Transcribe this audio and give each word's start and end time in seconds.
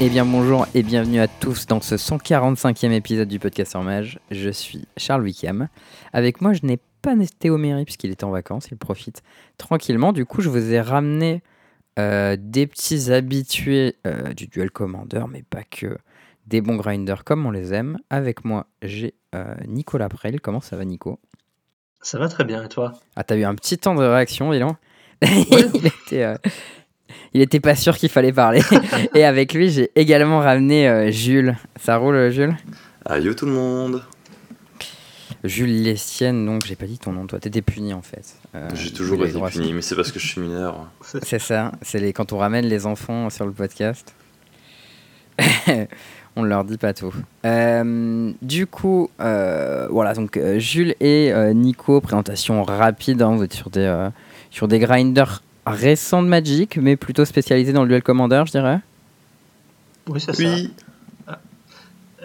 Eh 0.00 0.10
bien 0.10 0.24
bonjour 0.24 0.64
et 0.76 0.84
bienvenue 0.84 1.18
à 1.18 1.26
tous 1.26 1.66
dans 1.66 1.80
ce 1.80 1.96
145e 1.96 2.92
épisode 2.92 3.26
du 3.26 3.40
podcast 3.40 3.74
en 3.74 3.82
mage. 3.82 4.20
Je 4.30 4.48
suis 4.48 4.86
Charles 4.96 5.22
Wickham. 5.22 5.66
Avec 6.12 6.40
moi 6.40 6.52
je 6.52 6.60
n'ai 6.62 6.78
pas 7.02 7.14
Théo 7.40 7.58
Méry 7.58 7.84
puisqu'il 7.84 8.12
était 8.12 8.22
en 8.22 8.30
vacances, 8.30 8.68
il 8.70 8.76
profite 8.76 9.24
tranquillement. 9.56 10.12
Du 10.12 10.24
coup 10.24 10.40
je 10.40 10.50
vous 10.50 10.72
ai 10.72 10.80
ramené 10.80 11.42
euh, 11.98 12.36
des 12.38 12.68
petits 12.68 13.10
habitués 13.10 13.96
euh, 14.06 14.32
du 14.34 14.46
duel 14.46 14.70
commander, 14.70 15.24
mais 15.28 15.42
pas 15.42 15.64
que 15.64 15.98
des 16.46 16.60
bons 16.60 16.76
grinders 16.76 17.24
comme 17.24 17.44
on 17.44 17.50
les 17.50 17.74
aime. 17.74 17.98
Avec 18.08 18.44
moi 18.44 18.68
j'ai 18.82 19.14
euh, 19.34 19.56
Nicolas 19.66 20.08
Prel. 20.08 20.40
Comment 20.40 20.60
ça 20.60 20.76
va 20.76 20.84
Nico? 20.84 21.18
Ça 22.02 22.20
va 22.20 22.28
très 22.28 22.44
bien 22.44 22.62
et 22.62 22.68
toi? 22.68 22.92
Ah 23.16 23.24
t'as 23.24 23.34
eu 23.34 23.42
un 23.42 23.56
petit 23.56 23.78
temps 23.78 23.96
de 23.96 24.04
réaction, 24.04 24.52
dis 24.52 24.60
il 25.22 25.86
était 25.86 26.36
il 27.34 27.42
était 27.42 27.60
pas 27.60 27.74
sûr 27.74 27.96
qu'il 27.96 28.08
fallait 28.08 28.32
parler. 28.32 28.62
et 29.14 29.24
avec 29.24 29.52
lui, 29.52 29.70
j'ai 29.70 29.90
également 29.94 30.40
ramené 30.40 30.88
euh, 30.88 31.10
Jules. 31.10 31.56
Ça 31.80 31.96
roule, 31.96 32.14
euh, 32.14 32.30
Jules? 32.30 32.56
Yo 33.20 33.32
tout 33.32 33.46
le 33.46 33.52
monde 33.52 34.02
Jules 35.44 35.82
Lestienne, 35.82 36.44
donc 36.44 36.66
j'ai 36.66 36.74
pas 36.74 36.86
dit 36.86 36.98
ton 36.98 37.12
nom, 37.12 37.26
toi 37.26 37.38
t'étais 37.38 37.62
puni 37.62 37.94
en 37.94 38.02
fait. 38.02 38.34
Euh, 38.54 38.68
j'ai 38.74 38.92
toujours 38.92 39.24
été 39.24 39.40
puni, 39.40 39.72
mais 39.72 39.82
c'est 39.82 39.94
parce 39.94 40.10
que 40.10 40.18
je 40.18 40.26
suis 40.26 40.40
mineur. 40.40 40.90
C'est 41.22 41.38
ça, 41.38 41.72
c'est 41.80 42.00
les... 42.00 42.12
quand 42.12 42.32
on 42.32 42.38
ramène 42.38 42.66
les 42.66 42.86
enfants 42.86 43.30
sur 43.30 43.46
le 43.46 43.52
podcast. 43.52 44.14
on 46.36 46.42
leur 46.42 46.64
dit 46.64 46.76
pas 46.76 46.92
tout. 46.92 47.14
du 48.42 48.66
coup, 48.66 49.10
voilà, 49.18 50.12
donc 50.14 50.38
Jules 50.56 50.96
et 51.00 51.32
Nico, 51.54 52.00
présentation 52.00 52.64
rapide, 52.64 53.22
hein, 53.22 53.36
vous 53.36 53.44
êtes 53.44 53.54
sur 53.54 53.70
des, 53.70 54.08
sur 54.50 54.66
des 54.66 54.80
grinders 54.80 55.42
récent 55.70 56.22
de 56.22 56.28
Magic, 56.28 56.76
mais 56.76 56.96
plutôt 56.96 57.24
spécialisé 57.24 57.72
dans 57.72 57.82
le 57.82 57.88
duel 57.88 58.02
commander, 58.02 58.42
je 58.46 58.52
dirais. 58.52 58.80
Oui, 60.08 60.20
c'est 60.20 60.36
oui. 60.38 60.72
ça. 61.26 61.40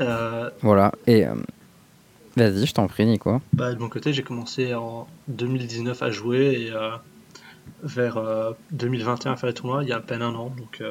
Euh, 0.02 0.50
voilà, 0.62 0.92
et 1.06 1.26
euh, 1.26 1.36
vas-y, 2.36 2.66
je 2.66 2.74
t'en 2.74 2.88
prie, 2.88 3.06
Nico. 3.06 3.42
Bah, 3.54 3.74
de 3.74 3.80
mon 3.80 3.90
côté, 3.90 4.12
j'ai 4.14 4.24
commencé 4.24 4.74
en 4.74 5.08
2019 5.28 6.02
à 6.02 6.10
jouer 6.10 6.68
et 6.68 6.72
euh, 6.72 6.92
vers 7.84 8.20
2021 8.72 9.34
à 9.34 9.36
faire 9.36 9.48
les 9.48 9.54
tournois, 9.54 9.84
il 9.84 9.90
y 9.90 9.92
a 9.92 9.98
à 9.98 10.02
peine 10.02 10.22
un 10.22 10.34
an, 10.34 10.52
donc 10.58 10.82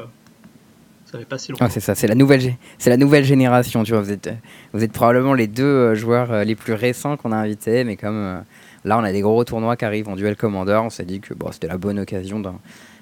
ça 1.07 1.19
fait 1.19 1.25
pas 1.25 1.39
si 1.39 1.51
longtemps. 1.51 1.65
Ah, 1.65 1.71
c'est 1.71 1.81
ça, 1.81 1.95
c'est 1.95 2.07
la, 2.07 2.15
nouvelle, 2.15 2.55
c'est 2.79 2.91
la 2.91 2.97
nouvelle 2.97 3.25
génération, 3.25 3.83
tu 3.83 3.93
vois. 3.93 4.03
Vous 4.03 4.13
êtes, 4.13 4.31
vous 4.73 4.85
êtes 4.85 4.93
probablement 4.93 5.35
les 5.35 5.49
deux 5.49 5.95
joueurs 5.95 6.45
les 6.45 6.55
plus 6.55 6.75
récents 6.75 7.17
qu'on 7.17 7.33
a 7.33 7.37
invités, 7.37 7.85
mais 7.85 7.97
comme 7.97 8.45
Là, 8.85 8.99
on 8.99 9.05
a 9.05 9.13
des 9.13 9.21
gros 9.21 9.45
tournois 9.45 9.77
qui 9.77 9.85
arrivent 9.85 10.09
en 10.09 10.17
duel 10.17 10.37
commander. 10.37 10.81
On 10.83 10.91
s'est 10.91 11.05
dit 11.05 11.21
que 11.21 11.35
bon, 11.35 11.53
c'était 11.53 11.69
la 11.69 11.79
bonne 11.79 12.01
occasion 12.01 12.43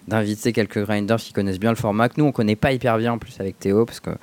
d'inviter 0.08 0.52
quelques 0.52 0.82
grinders 0.82 1.18
qui 1.18 1.32
connaissent 1.32 1.60
bien 1.60 1.70
le 1.70 1.76
format. 1.76 2.08
Que 2.08 2.14
nous, 2.18 2.26
on 2.26 2.32
connaît 2.32 2.56
pas 2.56 2.72
hyper 2.72 2.98
bien 2.98 3.12
en 3.14 3.18
plus 3.18 3.40
avec 3.40 3.58
Théo, 3.58 3.86
parce 3.86 4.00
qu'on 4.00 4.16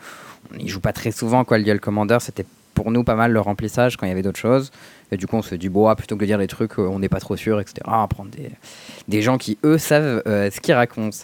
ne 0.51 0.67
joue 0.67 0.81
pas 0.81 0.93
très 0.93 1.11
souvent. 1.11 1.43
Quoi, 1.43 1.57
le 1.57 1.63
duel 1.63 1.79
commander, 1.79 2.17
c'était 2.19 2.45
pour 2.77 2.91
nous 2.91 3.03
pas 3.03 3.15
mal 3.15 3.31
le 3.31 3.39
remplissage 3.39 3.97
quand 3.97 4.05
il 4.05 4.09
y 4.09 4.11
avait 4.11 4.21
d'autres 4.21 4.39
choses. 4.39 4.71
Et 5.11 5.17
du 5.17 5.25
coup, 5.25 5.35
on 5.35 5.41
se 5.41 5.55
dit, 5.55 5.67
bon, 5.67 5.87
ah, 5.87 5.95
plutôt 5.95 6.15
que 6.15 6.21
de 6.21 6.25
dire 6.27 6.37
des 6.37 6.47
trucs, 6.47 6.77
on 6.77 6.99
n'est 6.99 7.09
pas 7.09 7.19
trop 7.19 7.35
sûr, 7.35 7.59
etc. 7.59 7.81
On 7.87 7.91
va 7.91 8.07
prendre 8.07 8.29
des, 9.07 9.21
gens 9.21 9.39
qui, 9.39 9.57
eux, 9.63 9.79
savent 9.79 10.21
euh, 10.27 10.51
ce 10.51 10.59
qu'ils 10.61 10.75
racontent. 10.75 11.17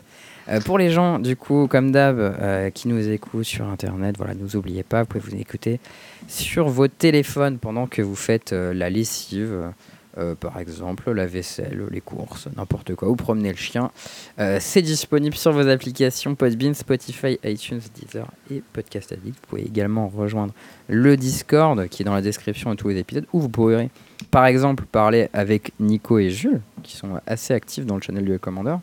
Euh, 0.50 0.60
pour 0.62 0.80
les 0.80 0.90
gens, 0.90 1.20
du 1.20 1.36
coup, 1.36 1.68
comme 1.68 1.92
d'hab, 1.92 2.18
euh, 2.18 2.72
qui 2.72 2.88
nous 2.88 3.08
écoutent 3.08 3.44
sur 3.44 3.68
Internet, 3.68 4.16
voilà, 4.18 4.34
ne 4.34 4.40
vous 4.40 4.56
oubliez 4.56 4.82
pas, 4.82 5.04
vous 5.04 5.08
pouvez 5.08 5.24
vous 5.24 5.36
écouter 5.40 5.80
sur 6.28 6.70
vos 6.70 6.88
téléphones 6.88 7.60
pendant 7.60 7.86
que 7.86 8.02
vous 8.02 8.16
faites 8.16 8.52
la 8.52 8.90
lessive. 8.90 9.72
Euh, 10.20 10.36
par 10.36 10.60
exemple 10.60 11.12
la 11.12 11.26
vaisselle, 11.26 11.88
les 11.90 12.02
courses, 12.02 12.48
n'importe 12.56 12.94
quoi, 12.94 13.10
ou 13.10 13.16
promener 13.16 13.50
le 13.50 13.58
chien. 13.58 13.90
Euh, 14.38 14.60
c'est 14.62 14.84
disponible 14.84 15.36
sur 15.36 15.52
vos 15.52 15.68
applications 15.68 16.36
Podbean, 16.36 16.76
Spotify, 16.76 17.40
iTunes, 17.44 17.82
Deezer 17.96 18.28
et 18.52 18.62
Podcast 18.74 19.12
Addict. 19.12 19.36
Vous 19.36 19.48
pouvez 19.50 19.64
également 19.64 20.08
rejoindre 20.08 20.54
le 20.88 21.18
Discord 21.18 21.88
qui 21.88 22.04
est 22.04 22.06
dans 22.06 22.14
la 22.14 22.22
description 22.22 22.70
de 22.70 22.76
tous 22.76 22.90
les 22.90 23.00
épisodes, 23.00 23.26
où 23.34 23.40
vous 23.40 23.50
pourrez 23.50 23.90
par 24.30 24.46
exemple 24.46 24.86
parler 24.86 25.30
avec 25.34 25.72
Nico 25.80 26.20
et 26.20 26.30
Jules, 26.30 26.62
qui 26.84 26.96
sont 26.96 27.20
assez 27.26 27.56
actifs 27.56 27.88
dans 27.88 27.96
le 27.96 28.02
channel 28.02 28.24
du 28.24 28.38
Commander, 28.38 28.76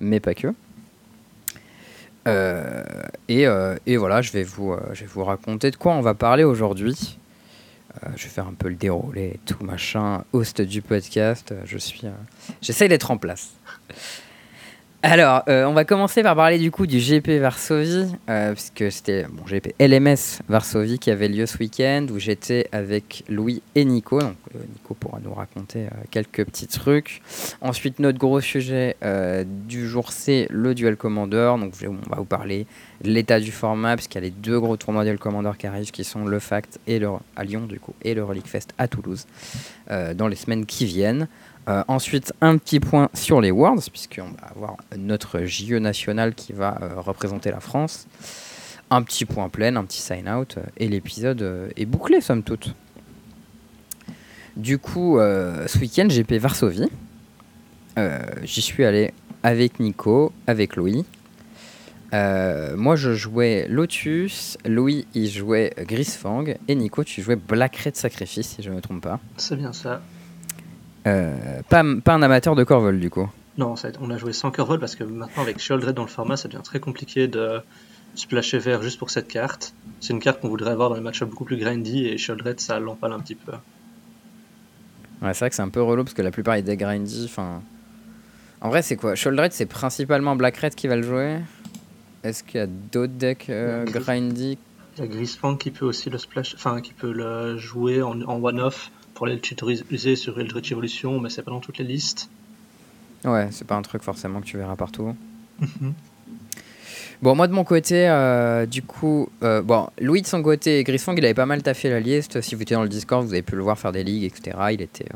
mais 0.00 0.20
pas 0.20 0.32
que. 0.32 0.54
Euh, 2.28 2.82
et, 3.28 3.46
et, 3.86 3.96
voilà, 3.98 4.22
je 4.22 4.32
vais, 4.32 4.42
vous, 4.42 4.74
je 4.94 5.00
vais 5.00 5.10
vous 5.12 5.24
raconter 5.24 5.70
de 5.70 5.76
quoi 5.76 5.92
on 5.92 6.00
va 6.00 6.14
parler 6.14 6.44
aujourd'hui. 6.44 7.18
Euh, 8.02 8.08
je 8.16 8.24
vais 8.24 8.28
faire 8.30 8.46
un 8.46 8.54
peu 8.54 8.68
le 8.68 8.74
déroulé 8.74 9.38
tout 9.44 9.62
machin. 9.62 10.24
Host 10.32 10.60
du 10.62 10.82
podcast, 10.82 11.54
je 11.64 11.78
suis. 11.78 12.06
Euh, 12.06 12.10
j'essaye 12.60 12.88
d'être 12.88 13.10
en 13.10 13.18
place. 13.18 13.50
Alors, 15.04 15.42
euh, 15.48 15.64
on 15.64 15.72
va 15.72 15.84
commencer 15.84 16.22
par 16.22 16.36
parler 16.36 16.58
du 16.58 16.70
coup 16.70 16.86
du 16.86 16.98
GP 16.98 17.40
Varsovie, 17.40 18.06
puisque 18.54 18.92
c'était 18.92 19.24
bon 19.24 19.42
GP 19.44 19.74
LMS 19.80 20.42
Varsovie 20.48 21.00
qui 21.00 21.10
avait 21.10 21.26
lieu 21.26 21.44
ce 21.46 21.58
week-end, 21.58 22.06
où 22.12 22.20
j'étais 22.20 22.68
avec 22.70 23.24
Louis 23.28 23.62
et 23.74 23.84
Nico. 23.84 24.20
Donc, 24.20 24.36
Nico 24.54 24.94
pourra 24.94 25.18
nous 25.20 25.34
raconter 25.34 25.86
quelques 26.12 26.44
petits 26.44 26.68
trucs. 26.68 27.20
Ensuite, 27.60 27.98
notre 27.98 28.18
gros 28.18 28.40
sujet 28.40 28.96
du 29.44 29.88
jour, 29.88 30.12
c'est 30.12 30.46
le 30.50 30.72
Duel 30.72 30.96
Commander. 30.96 31.54
Donc, 31.58 31.74
on 31.84 32.08
va 32.08 32.18
vous 32.18 32.24
parler 32.24 32.66
l'état 33.02 33.40
du 33.40 33.50
format, 33.50 33.96
puisqu'il 33.96 34.18
y 34.18 34.18
a 34.18 34.24
les 34.24 34.30
deux 34.30 34.58
gros 34.60 34.76
tournois 34.76 35.04
le 35.04 35.18
Commander 35.18 35.52
qui 35.58 35.66
arrivent, 35.66 35.90
qui 35.90 36.04
sont 36.04 36.24
le 36.24 36.38
Fact 36.38 36.78
et 36.86 36.98
le, 36.98 37.08
à 37.36 37.44
Lyon, 37.44 37.66
du 37.66 37.80
coup, 37.80 37.94
et 38.02 38.14
le 38.14 38.24
Relic 38.24 38.46
Fest 38.46 38.72
à 38.78 38.88
Toulouse, 38.88 39.26
euh, 39.90 40.14
dans 40.14 40.28
les 40.28 40.36
semaines 40.36 40.66
qui 40.66 40.84
viennent. 40.86 41.28
Euh, 41.68 41.84
ensuite, 41.88 42.32
un 42.40 42.58
petit 42.58 42.80
point 42.80 43.08
sur 43.14 43.40
les 43.40 43.50
Worlds, 43.50 43.88
puisqu'on 43.90 44.30
va 44.30 44.48
avoir 44.48 44.76
notre 44.96 45.44
JE 45.44 45.74
national 45.74 46.34
qui 46.34 46.52
va 46.52 46.78
euh, 46.82 47.00
représenter 47.00 47.50
la 47.50 47.60
France. 47.60 48.06
Un 48.90 49.02
petit 49.02 49.24
point 49.24 49.48
plein, 49.48 49.76
un 49.76 49.84
petit 49.84 50.02
sign-out, 50.02 50.58
et 50.76 50.88
l'épisode 50.88 51.70
est 51.76 51.86
bouclé, 51.86 52.20
somme 52.20 52.42
toute. 52.42 52.74
Du 54.54 54.76
coup, 54.76 55.16
ce 55.18 55.78
week-end, 55.78 56.08
GP 56.08 56.34
Varsovie. 56.34 56.90
J'y 58.42 58.60
suis 58.60 58.84
allé 58.84 59.14
avec 59.42 59.80
Nico, 59.80 60.30
avec 60.46 60.76
Louis, 60.76 61.06
euh, 62.12 62.76
moi, 62.76 62.96
je 62.96 63.14
jouais 63.14 63.66
Lotus, 63.68 64.58
Louis, 64.66 65.06
il 65.14 65.30
jouait 65.30 65.72
Grisfang, 65.78 66.44
et 66.68 66.74
Nico, 66.74 67.04
tu 67.04 67.22
jouais 67.22 67.36
Black 67.36 67.76
Red 67.76 67.96
Sacrifice, 67.96 68.48
si 68.48 68.62
je 68.62 68.70
ne 68.70 68.76
me 68.76 68.80
trompe 68.80 69.02
pas. 69.02 69.18
C'est 69.38 69.56
bien 69.56 69.72
ça. 69.72 70.02
Euh, 71.06 71.60
pas, 71.68 71.82
pas, 72.04 72.14
un 72.14 72.22
amateur 72.22 72.54
de 72.54 72.64
Corvol, 72.64 73.00
du 73.00 73.10
coup 73.10 73.28
Non, 73.58 73.74
on 74.00 74.10
a 74.10 74.18
joué 74.18 74.32
sans 74.32 74.50
Corvol 74.50 74.78
parce 74.78 74.94
que 74.94 75.04
maintenant, 75.04 75.42
avec 75.42 75.58
Shieldred 75.58 75.94
dans 75.94 76.02
le 76.02 76.08
format, 76.08 76.36
ça 76.36 76.48
devient 76.48 76.62
très 76.62 76.80
compliqué 76.80 77.28
de 77.28 77.60
splasher 78.14 78.58
vert 78.58 78.82
juste 78.82 78.98
pour 78.98 79.10
cette 79.10 79.28
carte. 79.28 79.74
C'est 80.00 80.12
une 80.12 80.20
carte 80.20 80.40
qu'on 80.40 80.48
voudrait 80.48 80.72
avoir 80.72 80.90
dans 80.90 80.96
les 80.96 81.00
matchs 81.00 81.24
beaucoup 81.24 81.44
plus 81.44 81.56
grindy, 81.56 82.06
et 82.06 82.18
Shieldred, 82.18 82.60
ça 82.60 82.78
l'empale 82.78 83.12
un 83.12 83.20
petit 83.20 83.34
peu. 83.34 83.52
Ouais, 85.22 85.32
c'est 85.34 85.40
vrai 85.40 85.50
que 85.50 85.56
c'est 85.56 85.62
un 85.62 85.68
peu 85.68 85.82
relou 85.82 86.04
parce 86.04 86.14
que 86.14 86.22
la 86.22 86.30
plupart 86.30 86.60
des 86.62 86.76
grindy, 86.76 87.26
enfin. 87.30 87.62
En 88.60 88.68
vrai, 88.68 88.82
c'est 88.82 88.96
quoi? 88.96 89.14
Shieldred, 89.14 89.52
c'est 89.52 89.66
principalement 89.66 90.36
Black 90.36 90.56
Red 90.58 90.74
qui 90.74 90.86
va 90.86 90.94
le 90.94 91.02
jouer 91.02 91.38
est-ce 92.22 92.44
qu'il 92.44 92.60
y 92.60 92.62
a 92.62 92.66
d'autres 92.66 93.14
decks 93.14 93.50
euh, 93.50 93.84
grindy 93.84 94.56
Il 94.96 95.00
y 95.00 95.02
a 95.02 95.06
Grisfang 95.06 95.56
qui 95.56 95.70
peut 95.70 95.84
aussi 95.84 96.08
le 96.08 96.18
splash, 96.18 96.54
enfin 96.54 96.80
qui 96.80 96.92
peut 96.92 97.12
le 97.12 97.56
jouer 97.58 98.00
en, 98.02 98.20
one-off 98.20 98.90
pour 99.14 99.26
aller 99.26 99.36
le 99.36 99.40
tutoriser 99.40 100.16
sur 100.16 100.38
Eldritch 100.40 100.72
Evolution, 100.72 101.20
mais 101.20 101.30
c'est 101.30 101.42
pas 101.42 101.50
dans 101.50 101.60
toutes 101.60 101.78
les 101.78 101.84
listes. 101.84 102.28
Ouais, 103.24 103.48
c'est 103.50 103.66
pas 103.66 103.76
un 103.76 103.82
truc 103.82 104.02
forcément 104.02 104.40
que 104.40 104.46
tu 104.46 104.56
verras 104.56 104.76
partout. 104.76 105.14
Mhm. 105.60 105.94
Bon, 107.22 107.36
moi 107.36 107.46
de 107.46 107.52
mon 107.52 107.62
côté, 107.62 108.08
euh, 108.08 108.66
du 108.66 108.82
coup, 108.82 109.28
euh, 109.44 109.62
bon, 109.62 109.88
Louis 110.00 110.22
de 110.22 110.26
son 110.26 110.42
côté, 110.42 110.82
Grisfang, 110.82 111.14
il 111.16 111.24
avait 111.24 111.34
pas 111.34 111.46
mal 111.46 111.62
taffé 111.62 111.88
la 111.88 112.00
liste. 112.00 112.40
Si 112.40 112.56
vous 112.56 112.62
étiez 112.62 112.74
dans 112.74 112.82
le 112.82 112.88
Discord, 112.88 113.24
vous 113.24 113.32
avez 113.32 113.42
pu 113.42 113.54
le 113.54 113.62
voir 113.62 113.78
faire 113.78 113.92
des 113.92 114.02
ligues, 114.02 114.24
etc. 114.24 114.56
Il 114.72 114.82
était 114.82 115.06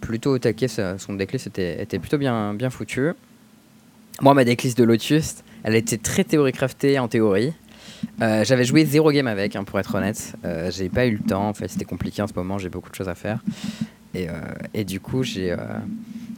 plutôt 0.00 0.32
au 0.32 0.38
taquet, 0.38 0.66
son 0.66 1.14
decklist 1.14 1.46
était, 1.46 1.80
était 1.80 2.00
plutôt 2.00 2.18
bien, 2.18 2.54
bien 2.54 2.70
foutu. 2.70 3.12
Moi, 4.20 4.34
ma 4.34 4.44
decklist 4.44 4.76
de 4.76 4.82
Lotus, 4.82 5.36
elle 5.62 5.76
était 5.76 5.98
très 5.98 6.24
théorie-craftée 6.24 6.98
en 6.98 7.06
théorie. 7.06 7.52
Euh, 8.20 8.44
j'avais 8.44 8.64
joué 8.64 8.84
zéro 8.84 9.12
game 9.12 9.26
avec, 9.28 9.54
hein, 9.54 9.64
pour 9.64 9.78
être 9.78 9.94
honnête. 9.94 10.34
Euh, 10.44 10.70
j'ai 10.70 10.88
pas 10.88 11.06
eu 11.06 11.12
le 11.12 11.20
temps, 11.20 11.48
en 11.48 11.54
fait, 11.54 11.68
c'était 11.68 11.84
compliqué 11.84 12.20
en 12.22 12.26
ce 12.26 12.32
moment, 12.34 12.58
j'ai 12.58 12.68
beaucoup 12.68 12.90
de 12.90 12.94
choses 12.94 13.08
à 13.08 13.14
faire. 13.14 13.42
Et, 14.14 14.28
euh, 14.28 14.84
du 14.84 15.00
coup, 15.00 15.22
j'ai 15.22 15.54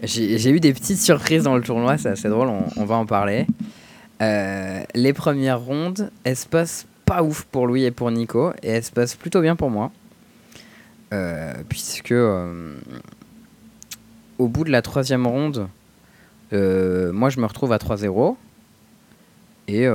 eu 0.03 0.61
des 0.61 0.73
petites 0.73 1.01
surprises 1.01 1.45
dans 1.45 1.57
le 1.57 1.63
tournoi, 1.63 1.97
c'est 1.97 2.11
assez 2.11 2.29
drôle, 2.29 2.51
on, 2.77 2.85
va 2.85 2.97
en 2.97 3.07
parler. 3.07 3.47
les 4.21 5.13
premières 5.15 5.61
rondes, 5.61 6.11
elles 6.25 6.37
se 6.37 6.47
passent 6.47 6.87
pas 7.07 7.23
ouf 7.23 7.45
pour 7.45 7.67
Louis 7.67 7.85
et 7.85 7.91
pour 7.91 8.11
Nico, 8.11 8.53
et 8.63 8.69
elles 8.69 8.85
se 8.85 8.93
passent 8.93 9.17
plutôt 9.17 9.41
bien 9.41 9.57
pour 9.57 9.71
moi. 9.71 9.91
puisque 11.69 12.15
au 14.39 14.49
bout 14.49 14.65
de 14.65 14.71
la 14.71 14.83
troisième 14.83 15.27
ronde, 15.27 15.69
moi 16.53 17.31
je 17.31 17.41
me 17.41 17.47
retrouve 17.47 17.73
à 17.73 17.79
3-0. 17.79 18.37
Et, 19.69 19.87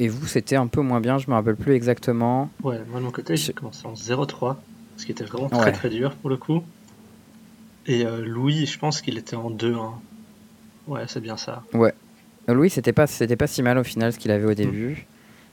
et 0.00 0.08
vous, 0.08 0.26
c'était 0.26 0.56
un 0.56 0.66
peu 0.66 0.80
moins 0.80 1.00
bien, 1.00 1.18
je 1.18 1.28
me 1.28 1.34
rappelle 1.34 1.56
plus 1.56 1.74
exactement. 1.74 2.50
Ouais, 2.62 2.80
moi 2.90 3.00
de 3.00 3.04
mon 3.04 3.10
côté, 3.10 3.36
j'ai 3.36 3.52
commencé 3.52 3.84
en 3.86 3.94
0-3, 3.94 4.56
ce 4.96 5.04
qui 5.04 5.12
était 5.12 5.24
vraiment 5.24 5.48
très 5.48 5.72
très 5.72 5.88
dur 5.88 6.14
pour 6.16 6.30
le 6.30 6.36
coup. 6.36 6.62
Et 7.86 8.04
euh, 8.06 8.24
Louis, 8.24 8.66
je 8.66 8.78
pense 8.78 9.00
qu'il 9.00 9.18
était 9.18 9.36
en 9.36 9.50
2-1. 9.50 9.92
Ouais, 10.86 11.02
c'est 11.08 11.20
bien 11.20 11.36
ça. 11.36 11.62
Ouais. 11.72 11.92
Euh, 12.48 12.54
Louis, 12.54 12.70
c'était 12.70 12.92
pas, 12.92 13.06
c'était 13.06 13.36
pas 13.36 13.46
si 13.46 13.62
mal 13.62 13.78
au 13.78 13.84
final 13.84 14.12
ce 14.12 14.18
qu'il 14.18 14.30
avait 14.30 14.46
au 14.46 14.54
début. 14.54 15.06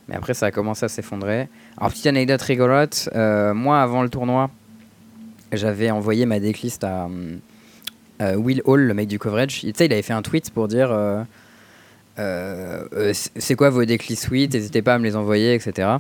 Mais 0.07 0.15
après, 0.15 0.35
ça 0.35 0.47
a 0.47 0.51
commencé 0.51 0.85
à 0.85 0.89
s'effondrer. 0.89 1.47
Alors, 1.77 1.89
petite 1.89 2.05
anecdote 2.05 2.41
rigolote. 2.41 3.09
moi, 3.15 3.81
avant 3.81 4.03
le 4.03 4.09
tournoi, 4.09 4.51
j'avais 5.51 5.89
envoyé 5.89 6.27
ma 6.27 6.39
decklist 6.39 6.83
à 6.83 7.09
Will 8.35 8.61
Hall, 8.65 8.81
le 8.81 8.93
mec 8.93 9.07
du 9.07 9.17
coverage. 9.17 9.61
Tu 9.61 9.73
sais, 9.75 9.87
il 9.87 9.93
avait 9.93 10.03
fait 10.03 10.13
un 10.13 10.21
tweet 10.21 10.51
pour 10.51 10.67
dire 10.67 10.89
c'est 12.17 13.55
quoi 13.55 13.69
vos 13.69 13.85
decklists 13.85 14.23
suite 14.23 14.53
N'hésitez 14.53 14.81
pas 14.81 14.95
à 14.95 14.99
me 14.99 15.03
les 15.03 15.15
envoyer, 15.15 15.53
etc. 15.53 15.97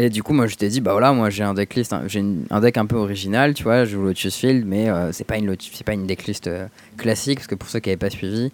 Et 0.00 0.10
du 0.10 0.22
coup, 0.22 0.32
moi, 0.32 0.46
je 0.46 0.54
t'ai 0.54 0.68
dit, 0.68 0.80
bah 0.80 0.92
voilà, 0.92 1.12
moi 1.12 1.28
j'ai 1.28 1.42
un 1.42 1.54
decklist, 1.54 1.92
hein, 1.92 2.04
j'ai 2.06 2.24
un 2.50 2.60
deck 2.60 2.76
un 2.76 2.86
peu 2.86 2.94
original, 2.94 3.52
tu 3.52 3.64
vois, 3.64 3.84
je 3.84 3.90
joue 3.90 4.02
Lotus 4.02 4.36
Field, 4.36 4.64
mais 4.64 4.88
euh, 4.88 5.10
c'est 5.10 5.24
pas 5.24 5.36
une 5.38 5.56
c'est 5.58 5.84
pas 5.84 5.92
une 5.94 6.06
decklist 6.06 6.46
euh, 6.46 6.68
classique, 6.96 7.38
parce 7.38 7.48
que 7.48 7.56
pour 7.56 7.68
ceux 7.68 7.80
qui 7.80 7.88
n'avaient 7.88 7.96
pas 7.96 8.08
suivi, 8.08 8.52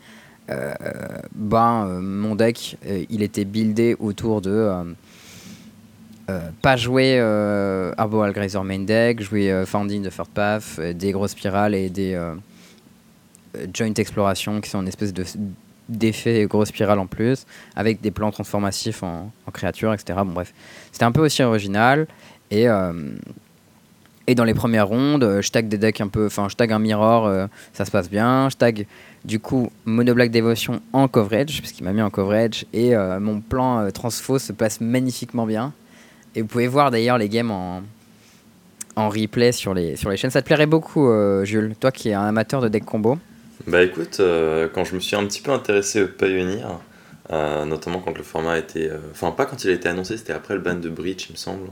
euh, 0.48 0.72
ben 1.34 2.00
mon 2.00 2.34
deck, 2.34 2.78
il 3.10 3.22
était 3.22 3.44
buildé 3.44 3.94
autour 3.98 4.40
de 4.40 4.70
pas 6.62 6.76
jouer 6.76 7.20
Arboreal 7.98 8.32
Grazer 8.32 8.64
main 8.64 8.78
deck, 8.78 9.20
jouer 9.20 9.64
Founding 9.66 10.02
de 10.02 10.08
Third 10.08 10.28
Path, 10.28 10.80
des 10.80 11.12
grosses 11.12 11.32
spirales 11.32 11.74
et 11.74 11.90
des 11.90 12.18
Joint 13.72 13.94
Exploration 13.94 14.62
qui 14.62 14.70
sont 14.70 14.80
une 14.80 14.88
espèce 14.88 15.12
de 15.12 15.24
d'effets 15.88 16.46
gros 16.46 16.64
spirale 16.64 16.98
en 16.98 17.06
plus, 17.06 17.46
avec 17.76 18.00
des 18.00 18.10
plans 18.10 18.30
transformatifs 18.30 19.02
en, 19.02 19.30
créatures, 19.52 19.92
etc. 19.92 20.20
Bon, 20.24 20.32
bref, 20.32 20.52
c'était 20.92 21.04
un 21.04 21.12
peu 21.12 21.22
aussi 21.22 21.42
original. 21.42 22.06
Et, 22.50 22.68
euh, 22.68 22.92
et 24.26 24.34
dans 24.34 24.44
les 24.44 24.54
premières 24.54 24.88
rondes, 24.88 25.40
je 25.40 25.50
tag 25.50 25.68
des 25.68 25.78
decks 25.78 26.00
un 26.00 26.08
peu. 26.08 26.26
Enfin, 26.26 26.48
je 26.48 26.56
tag 26.56 26.72
un 26.72 26.78
mirror, 26.78 27.26
euh, 27.26 27.46
ça 27.72 27.84
se 27.84 27.90
passe 27.90 28.10
bien. 28.10 28.48
Je 28.48 28.56
tag 28.56 28.86
du 29.24 29.40
coup 29.40 29.70
Mono 29.84 30.14
Black 30.14 30.30
Devotion 30.30 30.80
en 30.92 31.08
coverage, 31.08 31.60
parce 31.60 31.72
qu'il 31.72 31.84
m'a 31.84 31.92
mis 31.92 32.02
en 32.02 32.10
coverage. 32.10 32.64
Et 32.72 32.94
euh, 32.94 33.20
mon 33.20 33.40
plan 33.40 33.90
transfo 33.90 34.38
se 34.38 34.52
passe 34.52 34.80
magnifiquement 34.80 35.46
bien. 35.46 35.72
Et 36.34 36.42
vous 36.42 36.48
pouvez 36.48 36.66
voir 36.66 36.90
d'ailleurs 36.90 37.18
les 37.18 37.28
games 37.28 37.50
en, 37.50 37.82
en 38.96 39.08
replay 39.08 39.52
sur 39.52 39.74
les, 39.74 39.96
sur 39.96 40.10
les 40.10 40.16
chaînes. 40.16 40.30
Ça 40.30 40.42
te 40.42 40.46
plairait 40.46 40.66
beaucoup, 40.66 41.08
Jules, 41.44 41.74
toi 41.78 41.92
qui 41.92 42.08
es 42.08 42.14
un 42.14 42.24
amateur 42.24 42.60
de 42.60 42.68
deck 42.68 42.84
combo. 42.84 43.18
Bah 43.66 43.82
écoute, 43.82 44.18
euh, 44.20 44.68
quand 44.72 44.84
je 44.84 44.94
me 44.94 45.00
suis 45.00 45.16
un 45.16 45.24
petit 45.24 45.40
peu 45.40 45.50
intéressé 45.50 46.02
au 46.02 46.08
Pioneer, 46.08 46.66
euh, 47.30 47.64
notamment 47.64 48.00
quand 48.00 48.16
le 48.16 48.22
format 48.22 48.58
était. 48.58 48.90
Euh, 48.90 48.98
enfin, 49.10 49.30
pas 49.30 49.46
quand 49.46 49.64
il 49.64 49.70
a 49.70 49.72
été 49.72 49.88
annoncé, 49.88 50.16
c'était 50.16 50.34
après 50.34 50.54
le 50.54 50.60
ban 50.60 50.74
de 50.74 50.88
Breach, 50.88 51.28
il 51.28 51.32
me 51.32 51.36
semble. 51.36 51.68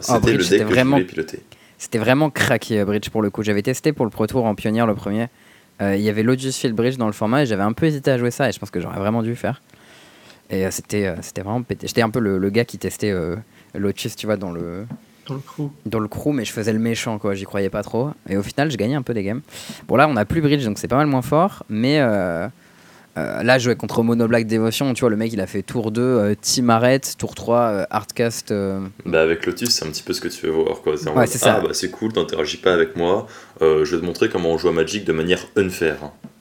C'était 0.00 0.32
le 0.32 0.44
deck 0.44 0.60
que 0.60 0.64
vraiment... 0.64 0.96
je 0.96 1.02
voulais 1.02 1.12
piloter. 1.12 1.42
C'était 1.78 1.98
vraiment 1.98 2.30
craqué 2.30 2.84
Breach 2.84 3.10
pour 3.10 3.22
le 3.22 3.30
coup. 3.30 3.42
J'avais 3.42 3.62
testé 3.62 3.92
pour 3.92 4.04
le 4.04 4.10
Pro 4.10 4.26
Tour 4.26 4.44
en 4.44 4.54
Pioneer 4.54 4.86
le 4.86 4.94
premier. 4.94 5.28
Il 5.80 6.00
y 6.00 6.08
avait 6.08 6.24
Lotus 6.24 6.56
Field 6.58 6.74
Bridge 6.74 6.96
dans 6.96 7.06
le 7.06 7.12
format 7.12 7.42
et 7.42 7.46
j'avais 7.46 7.62
un 7.62 7.72
peu 7.72 7.86
hésité 7.86 8.10
à 8.10 8.18
jouer 8.18 8.32
ça 8.32 8.48
et 8.48 8.52
je 8.52 8.58
pense 8.58 8.72
que 8.72 8.80
j'aurais 8.80 8.98
vraiment 8.98 9.22
dû 9.22 9.36
faire. 9.36 9.62
Et 10.50 10.68
c'était 10.72 11.14
c'était 11.20 11.42
vraiment 11.42 11.62
pété. 11.62 11.86
J'étais 11.86 12.02
un 12.02 12.10
peu 12.10 12.18
le, 12.18 12.38
le, 12.38 12.50
gars 12.50 12.64
qui 12.64 12.78
testait 12.78 13.14
Lotus, 13.74 14.16
tu 14.16 14.26
vois, 14.26 14.36
dans 14.36 14.50
le, 14.50 14.86
dans 15.28 15.34
le 15.34 15.40
crew. 15.40 15.70
Dans 15.86 16.00
le 16.00 16.08
crew, 16.08 16.28
mais 16.32 16.44
je 16.44 16.52
faisais 16.52 16.72
le 16.72 16.78
méchant, 16.78 17.18
quoi. 17.18 17.34
J'y 17.34 17.44
croyais 17.44 17.70
pas 17.70 17.82
trop. 17.82 18.10
Et 18.28 18.36
au 18.36 18.42
final, 18.42 18.70
je 18.70 18.76
gagnais 18.76 18.94
un 18.94 19.02
peu 19.02 19.14
des 19.14 19.22
games. 19.22 19.42
Bon, 19.86 19.96
là, 19.96 20.08
on 20.08 20.16
a 20.16 20.24
plus 20.24 20.40
Bridge, 20.40 20.64
donc 20.64 20.78
c'est 20.78 20.88
pas 20.88 20.96
mal 20.96 21.06
moins 21.06 21.22
fort. 21.22 21.64
Mais 21.68 22.00
euh, 22.00 22.48
euh, 23.16 23.42
là, 23.42 23.58
je 23.58 23.64
jouais 23.64 23.76
contre 23.76 24.02
Mono 24.02 24.26
Black 24.26 24.46
Devotion. 24.46 24.92
Tu 24.94 25.00
vois, 25.00 25.10
le 25.10 25.16
mec, 25.16 25.32
il 25.32 25.40
a 25.40 25.46
fait 25.46 25.62
tour 25.62 25.92
2, 25.92 26.02
euh, 26.02 26.34
Team 26.40 26.70
Arrête, 26.70 27.16
tour 27.18 27.34
3, 27.34 27.86
Hardcast. 27.90 28.52
Bah, 29.04 29.22
avec 29.22 29.46
Lotus, 29.46 29.70
c'est 29.70 29.86
un 29.86 29.90
petit 29.90 30.02
peu 30.02 30.12
ce 30.12 30.20
que 30.20 30.28
tu 30.28 30.46
veux 30.46 30.52
voir, 30.52 30.80
quoi. 30.80 30.96
C'est 30.96 31.10
ouais, 31.10 31.26
ça. 31.26 31.58
Ah, 31.58 31.66
bah, 31.66 31.74
c'est 31.74 31.90
cool, 31.90 32.12
t'interagis 32.12 32.58
pas 32.58 32.72
avec 32.72 32.96
moi. 32.96 33.26
je 33.60 33.84
vais 33.84 34.00
te 34.00 34.04
montrer 34.04 34.28
comment 34.28 34.50
on 34.50 34.58
joue 34.58 34.68
à 34.68 34.72
Magic 34.72 35.04
de 35.04 35.12
manière 35.12 35.40
unfair. 35.56 35.96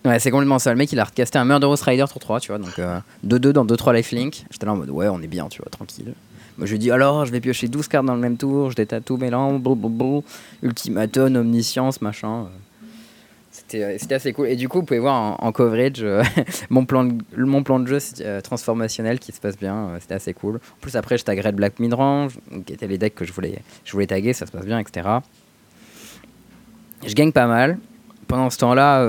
Ouais, 0.05 0.19
c'est 0.19 0.31
complètement 0.31 0.59
ça. 0.59 0.71
Le 0.71 0.77
mec, 0.77 0.91
il 0.93 0.99
a 0.99 1.01
hardcasté 1.01 1.37
un 1.37 1.43
Murderous 1.43 1.83
Rider 1.83 2.05
tour 2.09 2.21
3, 2.21 2.39
tu 2.39 2.53
vois. 2.53 2.59
Donc 2.59 2.79
2-2 3.25 3.51
dans 3.51 3.65
2-3 3.65 3.93
lifelink. 3.93 4.45
J'étais 4.51 4.65
là 4.65 4.71
en 4.73 4.77
mode, 4.77 4.89
ouais, 4.89 5.09
on 5.09 5.21
est 5.21 5.27
bien, 5.27 5.47
tu 5.49 5.61
vois, 5.61 5.69
tranquille. 5.69 6.13
Je 6.61 6.75
dis 6.75 6.91
alors, 6.91 7.25
je 7.25 7.31
vais 7.31 7.39
piocher 7.39 7.67
12 7.67 7.87
cartes 7.87 8.05
dans 8.05 8.15
le 8.15 8.21
même 8.21 8.37
tour, 8.37 8.71
je 8.71 8.75
détatoue 8.75 9.17
mélange, 9.17 9.61
ultimaton, 10.63 11.35
omniscience, 11.35 12.01
machin. 12.01 12.47
Euh, 13.75 13.95
c'était 13.99 14.15
assez 14.15 14.33
cool. 14.33 14.47
Et 14.47 14.55
du 14.55 14.69
coup, 14.69 14.79
vous 14.79 14.85
pouvez 14.85 14.99
voir 14.99 15.43
en, 15.43 15.51
coverage 15.51 16.01
euh, 16.01 16.23
mon, 16.69 16.85
plan 16.85 17.05
de, 17.05 17.15
mon 17.37 17.63
plan 17.63 17.79
de 17.79 17.87
jeu 17.87 17.99
euh, 18.21 18.41
transformationnel 18.41 19.19
qui 19.19 19.31
se 19.31 19.39
passe 19.39 19.57
bien. 19.57 19.91
c'était 19.99 20.15
assez 20.15 20.33
cool. 20.33 20.55
En 20.55 20.79
plus, 20.81 20.95
après, 20.95 21.17
je 21.17 21.25
taguerai 21.25 21.51
le 21.51 21.57
Black 21.57 21.79
Midrange, 21.79 22.39
qui 22.65 22.73
étaient 22.73 22.87
les 22.87 22.97
decks 22.97 23.15
que 23.15 23.25
je 23.25 23.33
voulais, 23.33 23.59
je 23.83 23.91
voulais 23.91 24.07
taguer, 24.07 24.33
ça 24.33 24.45
se 24.45 24.51
passe 24.51 24.65
bien, 24.65 24.79
etc. 24.79 25.07
Je 27.05 27.13
gagne 27.13 27.31
pas 27.31 27.47
mal. 27.47 27.77
Pendant 28.27 28.49
ce 28.49 28.57
temps-là, 28.57 29.07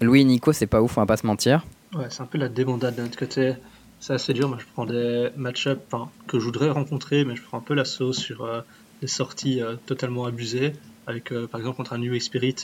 Louis 0.00 0.22
et 0.22 0.24
Nico, 0.24 0.52
c'est 0.52 0.66
pas 0.66 0.80
ouf, 0.80 0.96
on 0.96 1.02
va 1.02 1.06
pas 1.06 1.16
se 1.16 1.26
mentir. 1.26 1.66
Ouais, 1.94 2.06
c'est 2.08 2.22
un 2.22 2.26
peu 2.26 2.38
la 2.38 2.48
débandade 2.48 2.94
de 2.94 3.02
notre 3.02 3.18
côté 3.18 3.54
c'est 4.02 4.14
assez 4.14 4.34
dur. 4.34 4.48
Moi, 4.48 4.58
je 4.60 4.66
prends 4.74 4.84
des 4.84 5.30
match-ups 5.36 5.80
que 6.26 6.38
je 6.40 6.44
voudrais 6.44 6.68
rencontrer, 6.70 7.24
mais 7.24 7.36
je 7.36 7.42
prends 7.42 7.58
un 7.58 7.62
peu 7.62 7.74
la 7.74 7.84
sauce 7.84 8.18
sur 8.18 8.44
euh, 8.44 8.60
des 9.00 9.06
sorties 9.06 9.62
euh, 9.62 9.76
totalement 9.86 10.26
abusées. 10.26 10.72
Avec, 11.06 11.32
euh, 11.32 11.46
par 11.46 11.60
exemple, 11.60 11.76
contre 11.76 11.92
un 11.92 11.98
New 11.98 12.18
Spirit 12.18 12.56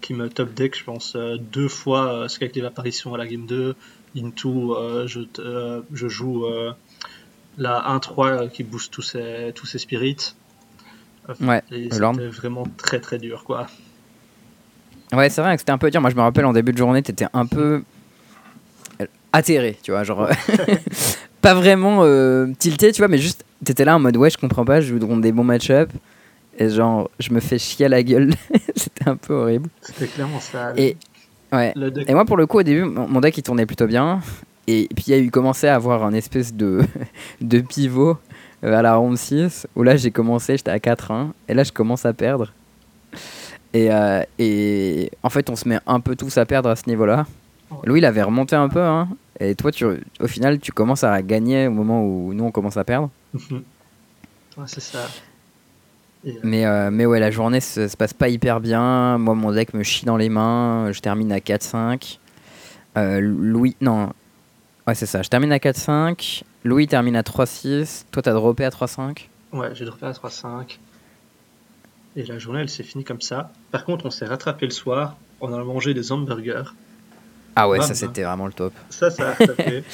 qui 0.00 0.14
me 0.14 0.28
top 0.28 0.54
deck, 0.54 0.78
je 0.78 0.84
pense, 0.84 1.16
deux 1.16 1.68
fois 1.68 2.28
ce 2.28 2.38
qu'avec 2.38 2.56
les 2.56 2.64
apparitions 2.64 3.12
à 3.14 3.18
la 3.18 3.26
game 3.26 3.46
2. 3.46 3.74
Into, 4.16 4.76
je, 5.06 5.20
je, 5.92 6.08
joue 6.08 6.44
la 7.56 7.96
1-3 7.96 8.50
qui 8.50 8.62
booste 8.62 8.92
tous 8.92 9.02
ces, 9.02 9.52
tous 9.54 9.66
ces 9.66 9.78
spirits. 9.78 10.34
Ouais, 11.40 11.62
c'était 11.70 12.26
vraiment 12.26 12.66
très 12.76 13.00
très 13.00 13.18
dur, 13.18 13.44
quoi. 13.44 13.68
Ouais, 15.12 15.30
c'est 15.30 15.40
vrai 15.40 15.54
que 15.54 15.60
c'était 15.60 15.72
un 15.72 15.78
peu 15.78 15.90
dur. 15.90 16.00
Moi, 16.00 16.10
je 16.10 16.16
me 16.16 16.20
rappelle 16.20 16.46
en 16.46 16.52
début 16.52 16.72
de 16.72 16.78
journée, 16.78 17.00
t'étais 17.02 17.26
un 17.32 17.46
peu 17.46 17.84
atterré, 19.32 19.78
tu 19.82 19.90
vois, 19.90 20.04
genre 20.04 20.28
pas 21.40 21.54
vraiment 21.54 22.00
euh, 22.02 22.46
tilté, 22.58 22.92
tu 22.92 23.00
vois, 23.00 23.08
mais 23.08 23.18
juste 23.18 23.44
t'étais 23.64 23.84
là 23.84 23.96
en 23.96 24.00
mode 24.00 24.16
ouais, 24.16 24.30
je 24.30 24.38
comprends 24.38 24.64
pas, 24.64 24.80
je 24.80 24.92
voudrais 24.92 25.20
des 25.20 25.32
bons 25.32 25.44
match-up 25.44 25.90
et 26.58 26.68
genre 26.68 27.10
je 27.18 27.32
me 27.32 27.40
fais 27.40 27.58
chier 27.58 27.86
à 27.86 27.88
la 27.88 28.02
gueule, 28.02 28.32
c'était 28.76 29.08
un 29.08 29.16
peu 29.16 29.34
horrible. 29.34 29.68
C'était 29.80 30.06
clairement 30.06 30.40
ça. 30.40 30.72
Et 30.76 30.96
ouais. 31.52 31.72
Et 32.06 32.14
moi 32.14 32.24
pour 32.24 32.36
le 32.36 32.46
coup 32.46 32.58
au 32.58 32.62
début 32.62 32.84
mon 32.84 33.20
deck 33.20 33.36
il 33.38 33.42
tournait 33.42 33.66
plutôt 33.66 33.86
bien 33.86 34.20
et 34.66 34.88
puis 34.94 35.04
il 35.08 35.10
y 35.10 35.14
a 35.14 35.18
eu 35.18 35.30
commencé 35.30 35.66
à 35.66 35.74
avoir 35.74 36.04
un 36.04 36.12
espèce 36.12 36.54
de 36.54 36.82
de 37.40 37.60
pivot 37.60 38.18
euh, 38.64 38.74
à 38.74 38.82
la 38.82 38.94
ronde 38.96 39.18
6 39.18 39.66
où 39.74 39.82
là 39.82 39.96
j'ai 39.96 40.10
commencé, 40.10 40.56
j'étais 40.56 40.70
à 40.70 40.78
4-1 40.78 41.28
et 41.48 41.54
là 41.54 41.64
je 41.64 41.72
commence 41.72 42.06
à 42.06 42.12
perdre. 42.12 42.52
Et, 43.74 43.90
euh, 43.90 44.22
et 44.38 45.10
en 45.22 45.30
fait 45.30 45.48
on 45.48 45.56
se 45.56 45.68
met 45.68 45.78
un 45.86 46.00
peu 46.00 46.14
tous 46.14 46.36
à 46.38 46.44
perdre 46.44 46.68
à 46.68 46.76
ce 46.76 46.88
niveau-là. 46.88 47.26
Louis, 47.84 48.00
il 48.00 48.04
avait 48.04 48.22
remonté 48.22 48.54
un 48.54 48.68
peu, 48.68 48.82
hein. 48.82 49.08
Et 49.42 49.56
toi, 49.56 49.72
tu, 49.72 49.84
au 49.84 50.28
final, 50.28 50.60
tu 50.60 50.70
commences 50.70 51.02
à 51.02 51.20
gagner 51.20 51.66
au 51.66 51.72
moment 51.72 52.04
où 52.04 52.32
nous, 52.32 52.44
on 52.44 52.52
commence 52.52 52.76
à 52.76 52.84
perdre. 52.84 53.10
ouais, 53.50 54.64
c'est 54.66 54.80
ça. 54.80 55.08
Euh, 56.24 56.30
mais, 56.44 56.64
euh, 56.64 56.90
mais 56.92 57.06
ouais, 57.06 57.18
la 57.18 57.32
journée 57.32 57.60
se, 57.60 57.88
se, 57.88 57.96
passe 57.96 58.14
pas 58.14 58.28
hyper 58.28 58.60
bien. 58.60 59.18
Moi, 59.18 59.34
mon 59.34 59.50
deck 59.50 59.74
me 59.74 59.82
chie 59.82 60.06
dans 60.06 60.16
les 60.16 60.28
mains. 60.28 60.92
Je 60.92 61.00
termine 61.00 61.32
à 61.32 61.38
4-5. 61.38 62.18
Euh, 62.96 63.20
Louis, 63.20 63.74
non. 63.80 64.12
Ouais, 64.86 64.94
c'est 64.94 65.06
ça. 65.06 65.22
Je 65.22 65.28
termine 65.28 65.52
à 65.52 65.58
4-5. 65.58 66.44
Louis 66.62 66.86
termine 66.86 67.16
à 67.16 67.22
3-6. 67.22 68.04
Toi, 68.12 68.22
t'as 68.22 68.32
droppé 68.32 68.64
à 68.64 68.70
3-5 68.70 69.26
Ouais, 69.52 69.74
j'ai 69.74 69.84
droppé 69.84 70.06
à 70.06 70.12
3-5. 70.12 70.78
Et 72.14 72.24
la 72.24 72.38
journée, 72.38 72.60
elle 72.60 72.68
s'est 72.68 72.84
finie 72.84 73.04
comme 73.04 73.20
ça. 73.20 73.50
Par 73.72 73.84
contre, 73.84 74.06
on 74.06 74.10
s'est 74.10 74.26
rattrapé 74.26 74.66
le 74.66 74.72
soir. 74.72 75.16
On 75.40 75.52
a 75.52 75.64
mangé 75.64 75.94
des 75.94 76.12
hamburgers. 76.12 76.70
Ah 77.56 77.68
ouais, 77.68 77.80
ça 77.80 77.94
c'était 77.94 78.22
vraiment 78.22 78.46
le 78.46 78.52
top. 78.52 78.72
Ça, 78.90 79.10
ça 79.10 79.30
a 79.30 79.34
tapé. 79.46 79.84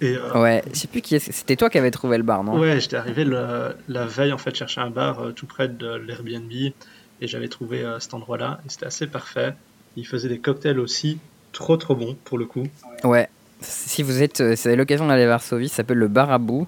Et 0.00 0.16
euh, 0.16 0.40
ouais, 0.40 0.62
je 0.72 0.78
sais 0.78 0.88
plus 0.88 1.00
qui 1.00 1.18
C'était 1.18 1.56
toi 1.56 1.70
qui 1.70 1.78
avais 1.78 1.90
trouvé 1.90 2.18
le 2.18 2.22
bar, 2.22 2.44
non? 2.44 2.58
Ouais, 2.58 2.80
j'étais 2.80 2.96
arrivé 2.96 3.24
la 3.24 4.06
veille 4.06 4.32
en 4.32 4.38
fait 4.38 4.54
chercher 4.54 4.80
un 4.80 4.90
bar 4.90 5.20
euh, 5.20 5.32
tout 5.32 5.46
près 5.46 5.68
de 5.68 5.94
l'Airbnb 5.94 6.50
et 6.52 7.26
j'avais 7.26 7.48
trouvé 7.48 7.82
euh, 7.82 7.98
cet 7.98 8.12
endroit-là 8.12 8.60
et 8.66 8.68
c'était 8.68 8.86
assez 8.86 9.06
parfait. 9.06 9.54
Il 9.96 10.06
faisait 10.06 10.28
des 10.28 10.38
cocktails 10.38 10.78
aussi, 10.78 11.18
trop 11.52 11.76
trop 11.78 11.94
bons 11.94 12.16
pour 12.24 12.36
le 12.36 12.44
coup. 12.44 12.66
Ouais, 13.04 13.28
si 13.60 14.02
vous 14.02 14.22
êtes, 14.22 14.42
avez 14.42 14.76
l'occasion 14.76 15.06
d'aller 15.06 15.22
à 15.22 15.28
Varsovie, 15.28 15.70
ça 15.70 15.76
s'appelle 15.76 15.98
le 15.98 16.08
bar 16.08 16.30
à 16.30 16.38
bout, 16.38 16.66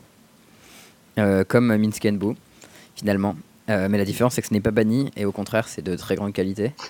comme 1.49 1.77
Minsk 1.77 2.09
Boo, 2.13 2.35
finalement. 2.97 3.37
mais 3.69 3.99
la 3.99 4.07
différence 4.07 4.35
c'est 4.35 4.41
que 4.41 4.49
ce 4.49 4.55
n'est 4.55 4.63
pas 4.63 4.71
banni 4.71 5.11
et 5.17 5.27
au 5.27 5.33
contraire 5.33 5.69
c'est 5.69 5.83
de 5.83 5.95
très 5.97 6.15
grande 6.15 6.33
qualité. 6.33 6.73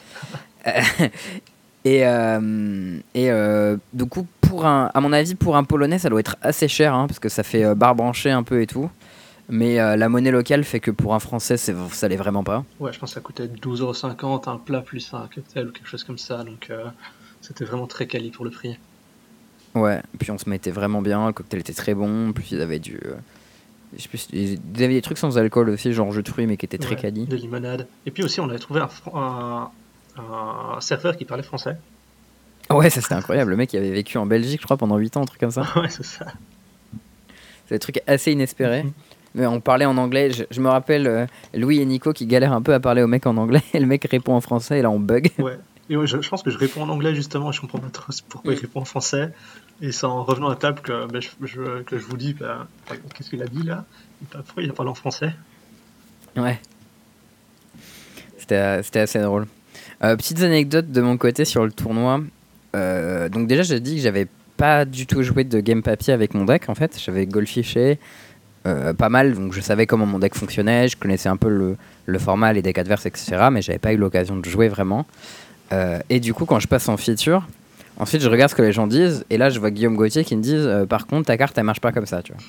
Et, 1.89 2.07
euh, 2.07 2.99
et 3.15 3.31
euh, 3.31 3.79
du 3.95 4.05
coup, 4.05 4.27
pour 4.43 4.67
un, 4.67 4.91
à 4.93 5.01
mon 5.01 5.11
avis, 5.11 5.35
pour 5.35 5.57
un 5.57 5.65
Polonais, 5.65 5.99
ça 5.99 6.11
doit 6.11 6.21
être 6.21 6.37
assez 6.43 6.69
cher, 6.69 6.93
hein, 6.93 7.07
parce 7.07 7.19
que 7.19 7.31
ça 7.31 7.43
fait 7.43 7.65
euh, 7.65 7.75
barre 7.75 7.95
branchée 7.95 8.31
un 8.31 8.43
peu 8.43 8.61
et 8.61 8.67
tout. 8.67 8.91
Mais 9.49 9.77
la 9.97 10.11
monnaie 10.11 10.31
locale 10.31 10.63
fait 10.63 10.79
que 10.79 10.91
pour 10.91 11.15
un 11.15 11.21
Français, 11.21 11.57
ça 11.57 12.09
l'est 12.09 12.17
vraiment 12.17 12.45
pas. 12.45 12.67
Ouais, 12.81 12.93
je 12.93 12.99
pense 12.99 13.13
que 13.13 13.15
ça 13.15 13.23
coûtait 13.23 13.47
12,50€ 13.47 14.51
un 14.51 14.59
plat 14.59 14.83
plus 14.83 15.15
un 15.15 15.27
cocktail 15.35 15.69
ou 15.69 15.73
quelque 15.73 15.89
chose 15.89 16.05
comme 16.05 16.19
ça. 16.19 16.45
Donc 16.45 16.71
c'était 17.41 17.65
vraiment 17.65 17.87
très 17.87 18.07
quali 18.07 18.31
pour 18.31 18.45
le 18.45 18.51
prix. 18.51 18.79
Ouais, 19.75 20.03
puis 20.19 20.31
on 20.31 20.37
se 20.37 20.51
mettait 20.51 20.71
vraiment 20.71 21.01
bien, 21.01 21.29
le 21.29 21.33
cocktail 21.33 21.61
était 21.61 21.73
très 21.73 21.95
bon, 21.95 22.35
plus 22.35 22.51
ils 22.51 22.61
avaient 22.61 22.79
du... 22.79 23.01
je 23.97 24.03
sais 24.03 24.09
plus, 24.11 24.29
ils 24.35 24.59
avaient 24.85 24.89
des 24.89 25.01
trucs 25.01 25.17
sans 25.17 25.39
alcool 25.39 25.71
aussi, 25.71 25.95
genre 25.95 26.13
jus 26.13 26.23
de 26.23 26.29
fruits, 26.29 26.47
mais 26.47 26.59
qui 26.59 26.67
étaient 26.67 26.77
très 26.77 26.97
quali. 26.97 27.25
De 27.25 27.37
limonade. 27.37 27.87
Et 28.05 28.11
puis 28.11 28.25
aussi, 28.25 28.41
on 28.41 28.51
avait 28.51 28.59
trouvé 28.59 28.81
un, 28.81 28.91
un 29.19 29.71
serveur 30.81 31.17
qui 31.17 31.25
parlait 31.25 31.43
français. 31.43 31.77
Ouais, 32.71 32.91
ça 32.91 33.01
c'était 33.01 33.15
incroyable. 33.15 33.51
Le 33.51 33.57
mec 33.57 33.73
il 33.73 33.79
avait 33.79 33.91
vécu 33.91 34.19
en 34.19 34.27
Belgique, 34.27 34.61
je 34.61 34.67
crois, 34.67 34.77
pendant 34.77 34.97
8 34.97 35.17
ans, 35.17 35.23
un 35.23 35.27
truc 35.27 35.41
comme 35.41 35.51
ça. 35.51 35.63
ouais, 35.77 35.89
c'est 35.89 36.05
ça. 36.05 36.27
C'est 37.67 37.77
des 37.77 37.79
trucs 37.79 38.01
assez 38.07 38.33
inespérés. 38.33 38.85
Mhm. 38.85 38.93
Mais 39.35 39.47
on 39.47 39.61
parlait 39.61 39.85
en 39.85 39.97
anglais. 39.99 40.31
Je, 40.51 40.61
me 40.61 40.69
rappelle 40.69 41.07
euh, 41.07 41.27
Louis 41.55 41.81
et 41.81 41.85
Nico 41.85 42.13
qui 42.13 42.27
galèrent 42.27 42.55
un 42.55 42.63
peu 42.63 42.75
à 42.75 42.81
parler 42.81 43.03
au 43.03 43.07
mec 43.07 43.27
en 43.27 43.37
anglais. 43.37 43.63
Et 43.75 43.79
le 43.79 43.87
mec 43.87 44.05
répond 44.11 44.35
en 44.35 44.41
français 44.41 44.79
et 44.79 44.83
là 44.83 44.91
on 44.91 44.99
bug. 44.99 45.31
Ouais. 45.39 45.59
Et 45.91 45.95
je, 46.07 46.29
pense 46.29 46.43
que 46.43 46.51
je 46.51 46.59
réponds 46.59 46.83
en 46.83 46.89
anglais 46.89 47.15
justement. 47.15 47.53
Je 47.53 47.61
comprends 47.61 47.79
pas 47.79 47.91
trop 47.91 48.13
pourquoi 48.29 48.55
il 48.55 48.59
répond 48.59 48.81
en 48.81 48.85
français. 48.85 49.33
Et 49.81 49.93
c'est 49.93 50.07
en 50.07 50.25
revenant 50.25 50.49
à 50.49 50.57
table 50.57 50.81
que, 50.81 51.07
ben, 51.07 51.21
je, 51.21 51.83
que 51.83 51.99
je 51.99 52.05
vous 52.05 52.17
dis 52.17 52.35
ben, 52.35 52.67
qu'est-ce 53.15 53.31
qu'il 53.31 53.43
a 53.43 53.47
dit 53.47 53.63
là? 53.63 53.85
Pourquoi 54.31 54.63
il 54.63 54.71
a 54.71 54.73
parlé 54.73 54.91
en 54.91 54.95
français? 54.95 55.33
Ouais. 56.37 56.59
C'était 58.39 59.01
assez 59.01 59.21
drôle. 59.21 59.47
Euh, 60.05 60.17
petites 60.17 60.43
anecdotes 60.43 60.91
de 60.91 61.01
mon 61.01 61.17
côté 61.17 61.45
sur 61.45 61.65
le 61.65 61.73
tournoi. 61.73 62.21
Euh, 62.77 63.29
donc 63.29 63.49
déjà, 63.49 63.63
j'ai 63.63 63.81
dit 63.81 63.97
que 63.97 64.03
j'avais 64.03 64.27
pas 64.57 64.85
du 64.85 65.07
tout 65.07 65.23
joué 65.23 65.45
de 65.45 65.61
game 65.61 65.83
papier 65.83 66.13
avec 66.13 66.35
mon 66.35 66.45
deck 66.45 66.69
en 66.69 66.75
fait. 66.75 66.99
J'avais 67.05 67.27
goldfiché 67.27 67.99
euh, 68.67 68.93
pas 68.93 69.09
mal, 69.09 69.35
donc 69.35 69.53
je 69.53 69.61
savais 69.61 69.87
comment 69.87 70.07
mon 70.07 70.19
deck 70.19 70.35
fonctionnait, 70.35 70.89
je 70.89 70.97
connaissais 70.97 71.29
un 71.29 71.37
peu 71.37 71.49
le, 71.49 71.77
le 72.07 72.19
format, 72.19 72.53
les 72.53 72.63
decks 72.63 72.79
adverses, 72.79 73.07
etc. 73.07 73.49
Mais 73.51 73.63
j'avais 73.63 73.79
pas 73.79 73.93
eu 73.93 73.97
l'occasion 73.97 74.37
de 74.37 74.45
jouer 74.45 74.69
vraiment. 74.69 75.07
et 76.11 76.21
du 76.21 76.35
coup, 76.35 76.45
quand 76.45 76.61
je 76.61 76.69
passe 76.69 76.89
en 76.89 76.97
feature, 76.97 77.47
ensuite 77.99 78.23
je 78.23 78.29
regarde 78.29 78.51
ce 78.51 78.57
que 78.57 78.63
les 78.63 78.73
gens 78.73 78.87
disent, 78.87 79.25
et 79.31 79.39
là 79.39 79.51
je 79.51 79.59
vois 79.59 79.71
Guillaume 79.71 79.97
Gauthier 79.97 80.25
qui 80.25 80.37
me 80.37 80.43
disent 80.43 80.69
Par 80.89 81.07
contre, 81.07 81.27
ta 81.27 81.37
carte 81.37 81.57
elle 81.59 81.65
marche 81.65 81.81
pas 81.81 81.93
comme 81.93 82.07
ça, 82.07 82.23
tu 82.23 82.33
vois. 82.33 82.43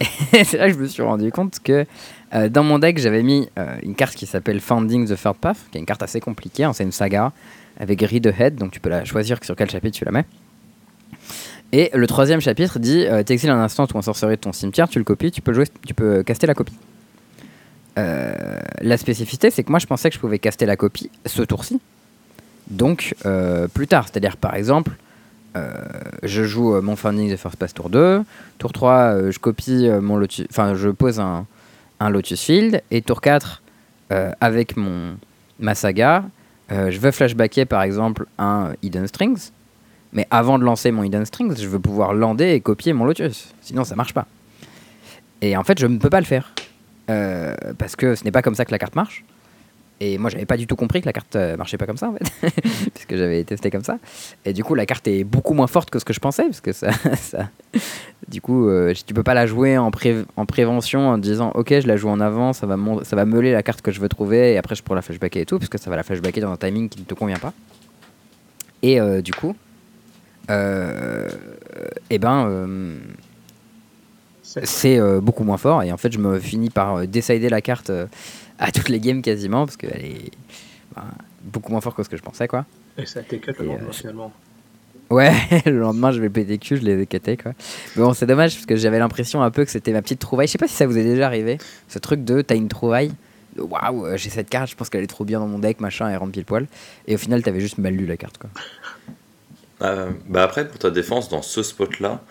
Et 0.32 0.44
c'est 0.44 0.58
là 0.58 0.68
que 0.68 0.74
je 0.74 0.78
me 0.78 0.86
suis 0.86 1.02
rendu 1.02 1.30
compte 1.32 1.58
que 1.60 1.84
euh, 2.34 2.48
dans 2.48 2.62
mon 2.62 2.78
deck, 2.78 2.98
j'avais 2.98 3.22
mis 3.22 3.48
euh, 3.58 3.76
une 3.82 3.94
carte 3.94 4.14
qui 4.14 4.26
s'appelle 4.26 4.60
Founding 4.60 5.06
the 5.06 5.20
Third 5.20 5.36
Path, 5.36 5.58
qui 5.70 5.78
est 5.78 5.80
une 5.80 5.86
carte 5.86 6.02
assez 6.02 6.20
compliquée. 6.20 6.64
Hein, 6.64 6.72
c'est 6.72 6.84
une 6.84 6.92
saga 6.92 7.32
avec 7.78 8.00
Read 8.02 8.26
Ahead, 8.26 8.56
donc 8.56 8.72
tu 8.72 8.80
peux 8.80 8.90
la 8.90 9.04
choisir 9.04 9.38
sur 9.42 9.56
quel 9.56 9.70
chapitre 9.70 9.96
tu 9.96 10.04
la 10.04 10.10
mets. 10.10 10.24
Et 11.72 11.90
le 11.94 12.06
troisième 12.06 12.40
chapitre 12.40 12.78
dit 12.78 13.06
euh, 13.06 13.22
T'exiles 13.22 13.50
un 13.50 13.60
instant 13.60 13.86
ou 13.92 13.98
un 13.98 14.02
sorcerie 14.02 14.36
de 14.36 14.40
ton 14.40 14.52
cimetière, 14.52 14.88
tu 14.88 14.98
le 14.98 15.04
copies, 15.04 15.30
tu 15.30 15.40
peux, 15.40 15.52
jouer, 15.52 15.64
tu 15.86 15.94
peux 15.94 16.22
caster 16.22 16.46
la 16.46 16.54
copie. 16.54 16.76
la 17.96 18.96
spécificité, 18.96 19.50
c'est 19.50 19.64
que 19.64 19.70
moi 19.70 19.78
je 19.78 19.86
pensais 19.86 20.08
que 20.08 20.14
je 20.14 20.20
pouvais 20.20 20.38
caster 20.38 20.66
la 20.66 20.76
copie 20.76 21.10
ce 21.26 21.42
tour-ci, 21.42 21.80
donc 22.68 23.14
plus 23.74 23.86
tard. 23.86 24.06
C'est-à-dire 24.08 24.36
par 24.36 24.54
exemple, 24.54 24.92
je 26.22 26.44
joue 26.44 26.80
mon 26.80 26.94
Founding 26.94 27.34
the 27.34 27.36
First 27.36 27.56
Path 27.56 27.74
tour 27.74 27.90
2, 27.90 28.22
tour 28.58 28.72
3, 28.72 29.30
je 29.30 29.38
copie 29.38 29.88
mon 30.00 30.22
enfin 30.50 30.74
je 30.74 30.90
pose 30.90 31.18
un, 31.18 31.44
un 32.00 32.10
Lotus 32.10 32.42
Field. 32.42 32.82
Et 32.90 33.02
tour 33.02 33.20
4, 33.20 33.62
euh, 34.12 34.32
avec 34.40 34.76
mon, 34.76 35.16
ma 35.58 35.74
saga, 35.74 36.24
euh, 36.70 36.90
je 36.90 36.98
veux 36.98 37.10
flashbacker 37.10 37.64
par 37.64 37.82
exemple 37.82 38.26
un 38.38 38.72
Hidden 38.82 39.06
Strings. 39.06 39.50
Mais 40.12 40.26
avant 40.30 40.58
de 40.58 40.64
lancer 40.64 40.90
mon 40.90 41.02
Hidden 41.02 41.26
Strings, 41.26 41.56
je 41.56 41.68
veux 41.68 41.78
pouvoir 41.78 42.14
lander 42.14 42.52
et 42.52 42.60
copier 42.60 42.92
mon 42.92 43.04
Lotus. 43.04 43.54
Sinon, 43.60 43.84
ça 43.84 43.94
marche 43.94 44.14
pas. 44.14 44.26
Et 45.42 45.56
en 45.56 45.64
fait, 45.64 45.78
je 45.78 45.86
ne 45.86 45.98
peux 45.98 46.10
pas 46.10 46.20
le 46.20 46.26
faire. 46.26 46.52
Euh, 47.10 47.54
parce 47.78 47.96
que 47.96 48.14
ce 48.14 48.24
n'est 48.24 48.30
pas 48.30 48.42
comme 48.42 48.54
ça 48.54 48.64
que 48.64 48.70
la 48.70 48.78
carte 48.78 48.94
marche. 48.94 49.24
Et 50.00 50.16
moi, 50.16 50.30
j'avais 50.30 50.46
pas 50.46 50.56
du 50.56 50.68
tout 50.68 50.76
compris 50.76 51.00
que 51.00 51.06
la 51.06 51.12
carte 51.12 51.34
euh, 51.34 51.56
marchait 51.56 51.76
pas 51.76 51.86
comme 51.86 51.96
ça, 51.96 52.10
en 52.10 52.14
fait, 52.14 52.50
puisque 52.94 53.16
j'avais 53.16 53.42
testé 53.42 53.70
comme 53.70 53.82
ça. 53.82 53.98
Et 54.44 54.52
du 54.52 54.62
coup, 54.62 54.76
la 54.76 54.86
carte 54.86 55.08
est 55.08 55.24
beaucoup 55.24 55.54
moins 55.54 55.66
forte 55.66 55.90
que 55.90 55.98
ce 55.98 56.04
que 56.04 56.12
je 56.12 56.20
pensais, 56.20 56.44
parce 56.44 56.60
que 56.60 56.72
ça, 56.72 56.92
ça... 57.16 57.48
du 58.28 58.40
coup, 58.40 58.68
euh, 58.68 58.94
tu 58.94 59.12
peux 59.12 59.24
pas 59.24 59.34
la 59.34 59.46
jouer 59.46 59.76
en, 59.76 59.90
en 60.36 60.46
prévention 60.46 61.08
en 61.08 61.18
disant, 61.18 61.50
ok, 61.54 61.80
je 61.80 61.86
la 61.88 61.96
joue 61.96 62.08
en 62.08 62.20
avant, 62.20 62.52
ça 62.52 62.66
va, 62.66 62.76
ça 63.02 63.16
va 63.16 63.24
meuler 63.24 63.50
la 63.50 63.64
carte 63.64 63.82
que 63.82 63.90
je 63.90 64.00
veux 64.00 64.08
trouver, 64.08 64.52
et 64.52 64.58
après 64.58 64.76
je 64.76 64.84
pourrai 64.84 64.96
la 64.96 65.02
flashbacker 65.02 65.40
et 65.40 65.46
tout, 65.46 65.58
parce 65.58 65.68
que 65.68 65.78
ça 65.78 65.90
va 65.90 65.96
la 65.96 66.04
flashbacker 66.04 66.40
dans 66.42 66.52
un 66.52 66.56
timing 66.56 66.88
qui 66.88 67.00
ne 67.00 67.04
te 67.04 67.14
convient 67.14 67.38
pas. 67.38 67.52
Et 68.82 69.00
euh, 69.00 69.20
du 69.20 69.32
coup, 69.32 69.56
et 70.48 70.54
eh 72.10 72.18
ben, 72.18 72.70
c'est 74.42 74.98
beaucoup 75.20 75.44
moins 75.44 75.58
fort, 75.58 75.82
et 75.82 75.90
en 75.90 75.96
fait, 75.96 76.12
je 76.12 76.18
me 76.18 76.38
finis 76.38 76.70
par 76.70 77.06
décider 77.06 77.48
la 77.48 77.60
carte 77.60 77.90
à 78.58 78.72
toutes 78.72 78.88
les 78.88 79.00
games 79.00 79.22
quasiment, 79.22 79.64
parce 79.64 79.76
qu'elle 79.76 80.04
est 80.04 80.30
bah, 80.94 81.04
beaucoup 81.42 81.72
moins 81.72 81.80
forte 81.80 81.96
que 81.96 82.02
ce 82.02 82.08
que 82.08 82.16
je 82.16 82.22
pensais, 82.22 82.48
quoi. 82.48 82.66
Et 82.96 83.06
ça 83.06 83.20
a 83.20 83.22
été 83.22 83.38
cut 83.38 83.52
le 83.58 83.66
lendemain, 83.66 83.88
euh, 83.88 83.92
finalement. 83.92 84.32
Ouais, 85.10 85.32
le 85.66 85.78
lendemain, 85.78 86.12
je 86.12 86.20
vais 86.20 86.28
péter 86.28 86.58
cul, 86.58 86.76
je 86.76 86.82
les 86.82 87.00
ai 87.00 87.06
cutés, 87.06 87.36
quoi. 87.36 87.52
Mais 87.96 88.02
bon, 88.02 88.12
c'est 88.12 88.26
dommage, 88.26 88.54
parce 88.54 88.66
que 88.66 88.76
j'avais 88.76 88.98
l'impression 88.98 89.42
un 89.42 89.50
peu 89.50 89.64
que 89.64 89.70
c'était 89.70 89.92
ma 89.92 90.02
petite 90.02 90.18
trouvaille. 90.18 90.48
Je 90.48 90.52
sais 90.52 90.58
pas 90.58 90.68
si 90.68 90.74
ça 90.74 90.86
vous 90.86 90.98
est 90.98 91.04
déjà 91.04 91.26
arrivé, 91.26 91.58
ce 91.88 91.98
truc 91.98 92.24
de 92.24 92.42
t'as 92.42 92.56
une 92.56 92.68
trouvaille, 92.68 93.12
waouh, 93.56 94.06
euh, 94.06 94.16
j'ai 94.16 94.30
cette 94.30 94.50
carte, 94.50 94.70
je 94.70 94.76
pense 94.76 94.90
qu'elle 94.90 95.04
est 95.04 95.08
trop 95.08 95.24
bien 95.24 95.38
dans 95.38 95.48
mon 95.48 95.58
deck, 95.58 95.80
machin, 95.80 96.08
elle 96.08 96.18
rentre 96.18 96.32
pile 96.32 96.44
poil. 96.44 96.66
Et 97.06 97.14
au 97.14 97.18
final, 97.18 97.42
t'avais 97.42 97.60
juste 97.60 97.78
mal 97.78 97.94
lu 97.94 98.06
la 98.06 98.16
carte, 98.16 98.38
quoi. 98.38 98.50
Euh, 99.82 100.10
bah 100.28 100.42
après, 100.42 100.66
pour 100.66 100.78
ta 100.78 100.90
défense, 100.90 101.28
dans 101.28 101.42
ce 101.42 101.62
spot-là, 101.62 102.22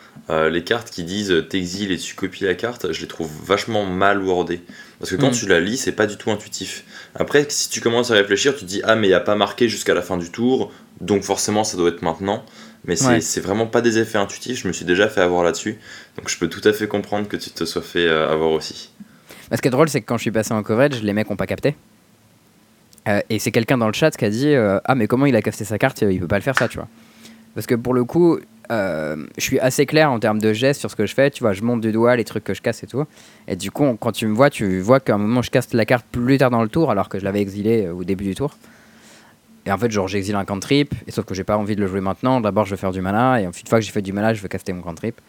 les 0.49 0.65
cartes 0.65 0.89
qui 0.89 1.05
disent 1.05 1.45
t'exile 1.49 1.91
et 1.91 1.97
tu 1.97 2.13
copies 2.13 2.43
la 2.43 2.55
carte, 2.55 2.91
je 2.91 3.01
les 3.01 3.07
trouve 3.07 3.31
vachement 3.45 3.85
mal 3.85 4.21
wordées. 4.21 4.61
Parce 4.99 5.11
que 5.11 5.15
quand 5.15 5.29
mm. 5.29 5.39
tu 5.39 5.47
la 5.47 5.59
lis, 5.59 5.77
c'est 5.77 5.91
pas 5.91 6.07
du 6.07 6.17
tout 6.17 6.31
intuitif. 6.31 6.83
Après, 7.15 7.45
si 7.49 7.69
tu 7.69 7.81
commences 7.81 8.11
à 8.11 8.15
réfléchir, 8.15 8.53
tu 8.55 8.61
te 8.61 8.65
dis 8.65 8.81
Ah, 8.83 8.95
mais 8.95 9.07
il 9.07 9.11
n'y 9.11 9.15
a 9.15 9.19
pas 9.19 9.35
marqué 9.35 9.69
jusqu'à 9.69 9.93
la 9.93 10.01
fin 10.01 10.17
du 10.17 10.31
tour, 10.31 10.71
donc 11.01 11.23
forcément 11.23 11.63
ça 11.63 11.77
doit 11.77 11.89
être 11.89 12.01
maintenant. 12.01 12.43
Mais 12.85 12.95
c'est 12.95 13.41
vraiment 13.41 13.67
pas 13.67 13.81
des 13.81 13.99
effets 13.99 14.17
intuitifs, 14.17 14.61
je 14.61 14.67
me 14.67 14.73
suis 14.73 14.85
déjà 14.85 15.09
fait 15.09 15.21
avoir 15.21 15.43
là-dessus. 15.43 15.77
Donc 16.17 16.29
je 16.29 16.37
peux 16.37 16.47
tout 16.47 16.61
à 16.63 16.71
fait 16.71 16.87
comprendre 16.87 17.27
que 17.27 17.35
tu 17.35 17.49
te 17.49 17.65
sois 17.65 17.81
fait 17.81 18.07
euh, 18.07 18.31
avoir 18.31 18.51
aussi. 18.51 18.91
Ce 19.51 19.61
qui 19.61 19.67
est 19.67 19.71
drôle, 19.71 19.89
c'est 19.89 20.01
que 20.01 20.05
quand 20.05 20.17
je 20.17 20.23
suis 20.23 20.31
passé 20.31 20.53
en 20.53 20.63
coverage, 20.63 21.01
les 21.03 21.13
mecs 21.13 21.29
ont 21.29 21.35
pas 21.35 21.47
capté. 21.47 21.75
Euh, 23.07 23.21
et 23.29 23.39
c'est 23.39 23.51
quelqu'un 23.51 23.77
dans 23.77 23.87
le 23.87 23.93
chat 23.93 24.11
qui 24.11 24.25
a 24.25 24.29
dit 24.29 24.47
euh, 24.47 24.79
Ah, 24.85 24.95
mais 24.95 25.07
comment 25.07 25.25
il 25.25 25.35
a 25.35 25.41
casté 25.41 25.65
sa 25.65 25.77
carte? 25.77 26.01
Il 26.01 26.19
peut 26.19 26.27
pas 26.27 26.37
le 26.37 26.43
faire 26.43 26.57
ça, 26.57 26.67
tu 26.67 26.77
vois. 26.77 26.87
Parce 27.55 27.67
que 27.67 27.75
pour 27.75 27.93
le 27.93 28.03
coup, 28.03 28.39
euh, 28.71 29.25
je 29.37 29.43
suis 29.43 29.59
assez 29.59 29.85
clair 29.85 30.11
en 30.11 30.19
termes 30.19 30.39
de 30.39 30.53
gestes 30.53 30.79
sur 30.79 30.91
ce 30.91 30.95
que 30.95 31.05
je 31.05 31.13
fais. 31.13 31.31
Tu 31.31 31.43
vois, 31.43 31.53
je 31.53 31.61
monte 31.63 31.81
du 31.81 31.91
doigt 31.91 32.15
les 32.15 32.23
trucs 32.23 32.43
que 32.43 32.53
je 32.53 32.61
casse 32.61 32.83
et 32.83 32.87
tout. 32.87 33.05
Et 33.47 33.55
du 33.55 33.71
coup, 33.71 33.95
quand 33.99 34.11
tu 34.11 34.27
me 34.27 34.35
vois, 34.35 34.49
tu 34.49 34.79
vois 34.79 34.99
qu'à 34.99 35.15
un 35.15 35.17
moment, 35.17 35.41
je 35.41 35.51
casse 35.51 35.73
la 35.73 35.85
carte 35.85 36.05
plus 36.11 36.37
tard 36.37 36.49
dans 36.49 36.61
le 36.61 36.69
tour, 36.69 36.91
alors 36.91 37.09
que 37.09 37.19
je 37.19 37.23
l'avais 37.23 37.41
exilé 37.41 37.85
euh, 37.85 37.93
au 37.93 38.03
début 38.03 38.25
du 38.25 38.35
tour. 38.35 38.57
Et 39.65 39.71
en 39.71 39.77
fait, 39.77 39.91
genre, 39.91 40.07
j'exile 40.07 40.35
un 40.35 40.45
cantrip, 40.45 40.93
et 41.07 41.11
sauf 41.11 41.25
que 41.25 41.33
j'ai 41.33 41.43
pas 41.43 41.57
envie 41.57 41.75
de 41.75 41.81
le 41.81 41.87
jouer 41.87 41.99
maintenant. 41.99 42.39
D'abord, 42.39 42.65
je 42.65 42.71
veux 42.71 42.77
faire 42.77 42.91
du 42.91 43.01
mana, 43.01 43.41
et 43.41 43.45
une 43.45 43.51
fois 43.53 43.79
que 43.79 43.85
j'ai 43.85 43.91
fait 43.91 44.01
du 44.01 44.13
mana, 44.13 44.33
je 44.33 44.41
veux 44.41 44.47
caster 44.47 44.71
mon 44.73 44.81
cantrip. 44.81 45.19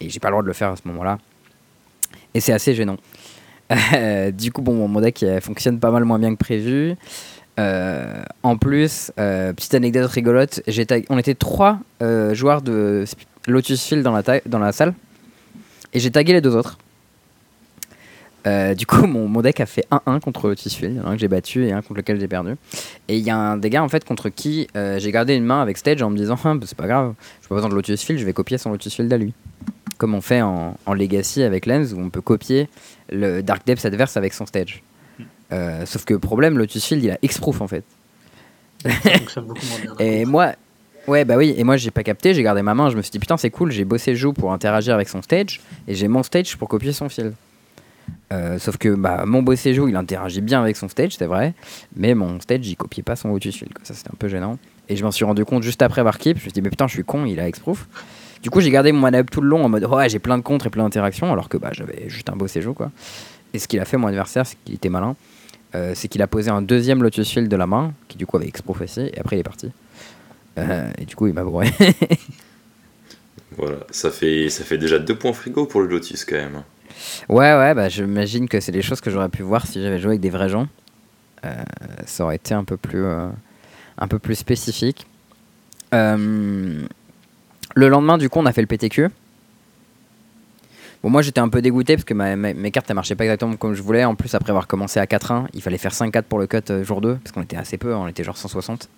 Et 0.00 0.10
j'ai 0.10 0.20
pas 0.20 0.28
le 0.28 0.32
droit 0.32 0.42
de 0.42 0.48
le 0.48 0.52
faire 0.52 0.72
à 0.72 0.76
ce 0.76 0.82
moment-là. 0.86 1.18
Et 2.34 2.40
c'est 2.40 2.52
assez 2.52 2.74
gênant. 2.74 2.98
du 4.32 4.52
coup, 4.52 4.60
bon, 4.60 4.86
mon 4.86 5.00
deck 5.00 5.24
fonctionne 5.40 5.80
pas 5.80 5.90
mal 5.90 6.04
moins 6.04 6.18
bien 6.18 6.34
que 6.34 6.38
prévu. 6.38 6.94
Euh, 7.58 8.22
en 8.42 8.56
plus, 8.58 9.12
euh, 9.18 9.52
petite 9.52 9.74
anecdote 9.74 10.10
rigolote, 10.10 10.62
on 11.08 11.18
était 11.18 11.34
trois 11.34 11.78
euh, 12.02 12.34
joueurs 12.34 12.60
de 12.60 13.04
Lotus 13.46 13.82
Field 13.82 14.04
dans 14.04 14.58
la, 14.58 14.72
salle 14.72 14.94
et 15.94 16.00
j'ai 16.00 16.10
tagué 16.10 16.34
les 16.34 16.42
deux 16.42 16.54
autres. 16.54 16.78
du 18.44 18.86
coup, 18.86 19.06
mon, 19.06 19.40
deck 19.40 19.60
a 19.60 19.66
fait 19.66 19.86
1-1 19.90 20.20
contre 20.20 20.48
Lotus 20.48 20.74
Field, 20.74 21.00
un 21.04 21.14
que 21.14 21.18
j'ai 21.18 21.28
battu 21.28 21.66
et 21.66 21.72
un 21.72 21.80
contre 21.80 21.94
lequel 21.94 22.20
j'ai 22.20 22.28
perdu. 22.28 22.56
Et 23.08 23.16
il 23.16 23.24
y 23.24 23.30
a 23.30 23.36
un 23.36 23.56
des 23.56 23.70
gars 23.70 23.82
en 23.82 23.88
fait 23.88 24.04
contre 24.04 24.28
qui 24.28 24.68
j'ai 24.74 25.12
gardé 25.12 25.34
une 25.34 25.44
main 25.44 25.62
avec 25.62 25.78
Stage 25.78 26.02
en 26.02 26.10
me 26.10 26.16
disant 26.16 26.36
ah, 26.44 26.54
bah, 26.54 26.66
c'est 26.66 26.76
pas 26.76 26.88
grave, 26.88 27.14
je 27.42 27.48
pas 27.48 27.54
besoin 27.54 27.70
de 27.70 27.74
Lotus 27.74 28.02
Field, 28.02 28.20
je 28.20 28.26
vais 28.26 28.34
copier 28.34 28.58
son 28.58 28.70
Lotus 28.70 28.94
Field 28.94 29.12
à 29.12 29.16
lui. 29.16 29.32
Comme 29.96 30.14
on 30.14 30.20
fait 30.20 30.42
en, 30.42 30.76
en 30.84 30.92
Legacy 30.92 31.42
avec 31.42 31.64
Lens 31.64 31.94
où 31.94 32.00
on 32.00 32.10
peut 32.10 32.20
copier 32.20 32.68
le 33.10 33.40
Dark 33.40 33.66
Depths 33.66 33.86
adverse 33.86 34.18
avec 34.18 34.34
son 34.34 34.44
Stage. 34.44 34.82
Euh, 35.52 35.86
sauf 35.86 36.04
que 36.04 36.14
problème, 36.14 36.58
Lotus 36.58 36.84
Field, 36.84 37.04
il 37.04 37.10
a 37.10 37.18
X-Proof 37.22 37.60
en 37.60 37.68
fait. 37.68 37.84
et 39.98 40.24
moi, 40.24 40.52
ouais, 41.06 41.24
bah 41.24 41.36
oui, 41.36 41.54
et 41.56 41.64
moi 41.64 41.76
j'ai 41.76 41.90
pas 41.90 42.02
capté, 42.02 42.34
j'ai 42.34 42.42
gardé 42.42 42.62
ma 42.62 42.74
main, 42.74 42.90
je 42.90 42.96
me 42.96 43.02
suis 43.02 43.10
dit 43.10 43.18
putain, 43.18 43.36
c'est 43.36 43.50
cool, 43.50 43.70
j'ai 43.70 43.84
bossé 43.84 44.12
le 44.12 44.16
jeu 44.16 44.32
pour 44.32 44.52
interagir 44.52 44.94
avec 44.94 45.08
son 45.08 45.22
stage 45.22 45.60
et 45.88 45.94
j'ai 45.94 46.08
mon 46.08 46.22
stage 46.22 46.56
pour 46.56 46.68
copier 46.68 46.92
son 46.92 47.08
field. 47.08 47.34
Euh, 48.32 48.58
sauf 48.58 48.76
que 48.76 48.88
bah, 48.88 49.24
mon 49.24 49.42
bossé 49.42 49.72
joue, 49.72 49.88
il 49.88 49.96
interagit 49.96 50.40
bien 50.40 50.60
avec 50.60 50.76
son 50.76 50.88
stage, 50.88 51.16
c'est 51.16 51.26
vrai, 51.26 51.54
mais 51.94 52.14
mon 52.14 52.40
stage, 52.40 52.66
il 52.66 52.76
copiait 52.76 53.02
pas 53.02 53.16
son 53.16 53.28
Lotus 53.32 53.56
Field, 53.56 53.72
ça 53.82 53.94
c'était 53.94 54.10
un 54.10 54.16
peu 54.18 54.28
gênant. 54.28 54.58
Et 54.88 54.96
je 54.96 55.04
m'en 55.04 55.10
suis 55.10 55.24
rendu 55.24 55.44
compte 55.44 55.62
juste 55.62 55.82
après 55.82 56.00
avoir 56.00 56.18
keep, 56.18 56.38
je 56.38 56.42
me 56.42 56.42
suis 56.42 56.52
dit, 56.52 56.62
mais 56.62 56.70
putain, 56.70 56.86
je 56.86 56.92
suis 56.92 57.04
con, 57.04 57.24
il 57.24 57.40
a 57.40 57.48
X-Proof. 57.48 57.88
Du 58.42 58.50
coup, 58.50 58.60
j'ai 58.60 58.70
gardé 58.70 58.92
mon 58.92 59.12
up 59.12 59.30
tout 59.30 59.40
le 59.40 59.48
long 59.48 59.64
en 59.64 59.68
mode, 59.68 59.84
ouais, 59.84 60.08
j'ai 60.08 60.18
plein 60.18 60.38
de 60.38 60.42
contres 60.42 60.66
et 60.66 60.70
plein 60.70 60.84
d'interactions, 60.84 61.32
alors 61.32 61.48
que 61.48 61.56
bah, 61.56 61.70
j'avais 61.72 62.08
juste 62.08 62.28
un 62.30 62.36
bossé 62.36 62.62
jeu, 62.62 62.72
quoi. 62.72 62.90
Et 63.54 63.58
ce 63.58 63.66
qu'il 63.66 63.80
a 63.80 63.84
fait, 63.84 63.96
mon 63.96 64.08
adversaire, 64.08 64.46
c'est 64.46 64.56
qu'il 64.64 64.74
était 64.74 64.88
malin. 64.88 65.16
Euh, 65.76 65.92
c'est 65.94 66.08
qu'il 66.08 66.22
a 66.22 66.26
posé 66.26 66.50
un 66.50 66.62
deuxième 66.62 67.02
Lotus 67.02 67.30
Field 67.30 67.48
de 67.50 67.56
la 67.56 67.66
main, 67.66 67.92
qui 68.08 68.16
du 68.16 68.24
coup 68.24 68.36
avait 68.38 68.48
exprofessé, 68.48 69.10
et 69.12 69.20
après 69.20 69.36
il 69.36 69.40
est 69.40 69.44
parti. 69.44 69.70
Euh, 70.58 70.90
et 70.96 71.04
du 71.04 71.14
coup, 71.14 71.26
il 71.26 71.34
m'a 71.34 71.44
broyé. 71.44 71.70
voilà, 73.58 73.76
ça 73.90 74.10
fait, 74.10 74.48
ça 74.48 74.64
fait 74.64 74.78
déjà 74.78 74.98
deux 74.98 75.16
points 75.16 75.34
frigo 75.34 75.66
pour 75.66 75.82
le 75.82 75.88
Lotus 75.88 76.24
quand 76.24 76.36
même. 76.36 76.62
Ouais, 77.28 77.52
ouais, 77.54 77.74
bah, 77.74 77.90
j'imagine 77.90 78.48
que 78.48 78.58
c'est 78.60 78.72
des 78.72 78.80
choses 78.80 79.02
que 79.02 79.10
j'aurais 79.10 79.28
pu 79.28 79.42
voir 79.42 79.66
si 79.66 79.82
j'avais 79.82 79.98
joué 79.98 80.12
avec 80.12 80.20
des 80.20 80.30
vrais 80.30 80.48
gens. 80.48 80.66
Euh, 81.44 81.52
ça 82.06 82.24
aurait 82.24 82.36
été 82.36 82.54
un 82.54 82.64
peu 82.64 82.78
plus, 82.78 83.04
un 83.04 84.08
peu 84.08 84.18
plus 84.18 84.36
spécifique. 84.36 85.06
le 85.92 86.88
lendemain, 87.76 88.16
du 88.16 88.30
coup, 88.30 88.38
on 88.38 88.46
a 88.46 88.52
fait 88.52 88.62
le 88.62 88.66
PTQ. 88.66 89.10
Bon, 91.06 91.10
moi 91.10 91.22
j'étais 91.22 91.38
un 91.38 91.48
peu 91.48 91.62
dégoûté 91.62 91.94
parce 91.94 92.02
que 92.04 92.14
mes 92.14 92.70
cartes 92.72 92.90
elles 92.90 92.96
marchaient 92.96 93.14
pas 93.14 93.22
exactement 93.22 93.54
comme 93.54 93.74
je 93.74 93.82
voulais. 93.82 94.04
En 94.04 94.16
plus, 94.16 94.34
après 94.34 94.50
avoir 94.50 94.66
commencé 94.66 94.98
à 94.98 95.04
4-1, 95.04 95.46
il 95.54 95.62
fallait 95.62 95.78
faire 95.78 95.92
5-4 95.92 96.22
pour 96.22 96.40
le 96.40 96.48
cut 96.48 96.58
euh, 96.70 96.82
jour 96.82 97.00
2 97.00 97.14
parce 97.22 97.30
qu'on 97.30 97.42
était 97.42 97.56
assez 97.56 97.78
peu, 97.78 97.94
on 97.94 98.08
était 98.08 98.24
genre 98.24 98.36
160. 98.36 98.88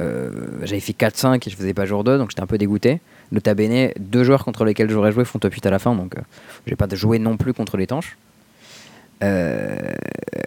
Euh, 0.00 0.30
j'avais 0.64 0.80
fait 0.80 0.94
4-5 0.94 1.36
et 1.36 1.48
je 1.48 1.54
faisais 1.54 1.74
pas 1.74 1.86
jour 1.86 2.02
2 2.02 2.18
donc 2.18 2.30
j'étais 2.30 2.42
un 2.42 2.48
peu 2.48 2.58
dégoûté. 2.58 3.00
Le 3.30 3.40
Tabene, 3.40 3.92
deux 4.00 4.24
joueurs 4.24 4.44
contre 4.44 4.64
lesquels 4.64 4.90
j'aurais 4.90 5.12
joué 5.12 5.24
font 5.24 5.38
top 5.38 5.52
8 5.54 5.64
à 5.64 5.70
la 5.70 5.78
fin, 5.78 5.94
donc 5.94 6.16
euh, 6.16 6.22
j'ai 6.66 6.74
pas 6.74 6.88
jouer 6.92 7.20
non 7.20 7.36
plus 7.36 7.52
contre 7.52 7.76
les 7.76 7.86
tanches. 7.86 8.16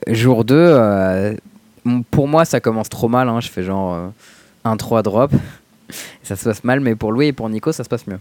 jour 0.10 0.44
2, 0.44 1.38
pour 2.12 2.28
moi 2.28 2.44
ça 2.44 2.60
commence 2.60 2.90
trop 2.90 3.08
mal, 3.08 3.30
hein. 3.30 3.40
je 3.40 3.48
fais 3.48 3.64
genre 3.64 4.12
1-3 4.66 5.04
drop, 5.04 5.32
ça 6.24 6.36
se 6.36 6.44
passe 6.44 6.66
mal, 6.66 6.82
mais 6.82 6.96
pour 6.96 7.14
Louis 7.14 7.28
et 7.28 7.32
pour 7.32 7.48
Nico 7.48 7.72
ça 7.72 7.86
se 7.86 7.90
passe 7.90 8.08
mieux. 8.08 8.20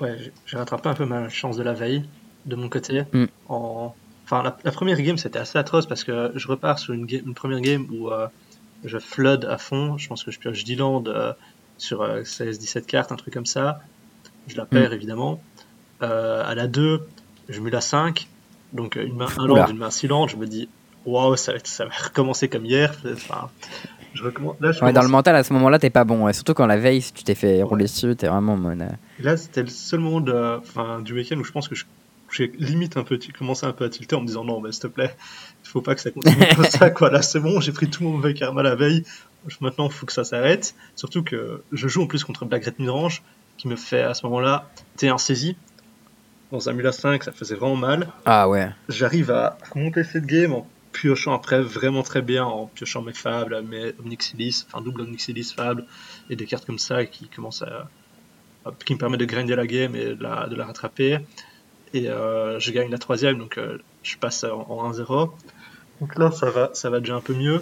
Ouais, 0.00 0.32
j'ai 0.46 0.56
rattrapé 0.56 0.88
un 0.88 0.94
peu 0.94 1.04
ma 1.04 1.28
chance 1.28 1.56
de 1.56 1.62
la 1.62 1.72
veille 1.72 2.04
de 2.46 2.56
mon 2.56 2.68
côté. 2.68 3.02
Mm. 3.12 3.24
En... 3.48 3.94
Enfin, 4.24 4.42
la, 4.42 4.72
première 4.72 5.00
game 5.00 5.16
c'était 5.16 5.38
assez 5.38 5.58
atroce 5.58 5.86
parce 5.86 6.04
que 6.04 6.32
je 6.34 6.48
repars 6.48 6.78
sur 6.78 6.92
une, 6.92 7.06
une 7.08 7.34
première 7.34 7.60
game 7.60 7.86
où 7.90 8.10
je 8.84 8.98
flood 8.98 9.44
à 9.44 9.58
fond. 9.58 9.98
Je 9.98 10.08
pense 10.08 10.24
que 10.24 10.30
je 10.30 10.38
pioche 10.38 10.64
10 10.64 10.76
landes 10.76 11.08
euh, 11.08 11.32
sur 11.78 12.02
16-17 12.02 12.78
euh, 12.78 12.80
cartes, 12.82 13.12
un 13.12 13.16
truc 13.16 13.34
comme 13.34 13.46
ça. 13.46 13.80
Je 14.46 14.56
la 14.56 14.66
perds 14.66 14.90
mm. 14.90 14.94
évidemment. 14.94 15.42
Euh, 16.02 16.44
à 16.44 16.54
la 16.54 16.66
2, 16.66 17.06
je 17.48 17.60
mets 17.60 17.70
la 17.70 17.80
5. 17.80 18.28
Donc 18.72 18.96
une 18.96 19.16
main 19.16 19.28
1 19.36 19.46
land, 19.46 19.66
une 19.68 19.78
main 19.78 19.90
6 19.90 20.08
land. 20.08 20.28
Je 20.28 20.36
me 20.36 20.46
dis, 20.46 20.68
waouh, 21.06 21.36
ça, 21.36 21.54
ça, 21.64 21.86
va 21.86 21.92
recommencer 22.04 22.48
comme 22.48 22.66
hier. 22.66 22.94
Enfin, 23.12 23.50
je 24.18 24.84
ouais, 24.84 24.92
dans 24.92 25.02
le 25.02 25.08
mental, 25.08 25.36
à 25.36 25.44
ce 25.44 25.52
moment-là, 25.52 25.78
t'es 25.78 25.90
pas 25.90 26.04
bon. 26.04 26.32
Surtout 26.32 26.54
quand 26.54 26.66
la 26.66 26.76
veille, 26.76 27.00
si 27.00 27.12
tu 27.12 27.24
t'es 27.24 27.34
fait 27.34 27.62
rouler 27.62 27.84
dessus, 27.84 28.16
t'es 28.16 28.26
vraiment 28.26 28.56
mon. 28.56 28.76
Là, 29.20 29.36
c'était 29.36 29.62
le 29.62 29.68
seul 29.68 30.00
moment 30.00 30.20
de, 30.20 30.58
enfin, 30.58 31.00
du 31.00 31.14
week-end 31.14 31.36
où 31.36 31.44
je 31.44 31.52
pense 31.52 31.68
que 31.68 31.74
j'ai 32.30 32.52
limite 32.58 32.96
un 32.96 33.04
peu 33.04 33.18
commencé 33.36 33.66
un 33.66 33.72
peu 33.72 33.84
à 33.84 33.88
tilter 33.88 34.16
en 34.16 34.20
me 34.20 34.26
disant 34.26 34.44
non 34.44 34.60
mais 34.60 34.72
s'il 34.72 34.82
te 34.82 34.86
plaît 34.88 35.14
il 35.64 35.68
faut 35.68 35.80
pas 35.80 35.94
que 35.94 36.00
ça 36.00 36.10
continue 36.10 36.36
comme 36.54 36.64
ça 36.66 36.90
quoi. 36.90 37.10
Là 37.10 37.22
c'est 37.22 37.40
bon 37.40 37.60
j'ai 37.60 37.72
pris 37.72 37.88
tout 37.88 38.02
mon 38.02 38.10
mauvais 38.10 38.34
karma 38.34 38.62
la 38.62 38.74
veille. 38.74 39.04
Maintenant 39.60 39.86
il 39.86 39.92
faut 39.92 40.06
que 40.06 40.12
ça 40.12 40.24
s'arrête. 40.24 40.74
Surtout 40.94 41.22
que 41.22 41.62
je 41.72 41.88
joue 41.88 42.02
en 42.02 42.06
plus 42.06 42.24
contre 42.24 42.44
Black 42.44 42.64
Red 42.64 42.74
Midrange 42.78 43.22
qui 43.56 43.68
me 43.68 43.76
fait 43.76 44.02
à 44.02 44.14
ce 44.14 44.26
moment 44.26 44.40
là 44.40 44.68
T1 44.98 45.18
saisie 45.18 45.56
dans 46.52 46.68
un 46.68 46.72
Mula 46.72 46.92
5 46.92 47.24
ça 47.24 47.32
faisait 47.32 47.54
vraiment 47.54 47.76
mal. 47.76 48.08
Ah 48.24 48.48
ouais. 48.48 48.68
J'arrive 48.88 49.30
à 49.30 49.56
monter 49.74 50.04
cette 50.04 50.26
game 50.26 50.52
en 50.52 50.66
piochant 50.92 51.34
après 51.34 51.60
vraiment 51.60 52.02
très 52.02 52.22
bien 52.22 52.44
en 52.44 52.66
piochant 52.66 53.02
mes 53.02 53.12
fables 53.12 53.62
mes 53.62 53.92
Omnixilis 54.00 54.64
enfin 54.66 54.82
double 54.82 55.02
Omnixilis 55.02 55.52
fables 55.54 55.84
et 56.30 56.36
des 56.36 56.46
cartes 56.46 56.64
comme 56.64 56.78
ça 56.78 57.04
qui 57.04 57.28
commencent 57.28 57.62
à 57.62 57.88
qui 58.84 58.94
me 58.94 58.98
permet 58.98 59.16
de 59.16 59.24
grinder 59.24 59.56
la 59.56 59.66
game 59.66 59.94
et 59.94 60.14
de 60.14 60.22
la, 60.22 60.46
de 60.46 60.54
la 60.54 60.66
rattraper 60.66 61.20
et 61.94 62.08
euh, 62.08 62.58
je 62.58 62.70
gagne 62.70 62.90
la 62.90 62.98
troisième, 62.98 63.38
donc 63.38 63.58
euh, 63.58 63.78
je 64.02 64.16
passe 64.16 64.44
en, 64.44 64.90
1-0. 64.90 65.30
Donc 66.00 66.18
là, 66.18 66.30
ça 66.30 66.50
va, 66.50 66.70
ça 66.74 66.90
va 66.90 67.00
déjà 67.00 67.16
un 67.16 67.20
peu 67.20 67.34
mieux. 67.34 67.60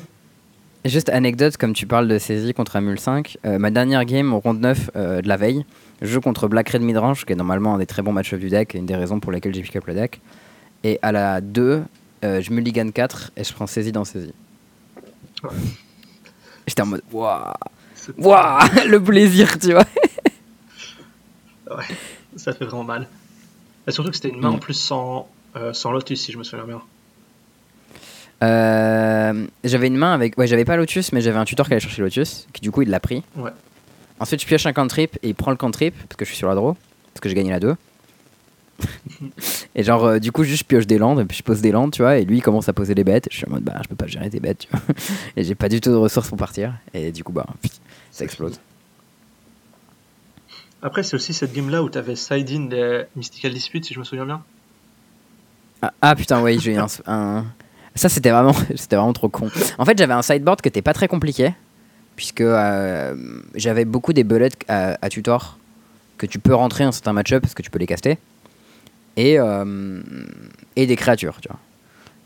Juste 0.84 1.08
anecdote, 1.08 1.56
comme 1.56 1.72
tu 1.72 1.86
parles 1.86 2.06
de 2.06 2.18
saisie 2.18 2.54
contre 2.54 2.76
Amul 2.76 2.98
5, 2.98 3.38
euh, 3.44 3.58
ma 3.58 3.70
dernière 3.70 4.04
game 4.04 4.32
au 4.32 4.38
round 4.38 4.60
9 4.60 4.90
de 4.94 5.28
la 5.28 5.36
veille, 5.36 5.64
je 6.00 6.06
joue 6.06 6.20
contre 6.20 6.48
Black 6.48 6.68
Red 6.70 6.82
Midrange, 6.82 7.24
qui 7.24 7.32
est 7.32 7.36
normalement 7.36 7.74
un 7.74 7.78
des 7.78 7.86
très 7.86 8.02
bons 8.02 8.12
match-ups 8.12 8.40
du 8.40 8.50
deck, 8.50 8.74
et 8.74 8.78
une 8.78 8.86
des 8.86 8.94
raisons 8.94 9.18
pour 9.18 9.32
lesquelles 9.32 9.54
j'ai 9.54 9.62
pick 9.62 9.76
up 9.76 9.86
le 9.86 9.94
deck. 9.94 10.20
Et 10.84 10.98
à 11.02 11.10
la 11.12 11.40
2, 11.40 11.82
je 12.22 12.52
mulligan 12.52 12.90
4 12.90 13.32
et 13.36 13.44
je 13.44 13.52
prends 13.52 13.66
saisie 13.66 13.92
dans 13.92 14.04
saisie. 14.04 14.34
J'étais 16.66 16.82
en 16.82 16.86
mode, 16.86 17.02
waouh, 17.12 17.52
waouh, 18.18 18.58
le 18.88 19.02
plaisir, 19.02 19.58
tu 19.58 19.72
vois. 19.72 19.84
ouais, 21.70 21.84
ça 22.36 22.52
fait 22.52 22.64
vraiment 22.64 22.84
mal. 22.84 23.08
Et 23.86 23.92
surtout 23.92 24.10
que 24.10 24.16
c'était 24.16 24.30
une 24.30 24.40
main 24.40 24.50
en 24.50 24.58
plus 24.58 24.74
sans, 24.74 25.28
euh, 25.54 25.72
sans 25.72 25.92
Lotus, 25.92 26.20
si 26.20 26.32
je 26.32 26.38
me 26.38 26.44
souviens 26.44 26.66
bien. 26.66 26.82
Euh, 28.42 29.46
j'avais 29.64 29.86
une 29.86 29.96
main 29.96 30.12
avec. 30.12 30.36
Ouais, 30.36 30.46
j'avais 30.46 30.64
pas 30.64 30.76
Lotus, 30.76 31.12
mais 31.12 31.20
j'avais 31.20 31.38
un 31.38 31.44
tuteur 31.44 31.66
qui 31.66 31.72
allait 31.72 31.80
chercher 31.80 32.02
Lotus, 32.02 32.46
qui 32.52 32.60
du 32.60 32.70
coup 32.70 32.82
il 32.82 32.90
l'a 32.90 33.00
pris. 33.00 33.22
Ouais. 33.36 33.52
Ensuite, 34.18 34.40
je 34.42 34.46
pioche 34.46 34.66
un 34.66 34.72
cantrip 34.72 35.16
et 35.22 35.28
il 35.28 35.34
prend 35.34 35.50
le 35.50 35.56
cantrip, 35.56 35.94
parce 36.08 36.16
que 36.16 36.24
je 36.24 36.30
suis 36.30 36.38
sur 36.38 36.48
la 36.48 36.54
draw, 36.54 36.74
parce 37.12 37.20
que 37.20 37.28
j'ai 37.28 37.34
gagné 37.34 37.50
la 37.50 37.60
2. 37.60 37.76
Et 39.74 39.82
genre, 39.82 40.04
euh, 40.04 40.18
du 40.18 40.32
coup, 40.32 40.44
juste 40.44 40.62
je 40.62 40.64
pioche 40.66 40.86
des 40.86 40.98
landes, 40.98 41.20
et 41.20 41.24
puis 41.24 41.36
je 41.36 41.42
pose 41.42 41.60
des 41.60 41.72
landes, 41.72 41.92
tu 41.92 42.02
vois, 42.02 42.18
et 42.18 42.24
lui 42.24 42.38
il 42.38 42.42
commence 42.42 42.68
à 42.68 42.72
poser 42.72 42.94
des 42.94 43.04
bêtes. 43.04 43.28
Je 43.30 43.36
suis 43.36 43.46
en 43.46 43.50
mode, 43.50 43.62
bah, 43.62 43.80
je 43.82 43.88
peux 43.88 43.96
pas 43.96 44.06
gérer 44.06 44.30
tes 44.30 44.40
bêtes, 44.40 44.58
tu 44.60 44.68
vois. 44.70 44.80
et 45.36 45.44
j'ai 45.44 45.54
pas 45.54 45.68
du 45.68 45.80
tout 45.80 45.90
de 45.90 45.96
ressources 45.96 46.28
pour 46.28 46.38
partir, 46.38 46.74
et 46.94 47.12
du 47.12 47.24
coup, 47.24 47.32
bah, 47.32 47.46
ça 48.10 48.24
explose. 48.24 48.58
Après, 50.82 51.02
c'est 51.02 51.16
aussi 51.16 51.32
cette 51.32 51.52
game-là 51.52 51.82
où 51.82 51.90
tu 51.90 51.98
avais 51.98 52.16
side-in 52.16 52.66
des 52.66 53.04
Mystical 53.16 53.52
Dispute, 53.52 53.84
si 53.84 53.94
je 53.94 53.98
me 53.98 54.04
souviens 54.04 54.26
bien. 54.26 54.42
Ah, 55.82 55.92
ah 56.00 56.14
putain, 56.14 56.40
ouais, 56.42 56.58
j'ai 56.58 56.74
eu 56.74 56.78
un, 56.78 57.44
Ça, 57.94 58.08
c'était 58.08 58.30
vraiment, 58.30 58.54
c'était 58.76 58.96
vraiment 58.96 59.12
trop 59.12 59.28
con. 59.28 59.50
En 59.78 59.84
fait, 59.84 59.98
j'avais 59.98 60.14
un 60.14 60.22
sideboard 60.22 60.60
qui 60.60 60.68
était 60.68 60.82
pas 60.82 60.92
très 60.92 61.08
compliqué, 61.08 61.54
puisque 62.14 62.40
euh, 62.40 63.14
j'avais 63.54 63.84
beaucoup 63.84 64.12
des 64.12 64.24
bullets 64.24 64.50
à, 64.68 65.08
tutor 65.08 65.58
que 66.18 66.26
tu 66.26 66.38
peux 66.38 66.54
rentrer 66.54 66.86
en 66.86 66.92
certains 66.92 67.12
match-up 67.12 67.42
parce 67.42 67.54
que 67.54 67.62
tu 67.62 67.70
peux 67.70 67.78
les 67.78 67.86
caster, 67.86 68.18
et, 69.16 69.38
euh, 69.38 70.00
et 70.76 70.86
des 70.86 70.96
créatures, 70.96 71.40
tu 71.40 71.48
vois. 71.48 71.58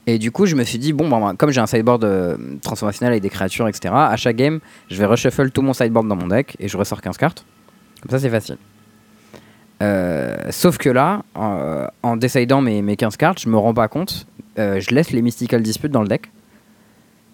Et 0.07 0.19
du 0.19 0.33
coup, 0.33 0.47
je 0.47 0.57
me 0.57 0.65
suis 0.65 0.79
dit, 0.79 0.93
bon, 0.93 1.09
bah, 1.09 1.35
comme 1.39 1.51
j'ai 1.51 1.61
un 1.61 1.67
sideboard 1.67 2.05
euh, 2.05 2.37
transformationnel 2.63 3.13
avec 3.13 3.23
des 3.23 3.31
créatures, 3.31 3.69
etc., 3.69 3.95
à 3.95 4.17
chaque 4.17 4.37
game, 4.37 4.61
je 4.91 4.97
vais 4.97 5.05
reshuffle 5.05 5.51
tout 5.51 5.63
mon 5.63 5.73
sideboard 5.73 6.09
dans 6.09 6.17
mon 6.17 6.29
deck 6.29 6.57
et 6.59 6.69
je 6.69 6.77
ressors 6.77 7.01
15 7.01 7.17
cartes. 7.17 7.45
Comme 8.03 8.11
ça, 8.11 8.19
c'est 8.19 8.31
facile. 8.31 8.57
Euh, 9.83 10.37
sauf 10.51 10.79
que 10.79 10.91
là, 10.91 11.23
en, 11.35 12.17
décidant 12.17 12.61
mes, 12.61 12.83
mes 12.83 12.97
15 12.97 13.17
cartes, 13.17 13.41
je 13.41 13.49
me 13.49 13.57
rends 13.57 13.75
pas 13.75 13.89
compte. 13.89 14.27
Je 14.57 14.95
laisse 14.95 15.11
les 15.11 15.23
Mystical 15.23 15.63
Disputes 15.63 15.93
dans 15.93 16.03
le 16.03 16.09
deck. 16.09 16.31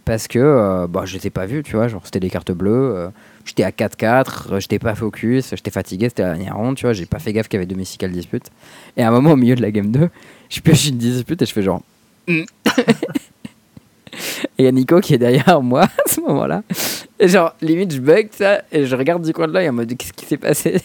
Parce 0.06 0.28
que 0.28 0.38
euh, 0.38 0.86
bah, 0.86 1.02
je 1.04 1.18
les 1.18 1.26
ai 1.26 1.30
pas 1.30 1.46
vus, 1.46 1.64
tu 1.64 1.74
vois. 1.74 1.88
Genre, 1.88 2.00
c'était 2.04 2.20
des 2.20 2.30
cartes 2.30 2.52
bleues. 2.52 3.10
j'étais 3.44 3.64
à 3.64 3.70
4-4, 3.70 4.60
j'étais 4.60 4.78
pas 4.78 4.94
focus, 4.94 5.50
j'étais 5.50 5.72
fatigué, 5.72 6.08
c'était 6.08 6.22
la 6.22 6.34
dernière 6.34 6.56
ronde, 6.56 6.76
tu 6.76 6.86
vois. 6.86 6.92
J'ai 6.92 7.06
pas 7.06 7.18
fait 7.18 7.32
gaffe 7.32 7.48
qu'il 7.48 7.58
y 7.58 7.60
avait 7.60 7.66
deux 7.66 7.74
Mystical 7.74 8.12
Disputes. 8.12 8.50
Et 8.96 9.02
à 9.02 9.08
un 9.08 9.10
moment, 9.10 9.32
au 9.32 9.36
milieu 9.36 9.56
de 9.56 9.62
la 9.62 9.72
game 9.72 9.90
2, 9.90 10.08
je 10.48 10.60
pioche 10.60 10.88
une 10.88 10.96
dispute 10.96 11.42
et 11.42 11.46
je 11.46 11.52
fais 11.52 11.62
genre. 11.62 11.82
Mm. 12.28 12.44
et 12.78 14.60
il 14.60 14.64
y 14.64 14.68
a 14.68 14.72
Nico 14.72 15.00
qui 15.00 15.14
est 15.14 15.18
derrière 15.18 15.60
moi 15.60 15.82
à 16.06 16.08
ce 16.08 16.20
moment-là. 16.20 16.62
Et 17.18 17.26
genre, 17.26 17.54
limite, 17.60 17.92
je 17.92 18.00
bug 18.00 18.28
ça, 18.30 18.62
et 18.70 18.86
je 18.86 18.94
regarde 18.94 19.22
du 19.22 19.32
coin 19.32 19.48
de 19.48 19.54
l'œil 19.54 19.68
en 19.68 19.72
mode 19.72 19.92
qu'est-ce 19.96 20.12
qui 20.12 20.24
s'est 20.24 20.36
passé? 20.36 20.80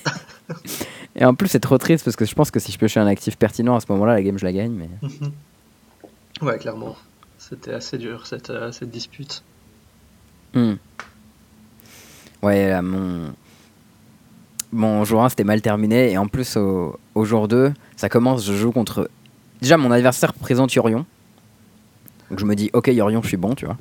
Et 1.16 1.26
en 1.26 1.36
plus, 1.36 1.50
c'est 1.50 1.60
trop 1.60 1.78
triste 1.78 2.06
parce 2.06 2.16
que 2.16 2.26
je 2.26 2.34
pense 2.34 2.52
que 2.52 2.60
si 2.60 2.72
je 2.72 2.78
piochais 2.78 3.00
un 3.00 3.08
actif 3.08 3.38
pertinent 3.38 3.76
à 3.76 3.80
ce 3.82 3.86
moment-là, 3.90 4.14
la 4.14 4.24
game, 4.24 4.40
je 4.40 4.46
la 4.46 4.54
gagne. 4.54 4.72
Mais... 4.72 4.90
ouais, 6.42 6.58
clairement. 6.58 6.96
C'était 7.52 7.74
assez 7.74 7.98
dur 7.98 8.26
cette, 8.26 8.50
euh, 8.50 8.72
cette 8.72 8.90
dispute. 8.90 9.44
Hmm. 10.56 10.76
Ouais, 12.42 12.82
mon. 12.82 13.34
Mon 14.74 15.04
jour 15.04 15.22
1 15.22 15.30
c'était 15.30 15.44
mal 15.44 15.62
terminé, 15.62 16.14
et 16.14 16.18
en 16.18 16.28
plus, 16.28 16.56
au, 16.56 17.26
jour 17.26 17.50
2, 17.50 17.74
ça 17.98 18.08
commence, 18.08 18.46
je 18.46 18.54
joue 18.54 18.72
contre. 18.72 19.10
Déjà, 19.62 19.76
mon 19.76 19.92
adversaire 19.92 20.34
présente 20.34 20.74
Yorion. 20.74 21.06
Donc 22.30 22.40
je 22.40 22.46
me 22.46 22.56
dis, 22.56 22.70
ok, 22.72 22.88
Yorion, 22.88 23.22
je 23.22 23.28
suis 23.28 23.38
bon, 23.38 23.54
tu 23.54 23.66
vois. 23.66 23.76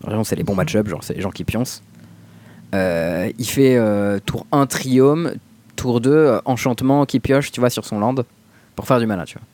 Vraiment, 0.00 0.24
c'est 0.24 0.36
les 0.36 0.42
bons 0.42 0.54
match-up, 0.54 0.88
genre 0.88 1.04
c'est 1.04 1.12
les 1.12 1.20
gens 1.20 1.30
qui 1.30 1.44
pioncent. 1.44 1.82
Euh, 2.74 3.30
il 3.38 3.46
fait 3.46 3.76
euh, 3.76 4.18
tour 4.24 4.46
1 4.52 4.66
Triome, 4.66 5.34
tour 5.76 6.00
2 6.00 6.10
euh, 6.10 6.40
Enchantement 6.46 7.04
qui 7.04 7.20
pioche, 7.20 7.52
tu 7.52 7.60
vois, 7.60 7.70
sur 7.70 7.84
son 7.84 7.98
land 7.98 8.14
pour 8.74 8.86
faire 8.86 8.98
du 8.98 9.06
mana, 9.06 9.26
tu 9.26 9.38
vois. 9.38 9.46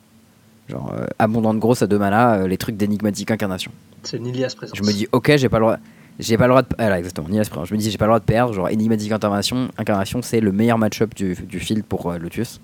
Genre 0.72 0.92
abondant 1.18 1.54
de 1.54 1.58
grosse 1.58 1.82
à 1.82 1.86
2 1.86 1.98
mana, 1.98 2.46
les 2.46 2.56
trucs 2.56 2.76
d'énigmatique 2.76 3.30
incarnation. 3.30 3.70
C'est 4.02 4.18
Nilias 4.18 4.54
présent. 4.56 4.72
Je 4.74 4.82
me 4.82 4.92
dis, 4.92 5.06
ok, 5.12 5.36
j'ai 5.36 5.48
pas 5.48 5.58
le 5.58 5.64
droit. 5.66 5.76
J'ai 6.18 6.36
pas 6.36 6.46
le 6.46 6.50
droit 6.50 6.62
de. 6.62 6.68
Ah, 6.78 6.98
exactement, 6.98 7.28
Nilias 7.28 7.48
présent. 7.48 7.64
Je 7.64 7.74
me 7.74 7.78
dis, 7.78 7.90
j'ai 7.90 7.98
pas 7.98 8.06
le 8.06 8.10
droit 8.10 8.20
de 8.20 8.24
perdre. 8.24 8.52
Genre, 8.54 8.68
énigmatique 8.68 9.12
incarnation, 9.12 9.68
incarnation 9.78 10.22
c'est 10.22 10.40
le 10.40 10.50
meilleur 10.50 10.78
match-up 10.78 11.14
du, 11.14 11.34
du 11.34 11.60
field 11.60 11.84
pour 11.84 12.12
Lotus. 12.12 12.60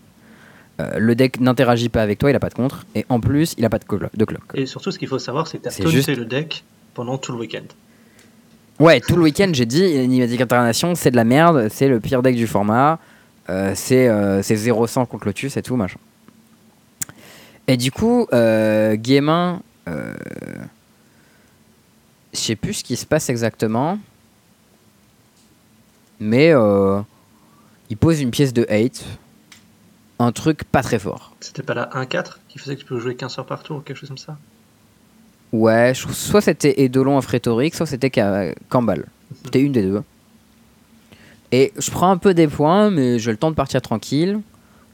le 0.79 1.15
deck 1.15 1.39
n'interagit 1.41 1.89
pas 1.89 2.03
avec 2.03 2.19
toi, 2.19 2.31
il 2.31 2.37
a 2.37 2.41
pas 2.41 2.49
de 2.49 2.55
contre, 2.55 2.87
et 2.95 3.05
en 3.09 3.21
plus, 3.21 3.55
il 3.59 3.65
a 3.65 3.69
pas 3.69 3.79
de, 3.79 3.85
de 4.15 4.25
clock. 4.25 4.43
Et 4.55 4.67
surtout, 4.67 4.91
ce 4.91 4.99
qu'il 4.99 5.09
faut 5.09 5.19
savoir, 5.19 5.47
c'est 5.47 5.59
que 5.59 5.69
tu 5.69 5.87
as 5.87 5.91
juste... 5.91 6.09
le 6.09 6.25
deck 6.25 6.65
pendant 6.95 7.19
tout 7.19 7.33
le 7.33 7.39
week-end. 7.39 7.65
Ouais, 8.79 9.01
tout 9.01 9.17
le 9.17 9.23
week-end, 9.23 9.51
j'ai 9.53 9.67
dit 9.67 9.85
Enigmatic 9.85 10.41
Internation, 10.41 10.95
c'est 10.95 11.11
de 11.11 11.17
la 11.17 11.25
merde, 11.25 11.69
c'est 11.69 11.89
le 11.89 11.99
pire 11.99 12.23
deck 12.23 12.37
du 12.37 12.47
format, 12.47 13.01
euh, 13.51 13.73
c'est 13.75 14.09
euh, 14.09 14.41
0-100 14.41 15.07
contre 15.07 15.27
Lotus 15.27 15.57
et 15.57 15.63
tout, 15.63 15.75
machin. 15.75 15.99
Et 17.69 17.77
du 17.77 17.93
coup, 17.93 18.27
euh, 18.33 18.97
euh, 18.97 20.15
je 22.33 22.39
sais 22.39 22.57
plus 22.57 22.73
ce 22.73 22.83
qui 22.83 22.97
se 22.97 23.05
passe 23.05 23.29
exactement, 23.29 23.99
mais 26.19 26.51
euh, 26.51 27.03
il 27.91 27.99
pose 27.99 28.23
une 28.23 28.31
pièce 28.31 28.55
de 28.55 28.67
8, 28.71 29.05
un 30.19 30.33
truc 30.33 30.65
pas 30.65 30.83
très 30.83 30.99
fort. 30.99 31.35
C'était 31.41 31.63
pas 31.63 31.75
la 31.75 31.91
1-4 31.91 32.39
qui 32.49 32.59
faisait 32.59 32.75
que 32.75 32.81
tu 32.81 32.87
peux 32.87 32.99
jouer 32.99 33.15
15 33.15 33.39
heures 33.39 33.47
par 33.47 33.63
tour 33.63 33.77
ou 33.77 33.81
quelque 33.81 33.99
chose 33.99 34.09
comme 34.09 34.17
ça? 34.17 34.39
Ouais, 35.53 35.93
soit 35.95 36.41
c'était 36.41 36.81
Edolon 36.81 37.19
à 37.19 37.23
Frétorique, 37.23 37.75
soit 37.75 37.87
c'était 37.87 38.11
Cambal. 38.71 39.05
C'était 39.45 39.61
une 39.61 39.73
des 39.73 39.83
deux. 39.83 40.03
Et 41.53 41.73
je 41.79 41.91
prends 41.91 42.11
un 42.11 42.19
peu 42.19 42.33
des 42.33 42.49
points, 42.49 42.91
mais 42.91 43.19
j'ai 43.19 43.31
le 43.31 43.37
temps 43.37 43.51
de 43.51 43.57
partir 43.57 43.83
tranquille. 43.83 44.41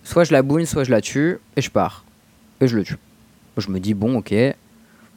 Soit 0.03 0.25
je 0.25 0.33
la 0.33 0.43
boune, 0.43 0.67
soit 0.67 0.85
je 0.85 0.91
la 0.91 1.01
tue, 1.01 1.39
et 1.57 1.63
je 1.63 1.71
pars. 1.71 2.04
Et 2.61 2.69
je 2.69 2.77
le 2.77 2.85
tue. 2.85 2.97
Je 3.57 3.71
me 3.71 3.81
dis, 3.81 3.95
bon, 3.95 4.19
ok. 4.19 4.35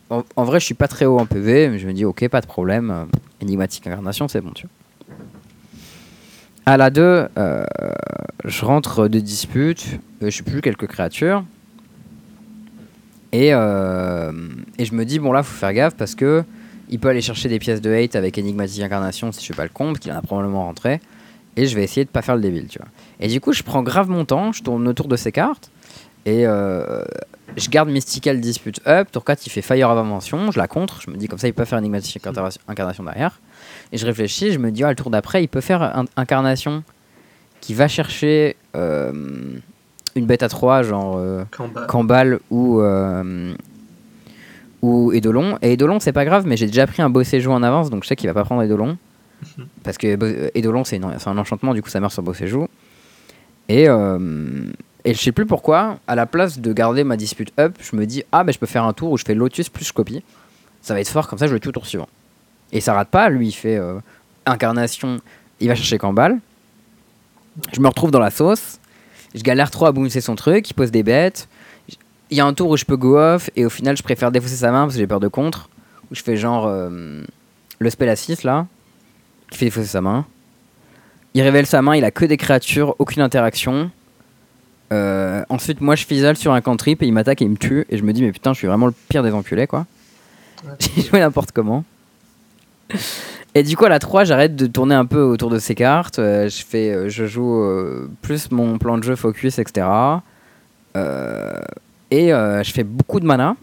En, 0.10 0.44
vrai, 0.46 0.60
je 0.60 0.66
suis 0.66 0.74
pas 0.74 0.88
très 0.88 1.06
haut 1.06 1.20
en 1.20 1.26
PV, 1.26 1.70
mais 1.70 1.80
je 1.80 1.88
me 1.88 1.94
dis, 1.94 2.06
ok, 2.06 2.28
pas 2.30 2.42
de 2.42 2.48
problème. 2.48 3.08
Énigmatique 3.42 3.88
incarnation, 3.88 4.28
c'est 4.28 4.42
bon, 4.42 4.52
tu 4.52 4.68
vois. 4.68 5.16
À 6.66 6.78
la 6.78 6.90
2, 6.90 7.28
je 8.46 8.66
rentre 8.66 9.08
de 9.08 9.20
dispute, 9.20 10.00
je 10.22 10.30
sais 10.30 10.44
plus, 10.44 10.62
quelques 10.62 10.88
créatures. 10.88 11.44
Et, 13.32 13.50
et 13.50 13.52
je 14.86 14.94
me 14.94 15.04
dis, 15.04 15.20
bon 15.20 15.32
là, 15.32 15.44
faut 15.44 15.56
faire 15.56 15.74
gaffe 15.74 15.96
parce 15.96 16.16
que 16.16 16.44
il 16.90 17.00
peut 17.00 17.10
aller 17.10 17.22
chercher 17.22 17.50
des 17.50 17.60
pièces 17.60 17.82
de 17.82 17.92
hate 17.92 18.16
avec 18.16 18.38
Enigmatic 18.38 18.82
Incarnation 18.82 19.32
si 19.32 19.42
je 19.42 19.48
fais 19.48 19.54
pas 19.54 19.64
le 19.64 19.70
compte, 19.70 20.00
qu'il 20.00 20.12
en 20.12 20.16
a 20.16 20.22
probablement 20.22 20.64
rentré. 20.64 21.02
Et 21.56 21.66
je 21.66 21.76
vais 21.76 21.84
essayer 21.84 22.06
de 22.06 22.10
pas 22.10 22.22
faire 22.22 22.36
le 22.36 22.42
débile, 22.42 22.68
tu 22.68 22.80
vois. 22.80 22.88
Et 23.20 23.28
du 23.28 23.42
coup, 23.42 23.52
je 23.52 23.64
prends 23.64 23.82
grave 23.82 24.10
mon 24.10 24.26
temps, 24.26 24.52
je 24.52 24.64
tourne 24.64 24.88
autour 24.88 25.08
de 25.08 25.16
ces 25.16 25.32
cartes. 25.32 25.72
Et 26.26 26.46
euh, 26.46 27.04
je 27.56 27.70
garde 27.70 27.90
Mystical 27.90 28.40
Dispute 28.40 28.82
up. 28.88 29.10
Tour 29.12 29.24
4, 29.24 29.46
il 29.48 29.50
fait 29.50 29.62
Fire 29.62 29.90
of 29.90 29.98
Invention. 29.98 30.52
Je 30.52 30.58
la 30.58 30.68
contre. 30.68 31.02
Je 31.02 31.10
me 31.10 31.18
dis 31.18 31.28
comme 31.28 31.40
ça, 31.40 31.48
il 31.48 31.54
peut 31.54 31.66
faire 31.66 31.80
Enigmatic 31.80 32.26
Incarnation 32.68 33.04
derrière. 33.04 33.40
Et 33.92 33.98
je 33.98 34.06
réfléchis. 34.06 34.52
Je 34.52 34.60
me 34.60 34.72
dis, 34.72 34.84
ah, 34.84 34.90
le 34.90 34.96
tour 34.96 35.10
d'après, 35.10 35.44
il 35.44 35.48
peut 35.48 35.62
faire 35.62 36.06
Incarnation 36.16 36.84
qui 37.62 37.74
va 37.74 37.88
chercher 37.88 38.56
euh, 38.76 39.12
une 40.16 40.26
bête 40.26 40.44
à 40.44 40.50
3, 40.50 40.84
genre 40.84 41.16
euh, 41.18 41.44
Kambal 41.88 42.40
ou, 42.50 42.82
ou 44.82 45.12
Edolon. 45.14 45.58
Et 45.62 45.74
Edolon, 45.74 46.00
c'est 46.00 46.14
pas 46.14 46.26
grave, 46.26 46.46
mais 46.46 46.58
j'ai 46.58 46.68
déjà 46.68 46.88
pris 46.88 47.02
un 47.02 47.10
beau 47.10 47.24
séjour 47.24 47.54
en 47.54 47.64
avance, 47.64 47.90
donc 47.90 48.04
je 48.04 48.10
sais 48.10 48.16
qu'il 48.16 48.28
va 48.28 48.34
pas 48.34 48.44
prendre 48.44 48.62
Edolon. 48.62 48.98
Mhm. 49.58 49.68
Parce 49.84 49.98
que 49.98 50.18
Edolon, 50.56 50.84
c'est 50.84 51.02
un 51.04 51.38
enchantement, 51.38 51.74
du 51.74 51.82
coup, 51.82 51.90
ça 51.90 52.00
meurt 52.00 52.14
sur 52.14 52.24
beau 52.24 52.34
séjour. 52.34 52.68
Et, 53.70 53.88
euh, 53.88 54.18
et 55.06 55.14
je 55.14 55.20
sais 55.20 55.32
plus 55.32 55.46
pourquoi, 55.46 56.00
à 56.08 56.16
la 56.16 56.26
place 56.26 56.60
de 56.60 56.74
garder 56.74 57.04
ma 57.04 57.18
dispute 57.18 57.52
up, 57.60 57.78
je 57.80 57.96
me 57.96 58.06
dis, 58.06 58.24
ah, 58.32 58.44
mais 58.44 58.52
je 58.52 58.60
peux 58.60 58.66
faire 58.66 58.84
un 58.84 58.94
tour 58.94 59.12
où 59.12 59.18
je 59.18 59.24
fais 59.24 59.36
Lotus 59.36 59.70
plus 59.70 59.86
je 59.86 59.94
copie. 59.94 60.24
Ça 60.82 60.94
va 60.94 61.00
être 61.00 61.10
fort, 61.10 61.28
comme 61.28 61.40
ça, 61.40 61.48
je 61.48 61.54
le 61.54 61.60
tue 61.60 61.70
au 61.70 61.72
tour 61.72 61.86
suivant. 61.86 62.10
Et 62.72 62.82
ça 62.82 62.94
rate 62.94 63.10
pas, 63.10 63.30
lui, 63.30 63.48
il 63.48 63.54
fait 63.54 63.78
euh, 63.78 64.00
incarnation, 64.46 65.20
il 65.60 65.68
va 65.68 65.76
chercher 65.76 65.98
Kambal. 65.98 66.40
Je 67.74 67.80
me 67.80 67.88
retrouve 67.88 68.12
dans 68.12 68.20
la 68.20 68.32
sauce. 68.32 68.80
Je 69.34 69.42
galère 69.42 69.72
trop 69.72 69.86
à 69.86 69.92
bouncer 69.92 70.22
son 70.22 70.36
truc, 70.36 70.70
il 70.70 70.74
pose 70.74 70.92
des 70.92 71.04
bêtes 71.04 71.48
il 72.30 72.38
y 72.38 72.42
a 72.42 72.46
un 72.46 72.54
tour 72.54 72.70
où 72.70 72.78
je 72.78 72.86
peux 72.86 72.98
go 72.98 73.18
off 73.18 73.50
et 73.56 73.66
au 73.66 73.70
final 73.70 73.96
je 73.96 74.04
préfère 74.04 74.32
défausser 74.32 74.56
sa 74.56 74.72
main 74.72 74.84
parce 74.84 74.94
que 74.94 75.00
j'ai 75.00 75.08
peur 75.08 75.20
de 75.20 75.28
contre. 75.28 75.70
Où 76.12 76.16
je 76.16 76.22
fais 76.22 76.38
genre 76.38 76.68
euh, 76.68 77.24
le 77.80 77.90
spell 77.90 78.10
à 78.10 78.16
6 78.16 78.44
là, 78.44 78.68
qui 79.50 79.58
fait 79.58 79.66
défausser 79.66 79.88
sa 79.88 80.02
main. 80.02 80.26
Il 81.34 81.42
révèle 81.42 81.66
sa 81.66 81.82
main, 81.82 81.96
il 81.96 82.06
a 82.06 82.12
que 82.12 82.26
des 82.26 82.38
créatures, 82.38 82.96
aucune 83.00 83.22
interaction. 83.22 83.92
Euh, 84.94 85.44
ensuite, 85.50 85.82
moi 85.82 85.96
je 85.96 86.06
fisale 86.06 86.38
sur 86.38 86.54
un 86.54 86.62
cantrip 86.62 87.04
et 87.04 87.08
il 87.08 87.14
m'attaque 87.14 87.42
et 87.42 87.46
il 87.46 87.52
me 87.52 87.58
tue. 87.58 87.86
Et 87.90 87.98
je 87.98 88.04
me 88.04 88.14
dis, 88.14 88.22
mais 88.22 88.32
putain, 88.32 88.54
je 88.54 88.60
suis 88.60 88.68
vraiment 88.68 88.88
le 88.88 88.94
pire 89.10 89.24
des 89.24 89.32
enculés 89.32 89.68
quoi. 89.68 89.86
j'ai 90.80 91.02
joué 91.04 91.20
n'importe 91.20 91.52
comment. 91.52 91.84
Et 93.54 93.64
du 93.64 93.76
coup, 93.76 93.86
à 93.86 93.90
la 93.90 94.00
3, 94.00 94.24
j'arrête 94.24 94.56
de 94.56 94.68
tourner 94.68 94.96
un 94.96 95.06
peu 95.06 95.22
autour 95.22 95.50
de 95.50 95.60
ces 95.60 95.76
cartes. 95.76 96.20
Euh, 96.20 96.48
je, 96.48 96.64
fais, 96.64 97.10
je 97.10 97.26
joue 97.26 97.66
plus 98.22 98.52
mon 98.52 98.78
plan 98.78 98.98
de 98.98 99.04
jeu 99.04 99.16
focus, 99.16 99.60
etc. 99.60 99.86
Euh, 100.98 101.60
et 102.12 102.34
euh, 102.34 102.64
je 102.64 102.72
fais 102.72 102.84
beaucoup 102.84 103.20
de 103.20 103.26
mana. 103.26 103.56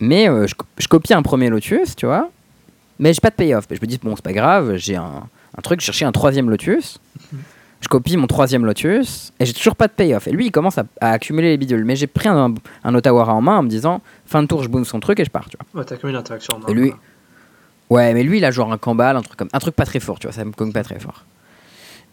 Mais 0.00 0.28
euh, 0.28 0.46
je, 0.46 0.88
copie 0.88 1.14
un 1.14 1.22
premier 1.22 1.48
Lotus, 1.48 1.96
tu 1.96 2.06
vois. 2.06 2.30
Mais 2.98 3.12
j'ai 3.12 3.20
pas 3.20 3.30
de 3.30 3.34
payoff. 3.34 3.66
Je 3.70 3.76
me 3.80 3.86
dis, 3.86 3.98
bon, 4.02 4.14
c'est 4.16 4.24
pas 4.24 4.32
grave, 4.32 4.76
j'ai 4.76 4.96
un, 4.96 5.28
un, 5.56 5.62
truc, 5.62 5.80
je 5.80 5.86
cherchais 5.86 6.04
un 6.04 6.12
troisième 6.12 6.50
Lotus. 6.50 6.98
Je 7.80 7.88
copie 7.88 8.16
mon 8.16 8.26
troisième 8.26 8.64
Lotus 8.64 9.32
et 9.38 9.46
j'ai 9.46 9.52
toujours 9.52 9.76
pas 9.76 9.86
de 9.86 9.92
payoff. 9.92 10.26
Et 10.26 10.32
lui, 10.32 10.46
il 10.46 10.50
commence 10.50 10.78
à, 10.78 10.84
accumuler 11.00 11.50
les 11.50 11.56
bidules. 11.56 11.84
Mais 11.84 11.94
j'ai 11.94 12.06
pris 12.06 12.28
un, 12.28 12.54
un, 12.84 12.94
Otawara 12.94 13.34
en 13.34 13.42
main 13.42 13.58
en 13.58 13.62
me 13.62 13.68
disant, 13.68 14.00
fin 14.24 14.42
de 14.42 14.48
tour, 14.48 14.62
je 14.62 14.68
boom 14.68 14.84
son 14.84 14.98
truc 14.98 15.20
et 15.20 15.24
je 15.24 15.30
pars, 15.30 15.48
tu 15.48 15.56
vois. 15.56 15.80
Ouais, 15.80 15.86
t'as 15.86 15.96
comme 15.96 16.10
une 16.10 16.16
interaction 16.16 16.54
en 16.54 16.58
main. 16.60 16.66
Et 16.68 16.74
lui, 16.74 16.92
ouais, 17.90 18.14
mais 18.14 18.22
lui, 18.22 18.38
il 18.38 18.44
a 18.44 18.50
genre 18.50 18.72
un 18.72 18.78
Kambal, 18.78 19.16
un 19.16 19.22
truc, 19.22 19.38
comme, 19.38 19.48
un 19.52 19.58
truc 19.58 19.76
pas 19.76 19.84
très 19.84 20.00
fort, 20.00 20.18
tu 20.18 20.26
vois. 20.26 20.32
Ça 20.32 20.44
me 20.44 20.52
cogne 20.52 20.72
pas 20.72 20.82
très 20.82 20.98
fort. 20.98 21.24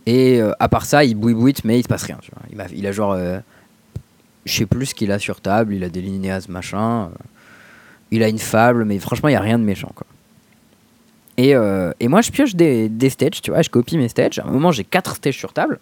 Et 0.05 0.41
euh, 0.41 0.51
à 0.59 0.67
part 0.67 0.85
ça, 0.85 1.05
il 1.05 1.15
bouille 1.15 1.53
mais 1.63 1.79
il 1.79 1.83
se 1.83 1.87
passe 1.87 2.03
rien, 2.03 2.17
tu 2.21 2.29
vois. 2.31 2.43
Il 2.51 2.59
a, 2.59 2.65
il 2.75 2.85
a 2.85 2.91
genre 2.91 3.15
je 4.45 4.53
sais 4.53 4.65
plus 4.65 4.87
ce 4.87 4.95
qu'il 4.95 5.11
a 5.11 5.19
sur 5.19 5.41
table, 5.41 5.73
il 5.73 5.83
a 5.83 5.89
des 5.89 6.01
linéas 6.01 6.45
machin. 6.49 7.05
Euh, 7.05 7.09
il 8.11 8.23
a 8.23 8.27
une 8.27 8.39
fable, 8.39 8.85
mais 8.85 8.99
franchement, 8.99 9.29
il 9.29 9.31
n'y 9.31 9.37
a 9.37 9.41
rien 9.41 9.57
de 9.57 9.63
méchant. 9.63 9.91
Quoi. 9.95 10.05
Et, 11.37 11.55
euh, 11.55 11.91
et, 11.99 12.07
moi, 12.07 12.21
je 12.21 12.31
pioche 12.31 12.55
des, 12.55 12.89
des, 12.89 13.09
stages, 13.09 13.41
tu 13.41 13.51
vois, 13.51 13.61
je 13.61 13.69
copie 13.69 13.97
mes 13.97 14.09
stages. 14.09 14.39
À 14.39 14.47
un 14.47 14.51
moment, 14.51 14.71
j'ai 14.71 14.83
4 14.83 15.15
stages 15.15 15.37
sur 15.37 15.53
table. 15.53 15.79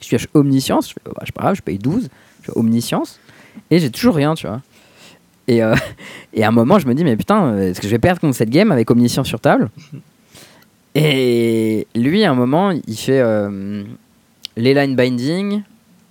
Je 0.00 0.08
pioche 0.08 0.28
Omniscience, 0.32 0.88
je 0.88 0.94
fais, 0.94 1.00
bah, 1.04 1.22
pas 1.34 1.42
grave, 1.42 1.56
je 1.56 1.62
paye 1.62 1.78
12, 1.78 2.08
je 2.40 2.46
fais 2.46 2.58
Omniscience, 2.58 3.20
et 3.70 3.78
j'ai 3.78 3.90
toujours 3.90 4.14
rien, 4.14 4.34
tu 4.34 4.46
vois. 4.46 4.62
Et, 5.48 5.62
euh, 5.62 5.74
et 6.32 6.42
à 6.44 6.48
un 6.48 6.52
moment, 6.52 6.78
je 6.78 6.86
me 6.86 6.94
dis, 6.94 7.04
mais 7.04 7.16
putain, 7.16 7.58
est-ce 7.58 7.80
que 7.80 7.86
je 7.86 7.92
vais 7.92 7.98
perdre 7.98 8.20
contre 8.20 8.36
cette 8.36 8.50
game 8.50 8.72
avec 8.72 8.90
Omniscience 8.90 9.26
sur 9.26 9.40
table? 9.40 9.70
Et 10.94 11.86
lui, 11.94 12.24
à 12.24 12.30
un 12.30 12.34
moment, 12.34 12.70
il 12.70 12.96
fait 12.96 13.22
les 14.56 14.74
line 14.74 14.96
binding, 14.96 15.62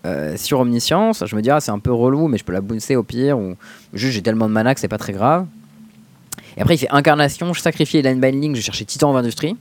euh, 0.05 0.37
sur 0.37 0.61
Omniscience, 0.61 1.25
je 1.25 1.35
me 1.35 1.41
dis, 1.41 1.49
ah, 1.49 1.59
c'est 1.59 1.71
un 1.71 1.79
peu 1.79 1.91
relou, 1.91 2.27
mais 2.27 2.37
je 2.37 2.45
peux 2.45 2.53
la 2.53 2.61
bouncer 2.61 2.95
au 2.95 3.03
pire, 3.03 3.37
ou 3.37 3.55
juste 3.93 4.13
j'ai 4.13 4.21
tellement 4.21 4.47
de 4.47 4.53
mana 4.53 4.73
que 4.73 4.79
c'est 4.79 4.87
pas 4.87 4.97
très 4.97 5.13
grave. 5.13 5.45
Et 6.57 6.61
après, 6.61 6.75
il 6.75 6.77
fait 6.77 6.89
Incarnation, 6.89 7.53
je 7.53 7.61
sacrifie 7.61 8.01
Line 8.01 8.19
Binding, 8.19 8.55
je 8.55 8.61
cherchais 8.61 8.85
Titan 8.85 9.11
of 9.11 9.17
Industrie. 9.17 9.55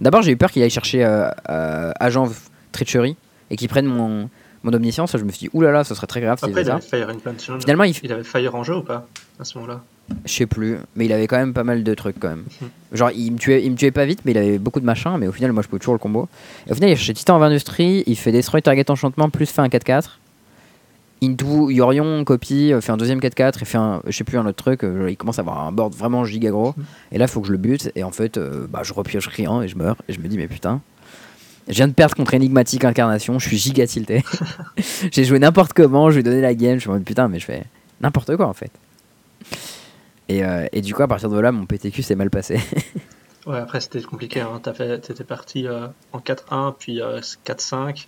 D'abord, 0.00 0.22
j'ai 0.22 0.32
eu 0.32 0.36
peur 0.36 0.50
qu'il 0.50 0.62
aille 0.62 0.70
chercher 0.70 1.04
euh, 1.04 1.28
euh, 1.48 1.92
Agent 2.00 2.28
Treachery 2.72 3.16
et 3.50 3.56
qu'il 3.56 3.68
prenne 3.68 3.86
mon, 3.86 4.28
mon 4.62 4.72
Omniscience. 4.72 5.16
Je 5.16 5.24
me 5.24 5.30
suis 5.30 5.48
dit, 5.48 5.50
oulala, 5.52 5.84
ce 5.84 5.94
serait 5.94 6.06
très 6.06 6.20
grave. 6.20 6.38
Après, 6.42 6.62
il 6.62 6.70
avait 6.70 6.80
Fire 6.80 7.08
Finalement, 7.60 7.84
il... 7.84 7.94
il 8.02 8.12
avait 8.12 8.24
Fire 8.24 8.54
en 8.54 8.62
jeu 8.62 8.76
ou 8.76 8.82
pas 8.82 9.06
à 9.38 9.44
ce 9.44 9.58
moment-là? 9.58 9.82
Je 10.24 10.32
sais 10.32 10.46
plus, 10.46 10.78
mais 10.94 11.06
il 11.06 11.12
avait 11.12 11.26
quand 11.26 11.36
même 11.36 11.52
pas 11.52 11.64
mal 11.64 11.82
de 11.82 11.94
trucs 11.94 12.18
quand 12.20 12.28
même. 12.28 12.44
Mhm. 12.60 12.68
Genre, 12.92 13.10
il 13.10 13.32
me, 13.32 13.38
tuait, 13.38 13.64
il 13.64 13.72
me 13.72 13.76
tuait 13.76 13.90
pas 13.90 14.04
vite, 14.04 14.20
mais 14.24 14.32
il 14.32 14.38
avait 14.38 14.58
beaucoup 14.58 14.80
de 14.80 14.84
machin, 14.86 15.18
mais 15.18 15.26
au 15.26 15.32
final, 15.32 15.52
moi 15.52 15.62
je 15.62 15.68
pouvais 15.68 15.80
toujours 15.80 15.94
le 15.94 15.98
combo. 15.98 16.28
Et 16.66 16.72
au 16.72 16.74
final, 16.74 16.90
il 16.90 16.96
cherche 16.96 17.18
Titan 17.18 17.36
of 17.36 17.42
Industrie, 17.42 18.04
il 18.06 18.16
fait 18.16 18.32
Destroy 18.32 18.62
Target 18.62 18.90
Enchantement, 18.90 19.30
plus 19.30 19.50
fait 19.50 19.62
un 19.62 19.68
4-4. 19.68 20.18
Into 21.22 21.70
Yorion 21.70 22.24
copie, 22.24 22.72
euh, 22.72 22.80
fait 22.80 22.92
un 22.92 22.96
deuxième 22.96 23.20
4-4 23.20 23.62
et 23.62 23.64
fait 23.64 23.78
un, 23.78 24.02
je 24.06 24.16
sais 24.16 24.24
plus, 24.24 24.38
un 24.38 24.46
autre 24.46 24.62
truc. 24.62 24.84
Euh, 24.84 25.10
il 25.10 25.16
commence 25.16 25.38
à 25.38 25.42
avoir 25.42 25.66
un 25.66 25.72
board 25.72 25.94
vraiment 25.94 26.24
giga 26.24 26.50
gros. 26.50 26.74
Mhm. 26.76 26.84
Et 27.12 27.18
là, 27.18 27.24
il 27.24 27.28
faut 27.28 27.40
que 27.40 27.46
je 27.46 27.52
le 27.52 27.58
bute, 27.58 27.90
et 27.94 28.04
en 28.04 28.10
fait, 28.10 28.36
euh, 28.36 28.66
bah, 28.68 28.82
je 28.82 28.92
repioche 28.92 29.28
rien 29.28 29.62
et 29.62 29.68
je 29.68 29.76
meurs. 29.76 29.96
Et 30.08 30.12
je 30.12 30.20
me 30.20 30.28
dis, 30.28 30.36
mais 30.36 30.48
putain. 30.48 30.80
Je 31.68 31.74
viens 31.74 31.88
de 31.88 31.94
perdre 31.94 32.14
contre 32.14 32.34
Enigmatic 32.34 32.84
Incarnation, 32.84 33.38
je 33.38 33.48
suis 33.48 33.56
giga 33.56 33.86
tilté. 33.86 34.22
J'ai 35.12 35.24
joué 35.24 35.38
n'importe 35.38 35.72
comment, 35.72 36.10
je 36.10 36.16
lui 36.16 36.20
ai 36.20 36.22
donné 36.22 36.40
la 36.40 36.54
game, 36.54 36.78
je 36.78 36.88
me 36.88 36.98
dis 36.98 37.04
putain, 37.04 37.28
mais 37.28 37.40
je 37.40 37.44
fais 37.46 37.64
n'importe 38.00 38.36
quoi 38.36 38.46
en 38.46 38.52
fait. 38.52 38.70
Et, 40.28 40.44
euh, 40.44 40.66
et, 40.72 40.80
du 40.80 40.94
coup, 40.94 41.02
à 41.02 41.08
partir 41.08 41.30
de 41.30 41.38
là, 41.38 41.52
mon 41.52 41.66
PTQ 41.66 42.02
s'est 42.02 42.16
mal 42.16 42.30
passé. 42.30 42.58
ouais, 43.46 43.58
après, 43.58 43.80
c'était 43.80 44.02
compliqué. 44.02 44.40
Hein. 44.40 44.60
T'étais 44.60 45.24
parti 45.24 45.66
euh, 45.66 45.86
en 46.12 46.18
4-1, 46.18 46.74
puis 46.78 47.00
4-5. 47.00 48.06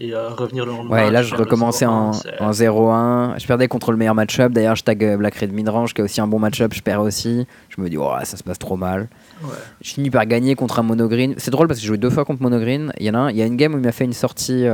Euh, 0.00 0.30
et 0.30 0.32
revenir 0.32 0.64
le 0.64 0.72
lendemain. 0.72 0.94
Ouais, 0.94 1.08
et 1.08 1.10
là, 1.10 1.22
je 1.22 1.34
recommençais 1.34 1.86
en, 1.86 2.12
en 2.40 2.50
0-1. 2.50 3.38
Je 3.40 3.46
perdais 3.46 3.68
contre 3.68 3.90
le 3.90 3.96
meilleur 3.96 4.14
match-up. 4.14 4.52
D'ailleurs, 4.52 4.76
je 4.76 4.84
tag 4.84 5.16
Black 5.16 5.34
Red 5.36 5.52
Midrange, 5.52 5.94
qui 5.94 6.00
a 6.00 6.04
aussi 6.04 6.20
un 6.20 6.26
bon 6.26 6.38
match-up. 6.38 6.72
Je 6.74 6.82
perds 6.82 7.02
aussi. 7.02 7.46
Je 7.68 7.80
me 7.80 7.88
dis, 7.88 7.96
oh, 7.98 8.12
ça 8.22 8.36
se 8.36 8.42
passe 8.42 8.58
trop 8.58 8.76
mal. 8.76 9.08
Ouais. 9.42 9.50
Je 9.82 9.90
finis 9.90 10.10
par 10.10 10.26
gagner 10.26 10.54
contre 10.54 10.78
un 10.78 10.82
monogreen. 10.82 11.34
C'est 11.38 11.50
drôle 11.50 11.66
parce 11.66 11.78
que 11.78 11.82
j'ai 11.82 11.88
joué 11.88 11.98
deux 11.98 12.10
fois 12.10 12.24
contre 12.24 12.42
monogreen. 12.42 12.92
Il 12.98 13.06
y 13.06 13.10
en 13.10 13.14
a 13.14 13.18
un, 13.18 13.30
il 13.30 13.36
y 13.36 13.42
a 13.42 13.46
une 13.46 13.56
game 13.56 13.74
où 13.74 13.78
il 13.78 13.84
m'a 13.84 13.92
fait 13.92 14.04
une 14.04 14.12
sortie 14.12 14.66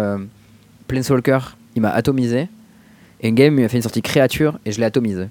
Planeswalker. 0.89 1.39
Il 1.77 1.83
m'a 1.83 1.91
atomisé. 1.91 2.49
Et 3.21 3.29
une 3.29 3.35
game 3.35 3.55
où 3.55 3.59
il 3.59 3.63
m'a 3.63 3.69
fait 3.69 3.79
une 3.79 3.83
sortie 3.83 4.03
créature 4.03 4.59
et 4.65 4.73
je 4.73 4.79
l'ai 4.79 4.87
atomisé. 4.87 5.29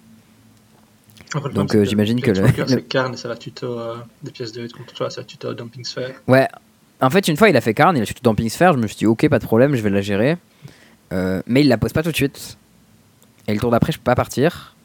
Donc 1.53 1.75
euh, 1.75 1.83
j'imagine 1.83 2.21
que 2.21 2.31
le. 2.31 2.45
C'est 2.67 2.83
Karn 2.83 3.13
et 3.13 3.17
ça 3.17 3.27
va 3.27 3.35
tuto 3.35 3.79
euh, 3.79 3.95
des 4.21 4.31
pièces 4.31 4.51
de 4.51 4.67
contre 4.67 4.93
toi, 4.93 5.09
ça 5.09 5.21
va 5.21 5.25
tuto 5.25 5.53
Dumping 5.53 5.83
Sphere. 5.83 6.11
Ouais. 6.27 6.47
En 7.03 7.09
fait, 7.09 7.27
une 7.27 7.37
fois 7.37 7.49
il 7.49 7.57
a 7.57 7.61
fait 7.61 7.73
Karn, 7.73 7.95
il 7.97 8.01
a 8.01 8.05
tuto 8.05 8.21
Dumping 8.23 8.49
Sphere, 8.49 8.73
je 8.73 8.77
me 8.79 8.87
suis 8.87 8.95
dit 8.95 9.05
ok, 9.05 9.27
pas 9.27 9.39
de 9.39 9.45
problème, 9.45 9.75
je 9.75 9.81
vais 9.81 9.89
la 9.89 10.01
gérer. 10.01 10.37
Euh, 11.11 11.41
mais 11.47 11.61
il 11.61 11.67
la 11.67 11.77
pose 11.77 11.91
pas 11.91 12.01
tout 12.01 12.11
de 12.11 12.15
suite. 12.15 12.57
Et 13.47 13.53
le 13.53 13.59
tour 13.59 13.71
d'après, 13.71 13.91
je 13.91 13.97
peux 13.97 14.05
pas 14.05 14.15
partir. 14.15 14.75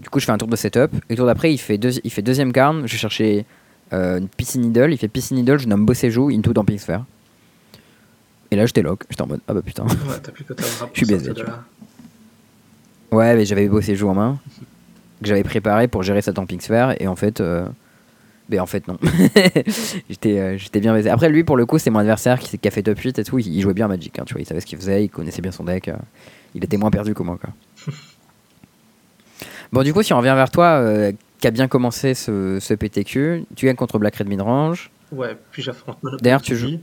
Du 0.00 0.08
coup, 0.08 0.18
je 0.18 0.24
fais 0.24 0.32
un 0.32 0.38
tour 0.38 0.48
de 0.48 0.56
setup. 0.56 0.90
Et 1.08 1.12
le 1.12 1.16
tour 1.16 1.26
d'après, 1.26 1.52
il, 1.52 1.58
fait 1.58 1.76
il 1.76 2.10
fait 2.10 2.22
deuxième 2.22 2.52
Karn, 2.52 2.86
je 2.86 2.96
cherchais 2.96 3.46
une 3.92 4.28
PC 4.28 4.58
Needle, 4.58 4.92
il 4.92 4.98
fait 4.98 5.08
PC 5.08 5.34
Needle, 5.34 5.58
je 5.58 5.68
nomme 5.68 5.86
Bossejou 5.86 6.30
into 6.30 6.52
Dumping 6.52 6.78
Sphere. 6.78 7.04
Et 8.50 8.56
là, 8.56 8.66
j'étais 8.66 8.82
lock, 8.82 9.04
j'étais 9.08 9.22
en 9.22 9.28
mode 9.28 9.40
ah 9.46 9.54
bah 9.54 9.62
putain. 9.62 9.84
Ouais, 9.84 10.18
t'as 10.22 10.32
plus 10.32 10.44
que 10.44 10.54
Je 10.92 10.96
suis 10.96 11.06
baisé. 11.06 11.32
Ouais, 13.12 13.36
mais 13.36 13.44
j'avais 13.44 13.68
Bossejou 13.68 14.08
en 14.08 14.14
main. 14.14 14.38
que 15.22 15.28
j'avais 15.28 15.44
préparé 15.44 15.88
pour 15.88 16.02
gérer 16.02 16.20
cette 16.20 16.34
Tamping 16.34 16.60
Sphere 16.60 16.94
et 17.00 17.06
en 17.06 17.16
fait 17.16 17.40
euh, 17.40 17.66
ben 18.48 18.60
en 18.60 18.66
fait 18.66 18.86
non. 18.88 18.98
J'étais 20.08 20.38
euh, 20.38 20.58
j'étais 20.58 20.80
bien 20.80 20.94
baisé. 20.94 21.10
Après 21.10 21.28
lui 21.28 21.44
pour 21.44 21.56
le 21.56 21.66
coup 21.66 21.78
c'est 21.78 21.90
mon 21.90 22.00
adversaire 22.00 22.38
qui, 22.38 22.58
qui, 22.58 22.68
a 22.68 22.70
fait 22.70 22.82
top 22.82 22.98
8 22.98 23.18
et 23.18 23.24
tout. 23.24 23.38
Il, 23.38 23.60
jouait 23.60 23.74
bien 23.74 23.88
Magic 23.88 24.18
hein, 24.18 24.24
tu 24.26 24.34
vois. 24.34 24.40
Il 24.40 24.46
savait 24.46 24.60
ce 24.60 24.66
qu'il 24.66 24.78
faisait 24.78 25.04
il 25.04 25.08
connaissait 25.08 25.42
bien 25.42 25.52
son 25.52 25.64
deck 25.64 25.88
euh, 25.88 25.96
il 26.54 26.64
était 26.64 26.76
moins 26.76 26.90
perdu 26.90 27.14
que 27.14 27.22
moi 27.22 27.38
quoi. 27.40 27.50
Bon 29.72 29.82
du 29.82 29.94
coup 29.94 30.02
si 30.02 30.12
on 30.12 30.18
revient 30.18 30.34
vers 30.36 30.50
toi 30.50 30.84
qui 31.38 31.46
a 31.46 31.50
bien 31.50 31.66
commencé 31.66 32.12
ce, 32.14 32.58
ce, 32.60 32.74
PTQ 32.74 33.46
tu 33.56 33.66
gagnes 33.66 33.76
contre 33.76 33.98
Black 33.98 34.16
Red 34.16 34.28
Midrange. 34.28 34.90
Ouais 35.12 35.36
puis 35.50 35.62
j'affronte 35.62 35.98
d'ailleurs 36.20 36.42
tu 36.42 36.56
joues. 36.56 36.78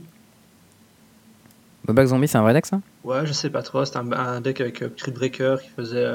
Black 1.86 2.06
Zombie 2.06 2.26
c'est 2.26 2.38
un 2.38 2.42
vrai 2.42 2.54
deck 2.54 2.66
ça? 2.66 2.80
Ouais 3.04 3.26
je 3.26 3.32
sais 3.32 3.50
pas 3.50 3.62
trop. 3.62 3.84
C'était 3.84 3.98
un, 3.98 4.40
deck 4.40 4.60
avec 4.60 4.96
Crit 4.96 5.12
Breaker 5.12 5.56
qui 5.62 5.68
faisait 5.68 6.06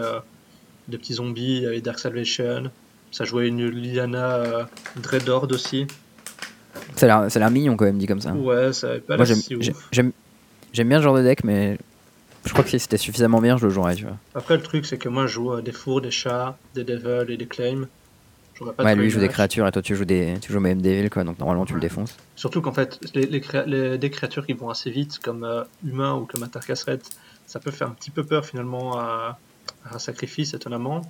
des 0.87 0.97
petits 0.97 1.13
zombies, 1.13 1.65
avait 1.65 1.81
Dark 1.81 1.99
Salvation, 1.99 2.71
ça 3.15 3.23
jouait 3.23 3.47
une 3.47 3.69
Liliana 3.69 4.33
euh, 4.33 4.63
Dreadhorde 4.97 5.53
aussi. 5.53 5.87
Ça 6.97 7.23
a 7.23 7.39
l'air 7.39 7.49
mignon 7.49 7.77
quand 7.77 7.85
même, 7.85 7.97
dit 7.97 8.07
comme 8.07 8.19
ça. 8.19 8.33
Ouais, 8.33 8.73
ça 8.73 8.89
pas 9.07 9.15
Moi, 9.15 9.25
j'aime 9.93 10.11
bien 10.89 10.97
ce 10.97 11.03
genre 11.03 11.15
de 11.15 11.23
deck, 11.23 11.45
mais 11.45 11.77
je 12.43 12.51
crois 12.51 12.65
que 12.65 12.69
si 12.69 12.77
c'était 12.77 12.97
suffisamment 12.97 13.39
bien, 13.39 13.55
je 13.55 13.67
le 13.67 13.71
jouerais, 13.71 13.95
tu 13.95 14.03
vois. 14.03 14.17
Après, 14.35 14.57
le 14.57 14.63
truc, 14.63 14.85
c'est 14.85 14.97
que 14.97 15.07
moi, 15.07 15.27
je 15.27 15.33
joue 15.33 15.61
des 15.61 15.71
fours, 15.71 16.01
des 16.01 16.11
chats, 16.11 16.57
des 16.73 16.83
devils 16.83 17.31
et 17.31 17.37
des 17.37 17.45
claims. 17.45 17.87
Pas 18.75 18.83
ouais, 18.83 18.95
lui, 18.95 19.05
il 19.05 19.09
joue 19.09 19.21
des 19.21 19.29
créatures 19.29 19.65
et 19.65 19.71
toi, 19.71 19.81
tu 19.81 19.95
joues, 19.95 20.03
des... 20.03 20.35
tu 20.41 20.51
joues 20.51 20.59
même 20.59 20.81
devils, 20.81 21.09
quoi. 21.09 21.23
Donc, 21.23 21.39
normalement, 21.39 21.65
tu 21.65 21.73
le 21.73 21.79
défonces. 21.79 22.17
Surtout 22.35 22.61
qu'en 22.61 22.73
fait, 22.73 22.99
les, 23.13 23.27
les, 23.27 23.97
des 23.97 24.09
créatures 24.09 24.45
qui 24.45 24.53
vont 24.53 24.69
assez 24.69 24.91
vite, 24.91 25.19
comme 25.19 25.45
euh, 25.45 25.63
humain 25.85 26.15
ou 26.15 26.25
comme 26.25 26.43
Atarkasret, 26.43 26.99
ça 27.47 27.61
peut 27.61 27.71
faire 27.71 27.87
un 27.87 27.91
petit 27.91 28.11
peu 28.11 28.25
peur 28.25 28.45
finalement 28.45 28.99
à, 28.99 29.39
un 29.91 29.99
sacrifice, 29.99 30.53
étonnamment. 30.53 31.01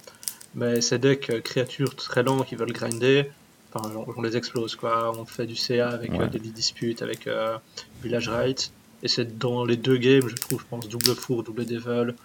Mais 0.56 0.82
ces 0.82 0.98
decks 0.98 1.30
euh, 1.30 1.42
créatures 1.42 1.96
très 1.96 2.24
lents 2.24 2.42
qui 2.42 2.56
veulent 2.56 2.72
grinder, 2.72 3.30
enfin, 3.74 3.92
on, 4.16 4.22
les 4.22 4.38
explose, 4.38 4.76
quoi. 4.76 5.12
On 5.18 5.26
fait 5.26 5.46
du 5.46 5.56
CA 5.56 5.90
avec 5.90 6.12
euh, 6.14 6.28
des 6.28 6.40
disputes, 6.40 7.02
avec 7.02 7.28
Village 8.02 8.30
Right. 8.30 8.72
Et 9.04 9.08
c'est 9.08 9.38
dans 9.38 9.66
les 9.66 9.78
deux 9.78 9.98
games, 9.98 10.28
je 10.28 10.36
trouve, 10.36 10.60
je 10.60 10.66
pense, 10.66 10.88
double 10.88 11.16
four, 11.16 11.44
double 11.44 11.66
devil. 11.66 12.16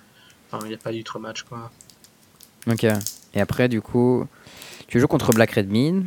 Enfin, 0.50 0.64
il 0.64 0.68
n'y 0.68 0.74
a 0.74 0.78
pas 0.78 0.92
eu 0.92 1.04
trop 1.04 1.18
match, 1.18 1.42
quoi. 1.42 1.70
Ok. 2.66 2.84
Et 3.34 3.40
après, 3.40 3.68
du 3.68 3.80
coup, 3.80 4.26
tu 4.86 5.00
joues 5.00 5.06
contre 5.06 5.32
Black 5.32 5.52
Red 5.52 5.68
Mine. 5.68 6.06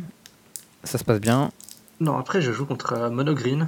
Ça 0.82 0.98
se 0.98 1.04
passe 1.04 1.20
bien. 1.20 1.50
Non, 2.00 2.18
après, 2.18 2.42
je 2.42 2.52
joue 2.52 2.66
contre 2.66 2.92
euh, 2.92 3.10
Mono 3.10 3.34
Green. 3.34 3.66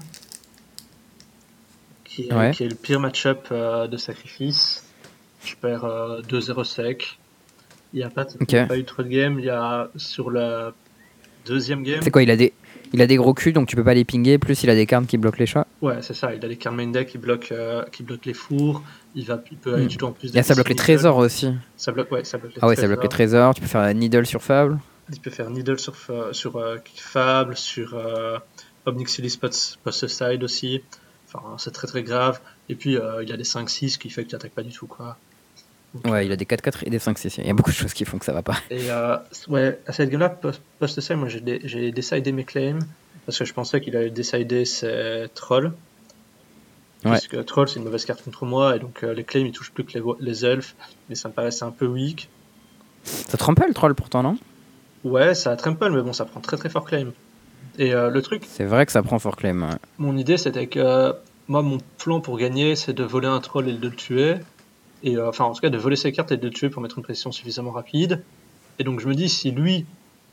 Qui 2.05 2.29
est, 2.29 2.51
qui 2.53 2.65
est 2.65 2.69
le 2.69 2.75
pire 2.75 3.01
match-up 3.01 3.49
euh, 3.51 3.87
de 3.87 3.97
sacrifice. 3.97 4.85
Je 5.45 5.55
perds 5.55 5.85
2-0 5.85 6.61
euh, 6.61 6.65
sec. 6.65 7.19
Il 7.93 7.99
n'y 7.99 8.05
a, 8.05 8.11
pas, 8.11 8.23
a 8.23 8.67
pas 8.67 8.79
eu 8.79 8.85
trop 8.85 9.03
de 9.03 9.09
game. 9.09 9.39
Il 9.39 9.45
y 9.45 9.51
a 9.51 9.89
sur 9.97 10.31
la 10.31 10.73
deuxième 11.47 11.83
game. 11.83 12.01
C'est 12.03 12.11
quoi 12.11 12.23
Il 12.23 12.31
a 12.31 12.37
des 12.37 12.53
il 12.93 13.03
a 13.03 13.07
des 13.07 13.17
gros 13.17 13.35
culs, 13.35 13.53
donc 13.53 13.69
tu 13.69 13.77
peux 13.77 13.85
pas 13.85 13.95
les 13.95 14.05
pinguer. 14.05 14.39
Plus, 14.39 14.63
il 14.63 14.71
a 14.71 14.75
des 14.75 14.87
cartes 14.87 15.07
qui 15.07 15.19
bloquent 15.19 15.39
les 15.39 15.47
chats. 15.47 15.67
Ouais, 15.83 15.97
c'est 16.03 16.15
ça. 16.15 16.35
Il 16.35 16.45
a 16.45 16.49
des 16.49 16.57
cartes 16.57 16.77
main 16.77 16.87
deck 16.87 17.09
qui 17.09 17.19
bloquent, 17.19 17.49
euh, 17.53 17.83
qui 17.91 18.03
bloquent 18.03 18.27
les 18.27 18.35
fours. 18.35 18.83
Il, 19.15 19.25
va, 19.25 19.43
il 19.51 19.57
peut 19.57 19.75
aller 19.75 19.87
du 19.87 19.97
tout 19.97 20.07
en 20.07 20.13
plus. 20.13 20.35
Et 20.35 20.43
ça 20.43 20.55
bloque 20.55 20.69
les 20.69 20.77
trésors 20.77 21.17
aussi. 21.17 21.53
Ça 21.77 21.93
bloque, 21.93 22.11
ouais, 22.13 22.25
ça 22.25 22.39
bloque 22.39 22.55
les 22.55 22.59
ah 22.63 22.69
ouais, 22.69 22.77
ça 22.77 22.87
bloque 22.87 23.03
les 23.03 23.09
trésors. 23.09 23.55
Tu 23.55 23.61
peux 23.61 23.67
faire 23.67 23.93
Needle 23.95 24.27
sur 24.27 24.43
Fable. 24.43 24.79
Il 25.13 25.21
peut 25.21 25.31
faire 25.31 25.51
Needle 25.51 25.79
sur, 25.79 25.95
sur 26.33 26.57
euh, 26.57 26.79
Fable, 26.97 27.57
sur 27.57 27.95
euh, 27.95 28.39
Obnixilis 28.87 29.39
Post 29.39 30.09
Side 30.09 30.43
aussi. 30.43 30.83
Enfin, 31.27 31.57
c'est 31.59 31.73
très 31.73 31.87
très 31.87 32.03
grave. 32.03 32.41
Et 32.69 32.75
puis, 32.75 32.97
euh, 32.97 33.23
il 33.23 33.33
a 33.33 33.37
des 33.37 33.45
5-6 33.45 33.99
qui 33.99 34.11
fait 34.11 34.25
que 34.25 34.31
tu 34.31 34.35
n'attaques 34.35 34.55
pas 34.55 34.63
du 34.63 34.73
tout, 34.73 34.87
quoi. 34.87 35.17
Ouais, 36.05 36.27
il 36.27 36.33
a 36.33 36.37
des 36.37 36.45
4-4 36.45 36.87
et 36.87 36.91
des 36.91 36.99
5-6. 36.99 37.37
Il 37.39 37.47
y 37.47 37.51
a 37.51 37.55
beaucoup 37.55 37.71
de 37.71 37.77
choses 37.77 37.95
qui 37.95 38.05
font 38.05 38.19
que 38.19 38.25
ça 38.25 38.33
va 38.33 38.43
pas. 38.43 38.57
Et 38.71 38.91
euh, 38.91 39.17
ouais, 39.49 39.81
à 39.87 39.93
cette 39.93 40.11
game-là, 40.11 40.29
post-side, 40.79 41.17
moi 41.17 41.29
j'ai 41.29 41.93
décidé 41.93 42.33
mes 42.33 42.45
claims 42.45 42.81
parce 43.25 43.39
que 43.39 43.45
je 43.45 43.53
pensais 43.53 43.81
qu'il 43.81 43.97
allait 43.97 44.11
décider 44.11 44.65
ses 44.65 45.27
trolls. 45.35 45.73
Ouais. 47.05 47.13
Parce 47.13 47.29
que 47.29 47.37
troll 47.37 47.69
c'est 47.69 47.77
une 47.77 47.85
mauvaise 47.85 48.05
carte 48.05 48.25
contre 48.25 48.47
moi 48.47 48.75
et 48.75 48.79
donc 48.79 49.05
euh, 49.05 49.13
les 49.13 49.23
claims 49.23 49.47
ils 49.47 49.53
touchent 49.53 49.71
plus 49.71 49.85
que 49.85 49.97
les, 49.99 50.05
les, 50.19 50.45
elfes, 50.45 50.75
mais 51.09 51.15
ça 51.15 51.29
me 51.29 51.35
paraissait 51.35 51.65
un 51.65 51.71
peu 51.71 51.87
weak. 51.87 52.29
Ça 53.05 53.37
trample 53.37 53.65
le 53.69 53.75
troll 53.75 53.95
pourtant, 53.95 54.23
non? 54.23 54.39
Ouais, 55.05 55.35
ça 55.35 55.55
trample, 55.57 55.91
mais 55.91 56.03
bon, 56.03 56.13
ça 56.13 56.25
prend 56.25 56.41
très 56.41 56.57
très 56.57 56.69
fort 56.69 56.85
claim. 56.85 57.13
Et 57.79 57.95
euh, 57.95 58.11
le 58.11 58.23
truc. 58.23 58.45
C'est 58.49 58.65
vrai 58.65 58.87
que 58.87 58.93
ça 58.93 59.03
prend 59.03 59.19
fort 59.19 59.37
claim. 59.37 59.79
Mon 59.99 60.17
idée 60.17 60.37
c'était 60.37 60.67
que 60.67 61.15
moi, 61.49 61.63
mon 61.63 61.79
plan 61.99 62.21
pour 62.21 62.39
gagner 62.39 62.75
c'est 62.75 62.95
de 62.95 63.05
voler 63.05 63.29
un 63.29 63.41
troll 63.41 63.69
et 63.69 63.73
de 63.73 63.89
le 63.89 63.95
tuer 63.95 64.37
et 65.03 65.17
euh, 65.17 65.29
enfin 65.29 65.45
en 65.45 65.53
tout 65.53 65.61
cas 65.61 65.71
de 65.71 65.79
voler 65.79 65.97
ses 65.97 66.13
cartes 66.13 66.33
et 66.33 66.37
de 66.37 66.47
le 66.47 66.53
tuer 66.53 66.71
pour 66.71 66.83
mettre 66.83 66.99
une 66.99 67.05
pression 67.05 67.33
suffisamment 67.33 67.71
rapide. 67.71 68.23
Et 68.79 68.85
donc 68.85 69.01
je 69.01 69.09
me 69.09 69.15
dis 69.15 69.29
si 69.29 69.51
lui, 69.51 69.87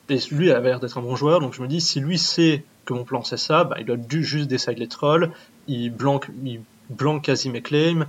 et 0.09 0.17
lui 0.31 0.51
a 0.51 0.59
l'air 0.59 0.79
d'être 0.79 0.97
un 0.97 1.01
bon 1.01 1.15
joueur, 1.15 1.39
donc 1.39 1.53
je 1.53 1.61
me 1.61 1.67
dis 1.67 1.81
si 1.81 1.99
lui 1.99 2.17
sait 2.17 2.63
que 2.85 2.93
mon 2.93 3.03
plan 3.03 3.23
c'est 3.23 3.37
ça, 3.37 3.63
bah, 3.63 3.77
il 3.79 3.85
doit 3.85 3.97
juste 4.09 4.47
décider 4.47 4.75
les 4.75 4.87
trolls, 4.87 5.31
il 5.67 5.89
blanque, 5.89 6.27
il 6.43 6.61
blanque 6.89 7.23
quasi 7.23 7.49
mes 7.49 7.61
claims, 7.61 8.05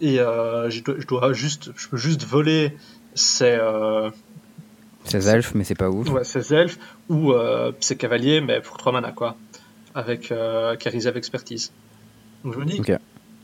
et 0.00 0.20
euh, 0.20 0.70
je, 0.70 0.82
dois, 0.82 1.32
juste, 1.32 1.70
je 1.76 1.88
peux 1.88 1.96
juste 1.96 2.24
voler 2.24 2.76
ses, 3.14 3.56
euh, 3.60 4.10
ses 5.04 5.28
elfes, 5.28 5.54
mais 5.54 5.64
c'est 5.64 5.74
pas 5.74 5.90
ouf. 5.90 6.08
Ouais, 6.08 6.24
ses 6.24 6.54
elfes, 6.54 6.78
ou 7.08 7.32
euh, 7.32 7.72
ses 7.80 7.96
cavaliers, 7.96 8.40
mais 8.40 8.60
pour 8.60 8.76
3 8.76 8.92
mana 8.92 9.12
quoi, 9.12 9.36
avec 9.94 10.32
euh, 10.32 10.70
avec 10.70 11.16
Expertise. 11.16 11.72
Donc 12.42 12.54
je 12.54 12.58
me 12.58 12.64
dis, 12.64 12.80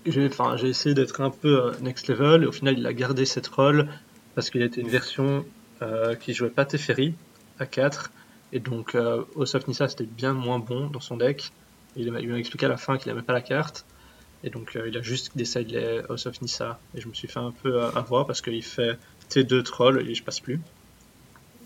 j'ai 0.06 0.26
enfin, 0.26 0.56
essayé 0.56 0.94
d'être 0.94 1.20
un 1.20 1.30
peu 1.30 1.62
euh, 1.62 1.72
next 1.82 2.08
level 2.08 2.42
et 2.42 2.46
au 2.46 2.52
final 2.52 2.78
il 2.78 2.86
a 2.86 2.92
gardé 2.92 3.24
cette 3.26 3.46
rôle 3.48 3.88
parce 4.34 4.50
qu'il 4.50 4.62
était 4.62 4.80
une 4.80 4.88
version 4.88 5.44
euh, 5.82 6.14
qui 6.14 6.34
jouait 6.34 6.50
pas 6.50 6.64
Teferi 6.64 7.14
à 7.58 7.66
4 7.66 8.12
et 8.52 8.60
donc 8.60 8.94
euh, 8.94 9.22
Osof 9.34 9.66
Nissa 9.68 9.88
c'était 9.88 10.04
bien 10.04 10.32
moins 10.32 10.58
bon 10.58 10.88
dans 10.88 11.00
son 11.00 11.16
deck. 11.16 11.52
Il 11.96 12.12
m'a 12.12 12.20
expliqué 12.20 12.66
à 12.66 12.68
la 12.68 12.76
fin 12.76 12.96
qu'il 12.98 13.10
n'aimait 13.10 13.24
pas 13.24 13.32
la 13.32 13.40
carte 13.40 13.84
et 14.44 14.50
donc 14.50 14.76
euh, 14.76 14.88
il 14.88 14.96
a 14.96 15.02
juste 15.02 15.32
décidé 15.36 15.64
les 15.64 16.02
Osof 16.08 16.40
Nissa 16.42 16.78
et 16.94 17.00
je 17.00 17.08
me 17.08 17.14
suis 17.14 17.28
fait 17.28 17.38
un 17.38 17.52
peu 17.62 17.82
avoir 17.82 18.26
parce 18.26 18.40
qu'il 18.40 18.62
fait 18.62 18.98
T2 19.30 19.62
troll 19.62 20.06
et 20.08 20.14
je 20.14 20.22
passe 20.22 20.40
plus. 20.40 20.60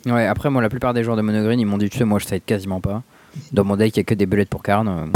Ouais, 0.06 0.26
après 0.26 0.50
moi 0.50 0.62
la 0.62 0.68
plupart 0.68 0.94
des 0.94 1.02
joueurs 1.04 1.16
de 1.16 1.22
Monogreen 1.22 1.58
ils 1.60 1.66
m'ont 1.66 1.78
dit 1.78 1.90
tu 1.90 1.98
sais 1.98 2.04
moi 2.04 2.18
je 2.18 2.26
side 2.26 2.44
quasiment 2.44 2.80
pas. 2.80 3.02
Dans 3.52 3.64
mon 3.64 3.76
deck 3.76 3.96
il 3.96 3.98
y 3.98 4.00
a 4.00 4.04
que 4.04 4.14
des 4.14 4.26
bullets 4.26 4.44
pour 4.44 4.62
Karn 4.62 5.10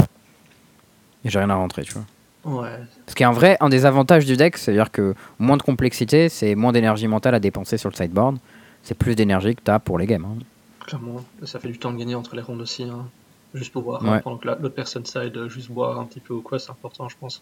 et 1.23 1.29
j'ai 1.29 1.39
rien 1.39 1.49
à 1.49 1.55
rentrer 1.55 1.83
tu 1.83 1.93
vois. 1.93 2.05
Ouais. 2.45 2.79
Ce 3.07 3.15
qui 3.15 3.23
est 3.23 3.25
un 3.25 3.31
vrai, 3.31 3.57
un 3.59 3.69
des 3.69 3.85
avantages 3.85 4.25
du 4.25 4.37
deck, 4.37 4.57
c'est-à-dire 4.57 4.91
que 4.91 5.13
moins 5.39 5.57
de 5.57 5.61
complexité, 5.61 6.29
c'est 6.29 6.55
moins 6.55 6.71
d'énergie 6.71 7.07
mentale 7.07 7.35
à 7.35 7.39
dépenser 7.39 7.77
sur 7.77 7.89
le 7.89 7.95
sideboard. 7.95 8.37
C'est 8.83 8.97
plus 8.97 9.15
d'énergie 9.15 9.55
que 9.55 9.61
tu 9.63 9.71
as 9.71 9.79
pour 9.79 9.97
les 9.97 10.07
games. 10.07 10.25
Hein. 10.25 10.37
Clairement, 10.85 11.23
ça 11.43 11.59
fait 11.59 11.67
du 11.67 11.77
temps 11.77 11.91
de 11.91 11.97
gagner 11.97 12.15
entre 12.15 12.35
les 12.35 12.41
rondes 12.41 12.61
aussi. 12.61 12.83
Hein. 12.83 13.07
Juste 13.53 13.73
pour 13.73 13.83
voir, 13.83 14.05
hein, 14.05 14.19
pendant 14.23 14.37
que 14.37 14.47
l'autre 14.47 14.69
personne 14.69 15.05
side, 15.05 15.35
euh, 15.35 15.49
juste 15.49 15.71
boire 15.71 15.99
un 15.99 16.05
petit 16.05 16.19
peu 16.19 16.35
ou 16.35 16.41
quoi, 16.41 16.59
c'est 16.59 16.69
important, 16.69 17.09
je 17.09 17.15
pense. 17.19 17.41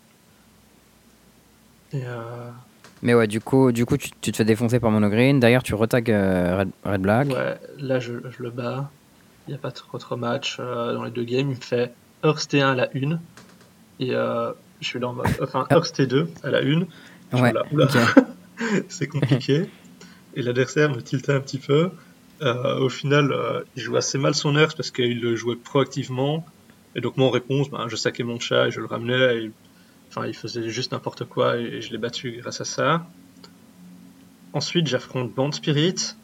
Euh, 1.93 2.49
Mais 3.01 3.13
ouais, 3.13 3.27
du 3.27 3.41
coup, 3.41 3.71
du 3.71 3.86
coup 3.86 3.97
tu, 3.97 4.10
te 4.12 4.36
fais 4.36 4.45
défoncer 4.45 4.79
par 4.79 4.89
monogreen. 4.89 5.39
D'ailleurs, 5.39 5.63
tu 5.63 5.75
retags 5.75 6.10
euh, 6.10 6.65
red, 6.86 7.01
Black. 7.01 7.27
Ouais, 7.27 7.57
là, 7.77 7.99
je, 7.99 8.13
le 8.39 8.49
bats. 8.49 8.89
Il 9.47 9.51
n'y 9.51 9.55
a 9.55 9.60
pas 9.60 9.71
trop, 9.71 9.97
trop 9.97 10.15
match 10.17 10.60
dans 10.60 11.03
les 11.03 11.12
deux 11.12 11.23
games. 11.23 11.49
Il 11.51 11.55
me 11.57 11.62
fait 11.62 11.93
Hearst 12.23 12.53
T1 12.53 12.71
à 12.71 12.75
la 12.75 12.89
1. 12.93 13.19
Et 13.99 14.13
je 14.81 14.87
suis 14.87 14.99
là 14.99 15.09
en 15.09 15.13
mode. 15.13 15.27
Enfin, 15.41 15.65
Hearst 15.71 15.99
T2 15.99 16.27
à 16.43 16.49
la 16.49 16.61
une. 16.61 16.87
Ouais, 17.33 17.53
c'est 18.89 19.07
compliqué. 19.07 19.69
Et 20.35 20.41
l'adversaire 20.41 20.89
me 20.89 21.01
tiltait 21.01 21.33
un 21.33 21.39
petit 21.39 21.57
peu. 21.57 21.91
Euh, 22.41 22.79
au 22.79 22.89
final, 22.89 23.31
euh, 23.31 23.63
il 23.75 23.81
jouait 23.81 23.97
assez 23.97 24.17
mal 24.17 24.35
son 24.35 24.55
Hearst 24.55 24.77
parce 24.77 24.91
qu'il 24.91 25.19
le 25.19 25.35
jouait 25.35 25.55
proactivement. 25.55 26.45
Et 26.95 27.01
donc, 27.01 27.17
mon 27.17 27.29
réponse, 27.29 27.69
ben, 27.69 27.87
je 27.87 27.95
saquais 27.95 28.23
mon 28.23 28.39
chat 28.39 28.67
et 28.67 28.71
je 28.71 28.79
le 28.79 28.85
ramenais. 28.85 29.37
Et, 29.37 29.51
enfin, 30.09 30.27
il 30.27 30.35
faisait 30.35 30.69
juste 30.69 30.91
n'importe 30.91 31.25
quoi 31.25 31.57
et, 31.57 31.81
je 31.81 31.91
l'ai 31.91 31.97
battu 31.97 32.37
grâce 32.39 32.61
à 32.61 32.65
ça. 32.65 33.07
Ensuite, 34.53 34.87
j'affronte 34.87 35.33
Band 35.33 35.51
Spirit. 35.51 36.15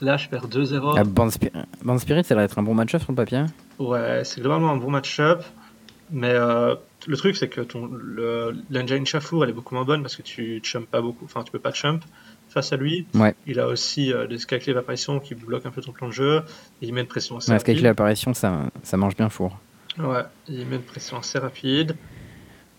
Là, 0.00 0.16
je 0.16 0.28
perds 0.28 0.48
2-0. 0.48 0.94
Ah, 0.96 1.04
Band, 1.04 1.98
Spirit, 1.98 2.24
ça 2.24 2.34
va 2.34 2.42
être 2.42 2.58
un 2.58 2.62
bon 2.62 2.74
match-up 2.74 3.02
sur 3.02 3.12
le 3.12 3.16
papier 3.16 3.44
Ouais, 3.78 4.22
c'est 4.24 4.40
globalement 4.40 4.70
un 4.70 4.76
bon 4.76 4.90
match-up. 4.90 5.44
Mais 6.10 6.32
euh, 6.32 6.74
le 7.06 7.16
truc, 7.16 7.36
c'est 7.36 7.48
que 7.48 7.60
ton 7.60 7.90
l'engine 8.70 9.06
Chafour, 9.06 9.44
elle 9.44 9.50
est 9.50 9.54
beaucoup 9.54 9.74
moins 9.74 9.84
bonne 9.84 10.02
parce 10.02 10.16
que 10.16 10.22
tu 10.22 10.60
chump 10.62 10.88
pas 10.88 11.00
beaucoup, 11.00 11.24
enfin, 11.24 11.42
tu 11.42 11.52
peux 11.52 11.58
pas 11.58 11.72
chump 11.72 12.04
face 12.48 12.72
à 12.72 12.76
lui. 12.76 13.06
Ouais. 13.14 13.34
Il 13.46 13.60
a 13.60 13.66
aussi 13.66 14.12
euh, 14.12 14.26
des 14.26 14.38
Skyclave 14.38 14.76
apparition 14.76 15.20
qui 15.20 15.34
bloquent 15.34 15.68
un 15.68 15.72
peu 15.72 15.80
ton 15.80 15.92
plan 15.92 16.08
de 16.08 16.12
jeu. 16.12 16.42
Et 16.80 16.86
il 16.86 16.94
met 16.94 17.00
une 17.00 17.06
pression 17.06 17.38
assez 17.38 17.50
ouais, 17.50 17.56
rapide. 17.56 17.74
Skyclave 17.74 17.92
apparition, 17.92 18.34
ça, 18.34 18.70
ça 18.82 18.96
mange 18.96 19.16
bien 19.16 19.28
four. 19.28 19.58
Ouais, 19.98 20.22
il 20.48 20.66
met 20.66 20.76
une 20.76 20.82
pression 20.82 21.18
assez 21.18 21.38
rapide. 21.38 21.96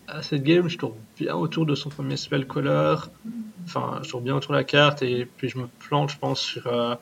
À 0.06 0.22
cette 0.22 0.42
game, 0.42 0.68
je 0.68 0.76
tourne 0.76 0.94
bien 1.18 1.34
autour 1.34 1.66
de 1.66 1.74
son 1.74 1.88
premier 1.88 2.16
spell 2.16 2.46
color. 2.46 3.10
Enfin, 3.64 4.00
je 4.02 4.10
tourne 4.10 4.24
bien 4.24 4.36
autour 4.36 4.52
de 4.52 4.58
la 4.58 4.64
carte 4.64 5.02
et 5.02 5.26
puis 5.36 5.48
je 5.48 5.58
me 5.58 5.66
plante, 5.80 6.10
je 6.10 6.18
pense, 6.18 6.40
sur 6.40 6.66
euh, 6.66 6.94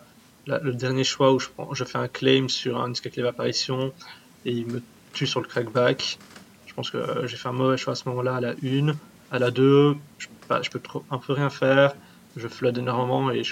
le 0.47 0.73
dernier 0.73 1.05
choix 1.05 1.33
où 1.33 1.41
je, 1.41 1.49
prends, 1.49 1.75
je 1.75 1.85
fais 1.85 1.99
un 1.99 2.09
claim 2.09 2.49
sur 2.49 2.81
un 2.81 2.95
Skyclave 2.95 3.27
apparition 3.27 3.93
et 4.45 4.53
il 4.53 4.67
me 4.67 4.83
tue 5.13 5.27
sur 5.27 5.41
le 5.41 5.47
crackback. 5.47 6.19
Je 6.73 6.77
pense 6.77 6.91
que 6.91 6.97
euh, 6.97 7.27
j'ai 7.27 7.37
fait 7.37 7.51
un 7.51 7.53
mauvais 7.53 7.77
choix 7.77 7.93
à 7.93 7.97
ce 7.97 8.09
moment-là 8.09 8.37
à 8.37 8.41
la 8.41 8.55
1. 8.65 8.95
À 9.31 9.39
la 9.39 9.51
2, 9.51 9.95
je, 10.17 10.27
je 10.63 10.71
peux 10.71 10.79
trop, 10.79 11.05
un 11.11 11.19
peu 11.19 11.35
rien 11.35 11.51
faire. 11.51 11.95
Je 12.35 12.49
flood 12.49 12.79
énormément 12.79 13.31
et 13.31 13.43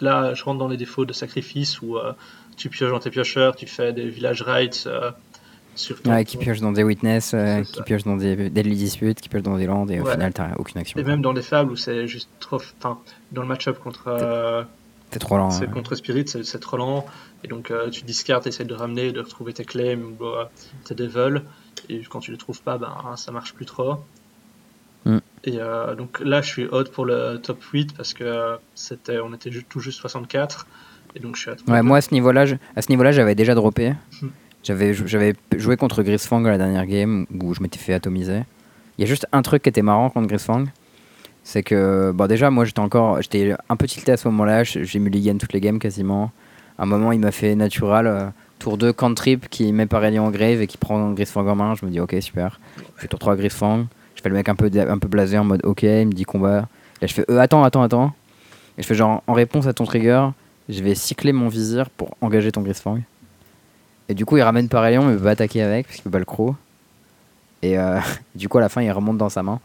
là, 0.00 0.32
je 0.32 0.44
rentre 0.44 0.60
dans 0.60 0.68
les 0.68 0.76
défauts 0.76 1.04
de 1.04 1.12
sacrifice 1.12 1.82
où 1.82 1.96
euh, 1.96 2.12
tu 2.56 2.68
pioches 2.68 2.92
dans 2.92 3.00
tes 3.00 3.10
piocheurs, 3.10 3.56
tu 3.56 3.66
fais 3.66 3.92
des 3.92 4.08
village 4.08 4.42
rights. 4.42 4.84
Euh, 4.86 5.10
sur 5.74 5.96
ouais, 6.06 6.24
qui 6.24 6.36
pioche 6.36 6.60
dans 6.60 6.70
des 6.70 6.84
witness, 6.84 7.34
qui 7.72 7.82
pioche 7.82 8.04
dans 8.04 8.16
des 8.16 8.48
deadly 8.48 8.76
disputes, 8.76 9.20
qui 9.20 9.28
pioche 9.28 9.42
dans 9.42 9.58
des 9.58 9.66
landes 9.66 9.90
et 9.90 9.98
au 9.98 10.06
final 10.06 10.32
t'as 10.32 10.54
aucune 10.56 10.80
action. 10.80 11.00
Et 11.00 11.02
même 11.02 11.22
dans 11.22 11.34
des 11.34 11.42
fables 11.42 11.72
où 11.72 11.76
c'est 11.76 12.06
juste 12.06 12.30
trop. 12.38 12.60
Enfin, 12.78 12.98
dans 13.32 13.42
le 13.42 13.48
match-up 13.48 13.80
contre. 13.80 14.66
c'est 15.10 15.18
trop 15.18 15.36
lent. 15.36 15.50
C'est 15.50 15.68
contre 15.68 15.96
Spirit, 15.96 16.28
c'est 16.28 16.60
trop 16.60 16.76
lent. 16.76 17.04
Et 17.44 17.48
donc 17.48 17.72
tu 17.90 18.04
discartes, 18.04 18.46
essaies 18.46 18.64
de 18.64 18.72
ramener, 18.72 19.10
de 19.10 19.20
retrouver 19.20 19.52
tes 19.52 19.64
claims 19.64 20.00
ou 20.00 20.24
tes 20.84 20.94
devils 20.94 21.42
et 21.88 22.02
quand 22.08 22.20
tu 22.20 22.30
les 22.30 22.38
trouves 22.38 22.62
pas, 22.62 22.78
ben, 22.78 22.92
ça 23.16 23.32
marche 23.32 23.54
plus 23.54 23.66
trop. 23.66 23.96
Mm. 25.04 25.18
Et 25.44 25.58
euh, 25.58 25.94
donc 25.94 26.20
là, 26.20 26.42
je 26.42 26.48
suis 26.48 26.66
haute 26.66 26.90
pour 26.90 27.06
le 27.06 27.38
top 27.42 27.62
8 27.62 27.96
parce 27.96 28.12
que 28.12 28.58
c'était, 28.74 29.18
on 29.20 29.32
était 29.32 29.50
tout 29.68 29.80
juste 29.80 30.00
64. 30.00 30.66
Et 31.14 31.20
donc 31.20 31.36
je 31.36 31.42
suis 31.42 31.50
à 31.50 31.54
Ouais, 31.68 31.82
moi 31.82 31.98
à 31.98 32.00
ce 32.00 32.12
niveau-là, 32.12 32.44
à 32.74 32.82
ce 32.82 32.88
niveau-là, 32.90 33.12
j'avais 33.12 33.34
déjà 33.34 33.54
droppé. 33.54 33.94
Mm. 34.20 34.26
J'avais 34.62 34.94
joué 35.56 35.76
contre 35.76 36.02
Grisfang 36.02 36.44
à 36.44 36.50
la 36.50 36.58
dernière 36.58 36.86
game 36.86 37.24
où 37.40 37.54
je 37.54 37.62
m'étais 37.62 37.78
fait 37.78 37.94
atomiser. 37.94 38.42
Il 38.98 39.02
y 39.02 39.04
a 39.04 39.06
juste 39.06 39.26
un 39.30 39.42
truc 39.42 39.62
qui 39.62 39.68
était 39.68 39.82
marrant 39.82 40.10
contre 40.10 40.26
Grisfang. 40.26 40.64
C'est 41.44 41.62
que, 41.62 42.10
bon, 42.12 42.26
déjà, 42.26 42.50
moi 42.50 42.64
j'étais 42.64 42.80
encore. 42.80 43.22
J'étais 43.22 43.54
un 43.68 43.76
peu 43.76 43.86
tilté 43.86 44.10
à 44.10 44.16
ce 44.16 44.26
moment-là. 44.26 44.64
J'ai 44.64 44.98
mulligan 44.98 45.38
toutes 45.38 45.52
les 45.52 45.60
games 45.60 45.78
quasiment. 45.78 46.32
À 46.78 46.82
un 46.82 46.86
moment, 46.86 47.12
il 47.12 47.20
m'a 47.20 47.30
fait 47.30 47.54
natural. 47.54 48.06
Euh, 48.08 48.26
tour 48.58 48.78
2, 48.78 48.92
cantrip 48.92 49.48
qui 49.48 49.72
met 49.72 49.86
Parelion 49.86 50.26
en 50.26 50.30
grave 50.30 50.60
et 50.60 50.66
qui 50.66 50.78
prend 50.78 51.12
Grisfang 51.12 51.46
en 51.46 51.54
main. 51.54 51.74
Je 51.74 51.84
me 51.86 51.90
dis, 51.90 52.00
ok, 52.00 52.16
super. 52.20 52.60
Je 52.76 53.02
fais 53.02 53.08
tour 53.08 53.18
3 53.18 53.36
Grisfang. 53.36 53.86
Je 54.14 54.22
fais 54.22 54.28
le 54.28 54.34
mec 54.34 54.48
un 54.48 54.54
peu, 54.54 54.70
un 54.74 54.98
peu 54.98 55.08
blasé 55.08 55.38
en 55.38 55.44
mode, 55.44 55.64
ok, 55.64 55.82
il 55.82 56.06
me 56.06 56.12
dit 56.12 56.24
combat. 56.24 56.68
Là, 57.00 57.06
je 57.06 57.12
fais, 57.12 57.24
euh, 57.30 57.38
attends, 57.38 57.62
attends, 57.64 57.82
attends. 57.82 58.14
Et 58.78 58.82
je 58.82 58.86
fais 58.86 58.94
genre, 58.94 59.22
en 59.26 59.34
réponse 59.34 59.66
à 59.66 59.74
ton 59.74 59.84
trigger, 59.84 60.28
je 60.68 60.82
vais 60.82 60.94
cycler 60.94 61.32
mon 61.32 61.48
vizir 61.48 61.90
pour 61.90 62.16
engager 62.20 62.50
ton 62.50 62.62
Grisfang. 62.62 63.00
Et 64.08 64.14
du 64.14 64.24
coup, 64.24 64.36
il 64.36 64.42
ramène 64.42 64.68
Parelion, 64.68 65.04
mais 65.04 65.12
il 65.12 65.18
peut 65.18 65.24
pas 65.24 65.30
attaquer 65.32 65.62
avec, 65.62 65.86
parce 65.86 65.96
qu'il 65.96 66.04
peut 66.04 66.10
pas 66.10 66.18
le 66.18 66.24
croc. 66.24 66.54
Et 67.62 67.78
euh, 67.78 68.00
du 68.34 68.48
coup, 68.48 68.58
à 68.58 68.60
la 68.60 68.68
fin, 68.68 68.82
il 68.82 68.90
remonte 68.90 69.18
dans 69.18 69.28
sa 69.28 69.42
main. 69.42 69.60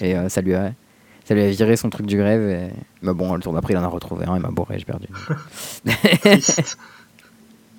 et 0.00 0.16
euh, 0.16 0.28
ça, 0.28 0.40
lui 0.40 0.54
a, 0.54 0.72
ça 1.24 1.34
lui 1.34 1.42
a 1.42 1.50
viré 1.50 1.76
son 1.76 1.90
truc 1.90 2.06
du 2.06 2.16
grève. 2.16 2.48
Et... 2.48 2.70
Mais 3.02 3.14
bon, 3.14 3.34
le 3.34 3.40
tour 3.40 3.52
d'après, 3.52 3.74
il 3.74 3.76
en 3.76 3.84
a 3.84 3.88
retrouvé 3.88 4.26
un, 4.26 4.36
il 4.36 4.42
m'a 4.42 4.50
bourré, 4.50 4.78
j'ai 4.78 4.84
perdu. 4.84 5.06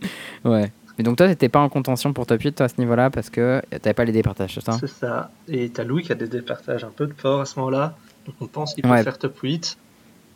ouais. 0.45 0.71
Mais 0.97 1.03
donc 1.03 1.17
toi, 1.17 1.27
t'étais 1.27 1.49
pas 1.49 1.59
en 1.59 1.69
contention 1.69 2.11
pour 2.11 2.25
top 2.25 2.41
8 2.41 2.53
toi, 2.53 2.65
à 2.65 2.69
ce 2.69 2.75
niveau-là 2.79 3.09
parce 3.09 3.29
que 3.29 3.61
t'avais 3.69 3.93
pas 3.93 4.05
les 4.05 4.11
départages, 4.11 4.55
c'est 4.55 4.65
ça 4.65 4.77
C'est 4.79 4.87
ça. 4.87 5.31
Et 5.47 5.69
t'as 5.69 5.83
Louis 5.83 6.03
qui 6.03 6.11
a 6.11 6.15
des 6.15 6.27
départages 6.27 6.83
un 6.83 6.89
peu 6.89 7.05
de 7.05 7.13
fort 7.13 7.41
à 7.41 7.45
ce 7.45 7.59
moment-là. 7.59 7.95
Donc 8.25 8.35
on 8.41 8.47
pense 8.47 8.73
qu'il 8.73 8.83
peut 8.83 9.03
faire 9.03 9.17
top 9.17 9.37
8. 9.39 9.77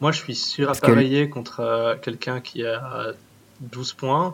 Moi, 0.02 0.12
je 0.12 0.20
suis 0.20 0.36
sûr 0.36 0.70
à 0.70 0.74
que... 0.74 1.26
contre 1.26 1.60
euh, 1.60 1.96
quelqu'un 1.96 2.42
qui 2.42 2.66
a 2.66 3.14
12 3.60 3.94
points. 3.94 4.34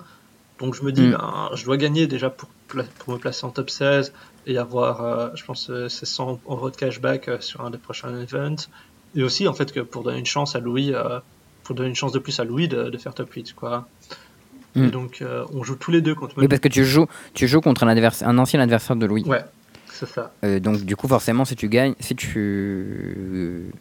Donc 0.60 0.76
je 0.76 0.84
me 0.84 0.92
dis, 0.92 1.08
hmm. 1.08 1.12
ben, 1.12 1.50
je 1.54 1.64
dois 1.66 1.78
gagner 1.78 2.08
déjà 2.08 2.30
pour, 2.30 2.50
pour, 2.68 3.14
me 3.14 3.20
placer 3.20 3.46
en 3.46 3.50
top 3.50 3.70
16 3.70 4.14
et 4.48 4.58
avoir, 4.58 5.02
euh, 5.02 5.30
je 5.36 5.46
pense, 5.46 5.70
euh, 5.70 5.88
ces 5.88 6.06
100 6.06 6.40
euros 6.48 6.70
de 6.72 6.76
cashback 6.76 7.30
sur 7.42 7.62
un 7.62 7.70
des 7.70 7.78
prochains 7.78 8.16
events. 8.20 8.68
Et 9.16 9.24
aussi, 9.24 9.48
en 9.48 9.54
fait, 9.54 9.72
que 9.72 9.80
pour 9.80 10.04
donner 10.04 10.20
une 10.20 10.26
chance 10.26 10.56
à 10.56 10.60
Louis, 10.60 10.94
pour 11.64 11.76
donner 11.76 11.90
une 11.90 11.96
chance 11.96 12.12
de 12.12 12.20
plus 12.20 12.40
à 12.40 12.44
Louis 12.44 12.68
de, 12.68 12.90
de 12.90 12.98
faire 12.98 13.14
top 13.14 13.32
8, 13.32 13.54
quoi. 13.54 13.88
Et 14.78 14.80
hmm. 14.80 14.92
donc, 14.92 15.24
on 15.54 15.64
joue 15.64 15.76
tous 15.76 15.92
les 15.92 16.02
deux 16.02 16.16
contre 16.16 16.36
Oui, 16.38 16.48
parce 16.48 16.62
que 16.62 16.68
tu 16.68 16.86
joues, 16.86 17.08
tu 17.34 17.48
joues 17.48 17.62
contre 17.62 17.84
un, 17.84 17.88
adversaire, 17.88 18.30
un 18.30 18.38
ancien 18.38 18.60
adversaire 18.60 18.96
de 18.96 19.06
Louis. 19.06 19.24
Ouais, 19.26 19.44
c'est 19.88 20.08
ça. 20.08 20.32
donc, 20.62 20.84
du 20.84 20.96
coup, 20.96 21.08
forcément, 21.08 21.46
si 21.46 21.56
tu 21.56 21.68
gagnes, 21.68 21.96
si 22.00 22.16
tu 22.16 23.72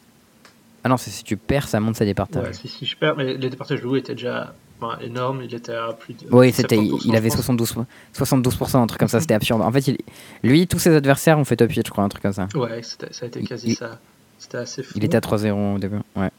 ah 0.86 0.88
non, 0.88 0.96
si 0.96 1.24
tu 1.24 1.36
perds, 1.36 1.66
ça 1.66 1.80
monte 1.80 1.96
sa 1.96 2.04
départage. 2.04 2.44
Ouais, 2.44 2.52
si, 2.52 2.68
si 2.68 2.86
je 2.86 2.96
perds, 2.96 3.16
mais 3.16 3.36
les 3.36 3.50
départages 3.50 3.80
de 3.80 3.84
Louis 3.84 3.98
étaient 3.98 4.14
déjà 4.14 4.54
énormes, 5.00 5.42
il 5.42 5.52
était 5.52 5.74
à 5.74 5.92
plus 5.92 6.14
de. 6.14 6.26
Oui, 6.30 6.52
c'était, 6.52 6.78
il 6.78 7.16
avait 7.16 7.28
72%, 7.28 7.84
72%, 8.14 8.76
un 8.76 8.86
truc 8.86 9.00
comme 9.00 9.08
ça, 9.08 9.20
c'était 9.20 9.34
absurde. 9.34 9.62
En 9.62 9.72
fait, 9.72 9.98
lui, 10.44 10.68
tous 10.68 10.78
ses 10.78 10.94
adversaires 10.94 11.40
ont 11.40 11.44
fait 11.44 11.56
top 11.56 11.72
8, 11.72 11.86
je 11.86 11.90
crois, 11.90 12.04
un 12.04 12.08
truc 12.08 12.22
comme 12.22 12.32
ça. 12.32 12.46
Ouais, 12.54 12.82
ça 12.82 13.06
a 13.22 13.26
été 13.26 13.42
quasi 13.42 13.74
ça. 13.74 13.98
C'était 14.38 14.58
assez 14.58 14.84
fou. 14.84 14.92
Il 14.96 15.04
était 15.04 15.16
à 15.16 15.20
3-0 15.20 15.74
au 15.74 15.78
début, 15.78 15.96
ouais. 16.14 16.30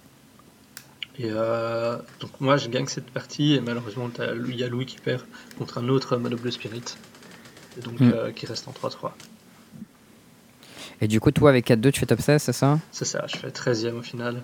Et 1.20 1.30
euh, 1.32 1.98
donc 2.20 2.30
moi, 2.40 2.58
je 2.58 2.70
gagne 2.70 2.86
cette 2.86 3.10
partie, 3.10 3.56
et 3.56 3.62
malheureusement, 3.62 4.10
il 4.48 4.56
y 4.56 4.64
a 4.64 4.68
Louis 4.68 4.86
qui 4.86 4.98
perd 4.98 5.24
contre 5.58 5.80
un 5.80 5.90
autre 5.90 6.18
Mono 6.18 6.38
Bleu 6.38 6.52
Spirit, 6.52 6.84
et 7.78 7.82
donc 7.82 8.00
hmm. 8.00 8.12
euh, 8.14 8.32
qui 8.32 8.46
reste 8.46 8.68
en 8.68 8.72
3-3. 8.72 9.12
Et 11.02 11.08
du 11.08 11.20
coup, 11.20 11.32
toi, 11.32 11.50
avec 11.50 11.68
4-2, 11.68 11.92
tu 11.92 12.00
fais 12.00 12.06
top 12.06 12.22
16, 12.22 12.42
c'est 12.42 12.54
ça? 12.54 12.80
C'est 12.92 13.06
ça, 13.06 13.26
je 13.28 13.38
fais 13.38 13.50
13ème 13.50 13.96
au 13.96 14.02
final. 14.02 14.44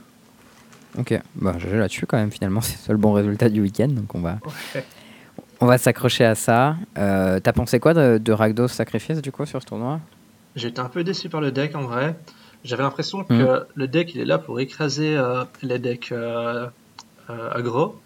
Ok, 0.98 1.20
bah 1.36 1.56
j'ai 1.58 1.76
là-dessus 1.76 2.06
quand 2.06 2.18
même, 2.18 2.32
finalement, 2.32 2.62
c'est 2.62 2.92
le 2.92 2.98
bon 2.98 3.14
résultat 3.14 3.50
du 3.50 3.62
week-end, 3.62 3.88
donc 3.88 4.14
on 4.16 4.22
va, 4.22 4.40
on 5.60 5.68
va 5.68 5.78
s'accrocher 5.78 6.26
à 6.26 6.36
ça. 6.36 6.76
Euh, 6.98 7.40
T'as 7.40 7.54
pensé 7.54 7.80
quoi 7.80 7.94
de, 7.94 8.18
de 8.18 8.32
Ragdos 8.32 8.68
Sacrifice, 8.68 9.22
du 9.22 9.32
coup, 9.32 9.46
sur 9.46 9.62
ce 9.62 9.68
tournoi? 9.68 10.00
J'étais 10.56 10.80
un 10.80 10.90
peu 10.90 11.04
déçu 11.04 11.30
par 11.30 11.42
le 11.42 11.52
deck, 11.52 11.76
en 11.76 11.84
vrai. 11.84 12.16
J'avais 12.64 12.84
l'impression 12.84 13.24
que 13.24 13.34
hmm. 13.34 13.66
le 13.76 13.88
deck, 13.88 14.16
il 14.16 14.22
est 14.22 14.26
là 14.26 14.38
pour 14.38 14.60
écraser 14.60 15.18
euh, 15.18 15.44
les 15.62 15.80
decks 15.80 16.12
euh, 16.12 16.68
euh 17.30 17.50
aggro. 17.52 18.00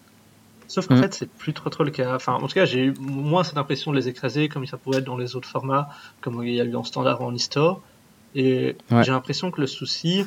Sauf 0.67 0.88
qu'en 0.88 0.96
hmm. 0.96 1.04
fait, 1.04 1.13
c'est 1.13 1.30
plus 1.30 1.54
trop 1.54 1.70
trop 1.70 1.84
le 1.84 1.91
cas. 1.91 2.15
Enfin, 2.15 2.34
en 2.34 2.48
tout 2.48 2.54
cas, 2.54 2.65
j'ai 2.65 2.86
eu 2.86 2.93
moins 3.00 3.43
cette 3.43 3.58
impression 3.58 3.91
de 3.91 3.98
les 3.98 4.08
écraser 4.08 4.50
comme 4.50 4.65
ça 4.65 4.78
pourrait 4.78 5.00
être 5.00 5.06
dans 5.06 5.17
les 5.17 5.36
autres 5.36 5.48
formats, 5.48 5.89
comme 6.22 6.43
il 6.43 6.54
y 6.54 6.62
a 6.62 6.65
eu 6.65 6.76
en 6.76 6.84
standard 6.84 7.22
ou 7.22 7.26
en 7.26 7.34
histoire. 7.34 7.80
Et 8.36 8.76
j'ai 8.89 9.12
l'impression 9.12 9.52
que 9.52 9.62
le 9.62 9.67
souci, 9.67 10.26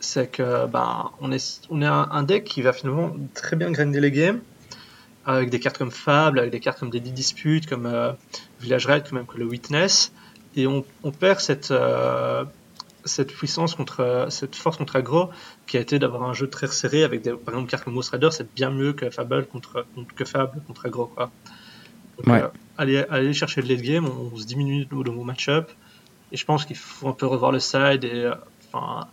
c'est 0.00 0.30
que 0.30 0.66
ben, 0.66 1.10
on 1.20 1.32
est, 1.32 1.66
on 1.70 1.80
est 1.80 1.86
un, 1.86 2.22
deck 2.22 2.44
qui 2.44 2.60
va 2.60 2.72
finalement 2.72 3.12
très 3.34 3.56
bien 3.56 3.70
grinder 3.70 4.00
les 4.00 4.10
games, 4.10 4.40
avec 5.24 5.48
des 5.48 5.58
cartes 5.58 5.78
comme 5.78 5.90
Fable, 5.90 6.38
avec 6.38 6.52
des 6.52 6.60
cartes 6.60 6.78
comme 6.78 6.90
Deadly 6.90 7.12
Dispute, 7.12 7.66
comme 7.66 7.86
euh, 7.86 8.12
Village 8.60 8.86
Raid, 8.86 9.10
même 9.12 9.26
que 9.26 9.38
le 9.38 9.46
Witness, 9.46 10.12
et 10.54 10.66
on, 10.66 10.84
on 11.02 11.10
perd 11.10 11.40
cette, 11.40 11.72
cette 13.04 13.32
puissance 13.32 13.74
contre 13.74 14.26
cette 14.30 14.56
force 14.56 14.76
contre 14.76 14.96
aggro 14.96 15.30
qui 15.66 15.76
a 15.76 15.80
été 15.80 15.98
d'avoir 15.98 16.22
un 16.22 16.32
jeu 16.32 16.48
très 16.48 16.66
serré 16.66 17.04
avec 17.04 17.22
des, 17.22 17.30
par 17.30 17.54
exemple 17.54 17.60
une 17.60 17.66
carte 17.66 17.84
comme 17.84 17.94
Ghost 17.94 18.10
Rider, 18.10 18.28
c'est 18.30 18.52
bien 18.54 18.70
mieux 18.70 18.92
que 18.92 19.10
Fable 19.10 19.46
contre, 19.46 19.86
que 20.16 20.24
Fable 20.24 20.62
contre 20.66 20.86
aggro 20.86 21.06
quoi. 21.06 21.30
Donc, 22.18 22.28
euh, 22.28 22.48
aller, 22.78 23.04
aller 23.10 23.32
chercher 23.32 23.60
le 23.60 23.68
late 23.68 23.82
game, 23.82 24.06
on, 24.06 24.36
se 24.36 24.46
diminue 24.46 24.84
de 24.86 25.10
mon 25.10 25.24
match-up 25.24 25.70
et 26.32 26.36
je 26.36 26.44
pense 26.44 26.64
qu'il 26.64 26.76
faut 26.76 27.08
un 27.08 27.12
peu 27.12 27.26
revoir 27.26 27.52
le 27.52 27.60
side 27.60 28.04
et, 28.04 28.24
euh, 28.24 28.34
enfin, 28.72 29.08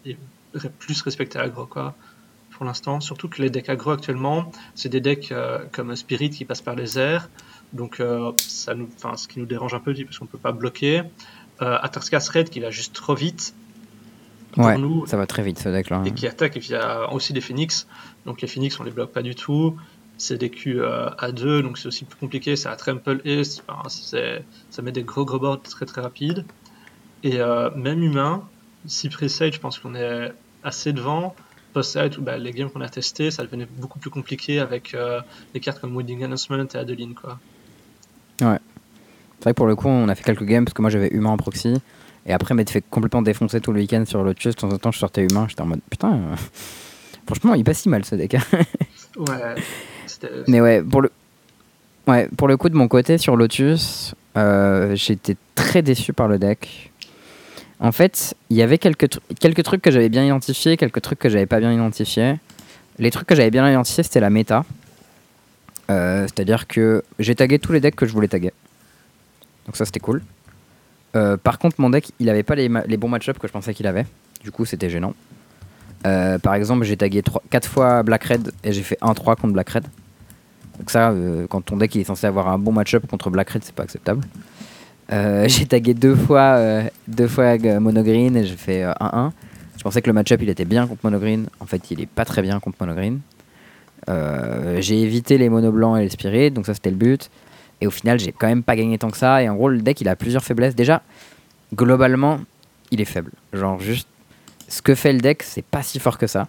plus 0.79 1.01
respecter 1.01 1.37
l'aggro, 1.37 1.65
quoi. 1.65 1.95
Pour 2.51 2.65
l'instant, 2.65 2.99
surtout 2.99 3.27
que 3.27 3.41
les 3.41 3.49
decks 3.49 3.69
aggro 3.69 3.91
actuellement, 3.91 4.51
c'est 4.75 4.89
des 4.89 5.01
decks 5.01 5.31
euh, 5.31 5.59
comme 5.71 5.95
Spirit 5.95 6.29
qui 6.29 6.45
passent 6.45 6.61
par 6.61 6.75
les 6.75 6.99
airs. 6.99 7.29
Donc, 7.73 7.99
euh, 7.99 8.31
ça 8.37 8.75
nous, 8.75 8.89
ce 9.15 9.27
qui 9.27 9.39
nous 9.39 9.45
dérange 9.45 9.73
un 9.73 9.79
peu, 9.79 9.93
parce 9.93 10.19
qu'on 10.19 10.25
peut 10.25 10.37
pas 10.37 10.51
bloquer. 10.51 11.03
Euh, 11.61 11.77
Atarskas 11.81 12.29
Red 12.33 12.49
qui 12.49 12.59
va 12.59 12.69
juste 12.69 12.93
trop 12.93 13.15
vite. 13.15 13.55
Ouais, 14.57 14.77
nous, 14.77 15.05
ça 15.05 15.17
va 15.17 15.25
très 15.27 15.43
vite 15.43 15.59
ce 15.59 15.69
deck-là. 15.69 16.03
Et 16.05 16.11
qui 16.11 16.27
attaque, 16.27 16.57
et 16.57 16.59
il 16.59 16.69
y 16.69 16.75
a 16.75 17.11
aussi 17.13 17.33
des 17.33 17.41
Phoenix. 17.41 17.87
Donc 18.25 18.41
les 18.41 18.47
Phoenix, 18.47 18.79
on 18.79 18.83
les 18.83 18.91
bloque 18.91 19.11
pas 19.11 19.21
du 19.21 19.35
tout. 19.35 19.77
C'est 20.17 20.37
des 20.37 20.49
Q 20.49 20.81
à 20.83 21.31
2, 21.31 21.63
donc 21.63 21.77
c'est 21.77 21.87
aussi 21.87 22.05
plus 22.05 22.19
compliqué. 22.19 22.55
C'est 22.55 22.69
à 22.69 22.75
Trample 22.75 23.21
et 23.25 23.43
ça 23.43 24.81
met 24.83 24.91
des 24.91 25.03
gros 25.03 25.25
gros 25.25 25.39
boards 25.39 25.63
très 25.63 25.85
très 25.85 26.01
rapides. 26.01 26.45
Et 27.23 27.39
euh, 27.39 27.69
même 27.75 28.03
humain, 28.03 28.43
si 28.85 29.09
Presage, 29.09 29.55
je 29.55 29.59
pense 29.59 29.79
qu'on 29.79 29.95
est 29.95 30.31
assez 30.63 30.93
devant. 30.93 31.35
Post-side, 31.73 32.17
bah, 32.19 32.37
les 32.37 32.51
games 32.51 32.69
qu'on 32.69 32.81
a 32.81 32.89
testés, 32.89 33.31
ça 33.31 33.43
devenait 33.43 33.67
beaucoup 33.77 33.99
plus 33.99 34.09
compliqué 34.09 34.59
avec 34.59 34.93
euh, 34.93 35.21
les 35.53 35.59
cartes 35.59 35.79
comme 35.79 35.95
Wedding 35.95 36.23
Announcement 36.23 36.65
et 36.65 36.77
Adeline. 36.77 37.13
Quoi. 37.13 37.39
Ouais. 38.41 38.59
C'est 39.37 39.43
vrai 39.43 39.53
que 39.53 39.57
pour 39.57 39.67
le 39.67 39.75
coup, 39.75 39.87
on 39.87 40.09
a 40.09 40.15
fait 40.15 40.23
quelques 40.23 40.43
games 40.43 40.65
parce 40.65 40.73
que 40.73 40.81
moi 40.81 40.91
j'avais 40.91 41.07
humain 41.07 41.29
en 41.29 41.37
proxy. 41.37 41.81
Et 42.25 42.33
après, 42.33 42.53
m'être 42.53 42.69
fait 42.69 42.83
complètement 42.89 43.21
défoncer 43.21 43.61
tout 43.61 43.71
le 43.71 43.79
week-end 43.79 44.03
sur 44.05 44.23
le 44.23 44.33
De 44.33 44.51
temps 44.51 44.69
en 44.69 44.77
temps, 44.77 44.91
je 44.91 44.99
sortais 44.99 45.25
humain. 45.25 45.45
J'étais 45.49 45.61
en 45.61 45.65
mode 45.65 45.81
putain, 45.89 46.13
euh, 46.13 46.35
franchement, 47.25 47.53
il 47.53 47.63
passe 47.63 47.79
si 47.79 47.89
mal 47.89 48.05
ce 48.05 48.15
deck. 48.15 48.37
Ouais. 49.17 49.55
Mais 50.47 50.61
ouais, 50.61 50.83
pour 50.83 51.01
le, 51.01 51.11
ouais, 52.07 52.29
pour 52.37 52.47
le 52.47 52.57
coup, 52.57 52.69
de 52.69 52.75
mon 52.75 52.87
côté, 52.87 53.17
sur 53.17 53.35
Lotus, 53.35 54.13
j'étais 54.93 55.35
très 55.55 55.81
déçu 55.81 56.13
par 56.13 56.27
le 56.27 56.37
deck. 56.37 56.91
En 57.81 57.91
fait, 57.91 58.35
il 58.51 58.57
y 58.57 58.61
avait 58.61 58.77
quelques, 58.77 59.07
quelques 59.39 59.63
trucs 59.63 59.81
que 59.81 59.89
j'avais 59.89 60.09
bien 60.09 60.23
identifiés, 60.23 60.77
quelques 60.77 61.01
trucs 61.01 61.17
que 61.17 61.29
j'avais 61.29 61.47
pas 61.47 61.59
bien 61.59 61.73
identifiés. 61.73 62.35
Les 62.99 63.09
trucs 63.09 63.27
que 63.27 63.33
j'avais 63.33 63.49
bien 63.49 63.67
identifiés, 63.67 64.03
c'était 64.03 64.19
la 64.19 64.29
méta. 64.29 64.63
Euh, 65.89 66.27
c'est-à-dire 66.27 66.67
que 66.67 67.03
j'ai 67.17 67.33
tagué 67.33 67.57
tous 67.57 67.71
les 67.71 67.79
decks 67.79 67.95
que 67.95 68.05
je 68.05 68.13
voulais 68.13 68.27
taguer. 68.27 68.53
Donc 69.65 69.75
ça, 69.75 69.85
c'était 69.85 69.99
cool. 69.99 70.21
Euh, 71.15 71.37
par 71.37 71.59
contre, 71.59 71.79
mon 71.79 71.89
deck, 71.89 72.11
il 72.19 72.29
avait 72.29 72.43
pas 72.43 72.55
les, 72.55 72.69
bons 72.69 73.09
match-ups 73.09 73.37
que 73.39 73.47
je 73.47 73.53
pensais 73.53 73.73
qu'il 73.73 73.87
avait. 73.87 74.05
Du 74.43 74.51
coup, 74.51 74.65
c'était 74.65 74.89
gênant. 74.89 75.13
Euh, 76.05 76.39
par 76.39 76.55
exemple, 76.55 76.83
j'ai 76.83 76.97
tagué 76.97 77.21
4 77.49 77.67
fois 77.67 78.03
Black 78.03 78.23
Red 78.23 78.51
et 78.63 78.71
j'ai 78.73 78.81
fait 78.81 78.97
1-3 79.01 79.35
contre 79.35 79.53
Black 79.53 79.69
Red. 79.69 79.83
Donc 80.79 80.89
ça, 80.89 81.13
quand 81.49 81.61
ton 81.61 81.77
deck 81.77 81.93
il 81.93 82.01
est 82.01 82.05
censé 82.05 82.25
avoir 82.25 82.47
un 82.47 82.57
bon 82.57 82.71
match-up 82.71 83.05
contre 83.07 83.29
Black 83.29 83.51
Red, 83.51 83.63
c'est 83.63 83.75
pas 83.75 83.83
acceptable. 83.83 84.21
Euh, 85.11 85.45
j'ai 85.47 85.65
tagué 85.65 85.93
deux 85.93 86.15
fois, 86.15 86.55
euh, 86.57 86.83
deux 87.07 87.27
fois 87.27 87.57
Monogreen 87.79 88.35
et 88.37 88.45
j'ai 88.45 88.55
fait 88.55 88.83
1-1. 88.83 88.93
Euh, 89.01 89.29
je 89.77 89.83
pensais 89.83 90.01
que 90.01 90.07
le 90.07 90.13
match-up 90.13 90.39
il 90.41 90.49
était 90.49 90.65
bien 90.65 90.87
contre 90.87 91.01
Monogreen. 91.03 91.47
En 91.59 91.65
fait, 91.65 91.91
il 91.91 92.01
est 92.01 92.09
pas 92.09 92.25
très 92.25 92.41
bien 92.41 92.59
contre 92.59 92.77
Monogreen. 92.79 93.19
j'ai 94.79 95.01
évité 95.01 95.37
les 95.37 95.49
mono 95.49 95.71
blancs 95.71 95.97
et 95.99 96.03
les 96.03 96.09
spirits, 96.09 96.51
donc 96.51 96.65
ça 96.65 96.73
c'était 96.73 96.91
le 96.91 96.97
but. 96.97 97.29
Et 97.81 97.87
au 97.87 97.91
final, 97.91 98.19
j'ai 98.19 98.31
quand 98.31 98.47
même 98.47 98.63
pas 98.63 98.75
gagné 98.75 98.97
tant 98.97 99.09
que 99.09 99.17
ça. 99.17 99.43
Et 99.43 99.49
en 99.49 99.55
gros, 99.55 99.69
le 99.69 99.81
deck 99.81 99.99
il 100.01 100.07
a 100.07 100.15
plusieurs 100.15 100.43
faiblesses. 100.43 100.75
Déjà, 100.75 101.01
globalement, 101.75 102.39
il 102.91 103.01
est 103.01 103.05
faible. 103.05 103.31
Genre, 103.53 103.79
juste 103.79 104.07
ce 104.67 104.81
que 104.81 104.95
fait 104.95 105.11
le 105.11 105.19
deck, 105.19 105.43
c'est 105.43 105.65
pas 105.65 105.83
si 105.83 105.99
fort 105.99 106.17
que 106.17 106.27
ça. 106.27 106.47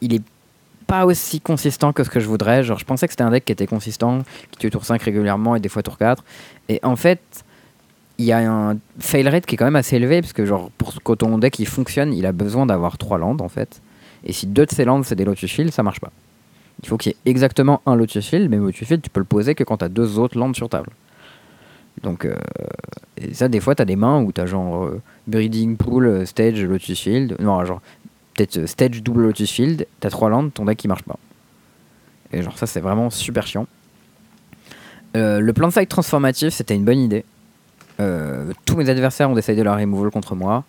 il 0.00 0.14
est 0.14 0.22
pas 0.86 1.04
aussi 1.04 1.40
consistant 1.40 1.92
que 1.92 2.04
ce 2.04 2.10
que 2.10 2.20
je 2.20 2.26
voudrais. 2.26 2.62
Genre, 2.62 2.78
je 2.78 2.84
pensais 2.84 3.06
que 3.06 3.12
c'était 3.12 3.24
un 3.24 3.30
deck 3.30 3.44
qui 3.44 3.52
était 3.52 3.66
consistant, 3.66 4.22
qui 4.52 4.58
tue 4.58 4.70
tour 4.70 4.84
5 4.84 5.02
régulièrement 5.02 5.56
et 5.56 5.60
des 5.60 5.68
fois 5.68 5.82
tour 5.82 5.98
4. 5.98 6.24
Et 6.68 6.80
en 6.82 6.96
fait, 6.96 7.20
il 8.18 8.24
y 8.24 8.32
a 8.32 8.38
un 8.38 8.78
fail 8.98 9.28
rate 9.28 9.46
qui 9.46 9.56
est 9.56 9.58
quand 9.58 9.64
même 9.64 9.76
assez 9.76 9.96
élevé, 9.96 10.20
parce 10.20 10.32
que 10.32 10.46
genre, 10.46 10.70
pour 10.78 10.94
que 11.02 11.12
ton 11.12 11.38
deck 11.38 11.58
il 11.58 11.66
fonctionne, 11.66 12.12
il 12.12 12.24
a 12.26 12.32
besoin 12.32 12.66
d'avoir 12.66 12.98
3 12.98 13.18
landes 13.18 13.42
en 13.42 13.48
fait. 13.48 13.82
Et 14.24 14.32
si 14.32 14.46
deux 14.46 14.66
de 14.66 14.70
ces 14.70 14.84
landes 14.84 15.04
c'est 15.04 15.16
des 15.16 15.24
Lotus 15.24 15.50
Field, 15.50 15.72
ça 15.72 15.82
marche 15.82 16.00
pas. 16.00 16.12
Il 16.82 16.88
faut 16.88 16.96
qu'il 16.96 17.12
y 17.12 17.14
ait 17.14 17.30
exactement 17.30 17.80
un 17.86 17.94
Lotus 17.94 18.28
Field, 18.28 18.50
mais 18.50 18.56
Lotus 18.56 18.86
Field, 18.86 19.02
tu 19.02 19.10
peux 19.10 19.20
le 19.20 19.26
poser 19.26 19.54
que 19.54 19.64
quand 19.64 19.78
tu 19.78 19.84
as 19.84 19.88
deux 19.88 20.18
autres 20.18 20.38
landes 20.38 20.54
sur 20.54 20.68
table. 20.68 20.90
Donc, 22.02 22.28
et 23.16 23.32
ça, 23.32 23.48
des 23.48 23.60
fois, 23.60 23.74
tu 23.74 23.80
as 23.80 23.86
des 23.86 23.96
mains 23.96 24.20
où 24.22 24.30
tu 24.30 24.40
as 24.40 24.46
genre 24.46 24.90
Breeding 25.26 25.78
Pool, 25.78 26.26
Stage, 26.26 26.62
Lotus 26.62 27.00
Field. 27.00 27.36
Non, 27.40 27.64
genre, 27.64 27.80
peut-être 28.34 28.66
Stage, 28.66 29.02
double 29.02 29.22
Lotus 29.22 29.50
Field, 29.50 29.86
tu 30.00 30.06
as 30.06 30.10
trois 30.10 30.28
landes, 30.28 30.52
ton 30.52 30.66
deck 30.66 30.76
qui 30.76 30.88
marche 30.88 31.04
pas. 31.04 31.16
Et 32.32 32.42
genre, 32.42 32.58
ça, 32.58 32.66
c'est 32.66 32.80
vraiment 32.80 33.08
super 33.08 33.46
chiant. 33.46 33.66
le 35.14 35.50
plan 35.52 35.68
de 35.68 35.72
fight 35.72 35.88
transformatif, 35.88 36.52
c'était 36.52 36.74
une 36.74 36.84
bonne 36.84 37.00
idée. 37.00 37.24
tous 38.66 38.76
mes 38.76 38.90
adversaires 38.90 39.30
ont 39.30 39.34
décidé 39.34 39.56
de 39.56 39.62
la 39.62 39.74
removal 39.74 40.10
contre 40.10 40.34
moi 40.34 40.64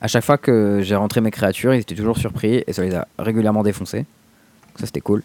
à 0.00 0.08
chaque 0.08 0.24
fois 0.24 0.38
que 0.38 0.80
j'ai 0.82 0.96
rentré 0.96 1.20
mes 1.20 1.30
créatures, 1.30 1.74
ils 1.74 1.80
étaient 1.80 1.94
toujours 1.94 2.16
surpris 2.16 2.64
et 2.66 2.72
ça 2.72 2.82
les 2.82 2.94
a 2.94 3.06
régulièrement 3.18 3.62
défoncés. 3.62 4.06
Ça 4.76 4.86
c'était 4.86 5.00
cool. 5.00 5.22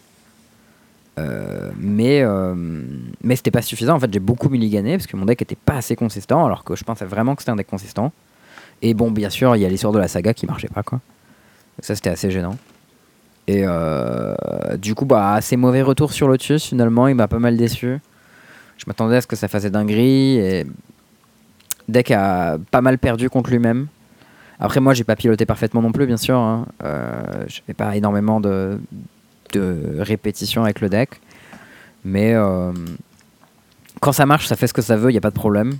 Euh, 1.18 1.70
mais 1.78 2.22
euh, 2.22 2.54
mais 3.22 3.36
c'était 3.36 3.50
pas 3.50 3.62
suffisant. 3.62 3.94
En 3.94 4.00
fait, 4.00 4.12
j'ai 4.12 4.20
beaucoup 4.20 4.48
milligané 4.48 4.96
parce 4.96 5.06
que 5.06 5.16
mon 5.16 5.24
deck 5.24 5.40
était 5.42 5.56
pas 5.56 5.76
assez 5.76 5.96
consistant, 5.96 6.44
alors 6.44 6.64
que 6.64 6.76
je 6.76 6.84
pensais 6.84 7.06
vraiment 7.06 7.34
que 7.34 7.42
c'était 7.42 7.52
un 7.52 7.56
deck 7.56 7.66
consistant. 7.66 8.12
Et 8.82 8.92
bon, 8.92 9.10
bien 9.10 9.30
sûr, 9.30 9.56
il 9.56 9.62
y 9.62 9.64
a 9.64 9.68
l'histoire 9.68 9.92
de 9.92 9.98
la 9.98 10.08
saga 10.08 10.34
qui 10.34 10.46
marchait 10.46 10.68
pas 10.68 10.82
quoi. 10.82 11.00
ça 11.80 11.94
c'était 11.94 12.10
assez 12.10 12.30
gênant. 12.30 12.56
Et 13.46 13.62
euh, 13.64 14.34
du 14.76 14.94
coup, 14.94 15.06
bah, 15.06 15.32
assez 15.34 15.56
mauvais 15.56 15.80
retour 15.80 16.12
sur 16.12 16.28
Lotus 16.28 16.66
finalement. 16.66 17.08
Il 17.08 17.14
m'a 17.14 17.28
pas 17.28 17.38
mal 17.38 17.56
déçu. 17.56 17.98
Je 18.76 18.84
m'attendais 18.86 19.16
à 19.16 19.20
ce 19.22 19.26
que 19.26 19.36
ça 19.36 19.48
fasse 19.48 19.64
dinguerie 19.64 20.36
et 20.36 20.66
deck 21.88 22.10
a 22.10 22.58
pas 22.70 22.82
mal 22.82 22.98
perdu 22.98 23.30
contre 23.30 23.50
lui-même. 23.50 23.86
Après, 24.58 24.80
moi, 24.80 24.92
j'ai 24.92 25.04
pas 25.04 25.16
piloté 25.16 25.46
parfaitement 25.46 25.80
non 25.80 25.92
plus, 25.92 26.06
bien 26.06 26.16
sûr. 26.16 26.36
Hein. 26.36 26.66
Je 26.82 27.72
pas 27.72 27.96
énormément 27.96 28.40
de, 28.40 28.78
de 29.56 29.96
répétitions 29.98 30.64
avec 30.64 30.80
le 30.80 30.88
deck. 30.88 31.20
Mais 32.04 32.34
euh, 32.34 32.72
quand 34.00 34.12
ça 34.12 34.26
marche, 34.26 34.46
ça 34.46 34.56
fait 34.56 34.66
ce 34.66 34.74
que 34.74 34.82
ça 34.82 34.96
veut, 34.96 35.10
il 35.10 35.14
n'y 35.14 35.18
a 35.18 35.22
pas 35.22 35.30
de 35.30 35.34
problème. 35.34 35.74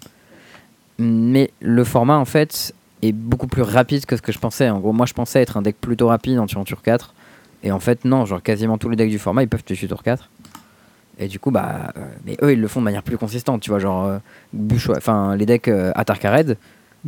Mais 0.99 1.51
le 1.61 1.85
format, 1.85 2.17
en 2.17 2.25
fait, 2.25 2.75
est 3.03 3.13
beaucoup 3.13 3.47
plus 3.47 3.63
rapide 3.63 4.07
que 4.07 4.17
ce 4.17 4.23
que 4.23 4.33
je 4.33 4.39
pensais. 4.39 4.69
En 4.71 4.81
gros, 4.81 4.93
moi, 4.93 5.07
je 5.07 5.15
pensais 5.15 5.41
être 5.41 5.57
un 5.57 5.63
deck 5.63 5.77
plutôt 5.81 6.09
rapide 6.09 6.39
en 6.39 6.47
tuant 6.47 6.65
tour 6.65 6.83
4. 6.83 7.15
Et 7.63 7.73
en 7.73 7.81
fait, 7.81 8.05
non, 8.05 8.25
genre 8.25 8.43
quasiment 8.43 8.79
tous 8.79 8.89
les 8.89 8.97
decks 8.97 9.11
du 9.11 9.19
format, 9.19 9.43
ils 9.43 9.49
peuvent 9.49 9.65
tuer 9.65 9.89
tour 9.89 10.03
4. 10.03 10.31
Et 11.19 11.29
du 11.29 11.39
coup, 11.39 11.51
bah, 11.51 11.93
euh, 11.97 12.05
mais 12.25 12.37
eux, 12.43 12.53
ils 12.53 12.61
le 12.61 12.69
font 12.69 12.81
de 12.81 12.85
manière 12.85 13.03
plus 13.03 13.19
consistante. 13.19 13.63
Tu 13.63 13.71
vois, 13.71 13.79
genre, 13.79 14.05
euh, 14.05 14.19
enfin, 14.97 15.35
les 15.37 15.47
decks 15.47 15.69
euh, 15.69 15.93
Atarkared, 15.95 16.59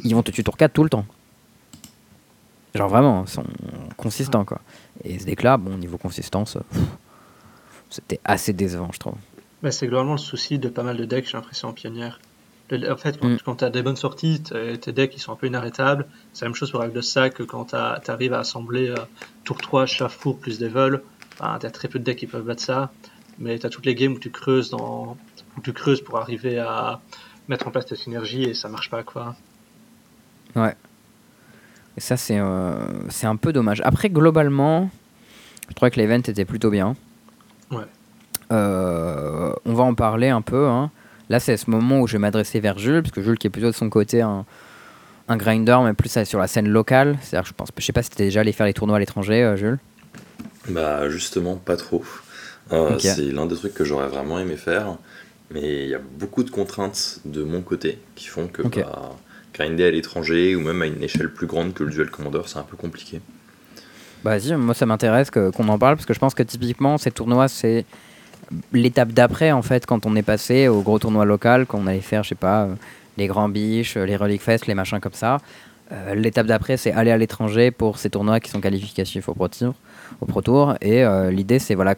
ils 0.03 0.15
vont 0.15 0.23
te 0.23 0.31
tuer 0.31 0.43
tour 0.43 0.57
4 0.57 0.73
tout 0.73 0.83
le 0.83 0.91
temps. 0.91 1.05
Genre 2.75 2.89
vraiment, 2.89 3.25
ils 3.25 3.31
sont 3.31 3.45
consistants 3.97 4.45
quoi. 4.45 4.61
Et 5.05 5.19
ce 5.19 5.25
deck-là, 5.25 5.57
bon, 5.57 5.77
niveau 5.77 5.99
consistance, 5.99 6.59
c'était 7.91 8.21
assez 8.25 8.53
décevant, 8.53 8.91
je 8.93 8.99
trouve. 8.99 9.15
mais 9.63 9.71
c'est 9.71 9.87
globalement 9.87 10.13
le 10.13 10.19
souci 10.19 10.59
de 10.59 10.69
pas 10.69 10.83
mal 10.83 10.97
de 10.97 11.05
decks, 11.05 11.27
j'ai 11.27 11.37
l'impression, 11.37 11.69
en 11.69 11.73
pionnière. 11.73 12.21
en 12.71 12.97
fait, 12.97 13.19
quand, 13.19 13.29
mm. 13.29 13.57
tu 13.57 13.65
as 13.65 13.71
des 13.71 13.83
bonnes 13.83 13.97
sorties, 13.97 14.43
tes 14.43 14.93
decks 14.93 15.15
ils 15.17 15.21
sont 15.21 15.33
un 15.33 15.37
peu 15.37 15.47
inarrêtables. 15.47 16.07
C'est 16.33 16.45
la 16.45 16.51
même 16.51 16.55
chose 16.55 16.71
pour 16.71 16.81
Règle 16.81 16.95
de 16.95 17.01
Sac, 17.01 17.43
quand 17.47 17.67
tu 17.67 18.11
arrives 18.11 18.35
à 18.35 18.41
assembler 18.41 18.91
euh, 18.91 18.97
tour 19.45 19.59
3, 19.59 19.87
Chafour 19.87 20.39
plus 20.39 20.59
des 20.59 20.69
vols. 20.69 21.03
Enfin, 21.35 21.59
tu 21.59 21.67
as 21.67 21.71
très 21.71 21.89
peu 21.89 21.99
de 21.99 22.05
decks 22.05 22.19
qui 22.19 22.27
peuvent 22.27 22.45
battre 22.45 22.63
ça. 22.63 22.91
Mais 23.39 23.59
tu 23.59 23.67
as 23.67 23.71
toutes 23.71 23.87
les 23.87 23.95
games 23.95 24.13
où 24.13 24.19
tu 24.19 24.31
creuses 24.31 24.71
dans 24.71 25.17
où 25.57 25.61
tu 25.61 25.73
creuses 25.73 26.01
pour 26.01 26.19
arriver 26.19 26.59
à 26.59 27.01
mettre 27.49 27.67
en 27.67 27.71
place 27.71 27.87
tes 27.87 27.97
synergies 27.97 28.45
et 28.45 28.55
ça 28.55 28.69
marche 28.69 28.91
pas 28.91 29.03
quoi. 29.03 29.37
Ouais. 30.55 30.75
Et 31.99 32.01
ça, 32.01 32.17
c'est 32.17 32.39
euh, 32.39 32.77
c'est 33.09 33.27
un 33.27 33.35
peu 33.35 33.53
dommage. 33.53 33.83
Après, 33.85 34.09
globalement, 34.09 34.89
je 35.69 35.75
trouvais 35.75 35.91
que 35.91 35.99
l'event 35.99 36.19
était 36.19 36.45
plutôt 36.45 36.71
bien. 36.71 36.95
Ouais. 37.73 37.83
Euh, 38.53 39.53
on 39.65 39.75
va 39.75 39.83
en 39.83 39.95
parler 39.95 40.29
un 40.29 40.41
peu. 40.41 40.69
Hein. 40.69 40.93
Là, 41.29 41.41
c'est 41.41 41.57
ce 41.57 41.69
moment 41.69 41.99
où 41.99 42.07
je 42.07 42.13
vais 42.13 42.21
m'adresser 42.21 42.61
vers 42.61 42.79
Jules, 42.79 43.03
parce 43.03 43.11
que 43.11 43.21
Jules, 43.21 43.37
qui 43.37 43.49
est 43.49 43.51
plutôt 43.51 43.67
de 43.67 43.75
son 43.75 43.91
côté 43.91 44.23
un, 44.23 44.47
un 45.27 45.37
grinder, 45.37 45.77
mais 45.83 45.93
plus 45.93 46.23
sur 46.23 46.39
la 46.39 46.47
scène 46.47 46.69
locale. 46.69 47.19
C'est-à-dire, 47.21 47.49
je 47.49 47.53
pense, 47.53 47.71
je 47.77 47.85
sais 47.85 47.93
pas 47.93 48.05
si 48.05 48.11
tu 48.11 48.17
déjà 48.19 48.43
allé 48.43 48.53
faire 48.53 48.67
les 48.67 48.75
tournois 48.75 48.99
à 48.99 49.01
l'étranger, 49.01 49.43
euh, 49.43 49.57
Jules. 49.57 49.81
Bah, 50.69 51.09
justement, 51.09 51.57
pas 51.57 51.77
trop. 51.77 52.05
C'est 53.01 53.23
l'un 53.23 53.47
des 53.47 53.57
trucs 53.57 53.75
que 53.75 53.85
j'aurais 53.85 54.07
vraiment 54.07 54.39
aimé 54.39 54.55
faire, 54.55 54.99
mais 55.51 55.83
il 55.83 55.89
y 55.89 55.97
a 55.97 56.01
beaucoup 56.21 56.45
de 56.45 56.51
contraintes 56.51 57.19
de 57.25 57.43
mon 57.43 57.61
côté 57.61 57.99
qui 58.15 58.29
font 58.29 58.47
que 58.47 58.63
bah, 58.63 59.17
grinder 59.59 59.85
à 59.85 59.91
l'étranger 59.91 60.55
ou 60.57 60.61
même 60.61 60.81
à 60.83 60.87
une 60.87 61.03
échelle 61.03 61.33
plus 61.33 61.47
grande 61.47 61.75
que 61.75 61.85
le 61.85 61.91
duel 61.91 62.11
Commander, 62.11 62.43
c'est 62.47 62.59
un 62.59 62.63
peu 62.63 62.77
compliqué. 62.77 63.21
Bah 64.25 64.37
vas-y, 64.37 64.57
moi 64.57 64.75
ça 64.75 64.87
m'intéresse 64.87 65.31
qu'on 65.31 65.69
en 65.69 65.79
parle 65.79 65.97
parce 65.97 66.07
que 66.07 66.15
je 66.15 66.19
pense 66.19 66.35
que 66.35 66.43
typiquement 66.43 66.99
ces 66.99 67.13
tournois 67.13 67.47
c'est 67.47 67.85
l'étape 68.73 69.13
d'après 69.13 69.53
en 69.53 69.63
fait 69.63 69.87
quand 69.87 70.07
on 70.07 70.17
est 70.17 70.23
passé 70.23 70.67
au 70.67 70.81
gros 70.83 70.99
tournoi 70.99 71.25
local, 71.25 71.67
quand 71.67 71.79
on 71.79 71.87
allait 71.87 72.01
faire 72.01 72.25
je 72.25 72.31
sais 72.31 72.35
pas 72.35 72.65
euh, 72.65 72.75
les 73.17 73.29
grands 73.29 73.49
biches, 73.49 73.97
les 73.97 74.17
Relic 74.17 74.43
Fest, 74.43 74.67
les 74.67 74.75
machins 74.75 75.01
comme 75.01 75.13
ça. 75.13 75.39
Euh, 75.93 76.15
l'étape 76.15 76.47
d'après 76.47 76.77
c'est 76.77 76.91
aller 76.93 77.13
à 77.13 77.17
l'étranger 77.17 77.71
pour 77.71 77.99
ces 77.99 78.11
tournois 78.11 78.41
qui 78.41 78.51
sont 78.51 78.61
qualificatifs 78.61 79.29
au 79.29 79.35
Pro 79.35 79.47
Tour. 79.47 79.75
Au 80.21 80.27
Pro 80.27 80.43
Tour 80.43 80.75
et 80.81 81.05
euh, 81.05 81.31
l'idée 81.31 81.61
c'est 81.61 81.77
voilà 81.77 81.95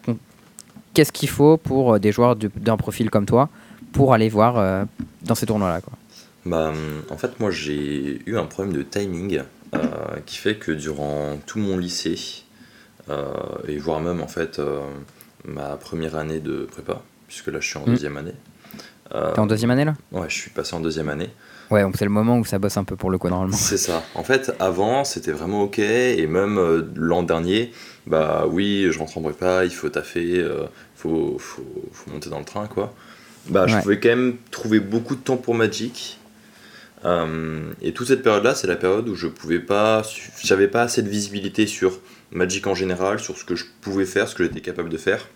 qu'est-ce 0.93 1.11
qu'il 1.11 1.29
faut 1.29 1.57
pour 1.57 1.99
des 1.99 2.11
joueurs 2.11 2.35
d'un 2.35 2.77
profil 2.77 3.09
comme 3.09 3.25
toi 3.25 3.49
pour 3.93 4.13
aller 4.13 4.29
voir 4.29 4.85
dans 5.23 5.35
ces 5.35 5.45
tournois 5.47 5.69
là 5.69 5.81
quoi. 5.81 5.93
Bah, 6.45 6.73
en 7.09 7.17
fait, 7.17 7.39
moi 7.39 7.51
j'ai 7.51 8.21
eu 8.25 8.37
un 8.37 8.45
problème 8.45 8.75
de 8.75 8.81
timing 8.81 9.41
euh, 9.75 9.79
qui 10.25 10.37
fait 10.37 10.55
que 10.55 10.71
durant 10.71 11.37
tout 11.45 11.59
mon 11.59 11.77
lycée, 11.77 12.43
euh, 13.09 13.31
et 13.67 13.77
voire 13.77 13.99
même 13.99 14.21
en 14.21 14.27
fait 14.27 14.59
euh, 14.59 14.81
ma 15.45 15.77
première 15.77 16.15
année 16.15 16.39
de 16.39 16.67
prépa, 16.71 17.01
puisque 17.27 17.47
là 17.47 17.59
je 17.59 17.67
suis 17.67 17.77
en 17.77 17.83
hmm. 17.83 17.91
deuxième 17.91 18.17
année. 18.17 18.35
T'es 19.11 19.39
en 19.39 19.45
deuxième 19.45 19.71
année 19.71 19.83
là? 19.83 19.95
Ouais, 20.13 20.29
je 20.29 20.35
suis 20.35 20.49
passé 20.51 20.73
en 20.73 20.79
deuxième 20.79 21.09
année. 21.09 21.29
Ouais, 21.69 21.81
donc 21.81 21.95
c'est 21.97 22.05
le 22.05 22.11
moment 22.11 22.37
où 22.37 22.45
ça 22.45 22.59
bosse 22.59 22.77
un 22.77 22.85
peu 22.85 22.95
pour 22.95 23.11
le 23.11 23.17
coup 23.17 23.27
normalement. 23.27 23.57
C'est 23.57 23.77
ça. 23.77 24.03
En 24.15 24.23
fait, 24.23 24.53
avant 24.57 25.03
c'était 25.03 25.33
vraiment 25.33 25.63
ok, 25.63 25.79
et 25.79 26.25
même 26.27 26.89
l'an 26.95 27.21
dernier, 27.21 27.73
bah 28.07 28.45
oui, 28.49 28.87
je 28.89 28.97
rentre 28.97 29.17
en 29.17 29.21
prépa, 29.21 29.65
il 29.65 29.71
faut 29.71 29.89
taffer, 29.89 30.39
il 30.39 30.49
faut, 30.95 31.35
faut, 31.39 31.65
faut, 31.91 32.11
monter 32.11 32.29
dans 32.29 32.39
le 32.39 32.45
train 32.45 32.67
quoi. 32.67 32.93
Bah, 33.49 33.67
je 33.67 33.77
pouvais 33.79 33.99
quand 33.99 34.09
même 34.09 34.37
trouver 34.49 34.79
beaucoup 34.79 35.15
de 35.15 35.21
temps 35.21 35.37
pour 35.37 35.55
Magic 35.55 36.20
euh, 37.05 37.71
et 37.81 37.93
toute 37.93 38.07
cette 38.07 38.23
période-là, 38.23 38.55
c'est 38.55 38.67
la 38.67 38.75
période 38.75 39.07
où 39.09 39.15
je 39.15 39.27
pouvais 39.27 39.59
pas, 39.59 40.03
j'avais 40.43 40.67
pas 40.67 40.83
assez 40.83 41.01
de 41.01 41.09
visibilité 41.09 41.67
sur 41.67 41.99
Magic 42.31 42.67
en 42.67 42.75
général, 42.75 43.19
sur 43.19 43.37
ce 43.37 43.43
que 43.43 43.55
je 43.55 43.65
pouvais 43.81 44.05
faire, 44.05 44.27
ce 44.27 44.35
que 44.35 44.43
j'étais 44.43 44.61
capable 44.61 44.89
de 44.89 44.97
faire. 44.97 45.27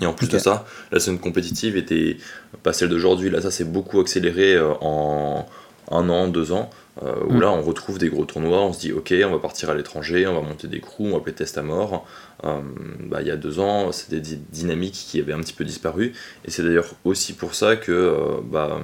Et 0.00 0.06
en 0.06 0.12
plus 0.12 0.28
de 0.28 0.38
ça, 0.38 0.66
la 0.92 1.00
scène 1.00 1.18
compétitive 1.18 1.76
était 1.76 2.16
pas 2.62 2.72
celle 2.72 2.88
d'aujourd'hui. 2.88 3.30
Là, 3.30 3.40
ça 3.40 3.50
s'est 3.50 3.64
beaucoup 3.64 4.00
accéléré 4.00 4.54
euh, 4.54 4.72
en 4.80 5.46
un 5.90 6.08
an, 6.08 6.28
deux 6.28 6.52
ans, 6.52 6.70
euh, 7.02 7.12
où 7.28 7.34
mm. 7.34 7.40
là, 7.40 7.50
on 7.50 7.62
retrouve 7.62 7.98
des 7.98 8.08
gros 8.08 8.24
tournois. 8.24 8.60
On 8.60 8.72
se 8.72 8.78
dit, 8.78 8.92
ok, 8.92 9.12
on 9.26 9.30
va 9.30 9.38
partir 9.38 9.68
à 9.68 9.74
l'étranger, 9.74 10.26
on 10.26 10.34
va 10.34 10.40
monter 10.40 10.68
des 10.68 10.80
crews, 10.80 11.08
on 11.08 11.14
va 11.14 11.20
péter 11.20 11.38
test 11.38 11.58
à 11.58 11.62
mort. 11.62 12.06
bah, 12.42 13.20
il 13.20 13.26
y 13.26 13.30
a 13.30 13.36
deux 13.36 13.58
ans, 13.58 13.90
c'était 13.90 14.20
des 14.20 14.36
dynamiques 14.36 14.94
qui 14.94 15.18
avaient 15.20 15.32
un 15.32 15.40
petit 15.40 15.52
peu 15.52 15.64
disparu. 15.64 16.12
Et 16.44 16.50
c'est 16.50 16.62
d'ailleurs 16.62 16.94
aussi 17.04 17.32
pour 17.32 17.54
ça 17.54 17.76
que 17.76 18.40
bah, 18.44 18.80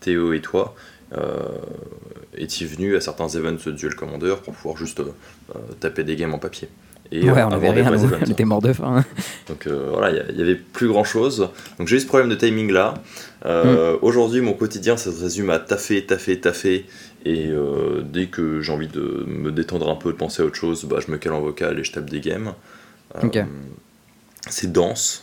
Théo 0.00 0.34
et 0.34 0.42
toi, 0.42 0.76
est-il 2.36 2.66
venu 2.66 2.96
à 2.96 3.00
certains 3.00 3.28
events 3.28 3.70
Duel 3.70 3.94
Commander 3.94 4.34
pour 4.44 4.54
pouvoir 4.54 4.76
juste 4.76 5.00
euh, 5.00 5.58
taper 5.80 6.04
des 6.04 6.16
games 6.16 6.34
en 6.34 6.38
papier 6.38 6.68
et 7.14 7.30
ouais, 7.30 7.42
on 7.42 7.50
avait 7.50 7.68
rien, 7.68 7.92
on 7.92 8.30
était 8.30 8.46
mort 8.46 8.62
de 8.62 8.72
faim. 8.72 9.04
Donc 9.46 9.66
euh, 9.66 9.90
voilà, 9.92 10.24
il 10.30 10.38
y, 10.38 10.40
avait 10.40 10.54
plus 10.54 10.88
grand 10.88 11.04
chose. 11.04 11.50
Donc 11.78 11.86
j'ai 11.86 11.96
eu 11.96 12.00
ce 12.00 12.06
problème 12.06 12.30
de 12.30 12.34
timing 12.36 12.72
là. 12.72 12.94
Mm. 13.44 13.98
Aujourd'hui, 14.00 14.40
mon 14.40 14.54
quotidien, 14.54 14.96
ça 14.96 15.12
se 15.12 15.22
résume 15.22 15.50
à 15.50 15.58
taffer, 15.58 16.06
taffer, 16.06 16.40
taffer. 16.40 16.86
Et 17.26 17.50
dès 18.04 18.28
que 18.28 18.62
j'ai 18.62 18.72
envie 18.72 18.88
de 18.88 19.26
me 19.26 19.52
détendre 19.52 19.90
un 19.90 19.94
peu, 19.96 20.12
de 20.12 20.16
penser 20.16 20.42
à 20.42 20.46
autre 20.46 20.56
chose, 20.56 20.86
bah, 20.86 21.00
je 21.06 21.12
me 21.12 21.18
cale 21.18 21.34
en 21.34 21.42
vocal 21.42 21.78
et 21.78 21.84
je 21.84 21.92
tape 21.92 22.08
des 22.08 22.20
games. 22.20 22.54
C'est 24.48 24.72
dense. 24.72 25.22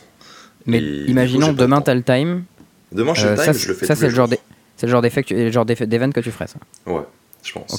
Mais 0.66 0.78
imaginons 0.78 1.52
demain, 1.52 1.80
t'as 1.80 1.94
le 1.94 2.04
time. 2.04 2.44
Demain, 2.92 3.14
j'ai 3.14 3.30
le 3.30 3.36
time, 3.36 3.52
je 3.52 3.68
le 3.68 3.74
fais 3.74 3.86
Ça, 3.86 3.96
c'est 3.96 4.08
le 4.08 4.14
genre 4.14 4.28
c'est 4.80 4.86
le 4.86 5.50
genre 5.50 5.66
d'événement 5.66 6.12
que 6.12 6.20
tu 6.20 6.30
ferais, 6.30 6.46
ça 6.46 6.58
Ouais, 6.90 7.02
je 7.44 7.52
pense. 7.52 7.76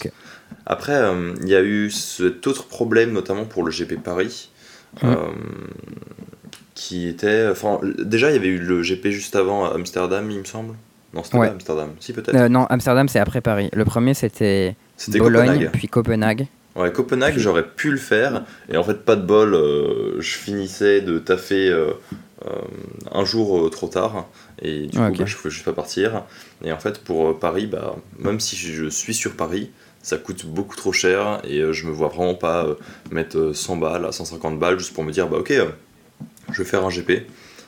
Après, 0.68 0.94
euh, 0.94 1.34
il 1.42 1.50
y 1.50 1.56
a 1.56 1.64
eu 1.64 1.90
cet 1.90 2.46
autre 2.46 2.68
problème, 2.68 3.12
notamment 3.12 3.46
pour 3.46 3.64
le 3.64 3.72
GP 3.72 4.04
Paris, 4.04 4.52
mmh. 5.02 5.08
euh, 5.08 5.16
qui 6.76 7.08
était. 7.08 7.48
Enfin, 7.50 7.80
déjà, 7.98 8.30
il 8.30 8.34
y 8.34 8.38
avait 8.38 8.50
eu 8.50 8.60
le 8.60 8.84
GP 8.84 9.08
juste 9.08 9.36
avant 9.36 9.66
à 9.66 9.74
Amsterdam, 9.74 10.30
il 10.30 10.40
me 10.40 10.44
semble. 10.44 10.76
Non, 11.16 11.24
c'était 11.24 11.40
pas 11.40 11.48
Amsterdam. 11.48 11.90
Si, 12.00 12.14
peut-être. 12.14 12.36
Euh, 12.36 12.50
non, 12.50 12.68
Amsterdam, 12.70 13.10
c'est 13.10 13.20
après 13.20 13.42
Paris. 13.42 13.72
Le 13.74 13.84
premier, 13.84 14.14
c'était 14.14 14.76
Bologne, 15.08 15.72
puis 15.74 15.88
Copenhague. 15.88 16.46
Ouais, 16.76 16.92
Copenhague, 16.92 17.38
j'aurais 17.38 17.68
pu 17.68 17.90
le 17.90 17.98
faire. 17.98 18.46
Et 18.70 18.78
en 18.78 18.84
fait, 18.84 19.04
pas 19.04 19.16
de 19.16 19.26
bol, 19.26 19.54
je 20.20 20.36
finissais 20.36 21.02
de 21.02 21.18
taffer 21.18 21.76
un 23.12 23.26
jour 23.26 23.70
trop 23.70 23.88
tard. 23.88 24.28
Et 24.62 24.88
du 24.88 24.98
coup, 24.98 25.04
bah, 25.04 25.12
je 25.14 25.22
ne 25.22 25.38
pouvais 25.38 25.50
juste 25.50 25.66
pas 25.66 25.74
partir. 25.74 26.24
Et 26.64 26.72
en 26.72 26.80
fait, 26.80 27.04
pour 27.04 27.30
euh, 27.30 27.34
Paris, 27.34 27.68
bah, 27.68 27.96
même 28.20 28.40
si 28.40 28.56
je 28.56 28.90
suis 28.90 29.14
sur 29.14 29.36
Paris, 29.36 29.72
ça 30.04 30.18
coûte 30.18 30.46
beaucoup 30.46 30.76
trop 30.76 30.94
cher 30.94 31.42
et 31.44 31.60
euh, 31.60 31.74
je 31.74 31.86
me 31.86 31.92
vois 31.92 32.08
vraiment 32.08 32.36
pas 32.36 32.66
euh, 32.66 32.76
mettre 33.12 33.52
100 33.54 33.78
balles 33.78 34.06
à 34.06 34.12
150 34.12 34.60
balles 34.60 34.80
juste 34.80 34.94
pour 34.94 35.04
me 35.04 35.12
dire, 35.12 35.28
bah 35.28 35.38
ok, 35.38 35.54
je 36.52 36.58
vais 36.58 36.68
faire 36.68 36.86
un 36.86 36.90
GP. 36.90 37.28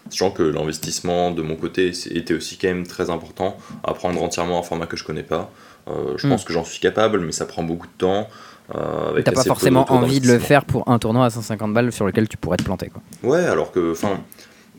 Sachant 0.09 0.31
que 0.31 0.43
l'investissement 0.43 1.31
de 1.31 1.41
mon 1.41 1.55
côté 1.55 1.91
était 2.11 2.33
aussi 2.33 2.57
quand 2.57 2.67
même 2.67 2.85
très 2.85 3.09
important, 3.09 3.57
apprendre 3.83 4.21
entièrement 4.21 4.59
un 4.59 4.63
format 4.63 4.85
que 4.85 4.97
je 4.97 5.05
connais 5.05 5.23
pas. 5.23 5.49
Euh, 5.87 6.17
je 6.17 6.27
hmm. 6.27 6.31
pense 6.31 6.43
que 6.43 6.53
j'en 6.53 6.65
suis 6.65 6.79
capable, 6.79 7.21
mais 7.21 7.31
ça 7.31 7.45
prend 7.45 7.63
beaucoup 7.63 7.87
de 7.87 7.93
temps. 7.97 8.27
Euh, 8.75 9.21
T'as 9.23 9.31
pas 9.31 9.43
forcément 9.43 9.91
envie 9.91 10.19
de 10.19 10.27
le 10.27 10.39
faire 10.39 10.65
pour 10.65 10.89
un 10.89 10.99
tournoi 10.99 11.25
à 11.25 11.29
150 11.29 11.73
balles 11.73 11.91
sur 11.91 12.05
lequel 12.05 12.27
tu 12.27 12.37
pourrais 12.37 12.57
te 12.57 12.63
planter. 12.63 12.89
Quoi. 12.89 13.01
Ouais, 13.23 13.43
alors 13.45 13.71
que, 13.71 13.91
enfin, 13.91 14.19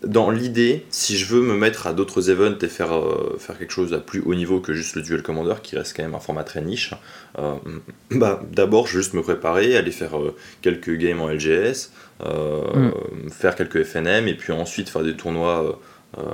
dans 0.07 0.30
l'idée, 0.30 0.84
si 0.90 1.16
je 1.16 1.26
veux 1.26 1.42
me 1.42 1.57
mettre 1.57 1.86
à 1.86 1.92
d'autres 1.92 2.30
events 2.30 2.59
et 2.62 2.68
faire, 2.68 2.96
euh, 2.96 3.36
faire 3.38 3.59
quelque 3.59 3.72
chose 3.72 3.92
à 3.92 3.98
plus 3.98 4.20
haut 4.20 4.34
niveau 4.34 4.61
que 4.61 4.72
juste 4.72 4.96
le 4.96 5.02
Duel 5.02 5.22
Commander, 5.22 5.55
qui 5.62 5.76
reste 5.76 5.96
quand 5.96 6.02
même 6.02 6.14
un 6.14 6.20
format 6.20 6.44
très 6.44 6.61
niche, 6.61 6.92
euh, 7.38 7.55
bah, 8.11 8.42
d'abord, 8.52 8.86
juste 8.86 9.14
me 9.14 9.22
préparer, 9.22 9.76
aller 9.76 9.90
faire 9.90 10.12
quelques 10.62 10.96
games 10.96 11.20
en 11.20 11.28
LGS, 11.28 11.90
hmm. 12.20 13.30
faire 13.30 13.55
quelques 13.55 13.84
FNM, 13.84 14.28
et 14.28 14.34
puis 14.34 14.52
ensuite 14.52 14.88
faire 14.88 15.02
des 15.02 15.14
tournois 15.14 15.80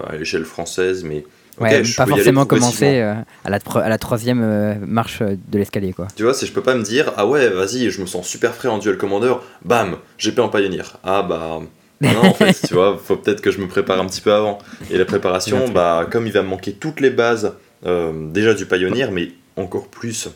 à 0.06 0.16
l'échelle 0.16 0.44
française, 0.44 1.04
mais 1.04 1.24
Ouais, 1.60 1.82
pas 1.96 2.06
forcément 2.06 2.46
commencer 2.46 3.00
euh, 3.00 3.14
à, 3.44 3.50
la 3.50 3.58
à 3.74 3.88
la 3.88 3.98
troisième 3.98 4.42
euh, 4.42 4.74
marche 4.80 5.20
de 5.20 5.58
l'escalier. 5.58 5.92
quoi. 5.92 6.08
Tu 6.16 6.22
vois, 6.22 6.32
si 6.32 6.46
je 6.46 6.52
peux 6.52 6.62
pas 6.62 6.74
me 6.74 6.82
dire, 6.82 7.12
ah 7.16 7.26
ouais, 7.26 7.48
vas-y, 7.50 7.90
je 7.90 8.00
me 8.00 8.06
sens 8.06 8.26
super 8.26 8.54
frais 8.54 8.68
en 8.68 8.78
Duel 8.78 8.96
Commander, 8.96 9.34
bam, 9.64 9.96
GP 10.18 10.38
en 10.38 10.48
Pioneer. 10.48 10.96
Ah 11.04 11.22
bah. 11.22 11.60
Non, 12.00 12.24
en 12.24 12.34
fait, 12.34 12.60
tu 12.66 12.74
vois, 12.74 12.98
faut 13.02 13.16
peut-être 13.16 13.40
que 13.40 13.50
je 13.50 13.60
me 13.60 13.68
prépare 13.68 14.00
un 14.00 14.06
petit 14.06 14.20
peu 14.20 14.32
avant. 14.32 14.58
Et 14.90 14.98
la 14.98 15.04
préparation, 15.04 15.68
bah, 15.68 16.06
comme 16.10 16.26
il 16.26 16.32
va 16.32 16.42
me 16.42 16.48
manquer 16.48 16.72
toutes 16.72 17.00
les 17.00 17.10
bases 17.10 17.54
euh, 17.86 18.12
déjà 18.30 18.54
du 18.54 18.66
Pioneer, 18.66 19.10
mais 19.12 19.32
encore 19.56 19.88
plus, 19.88 20.28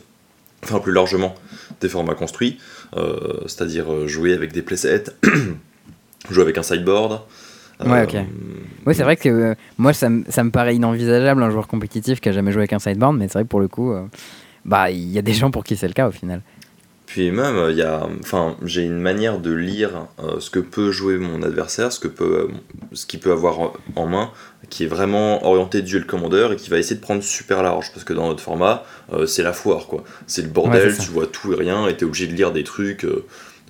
enfin 0.63 0.79
plus 0.79 0.93
largement, 0.93 1.35
des 1.81 1.89
formats 1.89 2.15
construits, 2.15 2.59
c'est-à-dire 3.47 4.07
jouer 4.07 4.33
avec 4.33 4.53
des 4.53 4.61
playsets, 4.61 5.05
jouer 6.29 6.43
avec 6.43 6.57
un 6.57 6.63
sideboard, 6.63 7.21
Ouais, 7.83 8.03
ok. 8.03 8.15
Oui, 8.85 8.95
c'est 8.95 9.03
vrai 9.03 9.17
que 9.17 9.29
euh, 9.29 9.55
moi, 9.77 9.93
ça, 9.93 10.07
ça, 10.29 10.43
me 10.43 10.51
paraît 10.51 10.75
inenvisageable 10.75 11.43
un 11.43 11.49
joueur 11.49 11.67
compétitif 11.67 12.21
qui 12.21 12.29
a 12.29 12.31
jamais 12.31 12.51
joué 12.51 12.61
avec 12.61 12.73
un 12.73 12.79
sideboard, 12.79 13.17
mais 13.17 13.27
c'est 13.27 13.33
vrai 13.33 13.43
que 13.43 13.49
pour 13.49 13.59
le 13.59 13.67
coup, 13.67 13.91
euh, 13.91 14.05
bah, 14.63 14.91
il 14.91 15.09
y 15.11 15.17
a 15.17 15.21
des 15.21 15.33
gens 15.33 15.51
pour 15.51 15.63
qui 15.63 15.75
c'est 15.75 15.87
le 15.87 15.93
cas 15.93 16.07
au 16.07 16.11
final. 16.11 16.41
Puis 17.05 17.31
même, 17.31 17.67
il 17.69 17.77
y 17.77 17.83
a, 17.83 18.07
enfin, 18.19 18.57
j'ai 18.63 18.81
une 18.81 18.99
manière 18.99 19.39
de 19.39 19.51
lire 19.51 20.07
euh, 20.19 20.39
ce 20.39 20.49
que 20.49 20.59
peut 20.59 20.91
jouer 20.91 21.17
mon 21.17 21.43
adversaire, 21.43 21.91
ce 21.91 21.99
que 21.99 22.07
peut, 22.07 22.47
ce 22.93 23.05
qu'il 23.05 23.19
peut 23.19 23.31
avoir 23.31 23.73
en, 23.95 24.07
main, 24.07 24.31
qui 24.69 24.83
est 24.85 24.87
vraiment 24.87 25.45
orienté 25.45 25.81
duel 25.81 26.05
commander 26.05 26.49
et 26.51 26.55
qui 26.55 26.69
va 26.69 26.77
essayer 26.79 26.95
de 26.95 27.01
prendre 27.01 27.21
super 27.21 27.61
large, 27.61 27.91
parce 27.93 28.03
que 28.03 28.13
dans 28.13 28.27
notre 28.27 28.41
format, 28.41 28.83
c'est 29.27 29.43
la 29.43 29.53
foire, 29.53 29.85
quoi. 29.87 30.03
C'est 30.25 30.41
le 30.41 30.49
bordel, 30.49 30.97
tu 30.97 31.11
vois 31.11 31.27
tout 31.27 31.53
et 31.53 31.55
rien, 31.55 31.87
et 31.87 31.95
t'es 31.95 32.05
obligé 32.05 32.27
de 32.27 32.33
lire 32.33 32.51
des 32.51 32.63
trucs. 32.63 33.05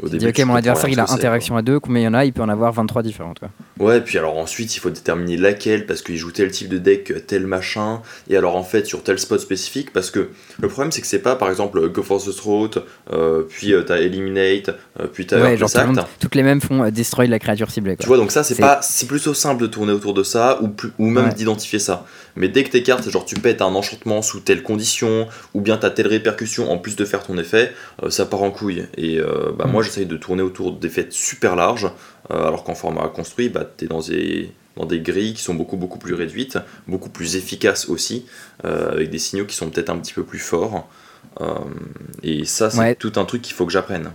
Au 0.01 0.09
début, 0.09 0.27
ok, 0.27 0.39
mon 0.39 0.55
adversaire 0.55 0.89
il 0.89 0.99
a 0.99 1.09
interaction 1.09 1.55
à 1.55 1.61
deux, 1.61 1.79
combien 1.79 2.01
il 2.01 2.05
y 2.05 2.07
en 2.07 2.13
a 2.13 2.25
Il 2.25 2.33
peut 2.33 2.41
en 2.41 2.49
avoir 2.49 2.73
23 2.73 3.01
différentes. 3.01 3.39
Quoi. 3.39 3.49
Ouais, 3.79 4.01
puis 4.01 4.17
alors 4.17 4.37
ensuite 4.37 4.75
il 4.75 4.79
faut 4.79 4.89
déterminer 4.89 5.37
laquelle 5.37 5.85
parce 5.85 6.01
qu'il 6.01 6.17
joue 6.17 6.31
tel 6.31 6.51
type 6.51 6.69
de 6.69 6.77
deck, 6.77 7.25
tel 7.27 7.47
machin, 7.47 8.01
et 8.29 8.35
alors 8.35 8.55
en 8.55 8.63
fait 8.63 8.85
sur 8.85 9.03
tel 9.03 9.19
spot 9.19 9.39
spécifique 9.39 9.93
parce 9.93 10.11
que 10.11 10.29
le 10.59 10.67
problème 10.67 10.91
c'est 10.91 11.01
que 11.01 11.07
c'est 11.07 11.19
pas 11.19 11.35
par 11.35 11.49
exemple 11.49 11.87
Go 11.89 12.03
for 12.03 12.21
the 12.21 12.35
Throat, 12.35 12.71
euh, 13.13 13.43
puis 13.47 13.73
euh, 13.73 13.83
t'as 13.83 13.97
Eliminate, 13.97 14.75
euh, 14.99 15.07
puis 15.11 15.25
t'as 15.25 15.41
ouais, 15.41 15.57
genre, 15.57 15.69
Toutes 16.19 16.35
les 16.35 16.43
mêmes 16.43 16.61
font 16.61 16.89
Destroy 16.89 17.27
la 17.27 17.39
créature 17.39 17.71
ciblée. 17.71 17.95
Quoi. 17.95 18.03
Tu 18.03 18.07
vois, 18.07 18.17
donc 18.17 18.31
ça 18.31 18.43
c'est 18.43 18.55
pas 18.55 18.79
c'est 18.81 19.07
plutôt 19.07 19.33
simple 19.33 19.61
de 19.61 19.67
tourner 19.67 19.93
autour 19.93 20.13
de 20.13 20.23
ça 20.23 20.59
ou, 20.61 20.73
ou 20.99 21.09
même 21.09 21.33
d'identifier 21.33 21.79
ça. 21.79 22.05
Mais 22.35 22.49
dès 22.49 22.63
que 22.63 22.69
tes 22.69 22.83
cartes, 22.83 23.09
genre 23.09 23.25
tu 23.25 23.35
pètes 23.35 23.61
un 23.61 23.73
enchantement 23.75 24.21
sous 24.21 24.39
telle 24.39 24.63
condition, 24.63 25.27
ou 25.53 25.61
bien 25.61 25.77
t'as 25.77 25.89
telle 25.89 26.07
répercussion 26.07 26.71
en 26.71 26.77
plus 26.77 26.95
de 26.95 27.05
faire 27.05 27.23
ton 27.23 27.37
effet, 27.37 27.73
ça 28.09 28.25
part 28.25 28.43
en 28.43 28.51
couille. 28.51 28.85
Et 28.97 29.19
bah, 29.57 29.65
mm. 29.65 29.71
moi 29.71 29.83
j'essaye 29.83 30.05
de 30.05 30.17
tourner 30.17 30.43
autour 30.43 30.73
d'effets 30.73 31.07
super 31.09 31.55
larges, 31.55 31.89
euh, 32.31 32.47
alors 32.47 32.63
qu'en 32.63 32.75
format 32.75 33.07
construit, 33.07 33.49
bah, 33.49 33.69
tu 33.77 33.85
es 33.85 33.87
dans 33.87 34.01
des, 34.01 34.51
dans 34.75 34.85
des 34.85 34.99
grilles 34.99 35.33
qui 35.33 35.43
sont 35.43 35.53
beaucoup 35.53 35.77
beaucoup 35.77 35.99
plus 35.99 36.13
réduites, 36.13 36.57
beaucoup 36.87 37.09
plus 37.09 37.35
efficaces 37.35 37.87
aussi, 37.87 38.25
euh, 38.65 38.91
avec 38.91 39.09
des 39.09 39.19
signaux 39.19 39.45
qui 39.45 39.55
sont 39.55 39.69
peut-être 39.69 39.89
un 39.89 39.97
petit 39.97 40.13
peu 40.13 40.23
plus 40.23 40.39
forts. 40.39 40.87
Euh, 41.41 41.53
et 42.23 42.45
ça, 42.45 42.69
c'est 42.69 42.95
tout 42.95 43.13
un 43.17 43.25
truc 43.25 43.41
qu'il 43.41 43.53
faut 43.53 43.65
que 43.65 43.71
j'apprenne. 43.71 44.11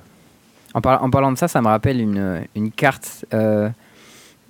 En, 0.74 0.80
en, 0.80 1.10
parlant 1.10 1.32
de 1.32 1.38
ça, 1.38 1.48
ça 1.48 1.60
me 1.60 1.68
rappelle 1.68 2.00
une, 2.00 2.44
une 2.54 2.70
carte 2.70 3.24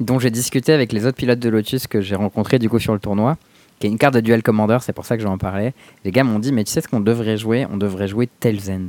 dont 0.00 0.18
j'ai 0.18 0.30
discuté 0.30 0.72
avec 0.72 0.92
les 0.92 1.04
autres 1.04 1.16
pilotes 1.16 1.38
de 1.38 1.48
Lotus 1.50 1.86
que 1.86 2.00
j'ai 2.00 2.14
rencontrés 2.14 2.58
du 2.58 2.70
coup 2.70 2.78
sur 2.78 2.94
le 2.94 2.98
tournoi, 2.98 3.36
qui 3.80 3.86
est 3.86 3.90
une 3.90 3.98
carte 3.98 4.14
de 4.14 4.20
Duel 4.20 4.42
Commander, 4.42 4.78
c'est 4.82 4.92
pour 4.92 5.06
ça 5.06 5.16
que 5.16 5.22
j'en 5.22 5.38
parlais. 5.38 5.72
Les 6.04 6.12
gars 6.12 6.22
m'ont 6.22 6.38
dit, 6.38 6.52
mais 6.52 6.64
tu 6.64 6.70
sais 6.70 6.82
ce 6.82 6.88
qu'on 6.88 7.00
devrait 7.00 7.38
jouer? 7.38 7.66
On 7.72 7.78
devrait 7.78 8.08
jouer 8.08 8.28
Tales 8.38 8.70
End. 8.70 8.88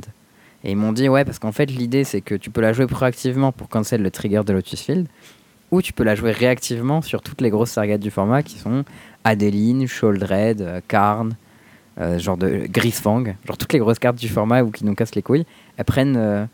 Et 0.64 0.72
ils 0.72 0.76
m'ont 0.76 0.92
dit, 0.92 1.08
ouais, 1.08 1.24
parce 1.24 1.38
qu'en 1.38 1.50
fait, 1.50 1.66
l'idée, 1.66 2.04
c'est 2.04 2.20
que 2.20 2.34
tu 2.34 2.50
peux 2.50 2.60
la 2.60 2.74
jouer 2.74 2.86
proactivement 2.86 3.52
pour 3.52 3.70
cancel 3.70 4.02
le 4.02 4.10
trigger 4.10 4.42
de 4.46 4.52
Lotus 4.52 4.82
Field, 4.82 5.08
ou 5.70 5.80
tu 5.80 5.94
peux 5.94 6.04
la 6.04 6.14
jouer 6.14 6.30
réactivement 6.30 7.00
sur 7.00 7.22
toutes 7.22 7.40
les 7.40 7.48
grosses 7.48 7.70
sargates 7.70 8.02
du 8.02 8.10
format 8.10 8.42
qui 8.42 8.58
sont 8.58 8.84
Adeline, 9.24 9.88
Sholdred, 9.88 10.60
euh, 10.60 10.80
Karn, 10.86 11.34
euh, 11.98 12.18
genre 12.18 12.36
de 12.36 12.66
Grisfang, 12.68 13.24
genre 13.46 13.56
toutes 13.56 13.72
les 13.72 13.78
grosses 13.78 13.98
cartes 13.98 14.18
du 14.18 14.28
format 14.28 14.62
ou 14.62 14.70
qui 14.70 14.84
nous 14.84 14.94
cassent 14.94 15.14
les 15.14 15.22
couilles, 15.22 15.46
elles 15.78 15.84
prennent, 15.86 16.48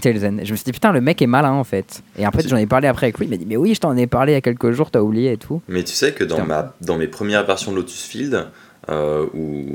Tailzen. 0.00 0.40
Et 0.40 0.44
je 0.44 0.52
me 0.52 0.56
suis 0.56 0.64
dit, 0.64 0.72
putain, 0.72 0.92
le 0.92 1.00
mec 1.00 1.22
est 1.22 1.26
malin 1.26 1.52
en 1.52 1.64
fait. 1.64 2.02
Et 2.18 2.26
en 2.26 2.30
fait, 2.30 2.48
j'en 2.48 2.56
ai 2.56 2.66
parlé 2.66 2.88
après 2.88 3.06
avec 3.06 3.18
lui, 3.18 3.26
il 3.26 3.30
m'a 3.30 3.36
dit, 3.36 3.46
mais 3.46 3.56
oui, 3.56 3.74
je 3.74 3.80
t'en 3.80 3.96
ai 3.96 4.06
parlé 4.06 4.32
il 4.32 4.34
y 4.34 4.38
a 4.38 4.40
quelques 4.40 4.72
jours, 4.72 4.90
t'as 4.90 5.00
oublié 5.00 5.32
et 5.32 5.36
tout. 5.36 5.62
Mais 5.68 5.82
tu 5.84 5.94
sais 5.94 6.12
que 6.12 6.24
dans, 6.24 6.44
ma, 6.44 6.74
dans 6.80 6.96
mes 6.96 7.08
premières 7.08 7.44
versions 7.46 7.72
de 7.72 7.76
Lotus 7.76 8.02
Field, 8.04 8.48
euh, 8.90 9.26
où 9.34 9.66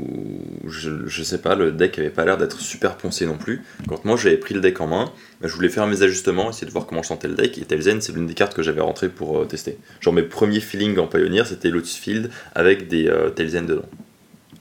je, 0.68 1.06
je, 1.06 1.22
sais 1.22 1.38
pas, 1.38 1.54
le 1.54 1.70
deck 1.70 1.98
avait 1.98 2.10
pas 2.10 2.24
l'air 2.24 2.36
d'être 2.36 2.58
super 2.58 2.96
poncé 2.96 3.26
non 3.26 3.36
plus. 3.36 3.62
Quand 3.88 4.04
moi 4.04 4.16
j'avais 4.16 4.36
pris 4.36 4.54
le 4.54 4.60
deck 4.60 4.80
en 4.80 4.88
main, 4.88 5.12
bah, 5.40 5.46
je 5.46 5.54
voulais 5.54 5.68
faire 5.68 5.86
mes 5.86 6.02
ajustements, 6.02 6.50
essayer 6.50 6.66
de 6.66 6.72
voir 6.72 6.86
comment 6.86 7.02
je 7.02 7.08
sentais 7.08 7.28
le 7.28 7.34
deck, 7.34 7.56
et 7.58 7.64
Telzen 7.64 8.00
c'est 8.00 8.12
l'une 8.12 8.26
des 8.26 8.34
cartes 8.34 8.54
que 8.54 8.62
j'avais 8.62 8.80
rentré 8.80 9.08
pour 9.08 9.38
euh, 9.38 9.44
tester. 9.44 9.78
Genre 10.00 10.12
mes 10.12 10.22
premiers 10.22 10.60
feelings 10.60 10.98
en 10.98 11.06
Pioneer 11.06 11.44
c'était 11.46 11.70
Lotus 11.70 11.96
Field 11.96 12.30
avec 12.56 12.88
des 12.88 13.06
euh, 13.08 13.30
Telzen 13.30 13.66
dedans. 13.66 13.86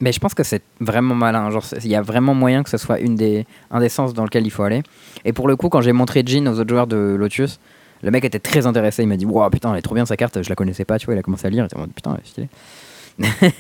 Mais 0.04 0.12
je 0.12 0.20
pense 0.20 0.34
que 0.34 0.44
c'est 0.44 0.64
vraiment 0.82 1.16
malin. 1.16 1.50
Genre, 1.50 1.64
il 1.82 1.88
y 1.88 1.96
a 1.96 2.02
vraiment 2.02 2.34
moyen 2.34 2.62
que 2.62 2.70
ce 2.70 2.76
soit 2.76 3.00
une 3.00 3.16
des, 3.16 3.46
un 3.72 3.80
des 3.80 3.88
sens 3.88 4.14
dans 4.14 4.26
lequel 4.26 4.46
il 4.46 4.50
faut 4.50 4.64
aller. 4.64 4.84
Et 5.24 5.32
pour 5.32 5.48
le 5.48 5.56
coup, 5.56 5.70
quand 5.70 5.80
j'ai 5.80 5.94
montré 5.94 6.24
Jean 6.26 6.46
aux 6.48 6.60
autres 6.60 6.70
joueurs 6.70 6.88
de 6.88 7.16
Lotus, 7.18 7.58
le 8.02 8.12
mec 8.12 8.26
était 8.26 8.40
très 8.40 8.68
intéressé. 8.68 9.04
Il 9.04 9.08
m'a 9.08 9.16
dit 9.16 9.26
Waouh, 9.26 9.50
putain, 9.50 9.72
elle 9.72 9.80
est 9.80 9.82
trop 9.82 9.96
bien 9.96 10.06
sa 10.06 10.18
carte, 10.18 10.44
je 10.44 10.50
la 10.50 10.56
connaissais 10.56 10.84
pas, 10.84 11.00
tu 11.00 11.06
vois. 11.06 11.16
Il 11.16 11.20
a 11.20 11.22
commencé 11.22 11.48
à 11.48 11.50
lire, 11.50 11.64
il 11.64 11.68
était 11.68 11.78
en 11.78 11.80
mode 11.80 11.94
Putain, 11.94 12.18
elle 12.18 12.20
est 12.20 12.28
stylée. 12.28 12.50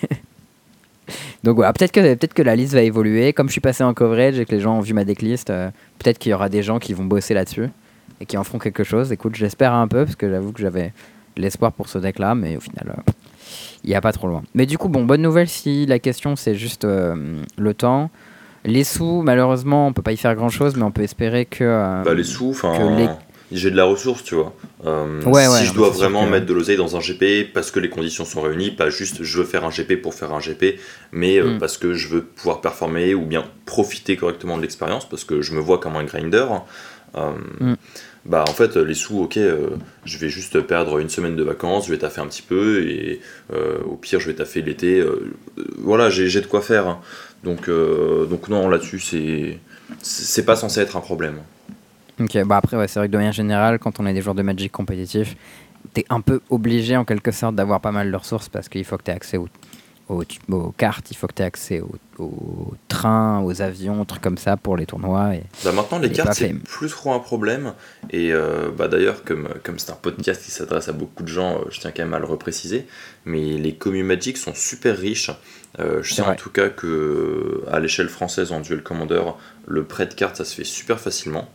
Donc 1.46 1.56
voilà, 1.56 1.72
peut-être 1.72 1.94
que, 1.94 2.14
peut 2.16 2.28
que 2.28 2.41
la 2.41 2.58
liste 2.58 2.74
va 2.74 2.82
évoluer. 2.82 3.32
Comme 3.32 3.48
je 3.48 3.54
suis 3.54 3.62
passé 3.62 3.86
en 3.86 3.94
coverage 3.94 4.38
et 4.38 4.44
que 4.44 4.52
les 4.52 4.60
gens 4.60 4.78
ont 4.78 4.82
vu 4.82 4.91
ma 4.91 5.06
decklist, 5.06 5.50
euh, 5.50 5.70
peut-être 5.98 6.20
qu'il 6.20 6.32
y 6.32 6.34
aura 6.34 6.50
des 6.50 6.62
gens 6.62 6.78
qui 6.78 6.94
vont 6.94 7.06
bosser 7.06 7.34
là-dessus 7.34 7.70
et 8.20 8.26
qui 8.26 8.36
en 8.36 8.44
feront 8.44 8.60
quelque 8.60 8.84
chose. 8.84 9.14
Écoute, 9.14 9.36
j'espère 9.36 9.74
un 9.74 9.88
peu 9.88 10.04
parce 10.04 10.18
que 10.18 10.30
j'avoue 10.30 10.52
que 10.52 10.62
j'avais 10.62 10.91
l'espoir 11.38 11.72
pour 11.72 11.88
ce 11.88 12.00
deck-là, 12.00 12.36
mais 12.36 12.58
au 12.58 12.60
final, 12.60 12.96
euh, 12.98 13.12
il 13.84 13.89
n'y 13.89 13.96
a 13.96 14.02
pas 14.02 14.12
trop 14.12 14.28
loin. 14.28 14.44
Mais 14.54 14.66
du 14.66 14.78
coup, 14.78 14.89
bon, 14.89 15.04
bonne 15.04 15.22
nouvelle 15.22 15.50
si 15.50 15.86
la 15.86 16.00
question 16.00 16.36
c'est 16.36 16.56
juste 16.56 16.86
euh, 16.86 17.41
le 17.58 17.74
temps. 17.74 18.10
Les 18.66 18.86
sous, 18.86 19.22
malheureusement, 19.24 19.88
on 19.88 19.94
peut 19.94 20.02
pas 20.02 20.14
y 20.14 20.18
faire 20.18 20.36
grand-chose, 20.36 20.78
mais 20.78 20.84
on 20.84 20.91
peut 20.91 21.02
espérer 21.02 21.46
que... 21.46 22.04
bah, 22.04 22.14
les 22.14 22.24
sous, 22.24 22.52
enfin 22.52 23.18
j'ai 23.54 23.72
de 23.72 23.78
la 23.78 23.86
ressource, 23.86 24.24
tu 24.24 24.36
vois. 24.36 24.54
Euh, 24.86 25.22
si 25.60 25.66
je 25.66 25.74
dois 25.74 25.89
vraiment 25.89 26.26
mettre 26.26 26.46
de 26.46 26.54
l'oseille 26.54 26.78
dans 26.78 26.96
un 26.96 27.00
GP 27.00 27.54
parce 27.54 27.72
que 27.72 27.80
les 27.80 27.89
conditions 27.89 28.26
sont 28.26 28.41
réunies, 28.41 28.72
pas 28.72 28.89
juste 28.89 29.24
je 29.24 29.38
veux 29.38 29.44
faire 29.44 29.64
un 29.64 29.70
GP 29.70 30.02
pour 30.02 30.14
faire 30.14 30.34
un 30.34 30.39
GP, 30.39 30.80
mais 31.12 31.38
euh, 31.38 31.56
mm. 31.56 31.60
parce 31.60 31.78
que 31.78 31.94
je 31.94 32.08
veux 32.08 32.24
pouvoir 32.24 32.62
performer 32.62 33.14
ou 33.14 33.26
bien 33.26 33.46
profiter 33.66 34.18
correctement 34.18 34.58
de 34.58 34.64
l'expérience 34.64 35.08
parce 35.08 35.24
que 35.24 35.41
je 35.41 35.54
me 35.54 35.60
vois 35.60 35.78
comme 35.78 35.96
un 35.96 36.04
grinder. 36.04 36.46
Euh, 37.16 37.32
mm. 37.60 37.76
Bah 38.26 38.45
en 38.47 38.53
fait 38.53 38.78
les 38.78 38.93
sous 38.93 39.19
ok 39.19 39.38
je 40.05 40.17
vais 40.17 40.30
juste 40.30 40.61
perdre 40.61 40.99
une 40.99 41.09
semaine 41.09 41.36
de 41.36 41.43
vacances, 41.43 41.88
je 41.88 41.91
vais 41.91 41.97
taffer 41.97 42.21
un 42.21 42.28
petit 42.28 42.41
peu 42.41 42.82
et 42.88 43.19
au 43.86 43.95
pire 43.97 44.21
je 44.21 44.28
vais 44.28 44.36
taffer 44.36 44.61
l'été. 44.61 45.03
voilà 45.78 46.09
j'ai 46.09 46.30
de 46.30 46.47
quoi 46.47 46.61
faire. 46.61 46.88
Hein. 46.88 47.01
Donc, 47.43 47.69
donc 47.69 48.47
non 48.47 48.69
là-dessus 48.69 48.99
c'est 48.99 49.59
c'est 50.01 50.45
pas 50.45 50.55
censé 50.55 50.80
être 50.80 50.95
un 50.95 51.01
problème. 51.01 51.39
Ok, 52.19 52.43
bah 52.45 52.57
après, 52.57 52.88
c'est 52.88 52.99
vrai 52.99 53.07
que 53.07 53.13
de 53.13 53.17
manière 53.17 53.34
générale, 53.34 53.80
quand 53.80 53.99
on 53.99 54.05
est 54.05 54.13
des 54.13 54.21
joueurs 54.21 54.36
de 54.36 54.43
Magic 54.43 54.71
compétitifs, 54.71 55.36
t'es 55.93 56.05
un 56.09 56.21
peu 56.21 56.41
obligé 56.49 56.95
en 56.95 57.05
quelque 57.05 57.32
sorte 57.32 57.55
d'avoir 57.55 57.82
pas 57.82 57.91
mal 57.91 58.11
de 58.11 58.15
ressources 58.15 58.49
parce 58.49 58.69
qu'il 58.69 58.86
faut 58.86 58.97
que 58.97 59.03
tu 59.03 59.11
aies 59.11 59.15
accès 59.15 59.38
aux, 59.38 59.49
aux, 60.10 60.72
cartes, 60.78 61.12
il 61.12 61.18
faut 61.18 61.28
que 61.28 61.34
tu 61.34 61.41
aies 61.41 61.45
accès 61.45 61.82
aux, 62.20 62.74
trains, 62.88 63.41
aux 63.41 63.62
avions, 63.62 64.04
trucs 64.06 64.22
comme 64.22 64.38
ça 64.38 64.58
pour 64.58 64.78
les 64.78 64.86
tournois. 64.86 65.36
Et, 65.36 65.43
bah 65.64 65.72
maintenant, 65.72 65.99
les 65.99 66.12
cartes, 66.12 66.34
c'est 66.34 66.54
plus 66.54 66.89
trop 66.89 67.14
un 67.14 67.20
problème. 67.20 67.74
Et 68.10 68.34
euh, 68.34 68.70
bah 68.76 68.88
d'ailleurs, 68.88 69.24
comme 69.24 69.49
comme 69.64 69.80
c'est 69.80 69.91
un 69.91 69.95
podcast 69.95 70.43
qui 70.43 70.51
s'adresse 70.51 70.89
à 70.89 70.93
beaucoup 70.93 71.24
de 71.24 71.30
gens, 71.30 71.58
euh, 71.58 71.66
je 71.70 71.80
tiens 71.80 71.91
quand 71.91 72.04
même 72.04 72.14
à 72.14 72.20
le 72.20 72.26
repréciser, 72.26 72.86
mais 73.26 73.58
les 73.58 73.76
communes 73.76 74.06
Magic 74.06 74.38
sont 74.38 74.54
super 74.54 74.97
riches. 74.97 75.32
Euh, 75.80 76.04
je 76.04 76.14
sais 76.14 76.22
en 76.22 76.36
tout 76.36 76.51
cas 76.51 76.70
que 76.70 77.64
à 77.72 77.80
l'échelle 77.80 78.10
française 78.10 78.51
en 78.51 78.60
Duel 78.60 78.84
Commander, 78.84 79.24
le 79.66 79.84
prêt 79.84 80.06
de 80.06 80.14
cartes, 80.14 80.36
ça 80.36 80.45
se 80.45 80.54
fait 80.54 80.66
super 80.66 80.99
facilement. 80.99 81.49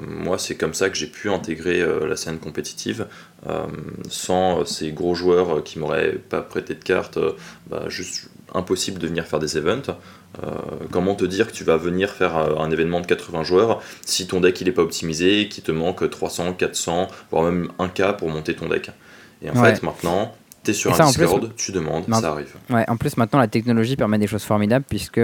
Moi, 0.00 0.38
c'est 0.38 0.56
comme 0.56 0.74
ça 0.74 0.88
que 0.90 0.96
j'ai 0.96 1.06
pu 1.06 1.30
intégrer 1.30 1.84
la 2.06 2.16
scène 2.16 2.38
compétitive. 2.38 3.06
sans 4.08 4.64
ces 4.64 4.92
gros 4.92 5.14
joueurs 5.14 5.62
qui 5.62 5.78
m'auraient 5.78 6.12
pas 6.12 6.42
prêté 6.42 6.74
de 6.74 6.82
cartes, 6.82 7.18
bah, 7.68 7.84
juste 7.88 8.30
impossible 8.54 8.98
de 8.98 9.06
venir 9.06 9.26
faire 9.26 9.38
des 9.38 9.56
events. 9.56 9.94
comment 10.90 11.14
te 11.14 11.24
dire 11.24 11.46
que 11.46 11.52
tu 11.52 11.64
vas 11.64 11.76
venir 11.76 12.10
faire 12.10 12.36
un 12.36 12.70
événement 12.70 13.00
de 13.00 13.06
80 13.06 13.42
joueurs 13.44 13.82
si 14.04 14.26
ton 14.26 14.40
deck 14.40 14.60
il 14.60 14.68
est 14.68 14.72
pas 14.72 14.82
optimisé, 14.82 15.48
qu'il 15.48 15.64
te 15.64 15.72
manque 15.72 16.08
300, 16.08 16.54
400, 16.54 17.08
voire 17.30 17.44
même 17.44 17.70
1K 17.78 18.16
pour 18.16 18.28
monter 18.28 18.54
ton 18.54 18.68
deck? 18.68 18.90
Et 19.42 19.50
en 19.50 19.54
fait, 19.54 19.82
maintenant, 19.82 20.34
tu 20.64 20.72
es 20.72 20.74
sur 20.74 21.00
un 21.00 21.06
Discord, 21.06 21.54
tu 21.56 21.72
demandes, 21.72 22.04
ça 22.12 22.30
arrive. 22.30 22.54
Ouais, 22.70 22.84
en 22.88 22.96
plus, 22.96 23.16
maintenant, 23.16 23.38
la 23.38 23.48
technologie 23.48 23.96
permet 23.96 24.18
des 24.18 24.26
choses 24.26 24.44
formidables 24.44 24.84
puisque 24.88 25.20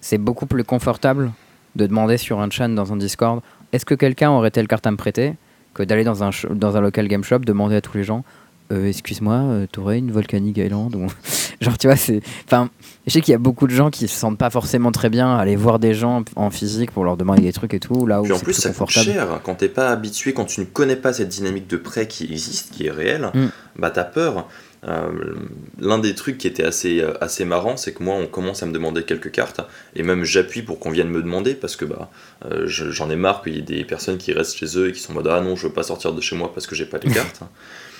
c'est 0.00 0.18
beaucoup 0.18 0.46
plus 0.46 0.64
confortable 0.64 1.32
de 1.76 1.86
demander 1.86 2.16
sur 2.16 2.40
un 2.40 2.50
chat 2.50 2.68
dans 2.68 2.92
un 2.92 2.96
Discord 2.96 3.40
est-ce 3.72 3.84
que 3.84 3.94
quelqu'un 3.94 4.30
aurait 4.30 4.50
telle 4.50 4.68
carte 4.68 4.86
à 4.86 4.90
me 4.90 4.96
prêter 4.96 5.34
que 5.74 5.82
d'aller 5.82 6.04
dans 6.04 6.22
un, 6.22 6.30
dans 6.50 6.76
un 6.76 6.80
local 6.80 7.08
game 7.08 7.24
shop 7.24 7.40
demander 7.40 7.76
à 7.76 7.80
tous 7.80 7.96
les 7.96 8.04
gens 8.04 8.24
euh, 8.72 8.88
excuse-moi, 8.88 9.34
euh, 9.34 9.66
t'aurais 9.70 9.98
une 9.98 10.10
Volcanic 10.10 10.56
Island 10.56 10.94
ou... 10.94 11.06
Genre, 11.60 11.78
tu 11.78 11.86
vois, 11.86 11.96
c'est. 11.96 12.20
Enfin, 12.46 12.68
je 13.06 13.12
sais 13.12 13.20
qu'il 13.20 13.32
y 13.32 13.34
a 13.34 13.38
beaucoup 13.38 13.66
de 13.66 13.72
gens 13.72 13.88
qui 13.90 14.08
se 14.08 14.18
sentent 14.18 14.38
pas 14.38 14.50
forcément 14.50 14.90
très 14.90 15.08
bien 15.08 15.36
à 15.36 15.38
aller 15.38 15.56
voir 15.56 15.78
des 15.78 15.94
gens 15.94 16.24
en 16.36 16.50
physique 16.50 16.90
pour 16.90 17.04
leur 17.04 17.16
demander 17.16 17.42
des 17.42 17.52
trucs 17.52 17.74
et 17.74 17.80
tout. 17.80 18.06
Là 18.06 18.20
où 18.20 18.30
en 18.30 18.38
plus, 18.38 18.54
ça 18.54 18.70
coûte 18.70 18.90
cher. 18.90 19.40
Quand 19.44 19.54
t'es 19.54 19.68
pas 19.68 19.90
habitué, 19.90 20.34
quand 20.34 20.44
tu 20.44 20.60
ne 20.60 20.64
connais 20.64 20.96
pas 20.96 21.12
cette 21.12 21.28
dynamique 21.28 21.68
de 21.68 21.76
prêt 21.76 22.08
qui 22.08 22.24
existe, 22.24 22.72
qui 22.72 22.86
est 22.86 22.90
réelle, 22.90 23.30
mm. 23.32 23.46
bah 23.78 23.90
t'as 23.90 24.04
peur. 24.04 24.48
Euh, 24.86 25.34
l'un 25.80 25.98
des 25.98 26.14
trucs 26.14 26.38
qui 26.38 26.46
était 26.46 26.64
assez, 26.64 27.00
euh, 27.00 27.12
assez 27.20 27.44
marrant, 27.44 27.76
c'est 27.76 27.92
que 27.92 28.02
moi, 28.02 28.14
on 28.14 28.26
commence 28.26 28.62
à 28.62 28.66
me 28.66 28.72
demander 28.72 29.02
quelques 29.02 29.30
cartes, 29.30 29.60
et 29.94 30.02
même 30.02 30.24
j'appuie 30.24 30.62
pour 30.62 30.78
qu'on 30.78 30.90
vienne 30.90 31.08
me 31.08 31.22
demander, 31.22 31.54
parce 31.54 31.76
que 31.76 31.84
bah, 31.84 32.10
euh, 32.44 32.66
j'en 32.66 33.08
ai 33.10 33.16
marre 33.16 33.42
qu'il 33.42 33.54
y 33.54 33.58
ait 33.58 33.62
des 33.62 33.84
personnes 33.84 34.18
qui 34.18 34.32
restent 34.32 34.56
chez 34.56 34.78
eux 34.78 34.88
et 34.88 34.92
qui 34.92 35.00
sont 35.00 35.12
en 35.12 35.16
mode 35.16 35.28
Ah 35.28 35.40
non, 35.40 35.56
je 35.56 35.66
veux 35.66 35.72
pas 35.72 35.84
sortir 35.84 36.12
de 36.12 36.20
chez 36.20 36.36
moi 36.36 36.52
parce 36.52 36.66
que 36.66 36.74
j'ai 36.74 36.84
pas 36.84 36.98
les 37.02 37.10
cartes. 37.14 37.40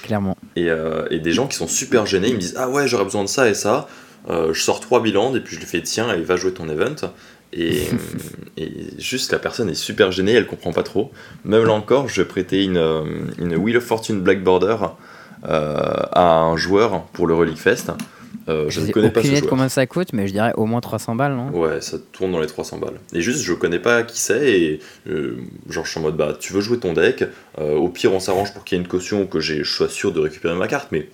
Clairement. 0.03 0.37
Et, 0.57 0.69
et, 1.11 1.19
des 1.19 1.33
gens 1.33 1.47
qui 1.47 1.57
sont 1.57 1.67
super 1.67 2.05
gênés, 2.05 2.29
ils 2.29 2.35
me 2.35 2.41
disent 2.41 2.57
Ah 2.59 2.69
ouais, 2.69 2.87
j'aurais 2.87 3.05
besoin 3.05 3.25
de 3.25 3.29
ça 3.29 3.49
et 3.49 3.55
ça. 3.55 3.89
je 4.29 4.53
sors 4.53 4.81
trois 4.81 5.03
bilans, 5.03 5.35
et 5.35 5.41
puis 5.41 5.55
je 5.55 5.61
lui 5.61 5.67
fais 5.67 5.81
Tiens, 5.81 6.13
et 6.15 6.21
va 6.21 6.37
jouer 6.37 6.53
ton 6.53 6.69
event. 6.69 7.11
Et, 7.55 7.85
et, 8.59 8.71
juste 8.99 9.33
la 9.33 9.39
personne 9.39 9.71
est 9.71 9.75
super 9.75 10.13
gênée, 10.13 10.33
elle 10.33 10.47
comprend 10.47 10.73
pas 10.73 10.83
trop. 10.83 11.11
Même 11.47 11.65
là 11.65 11.73
encore, 11.73 12.09
je 12.09 12.21
vais 12.21 12.29
prêter 12.29 12.65
une, 12.65 13.33
une 13.39 13.57
Wheel 13.57 13.79
of 13.79 13.85
Fortune 13.85 14.21
Black 14.21 14.45
Border 14.45 14.77
à 15.45 16.41
un 16.41 16.57
joueur 16.57 17.05
pour 17.13 17.27
le 17.27 17.35
Relic 17.35 17.59
Fest. 17.59 17.93
Euh, 18.49 18.67
je 18.69 18.81
ne 18.81 18.93
connais 18.93 19.11
pas 19.11 19.23
ce 19.23 19.29
joueur. 19.29 19.49
combien 19.49 19.69
ça 19.69 19.87
coûte, 19.87 20.13
mais 20.13 20.27
je 20.27 20.33
dirais 20.33 20.53
au 20.57 20.67
moins 20.67 20.81
300 20.81 21.15
balles, 21.15 21.35
non? 21.35 21.51
Ouais, 21.51 21.81
ça 21.81 21.97
tourne 22.13 22.33
dans 22.33 22.41
les 22.41 22.47
300 22.47 22.79
balles. 22.79 23.01
Et 23.13 23.21
juste, 23.21 23.43
je 23.43 23.55
connais 23.55 23.79
pas 23.79 24.03
qui 24.03 24.21
c'est, 24.21 24.61
et 24.61 24.81
euh, 25.09 25.39
genre, 25.69 25.85
je 25.85 25.91
suis 25.91 26.01
en 26.01 26.03
mode, 26.03 26.17
bah, 26.17 26.37
tu 26.39 26.53
veux 26.53 26.61
jouer 26.61 26.79
ton 26.79 26.93
deck, 26.93 27.25
au 27.59 27.89
pire, 27.89 28.13
on 28.13 28.21
s'arrange 28.21 28.53
pour 28.53 28.65
qu'il 28.65 28.77
y 28.77 28.81
ait 28.81 28.85
une 28.85 28.89
caution, 28.89 29.27
que 29.27 29.41
je 29.41 29.63
sois 29.63 29.89
sûr 29.89 30.13
de 30.13 30.21
récupérer 30.21 30.55
ma 30.57 30.69
carte, 30.69 30.89
mais 30.93 31.09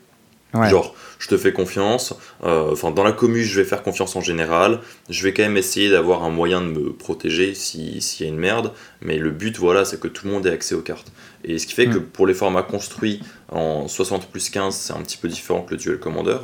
Genre, 0.55 0.95
je 1.19 1.29
te 1.29 1.37
fais 1.37 1.53
confiance. 1.53 2.15
Enfin, 2.43 2.91
dans 2.91 3.05
la 3.05 3.13
commune, 3.13 3.43
je 3.43 3.61
vais 3.61 3.67
faire 3.67 3.83
confiance 3.83 4.17
en 4.17 4.21
général. 4.21 4.81
Je 5.09 5.23
vais 5.23 5.33
quand 5.33 5.43
même 5.43 5.57
essayer 5.57 5.91
d'avoir 5.91 6.25
un 6.25 6.31
moyen 6.31 6.61
de 6.61 6.67
me 6.67 6.93
protéger 6.93 7.55
s'il 7.55 7.99
y 7.99 8.25
a 8.25 8.27
une 8.27 8.39
merde. 8.39 8.73
Mais 9.01 9.17
le 9.17 9.31
but, 9.31 9.57
voilà, 9.59 9.85
c'est 9.85 10.01
que 10.01 10.09
tout 10.09 10.27
le 10.27 10.33
monde 10.33 10.47
ait 10.47 10.53
accès 10.53 10.75
aux 10.75 10.83
cartes. 10.83 11.13
Et 11.45 11.59
ce 11.59 11.67
qui 11.67 11.75
fait 11.75 11.87
que 11.87 11.99
mm. 11.99 12.05
pour 12.05 12.27
les 12.27 12.35
formats 12.35 12.63
construits 12.63 13.23
en 13.51 13.89
60 13.89 14.27
plus 14.27 14.51
15, 14.51 14.75
c'est 14.75 14.93
un 14.93 15.01
petit 15.01 15.17
peu 15.17 15.29
différent 15.29 15.63
que 15.63 15.71
le 15.73 15.77
Duel 15.79 15.99
Commander. 15.99 16.37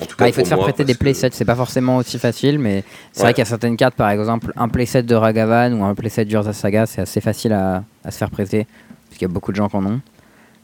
En 0.00 0.06
tout 0.06 0.16
cas, 0.16 0.28
il 0.28 0.32
faut 0.32 0.42
te 0.42 0.48
faire 0.48 0.58
prêter 0.58 0.84
des 0.84 0.94
playsets, 0.94 1.30
c'est 1.32 1.44
pas 1.44 1.56
forcément 1.56 1.96
aussi 1.96 2.18
facile, 2.18 2.58
mais 2.58 2.84
c'est 3.12 3.22
vrai 3.22 3.34
qu'il 3.34 3.42
y 3.42 3.46
a 3.46 3.48
certaines 3.48 3.76
cartes, 3.76 3.96
par 3.96 4.10
exemple, 4.10 4.52
un 4.56 4.68
playset 4.68 5.02
de 5.02 5.14
Ragavan 5.14 5.72
ou 5.72 5.84
un 5.84 5.94
playset 5.94 6.24
d'Urza 6.24 6.52
Saga, 6.52 6.86
c'est 6.86 7.02
assez 7.02 7.20
facile 7.20 7.52
à, 7.52 7.84
à, 8.04 8.10
se 8.10 8.18
faire 8.18 8.30
prêter, 8.30 8.66
parce 9.08 9.18
qu'il 9.18 9.22
y 9.22 9.30
a 9.30 9.32
beaucoup 9.32 9.50
de 9.50 9.56
gens 9.56 9.68
qui 9.68 9.76
en 9.76 9.86
ont. 9.86 10.00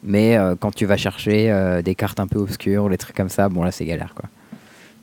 Mais 0.03 0.37
euh, 0.37 0.55
quand 0.59 0.75
tu 0.75 0.87
vas 0.87 0.97
chercher 0.97 1.51
euh, 1.51 1.83
des 1.83 1.95
cartes 1.95 2.21
un 2.21 2.27
peu 2.27 2.39
obscures 2.39 2.85
ou 2.85 2.89
des 2.89 2.99
trucs 2.99 3.17
comme 3.17 3.29
ça, 3.29 3.49
bon 3.49 3.63
là 3.63 3.71
c'est 3.71 3.85
galère 3.85 4.15
quoi. 4.15 4.29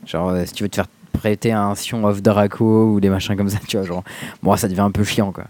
Genre, 0.06 0.30
euh, 0.30 0.44
si 0.46 0.52
tu 0.54 0.62
veux 0.62 0.68
te 0.68 0.76
faire 0.76 0.88
prêter 1.12 1.52
un 1.52 1.74
Sion 1.74 2.04
of 2.04 2.22
Draco 2.22 2.92
ou 2.92 3.00
des 3.00 3.10
machins 3.10 3.36
comme 3.36 3.48
ça, 3.48 3.58
tu 3.68 3.76
vois, 3.76 3.86
genre, 3.86 4.04
moi 4.42 4.56
ça 4.56 4.68
devient 4.68 4.80
un 4.80 4.90
peu 4.90 5.04
chiant 5.04 5.32
quoi. 5.32 5.44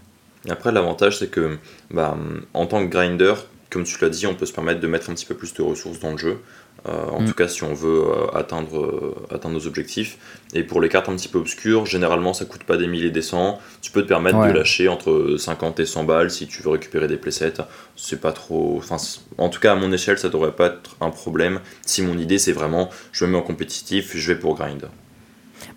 Après, 0.47 0.71
l'avantage, 0.71 1.19
c'est 1.19 1.29
que 1.29 1.57
bah, 1.91 2.17
en 2.53 2.65
tant 2.65 2.79
que 2.85 2.89
grinder, 2.89 3.33
comme 3.69 3.83
tu 3.83 3.97
l'as 4.01 4.09
dit, 4.09 4.25
on 4.25 4.35
peut 4.35 4.45
se 4.45 4.53
permettre 4.53 4.79
de 4.79 4.87
mettre 4.87 5.09
un 5.09 5.13
petit 5.13 5.25
peu 5.25 5.35
plus 5.35 5.53
de 5.53 5.61
ressources 5.61 5.99
dans 5.99 6.11
le 6.11 6.17
jeu. 6.17 6.41
Euh, 6.87 7.09
en 7.09 7.21
mm. 7.21 7.25
tout 7.25 7.33
cas, 7.33 7.47
si 7.47 7.63
on 7.63 7.73
veut 7.73 8.03
euh, 8.03 8.37
atteindre, 8.37 8.79
euh, 8.79 9.15
atteindre 9.33 9.55
nos 9.55 9.67
objectifs. 9.67 10.17
Et 10.53 10.63
pour 10.63 10.81
les 10.81 10.89
cartes 10.89 11.09
un 11.09 11.15
petit 11.15 11.27
peu 11.27 11.37
obscures, 11.37 11.85
généralement, 11.85 12.33
ça 12.33 12.45
coûte 12.45 12.63
pas 12.63 12.77
des 12.77 12.87
milliers 12.87 13.11
des 13.11 13.21
cents. 13.21 13.59
Tu 13.81 13.91
peux 13.91 14.01
te 14.01 14.07
permettre 14.07 14.45
de 14.45 14.51
lâcher 14.51 14.87
entre 14.87 15.35
50 15.37 15.79
et 15.79 15.85
100 15.85 16.03
balles 16.05 16.31
si 16.31 16.47
tu 16.47 16.63
veux 16.63 16.69
récupérer 16.69 17.07
des 17.07 17.17
playsets. 17.17 17.53
C'est 17.95 18.21
pas 18.21 18.31
trop. 18.31 18.77
Enfin, 18.77 18.97
en 19.37 19.49
tout 19.49 19.59
cas, 19.59 19.73
à 19.73 19.75
mon 19.75 19.91
échelle, 19.91 20.17
ça 20.17 20.29
devrait 20.29 20.53
pas 20.53 20.67
être 20.67 20.95
un 21.01 21.09
problème. 21.09 21.59
Si 21.85 22.01
mon 22.01 22.17
idée, 22.17 22.37
c'est 22.37 22.53
vraiment, 22.53 22.89
je 23.11 23.25
me 23.25 23.31
mets 23.31 23.37
en 23.37 23.41
compétitif, 23.41 24.15
je 24.15 24.33
vais 24.33 24.39
pour 24.39 24.55
grind. 24.55 24.87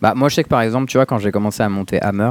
Bah, 0.00 0.14
moi, 0.14 0.28
je 0.28 0.36
sais 0.36 0.44
que 0.44 0.48
par 0.48 0.62
exemple, 0.62 0.88
tu 0.88 0.96
vois, 0.96 1.06
quand 1.06 1.18
j'ai 1.18 1.32
commencé 1.32 1.62
à 1.62 1.68
monter 1.68 2.00
Hammer, 2.00 2.30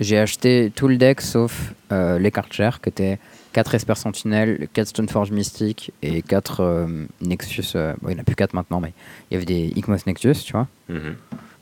j'ai 0.00 0.18
acheté 0.18 0.72
tout 0.74 0.88
le 0.88 0.96
deck 0.96 1.20
sauf 1.20 1.74
euh, 1.92 2.18
les 2.18 2.30
cartes 2.30 2.52
chères, 2.52 2.80
qui 2.80 2.88
étaient 2.88 3.18
4 3.52 3.74
Esper 3.74 3.96
Sentinel, 3.96 4.68
4 4.72 4.88
Stoneforge 4.88 5.30
Mystique 5.30 5.92
et 6.02 6.22
4 6.22 6.60
euh, 6.60 7.06
Nexus. 7.20 7.72
Euh, 7.74 7.94
bon, 8.00 8.10
il 8.10 8.14
n'y 8.14 8.18
en 8.18 8.22
a 8.22 8.24
plus 8.24 8.36
4 8.36 8.54
maintenant, 8.54 8.80
mais 8.80 8.92
il 9.30 9.34
y 9.34 9.36
avait 9.36 9.46
des 9.46 9.72
Igmos 9.76 9.98
Nexus, 10.06 10.34
tu 10.44 10.52
vois. 10.52 10.68
Mhm. 10.88 11.16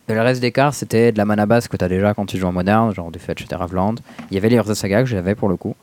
Et 0.08 0.14
le 0.14 0.20
reste 0.22 0.40
des 0.40 0.52
cartes, 0.52 0.74
c'était 0.74 1.12
de 1.12 1.18
la 1.18 1.24
mana 1.24 1.44
base 1.46 1.68
que 1.68 1.76
tu 1.76 1.84
as 1.84 1.88
déjà 1.88 2.14
quand 2.14 2.26
tu 2.26 2.38
joues 2.38 2.46
en 2.46 2.52
moderne, 2.52 2.94
genre 2.94 3.10
du 3.10 3.18
Fetch 3.18 3.44
et 3.50 3.54
Ravland. 3.54 3.96
Il 4.30 4.34
y 4.34 4.38
avait 4.38 4.48
les 4.48 4.56
Urza 4.56 4.74
Saga 4.74 5.02
que 5.02 5.08
j'avais 5.08 5.34
pour 5.34 5.48
le 5.48 5.56
coup. 5.56 5.74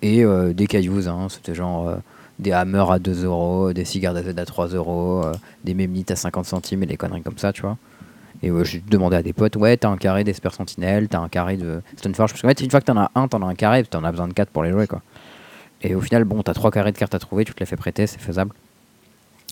et 0.00 0.24
des 0.54 0.66
cailloux, 0.68 1.08
hein, 1.08 1.26
c'était 1.28 1.54
genre 1.54 1.96
des 2.38 2.52
hammers 2.52 2.88
à 2.88 2.98
2 3.00 3.24
euros, 3.24 3.72
des 3.72 3.84
cigares 3.84 4.16
à 4.16 4.44
3 4.44 4.68
euros, 4.68 5.24
des 5.64 5.74
memnites 5.74 6.12
à 6.12 6.16
50 6.16 6.46
centimes 6.46 6.84
et 6.84 6.86
des 6.86 6.96
conneries 6.96 7.22
comme 7.22 7.36
ça, 7.36 7.52
tu 7.52 7.62
vois. 7.62 7.76
Et 8.42 8.50
j'ai 8.64 8.80
demandé 8.80 9.16
à 9.16 9.22
des 9.22 9.32
potes, 9.32 9.56
ouais, 9.56 9.76
t'as 9.76 9.88
un 9.88 9.96
carré 9.96 10.24
d'Esper 10.24 10.50
Sentinel, 10.52 11.08
t'as 11.08 11.20
un 11.20 11.28
carré 11.28 11.56
de 11.56 11.82
Stoneforge. 11.96 12.32
Parce 12.32 12.54
que 12.54 12.64
une 12.64 12.70
fois 12.70 12.80
que 12.80 12.86
t'en 12.86 12.96
as 12.96 13.10
un, 13.14 13.28
t'en 13.28 13.42
as 13.42 13.46
un 13.46 13.54
carré, 13.54 13.84
t'en 13.84 14.02
as 14.04 14.10
besoin 14.10 14.28
de 14.28 14.32
4 14.32 14.48
pour 14.48 14.62
les 14.62 14.70
jouer, 14.70 14.86
quoi. 14.86 15.02
Et 15.82 15.94
au 15.94 16.00
final, 16.00 16.24
bon, 16.24 16.42
t'as 16.42 16.54
3 16.54 16.70
carrés 16.70 16.92
de 16.92 16.98
cartes 16.98 17.14
à 17.14 17.18
trouver, 17.18 17.44
tu 17.44 17.54
te 17.54 17.60
les 17.60 17.66
fais 17.66 17.76
prêter, 17.76 18.06
c'est 18.06 18.20
faisable. 18.20 18.52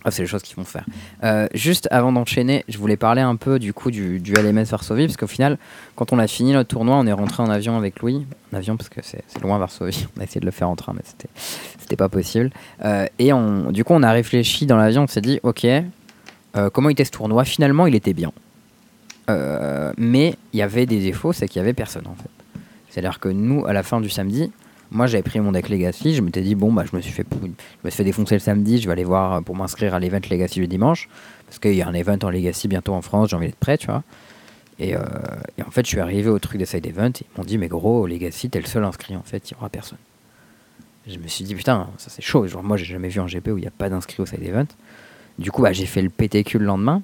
Ah, 0.05 0.13
c'est 0.13 0.23
les 0.23 0.29
choses 0.29 0.43
qu'ils 0.43 0.57
vont 0.57 0.65
faire. 0.65 0.85
Euh, 1.25 1.49
juste 1.55 1.89
avant 1.91 2.13
d'enchaîner, 2.13 2.65
je 2.69 2.79
voulais 2.79 2.97
parler 2.97 3.21
un 3.21 3.35
peu 3.35 3.59
du 3.59 3.73
coup 3.73 3.91
du, 3.91 4.21
du 4.21 4.33
LMS 4.33 4.65
Varsovie, 4.65 5.07
parce 5.07 5.17
qu'au 5.17 5.27
final, 5.27 5.59
quand 5.97 6.13
on 6.13 6.19
a 6.21 6.29
fini 6.29 6.53
notre 6.53 6.69
tournoi, 6.69 6.97
on 6.97 7.07
est 7.07 7.13
rentré 7.13 7.43
en 7.43 7.51
avion 7.51 7.77
avec 7.77 8.01
Louis. 8.01 8.25
En 8.53 8.59
avion, 8.59 8.77
parce 8.77 8.89
que 8.89 9.01
c'est 9.03 9.25
loin 9.43 9.59
Varsovie. 9.59 10.07
On 10.17 10.21
a 10.21 10.25
essayé 10.25 10.41
de 10.41 10.47
le 10.47 10.53
faire 10.53 10.69
en 10.69 10.77
train, 10.77 10.93
mais 10.95 11.03
c'était 11.05 11.97
pas 11.97 12.09
possible. 12.09 12.51
Euh, 12.85 13.07
et 13.19 13.33
du 13.73 13.85
coup, 13.85 13.93
on 13.95 14.03
a 14.03 14.13
réfléchi 14.13 14.67
dans 14.67 14.77
l'avion, 14.77 15.03
on 15.03 15.07
s'est 15.09 15.21
dit, 15.21 15.41
ok, 15.43 15.65
euh, 15.65 16.71
comment 16.71 16.91
était 16.91 17.05
ce 17.05 17.11
tournoi? 17.11 17.45
Finalement, 17.45 17.87
il 17.87 17.95
était 17.95 18.15
bien. 18.15 18.33
Euh, 19.29 19.93
mais 19.99 20.37
il 20.53 20.59
y 20.59 20.63
avait 20.63 20.87
des 20.87 21.01
défauts, 21.01 21.33
c'est 21.33 21.49
qu'il 21.49 21.59
y 21.59 21.63
avait 21.63 21.75
personne 21.75 22.07
en 22.07 22.15
fait. 22.15 22.31
C'est-à-dire 22.89 23.21
que 23.21 23.29
nous, 23.29 23.67
à 23.67 23.73
la 23.73 23.83
fin 23.83 24.01
du 24.01 24.09
samedi, 24.09 24.51
moi 24.91 25.07
j'avais 25.07 25.23
pris 25.23 25.41
mon 25.41 25.53
deck 25.53 25.69
Legacy, 25.69 26.15
je 26.15 26.23
m'étais 26.23 26.41
dit 26.41 26.55
bon 26.55 26.73
bah 26.73 26.85
je 26.91 26.97
me 26.97 27.03
suis 27.03 27.13
fait 27.13 27.27
je 27.31 27.47
me 27.47 27.91
suis 27.91 27.97
fait 27.97 28.05
défoncer 28.05 28.35
le 28.35 28.41
samedi, 28.41 28.79
je 28.79 28.87
vais 28.87 28.93
aller 28.93 29.05
voir 29.05 29.43
pour 29.43 29.55
m'inscrire 29.55 29.95
à 29.95 30.01
l'event 30.01 30.21
Legacy 30.31 30.61
le 30.61 30.67
dimanche 30.67 31.09
parce 31.47 31.59
qu'il 31.59 31.75
y 31.75 31.83
a 31.83 31.89
un 31.89 31.95
event 31.95 32.19
en 32.23 32.31
Legacy 32.31 32.69
bientôt 32.69 32.95
en 32.95 33.03
France, 33.03 33.31
j'ai 33.31 33.37
envie 33.37 33.47
d'être 33.47 33.57
prêt, 33.57 33.79
tu 33.79 33.87
vois. 33.87 34.03
Et, 34.79 34.95
euh, 34.95 35.01
en 35.67 35.71
fait, 35.71 35.85
je 35.85 35.89
suis 35.89 36.01
arrivé 36.01 36.29
au 36.31 36.39
truc 36.39 36.59
des 36.59 36.67
side 36.67 36.87
event, 36.87 37.11
ils 37.21 37.39
m'ont 37.39 37.45
dit 37.45 37.59
mais 37.59 37.69
gros, 37.69 38.07
Legacy, 38.07 38.49
t'es 38.49 38.61
le 38.61 38.67
seul 38.67 38.85
inscrit 38.85 39.17
en 39.17 39.23
fait, 39.23 39.51
il 39.51 39.55
n'y 39.55 39.59
aura 39.59 39.69
personne. 39.69 39.99
je 41.07 41.19
me 41.19 41.27
suis 41.27 41.45
dit 41.45 41.55
putain, 41.55 41.89
ça 41.99 42.09
c'est 42.11 42.23
chaud, 42.23 42.47
genre 42.47 42.63
moi 42.63 42.77
j'ai 42.77 42.87
jamais 42.87 43.09
vu 43.09 43.21
un 43.21 43.27
GP 43.27 43.49
où 43.49 43.59
il 43.59 43.63
n'y 43.63 43.67
a 43.67 43.73
pas 43.73 43.91
d'inscrit 43.91 44.23
au 44.23 44.27
side 44.27 44.43
event. 44.43 44.67
Du 45.39 45.53
coup, 45.53 45.63
bah, 45.63 45.73
j'ai 45.73 45.87
fait 45.87 46.03
le 46.03 46.09
PTQ 46.09 46.59
le 46.59 46.65
lendemain 46.65 47.03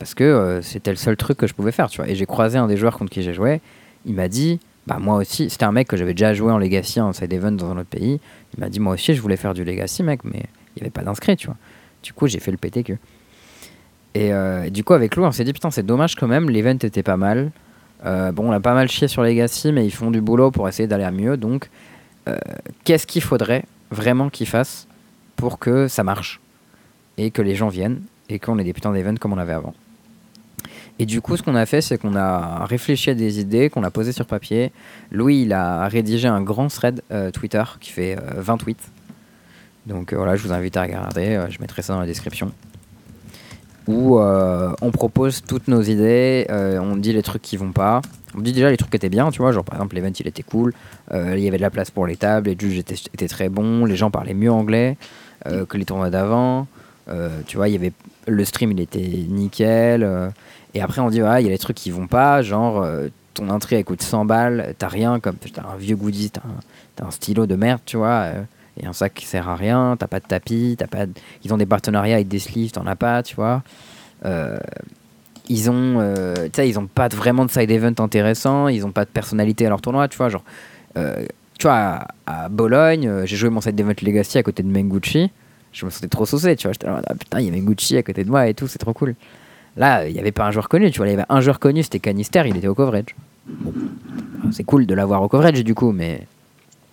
parce 0.00 0.14
que 0.14 0.24
euh, 0.24 0.62
c'était 0.62 0.90
le 0.90 0.96
seul 0.96 1.16
truc 1.16 1.36
que 1.36 1.46
je 1.46 1.52
pouvais 1.52 1.72
faire, 1.72 1.88
tu 1.88 2.00
vois. 2.00 2.10
Et 2.10 2.16
j'ai 2.16 2.24
croisé 2.24 2.56
un 2.56 2.66
des 2.66 2.78
joueurs 2.78 2.98
contre 2.98 3.12
qui 3.12 3.22
j'ai 3.22 3.34
joué, 3.34 3.60
il 4.06 4.14
m'a 4.14 4.28
dit, 4.28 4.58
bah 4.86 4.96
moi 4.98 5.16
aussi, 5.16 5.50
c'était 5.50 5.66
un 5.66 5.72
mec 5.72 5.88
que 5.88 5.96
j'avais 5.98 6.14
déjà 6.14 6.32
joué 6.32 6.50
en 6.50 6.56
Legacy, 6.56 7.02
en 7.02 7.12
side 7.12 7.30
event 7.34 7.52
dans 7.52 7.70
un 7.70 7.76
autre 7.76 7.90
pays, 7.90 8.18
il 8.54 8.60
m'a 8.60 8.70
dit, 8.70 8.80
moi 8.80 8.94
aussi 8.94 9.12
je 9.14 9.20
voulais 9.20 9.36
faire 9.36 9.52
du 9.52 9.62
Legacy, 9.62 10.02
mec, 10.02 10.24
mais 10.24 10.42
il 10.74 10.80
n'y 10.80 10.82
avait 10.82 10.90
pas 10.90 11.02
d'inscrit, 11.02 11.36
tu 11.36 11.48
vois. 11.48 11.56
Du 12.02 12.14
coup, 12.14 12.26
j'ai 12.26 12.40
fait 12.40 12.50
le 12.50 12.56
PTQ. 12.56 12.98
Et 14.14 14.32
euh, 14.32 14.70
du 14.70 14.84
coup, 14.84 14.94
avec 14.94 15.16
Lou, 15.16 15.24
on 15.24 15.32
s'est 15.32 15.44
dit, 15.44 15.52
putain, 15.52 15.70
c'est 15.70 15.84
dommage 15.84 16.14
quand 16.14 16.26
même, 16.26 16.48
l'event 16.48 16.70
était 16.70 17.02
pas 17.02 17.18
mal. 17.18 17.52
Euh, 18.06 18.32
bon, 18.32 18.48
on 18.48 18.52
a 18.52 18.60
pas 18.60 18.72
mal 18.72 18.88
chié 18.88 19.06
sur 19.06 19.22
Legacy, 19.22 19.70
mais 19.70 19.84
ils 19.84 19.92
font 19.92 20.10
du 20.10 20.22
boulot 20.22 20.50
pour 20.50 20.66
essayer 20.66 20.88
d'aller 20.88 21.04
à 21.04 21.12
mieux, 21.12 21.36
donc 21.36 21.68
qu'est-ce 22.84 23.08
qu'il 23.08 23.22
faudrait 23.22 23.64
vraiment 23.90 24.30
qu'ils 24.30 24.46
fassent 24.46 24.86
pour 25.34 25.58
que 25.58 25.88
ça 25.88 26.04
marche 26.04 26.40
et 27.18 27.32
que 27.32 27.42
les 27.42 27.56
gens 27.56 27.68
viennent 27.68 28.02
et 28.28 28.38
qu'on 28.38 28.56
ait 28.60 28.64
des 28.64 28.72
putains 28.72 28.92
d'events 28.92 29.16
comme 29.16 29.32
on 29.32 29.38
avait 29.38 29.52
avant? 29.52 29.74
Et 31.00 31.06
du 31.06 31.22
coup, 31.22 31.34
ce 31.38 31.42
qu'on 31.42 31.54
a 31.54 31.64
fait, 31.64 31.80
c'est 31.80 31.96
qu'on 31.96 32.14
a 32.14 32.66
réfléchi 32.66 33.08
à 33.08 33.14
des 33.14 33.40
idées 33.40 33.70
qu'on 33.70 33.84
a 33.84 33.90
posées 33.90 34.12
sur 34.12 34.26
papier. 34.26 34.70
Louis, 35.10 35.44
il 35.44 35.52
a 35.54 35.88
rédigé 35.88 36.28
un 36.28 36.42
grand 36.42 36.68
thread 36.68 37.00
euh, 37.10 37.30
Twitter 37.30 37.62
qui 37.80 37.90
fait 37.90 38.18
20 38.36 38.52
euh, 38.52 38.56
tweets. 38.58 38.86
Donc 39.86 40.12
euh, 40.12 40.16
voilà, 40.16 40.36
je 40.36 40.42
vous 40.42 40.52
invite 40.52 40.76
à 40.76 40.82
regarder. 40.82 41.42
je 41.48 41.58
mettrai 41.58 41.80
ça 41.80 41.94
dans 41.94 42.00
la 42.00 42.06
description. 42.06 42.52
où 43.86 44.20
on 44.20 44.90
propose 44.92 45.40
toutes 45.42 45.68
nos 45.68 45.80
idées, 45.80 46.46
on 46.50 46.96
dit 46.96 47.14
les 47.14 47.22
trucs 47.22 47.40
qui 47.40 47.56
vont 47.56 47.72
pas. 47.72 48.02
On 48.36 48.42
dit 48.42 48.52
déjà 48.52 48.68
les 48.70 48.76
trucs 48.76 48.90
qui 48.90 48.96
étaient 48.96 49.08
bien, 49.08 49.30
tu 49.30 49.40
vois, 49.40 49.52
genre 49.52 49.64
par 49.64 49.76
exemple 49.76 49.94
l'event 49.96 50.12
il 50.20 50.28
était 50.28 50.42
cool, 50.42 50.74
il 51.14 51.38
y 51.38 51.48
avait 51.48 51.56
de 51.56 51.62
la 51.62 51.70
place 51.70 51.90
pour 51.90 52.06
les 52.06 52.16
tables, 52.16 52.50
les 52.50 52.56
juges 52.58 52.78
étaient, 52.78 52.94
étaient 53.14 53.26
très 53.26 53.48
bons, 53.48 53.86
les 53.86 53.96
gens 53.96 54.10
parlaient 54.10 54.34
mieux 54.34 54.52
anglais 54.52 54.98
que 55.46 55.78
les 55.78 55.86
tournois 55.86 56.10
d'avant. 56.10 56.66
tu 57.46 57.56
vois, 57.56 57.70
il 57.70 57.72
y 57.72 57.76
avait 57.76 57.92
le 58.26 58.44
stream 58.44 58.72
il 58.72 58.80
était 58.80 59.24
nickel. 59.28 60.32
Et 60.74 60.80
après 60.80 61.00
on 61.00 61.10
dit 61.10 61.22
ouais, 61.22 61.42
il 61.42 61.46
y 61.46 61.48
a 61.48 61.52
les 61.52 61.58
trucs 61.58 61.76
qui 61.76 61.90
vont 61.90 62.06
pas, 62.06 62.42
genre 62.42 62.84
ton 63.34 63.48
entrée 63.48 63.76
elle 63.76 63.84
coûte 63.84 64.02
100 64.02 64.24
balles, 64.24 64.74
t'as 64.78 64.88
rien 64.88 65.20
comme 65.20 65.36
t'as 65.36 65.62
un 65.62 65.76
vieux 65.76 65.96
goodie, 65.96 66.30
t'as 66.30 66.42
un, 67.04 67.10
stylo 67.10 67.46
de 67.46 67.54
merde, 67.54 67.80
tu 67.86 67.96
vois, 67.96 68.24
euh, 68.24 68.42
et 68.78 68.86
un 68.86 68.92
sac 68.92 69.14
qui 69.14 69.26
sert 69.26 69.48
à 69.48 69.56
rien, 69.56 69.96
t'as 69.98 70.06
pas 70.06 70.20
de 70.20 70.26
tapis, 70.26 70.76
t'as 70.78 70.86
pas 70.86 71.06
ils 71.44 71.52
ont 71.54 71.56
des 71.56 71.66
partenariats 71.66 72.16
avec 72.16 72.28
des 72.28 72.38
sleeves, 72.38 72.72
t'en 72.72 72.86
as 72.86 72.96
pas, 72.96 73.22
tu 73.22 73.34
vois. 73.34 73.62
Euh, 74.26 74.58
ils 75.48 75.70
ont, 75.70 75.98
euh, 75.98 76.48
ils 76.58 76.78
ont 76.78 76.86
pas 76.86 77.08
vraiment 77.08 77.44
de 77.44 77.50
side 77.50 77.70
event 77.70 77.94
intéressant, 77.98 78.68
ils 78.68 78.84
ont 78.84 78.92
pas 78.92 79.04
de 79.04 79.10
personnalité 79.10 79.66
à 79.66 79.70
leur 79.70 79.80
tournoi, 79.80 80.06
tu 80.08 80.16
vois, 80.16 80.28
genre, 80.28 80.44
tu 80.94 81.66
vois, 81.66 82.06
à, 82.26 82.48
Bologne, 82.48 83.24
j'ai 83.24 83.36
joué 83.36 83.50
mon 83.50 83.60
side 83.60 83.78
event 83.80 83.94
Legacy 84.02 84.38
à 84.38 84.42
côté 84.42 84.62
de 84.62 84.68
Mengucci, 84.68 85.30
je 85.72 85.86
me 85.86 85.90
sentais 85.90 86.08
trop 86.08 86.26
saucé, 86.26 86.54
tu 86.56 86.66
vois, 86.66 86.72
j'étais 86.72 86.86
là, 86.86 87.00
ah, 87.04 87.14
putain, 87.14 87.40
il 87.40 87.46
y 87.46 87.48
a 87.48 87.52
Mengucci 87.52 87.96
à 87.96 88.02
côté 88.02 88.22
de 88.24 88.30
moi 88.30 88.46
et 88.46 88.54
tout, 88.54 88.68
c'est 88.68 88.78
trop 88.78 88.92
cool. 88.92 89.14
Là, 89.80 90.06
il 90.06 90.12
n'y 90.12 90.20
avait 90.20 90.30
pas 90.30 90.44
un 90.44 90.50
joueur 90.50 90.68
connu, 90.68 90.90
tu 90.90 90.98
vois. 90.98 91.08
Il 91.08 91.12
y 91.12 91.14
avait 91.14 91.24
un 91.30 91.40
joueur 91.40 91.58
connu, 91.58 91.82
c'était 91.82 92.00
Canister, 92.00 92.42
il 92.44 92.54
était 92.54 92.68
au 92.68 92.74
coverage. 92.74 93.16
c'est 94.52 94.62
cool 94.62 94.84
de 94.84 94.94
l'avoir 94.94 95.22
au 95.22 95.28
coverage 95.28 95.64
du 95.64 95.74
coup, 95.74 95.90
mais 95.90 96.26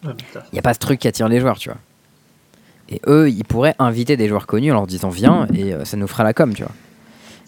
il 0.06 0.14
n'y 0.54 0.60
a 0.60 0.62
pas 0.62 0.74
ce 0.74 0.80
truc 0.80 1.02
qui 1.02 1.08
attire 1.10 1.28
les 1.28 1.42
joueurs, 1.42 1.58
tu 1.58 1.68
vois. 1.68 1.78
Et 2.88 3.02
eux, 3.08 3.30
ils 3.30 3.44
pourraient 3.44 3.76
inviter 3.78 4.16
des 4.16 4.30
joueurs 4.30 4.48
connus 4.48 4.72
en 4.72 4.76
leur 4.76 4.88
disant 4.88 5.10
viens 5.10 5.48
et 5.54 5.74
euh, 5.74 5.84
ça 5.84 5.98
nous 5.98 6.08
fera 6.08 6.24
la 6.24 6.34
com, 6.34 6.54
tu 6.54 6.64
vois. 6.64 6.72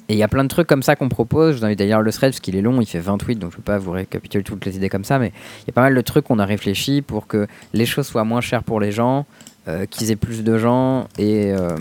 Et 0.09 0.13
il 0.13 0.17
y 0.17 0.23
a 0.23 0.27
plein 0.27 0.43
de 0.43 0.49
trucs 0.49 0.67
comme 0.67 0.83
ça 0.83 0.97
qu'on 0.97 1.07
propose. 1.07 1.53
Je 1.53 1.59
vous 1.59 1.65
invite 1.65 1.79
à 1.79 1.85
lire 1.85 2.01
le 2.01 2.11
thread 2.11 2.31
parce 2.31 2.41
qu'il 2.41 2.57
est 2.57 2.61
long, 2.61 2.81
il 2.81 2.85
fait 2.85 2.99
28, 2.99 3.39
donc 3.39 3.51
je 3.51 3.55
ne 3.55 3.61
vais 3.61 3.65
pas 3.65 3.77
vous 3.77 3.91
récapituler 3.91 4.43
toutes 4.43 4.65
les 4.65 4.75
idées 4.75 4.89
comme 4.89 5.05
ça, 5.05 5.19
mais 5.19 5.31
il 5.61 5.67
y 5.67 5.69
a 5.69 5.73
pas 5.73 5.83
mal 5.83 5.95
de 5.95 6.01
trucs 6.01 6.25
qu'on 6.25 6.39
a 6.39 6.45
réfléchi 6.45 7.01
pour 7.01 7.27
que 7.27 7.47
les 7.73 7.85
choses 7.85 8.07
soient 8.07 8.25
moins 8.25 8.41
chères 8.41 8.63
pour 8.63 8.81
les 8.81 8.91
gens, 8.91 9.25
euh, 9.69 9.85
qu'ils 9.85 10.11
aient 10.11 10.17
plus 10.17 10.43
de 10.43 10.57
gens 10.57 11.07
et, 11.17 11.53
euh, 11.53 11.77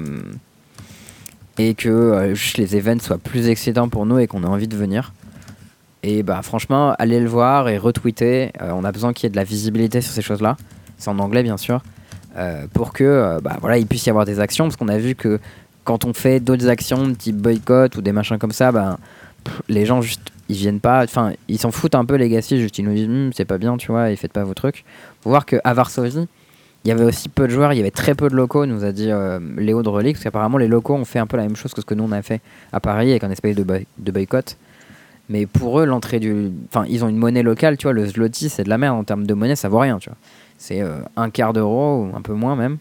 et 1.58 1.74
que 1.74 1.88
euh, 1.88 2.34
les 2.56 2.76
events 2.76 3.00
soient 3.00 3.18
plus 3.18 3.48
excitants 3.48 3.88
pour 3.88 4.06
nous 4.06 4.18
et 4.18 4.26
qu'on 4.26 4.42
ait 4.44 4.48
envie 4.48 4.68
de 4.68 4.76
venir. 4.76 5.12
Et 6.02 6.22
bah 6.22 6.40
franchement, 6.42 6.94
allez 6.98 7.20
le 7.20 7.28
voir 7.28 7.68
et 7.68 7.76
retweeter. 7.76 8.52
Euh, 8.62 8.70
on 8.72 8.84
a 8.84 8.92
besoin 8.92 9.12
qu'il 9.12 9.24
y 9.24 9.26
ait 9.26 9.30
de 9.30 9.36
la 9.36 9.44
visibilité 9.44 10.00
sur 10.00 10.12
ces 10.12 10.22
choses-là. 10.22 10.56
C'est 10.96 11.10
en 11.10 11.18
anglais 11.18 11.42
bien 11.42 11.56
sûr. 11.56 11.82
Euh, 12.36 12.66
pour 12.72 12.92
que 12.92 13.40
bah, 13.42 13.56
voilà, 13.60 13.78
il 13.78 13.86
puisse 13.86 14.06
y 14.06 14.10
avoir 14.10 14.24
des 14.24 14.38
actions. 14.38 14.66
Parce 14.66 14.76
qu'on 14.76 14.88
a 14.88 14.98
vu 14.98 15.16
que 15.16 15.40
quand 15.82 16.04
on 16.04 16.12
fait 16.12 16.38
d'autres 16.38 16.68
actions, 16.68 17.12
type 17.14 17.36
boycott 17.36 17.96
ou 17.96 18.02
des 18.02 18.12
machins 18.12 18.38
comme 18.38 18.52
ça, 18.52 18.70
bah, 18.70 18.98
les 19.68 19.86
gens 19.86 20.00
juste 20.00 20.30
ils 20.48 20.56
viennent 20.56 20.80
pas. 20.80 21.02
Enfin, 21.02 21.32
ils 21.48 21.58
s'en 21.58 21.70
foutent 21.70 21.94
un 21.94 22.04
peu 22.04 22.14
les 22.14 22.40
juste 22.40 22.78
ils 22.78 22.84
nous 22.84 22.94
disent 22.94 23.08
hm, 23.08 23.30
c'est 23.34 23.44
pas 23.44 23.58
bien, 23.58 23.76
tu 23.76 23.90
vois, 23.90 24.10
et 24.10 24.16
faites 24.16 24.32
pas 24.32 24.44
vos 24.44 24.54
trucs. 24.54 24.84
Faut 25.22 25.30
voir 25.30 25.46
qu'à 25.46 25.74
Varsovie, 25.74 26.26
il 26.84 26.88
y 26.88 26.90
avait 26.92 27.04
aussi 27.04 27.28
peu 27.28 27.46
de 27.46 27.52
joueurs, 27.52 27.72
il 27.72 27.76
y 27.76 27.80
avait 27.80 27.90
très 27.90 28.14
peu 28.14 28.28
de 28.28 28.34
locaux, 28.34 28.64
nous 28.66 28.84
a 28.84 28.92
dit 28.92 29.10
euh, 29.10 29.40
Léo 29.56 29.82
de 29.82 29.88
Relic, 29.88 30.14
parce 30.14 30.24
qu'apparemment 30.24 30.58
les 30.58 30.68
locaux 30.68 30.94
ont 30.94 31.04
fait 31.04 31.18
un 31.18 31.26
peu 31.26 31.36
la 31.36 31.42
même 31.42 31.56
chose 31.56 31.74
que 31.74 31.80
ce 31.80 31.86
que 31.86 31.94
nous 31.94 32.04
on 32.04 32.12
a 32.12 32.22
fait 32.22 32.40
à 32.72 32.80
Paris 32.80 33.10
avec 33.10 33.24
un 33.24 33.30
espèce 33.30 33.56
de, 33.56 33.64
de 33.98 34.12
boycott. 34.12 34.56
Mais 35.28 35.46
pour 35.46 35.80
eux, 35.80 35.84
l'entrée 35.84 36.20
du. 36.20 36.50
Enfin, 36.68 36.86
ils 36.88 37.04
ont 37.04 37.08
une 37.08 37.18
monnaie 37.18 37.42
locale, 37.42 37.76
tu 37.76 37.84
vois, 37.84 37.92
le 37.92 38.06
zloty, 38.06 38.48
c'est 38.48 38.64
de 38.64 38.70
la 38.70 38.78
merde 38.78 38.96
en 38.96 39.04
termes 39.04 39.26
de 39.26 39.34
monnaie, 39.34 39.56
ça 39.56 39.68
vaut 39.68 39.78
rien, 39.78 39.98
tu 39.98 40.08
vois. 40.08 40.16
C'est 40.56 40.80
euh, 40.80 41.00
un 41.16 41.30
quart 41.30 41.52
d'euro, 41.52 42.04
ou 42.04 42.16
un 42.16 42.22
peu 42.22 42.32
moins 42.32 42.56
même. 42.56 42.78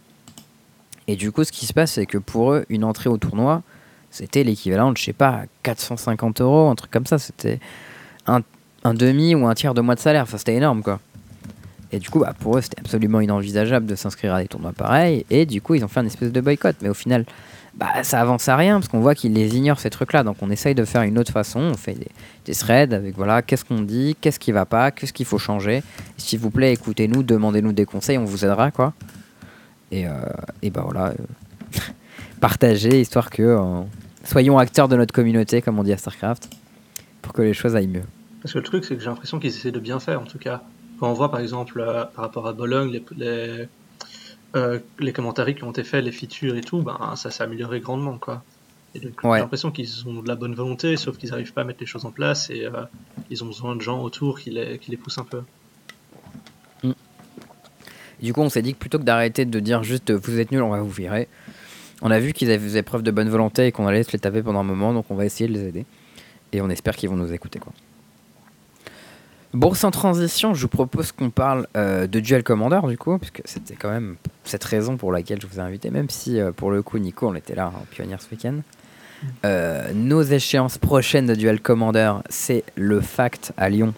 Et 1.07 1.15
du 1.15 1.31
coup, 1.31 1.43
ce 1.43 1.51
qui 1.51 1.65
se 1.65 1.73
passe, 1.73 1.93
c'est 1.93 2.05
que 2.05 2.17
pour 2.17 2.53
eux, 2.53 2.65
une 2.69 2.83
entrée 2.83 3.09
au 3.09 3.17
tournoi, 3.17 3.63
c'était 4.11 4.43
l'équivalent 4.43 4.91
de, 4.91 4.97
je 4.97 5.03
sais 5.03 5.13
pas, 5.13 5.43
450 5.63 6.41
euros, 6.41 6.69
un 6.69 6.75
truc 6.75 6.91
comme 6.91 7.05
ça. 7.05 7.17
C'était 7.17 7.59
un, 8.27 8.41
un 8.83 8.93
demi 8.93 9.35
ou 9.35 9.45
un 9.45 9.53
tiers 9.53 9.73
de 9.73 9.81
mois 9.81 9.95
de 9.95 9.99
salaire. 9.99 10.23
Enfin, 10.23 10.37
c'était 10.37 10.55
énorme, 10.55 10.83
quoi. 10.83 10.99
Et 11.91 11.99
du 11.99 12.09
coup, 12.09 12.19
bah, 12.19 12.33
pour 12.37 12.57
eux, 12.57 12.61
c'était 12.61 12.79
absolument 12.79 13.21
inenvisageable 13.21 13.85
de 13.85 13.95
s'inscrire 13.95 14.33
à 14.33 14.41
des 14.41 14.47
tournois 14.47 14.73
pareils. 14.73 15.25
Et 15.29 15.45
du 15.45 15.61
coup, 15.61 15.75
ils 15.75 15.83
ont 15.83 15.87
fait 15.87 15.99
un 15.99 16.05
espèce 16.05 16.31
de 16.31 16.41
boycott. 16.41 16.75
Mais 16.81 16.89
au 16.89 16.93
final, 16.93 17.25
bah, 17.77 18.03
ça 18.03 18.19
avance 18.21 18.49
à 18.49 18.55
rien 18.55 18.79
parce 18.79 18.87
qu'on 18.87 19.01
voit 19.01 19.13
qu'ils 19.13 19.33
les 19.33 19.55
ignorent 19.55 19.79
ces 19.79 19.91
trucs-là. 19.91 20.23
Donc 20.23 20.37
on 20.41 20.49
essaye 20.49 20.73
de 20.73 20.83
faire 20.83 21.03
une 21.03 21.19
autre 21.19 21.31
façon. 21.31 21.59
On 21.59 21.75
fait 21.75 21.95
des, 22.45 22.53
threads 22.53 22.93
avec 22.93 23.15
voilà, 23.15 23.43
qu'est-ce 23.43 23.63
qu'on 23.63 23.81
dit, 23.81 24.17
qu'est-ce 24.19 24.39
qui 24.39 24.51
va 24.51 24.65
pas, 24.65 24.89
qu'est-ce 24.89 25.13
qu'il 25.13 25.27
faut 25.27 25.37
changer. 25.37 25.83
S'il 26.17 26.39
vous 26.39 26.49
plaît, 26.49 26.73
écoutez-nous, 26.73 27.21
demandez-nous 27.21 27.73
des 27.73 27.85
conseils, 27.85 28.17
on 28.17 28.25
vous 28.25 28.43
aidera 28.43 28.71
quoi. 28.71 28.93
Et, 29.91 30.07
euh, 30.07 30.11
bah 30.73 30.81
voilà, 30.83 31.09
euh, 31.09 31.13
partagez 32.41 32.99
histoire 32.99 33.29
que 33.29 33.43
euh, 33.43 33.81
soyons 34.23 34.57
acteurs 34.57 34.87
de 34.87 34.95
notre 34.95 35.13
communauté, 35.13 35.61
comme 35.61 35.77
on 35.77 35.83
dit 35.83 35.93
à 35.93 35.97
Starcraft, 35.97 36.49
pour 37.21 37.31
que 37.31 37.43
les 37.43 37.53
choses 37.53 37.75
aillent 37.75 37.87
mieux. 37.87 38.03
Parce 38.41 38.53
que 38.53 38.57
le 38.57 38.65
truc, 38.65 38.85
c'est 38.85 38.95
que 38.95 39.01
j'ai 39.01 39.09
l'impression 39.09 39.39
qu'ils 39.39 39.51
essaient 39.51 39.71
de 39.71 39.79
bien 39.79 39.99
faire 39.99 40.19
en 40.19 40.25
tout 40.25 40.39
cas. 40.39 40.63
Quand 40.99 41.09
on 41.09 41.13
voit 41.13 41.29
par 41.29 41.39
exemple 41.39 41.79
euh, 41.79 42.05
par 42.05 42.25
rapport 42.25 42.47
à 42.47 42.53
Bologne 42.53 42.91
les, 42.91 43.03
les, 43.15 43.67
euh, 44.55 44.79
les, 44.99 45.13
commentaires 45.13 45.53
qui 45.53 45.63
ont 45.63 45.71
été 45.71 45.83
faits, 45.83 46.03
les 46.03 46.11
features 46.11 46.55
et 46.55 46.61
tout, 46.61 46.81
ben, 46.81 47.15
ça 47.15 47.31
s'est 47.31 47.43
amélioré 47.43 47.79
grandement. 47.79 48.17
Quoi. 48.17 48.43
Et 48.95 48.99
donc, 48.99 49.19
j'ai 49.21 49.29
l'impression 49.29 49.71
qu'ils 49.71 50.07
ont 50.07 50.21
de 50.21 50.27
la 50.27 50.35
bonne 50.35 50.55
volonté, 50.55 50.97
sauf 50.97 51.17
qu'ils 51.17 51.29
n'arrivent 51.29 51.53
pas 51.53 51.61
à 51.61 51.63
mettre 51.63 51.79
les 51.81 51.85
choses 51.85 52.05
en 52.05 52.11
place 52.11 52.49
et 52.49 52.65
euh, 52.65 52.83
ils 53.29 53.43
ont 53.43 53.47
besoin 53.47 53.75
de 53.75 53.81
gens 53.81 54.01
autour 54.01 54.39
qui 54.39 54.49
les, 54.49 54.79
qui 54.79 54.91
les 54.91 54.97
poussent 54.97 55.19
un 55.19 55.25
peu. 55.25 55.41
Mm. 56.83 56.91
Du 58.21 58.33
coup, 58.33 58.41
on 58.41 58.49
s'est 58.49 58.61
dit 58.61 58.73
que 58.73 58.79
plutôt 58.79 58.97
que 58.97 59.03
d'arrêter 59.03 59.45
de 59.45 59.59
dire 59.59 59.83
juste 59.83 60.11
vous 60.11 60.39
êtes 60.39 60.51
nuls, 60.51 60.63
on 60.63 60.69
va 60.69 60.81
vous 60.81 60.89
virer, 60.89 61.27
on 62.01 62.09
a 62.09 62.19
vu 62.19 62.33
qu'ils 62.33 62.51
avaient 62.51 62.83
preuve 62.83 63.03
de 63.03 63.11
bonne 63.11 63.29
volonté 63.29 63.67
et 63.67 63.71
qu'on 63.71 63.87
allait 63.87 64.03
se 64.03 64.11
les 64.13 64.19
taper 64.19 64.41
pendant 64.41 64.59
un 64.59 64.63
moment, 64.63 64.93
donc 64.93 65.05
on 65.09 65.15
va 65.15 65.25
essayer 65.25 65.47
de 65.47 65.53
les 65.53 65.67
aider. 65.67 65.85
Et 66.53 66.61
on 66.61 66.69
espère 66.69 66.95
qu'ils 66.95 67.09
vont 67.09 67.17
nous 67.17 67.33
écouter. 67.33 67.59
Quoi. 67.59 67.73
Bourse 69.53 69.83
en 69.85 69.91
transition, 69.91 70.53
je 70.53 70.61
vous 70.61 70.67
propose 70.67 71.13
qu'on 71.13 71.29
parle 71.29 71.67
euh, 71.77 72.05
de 72.05 72.19
Duel 72.19 72.43
Commander 72.43 72.81
du 72.87 72.97
coup, 72.97 73.17
puisque 73.17 73.41
c'était 73.45 73.75
quand 73.75 73.89
même 73.89 74.17
cette 74.43 74.63
raison 74.63 74.97
pour 74.97 75.11
laquelle 75.11 75.39
je 75.41 75.47
vous 75.47 75.57
ai 75.57 75.61
invité, 75.61 75.89
même 75.89 76.09
si 76.09 76.39
euh, 76.39 76.51
pour 76.51 76.69
le 76.69 76.81
coup 76.81 76.97
Nico 76.97 77.29
on 77.29 77.35
était 77.35 77.55
là 77.55 77.71
en 77.73 77.85
pionnière 77.89 78.21
ce 78.21 78.29
week-end. 78.29 78.55
Euh, 79.45 79.93
nos 79.93 80.21
échéances 80.21 80.77
prochaines 80.77 81.27
de 81.27 81.33
Duel 81.33 81.61
Commander, 81.61 82.13
c'est 82.29 82.63
le 82.75 82.99
Fact 83.01 83.53
à 83.57 83.69
Lyon 83.69 83.93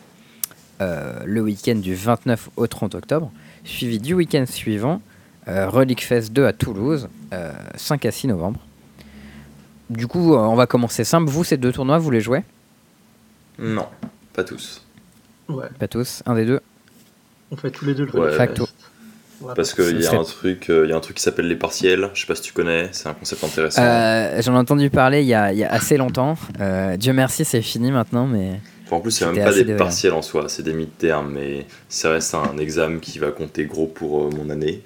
le 0.82 1.42
week-end 1.42 1.76
du 1.76 1.94
29 1.94 2.52
au 2.56 2.66
30 2.66 2.96
octobre, 2.96 3.30
suivi 3.66 4.00
du 4.00 4.14
week-end 4.14 4.46
suivant, 4.48 5.02
Relic 5.46 6.06
Fest 6.06 6.32
2 6.32 6.46
à 6.46 6.54
Toulouse, 6.54 7.10
5 7.76 8.06
à 8.06 8.12
6 8.12 8.28
novembre. 8.28 8.62
Du 9.90 10.08
coup, 10.08 10.36
on 10.36 10.56
va 10.56 10.68
commencer 10.68 11.04
simple. 11.04 11.30
Vous, 11.30 11.44
ces 11.44 11.58
deux 11.58 11.74
tournois, 11.74 11.98
vous 11.98 12.12
les 12.12 12.22
jouez? 12.22 12.44
Non, 13.60 13.88
pas 14.32 14.46
tous. 14.46 14.82
Pas 15.80 15.88
tous, 15.88 16.24
un 16.26 16.36
des 16.36 16.46
deux. 16.46 16.60
On 17.52 17.56
fait 17.56 17.72
tous 17.72 17.86
les 17.86 17.96
deux 17.96 18.08
le 18.14 18.32
Facto. 18.32 18.68
Parce 19.56 19.74
qu'il 19.74 20.02
y, 20.02 20.06
a 20.06 20.20
un 20.20 20.24
truc, 20.24 20.70
euh, 20.70 20.86
y 20.86 20.92
a 20.92 20.98
un 20.98 21.00
truc 21.00 21.16
qui 21.16 21.24
s'appelle 21.24 21.48
les 21.48 21.56
partiels, 21.56 22.10
je 22.14 22.22
sais 22.22 22.28
pas 22.28 22.36
si 22.36 22.42
tu 22.42 22.52
connais, 22.52 22.90
c'est 22.92 23.08
un 23.08 23.14
concept 23.14 23.42
intéressant. 23.44 23.82
Euh, 23.82 24.42
j'en 24.42 24.54
ai 24.54 24.58
entendu 24.58 24.90
parler 24.90 25.22
il 25.22 25.28
y 25.28 25.34
a, 25.34 25.54
y 25.54 25.64
a 25.64 25.72
assez 25.72 25.96
longtemps. 25.96 26.38
Euh, 26.60 26.98
Dieu 26.98 27.14
merci, 27.14 27.46
c'est 27.46 27.62
fini 27.62 27.90
maintenant, 27.90 28.28
mais. 28.28 28.60
en 28.92 29.00
plus, 29.00 29.12
c'est 29.12 29.26
même 29.26 29.42
pas 29.42 29.54
des 29.54 29.76
partiels 29.76 30.12
en 30.14 30.22
soi, 30.22 30.50
c'est 30.50 30.64
des 30.64 30.74
mi-termes, 30.74 31.32
mais 31.32 31.66
ça 31.88 32.12
reste 32.12 32.36
un 32.36 32.58
examen 32.58 33.00
qui 33.00 33.18
va 33.18 33.32
compter 33.32 33.66
gros 33.66 33.88
pour 33.88 34.30
mon 34.34 34.50
année. 34.50 34.84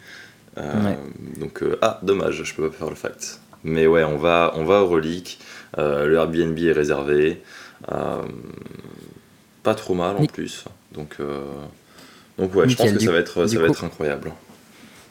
Donc, 1.39 1.63
ah, 1.81 1.99
dommage, 2.03 2.43
je 2.43 2.53
peux 2.53 2.69
pas 2.69 2.77
faire 2.77 2.89
le 2.89 2.95
fact. 2.95 3.39
Mais 3.63 3.87
ouais, 3.87 4.03
on 4.03 4.17
va, 4.17 4.53
on 4.55 4.65
va 4.65 4.83
au 4.83 4.87
relique, 4.87 5.39
le 5.77 6.13
Airbnb 6.13 6.59
est 6.59 6.73
réservé 6.73 7.41
pas 9.63 9.75
trop 9.75 9.93
mal 9.93 10.17
en 10.17 10.25
plus. 10.25 10.65
Donc, 10.93 11.15
euh, 11.19 11.45
donc 12.37 12.53
ouais, 12.53 12.69
je 12.69 12.75
pense 12.75 12.91
que 12.91 12.99
ça 12.99 13.11
va 13.11 13.17
être, 13.17 13.47
ça 13.47 13.59
va 13.59 13.67
être 13.67 13.83
incroyable. 13.83 14.31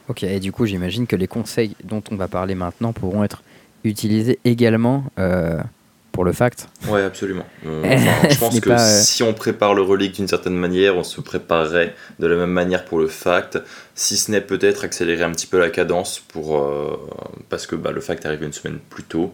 Ok, 0.09 0.23
et 0.25 0.41
du 0.41 0.53
coup, 0.53 0.67
j'imagine 0.67 1.07
que 1.07 1.17
les 1.17 1.27
conseils 1.27 1.75
dont 1.85 2.03
on 2.11 2.17
va 2.17 2.29
parler 2.29 2.55
maintenant 2.55 2.93
pourront 2.93 3.25
être 3.25 3.43
utilisés 3.85 4.39
également 4.45 5.05
euh, 5.19 5.61
pour 6.13 6.25
le 6.25 6.33
fact. 6.33 6.69
Ouais, 6.89 7.03
absolument. 7.03 7.47
Euh, 7.67 7.83
je 8.31 8.39
pense 8.39 8.61
que 8.61 8.71
si 8.79 9.23
on 9.23 9.33
prépare 9.33 9.75
le 9.75 9.83
relique 9.83 10.15
d'une 10.15 10.29
certaine 10.29 10.55
manière, 10.55 10.97
on 10.97 11.03
se 11.03 11.21
préparerait 11.21 11.95
de 12.19 12.27
la 12.27 12.37
même 12.37 12.53
manière 12.53 12.85
pour 12.85 12.99
le 12.99 13.09
fact, 13.09 13.59
si 13.95 14.17
ce 14.17 14.31
n'est 14.31 14.41
peut-être 14.41 14.85
accélérer 14.85 15.25
un 15.25 15.33
petit 15.33 15.47
peu 15.47 15.59
la 15.59 15.71
cadence 15.71 16.21
pour, 16.21 16.65
parce 17.49 17.67
que 17.67 17.75
bah, 17.75 17.91
le 17.91 18.01
fact 18.01 18.27
arrive 18.27 18.43
une 18.43 18.53
semaine 18.53 18.79
plus 18.91 19.05
tôt. 19.05 19.33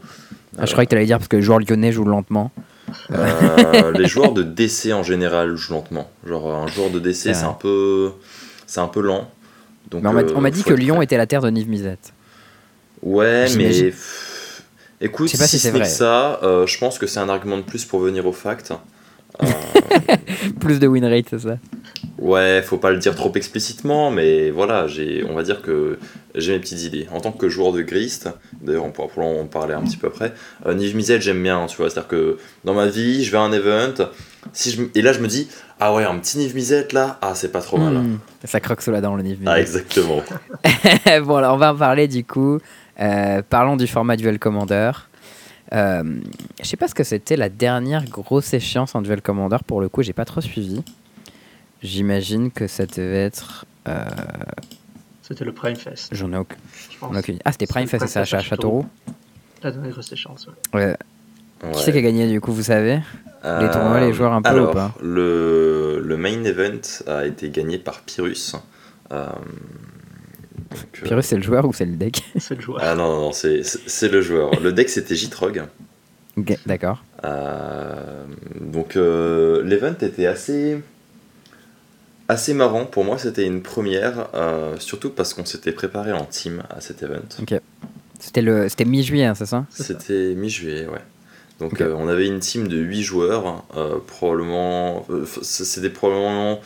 Ah, 0.56 0.66
je 0.66 0.72
croyais 0.72 0.86
que 0.86 0.90
tu 0.90 0.96
allais 0.96 1.06
dire 1.06 1.18
parce 1.18 1.28
que 1.28 1.36
le 1.36 1.42
joueur 1.42 1.58
lyonnais 1.58 1.92
joue 1.92 2.04
lentement. 2.04 2.50
Euh, 3.10 3.92
les 3.98 4.06
joueurs 4.06 4.32
de 4.32 4.42
DC 4.42 4.92
en 4.92 5.02
général 5.02 5.56
jouent 5.56 5.74
lentement. 5.74 6.10
Genre 6.26 6.54
un 6.54 6.66
joueur 6.68 6.90
de 6.90 6.98
DC 6.98 7.34
c'est 7.34 7.44
un 7.44 7.52
peu 7.52 8.12
c'est 8.66 8.80
un 8.80 8.88
peu 8.88 9.00
lent. 9.00 9.30
Donc, 9.90 10.04
on 10.04 10.12
m'a 10.12 10.48
euh, 10.48 10.50
dit 10.50 10.64
que 10.64 10.74
Lyon 10.74 11.00
était 11.00 11.16
la 11.16 11.26
terre 11.26 11.40
de 11.40 11.48
Nive 11.48 11.68
Misette. 11.68 12.12
Ouais, 13.02 13.46
mais 13.56 13.92
écoute, 15.00 15.28
si, 15.28 15.58
c'est 15.58 15.70
vrai. 15.70 15.84
ça, 15.84 16.40
euh, 16.42 16.66
je 16.66 16.78
pense 16.78 16.98
que 16.98 17.06
c'est 17.06 17.20
un 17.20 17.28
argument 17.28 17.56
de 17.58 17.62
plus 17.62 17.84
pour 17.84 18.00
venir 18.00 18.26
au 18.26 18.32
fact. 18.32 18.72
plus 20.60 20.80
de 20.80 20.86
win 20.86 21.04
rate, 21.04 21.26
c'est 21.30 21.40
ça 21.40 21.58
Ouais, 22.18 22.62
faut 22.62 22.78
pas 22.78 22.90
le 22.90 22.98
dire 22.98 23.14
trop 23.14 23.32
explicitement, 23.36 24.10
mais 24.10 24.50
voilà, 24.50 24.88
j'ai, 24.88 25.24
on 25.28 25.34
va 25.34 25.44
dire 25.44 25.62
que 25.62 25.98
j'ai 26.34 26.52
mes 26.52 26.58
petites 26.58 26.82
idées. 26.82 27.06
En 27.12 27.20
tant 27.20 27.30
que 27.30 27.48
joueur 27.48 27.72
de 27.72 27.82
Grist, 27.82 28.28
d'ailleurs 28.60 28.84
on 28.84 28.90
pourra 28.90 29.24
en 29.24 29.46
parler 29.46 29.74
un 29.74 29.82
petit 29.82 29.96
peu 29.96 30.08
après, 30.08 30.34
euh, 30.66 30.74
Niv 30.74 30.96
Mizzet 30.96 31.20
j'aime 31.20 31.42
bien, 31.42 31.66
tu 31.66 31.76
vois, 31.76 31.90
c'est-à-dire 31.90 32.08
que 32.08 32.38
dans 32.64 32.74
ma 32.74 32.86
vie, 32.86 33.22
je 33.22 33.30
vais 33.30 33.38
à 33.38 33.42
un 33.42 33.52
event, 33.52 33.94
si 34.52 34.72
je, 34.72 34.82
et 34.96 35.02
là 35.02 35.12
je 35.12 35.20
me 35.20 35.28
dis, 35.28 35.48
ah 35.78 35.94
ouais, 35.94 36.04
un 36.04 36.18
petit 36.18 36.38
Niv 36.38 36.56
Mizzet 36.56 36.88
là, 36.92 37.18
ah 37.22 37.34
c'est 37.36 37.52
pas 37.52 37.60
trop 37.60 37.78
mal. 37.78 37.94
Hmm, 37.94 38.18
ça 38.44 38.58
croque 38.58 38.82
sous 38.82 38.90
la 38.90 39.00
dent 39.00 39.14
le 39.14 39.22
Niv 39.22 39.38
Ah 39.46 39.60
exactement. 39.60 40.22
bon 41.22 41.36
alors 41.36 41.54
on 41.54 41.58
va 41.58 41.72
en 41.72 41.76
parler 41.76 42.08
du 42.08 42.24
coup, 42.24 42.58
euh, 43.00 43.42
parlons 43.48 43.76
du 43.76 43.86
format 43.86 44.16
Duel 44.16 44.38
Commander. 44.38 44.92
Euh, 45.74 46.02
je 46.62 46.66
sais 46.66 46.76
pas 46.78 46.88
ce 46.88 46.94
que 46.94 47.04
c'était 47.04 47.36
la 47.36 47.48
dernière 47.50 48.04
grosse 48.06 48.54
échéance 48.54 48.94
en 48.94 49.02
Duel 49.02 49.20
Commander, 49.20 49.58
pour 49.66 49.80
le 49.80 49.88
coup 49.88 50.02
j'ai 50.02 50.14
pas 50.14 50.24
trop 50.24 50.40
suivi. 50.40 50.82
J'imagine 51.82 52.50
que 52.50 52.66
ça 52.66 52.86
devait 52.86 53.24
être. 53.24 53.66
Euh... 53.86 54.04
C'était 55.22 55.44
le 55.44 55.52
Prime 55.52 55.76
Fest. 55.76 56.08
J'en 56.12 56.32
ai 56.32 56.36
aucun. 56.36 56.56
aucune. 57.02 57.38
Ah, 57.44 57.52
c'était 57.52 57.66
Prime 57.66 57.86
Fest, 57.86 58.06
c'est 58.06 58.24
ça, 58.24 58.38
à 58.38 58.42
Châteauroux 58.42 58.86
La 59.62 59.70
dernière 59.70 59.92
grosse 59.92 60.10
échéance, 60.10 60.48
ouais. 60.72 60.80
ouais. 60.80 60.96
Qui 61.74 61.82
c'est 61.82 61.92
qui 61.92 61.98
a 61.98 62.02
gagné 62.02 62.28
du 62.28 62.40
coup, 62.40 62.52
vous 62.52 62.62
savez? 62.62 63.00
Euh, 63.44 63.60
Les 63.60 63.70
tournois, 63.70 64.00
les 64.00 64.12
joueurs 64.12 64.32
un 64.32 64.42
peu 64.42 64.48
alors, 64.48 64.70
ou 64.70 64.74
pas? 64.74 64.92
le, 65.02 66.00
le 66.02 66.16
main 66.16 66.42
event 66.44 66.80
a 67.06 67.26
été 67.26 67.50
gagné 67.50 67.78
par 67.78 68.00
Pyrrhus. 68.00 68.52
Euh, 70.72 70.76
Pyrrhus, 71.04 71.22
c'est 71.22 71.36
le 71.36 71.42
joueur 71.42 71.64
ou 71.64 71.72
c'est 71.72 71.86
le 71.86 71.96
deck 71.96 72.22
C'est 72.38 72.54
le 72.54 72.60
joueur. 72.60 72.80
Ah 72.82 72.94
non, 72.94 73.08
non, 73.08 73.20
non 73.22 73.32
c'est 73.32 74.08
le 74.08 74.20
joueur. 74.20 74.60
le 74.60 74.72
deck, 74.72 74.88
c'était 74.88 75.16
Jitrog. 75.16 75.64
Ok, 76.36 76.56
d'accord. 76.66 77.02
Euh, 77.24 78.24
donc, 78.60 78.94
l'event 78.94 79.94
était 80.00 80.26
assez 80.26 80.78
assez 82.28 82.54
marrant. 82.54 82.84
Pour 82.84 83.04
moi, 83.04 83.18
c'était 83.18 83.44
une 83.44 83.62
première, 83.62 84.28
euh, 84.34 84.76
surtout 84.78 85.10
parce 85.10 85.34
qu'on 85.34 85.46
s'était 85.46 85.72
préparé 85.72 86.12
en 86.12 86.24
team 86.24 86.62
à 86.70 86.80
cet 86.80 87.02
event. 87.02 87.22
Ok. 87.40 87.54
C'était 88.20 88.42
le, 88.42 88.68
c'était 88.68 88.84
mi-juillet, 88.84 89.24
hein, 89.24 89.34
c'est 89.34 89.46
ça 89.46 89.64
C'était 89.70 90.34
mi-juillet, 90.34 90.86
ouais. 90.86 91.00
Donc 91.60 91.80
euh, 91.80 91.94
on 91.96 92.06
avait 92.06 92.26
une 92.26 92.38
team 92.38 92.68
de 92.68 92.76
8 92.76 93.02
joueurs, 93.02 93.64
euh, 93.76 93.98
probablement, 94.06 95.04
c'était 95.42 95.90
probablement 95.90 96.60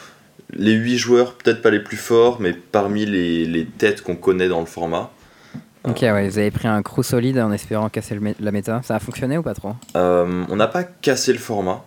les 0.53 0.73
8 0.73 0.99
joueurs, 0.99 1.35
peut-être 1.35 1.63
pas 1.63 1.71
les 1.71 1.81
plus 1.81 1.97
forts, 1.97 2.41
mais 2.41 2.53
parmi 2.53 3.07
les, 3.07 3.47
les 3.47 3.65
têtes 3.65 4.03
qu'on 4.03 4.17
connaît 4.17 4.49
dans 4.49 4.61
le 4.61 4.67
format. 4.67 5.11
Ok, 5.85 6.01
ouais, 6.03 6.29
vous 6.29 6.39
avez 6.39 6.51
pris 6.53 6.69
un 6.69 6.81
crew 6.83 7.03
solide 7.03 7.39
en 7.39 7.51
espérant 7.51 7.89
casser 7.89 8.15
le 8.15 8.35
la 8.39 8.53
méta. 8.53 8.81
Ça 8.85 8.95
a 8.95 9.01
fonctionné 9.01 9.37
ou 9.37 9.43
pas 9.43 9.55
trop? 9.55 9.75
On 9.95 10.57
n'a 10.57 10.69
pas 10.69 10.85
cassé 10.85 11.33
le 11.33 11.41
format 11.41 11.85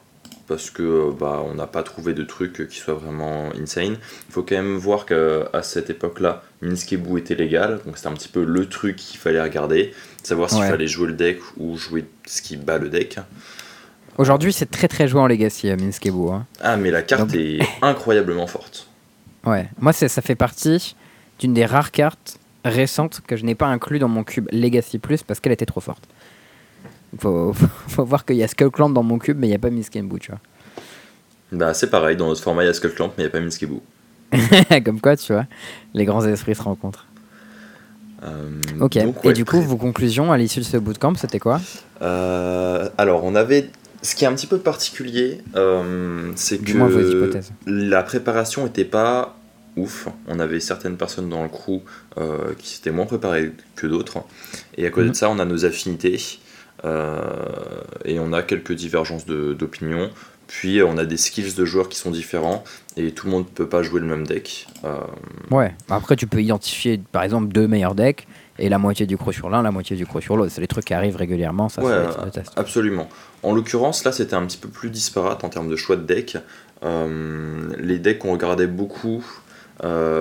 parce 0.48 0.70
que 0.70 1.12
bah, 1.18 1.42
on 1.46 1.56
n'a 1.56 1.68
pas 1.68 1.82
trouvé 1.82 2.14
de 2.14 2.24
truc 2.24 2.68
qui 2.68 2.78
soit 2.78 2.94
vraiment 2.94 3.50
insane. 3.60 3.98
Il 4.30 4.34
faut 4.34 4.44
quand 4.44 4.56
même 4.56 4.76
voir 4.76 5.06
qu'à 5.06 5.64
cette 5.64 5.90
époque-là, 5.90 6.44
Minskebu 6.62 7.18
était 7.18 7.36
légal, 7.36 7.80
donc 7.86 7.98
c'était 7.98 8.10
un 8.10 8.14
petit 8.14 8.28
peu 8.28 8.44
le 8.44 8.68
truc 8.68 8.98
qu'il 8.98 9.20
fallait 9.20 9.42
regarder, 9.42 9.94
savoir 10.24 10.50
s'il 10.50 10.64
fallait 10.64 10.88
jouer 10.88 11.08
le 11.08 11.14
deck 11.14 11.40
ou 11.58 11.78
jouer 11.78 12.06
ce 12.26 12.42
qui 12.42 12.58
bat 12.58 12.78
le 12.78 12.90
deck. 12.90 13.18
Aujourd'hui, 14.18 14.54
c'est 14.54 14.70
très 14.70 14.88
très 14.88 15.08
joué 15.08 15.20
en 15.20 15.28
Legacy, 15.28 15.70
euh, 15.70 15.78
Minskebu. 15.78 16.30
Hein. 16.30 16.46
Ah, 16.62 16.78
mais 16.78 16.92
la 16.92 17.02
carte 17.02 17.34
est 17.34 17.60
incroyablement 17.82 18.48
forte. 18.48 18.88
Ouais, 19.46 19.70
moi 19.80 19.94
ça 19.94 20.22
fait 20.22 20.36
partie 20.36 20.96
d'une 21.40 21.54
des 21.54 21.66
rares 21.66 21.92
cartes 21.92 22.40
récentes 22.64 23.22
que 23.28 23.36
je 23.36 23.46
n'ai 23.46 23.54
pas 23.54 23.68
inclus 23.68 24.00
dans 24.00 24.08
mon 24.08 24.24
cube 24.24 24.48
Legacy 24.52 24.98
Plus 24.98 25.22
parce 25.22 25.40
qu'elle 25.40 25.52
était 25.52 25.68
trop 25.68 25.82
forte. 25.82 26.04
Faut, 27.20 27.54
faut, 27.88 28.04
voir 28.04 28.26
qu'il 28.26 28.38
y 28.38 28.44
a 28.44 28.48
Skullclamp 28.48 28.90
dans 28.90 29.04
mon 29.04 29.20
cube, 29.20 29.38
mais 29.40 29.48
il 29.48 29.52
n'y 29.52 29.56
a 29.56 29.60
pas 29.60 29.70
Minskebu, 29.70 30.20
tu 30.20 30.32
vois. 30.32 30.40
Bah, 31.52 31.74
c'est 31.74 31.90
pareil, 31.90 32.18
dans 32.18 32.28
notre 32.28 32.42
format, 32.42 32.64
il 32.64 32.68
y 32.68 32.70
a 32.70 32.74
Skullclamp, 32.74 33.14
mais 33.18 33.24
il 33.24 33.28
n'y 33.28 33.30
a 33.30 33.32
pas 33.32 33.40
Minskebu. 33.40 33.80
Comme 34.86 35.00
quoi, 35.00 35.16
tu 35.16 35.34
vois, 35.34 35.46
les 35.94 36.06
grands 36.06 36.26
esprits 36.26 36.56
se 36.56 36.64
rencontrent. 36.64 37.06
Euh, 38.24 38.50
ok, 38.80 38.98
et 39.24 39.34
du 39.34 39.46
coup, 39.46 39.62
vos 39.62 39.78
conclusions 39.78 40.32
à 40.32 40.38
l'issue 40.38 40.60
de 40.60 40.66
ce 40.66 40.78
bootcamp, 40.78 41.16
c'était 41.16 41.40
quoi? 41.40 41.62
Euh, 42.02 42.90
Alors, 42.98 43.24
on 43.24 43.36
avait. 43.36 43.70
Ce 44.06 44.16
qui 44.16 44.24
est 44.24 44.28
un 44.28 44.36
petit 44.36 44.48
peu 44.48 44.60
particulier, 44.60 45.40
euh, 45.56 46.32
c'est 46.36 46.60
que 46.60 46.78
la 47.66 48.04
préparation 48.04 48.64
n'était 48.66 48.86
pas 48.86 49.36
ouf. 49.76 50.08
On 50.28 50.40
avait 50.40 50.60
certaines 50.60 50.96
personnes 50.96 51.28
dans 51.28 51.44
le 51.44 51.50
crew 51.50 51.82
qui 52.58 52.70
s'étaient 52.70 52.92
moins 52.92 53.06
préparées 53.06 53.52
que 53.76 53.88
d'autres. 53.88 54.20
Et 54.78 54.86
à 54.86 54.90
côté 54.90 55.06
de 55.06 55.10
mhm. 55.10 55.16
ça, 55.16 55.30
on 55.30 55.40
a 55.40 55.46
nos 55.46 55.66
affinités. 55.66 56.20
Euh, 56.84 57.20
et 58.04 58.20
on 58.20 58.34
a 58.34 58.42
quelques 58.42 58.74
divergences 58.74 59.26
d'opinion. 59.26 60.10
Puis 60.48 60.84
on 60.84 60.98
a 60.98 61.06
des 61.06 61.18
skills 61.18 61.56
de 61.56 61.66
joueurs 61.66 61.90
qui 61.90 61.98
sont 61.98 62.12
différents 62.12 62.64
et 62.98 63.12
tout 63.12 63.26
le 63.26 63.32
monde 63.32 63.46
ne 63.46 63.50
peut 63.50 63.68
pas 63.68 63.82
jouer 63.82 64.00
le 64.00 64.06
même 64.06 64.28
deck. 64.28 64.68
Euh, 64.84 65.00
ouais, 65.50 65.74
après 65.90 66.16
tu 66.16 66.28
peux 66.28 66.40
identifier 66.40 67.02
par 67.12 67.24
exemple 67.24 67.48
deux 67.48 67.68
meilleurs 67.68 67.96
decks 67.96 68.28
et 68.58 68.70
la 68.70 68.78
moitié 68.78 69.06
du 69.06 69.18
croc 69.18 69.34
sur 69.34 69.50
l'un, 69.50 69.62
la 69.62 69.72
moitié 69.72 69.96
du 69.96 70.06
croc 70.06 70.22
sur 70.22 70.38
l'autre. 70.38 70.52
C'est 70.52 70.62
les 70.62 70.68
trucs 70.68 70.86
qui 70.86 70.94
arrivent 70.94 71.16
régulièrement, 71.16 71.70
ça, 71.70 71.84
ouais, 71.84 71.94
Absolument. 72.56 73.10
En 73.44 73.54
l'occurrence, 73.54 74.04
là 74.04 74.12
c'était 74.12 74.36
un 74.36 74.46
petit 74.46 74.58
peu 74.58 74.70
plus 74.70 74.90
disparate 74.90 75.44
en 75.44 75.50
termes 75.50 75.70
de 75.70 75.76
choix 75.76 75.96
de 75.96 76.04
deck. 76.04 76.38
Euh, 76.84 77.70
les 77.78 78.00
decks 78.00 78.20
qu'on 78.20 78.32
regardait 78.34 78.68
beaucoup, 78.68 79.24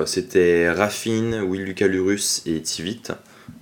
c'était 0.07 0.71
Raffine, 0.71 1.43
Will 1.43 1.65
Lucalurus 1.65 2.43
et 2.47 2.61
Tivit. 2.61 3.03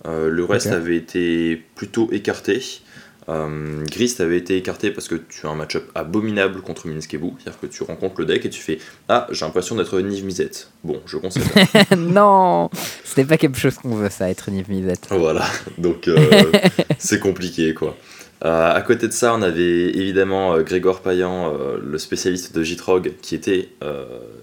le 0.05 0.45
reste 0.45 0.69
avait 0.69 0.97
été 0.97 1.63
plutôt 1.75 2.11
écarté. 2.13 2.82
Euh, 3.29 3.85
Grist 3.85 4.21
avait 4.21 4.39
été 4.39 4.57
écarté 4.57 4.91
parce 4.91 5.07
que 5.07 5.15
tu 5.15 5.47
as 5.47 5.51
un 5.51 5.55
match-up 5.55 5.85
abominable 5.95 6.61
contre 6.61 6.89
Minskebu, 6.89 7.33
c'est-à-dire 7.39 7.61
que 7.61 7.67
tu 7.67 7.83
rencontres 7.85 8.17
le 8.19 8.27
deck 8.27 8.45
et 8.45 8.51
tu 8.51 8.61
fais 8.61 8.79
Ah, 9.09 9.27
j'ai 9.31 9.45
l'impression 9.45 9.77
d'être 9.77 9.99
Niv 10.01 10.25
Mizet. 10.25 10.51
Bon, 10.83 11.01
je 11.07 11.17
conseille. 11.19 11.45
non 11.97 12.69
C'était 13.05 13.25
pas 13.25 13.37
quelque 13.37 13.59
chose 13.59 13.77
qu'on 13.77 13.95
veut, 13.95 14.11
ça, 14.11 14.29
être 14.29 14.51
Niv 14.51 14.69
Mizet. 14.69 14.95
Voilà, 15.11 15.45
donc 15.79 16.09
euh, 16.09 16.43
c'est 16.99 17.21
compliqué 17.21 17.75
quoi. 17.75 17.97
Euh, 18.45 18.75
à 18.75 18.81
côté 18.83 19.07
de 19.07 19.13
ça, 19.13 19.35
on 19.35 19.43
avait 19.43 19.91
évidemment 19.91 20.61
Grégor 20.63 21.01
Payan, 21.01 21.53
le 21.81 21.99
spécialiste 21.99 22.53
de 22.57 22.65
Jitrog, 22.65 23.13
qui 23.23 23.37
était 23.37 23.69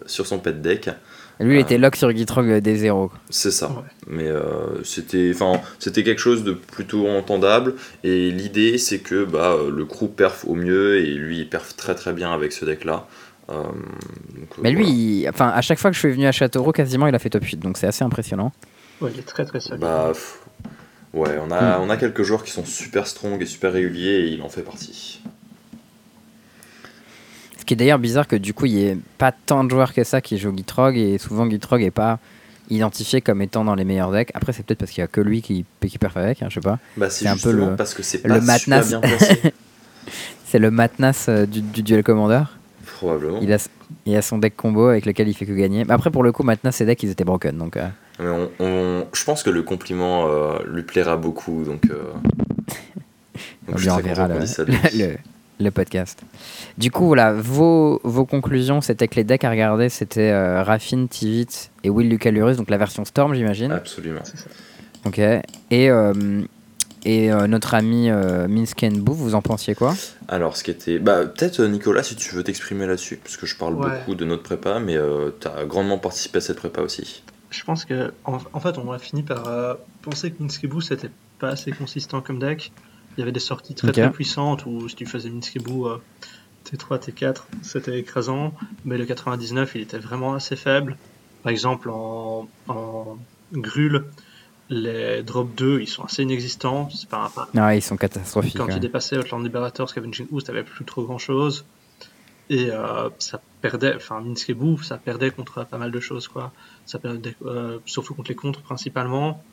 sur 0.05 0.25
son 0.25 0.39
pet 0.39 0.61
deck. 0.61 0.89
Lui, 1.39 1.55
il 1.55 1.59
était 1.59 1.77
lock 1.77 1.95
sur 1.95 2.11
Gitrog 2.11 2.57
des 2.57 2.75
zéros. 2.75 3.11
C'est 3.29 3.51
ça. 3.51 3.83
Mais 4.07 4.27
euh, 4.27 4.83
c'était, 4.83 5.31
c'était 5.79 6.03
quelque 6.03 6.19
chose 6.19 6.43
de 6.43 6.51
plutôt 6.51 7.07
entendable. 7.07 7.75
Et 8.03 8.29
l'idée, 8.29 8.77
c'est 8.77 8.99
que 8.99 9.23
bah, 9.23 9.55
le 9.69 9.85
crew 9.85 10.07
perf 10.09 10.45
au 10.45 10.55
mieux 10.55 10.97
et 10.97 11.13
lui, 11.13 11.39
il 11.39 11.49
perf 11.49 11.75
très 11.77 11.95
très 11.95 12.11
bien 12.11 12.33
avec 12.33 12.51
ce 12.51 12.65
deck-là. 12.65 13.07
Euh, 13.49 13.63
mais 14.61 14.71
lui, 14.71 15.25
enfin, 15.29 15.47
à 15.47 15.61
chaque 15.61 15.79
fois 15.79 15.89
que 15.89 15.95
je 15.95 15.99
suis 15.99 16.11
venu 16.11 16.27
à 16.27 16.31
Châteauroux, 16.31 16.73
quasiment, 16.73 17.07
il 17.07 17.15
a 17.15 17.19
fait 17.19 17.29
top 17.29 17.43
8. 17.43 17.57
Donc 17.57 17.77
c'est 17.77 17.87
assez 17.87 18.03
impressionnant. 18.03 18.51
Ouais, 18.99 19.11
il 19.13 19.19
est 19.19 19.23
très 19.23 19.45
très 19.45 19.61
solide. 19.61 19.81
Bah, 19.81 20.11
ouais, 21.13 21.37
on 21.41 21.51
a, 21.51 21.77
hmm. 21.77 21.81
on 21.81 21.89
a 21.89 21.95
quelques 21.95 22.23
joueurs 22.23 22.43
qui 22.43 22.51
sont 22.51 22.65
super 22.65 23.07
strong 23.07 23.41
et 23.41 23.45
super 23.45 23.71
réguliers 23.71 24.25
et 24.25 24.27
il 24.27 24.41
en 24.41 24.49
fait 24.49 24.61
partie 24.61 25.21
qui 27.69 27.73
est 27.73 27.77
d'ailleurs 27.77 27.99
bizarre 27.99 28.27
que 28.27 28.35
du 28.35 28.55
coup, 28.55 28.65
il 28.65 28.73
n'y 28.73 28.83
ait 28.85 28.97
pas 29.19 29.31
tant 29.31 29.63
de 29.63 29.69
joueurs 29.69 29.93
que 29.93 30.03
ça 30.03 30.21
qui 30.21 30.39
jouent 30.39 30.57
Gitrog 30.57 30.97
et 30.97 31.19
souvent 31.19 31.47
Gitrog 31.47 31.81
n'est 31.81 31.91
pas 31.91 32.17
identifié 32.71 33.21
comme 33.21 33.43
étant 33.43 33.63
dans 33.63 33.75
les 33.75 33.83
meilleurs 33.83 34.11
decks. 34.11 34.31
Après, 34.33 34.53
c'est 34.53 34.65
peut-être 34.65 34.79
parce 34.79 34.89
qu'il 34.89 35.03
n'y 35.03 35.05
a 35.05 35.07
que 35.07 35.21
lui 35.21 35.43
qui, 35.43 35.65
qui 35.87 35.99
perf 35.99 36.17
avec, 36.17 36.41
hein, 36.41 36.47
je 36.49 36.55
sais 36.55 36.61
pas. 36.61 36.79
Bah, 36.97 37.11
c'est 37.11 37.27
un 37.27 37.37
peu 37.37 37.51
le, 37.51 37.75
parce 37.75 37.93
que 37.93 38.01
c'est 38.01 38.25
le 38.25 38.41
matnas. 38.41 38.95
c'est 40.45 40.57
le 40.57 40.71
matnas 40.71 41.27
euh, 41.29 41.45
du, 41.45 41.61
duel 41.61 42.03
commander. 42.03 42.41
Probablement. 42.95 43.37
Il 43.39 43.53
a, 43.53 43.59
il 44.07 44.15
a 44.15 44.23
son 44.23 44.39
deck 44.39 44.55
combo 44.57 44.87
avec 44.87 45.05
lequel 45.05 45.27
il 45.27 45.35
fait 45.35 45.45
que 45.45 45.53
gagner. 45.53 45.85
Mais 45.85 45.93
après, 45.93 46.09
pour 46.09 46.23
le 46.23 46.31
coup, 46.31 46.41
matnas, 46.41 46.71
ses 46.71 46.87
decks, 46.87 47.03
ils 47.03 47.11
étaient 47.11 47.23
broken. 47.23 47.55
Donc, 47.55 47.77
euh. 47.77 47.87
Mais 48.19 48.49
on, 48.59 49.05
je 49.13 49.23
pense 49.25 49.43
que 49.43 49.51
le 49.51 49.61
compliment 49.61 50.25
euh, 50.27 50.57
lui 50.67 50.81
plaira 50.81 51.17
beaucoup. 51.17 51.63
Donc, 51.65 51.83
donc 51.85 53.75
on 53.75 53.75
verra 53.75 54.27
le, 54.27 54.39
le 54.97 55.17
podcast. 55.69 56.23
Du 56.77 56.89
coup, 56.91 57.07
voilà, 57.07 57.33
vos, 57.33 57.99
vos 58.03 58.25
conclusions, 58.25 58.81
c'était 58.81 59.07
que 59.07 59.15
les 59.15 59.25
decks 59.25 59.43
à 59.43 59.49
regarder, 59.49 59.89
c'était 59.89 60.31
euh, 60.31 60.63
Raffin, 60.63 61.07
Tivit 61.07 61.69
et 61.83 61.89
Will 61.89 62.09
Lucalurus, 62.09 62.57
donc 62.57 62.69
la 62.69 62.77
version 62.77 63.03
Storm, 63.03 63.33
j'imagine. 63.33 63.71
Absolument. 63.71 64.21
Ok. 65.05 65.19
Et, 65.19 65.89
euh, 65.89 66.41
et 67.05 67.31
euh, 67.31 67.47
notre 67.47 67.73
ami 67.73 68.09
euh, 68.09 68.47
Minsken 68.47 69.03
vous 69.03 69.35
en 69.35 69.41
pensiez 69.41 69.75
quoi? 69.75 69.95
Alors, 70.27 70.57
ce 70.57 70.63
qui 70.63 70.71
était. 70.71 70.99
Bah, 70.99 71.25
peut-être 71.25 71.63
Nicolas, 71.63 72.03
si 72.03 72.15
tu 72.15 72.35
veux 72.35 72.43
t'exprimer 72.43 72.85
là-dessus, 72.85 73.17
parce 73.17 73.37
que 73.37 73.45
je 73.45 73.55
parle 73.55 73.75
beaucoup 73.75 74.15
de 74.15 74.25
notre 74.25 74.43
prépa, 74.43 74.79
mais 74.79 74.97
tu 75.39 75.47
as 75.47 75.65
grandement 75.65 75.97
participé 75.97 76.37
à 76.37 76.41
cette 76.41 76.57
prépa 76.57 76.81
aussi. 76.81 77.23
Je 77.49 77.63
pense 77.63 77.85
que, 77.85 78.13
en, 78.25 78.59
fait, 78.59 78.77
on 78.77 78.91
a 78.91 78.99
fini 78.99 79.23
par 79.23 79.77
penser 80.03 80.31
que 80.31 80.43
Minskebu, 80.43 80.81
c'était 80.81 81.09
pas 81.39 81.49
assez 81.49 81.71
consistant 81.71 82.21
comme 82.21 82.39
deck. 82.39 82.71
Il 83.17 83.19
y 83.19 83.23
avait 83.23 83.31
des 83.31 83.39
sorties 83.39 83.75
très 83.75 83.91
très 83.91 84.11
puissantes 84.11 84.65
où 84.65 84.87
si 84.87 84.95
tu 84.95 85.05
faisais 85.05 85.29
Minskebu 85.29 85.83
T3, 86.65 86.99
T4, 86.99 87.43
c'était 87.61 87.99
écrasant, 87.99 88.53
mais 88.85 88.97
le 88.97 89.05
99 89.05 89.71
il 89.75 89.81
était 89.81 89.97
vraiment 89.97 90.33
assez 90.33 90.55
faible. 90.55 90.97
Par 91.43 91.51
exemple, 91.51 91.89
en, 91.89 92.47
en 92.67 93.17
Grul, 93.53 94.05
les 94.69 95.23
drop 95.23 95.55
2 95.55 95.81
ils 95.81 95.87
sont 95.87 96.03
assez 96.03 96.23
inexistants. 96.23 96.89
C'est 96.91 97.09
pas 97.09 97.31
un... 97.55 97.73
ils 97.73 97.81
sont 97.81 97.97
catastrophiques. 97.97 98.57
Quand 98.57 98.67
tu 98.67 98.79
dépassais 98.79 99.17
Outland 99.17 99.43
Liberators, 99.43 99.89
Scavenging 99.89 100.27
Oost, 100.31 100.47
t'avais 100.47 100.63
plus 100.63 100.85
trop 100.85 101.03
grand 101.03 101.17
chose. 101.17 101.65
Et 102.49 102.71
euh, 102.71 103.09
ça 103.19 103.41
perdait, 103.61 103.93
enfin 103.95 104.21
Minsk 104.21 104.49
et 104.49 104.53
Bou, 104.55 104.81
ça 104.81 104.97
perdait 104.97 105.29
contre 105.29 105.63
pas 105.65 105.77
mal 105.77 105.91
de 105.91 105.99
choses, 105.99 106.27
quoi. 106.27 106.51
Ça 106.85 106.97
perdait, 106.97 107.35
euh, 107.45 107.77
surtout 107.85 108.15
contre 108.15 108.29
les 108.29 108.35
contres 108.35 108.61
principalement, 108.61 109.43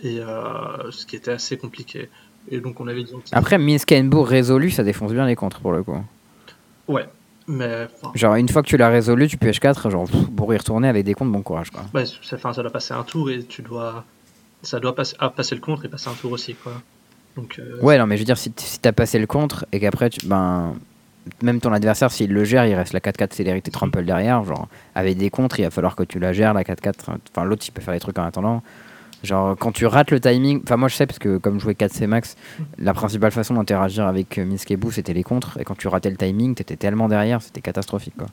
et 0.00 0.18
euh, 0.18 0.90
ce 0.90 1.04
qui 1.04 1.16
était 1.16 1.32
assez 1.32 1.58
compliqué. 1.58 2.08
Et 2.50 2.60
donc 2.60 2.80
on 2.80 2.88
avait 2.88 3.04
dit. 3.04 3.12
Après, 3.32 3.58
Minsk 3.58 3.92
et 3.92 4.02
Bou 4.02 4.22
résolu, 4.22 4.70
ça 4.70 4.82
défonce 4.82 5.12
bien 5.12 5.26
les 5.26 5.36
contres 5.36 5.60
pour 5.60 5.72
le 5.72 5.82
coup. 5.82 5.96
Ouais, 6.88 7.08
mais. 7.46 7.88
Genre, 8.14 8.34
une 8.34 8.48
fois 8.48 8.62
que 8.62 8.68
tu 8.68 8.76
l'as 8.76 8.88
résolu, 8.88 9.28
tu 9.28 9.36
peux 9.36 9.48
H4, 9.48 9.90
genre, 9.90 10.08
pour 10.36 10.52
y 10.52 10.56
retourner 10.56 10.88
avec 10.88 11.04
des 11.04 11.14
comptes, 11.14 11.30
bon 11.30 11.42
courage, 11.42 11.70
quoi. 11.70 11.82
Ouais, 11.94 12.04
ça, 12.06 12.38
ça 12.38 12.62
doit 12.62 12.72
passer 12.72 12.94
un 12.94 13.04
tour 13.04 13.30
et 13.30 13.42
tu 13.44 13.62
dois. 13.62 14.04
Ça 14.62 14.78
doit 14.78 14.94
passer, 14.94 15.16
ah, 15.18 15.30
passer 15.30 15.54
le 15.54 15.60
contre 15.60 15.84
et 15.84 15.88
passer 15.88 16.08
un 16.08 16.14
tour 16.14 16.32
aussi, 16.32 16.54
quoi. 16.54 16.72
Donc, 17.36 17.58
euh, 17.58 17.80
ouais, 17.80 17.98
non, 17.98 18.06
mais 18.06 18.16
je 18.16 18.22
veux 18.22 18.26
dire, 18.26 18.38
si, 18.38 18.52
si 18.56 18.78
t'as 18.78 18.92
passé 18.92 19.18
le 19.18 19.26
contre 19.26 19.64
et 19.72 19.80
qu'après, 19.80 20.10
tu, 20.10 20.26
ben, 20.26 20.74
même 21.42 21.60
ton 21.60 21.72
adversaire, 21.72 22.10
s'il 22.10 22.32
le 22.32 22.44
gère, 22.44 22.66
il 22.66 22.74
reste 22.74 22.92
la 22.92 23.00
4-4 23.00 23.32
célérité 23.32 23.70
trample 23.70 24.04
derrière. 24.04 24.44
Genre, 24.44 24.68
avec 24.94 25.16
des 25.16 25.30
contres, 25.30 25.58
il 25.58 25.64
va 25.64 25.70
falloir 25.70 25.96
que 25.96 26.02
tu 26.02 26.18
la 26.18 26.32
gères, 26.32 26.54
la 26.54 26.62
4-4. 26.62 26.92
Enfin, 27.30 27.44
l'autre, 27.44 27.64
il 27.66 27.72
peut 27.72 27.80
faire 27.80 27.94
des 27.94 28.00
trucs 28.00 28.18
en 28.18 28.24
attendant. 28.24 28.62
Genre, 29.22 29.56
quand 29.56 29.72
tu 29.72 29.86
rates 29.86 30.10
le 30.10 30.20
timing, 30.20 30.62
enfin, 30.64 30.76
moi 30.76 30.88
je 30.88 30.96
sais 30.96 31.06
parce 31.06 31.18
que 31.18 31.38
comme 31.38 31.58
je 31.58 31.64
jouais 31.64 31.74
4C 31.74 32.06
max, 32.06 32.36
la 32.78 32.92
principale 32.92 33.30
façon 33.30 33.54
d'interagir 33.54 34.06
avec 34.06 34.38
euh, 34.38 34.44
Miskebou 34.44 34.90
c'était 34.90 35.12
les 35.12 35.22
contres. 35.22 35.58
Et 35.60 35.64
quand 35.64 35.76
tu 35.76 35.88
ratais 35.88 36.10
le 36.10 36.16
timing, 36.16 36.54
t'étais 36.54 36.76
tellement 36.76 37.08
derrière, 37.08 37.40
c'était 37.42 37.60
catastrophique 37.60 38.14
quoi. 38.16 38.28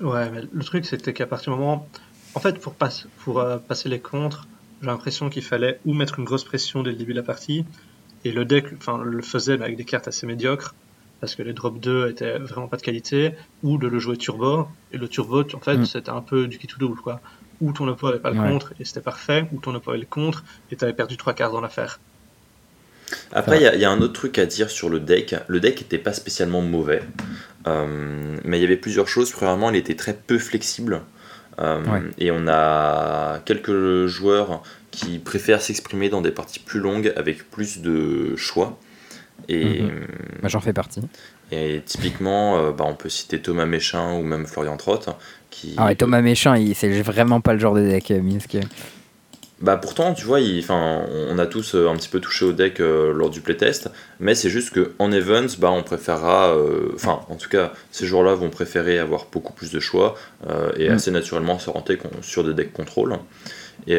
Ouais, 0.00 0.30
mais 0.30 0.42
le 0.52 0.64
truc 0.64 0.84
c'était 0.84 1.12
qu'à 1.12 1.26
partir 1.26 1.52
du 1.52 1.58
moment. 1.58 1.88
En 2.36 2.40
fait, 2.40 2.58
pour, 2.58 2.74
pour 3.18 3.40
euh, 3.40 3.58
passer 3.58 3.88
les 3.88 4.00
contres, 4.00 4.48
j'ai 4.80 4.88
l'impression 4.88 5.30
qu'il 5.30 5.42
fallait 5.42 5.78
ou 5.86 5.94
mettre 5.94 6.18
une 6.18 6.24
grosse 6.24 6.44
pression 6.44 6.82
dès 6.82 6.90
le 6.90 6.96
début 6.96 7.12
de 7.12 7.18
la 7.18 7.24
partie, 7.24 7.64
et 8.24 8.32
le 8.32 8.44
deck 8.44 8.66
enfin, 8.76 9.02
le 9.02 9.22
faisait 9.22 9.56
mais 9.56 9.64
avec 9.64 9.76
des 9.76 9.84
cartes 9.84 10.08
assez 10.08 10.26
médiocres, 10.26 10.74
parce 11.20 11.34
que 11.34 11.42
les 11.42 11.52
drop 11.52 11.80
2 11.80 12.10
étaient 12.10 12.38
vraiment 12.38 12.68
pas 12.68 12.76
de 12.76 12.82
qualité, 12.82 13.32
ou 13.62 13.78
de 13.78 13.86
le 13.86 13.98
jouer 13.98 14.16
turbo, 14.16 14.68
et 14.92 14.98
le 14.98 15.08
turbo, 15.08 15.42
en 15.54 15.60
fait, 15.60 15.78
mm. 15.78 15.86
c'était 15.86 16.10
un 16.10 16.20
peu 16.20 16.46
du 16.48 16.58
kit 16.58 16.66
to 16.66 16.76
double, 16.78 17.00
quoi. 17.00 17.20
Ou 17.60 17.72
ton 17.72 17.86
oppo 17.88 18.08
avait 18.08 18.18
pas 18.18 18.30
le 18.30 18.36
contre, 18.36 18.72
et 18.80 18.84
c'était 18.84 19.00
parfait, 19.00 19.46
ou 19.52 19.58
ton 19.58 19.74
oppo 19.74 19.90
avait 19.90 20.00
le 20.00 20.06
contre, 20.06 20.44
et 20.70 20.76
t'avais 20.76 20.92
perdu 20.92 21.16
trois 21.16 21.34
quarts 21.34 21.52
dans 21.52 21.60
l'affaire. 21.60 22.00
Après, 23.32 23.58
il 23.58 23.80
y, 23.80 23.84
a 23.84 23.90
un 23.90 24.00
autre 24.00 24.12
truc 24.12 24.38
à 24.38 24.46
dire 24.46 24.70
sur 24.70 24.88
le 24.88 25.00
deck. 25.00 25.34
Le 25.46 25.60
deck 25.60 25.80
était 25.82 25.98
pas 25.98 26.12
spécialement 26.12 26.62
mauvais, 26.62 27.02
euh, 27.66 28.36
mais 28.44 28.58
il 28.58 28.62
y 28.62 28.64
avait 28.64 28.76
plusieurs 28.76 29.08
choses. 29.08 29.30
Premièrement, 29.30 29.70
il 29.70 29.76
était 29.76 29.94
très 29.94 30.14
peu 30.14 30.38
flexible. 30.38 31.02
Euh, 31.60 32.00
et 32.18 32.30
on 32.32 32.48
a 32.48 33.38
quelques 33.44 34.06
joueurs 34.06 34.62
qui 34.90 35.18
préfèrent 35.18 35.62
s'exprimer 35.62 36.08
dans 36.08 36.20
des 36.20 36.32
parties 36.32 36.58
plus 36.58 36.80
longues 36.80 37.12
avec 37.16 37.50
plus 37.50 37.80
de 37.80 38.34
choix. 38.36 38.78
Et 39.48 39.82
mhm. 39.82 40.06
bah, 40.42 40.48
j'en 40.48 40.60
fais 40.60 40.72
partie. 40.72 41.00
Et 41.50 41.82
typiquement, 41.84 42.58
euh, 42.58 42.72
bah, 42.72 42.84
on 42.86 42.94
peut 42.94 43.08
citer 43.08 43.40
Thomas 43.40 43.66
Méchin 43.66 44.14
ou 44.14 44.22
même 44.22 44.46
Florian 44.46 44.76
Trott. 44.76 45.08
Qui... 45.54 45.74
Ah 45.76 45.86
ouais, 45.86 45.94
Thomas 45.94 46.20
Méchin, 46.20 46.56
c'est 46.74 47.00
vraiment 47.02 47.40
pas 47.40 47.52
le 47.52 47.58
genre 47.58 47.74
de 47.74 47.82
deck 47.86 48.10
euh, 48.10 48.20
Minsk. 48.20 48.56
Bah 49.60 49.76
pourtant, 49.76 50.12
tu 50.14 50.26
vois, 50.26 50.40
il, 50.40 50.64
on 50.68 51.38
a 51.38 51.46
tous 51.46 51.74
euh, 51.74 51.88
un 51.88 51.94
petit 51.94 52.08
peu 52.08 52.18
touché 52.20 52.44
au 52.44 52.52
deck 52.52 52.80
lors 52.80 53.30
du 53.30 53.40
playtest, 53.40 53.88
mais 54.18 54.34
c'est 54.34 54.50
juste 54.50 54.74
qu'en 54.74 55.12
Events, 55.12 55.56
bah, 55.58 55.70
on 55.70 55.82
préférera, 55.82 56.54
enfin 56.94 57.20
en 57.30 57.36
tout 57.36 57.48
cas, 57.48 57.72
ces 57.92 58.04
joueurs-là 58.04 58.34
vont 58.34 58.50
préférer 58.50 58.98
avoir 58.98 59.26
beaucoup 59.32 59.52
plus 59.52 59.70
de 59.70 59.80
choix 59.80 60.16
et 60.76 60.90
mm. 60.90 60.92
assez 60.92 61.10
naturellement 61.12 61.58
se 61.58 61.70
renter 61.70 61.96
sur 62.20 62.44
des 62.44 62.52
decks 62.52 62.72
contrôle. 62.72 63.16
Et 63.86 63.98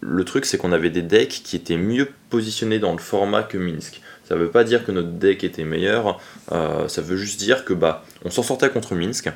le 0.00 0.24
truc, 0.24 0.44
c'est 0.44 0.58
qu'on 0.58 0.72
avait 0.72 0.90
des 0.90 1.02
decks 1.02 1.40
qui 1.44 1.56
étaient 1.56 1.78
mieux 1.78 2.08
positionnés 2.28 2.80
dans 2.80 2.92
le 2.92 2.98
format 2.98 3.44
que 3.44 3.56
Minsk. 3.56 4.02
Ça 4.24 4.36
veut 4.36 4.48
pas 4.48 4.64
dire 4.64 4.84
que 4.84 4.92
notre 4.92 5.10
deck 5.10 5.44
était 5.44 5.64
meilleur, 5.64 6.18
euh, 6.52 6.88
ça 6.88 7.02
veut 7.02 7.16
juste 7.16 7.38
dire 7.38 7.64
que 7.64 7.74
bah, 7.74 8.04
on 8.24 8.30
s'en 8.30 8.42
sortait 8.42 8.70
contre 8.70 8.94
Minsk. 8.94 9.30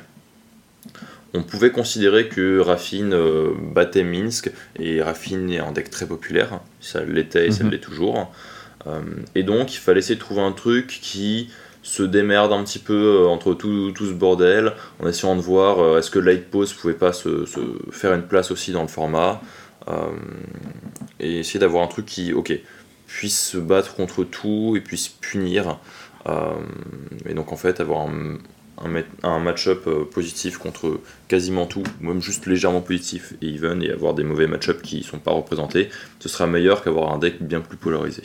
On 1.33 1.43
pouvait 1.43 1.71
considérer 1.71 2.27
que 2.27 2.59
Raffine 2.59 3.13
euh, 3.13 3.51
battait 3.73 4.03
Minsk, 4.03 4.51
et 4.79 5.01
Raffine 5.01 5.49
est 5.51 5.59
un 5.59 5.71
deck 5.71 5.89
très 5.89 6.07
populaire, 6.07 6.59
ça 6.79 7.03
l'était 7.03 7.47
et 7.47 7.51
ça 7.51 7.63
mhm. 7.63 7.71
l'est 7.71 7.79
toujours. 7.79 8.31
Euh, 8.87 9.01
et 9.35 9.43
donc 9.43 9.73
il 9.73 9.77
fallait 9.77 9.99
essayer 9.99 10.15
de 10.15 10.19
trouver 10.19 10.41
un 10.41 10.53
truc 10.53 10.87
qui 10.87 11.49
se 11.83 12.03
démerde 12.03 12.51
un 12.51 12.63
petit 12.63 12.79
peu 12.79 13.25
entre 13.27 13.53
tout, 13.53 13.91
tout, 13.91 14.05
ce 14.05 14.13
bordel, 14.13 14.73
en 15.01 15.07
essayant 15.07 15.35
de 15.35 15.41
voir 15.41 15.97
est-ce 15.97 16.11
que 16.11 16.19
Light 16.19 16.49
Pose 16.49 16.73
pouvait 16.73 16.93
pas 16.93 17.13
se, 17.13 17.45
se, 17.45 17.59
faire 17.91 18.13
une 18.13 18.23
place 18.23 18.51
aussi 18.51 18.71
dans 18.71 18.81
le 18.81 18.87
format, 18.87 19.41
et 21.19 21.39
essayer 21.39 21.59
d'avoir 21.59 21.83
un 21.83 21.87
truc 21.87 22.05
qui, 22.05 22.31
ok, 22.31 22.53
puisse 23.09 23.49
se 23.49 23.57
battre 23.57 23.95
contre 23.95 24.23
tout 24.23 24.75
et 24.77 24.81
puisse 24.81 25.09
punir. 25.09 25.79
Euh, 26.27 26.53
et 27.25 27.33
donc 27.33 27.51
en 27.51 27.55
fait 27.57 27.79
avoir 27.79 28.07
un, 28.07 28.37
un, 29.23 29.39
match-up 29.39 29.83
euh, 29.87 30.05
positif 30.05 30.57
contre 30.57 30.99
quasiment 31.27 31.65
tout, 31.65 31.83
même 32.01 32.21
juste 32.21 32.45
légèrement 32.45 32.81
positif 32.81 33.33
et 33.41 33.47
even, 33.47 33.81
et 33.83 33.91
avoir 33.91 34.13
des 34.13 34.23
mauvais 34.23 34.47
match-up 34.47 34.81
qui 34.81 34.97
ne 34.97 35.03
sont 35.03 35.19
pas 35.19 35.31
représentés, 35.31 35.89
ce 36.19 36.29
sera 36.29 36.47
meilleur 36.47 36.83
qu'avoir 36.83 37.13
un 37.13 37.17
deck 37.17 37.41
bien 37.41 37.61
plus 37.61 37.77
polarisé. 37.77 38.23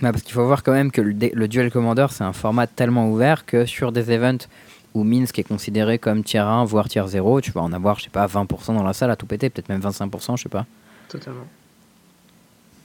parce 0.00 0.22
qu'il 0.22 0.34
faut 0.34 0.44
voir 0.44 0.62
quand 0.62 0.72
même 0.72 0.90
que 0.90 1.00
le, 1.00 1.14
le 1.32 1.48
Duel 1.48 1.70
Commander 1.70 2.06
c'est 2.10 2.24
un 2.24 2.32
format 2.32 2.66
tellement 2.66 3.10
ouvert 3.10 3.46
que 3.46 3.64
sur 3.64 3.92
des 3.92 4.10
events 4.10 4.46
où 4.94 5.04
Minsk 5.04 5.38
est 5.38 5.44
considéré 5.44 5.98
comme 5.98 6.24
tier 6.24 6.40
1 6.40 6.64
voire 6.64 6.88
tier 6.88 7.04
0, 7.06 7.40
tu 7.40 7.52
vas 7.52 7.60
en 7.60 7.72
avoir 7.72 7.98
je 7.98 8.04
sais 8.04 8.10
pas 8.10 8.26
20% 8.26 8.74
dans 8.74 8.82
la 8.82 8.92
salle 8.92 9.10
à 9.10 9.16
tout 9.16 9.26
péter, 9.26 9.50
peut-être 9.50 9.68
même 9.68 9.80
25%, 9.80 10.36
je 10.36 10.42
sais 10.42 10.48
pas. 10.48 10.66
Totalement 11.08 11.46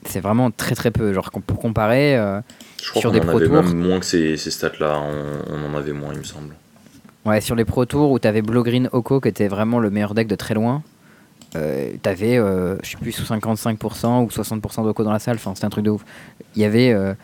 c'est 0.06 0.20
vraiment 0.20 0.50
très 0.50 0.74
très 0.74 0.90
peu. 0.90 1.12
Genre 1.12 1.30
pour 1.30 1.58
comparer 1.58 2.16
euh, 2.16 2.40
Je 2.82 2.90
crois 2.90 3.00
sur 3.00 3.12
des 3.12 3.20
en 3.20 3.24
Pro 3.24 3.36
avait 3.36 3.48
Même 3.48 3.76
moins 3.76 4.00
que 4.00 4.06
ces, 4.06 4.36
ces 4.36 4.50
stats-là, 4.50 5.00
on, 5.48 5.64
en 5.64 5.76
avait 5.76 5.92
moins, 5.92 6.12
il 6.12 6.18
me 6.18 6.24
semble. 6.24 6.54
Ouais, 7.26 7.40
sur 7.40 7.56
les 7.56 7.64
Pro 7.64 7.84
Tours 7.84 8.12
où 8.12 8.20
t'avais 8.20 8.40
Blue 8.40 8.62
Green 8.62 8.88
Oko 8.92 9.20
qui 9.20 9.28
était 9.28 9.48
vraiment 9.48 9.80
le 9.80 9.90
meilleur 9.90 10.14
deck 10.14 10.28
de 10.28 10.36
très 10.36 10.54
loin. 10.54 10.84
Euh, 11.56 11.94
t'avais, 12.00 12.38
euh, 12.38 12.76
je 12.84 12.90
sais 12.90 12.96
plus, 12.98 13.10
sous 13.10 13.24
55% 13.24 14.22
ou 14.22 14.28
60% 14.28 14.84
d'Oko 14.84 15.02
dans 15.02 15.10
la 15.10 15.18
salle. 15.18 15.34
Enfin, 15.34 15.52
c'était 15.54 15.66
un 15.66 15.70
truc 15.70 15.84
de 15.84 15.90
ouf. 15.90 16.04
Il 16.54 16.62
y 16.62 16.64
avait, 16.64 16.92
euh, 16.92 17.14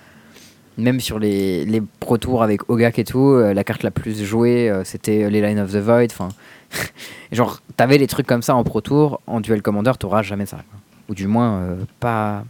même 0.77 0.99
sur 0.99 1.21
les, 1.21 1.65
les 1.65 1.81
Pro 2.01 2.19
Tours 2.19 2.43
avec 2.43 2.69
Ogak 2.69 2.99
et 2.99 3.05
tout, 3.05 3.37
la 3.37 3.63
carte 3.63 3.85
la 3.85 3.93
plus 3.93 4.25
jouée, 4.25 4.73
c'était 4.85 5.31
les 5.31 5.41
Line 5.41 5.61
of 5.61 5.71
the 5.71 5.77
Void. 5.77 6.09
Genre, 7.33 7.61
t'avais 7.77 7.99
les 7.99 8.09
trucs 8.09 8.27
comme 8.27 8.43
ça 8.43 8.57
en 8.57 8.65
Pro 8.65 8.81
Tour. 8.81 9.21
En 9.29 9.41
Duel 9.41 9.63
Commander, 9.63 9.93
t'auras 10.01 10.23
jamais 10.23 10.47
ça. 10.47 10.59
Ou 11.11 11.15
du 11.15 11.29
moins, 11.29 11.77
pas, 12.01 12.45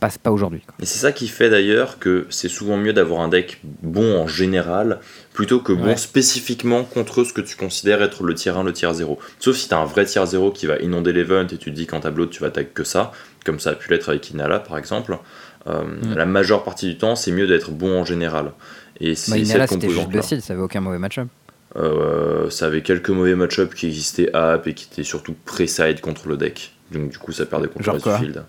passe 0.00 0.18
pas 0.18 0.30
aujourd'hui. 0.30 0.62
Et 0.80 0.86
c'est 0.86 0.98
ça 0.98 1.12
qui 1.12 1.28
fait 1.28 1.50
d'ailleurs 1.50 1.98
que 1.98 2.26
c'est 2.30 2.48
souvent 2.48 2.76
mieux 2.76 2.92
d'avoir 2.92 3.20
un 3.20 3.28
deck 3.28 3.60
bon 3.64 4.18
en 4.20 4.26
général 4.26 5.00
plutôt 5.32 5.60
que 5.60 5.72
bon 5.72 5.96
spécifiquement 5.96 6.84
contre 6.84 7.24
ce 7.24 7.32
que 7.32 7.40
tu 7.40 7.56
considères 7.56 8.02
être 8.02 8.22
le 8.22 8.34
tiers 8.34 8.56
1, 8.56 8.64
le 8.64 8.72
tiers 8.72 8.94
0. 8.94 9.18
Sauf 9.38 9.56
si 9.56 9.68
tu 9.68 9.74
as 9.74 9.78
un 9.78 9.84
vrai 9.84 10.04
tiers 10.04 10.26
0 10.26 10.52
qui 10.52 10.66
va 10.66 10.78
inonder 10.78 11.12
l'event 11.12 11.42
et 11.42 11.46
tu 11.46 11.58
te 11.58 11.70
dis 11.70 11.86
qu'en 11.86 12.00
tableau 12.00 12.26
tu 12.26 12.40
vas 12.40 12.48
attaquer 12.48 12.70
que 12.72 12.84
ça, 12.84 13.12
comme 13.44 13.58
ça 13.58 13.70
a 13.70 13.74
pu 13.74 13.90
l'être 13.90 14.08
avec 14.08 14.30
Inala 14.30 14.60
par 14.60 14.78
exemple. 14.78 15.18
Euh, 15.66 15.82
mm. 15.82 16.14
La 16.14 16.26
majeure 16.26 16.64
partie 16.64 16.86
du 16.86 16.98
temps, 16.98 17.16
c'est 17.16 17.32
mieux 17.32 17.46
d'être 17.46 17.72
bon 17.72 18.00
en 18.00 18.04
général. 18.04 18.52
Et 19.00 19.14
c'est 19.14 19.32
bah, 19.32 19.38
Inala, 19.38 19.66
c'était 19.66 19.88
juste 19.88 20.10
docile, 20.10 20.42
ça 20.42 20.54
avait 20.54 20.62
aucun 20.62 20.80
mauvais 20.80 20.98
match-up. 20.98 21.28
Euh, 21.76 22.48
ça 22.50 22.66
avait 22.66 22.82
quelques 22.82 23.10
mauvais 23.10 23.34
match-up 23.34 23.74
qui 23.74 23.86
existaient 23.86 24.34
à 24.34 24.52
app 24.52 24.66
et 24.66 24.74
qui 24.74 24.88
étaient 24.90 25.04
surtout 25.04 25.34
pré-side 25.44 26.00
contre 26.00 26.28
le 26.28 26.36
deck. 26.36 26.72
Donc 26.90 27.10
du 27.10 27.18
coup, 27.18 27.32
ça 27.32 27.46
perdait 27.46 27.68
contre 27.68 27.92
le 27.92 27.98
field. 27.98 28.44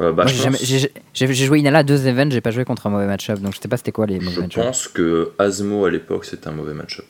Euh, 0.00 0.12
bah, 0.12 0.24
j'ai 0.26 1.26
joué 1.34 1.58
Inala 1.58 1.80
à 1.80 1.82
deux 1.82 2.06
events, 2.06 2.30
j'ai 2.30 2.40
pas 2.40 2.50
joué 2.50 2.64
contre 2.64 2.86
un 2.86 2.90
mauvais 2.90 3.06
match-up, 3.06 3.40
donc 3.40 3.54
je 3.54 3.60
sais 3.60 3.68
pas 3.68 3.76
c'était 3.76 3.92
quoi 3.92 4.06
les 4.06 4.20
mauvais 4.20 4.42
match-up. 4.42 4.52
Je 4.52 4.60
pense 4.60 4.88
que 4.88 5.32
Asmo 5.38 5.84
à 5.84 5.90
l'époque 5.90 6.24
c'était 6.24 6.48
un 6.48 6.52
mauvais 6.52 6.74
match-up. 6.74 7.04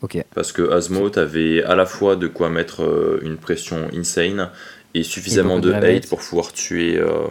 Ok. 0.00 0.24
Parce 0.34 0.52
que 0.52 0.70
Asmo, 0.72 1.10
t'avais 1.10 1.62
à 1.62 1.76
la 1.76 1.86
fois 1.86 2.16
de 2.16 2.26
quoi 2.26 2.48
mettre 2.48 2.82
euh, 2.82 3.20
une 3.22 3.36
pression 3.36 3.88
insane 3.94 4.50
et 4.94 5.04
suffisamment 5.04 5.60
de 5.60 5.72
hate 5.72 6.08
pour 6.08 6.18
pouvoir 6.18 6.52
tuer. 6.52 6.98
Euh, 6.98 7.28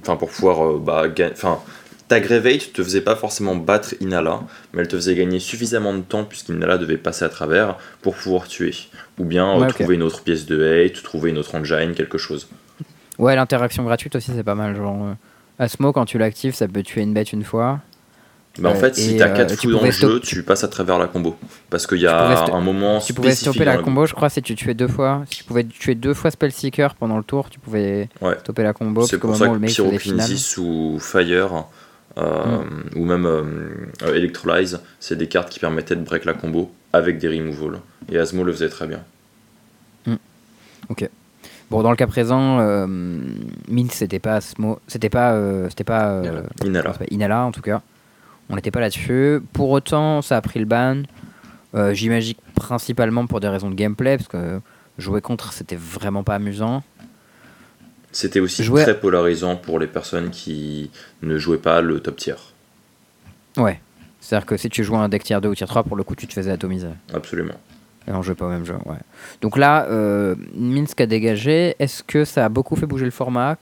enfin, 0.00 0.16
pour 0.16 0.30
pouvoir. 0.30 0.74
bah, 0.78 1.06
enfin, 1.32 1.58
ta 2.06 2.20
Gravate 2.20 2.72
te 2.72 2.82
faisait 2.82 3.00
pas 3.00 3.16
forcément 3.16 3.56
battre 3.56 3.94
Inala, 4.00 4.40
mais 4.72 4.82
elle 4.82 4.88
te 4.88 4.96
faisait 4.96 5.16
gagner 5.16 5.40
suffisamment 5.40 5.92
de 5.92 6.02
temps 6.02 6.24
puisqu'Inala 6.24 6.78
devait 6.78 6.96
passer 6.96 7.24
à 7.24 7.28
travers 7.28 7.76
pour 8.00 8.14
pouvoir 8.14 8.46
tuer. 8.46 8.74
Ou 9.18 9.24
bien 9.24 9.66
trouver 9.66 9.96
une 9.96 10.02
autre 10.02 10.22
pièce 10.22 10.46
de 10.46 10.64
hate, 10.64 11.02
trouver 11.02 11.30
une 11.30 11.38
autre 11.38 11.56
engine, 11.56 11.94
quelque 11.94 12.18
chose. 12.18 12.48
Ouais, 13.18 13.34
l'interaction 13.34 13.84
gratuite 13.84 14.14
aussi, 14.16 14.32
c'est 14.34 14.44
pas 14.44 14.54
mal. 14.54 14.76
Genre, 14.76 15.04
euh, 15.04 15.14
Asmo, 15.58 15.92
quand 15.92 16.04
tu 16.04 16.18
l'actives, 16.18 16.54
ça 16.54 16.68
peut 16.68 16.82
tuer 16.82 17.02
une 17.02 17.14
bête 17.14 17.32
une 17.32 17.44
fois. 17.44 17.80
Bah 18.58 18.70
en 18.70 18.74
fait, 18.74 18.96
si 18.96 19.16
t'as 19.16 19.28
4 19.28 19.52
euh, 19.52 19.56
fous 19.56 19.70
dans 19.70 19.82
le 19.82 19.90
jeu, 19.90 20.20
tu 20.20 20.42
passes 20.42 20.64
à 20.64 20.68
travers 20.68 20.98
la 20.98 21.06
combo. 21.06 21.36
Parce 21.70 21.86
qu'il 21.86 21.98
y 21.98 22.06
a 22.06 22.44
un 22.52 22.60
moment 22.60 22.98
Tu 23.00 23.14
pouvais 23.14 23.34
stopper 23.34 23.64
la 23.64 23.78
combo, 23.78 24.06
je 24.06 24.14
crois, 24.14 24.28
si 24.28 24.42
tu 24.42 24.54
tuais 24.54 24.74
deux 24.74 24.88
fois. 24.88 25.22
Si 25.30 25.38
tu 25.38 25.44
pouvais 25.44 25.64
tuer 25.64 25.94
deux 25.94 26.14
fois 26.14 26.30
Spellseeker 26.30 26.94
pendant 26.94 27.18
le 27.18 27.24
tour, 27.24 27.50
tu 27.50 27.58
pouvais 27.58 28.08
stopper 28.40 28.62
la 28.62 28.72
combo. 28.72 29.06
C'est 29.06 29.18
pour 29.18 29.36
ça 29.36 29.48
que 29.48 29.58
Pyrokinesis 29.58 30.56
ou 30.58 30.98
Fire, 31.00 31.66
euh, 32.16 32.58
mm. 32.58 32.98
ou 32.98 33.04
même 33.04 33.90
Electrolyze, 34.02 34.80
c'est 34.98 35.16
des 35.16 35.28
cartes 35.28 35.50
qui 35.50 35.60
permettaient 35.60 35.96
de 35.96 36.02
break 36.02 36.24
la 36.24 36.34
combo 36.34 36.72
avec 36.92 37.18
des 37.18 37.28
removals. 37.28 37.80
Et 38.10 38.18
Asmo 38.18 38.42
le 38.42 38.52
faisait 38.52 38.70
très 38.70 38.88
bien. 38.88 39.02
Mm. 40.06 40.16
Ok. 40.88 41.08
Bon, 41.70 41.82
dans 41.82 41.90
le 41.90 41.96
cas 41.96 42.06
présent, 42.06 42.60
euh, 42.60 42.86
Mint, 42.86 43.92
c'était 43.92 44.18
pas 44.18 44.40
c'était 44.86 45.10
pas, 45.10 45.32
euh, 45.32 45.68
c'était 45.68 45.84
pas 45.84 46.08
euh, 46.12 46.42
Inala. 46.64 46.94
Inala 47.10 47.44
en 47.44 47.52
tout 47.52 47.60
cas. 47.60 47.82
On 48.48 48.56
n'était 48.56 48.70
pas 48.70 48.80
là-dessus. 48.80 49.40
Pour 49.52 49.70
autant, 49.70 50.22
ça 50.22 50.38
a 50.38 50.40
pris 50.40 50.58
le 50.58 50.64
ban. 50.64 51.02
J'imagine 51.92 52.34
principalement 52.54 53.26
pour 53.26 53.40
des 53.40 53.48
raisons 53.48 53.68
de 53.70 53.74
gameplay, 53.74 54.16
parce 54.16 54.28
que 54.28 54.60
jouer 54.96 55.20
contre, 55.20 55.52
c'était 55.52 55.76
vraiment 55.76 56.24
pas 56.24 56.36
amusant. 56.36 56.82
C'était 58.10 58.40
aussi 58.40 58.64
très 58.64 58.98
polarisant 58.98 59.56
pour 59.56 59.78
les 59.78 59.86
personnes 59.86 60.30
qui 60.30 60.90
ne 61.22 61.36
jouaient 61.36 61.58
pas 61.58 61.82
le 61.82 62.00
top 62.00 62.16
tier. 62.16 62.34
Ouais. 63.58 63.80
C'est-à-dire 64.20 64.46
que 64.46 64.56
si 64.56 64.70
tu 64.70 64.82
jouais 64.82 64.96
un 64.96 65.10
deck 65.10 65.24
tier 65.24 65.38
2 65.40 65.48
ou 65.48 65.54
tier 65.54 65.66
3, 65.66 65.84
pour 65.84 65.96
le 65.96 66.02
coup, 66.02 66.14
tu 66.14 66.26
te 66.26 66.32
faisais 66.32 66.50
atomiser. 66.50 66.88
Absolument. 67.12 67.54
On 68.10 68.22
jouait 68.22 68.34
pas 68.34 68.46
au 68.46 68.50
même 68.50 68.64
jeu, 68.64 68.76
ouais. 68.86 68.96
Donc 69.40 69.56
là, 69.56 69.86
euh, 69.86 70.34
Minsk 70.54 71.00
a 71.00 71.06
dégagé. 71.06 71.76
Est-ce 71.78 72.02
que 72.02 72.24
ça 72.24 72.46
a 72.46 72.48
beaucoup 72.48 72.76
fait 72.76 72.86
bouger 72.86 73.04
le 73.04 73.10
format? 73.10 73.56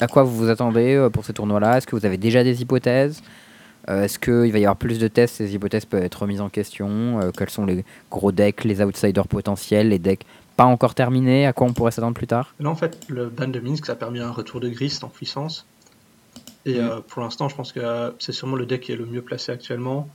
À 0.00 0.08
quoi 0.08 0.24
vous 0.24 0.36
vous 0.36 0.48
attendez 0.48 0.94
euh, 0.94 1.10
pour 1.10 1.24
ces 1.24 1.32
tournois-là? 1.32 1.78
Est-ce 1.78 1.86
que 1.86 1.94
vous 1.94 2.06
avez 2.06 2.16
déjà 2.16 2.42
des 2.42 2.62
hypothèses? 2.62 3.22
Euh, 3.88 4.04
Est-ce 4.04 4.18
qu'il 4.18 4.50
va 4.52 4.58
y 4.58 4.64
avoir 4.64 4.76
plus 4.76 4.98
de 4.98 5.08
tests? 5.08 5.36
Ces 5.36 5.54
hypothèses 5.54 5.84
peuvent 5.84 6.02
être 6.02 6.22
remises 6.22 6.40
en 6.40 6.48
question 6.48 7.20
Quels 7.36 7.50
sont 7.50 7.66
les 7.66 7.84
gros 8.10 8.32
decks, 8.32 8.64
les 8.64 8.82
outsiders 8.82 9.28
potentiels, 9.28 9.90
les 9.90 9.98
decks 9.98 10.24
pas 10.56 10.64
encore 10.64 10.94
terminés? 10.94 11.46
À 11.46 11.52
quoi 11.52 11.66
on 11.66 11.72
pourrait 11.72 11.90
s'attendre 11.90 12.14
plus 12.14 12.26
tard? 12.26 12.54
Là, 12.60 12.70
en 12.70 12.76
fait, 12.76 12.98
le 13.08 13.28
ban 13.28 13.48
de 13.48 13.60
Minsk, 13.60 13.86
ça 13.86 13.92
a 13.92 13.96
permis 13.96 14.20
un 14.20 14.30
retour 14.30 14.60
de 14.60 14.68
Grist 14.68 15.04
en 15.04 15.08
puissance. 15.08 15.66
Et 16.64 16.80
mm. 16.80 17.02
pour 17.08 17.22
l'instant, 17.22 17.48
je 17.48 17.54
pense 17.54 17.72
que 17.72 18.14
c'est 18.18 18.32
sûrement 18.32 18.56
le 18.56 18.66
deck 18.66 18.80
qui 18.80 18.92
est 18.92 18.96
le 18.96 19.06
mieux 19.06 19.22
placé 19.22 19.52
actuellement 19.52 20.08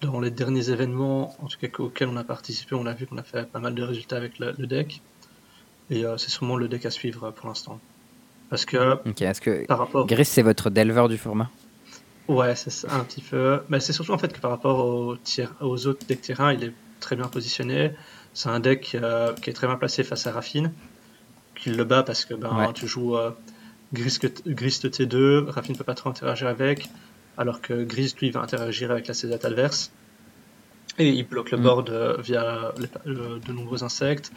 dans 0.00 0.20
les 0.20 0.30
derniers 0.30 0.70
événements, 0.70 1.34
en 1.42 1.46
tout 1.46 1.58
cas 1.58 1.68
auxquels 1.78 2.08
on 2.08 2.16
a 2.16 2.24
participé, 2.24 2.74
on 2.74 2.86
a 2.86 2.92
vu 2.92 3.06
qu'on 3.06 3.18
a 3.18 3.22
fait 3.22 3.48
pas 3.50 3.58
mal 3.58 3.74
de 3.74 3.82
résultats 3.82 4.16
avec 4.16 4.38
le, 4.38 4.52
deck. 4.66 5.00
Et 5.90 6.04
euh, 6.04 6.16
c'est 6.16 6.30
sûrement 6.30 6.56
le 6.56 6.68
deck 6.68 6.84
à 6.84 6.90
suivre 6.90 7.24
euh, 7.24 7.30
pour 7.30 7.48
l'instant. 7.48 7.80
Parce 8.50 8.64
que. 8.64 8.94
Ok, 9.08 9.22
est-ce 9.22 9.40
que. 9.40 9.66
Par 9.66 9.78
rapport... 9.78 10.06
Gris, 10.06 10.24
c'est 10.24 10.42
votre 10.42 10.70
delver 10.70 11.06
du 11.08 11.16
format? 11.16 11.50
Ouais, 12.28 12.54
c'est 12.56 12.88
un 12.90 13.04
petit 13.04 13.22
peu. 13.22 13.60
Mais 13.68 13.80
c'est 13.80 13.92
surtout 13.92 14.12
en 14.12 14.18
fait 14.18 14.32
que 14.32 14.40
par 14.40 14.50
rapport 14.50 14.84
aux, 14.84 15.16
aux 15.60 15.86
autres 15.86 16.06
decks 16.06 16.20
terrain, 16.20 16.52
il 16.52 16.64
est 16.64 16.72
très 17.00 17.16
bien 17.16 17.28
positionné. 17.28 17.92
C'est 18.34 18.48
un 18.48 18.60
deck 18.60 18.94
euh, 18.94 19.32
qui 19.34 19.50
est 19.50 19.52
très 19.52 19.66
bien 19.66 19.76
placé 19.76 20.02
face 20.02 20.26
à 20.26 20.32
Raffine, 20.32 20.72
qui 21.54 21.70
le 21.70 21.84
bat 21.84 22.02
parce 22.02 22.24
que 22.24 22.34
ben, 22.34 22.72
tu 22.74 22.86
joues 22.86 23.16
Gris, 23.92 24.18
T2, 24.18 25.48
Raffine 25.48 25.72
ne 25.72 25.78
peut 25.78 25.84
pas 25.84 25.94
trop 25.94 26.10
interagir 26.10 26.48
avec 26.48 26.88
alors 27.36 27.60
que 27.60 27.84
Gris, 27.84 28.14
lui, 28.20 28.30
va 28.30 28.40
interagir 28.40 28.90
avec 28.90 29.06
la 29.06 29.14
CZ 29.14 29.44
adverse. 29.44 29.92
Et 30.98 31.10
il 31.10 31.26
bloque 31.26 31.50
le 31.50 31.58
mm. 31.58 31.62
board 31.62 31.90
euh, 31.90 32.16
via 32.22 32.72
de 33.04 33.52
nombreux 33.52 33.84
insectes. 33.84 34.32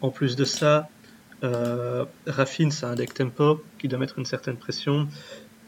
En 0.00 0.10
plus 0.10 0.36
de 0.36 0.44
ça, 0.44 0.88
euh, 1.44 2.04
Raffine, 2.26 2.70
c'est 2.70 2.86
un 2.86 2.94
deck 2.94 3.14
tempo 3.14 3.62
qui 3.78 3.88
doit 3.88 3.98
mettre 3.98 4.18
une 4.18 4.24
certaine 4.24 4.56
pression. 4.56 5.08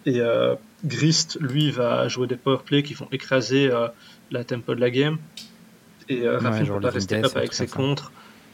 Et 0.07 0.21
euh, 0.21 0.55
Grist, 0.85 1.39
lui, 1.41 1.71
va 1.71 2.09
jouer 2.09 2.27
des 2.27 2.37
powerplays 2.37 2.83
qui 2.83 2.95
vont 2.95 3.09
écraser 3.11 3.71
euh, 3.71 3.89
la 4.31 4.45
tempo 4.45 4.75
de 4.75 4.81
la 4.81 4.91
game. 4.91 5.19
Et 6.09 6.29
Raffine 6.29 6.67
ne 6.67 6.75
peut 6.75 6.81
pas 6.81 6.91
rester 6.91 7.17
up 7.17 7.33
avec 7.35 7.55
ses 7.55 7.67
contres 7.67 8.13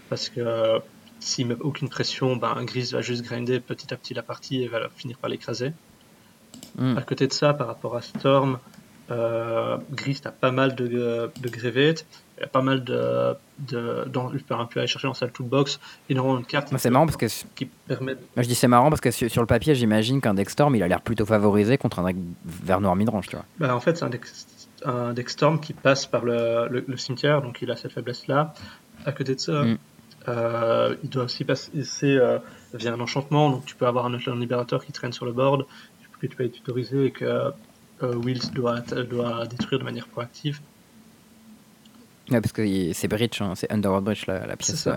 parce 0.09 0.29
que 0.29 0.79
s'il 1.19 1.49
met 1.49 1.57
aucune 1.61 1.89
pression, 1.89 2.37
ben, 2.37 2.65
Grist 2.65 2.93
va 2.93 3.03
juste 3.03 3.25
grinder 3.25 3.59
petit 3.59 3.93
à 3.93 3.97
petit 3.97 4.15
la 4.15 4.23
partie 4.23 4.63
et 4.63 4.69
va 4.69 4.89
finir 4.89 5.19
par 5.19 5.29
l'écraser. 5.29 5.73
Mm. 6.77 6.99
À 6.99 7.03
côté 7.03 7.27
de 7.27 7.33
ça, 7.33 7.55
par 7.55 7.67
rapport 7.67 7.97
à 7.97 8.03
Storm, 8.03 8.59
euh, 9.11 9.77
Grist 9.93 10.27
a 10.27 10.33
pas 10.33 10.53
mal 10.53 10.75
de, 10.75 10.87
de 10.87 11.49
il 12.41 12.45
y 12.45 12.47
a 12.47 12.49
pas 12.49 12.63
mal 12.63 12.83
de. 12.85 13.35
de 13.59 14.05
dans, 14.07 14.33
je 14.33 14.39
peux 14.39 14.55
aller 14.55 14.87
chercher 14.87 15.09
dans 15.09 15.15
sa 15.15 15.29
toolbox 15.29 15.79
énormément 16.09 16.41
de 16.41 16.47
cartes. 16.47 16.73
c'est 16.79 16.89
marrant 16.89 17.07
parce 17.07 17.19
que. 17.19 17.27
Qui 17.55 17.67
permettent... 17.67 18.21
Moi, 18.35 18.43
je 18.43 18.49
dis 18.49 18.55
c'est 18.55 18.69
marrant 18.69 18.89
parce 18.89 19.03
que 19.03 19.11
sur, 19.11 19.41
le 19.41 19.47
papier, 19.47 19.75
j'imagine 19.75 20.21
qu'un 20.21 20.33
deck 20.33 20.49
Storm, 20.49 20.75
il 20.75 20.83
a 20.83 20.89
l'air 20.89 21.03
plutôt 21.03 21.27
favorisé 21.27 21.77
contre 21.77 21.99
un 21.99 22.07
deck 22.07 22.17
vert 22.45 22.81
noir 22.81 22.97
midrange, 22.97 23.29
tu 23.29 23.37
vois. 23.37 23.45
Bah, 23.59 23.77
en 23.77 23.81
fait, 23.81 23.99
c'est 23.99 24.05
un 24.05 24.11
deck, 24.11 24.25
un 24.85 25.13
deck 25.13 25.29
Storm 25.29 25.61
qui 25.61 25.75
passe 25.75 26.07
par 26.07 26.25
le, 26.25 26.85
le, 26.87 26.97
cimetière, 26.97 27.43
donc 27.43 27.59
il 27.61 27.71
a 27.71 27.77
cette 27.77 27.93
faiblesse-là. 27.93 28.55
À 29.05 29.13
côté 29.13 29.35
de 29.35 29.41
ça, 29.41 29.65
mm. 29.65 29.79
euh, 30.29 30.97
il 31.03 31.11
doit 31.11 31.25
aussi 31.25 31.45
passer 31.45 31.85
euh, 32.03 32.39
via 32.73 32.95
un 32.95 33.01
enchantement, 33.01 33.51
donc 33.51 33.67
tu 33.67 33.75
peux 33.75 33.87
avoir 33.87 34.07
un, 34.07 34.15
un 34.15 34.37
libérateur 34.37 34.85
qui 34.85 34.93
traîne 34.93 35.13
sur 35.13 35.27
le 35.27 35.33
board 35.33 35.67
que 36.21 36.27
tu 36.27 36.37
peux 36.37 36.45
être 36.45 36.53
tutorisé 36.53 37.07
et 37.07 37.11
que 37.11 37.25
euh, 37.25 38.15
Wills 38.25 38.51
doit, 38.53 38.81
doit 38.81 39.47
détruire 39.47 39.79
de 39.79 39.85
manière 39.85 40.07
proactive. 40.07 40.61
Ouais, 42.31 42.41
parce 42.41 42.53
que 42.53 42.93
c'est 42.93 43.09
Bridge, 43.09 43.41
hein, 43.41 43.55
c'est 43.57 43.71
Underworld 43.73 44.05
Bridge 44.05 44.27
la, 44.27 44.47
la 44.47 44.57
pièce 44.57 44.87
euh, 44.87 44.95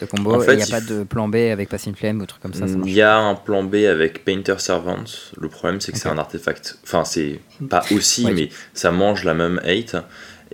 de 0.00 0.06
combo. 0.06 0.42
il 0.44 0.56
n'y 0.56 0.62
a 0.62 0.66
pas 0.66 0.80
de 0.80 1.04
plan 1.04 1.28
B 1.28 1.36
avec 1.36 1.68
Passing 1.68 1.94
Flame 1.94 2.20
ou 2.20 2.26
truc 2.26 2.42
comme 2.42 2.54
ça. 2.54 2.66
Il 2.66 2.92
y 2.92 3.00
a 3.00 3.16
un 3.16 3.34
plan 3.34 3.64
B 3.64 3.76
avec 3.76 4.24
Painter 4.24 4.56
Servant. 4.58 5.04
Le 5.38 5.48
problème, 5.48 5.80
c'est 5.80 5.92
que 5.92 5.98
c'est 5.98 6.08
un 6.08 6.18
artefact. 6.18 6.78
Enfin, 6.82 7.04
c'est 7.04 7.40
pas 7.68 7.82
aussi, 7.92 8.30
mais 8.30 8.50
ça 8.74 8.90
mange 8.90 9.24
la 9.24 9.34
même 9.34 9.60
hate. 9.64 9.96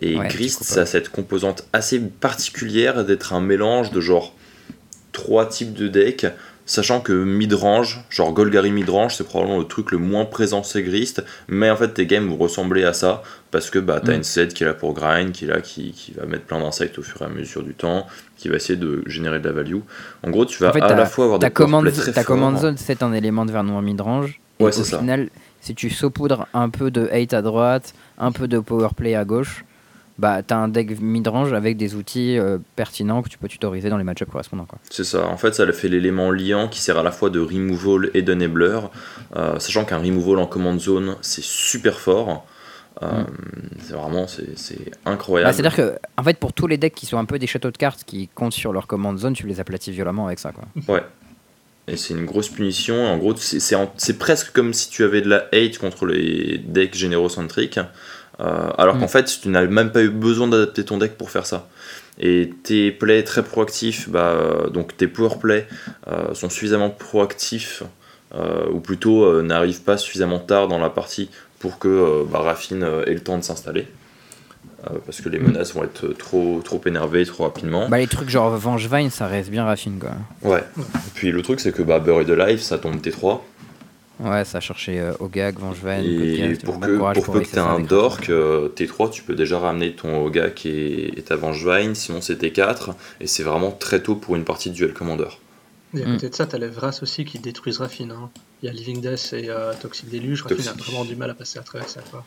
Et 0.00 0.16
Grist, 0.16 0.62
ça 0.62 0.82
a 0.82 0.86
cette 0.86 1.08
composante 1.08 1.66
assez 1.72 1.98
particulière 2.00 3.04
d'être 3.04 3.32
un 3.32 3.40
mélange 3.40 3.90
de 3.90 4.00
genre 4.00 4.34
trois 5.12 5.48
types 5.48 5.72
de 5.72 5.88
decks 5.88 6.26
Sachant 6.68 7.00
que 7.00 7.12
midrange, 7.12 8.04
genre 8.10 8.32
Golgari 8.32 8.72
midrange, 8.72 9.14
c'est 9.14 9.22
probablement 9.22 9.58
le 9.58 9.66
truc 9.66 9.92
le 9.92 9.98
moins 9.98 10.24
présent 10.24 10.62
Grist, 10.74 11.24
mais 11.46 11.70
en 11.70 11.76
fait 11.76 11.94
tes 11.94 12.06
games 12.06 12.28
vont 12.28 12.36
ressembler 12.36 12.82
à 12.82 12.92
ça, 12.92 13.22
parce 13.52 13.70
que 13.70 13.78
bah, 13.78 14.00
t'as 14.04 14.12
mm. 14.12 14.16
une 14.16 14.22
set 14.24 14.52
qui 14.52 14.64
est 14.64 14.66
là 14.66 14.74
pour 14.74 14.92
grind, 14.92 15.30
qui 15.30 15.44
est 15.44 15.48
là, 15.48 15.60
qui, 15.60 15.92
qui 15.92 16.12
va 16.12 16.26
mettre 16.26 16.44
plein 16.44 16.58
d'insectes 16.58 16.98
au 16.98 17.02
fur 17.02 17.22
et 17.22 17.24
à 17.24 17.28
mesure 17.28 17.62
du 17.62 17.74
temps, 17.74 18.08
qui 18.36 18.48
va 18.48 18.56
essayer 18.56 18.76
de 18.76 19.04
générer 19.06 19.38
de 19.38 19.48
la 19.48 19.52
value. 19.52 19.78
En 20.26 20.30
gros, 20.30 20.44
tu 20.44 20.60
vas 20.60 20.70
à 20.70 20.94
la 20.94 21.06
fois 21.06 21.26
avoir 21.26 21.38
des 21.38 21.50
command, 21.50 21.86
très 21.86 22.12
Ta 22.12 22.24
command 22.24 22.58
zone, 22.58 22.76
c'est 22.76 23.04
un 23.04 23.12
élément 23.12 23.46
de 23.46 23.52
vernois 23.52 23.80
midrange, 23.80 24.40
ouais, 24.58 24.76
et 24.76 24.80
au 24.80 24.84
final, 24.84 25.30
si 25.60 25.76
tu 25.76 25.88
saupoudres 25.88 26.48
un 26.52 26.68
peu 26.68 26.90
de 26.90 27.08
hate 27.12 27.32
à 27.32 27.42
droite, 27.42 27.94
un 28.18 28.32
peu 28.32 28.48
de 28.48 28.58
power 28.58 28.88
play 28.96 29.14
à 29.14 29.24
gauche, 29.24 29.64
bah, 30.18 30.42
tu 30.42 30.54
as 30.54 30.58
un 30.58 30.68
deck 30.68 31.00
midrange 31.00 31.52
avec 31.52 31.76
des 31.76 31.94
outils 31.94 32.38
euh, 32.38 32.58
pertinents 32.74 33.22
que 33.22 33.28
tu 33.28 33.38
peux 33.38 33.48
tutoriser 33.48 33.90
dans 33.90 33.98
les 33.98 34.04
matchups 34.04 34.30
correspondants. 34.30 34.66
C'est 34.90 35.04
ça, 35.04 35.26
en 35.26 35.36
fait 35.36 35.54
ça 35.54 35.70
fait 35.72 35.88
l'élément 35.88 36.30
liant 36.30 36.68
qui 36.68 36.80
sert 36.80 36.98
à 36.98 37.02
la 37.02 37.12
fois 37.12 37.30
de 37.30 37.40
removal 37.40 38.10
et 38.14 38.22
d'enabler, 38.22 38.80
euh, 39.36 39.58
sachant 39.58 39.84
qu'un 39.84 39.98
removal 39.98 40.38
en 40.38 40.46
command 40.46 40.78
zone 40.80 41.16
c'est 41.20 41.44
super 41.44 41.98
fort. 41.98 42.46
Euh, 43.02 43.22
mm. 43.22 43.26
C'est 43.80 43.92
vraiment 43.92 44.26
c'est 44.26 44.90
incroyable. 45.04 45.50
Bah, 45.50 45.52
C'est-à-dire 45.52 45.76
que 45.76 45.98
en 46.16 46.22
fait 46.22 46.38
pour 46.38 46.54
tous 46.54 46.66
les 46.66 46.78
decks 46.78 46.94
qui 46.94 47.04
sont 47.04 47.18
un 47.18 47.26
peu 47.26 47.38
des 47.38 47.46
châteaux 47.46 47.70
de 47.70 47.76
cartes 47.76 48.04
qui 48.04 48.28
comptent 48.28 48.54
sur 48.54 48.72
leur 48.72 48.86
command 48.86 49.18
zone, 49.18 49.34
tu 49.34 49.46
les 49.46 49.60
aplatis 49.60 49.90
violemment 49.92 50.26
avec 50.26 50.38
ça. 50.38 50.52
Quoi. 50.52 50.64
Ouais. 50.94 51.02
Et 51.88 51.96
c'est 51.96 52.14
une 52.14 52.24
grosse 52.24 52.48
punition. 52.48 53.06
En 53.06 53.16
gros, 53.16 53.34
c'est 53.36 54.18
presque 54.18 54.52
comme 54.52 54.72
si 54.72 54.88
tu 54.88 55.04
avais 55.04 55.20
de 55.20 55.28
la 55.28 55.46
hate 55.52 55.78
contre 55.78 56.06
les 56.06 56.58
decks 56.58 56.96
générocentriques. 56.96 57.78
Euh, 58.40 58.70
alors 58.76 58.98
qu'en 58.98 59.06
mm. 59.06 59.08
fait, 59.08 59.24
tu 59.24 59.48
n'as 59.48 59.64
même 59.66 59.90
pas 59.90 60.02
eu 60.02 60.10
besoin 60.10 60.48
d'adapter 60.48 60.84
ton 60.84 60.98
deck 60.98 61.16
pour 61.16 61.30
faire 61.30 61.46
ça. 61.46 61.68
Et 62.18 62.50
tes 62.62 62.90
plays 62.90 63.24
très 63.24 63.42
proactifs, 63.42 64.08
bah, 64.08 64.30
euh, 64.30 64.68
donc 64.68 64.96
tes 64.96 65.06
power 65.06 65.36
plays 65.40 65.66
euh, 66.08 66.34
sont 66.34 66.48
suffisamment 66.48 66.90
proactifs, 66.90 67.82
ou 68.70 68.80
plutôt 68.80 69.40
n'arrivent 69.42 69.80
pas 69.80 69.96
suffisamment 69.96 70.38
tard 70.38 70.68
dans 70.68 70.78
la 70.78 70.90
partie 70.90 71.30
pour 71.58 71.78
que 71.78 72.22
bah, 72.30 72.40
Raffine 72.40 72.86
ait 73.06 73.14
le 73.14 73.20
temps 73.20 73.38
de 73.38 73.42
s'installer. 73.42 73.86
parce 75.06 75.22
que 75.22 75.30
les 75.30 75.38
mm. 75.38 75.46
menaces 75.46 75.72
vont 75.72 75.84
être 75.84 76.08
trop, 76.08 76.60
trop 76.62 76.82
énervées 76.84 77.24
trop 77.24 77.44
rapidement. 77.44 77.88
Bah, 77.88 77.96
les 77.96 78.06
trucs 78.06 78.28
genre 78.28 78.54
Vengevine, 78.58 79.08
ça 79.08 79.26
reste 79.26 79.48
bien 79.48 79.64
Raffine 79.64 79.98
quoi. 79.98 80.10
Ouais. 80.42 80.62
Et 80.78 81.10
puis 81.14 81.32
le 81.32 81.40
truc, 81.40 81.60
c'est 81.60 81.72
que 81.72 81.80
bah, 81.80 81.98
Buried 81.98 82.28
Alive, 82.28 82.60
ça 82.60 82.76
tombe 82.76 82.96
T3. 82.96 83.40
Ouais, 84.18 84.44
ça 84.46 84.58
a 84.58 84.60
cherché 84.60 84.98
euh, 84.98 85.12
Ogak, 85.20 85.58
Vengevin, 85.58 86.02
Et 86.02 86.56
pour, 86.64 86.80
que, 86.80 86.96
pour 86.96 87.32
peu 87.32 87.40
que 87.40 87.48
tu 87.48 87.56
aies 87.56 87.58
un 87.58 87.80
Dork, 87.80 88.30
euh, 88.30 88.68
T3, 88.70 89.10
tu 89.10 89.22
peux 89.22 89.34
déjà 89.34 89.58
ramener 89.58 89.92
ton 89.94 90.24
Ogak 90.24 90.64
et, 90.64 91.22
ta 91.26 91.36
Vengevine, 91.36 91.94
sinon 91.94 92.22
c'est 92.22 92.42
T4, 92.42 92.94
et 93.20 93.26
c'est 93.26 93.42
vraiment 93.42 93.70
très 93.70 94.02
tôt 94.02 94.14
pour 94.14 94.34
une 94.36 94.44
partie 94.44 94.70
de 94.70 94.74
Duel 94.74 94.94
Commander. 94.94 95.28
Et 95.94 96.02
à 96.02 96.06
côté 96.06 96.28
de 96.30 96.34
ça, 96.34 96.46
t'as 96.46 96.58
les 96.58 96.68
Vras 96.68 96.98
aussi 97.02 97.24
qui 97.24 97.38
détruisent 97.38 97.78
Raffine. 97.78 98.10
Hein. 98.10 98.30
Il 98.62 98.66
y 98.66 98.68
a 98.68 98.72
Living 98.72 99.00
Death 99.00 99.32
et 99.32 99.48
euh, 99.48 99.72
Toxic 99.80 100.10
Deluge. 100.10 100.42
Raffine 100.42 100.68
a 100.68 100.72
vraiment 100.72 101.04
du 101.04 101.16
mal 101.16 101.30
à 101.30 101.34
passer 101.34 101.58
à 101.58 101.62
travers 101.62 101.88
ça. 101.88 102.00
Quoi. 102.10 102.24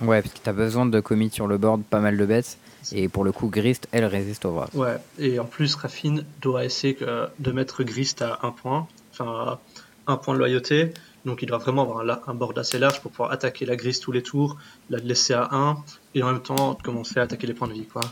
Ouais, 0.00 0.22
parce 0.22 0.34
que 0.34 0.40
t'as 0.42 0.52
besoin 0.52 0.86
de 0.86 1.00
commit 1.00 1.30
sur 1.30 1.46
le 1.46 1.58
board, 1.58 1.82
pas 1.82 2.00
mal 2.00 2.16
de 2.16 2.26
bêtes. 2.26 2.56
Et 2.92 3.08
pour 3.08 3.22
le 3.22 3.32
coup, 3.32 3.48
Grist, 3.48 3.86
elle 3.92 4.04
résiste 4.06 4.44
au 4.44 4.52
Vras. 4.52 4.70
Ouais, 4.74 4.96
et 5.18 5.38
en 5.38 5.44
plus, 5.44 5.74
Raffine 5.74 6.24
doit 6.40 6.64
essayer 6.64 6.96
de 7.38 7.52
mettre 7.52 7.84
Grist 7.84 8.22
à 8.22 8.40
un 8.42 8.50
point. 8.50 8.88
Enfin, 9.12 9.60
un 10.06 10.16
point 10.16 10.34
de 10.34 10.38
loyauté. 10.38 10.92
Donc 11.24 11.42
il 11.42 11.46
doit 11.46 11.58
vraiment 11.58 11.82
avoir 11.82 12.28
un, 12.28 12.34
board 12.34 12.58
assez 12.58 12.78
large 12.78 13.00
pour 13.00 13.10
pouvoir 13.10 13.32
attaquer 13.32 13.64
la 13.64 13.76
grise 13.76 14.00
tous 14.00 14.12
les 14.12 14.22
tours, 14.22 14.58
la 14.90 14.98
laisser 14.98 15.32
à 15.32 15.48
1 15.52 15.76
et 16.14 16.22
en 16.22 16.32
même 16.32 16.42
temps 16.42 16.76
commencer 16.82 17.18
à 17.18 17.22
attaquer 17.22 17.46
les 17.46 17.54
points 17.54 17.68
de 17.68 17.72
vie. 17.72 17.86
Quoi. 17.86 18.02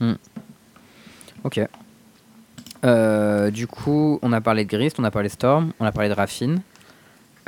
Hmm. 0.00 0.14
Ok. 1.44 1.60
Euh, 2.84 3.50
du 3.50 3.66
coup, 3.66 4.18
on 4.20 4.32
a 4.32 4.42
parlé 4.42 4.64
de 4.64 4.70
Grist, 4.70 4.98
on 4.98 5.04
a 5.04 5.10
parlé 5.10 5.28
de 5.28 5.32
Storm, 5.32 5.72
on 5.80 5.86
a 5.86 5.92
parlé 5.92 6.10
de 6.10 6.14
Raffine. 6.14 6.60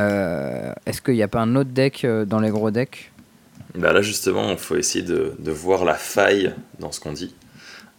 Euh, 0.00 0.72
est-ce 0.84 1.00
qu'il 1.00 1.14
n'y 1.14 1.22
a 1.22 1.28
pas 1.28 1.40
un 1.40 1.56
autre 1.56 1.70
deck 1.70 2.04
euh, 2.04 2.24
dans 2.24 2.40
les 2.40 2.50
gros 2.50 2.70
decks? 2.70 3.12
Bah 3.74 3.92
Là, 3.92 4.02
justement, 4.02 4.50
il 4.50 4.58
faut 4.58 4.76
essayer 4.76 5.04
de, 5.04 5.34
de, 5.38 5.50
voir 5.50 5.84
la 5.84 5.94
faille 5.94 6.54
dans 6.78 6.92
ce 6.92 7.00
qu'on 7.00 7.12
dit. 7.12 7.34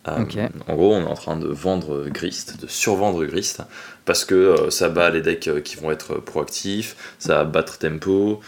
Euh, 0.08 0.24
en 0.68 0.76
gros, 0.76 0.94
on 0.96 1.02
est 1.02 1.10
en 1.10 1.16
train 1.16 1.38
de 1.38 1.48
vendre 1.48 2.08
Grist, 2.08 2.62
de 2.62 2.68
survendre 2.68 3.26
Grist, 3.26 3.62
parce 4.08 4.26
que 4.26 4.34
euh, 4.34 4.70
ça 4.72 4.90
bat 4.90 5.12
les 5.12 5.22
decks 5.22 5.48
euh, 5.50 5.60
qui 5.60 5.76
vont 5.76 5.92
être 5.92 6.16
proactifs, 6.16 6.96
ça 7.20 7.36
va 7.36 7.44
battre 7.44 7.78
tempo, 7.78 8.40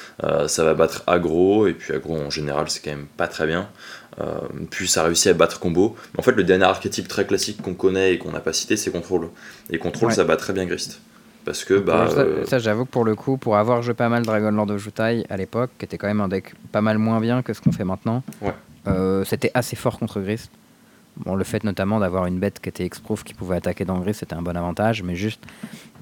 ça 0.47 0.63
va 0.63 0.73
battre 0.73 1.03
aggro, 1.05 1.67
et 1.67 1.73
puis 1.73 1.93
aggro 1.93 2.17
en 2.17 2.31
général 2.31 2.69
c'est 2.69 2.83
quand 2.83 2.91
même 2.91 3.07
pas 3.17 3.27
très 3.27 3.45
bien. 3.45 3.69
puis 4.71 4.87
ça 4.87 5.01
a 5.01 5.03
réussi 5.03 5.29
à 5.29 5.33
battre 5.33 5.59
combo. 5.59 5.95
En 6.17 6.21
fait, 6.21 6.31
le 6.31 6.43
dernier 6.43 6.63
archétype 6.63 7.07
très 7.07 7.25
classique 7.27 7.61
qu'on 7.61 7.75
connaît 7.75 8.13
et 8.13 8.17
qu'on 8.17 8.31
n'a 8.31 8.39
pas 8.39 8.53
cité, 8.53 8.77
c'est 8.77 8.91
contrôle. 8.91 9.29
Et 9.69 9.77
contrôle, 9.77 10.11
ça 10.11 10.23
bat 10.23 10.37
très 10.37 10.53
bien 10.53 10.65
Grist. 10.65 11.01
Parce 11.45 11.63
que, 11.63 11.75
bah. 11.75 12.09
Ça, 12.45 12.59
j'avoue 12.59 12.85
que 12.85 12.91
pour 12.91 13.05
le 13.05 13.15
coup, 13.15 13.37
pour 13.37 13.57
avoir 13.57 13.81
joué 13.81 13.93
pas 13.93 14.09
mal 14.09 14.23
Dragon 14.23 14.51
Lord 14.51 14.71
of 14.71 14.77
Jutai 14.81 15.25
à 15.29 15.37
l'époque, 15.37 15.71
qui 15.77 15.85
était 15.85 15.97
quand 15.97 16.07
même 16.07 16.21
un 16.21 16.27
deck 16.27 16.53
pas 16.71 16.81
mal 16.81 16.97
moins 16.97 17.19
bien 17.19 17.41
que 17.41 17.53
ce 17.53 17.61
qu'on 17.61 17.71
fait 17.71 17.85
maintenant, 17.85 18.23
c'était 19.25 19.51
assez 19.53 19.75
fort 19.75 19.99
contre 19.99 20.21
Grist. 20.21 20.51
Bon, 21.17 21.35
le 21.35 21.43
fait 21.43 21.63
notamment 21.63 21.99
d'avoir 21.99 22.25
une 22.27 22.39
bête 22.39 22.59
qui 22.59 22.69
était 22.69 22.85
exproof 22.85 23.23
qui 23.23 23.33
pouvait 23.33 23.57
attaquer 23.57 23.83
dans 23.83 23.99
Grist, 23.99 24.21
c'était 24.21 24.35
un 24.35 24.41
bon 24.41 24.55
avantage, 24.55 25.03
mais 25.03 25.15
juste 25.15 25.43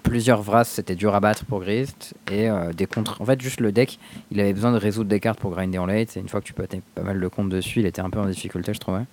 plusieurs 0.03 0.41
Vras, 0.41 0.65
c'était 0.65 0.95
dur 0.95 1.15
à 1.15 1.19
battre 1.19 1.45
pour 1.45 1.61
Grist. 1.61 2.13
Et 2.31 2.49
euh, 2.49 2.71
des 2.73 2.85
contre. 2.85 3.21
En 3.21 3.25
fait, 3.25 3.41
juste 3.41 3.59
le 3.59 3.71
deck, 3.71 3.99
il 4.31 4.39
avait 4.39 4.53
besoin 4.53 4.71
de 4.71 4.77
résoudre 4.77 5.09
des 5.09 5.19
cartes 5.19 5.39
pour 5.39 5.51
grinder 5.51 5.77
en 5.77 5.85
late. 5.85 6.17
Et 6.17 6.19
une 6.19 6.29
fois 6.29 6.41
que 6.41 6.45
tu 6.45 6.53
pétais 6.53 6.81
pas 6.95 7.03
mal 7.03 7.19
de 7.19 7.27
comptes 7.27 7.49
dessus, 7.49 7.79
il 7.79 7.85
était 7.85 8.01
un 8.01 8.09
peu 8.09 8.19
en 8.19 8.25
difficulté, 8.25 8.73
je 8.73 8.79
trouvais. 8.79 9.03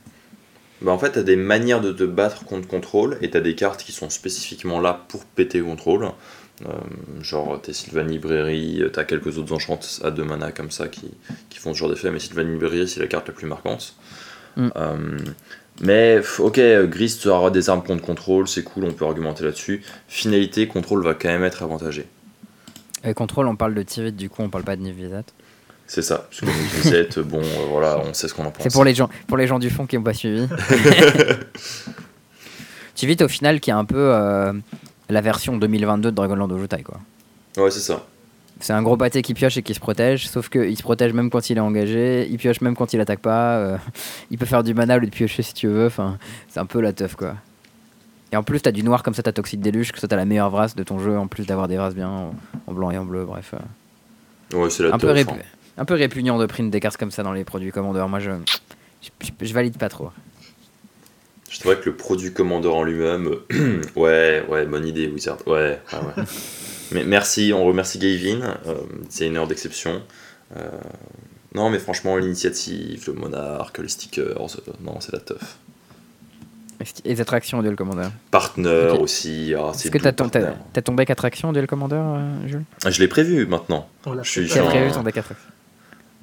Bah 0.82 0.92
en 0.92 0.98
fait, 0.98 1.12
tu 1.12 1.18
as 1.18 1.22
des 1.22 1.36
manières 1.36 1.80
de 1.80 1.92
te 1.92 2.04
battre 2.04 2.44
contre 2.44 2.68
contrôle 2.68 3.16
et 3.22 3.30
tu 3.30 3.36
as 3.36 3.40
des 3.40 3.54
cartes 3.54 3.82
qui 3.82 3.92
sont 3.92 4.10
spécifiquement 4.10 4.80
là 4.80 5.04
pour 5.08 5.24
péter 5.24 5.60
contrôle. 5.60 6.10
Euh, 6.66 6.72
genre, 7.20 7.60
t'es 7.60 7.72
Sylvan 7.72 8.06
Librairie, 8.06 8.82
t'as 8.92 9.04
quelques 9.04 9.38
autres 9.38 9.52
enchantes 9.52 10.00
à 10.04 10.10
deux 10.10 10.24
mana 10.24 10.52
comme 10.52 10.70
ça 10.70 10.88
qui, 10.88 11.10
qui 11.48 11.58
font 11.58 11.74
ce 11.74 11.78
genre 11.78 11.88
d'effet, 11.88 12.10
mais 12.10 12.20
Sylvan 12.20 12.48
Librairie, 12.48 12.86
c'est 12.86 13.00
la 13.00 13.06
carte 13.06 13.28
la 13.28 13.34
plus 13.34 13.46
marquante. 13.46 13.96
Mm. 14.56 14.68
Euh, 14.76 15.18
mais 15.80 16.20
ok, 16.38 16.60
Grist 16.84 17.26
aura 17.26 17.50
des 17.50 17.68
armes 17.68 17.82
contre 17.82 18.02
contrôle, 18.02 18.48
c'est 18.48 18.62
cool, 18.62 18.84
on 18.84 18.92
peut 18.92 19.04
argumenter 19.04 19.44
là-dessus. 19.44 19.82
Finalité, 20.08 20.68
contrôle 20.68 21.04
va 21.04 21.14
quand 21.14 21.28
même 21.28 21.44
être 21.44 21.62
avantagé. 21.62 22.06
Et 23.04 23.12
contrôle, 23.12 23.48
on 23.48 23.56
parle 23.56 23.74
de 23.74 23.82
Tivit, 23.82 24.12
du 24.12 24.30
coup 24.30 24.42
on 24.42 24.48
parle 24.48 24.64
pas 24.64 24.76
de 24.76 24.82
Nivisat. 24.82 25.24
C'est 25.86 26.02
ça, 26.02 26.26
parce 26.30 26.40
que 26.40 26.46
Nivisat, 26.46 27.22
bon, 27.22 27.40
euh, 27.40 27.66
voilà, 27.68 27.98
on 27.98 28.14
sait 28.14 28.28
ce 28.28 28.34
qu'on 28.34 28.44
en 28.44 28.50
pense. 28.50 28.62
C'est 28.62 28.72
pour 28.72 28.84
les, 28.84 28.94
gens, 28.94 29.10
pour 29.26 29.36
les 29.36 29.46
gens 29.46 29.58
du 29.58 29.68
fond 29.68 29.86
qui 29.86 29.96
n'ont 29.96 30.02
pas 30.02 30.14
suivi. 30.14 30.48
Tivit, 32.94 33.22
au 33.22 33.28
final, 33.28 33.60
qui 33.60 33.70
est 33.70 33.74
un 33.74 33.84
peu 33.84 33.98
euh, 33.98 34.52
la 35.10 35.20
version 35.20 35.56
2022 35.56 36.10
de 36.10 36.14
Dragonland 36.14 36.50
Ojutai, 36.50 36.82
quoi. 36.82 37.00
Ouais, 37.56 37.70
c'est 37.70 37.80
ça. 37.80 38.04
C'est 38.64 38.72
un 38.72 38.82
gros 38.82 38.96
pâté 38.96 39.20
qui 39.20 39.34
pioche 39.34 39.58
et 39.58 39.62
qui 39.62 39.74
se 39.74 39.78
protège, 39.78 40.26
sauf 40.26 40.48
qu'il 40.48 40.74
se 40.74 40.82
protège 40.82 41.12
même 41.12 41.28
quand 41.28 41.50
il 41.50 41.58
est 41.58 41.60
engagé, 41.60 42.26
il 42.30 42.38
pioche 42.38 42.62
même 42.62 42.74
quand 42.74 42.94
il 42.94 43.00
attaque 43.00 43.18
pas, 43.18 43.58
euh, 43.58 43.76
il 44.30 44.38
peut 44.38 44.46
faire 44.46 44.62
du 44.62 44.72
mana 44.72 44.96
au 44.96 45.00
lieu 45.00 45.06
de 45.06 45.10
piocher 45.10 45.42
si 45.42 45.52
tu 45.52 45.68
veux, 45.68 45.84
enfin, 45.84 46.16
c'est 46.48 46.60
un 46.60 46.64
peu 46.64 46.80
la 46.80 46.94
teuf 46.94 47.14
quoi. 47.14 47.34
Et 48.32 48.36
en 48.38 48.42
plus, 48.42 48.60
t'as 48.60 48.72
du 48.72 48.82
noir 48.82 49.02
comme 49.02 49.12
ça, 49.12 49.22
t'as 49.22 49.32
Toxic 49.32 49.60
Deluge, 49.60 49.92
que 49.92 50.00
ça 50.00 50.08
t'as 50.08 50.16
la 50.16 50.24
meilleure 50.24 50.48
vrasse 50.48 50.74
de 50.76 50.82
ton 50.82 50.98
jeu, 50.98 51.18
en 51.18 51.26
plus 51.26 51.44
d'avoir 51.44 51.68
des 51.68 51.76
vrasses 51.76 51.94
bien 51.94 52.08
en, 52.08 52.72
blanc 52.72 52.90
et 52.90 52.96
en 52.96 53.04
bleu, 53.04 53.26
bref. 53.26 53.52
Euh. 53.52 54.56
Ouais, 54.56 54.70
c'est 54.70 54.84
la 54.84 54.94
un, 54.94 54.98
peu 54.98 55.10
hein. 55.10 55.24
un 55.76 55.84
peu 55.84 55.92
répugnant 55.92 56.38
de 56.38 56.46
print 56.46 56.70
des 56.70 56.80
cartes 56.80 56.96
comme 56.96 57.10
ça 57.10 57.22
dans 57.22 57.34
les 57.34 57.44
produits 57.44 57.70
commandeurs, 57.70 58.08
moi 58.08 58.18
je, 58.18 58.30
je, 59.42 59.52
valide 59.52 59.76
pas 59.76 59.90
trop. 59.90 60.08
Je 61.50 61.60
trouvais 61.60 61.76
que 61.76 61.90
le 61.90 61.96
produit 61.96 62.32
commandeur 62.32 62.76
en 62.76 62.82
lui-même, 62.82 63.28
ouais, 63.96 64.42
ouais, 64.48 64.64
bonne 64.64 64.86
idée, 64.86 65.06
Wizard, 65.06 65.46
ouais, 65.46 65.78
ouais. 65.92 65.98
ouais. 66.16 66.24
Mais 66.92 67.04
merci, 67.04 67.52
on 67.54 67.64
remercie 67.64 67.98
Gavin, 67.98 68.56
euh, 68.66 68.74
c'est 69.08 69.26
une 69.26 69.36
heure 69.36 69.46
d'exception. 69.46 70.02
Euh, 70.56 70.68
non, 71.54 71.70
mais 71.70 71.78
franchement, 71.78 72.16
l'initiative, 72.16 73.04
le 73.06 73.12
monarque, 73.14 73.78
les 73.78 73.88
stickers, 73.88 74.36
euh, 74.38 74.72
non, 74.82 75.00
c'est 75.00 75.12
la 75.12 75.20
teuf. 75.20 75.58
Et 76.80 77.08
les 77.08 77.20
attractions 77.20 77.58
en 77.58 77.62
Duel 77.62 77.76
Commander 77.76 78.08
Partner 78.30 78.90
aussi. 79.00 79.54
Ah, 79.56 79.70
Est-ce 79.72 79.90
que 79.90 79.98
t'as 79.98 80.12
ton, 80.12 80.28
as 80.28 80.82
ton 80.82 80.94
deck 80.94 81.08
attraction 81.08 81.48
en 81.50 81.52
Duel 81.52 81.68
Commander, 81.68 82.02
Jules? 82.46 82.64
Je 82.86 83.00
l'ai 83.00 83.08
prévu 83.08 83.46
maintenant. 83.46 83.88
Je 84.22 84.28
suis, 84.28 84.46
prévu 84.48 84.90
ton 84.90 85.02
deck 85.02 85.16
attraction. 85.18 85.53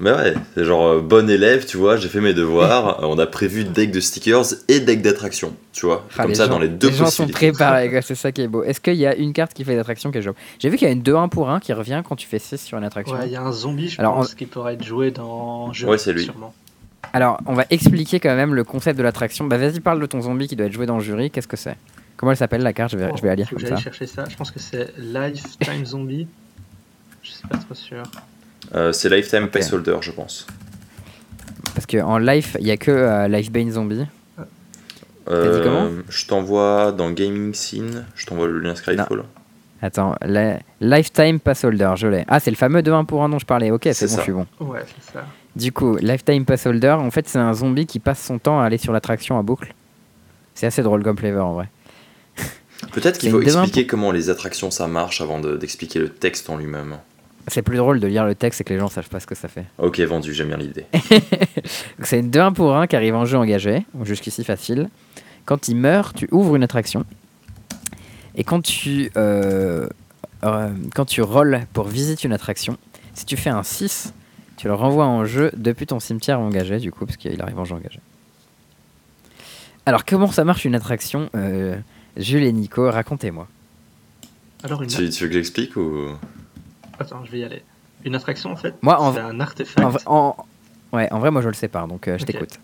Mais 0.02 0.10
ouais, 0.10 0.34
c'est 0.56 0.64
genre 0.64 0.84
euh, 0.84 1.00
bon 1.00 1.30
élève, 1.30 1.64
tu 1.64 1.76
vois, 1.76 1.96
j'ai 1.96 2.08
fait 2.08 2.20
mes 2.20 2.34
devoirs, 2.34 2.98
on 3.02 3.20
a 3.20 3.26
prévu 3.26 3.62
deck 3.62 3.92
de 3.92 4.00
stickers 4.00 4.46
et 4.66 4.80
deck 4.80 5.00
d'attraction, 5.00 5.54
tu 5.72 5.86
vois, 5.86 6.04
ah, 6.18 6.22
comme 6.24 6.34
ça 6.34 6.48
dans 6.48 6.58
les 6.58 6.66
deux 6.66 6.88
Les 6.88 6.96
gens 6.96 7.06
sont 7.06 7.28
préparés, 7.28 8.00
c'est 8.02 8.16
ça 8.16 8.32
qui 8.32 8.42
est 8.42 8.48
beau. 8.48 8.64
Est-ce 8.64 8.80
qu'il 8.80 8.96
y 8.96 9.06
a 9.06 9.14
une 9.14 9.32
carte 9.32 9.54
qui 9.54 9.62
fait 9.62 9.76
d'attraction 9.76 10.10
qui 10.10 10.18
est 10.18 10.22
jouable 10.22 10.38
J'ai 10.58 10.70
vu 10.70 10.76
qu'il 10.76 10.88
y 10.88 10.90
a 10.90 10.92
une 10.92 11.02
2-1 11.04 11.28
pour 11.28 11.50
1 11.50 11.60
qui 11.60 11.72
revient 11.72 12.02
quand 12.04 12.16
tu 12.16 12.26
fais 12.26 12.40
6 12.40 12.56
sur 12.60 12.78
une 12.78 12.82
attraction. 12.82 13.16
Ouais, 13.16 13.26
il 13.26 13.32
y 13.32 13.36
a 13.36 13.42
un 13.42 13.52
zombie, 13.52 13.90
je 13.90 14.00
Alors, 14.00 14.16
pense, 14.16 14.34
qui 14.34 14.46
pourrait 14.46 14.74
être 14.74 14.82
joué 14.82 15.12
dans 15.12 15.72
jeu, 15.72 15.86
ouais, 15.86 15.98
c'est 15.98 16.12
lui. 16.12 16.28
Alors, 17.12 17.38
on 17.46 17.54
va 17.54 17.66
expliquer 17.70 18.18
quand 18.18 18.34
même 18.34 18.56
le 18.56 18.64
concept 18.64 18.98
de 18.98 19.04
l'attraction. 19.04 19.44
Bah 19.44 19.56
vas-y, 19.56 19.78
parle 19.78 20.00
de 20.00 20.06
ton 20.06 20.20
zombie 20.20 20.48
qui 20.48 20.56
doit 20.56 20.66
être 20.66 20.72
joué 20.72 20.86
dans 20.86 20.96
le 20.96 21.04
jury, 21.04 21.30
qu'est-ce 21.30 21.48
que 21.48 21.56
c'est? 21.56 21.76
Comment 22.16 22.32
elle 22.32 22.38
s'appelle 22.38 22.62
la 22.62 22.72
carte? 22.72 22.90
Je 22.90 22.96
vais, 22.96 23.10
je 23.16 23.22
vais 23.22 23.28
la 23.28 23.34
lire 23.36 23.50
comme 23.50 23.64
ça. 23.64 23.76
chercher 23.76 24.08
ça, 24.08 24.24
je 24.28 24.34
pense 24.34 24.50
que 24.50 24.58
c'est 24.58 24.92
Lifetime 24.98 25.84
Zombie. 25.84 26.26
Je 27.22 27.30
suis 27.30 27.46
pas 27.46 27.58
trop 27.58 27.74
sûr. 27.74 28.02
Euh, 28.74 28.92
c'est 28.92 29.08
Lifetime 29.08 29.44
okay. 29.44 29.52
Placeholder, 29.52 29.98
je 30.00 30.10
pense. 30.10 30.46
Parce 31.74 31.86
qu'en 31.86 32.18
life, 32.18 32.56
il 32.58 32.64
n'y 32.64 32.70
a 32.70 32.76
que 32.76 32.90
euh, 32.90 33.28
Lifebane 33.28 33.70
Zombie. 33.70 34.06
Euh, 35.28 35.58
dit 35.58 35.62
comment 35.62 35.88
je 36.08 36.26
t'envoie 36.26 36.90
dans 36.90 37.10
Gaming 37.12 37.54
Scene, 37.54 38.04
je 38.16 38.26
t'envoie 38.26 38.48
le 38.48 38.58
lien 38.58 38.74
Skyfall. 38.74 39.24
Attends, 39.80 40.16
Lifetime 40.80 41.40
Pass 41.40 41.64
Holder, 41.64 41.92
je 41.96 42.06
l'ai. 42.06 42.24
Ah, 42.28 42.40
c'est 42.40 42.50
le 42.50 42.56
fameux 42.56 42.82
2 42.82 42.92
1 42.92 43.04
pour 43.04 43.22
1 43.22 43.28
dont 43.28 43.38
je 43.38 43.46
parlais. 43.46 43.70
Ok, 43.70 43.88
c'est 43.92 44.06
bon, 44.06 44.16
je 44.16 44.22
suis 44.22 44.32
bon. 44.32 44.46
Ouais, 44.60 44.84
c'est 44.86 45.12
ça. 45.12 45.24
Du 45.54 45.72
coup, 45.72 45.96
Lifetime 45.96 46.44
Pass 46.44 46.66
Holder, 46.66 46.92
en 46.92 47.10
fait, 47.10 47.28
c'est 47.28 47.38
un 47.38 47.52
zombie 47.52 47.86
qui 47.86 47.98
passe 47.98 48.22
son 48.22 48.38
temps 48.38 48.60
à 48.60 48.64
aller 48.64 48.78
sur 48.78 48.92
l'attraction 48.92 49.38
à 49.38 49.42
boucle. 49.42 49.74
C'est 50.54 50.66
assez 50.66 50.82
drôle 50.82 51.02
comme 51.02 51.18
flavor 51.18 51.46
en 51.46 51.54
vrai. 51.54 51.68
Peut-être 52.92 53.18
qu'il 53.18 53.30
faut 53.30 53.42
expliquer 53.42 53.86
comment 53.86 54.12
les 54.12 54.30
attractions 54.30 54.70
ça 54.70 54.86
marche 54.86 55.20
avant 55.20 55.40
d'expliquer 55.40 55.98
le 55.98 56.08
texte 56.08 56.50
en 56.50 56.56
lui-même. 56.56 56.98
C'est 57.48 57.62
plus 57.62 57.76
drôle 57.76 57.98
de 57.98 58.06
lire 58.06 58.24
le 58.24 58.34
texte 58.34 58.60
et 58.60 58.64
que 58.64 58.72
les 58.72 58.78
gens 58.78 58.88
savent 58.88 59.08
pas 59.08 59.18
ce 59.18 59.26
que 59.26 59.34
ça 59.34 59.48
fait. 59.48 59.64
Ok, 59.78 59.98
vendu, 60.00 60.32
j'aime 60.32 60.48
bien 60.48 60.56
l'idée. 60.56 60.86
c'est 62.02 62.20
une 62.20 62.30
2-1 62.30 62.52
pour 62.52 62.76
1 62.76 62.86
qui 62.86 62.94
arrive 62.94 63.16
en 63.16 63.24
jeu 63.24 63.36
engagé, 63.36 63.84
jusqu'ici 64.04 64.44
facile. 64.44 64.88
Quand 65.44 65.66
il 65.68 65.76
meurt, 65.76 66.16
tu 66.16 66.28
ouvres 66.30 66.54
une 66.54 66.62
attraction. 66.62 67.04
Et 68.36 68.44
quand 68.44 68.62
tu, 68.62 69.10
euh, 69.16 69.88
euh, 70.44 70.70
quand 70.94 71.04
tu 71.04 71.20
rolls 71.20 71.66
pour 71.72 71.88
visiter 71.88 72.28
une 72.28 72.32
attraction, 72.32 72.78
si 73.14 73.26
tu 73.26 73.36
fais 73.36 73.50
un 73.50 73.64
6, 73.64 74.14
tu 74.56 74.68
le 74.68 74.74
renvoies 74.74 75.04
en 75.04 75.24
jeu 75.24 75.50
depuis 75.56 75.86
ton 75.86 75.98
cimetière 75.98 76.38
engagé, 76.38 76.78
du 76.78 76.92
coup, 76.92 77.06
parce 77.06 77.16
qu'il 77.16 77.42
arrive 77.42 77.58
en 77.58 77.64
jeu 77.64 77.74
engagé. 77.74 77.98
Alors, 79.84 80.04
comment 80.04 80.30
ça 80.30 80.44
marche 80.44 80.64
une 80.64 80.76
attraction 80.76 81.28
euh, 81.34 81.76
Jules 82.16 82.44
et 82.44 82.52
Nico, 82.52 82.88
racontez-moi. 82.88 83.48
Alors, 84.62 84.82
une... 84.82 84.88
tu, 84.88 85.10
tu 85.10 85.24
veux 85.24 85.28
que 85.28 85.34
j'explique 85.34 85.76
ou? 85.76 86.10
Attends, 86.98 87.24
je 87.24 87.30
vais 87.30 87.38
y 87.40 87.44
aller. 87.44 87.62
Une 88.04 88.14
attraction, 88.14 88.50
en 88.50 88.56
fait, 88.56 88.74
c'est 88.82 89.20
un 89.20 89.40
artefact. 89.40 90.02
En, 90.06 90.36
Ouais, 90.92 91.10
en 91.10 91.18
vrai, 91.18 91.30
moi, 91.30 91.40
je 91.40 91.48
le 91.48 91.54
sais 91.54 91.68
pas, 91.68 91.86
donc 91.86 92.06
euh, 92.06 92.18
je 92.18 92.24
t'écoute. 92.24 92.60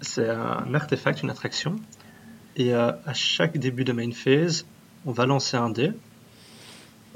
C'est 0.00 0.28
un 0.28 0.72
artefact, 0.74 1.22
une 1.22 1.30
attraction. 1.30 1.76
Et 2.56 2.72
euh, 2.72 2.92
à 3.04 3.12
chaque 3.12 3.58
début 3.58 3.84
de 3.84 3.92
main 3.92 4.12
phase, 4.12 4.64
on 5.04 5.12
va 5.12 5.26
lancer 5.26 5.56
un 5.56 5.70
dé. 5.70 5.92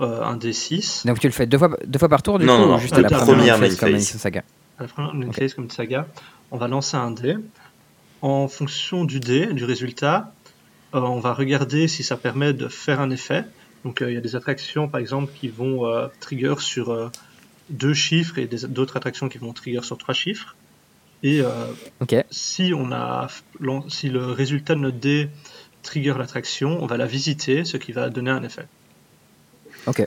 Euh, 0.00 0.24
un 0.24 0.36
dé 0.36 0.52
6. 0.52 1.06
Donc 1.06 1.20
tu 1.20 1.26
le 1.26 1.32
fais 1.32 1.46
deux 1.46 1.58
fois, 1.58 1.76
deux 1.86 1.98
fois 1.98 2.08
par 2.08 2.22
tour, 2.22 2.38
du 2.38 2.46
non, 2.46 2.56
coup, 2.56 2.68
non, 2.68 2.78
juste 2.78 2.94
à 2.94 3.02
la, 3.02 3.08
première 3.10 3.58
main 3.58 3.66
phase, 3.66 3.76
comme 3.76 3.98
Saga 3.98 4.42
À 4.78 4.82
la 4.82 4.88
première 4.88 5.14
main 5.14 5.32
phase, 5.32 5.54
comme 5.54 5.70
Saga, 5.70 6.06
on 6.50 6.56
va 6.56 6.68
lancer 6.68 6.96
un 6.96 7.10
dé. 7.10 7.36
En 8.22 8.48
fonction 8.48 9.04
du 9.04 9.20
dé, 9.20 9.46
du 9.46 9.64
résultat, 9.64 10.32
on 10.92 11.20
va 11.20 11.32
regarder 11.32 11.86
si 11.86 12.02
ça 12.02 12.16
permet 12.16 12.52
de 12.54 12.68
faire 12.68 13.00
un 13.00 13.10
effet. 13.10 13.44
Donc 13.84 14.02
euh, 14.02 14.10
il 14.10 14.14
y 14.14 14.18
a 14.18 14.20
des 14.20 14.36
attractions 14.36 14.88
par 14.88 15.00
exemple 15.00 15.32
qui 15.38 15.48
vont 15.48 15.86
euh, 15.86 16.08
trigger 16.20 16.56
sur 16.58 16.90
euh, 16.90 17.08
deux 17.70 17.94
chiffres 17.94 18.38
et 18.38 18.46
d'autres 18.46 18.96
attractions 18.96 19.28
qui 19.28 19.38
vont 19.38 19.52
trigger 19.52 19.82
sur 19.82 19.96
trois 19.98 20.14
chiffres. 20.14 20.56
Et 21.22 21.42
si, 22.30 22.72
on 22.74 22.92
a, 22.92 23.28
si 23.88 24.08
le 24.08 24.24
résultat 24.24 24.74
de 24.74 24.80
notre 24.80 24.96
dé 24.96 25.28
trigger 25.82 26.14
l'attraction, 26.18 26.82
on 26.82 26.86
va 26.86 26.96
la 26.96 27.04
visiter, 27.04 27.66
ce 27.66 27.76
qui 27.76 27.92
va 27.92 28.08
donner 28.08 28.30
un 28.30 28.42
effet. 28.42 28.66
Ok. 29.86 30.06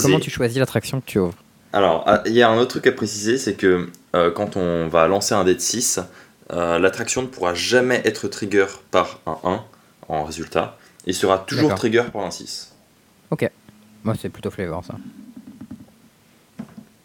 comment 0.00 0.18
tu 0.18 0.30
choisis 0.30 0.58
l'attraction 0.58 1.02
que 1.02 1.06
tu 1.06 1.18
ouvres? 1.18 1.36
Alors, 1.74 2.04
ah, 2.06 2.22
il 2.24 2.32
y 2.32 2.40
a 2.40 2.48
un 2.48 2.56
autre 2.56 2.70
truc 2.70 2.86
à 2.86 2.92
préciser, 2.92 3.36
c'est 3.36 3.52
que 3.52 3.90
quand 4.12 4.56
on 4.56 4.88
va 4.88 5.06
lancer 5.08 5.34
un 5.34 5.44
dé 5.44 5.54
de 5.54 5.60
6, 5.60 6.00
l'attraction 6.48 7.20
ne 7.20 7.26
pourra 7.26 7.52
jamais 7.52 8.00
être 8.06 8.26
trigger 8.26 8.66
par 8.90 9.20
un 9.26 9.38
1 9.44 9.64
en 10.08 10.24
résultat. 10.24 10.78
Il 11.04 11.14
sera 11.14 11.38
toujours 11.38 11.74
trigger 11.74 12.04
par 12.10 12.24
un 12.24 12.30
6. 12.30 12.69
Ok. 13.30 13.50
Moi, 14.04 14.14
c'est 14.18 14.28
plutôt 14.28 14.50
flavor, 14.50 14.84
ça. 14.84 14.96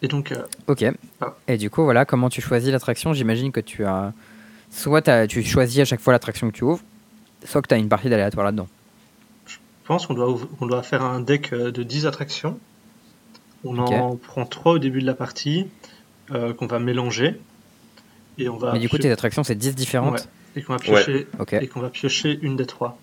Et 0.02 0.08
donc. 0.08 0.32
Euh, 0.32 0.42
ok. 0.66 0.84
Ah. 1.20 1.34
Et 1.48 1.56
du 1.56 1.70
coup, 1.70 1.84
voilà, 1.84 2.04
comment 2.04 2.28
tu 2.28 2.40
choisis 2.40 2.70
l'attraction? 2.70 3.12
J'imagine 3.12 3.52
que 3.52 3.60
tu 3.60 3.84
as. 3.84 4.12
Soit 4.70 5.08
as, 5.08 5.26
tu 5.26 5.42
choisis 5.42 5.80
à 5.80 5.84
chaque 5.84 6.00
fois 6.00 6.12
l'attraction 6.12 6.50
que 6.50 6.56
tu 6.56 6.64
ouvres, 6.64 6.82
soit 7.44 7.62
que 7.62 7.68
tu 7.68 7.74
as 7.74 7.78
une 7.78 7.88
partie 7.88 8.10
d'aléatoire 8.10 8.44
là-dedans. 8.44 8.68
Je 9.46 9.56
pense 9.84 10.06
qu'on 10.06 10.14
doit, 10.14 10.36
on 10.60 10.66
doit 10.66 10.82
faire 10.82 11.02
un 11.02 11.20
deck 11.20 11.52
euh, 11.52 11.70
de 11.70 11.84
10 11.84 12.06
attractions. 12.06 12.58
On 13.64 13.78
en 13.78 14.16
prend 14.16 14.44
3 14.44 14.72
au 14.72 14.78
début 14.78 15.00
de 15.00 15.06
la 15.06 15.14
partie, 15.14 15.68
euh, 16.32 16.52
qu'on 16.52 16.66
va 16.66 16.80
mélanger. 16.80 17.40
Et 18.38 18.48
on 18.48 18.56
va 18.56 18.72
Mais 18.72 18.80
du 18.80 18.88
coup, 18.88 18.98
tes 18.98 19.10
attractions, 19.10 19.44
c'est 19.44 19.54
10 19.54 19.76
différentes? 19.76 20.28
Et 20.56 20.62
qu'on 20.62 20.72
va, 20.72 20.78
piocher... 20.78 21.26
va 21.38 21.90
piocher 21.90 22.38
une 22.42 22.56
des 22.56 22.66
3. 22.66 22.98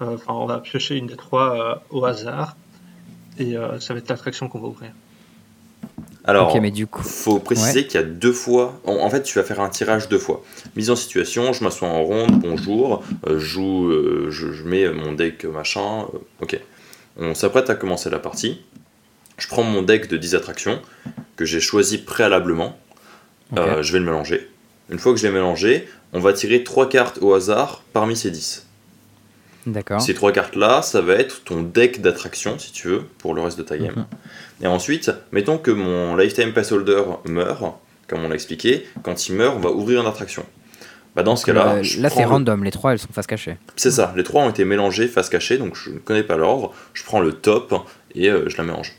Enfin, 0.00 0.34
on 0.34 0.46
va 0.46 0.58
piocher 0.58 0.96
une 0.96 1.06
des 1.06 1.16
3 1.16 1.84
au 1.90 2.04
hasard 2.04 2.56
et 3.38 3.56
euh, 3.56 3.78
ça 3.78 3.94
va 3.94 4.00
être 4.00 4.08
l'attraction 4.08 4.48
qu'on 4.48 4.60
va 4.60 4.68
ouvrir. 4.68 4.92
Alors, 6.24 6.60
mais 6.60 6.70
du 6.70 6.86
coup... 6.86 7.02
faut 7.02 7.40
préciser 7.40 7.86
qu'il 7.86 8.00
y 8.00 8.02
a 8.02 8.06
deux 8.06 8.32
fois. 8.32 8.80
En, 8.84 9.10
fait, 9.10 9.22
tu 9.22 9.38
vas 9.38 9.44
faire 9.44 9.60
un 9.60 9.68
tirage 9.68 10.08
deux 10.08 10.18
fois. 10.18 10.44
Mise 10.76 10.90
en 10.90 10.96
situation, 10.96 11.52
je 11.52 11.64
m'assois 11.64 11.88
en 11.88 12.02
ronde, 12.02 12.38
bonjour, 12.38 13.02
euh, 13.26 13.38
joue, 13.38 13.90
euh, 13.90 14.28
je, 14.30 14.62
mets 14.62 14.88
mon 14.92 15.12
deck 15.12 15.44
machin. 15.44 16.06
Euh, 16.14 16.18
ok. 16.40 16.60
On 17.16 17.34
s'apprête 17.34 17.70
à 17.70 17.74
commencer 17.74 18.08
la 18.08 18.20
partie. 18.20 18.60
Je 19.36 19.48
prends 19.48 19.64
mon 19.64 19.82
deck 19.82 20.08
de 20.08 20.16
10 20.16 20.36
attractions 20.36 20.80
que 21.36 21.44
j'ai 21.44 21.60
choisi 21.60 21.98
préalablement. 21.98 22.78
je 23.56 23.92
vais 23.92 23.98
le 23.98 24.04
mélanger. 24.04 24.48
Une 24.90 24.98
fois 24.98 25.12
que 25.12 25.18
je 25.18 25.26
l'ai 25.26 25.32
mélangé, 25.32 25.88
on 26.12 26.20
va 26.20 26.32
tirer 26.32 26.62
trois 26.62 26.88
cartes 26.88 27.18
au 27.20 27.34
hasard 27.34 27.82
parmi 27.92 28.16
ces 28.16 28.30
10. 28.30 28.66
Ces 30.00 30.14
trois 30.14 30.32
cartes-là, 30.32 30.82
ça 30.82 31.00
va 31.00 31.14
être 31.14 31.44
ton 31.44 31.62
deck 31.62 32.00
d'attraction, 32.00 32.58
si 32.58 32.72
tu 32.72 32.88
veux, 32.88 33.02
pour 33.18 33.34
le 33.34 33.42
reste 33.42 33.58
de 33.58 33.62
ta 33.62 33.78
game. 33.78 33.94
Mhm. 33.96 34.06
Et 34.62 34.66
ensuite, 34.66 35.12
mettons 35.30 35.58
que 35.58 35.70
mon 35.70 36.16
Lifetime 36.16 36.52
Pass 36.52 36.72
Holder 36.72 37.02
meurt, 37.28 37.62
comme 38.08 38.24
on 38.24 38.28
l'a 38.28 38.34
expliqué. 38.34 38.86
Quand 39.02 39.28
il 39.28 39.36
meurt, 39.36 39.56
on 39.56 39.60
va 39.60 39.70
ouvrir 39.70 40.00
une 40.00 40.06
attraction. 40.06 40.44
Bah 41.14 41.22
dans 41.22 41.36
ce 41.36 41.44
cas-là. 41.46 41.82
Là, 41.98 42.10
c'est 42.10 42.24
random, 42.24 42.64
les 42.64 42.70
trois 42.70 42.92
elles 42.92 42.98
sont 42.98 43.12
face 43.12 43.26
cachée. 43.26 43.58
C'est 43.76 43.90
ça, 43.90 44.14
les 44.16 44.24
trois 44.24 44.42
ont 44.44 44.50
été 44.50 44.64
mélangés 44.64 45.08
face 45.08 45.28
cachée, 45.28 45.58
donc 45.58 45.76
je 45.76 45.90
ne 45.90 45.98
connais 45.98 46.22
pas 46.22 46.36
l'ordre. 46.36 46.72
Je 46.94 47.04
prends 47.04 47.20
le 47.20 47.32
top 47.32 47.74
et 48.14 48.30
euh, 48.30 48.48
je 48.48 48.56
la 48.56 48.64
mélange. 48.64 48.94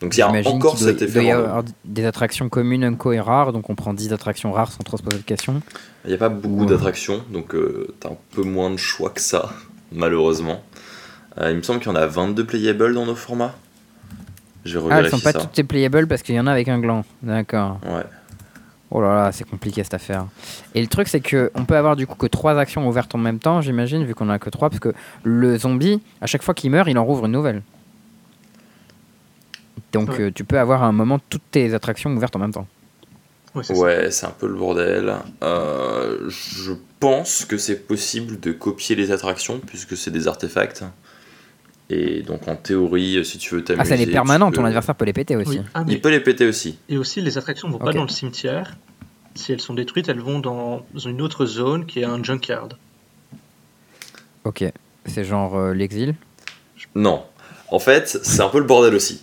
Donc 0.00 0.14
il 0.14 0.20
y 0.20 0.22
a 0.22 0.30
encore 0.48 0.78
cet 0.78 1.00
effet. 1.02 1.20
Il 1.20 1.26
y 1.26 1.30
avoir 1.30 1.64
des 1.84 2.04
attractions 2.04 2.48
communes, 2.48 2.84
unco 2.84 3.12
et 3.12 3.20
rares, 3.20 3.52
donc 3.52 3.70
on 3.70 3.74
prend 3.74 3.94
10 3.94 4.12
attractions 4.12 4.52
rares 4.52 4.72
sans 4.72 4.82
trop 4.82 4.96
se 4.96 5.02
poser 5.02 5.18
de 5.18 5.22
questions. 5.22 5.62
Il 6.04 6.08
n'y 6.08 6.14
a 6.14 6.18
pas 6.18 6.28
beaucoup 6.28 6.66
d'attractions, 6.66 7.22
donc 7.30 7.54
euh, 7.54 7.94
tu 8.00 8.06
as 8.06 8.10
un 8.10 8.16
peu 8.32 8.42
moins 8.42 8.70
de 8.70 8.76
choix 8.76 9.10
que 9.10 9.20
ça, 9.20 9.50
malheureusement. 9.92 10.62
il 11.40 11.56
me 11.56 11.62
semble 11.62 11.80
qu'il 11.80 11.88
y 11.88 11.92
en 11.92 11.96
a 11.96 12.06
22 12.06 12.44
playables 12.44 12.94
dans 12.94 13.06
nos 13.06 13.14
formats. 13.14 13.54
Je 14.64 14.78
ah, 14.90 14.98
elles 14.98 15.10
sont 15.10 15.20
pas 15.20 15.32
toutes 15.32 15.62
playables 15.62 16.08
parce 16.08 16.22
qu'il 16.22 16.34
y 16.34 16.40
en 16.40 16.46
a 16.46 16.52
avec 16.52 16.68
un 16.68 16.80
gland. 16.80 17.04
D'accord. 17.22 17.78
Ouais. 17.84 18.02
Oh 18.90 19.00
là 19.00 19.14
là, 19.14 19.32
c'est 19.32 19.48
compliqué 19.48 19.82
cette 19.82 19.94
affaire. 19.94 20.26
Et 20.74 20.80
le 20.80 20.86
truc, 20.86 21.08
c'est 21.08 21.20
que 21.20 21.50
on 21.54 21.64
peut 21.64 21.76
avoir 21.76 21.96
du 21.96 22.06
coup 22.06 22.14
que 22.14 22.26
trois 22.26 22.58
actions 22.58 22.86
ouvertes 22.88 23.14
en 23.14 23.18
même 23.18 23.38
temps, 23.38 23.60
j'imagine, 23.60 24.04
vu 24.04 24.14
qu'on 24.14 24.28
a 24.28 24.38
que 24.38 24.50
trois, 24.50 24.70
parce 24.70 24.80
que 24.80 24.94
le 25.24 25.58
zombie, 25.58 26.00
à 26.20 26.26
chaque 26.26 26.42
fois 26.42 26.54
qu'il 26.54 26.70
meurt, 26.70 26.88
il 26.88 26.98
en 26.98 27.04
rouvre 27.04 27.26
une 27.26 27.32
nouvelle. 27.32 27.62
Donc 29.92 30.20
euh, 30.20 30.30
tu 30.32 30.44
peux 30.44 30.58
avoir 30.58 30.82
à 30.82 30.86
un 30.86 30.92
moment 30.92 31.18
toutes 31.30 31.50
tes 31.50 31.74
attractions 31.74 32.14
ouvertes 32.14 32.36
en 32.36 32.38
même 32.38 32.52
temps. 32.52 32.66
Ouais, 33.70 34.10
c'est 34.10 34.26
un 34.26 34.34
peu 34.38 34.46
le 34.46 34.54
bordel. 34.54 35.14
Euh, 35.42 36.28
je 36.28 36.72
pense 37.00 37.44
que 37.44 37.58
c'est 37.58 37.86
possible 37.86 38.40
de 38.40 38.52
copier 38.52 38.96
les 38.96 39.12
attractions 39.12 39.58
puisque 39.58 39.96
c'est 39.96 40.10
des 40.10 40.28
artefacts. 40.28 40.84
Et 41.88 42.22
donc 42.22 42.48
en 42.48 42.56
théorie, 42.56 43.24
si 43.24 43.38
tu 43.38 43.54
veux 43.54 43.64
t'amuser... 43.64 43.92
Ah, 43.92 43.96
ça 43.96 44.02
est 44.02 44.06
permanent, 44.06 44.50
ton 44.50 44.64
adversaire 44.64 44.94
peut 44.94 45.04
les 45.04 45.12
péter 45.12 45.36
aussi. 45.36 45.60
Ah, 45.74 45.84
Il 45.88 46.00
peut 46.00 46.10
les 46.10 46.20
péter 46.20 46.46
aussi. 46.46 46.78
Et 46.88 46.98
aussi, 46.98 47.20
les 47.20 47.38
attractions 47.38 47.68
ne 47.68 47.74
vont 47.74 47.78
pas 47.78 47.92
dans 47.92 48.02
le 48.02 48.08
cimetière. 48.08 48.76
Si 49.34 49.52
elles 49.52 49.60
sont 49.60 49.74
détruites, 49.74 50.08
elles 50.08 50.20
vont 50.20 50.38
dans 50.38 50.84
une 51.04 51.20
autre 51.20 51.46
zone 51.46 51.86
qui 51.86 52.00
est 52.00 52.04
un 52.04 52.22
junkyard. 52.22 52.70
Ok. 54.44 54.64
C'est 55.04 55.24
genre 55.24 55.56
euh, 55.56 55.74
l'exil? 55.74 56.14
Non. 56.94 57.22
En 57.68 57.78
fait, 57.78 58.18
c'est 58.22 58.40
un 58.40 58.48
peu 58.48 58.58
le 58.58 58.64
bordel 58.64 58.94
aussi. 58.94 59.22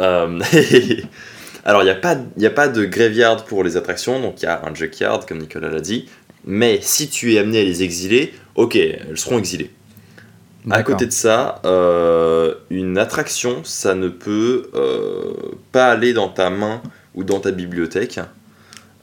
Euh, 0.00 0.40
alors, 1.64 1.82
il 1.82 1.84
n'y 1.84 1.90
a, 1.90 1.94
pas, 1.94 2.16
a 2.16 2.50
pas 2.50 2.68
de 2.68 2.84
graveyard 2.84 3.44
pour 3.44 3.64
les 3.64 3.76
attractions, 3.76 4.20
donc 4.20 4.42
il 4.42 4.46
y 4.46 4.48
a 4.48 4.62
un 4.64 4.74
junkyard, 4.74 5.26
comme 5.26 5.38
Nicolas 5.38 5.68
l'a 5.68 5.80
dit. 5.80 6.08
Mais 6.44 6.78
si 6.80 7.08
tu 7.08 7.34
es 7.34 7.38
amené 7.38 7.60
à 7.60 7.64
les 7.64 7.82
exiler, 7.82 8.32
ok, 8.54 8.76
elles 8.76 9.18
seront 9.18 9.38
exilées. 9.38 9.70
À 10.70 10.82
côté 10.82 11.06
de 11.06 11.12
ça, 11.12 11.60
euh, 11.64 12.54
une 12.68 12.98
attraction, 12.98 13.62
ça 13.64 13.94
ne 13.94 14.08
peut 14.08 14.70
euh, 14.74 15.32
pas 15.72 15.90
aller 15.90 16.12
dans 16.12 16.28
ta 16.28 16.50
main 16.50 16.82
ou 17.14 17.24
dans 17.24 17.40
ta 17.40 17.50
bibliothèque. 17.50 18.20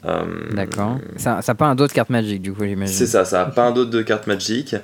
Euh, 0.05 0.23
D'accord. 0.51 0.97
Ça 1.17 1.41
n'a 1.45 1.55
pas 1.55 1.65
un 1.65 1.75
dos 1.75 1.87
de 1.87 1.91
carte 1.91 2.09
magique, 2.09 2.41
du 2.41 2.53
coup, 2.53 2.63
j'imagine. 2.63 2.95
C'est 2.95 3.07
ça, 3.07 3.25
ça 3.25 3.45
n'a 3.45 3.51
pas 3.51 3.67
un 3.67 3.71
dos 3.71 3.85
de 3.85 4.01
carte 4.03 4.27
magique. 4.27 4.75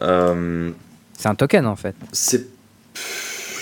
c'est 0.00 1.28
un 1.28 1.34
token, 1.36 1.66
en 1.66 1.76
fait. 1.76 1.96
C'est. 2.12 2.46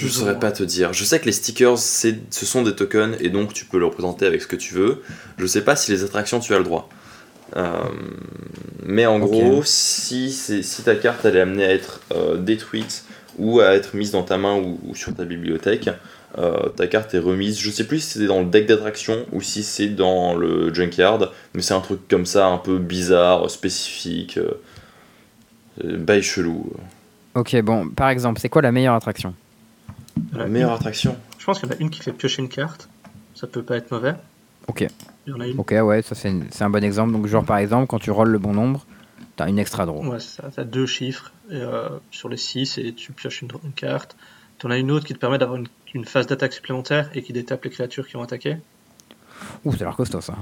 Je 0.02 0.08
ne 0.08 0.12
saurais 0.12 0.38
pas 0.38 0.50
te 0.50 0.64
dire. 0.64 0.92
Je 0.92 1.04
sais 1.04 1.20
que 1.20 1.26
les 1.26 1.32
stickers, 1.32 1.78
ce 1.78 2.16
sont 2.30 2.62
des 2.62 2.74
tokens 2.74 3.16
et 3.20 3.28
donc 3.28 3.52
tu 3.52 3.64
peux 3.64 3.78
le 3.78 3.86
représenter 3.86 4.26
avec 4.26 4.42
ce 4.42 4.48
que 4.48 4.56
tu 4.56 4.74
veux. 4.74 5.02
Je 5.38 5.42
ne 5.42 5.48
sais 5.48 5.62
pas 5.62 5.76
si 5.76 5.92
les 5.92 6.02
attractions, 6.02 6.40
tu 6.40 6.52
as 6.54 6.58
le 6.58 6.64
droit. 6.64 6.88
Euh, 7.56 7.84
mais 8.84 9.06
en 9.06 9.18
gros, 9.20 9.62
si, 9.64 10.32
si 10.32 10.82
ta 10.82 10.96
carte 10.96 11.24
elle 11.24 11.36
est 11.36 11.40
amenée 11.40 11.64
à 11.64 11.70
être 11.70 12.00
euh, 12.12 12.36
détruite 12.36 13.04
ou 13.38 13.60
à 13.60 13.74
être 13.74 13.94
mise 13.94 14.10
dans 14.10 14.22
ta 14.22 14.38
main 14.38 14.56
ou, 14.56 14.94
sur 14.94 15.14
ta 15.14 15.24
bibliothèque, 15.24 15.88
euh, 16.38 16.68
ta 16.70 16.88
carte 16.88 17.14
est 17.14 17.18
remise. 17.20 17.60
Je 17.60 17.70
sais 17.70 17.86
plus 17.86 18.00
si 18.00 18.18
c'est 18.18 18.26
dans 18.26 18.40
le 18.40 18.46
deck 18.46 18.66
d'attraction 18.66 19.24
ou 19.30 19.40
si 19.40 19.62
c'est 19.62 19.88
dans 19.88 20.34
le 20.34 20.74
junkyard, 20.74 21.32
mais 21.54 21.62
c'est 21.62 21.74
un 21.74 21.80
truc 21.80 22.00
comme 22.08 22.26
ça, 22.26 22.48
un 22.48 22.58
peu 22.58 22.78
bizarre, 22.78 23.48
spécifique, 23.50 24.38
bail 25.84 26.22
chelou. 26.22 26.72
Ok, 27.34 27.54
bon, 27.62 27.88
par 27.88 28.08
exemple, 28.08 28.40
c'est 28.40 28.48
quoi 28.48 28.62
la 28.62 28.72
meilleure 28.72 28.94
attraction? 28.94 29.34
La 30.32 30.46
meilleure 30.46 30.72
attraction 30.72 31.16
Je 31.38 31.44
pense 31.44 31.60
qu'il 31.60 31.68
y 31.68 31.72
en 31.72 31.76
a 31.76 31.78
une 31.78 31.90
qui 31.90 32.00
fait 32.00 32.12
piocher 32.12 32.42
une 32.42 32.48
carte. 32.48 32.88
Ça 33.34 33.46
peut 33.46 33.62
pas 33.62 33.76
être 33.76 33.90
mauvais. 33.90 34.14
Ok. 34.68 34.86
Ok, 35.56 35.74
ouais, 35.82 36.02
ça 36.02 36.14
c'est 36.14 36.62
un 36.62 36.70
bon 36.70 36.84
exemple. 36.84 37.12
Donc, 37.12 37.26
genre 37.26 37.44
par 37.44 37.58
exemple, 37.58 37.86
quand 37.86 37.98
tu 37.98 38.10
rolls 38.10 38.30
le 38.30 38.38
bon 38.38 38.52
nombre, 38.52 38.86
tu 39.36 39.42
as 39.42 39.48
une 39.48 39.58
extra 39.58 39.86
draw. 39.86 40.04
Ouais, 40.04 40.20
c'est 40.20 40.42
ça. 40.42 40.50
Tu 40.52 40.60
as 40.60 40.64
deux 40.64 40.86
chiffres 40.86 41.32
euh, 41.50 41.88
sur 42.10 42.28
les 42.28 42.36
6 42.36 42.78
et 42.78 42.92
tu 42.92 43.12
pioches 43.12 43.42
une, 43.42 43.50
carte. 43.74 44.16
Tu 44.58 44.66
en 44.66 44.70
as 44.70 44.78
une 44.78 44.90
autre 44.90 45.06
qui 45.06 45.14
te 45.14 45.18
permet 45.18 45.38
d'avoir 45.38 45.58
une, 45.58 46.04
phase 46.04 46.26
d'attaque 46.26 46.52
supplémentaire 46.52 47.10
et 47.14 47.22
qui 47.22 47.32
détape 47.32 47.64
les 47.64 47.70
créatures 47.70 48.06
qui 48.06 48.16
ont 48.16 48.22
attaqué. 48.22 48.56
Ouh, 49.64 49.72
ça 49.72 49.82
a 49.82 49.84
l'air 49.84 49.96
costaud 49.96 50.20
ça. 50.20 50.34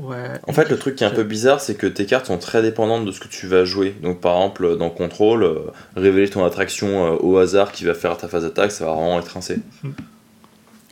Ouais. 0.00 0.16
En 0.46 0.52
fait, 0.52 0.70
le 0.70 0.78
truc 0.78 0.96
qui 0.96 1.04
est 1.04 1.06
un 1.06 1.10
peu 1.10 1.24
bizarre, 1.24 1.60
c'est 1.60 1.74
que 1.74 1.86
tes 1.86 2.06
cartes 2.06 2.26
sont 2.26 2.38
très 2.38 2.62
dépendantes 2.62 3.04
de 3.04 3.12
ce 3.12 3.20
que 3.20 3.28
tu 3.28 3.46
vas 3.46 3.64
jouer. 3.64 3.94
Donc, 4.02 4.20
par 4.20 4.36
exemple, 4.36 4.76
dans 4.76 4.90
Control, 4.90 5.42
euh, 5.42 5.58
révéler 5.96 6.28
ton 6.28 6.44
attraction 6.44 7.06
euh, 7.06 7.16
au 7.20 7.36
hasard 7.36 7.72
qui 7.72 7.84
va 7.84 7.94
faire 7.94 8.16
ta 8.16 8.28
phase 8.28 8.44
d'attaque, 8.44 8.72
ça 8.72 8.86
va 8.86 8.92
vraiment 8.92 9.18
être 9.18 9.28
rincé. 9.28 9.58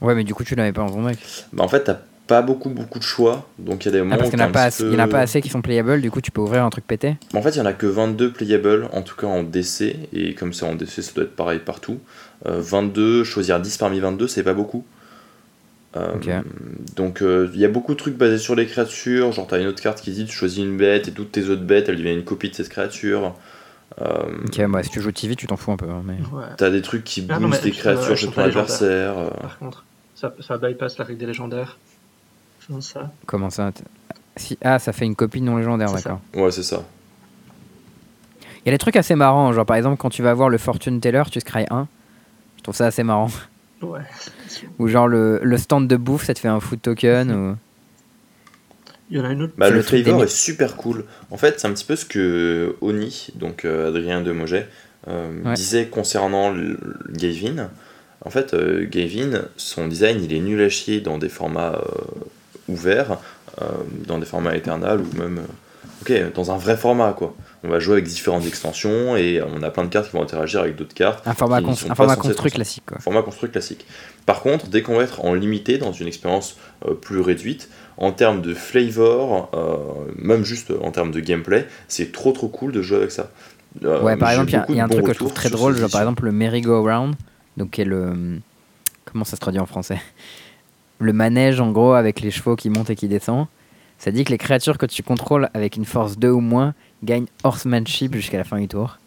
Ouais, 0.03 0.15
mais 0.15 0.25
du 0.25 0.35
coup, 0.35 0.45
tu 0.45 0.55
l'avais 0.55 0.73
pas 0.73 0.83
en 0.83 0.91
ton 0.91 1.07
deck. 1.07 1.19
Bah, 1.53 1.65
en 1.65 1.69
fait, 1.69 1.85
t'as 1.85 1.99
pas 2.29 2.43
beaucoup 2.43 2.69
beaucoup 2.69 2.99
de 2.99 3.05
choix. 3.05 3.49
Donc 3.59 3.85
il 3.85 3.87
y 3.87 3.89
a 3.89 3.93
des 3.93 3.99
moments 4.01 4.15
ah, 4.15 4.19
parce 4.19 4.29
qu'il 4.29 4.39
n'y 4.39 4.45
en, 4.45 4.49
a 4.49 4.53
pas 4.53 4.69
il 4.79 4.93
y 4.93 4.97
en 4.97 4.99
a 4.99 5.09
pas 5.09 5.21
assez 5.21 5.41
qui 5.41 5.49
sont 5.49 5.63
playables, 5.63 6.03
du 6.03 6.11
coup 6.11 6.21
tu 6.21 6.31
peux 6.31 6.43
ouvrir 6.43 6.63
un 6.63 6.69
truc 6.69 6.87
pété 6.87 7.17
En 7.33 7.41
fait, 7.41 7.51
il 7.51 7.57
y 7.57 7.61
en 7.61 7.67
a 7.67 7.73
que 7.73 7.87
22 7.87 8.33
playables, 8.33 8.89
en 8.93 9.01
tout 9.01 9.17
cas 9.17 9.27
en 9.27 9.43
DC, 9.43 9.97
et 10.13 10.35
comme 10.35 10.53
c'est 10.53 10.67
en 10.67 10.75
DC, 10.75 11.03
ça 11.03 11.13
doit 11.15 11.25
être 11.25 11.35
pareil 11.35 11.59
partout. 11.59 11.99
22, 12.45 13.03
euh, 13.03 13.25
choisir 13.25 13.59
10 13.59 13.79
parmi 13.79 13.99
22, 13.99 14.29
c'est 14.29 14.45
pas 14.45 14.53
beaucoup. 14.53 14.85
Euh, 15.97 16.43
donc 16.97 17.23
euh, 17.23 17.51
il 17.55 17.61
y 17.61 17.65
a 17.65 17.69
beaucoup 17.69 17.95
de 17.95 17.99
trucs 17.99 18.17
basés 18.17 18.39
sur 18.39 18.55
les 18.55 18.67
créatures, 18.67 19.33
genre 19.33 19.47
t'as 19.47 19.59
une 19.59 19.67
autre 19.67 19.83
carte 19.83 20.03
qui 20.03 20.11
dit 20.11 20.27
tu 20.27 20.37
choisis 20.37 20.59
une 20.59 20.77
bête 20.77 21.09
et 21.09 21.13
toutes 21.13 21.33
tes 21.33 21.49
autres 21.49 21.63
bêtes 21.63 21.89
elles 21.89 21.97
deviennent 21.97 22.19
une 22.19 22.25
copie 22.25 22.51
de 22.51 22.55
cette 22.55 22.69
créature. 22.69 23.35
ok, 23.99 24.67
bah, 24.69 24.83
si 24.83 24.91
tu 24.91 25.01
joues 25.01 25.13
TV, 25.13 25.35
tu 25.35 25.47
t'en 25.47 25.57
fous 25.57 25.73
un 25.73 25.79
peu. 25.79 25.89
Hein, 25.89 26.03
mais... 26.05 26.19
T'as 26.59 26.71
des 26.71 26.83
trucs 26.83 27.05
qui 27.05 27.27
ah, 27.31 27.39
boostent 27.39 27.65
des 27.65 27.71
créatures 27.71 28.17
chez 28.17 28.29
ton 28.29 28.43
adversaire. 28.43 29.31
Par 29.41 29.59
contre, 29.59 29.85
ça, 30.15 30.35
ça 30.41 30.59
bypass 30.59 30.99
la 30.99 31.05
règle 31.07 31.21
des 31.21 31.27
légendaires. 31.27 31.79
Comment 33.27 33.51
ça? 33.51 33.73
Si... 34.37 34.59
Ah, 34.63 34.79
ça 34.79 34.93
fait 34.93 35.07
une 35.07 35.17
copie 35.17 35.41
non 35.41 35.57
légendaire, 35.57 35.93
d'accord. 35.93 36.21
Ouais, 36.35 36.51
c'est 36.51 36.63
ça. 36.63 36.85
Il 38.65 38.67
y 38.67 38.69
a 38.69 38.73
des 38.73 38.79
trucs 38.79 38.97
assez 38.97 39.15
marrants, 39.15 39.53
genre 39.53 39.65
par 39.65 39.77
exemple 39.77 39.97
quand 39.97 40.11
tu 40.11 40.23
vas 40.23 40.35
voir 40.35 40.51
le 40.51 40.59
Fortune 40.59 41.01
Teller, 41.01 41.23
tu 41.31 41.41
scry 41.41 41.65
1. 41.71 41.87
Je 42.59 42.63
trouve 42.63 42.75
ça 42.75 42.87
assez 42.87 43.03
marrant. 43.03 43.31
Ouais. 43.81 44.01
Ou 44.79 44.89
genre 44.89 45.09
le, 45.09 45.41
le, 45.43 45.59
stand 45.59 45.89
de 45.89 45.97
bouffe, 45.97 46.27
ça 46.27 46.35
te 46.35 46.39
fait 46.39 46.49
un 46.49 46.61
food 46.61 46.81
token. 46.83 47.31
ou... 47.31 47.57
Il 49.11 49.17
y 49.17 49.21
en 49.21 49.25
a 49.25 49.33
une 49.33 49.43
autre. 49.43 49.55
Bah, 49.57 49.71
le, 49.71 49.81
flavor 49.83 50.23
est 50.23 50.29
super 50.29 50.77
cool. 50.77 51.05
En 51.31 51.39
fait, 51.39 51.61
c'est 51.61 51.67
un 51.67 51.73
petit 51.73 51.85
peu 51.85 51.97
ce 51.97 52.05
que 52.05 52.77
Oni, 52.83 53.29
donc 53.37 53.65
euh, 53.65 53.89
Adrien 53.89 54.21
de 54.21 54.33
Moget, 54.33 54.69
euh, 55.09 55.55
disait 55.55 55.87
concernant 55.87 56.55
Gavin. 57.11 57.71
En 58.25 58.31
fait, 58.31 58.53
euh, 58.53 58.87
Gavin, 58.91 59.45
son 59.57 59.87
design, 59.87 60.23
il 60.23 60.35
est 60.35 60.41
nul 60.41 60.61
à 60.61 60.69
chier 60.69 61.01
dans 61.01 61.17
des 61.17 61.31
formats 61.31 61.81
euh, 63.63 63.65
dans 64.07 64.19
des 64.19 64.27
formats 64.27 64.55
éternels 64.55 65.01
ou 65.01 65.17
même 65.17 65.39
euh, 65.39 66.03
ok 66.03 66.33
dans 66.35 66.53
un 66.53 66.59
vrai 66.59 66.77
format 66.77 67.13
quoi 67.13 67.35
on 67.65 67.69
va 67.69 67.81
jouer 67.81 67.95
avec 67.95 68.05
différentes 68.05 68.47
extensions 68.47 69.17
et 69.17 69.43
on 69.43 69.63
a 69.63 69.71
plein 69.71 69.85
de 69.85 69.89
cartes 69.89 70.11
qui 70.11 70.13
vont 70.13 70.23
interagir 70.23 70.61
avec 70.61 70.77
d'autres 70.77 70.95
cartes 70.95 71.27
un 71.27 71.35
format, 71.35 71.57
un 71.57 71.95
format 71.95 72.17
construit 72.17 72.53
classique 72.53 72.85
quoi. 72.87 72.99
format 73.01 73.23
construit 73.23 73.51
classique 73.51 73.85
par 74.29 74.43
contre 74.43 74.69
dès 74.69 74.83
qu'on 74.83 74.97
va 74.97 75.03
être 75.03 75.25
en 75.25 75.35
limité 75.35 75.79
dans 75.79 75.91
une 75.91 76.07
expérience 76.07 76.57
euh, 76.87 76.95
plus 76.95 77.21
réduite 77.21 77.69
en 77.97 78.13
termes 78.13 78.43
de 78.43 78.55
flavor 78.55 79.51
même 80.17 80.45
juste 80.45 80.73
en 80.83 80.93
termes 80.93 81.11
de 81.11 81.19
gameplay 81.19 81.67
c'est 81.89 82.13
trop 82.13 82.31
trop 82.31 82.49
cool 82.49 82.71
de 82.71 82.83
jouer 82.83 82.99
avec 82.99 83.11
ça 83.11 83.33
ouais 83.83 84.17
par 84.17 84.31
exemple 84.31 84.51
il 84.69 84.77
y 84.77 84.81
a, 84.81 84.85
un 84.85 84.89
truc 84.89 85.07
que 85.07 85.13
je 85.13 85.19
trouve 85.19 85.33
très 85.33 85.51
drôle 85.51 85.77
genre, 85.77 85.91
par 85.91 86.03
exemple 86.03 86.25
le 86.25 86.33
merry-go-round 86.33 87.17
donc 87.57 87.71
qui 87.71 87.81
est 87.81 87.85
le 87.85 88.39
comment 89.11 89.25
ça 89.25 89.37
se 89.37 89.41
traduit 89.41 89.61
en 89.61 89.67
français? 89.67 90.01
Le 90.99 91.13
manège 91.13 91.61
en 91.61 91.71
gros 91.71 91.93
avec 91.93 92.21
les 92.21 92.31
chevaux 92.31 92.57
qui 92.57 92.71
montent 92.71 92.91
et 92.91 92.97
qui 92.97 93.09
descendent. 93.09 93.47
Ça 93.99 94.11
dit 94.11 94.25
que 94.25 94.31
les 94.31 94.39
créatures 94.39 94.79
que 94.79 94.87
tu 94.87 95.03
contrôles 95.03 95.49
avec 95.55 95.77
une 95.77 95.85
force 95.85 96.19
2 96.19 96.31
ou 96.31 96.41
moins 96.41 96.75
gagnent 97.03 97.27
horsemanship 97.43 98.15
jusqu'à 98.15 98.39
la 98.39 98.45
fin 98.45 98.59
du 98.59 98.69
tour. 98.69 98.99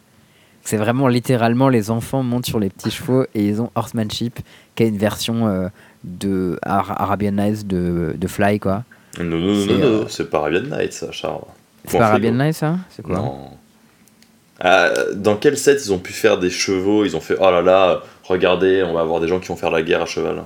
C'est 0.64 0.76
vraiment 0.76 1.08
littéralement 1.08 1.68
les 1.68 1.90
enfants 1.90 2.22
montent 2.22 2.46
sur 2.46 2.60
les 2.60 2.70
petits 2.70 2.90
chevaux 2.90 3.24
et 3.34 3.46
ils 3.46 3.60
ont 3.60 3.70
Horsemanship, 3.74 4.38
qui 4.74 4.84
est 4.84 4.88
une 4.88 4.98
version 4.98 5.48
euh, 5.48 5.68
de 6.04 6.58
Arabian 6.62 7.32
Nights 7.32 7.66
de, 7.66 8.14
de 8.16 8.26
Fly, 8.28 8.60
quoi. 8.60 8.84
Non, 9.18 9.24
non, 9.24 9.38
non, 9.38 9.66
non, 9.66 9.84
euh, 9.84 10.04
c'est 10.08 10.30
pas 10.30 10.38
Arabian 10.38 10.62
Nights, 10.62 10.92
ça, 10.92 11.10
Charles. 11.10 11.42
C'est 11.86 11.98
pas 11.98 12.06
Arabian 12.06 12.32
Nights, 12.32 12.54
ça? 12.54 12.78
C'est 12.90 13.02
quoi? 13.02 13.16
Non. 13.16 13.50
Ah, 14.60 14.90
dans 15.14 15.36
quel 15.36 15.58
set 15.58 15.84
ils 15.84 15.92
ont 15.92 15.98
pu 15.98 16.12
faire 16.12 16.38
des 16.38 16.50
chevaux? 16.50 17.04
Ils 17.04 17.16
ont 17.16 17.20
fait 17.20 17.36
oh 17.40 17.50
là 17.50 17.62
là, 17.62 18.02
regardez, 18.22 18.84
on 18.84 18.92
va 18.94 19.00
avoir 19.00 19.20
des 19.20 19.26
gens 19.26 19.40
qui 19.40 19.48
vont 19.48 19.56
faire 19.56 19.72
la 19.72 19.82
guerre 19.82 20.02
à 20.02 20.06
cheval. 20.06 20.44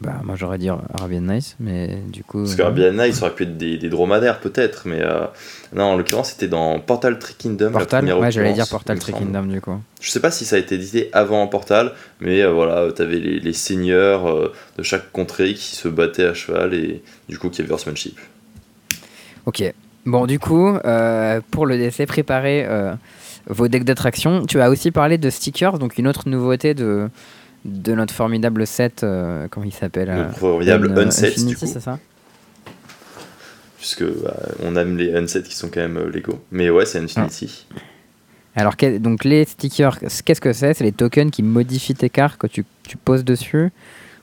Bah, 0.00 0.20
moi 0.22 0.36
j'aurais 0.36 0.58
dit 0.58 0.68
Arabian 0.68 1.22
Nights, 1.22 1.56
mais 1.58 1.98
du 2.08 2.22
coup. 2.22 2.42
Parce 2.42 2.54
qu'Arabian 2.54 2.92
Nights, 2.92 3.14
ça 3.14 3.26
aurait 3.26 3.34
pu 3.34 3.42
être 3.42 3.56
des, 3.56 3.78
dromadaires 3.88 4.38
peut-être, 4.38 4.82
mais 4.86 5.00
euh, 5.00 5.26
non, 5.74 5.84
en 5.84 5.96
l'occurrence 5.96 6.30
c'était 6.30 6.46
dans 6.46 6.78
Portal 6.78 7.18
Trick 7.18 7.38
Kingdom. 7.38 7.72
Portal, 7.72 8.04
ouais, 8.12 8.30
j'allais 8.30 8.52
dire 8.52 8.68
Portal 8.68 8.98
Trick 8.98 9.16
Kingdom 9.16 9.46
du 9.46 9.60
coup. 9.60 9.76
Je 10.00 10.10
sais 10.10 10.20
pas 10.20 10.30
si 10.30 10.44
ça 10.44 10.56
a 10.56 10.58
été 10.60 10.76
édité 10.76 11.10
avant 11.12 11.46
Portal, 11.48 11.92
mais 12.20 12.42
euh, 12.42 12.52
voilà, 12.52 12.92
t'avais 12.92 13.18
les, 13.18 13.40
les 13.40 13.52
seigneurs 13.52 14.28
euh, 14.28 14.52
de 14.76 14.82
chaque 14.84 15.10
contrée 15.10 15.54
qui 15.54 15.74
se 15.74 15.88
battaient 15.88 16.26
à 16.26 16.34
cheval 16.34 16.74
et 16.74 17.02
du 17.28 17.38
coup 17.38 17.50
qui 17.50 17.62
avaient 17.62 17.72
horsemanship. 17.72 18.18
Ok. 19.46 19.64
Bon, 20.06 20.26
du 20.26 20.38
coup, 20.38 20.72
pour 21.50 21.66
le 21.66 21.76
décès, 21.76 22.06
préparez 22.06 22.66
vos 23.46 23.68
decks 23.68 23.84
d'attraction. 23.84 24.46
Tu 24.46 24.60
as 24.60 24.70
aussi 24.70 24.90
parlé 24.90 25.18
de 25.18 25.28
stickers, 25.28 25.78
donc 25.78 25.98
une 25.98 26.06
autre 26.06 26.28
nouveauté 26.28 26.72
de 26.72 27.10
de 27.68 27.94
notre 27.94 28.14
formidable 28.14 28.66
set, 28.66 29.02
euh, 29.02 29.46
comment 29.50 29.66
il 29.66 29.72
s'appelle 29.72 30.08
Le 30.08 30.32
formidable 30.32 30.90
euh, 30.90 31.06
Unset, 31.06 31.34
du 31.44 31.56
coup. 31.56 31.66
c'est 31.66 31.80
ça 31.80 31.98
Puisque 33.76 34.04
bah, 34.04 34.36
on 34.62 34.74
aime 34.76 34.96
les 34.96 35.14
Unset 35.14 35.42
qui 35.42 35.54
sont 35.54 35.68
quand 35.68 35.80
même 35.80 35.96
euh, 35.96 36.10
Lego. 36.10 36.40
Mais 36.50 36.68
ouais, 36.70 36.84
c'est 36.84 36.98
Infinity. 36.98 37.66
Alors, 38.56 38.74
donc 38.98 39.24
les 39.24 39.44
stickers, 39.44 39.98
qu'est-ce 40.24 40.40
que 40.40 40.52
c'est? 40.52 40.74
C'est 40.74 40.84
les 40.84 40.92
tokens 40.92 41.30
qui 41.30 41.44
modifient 41.44 41.94
tes 41.94 42.10
cartes 42.10 42.38
que 42.38 42.48
tu, 42.48 42.64
tu 42.82 42.96
poses 42.96 43.24
dessus. 43.24 43.70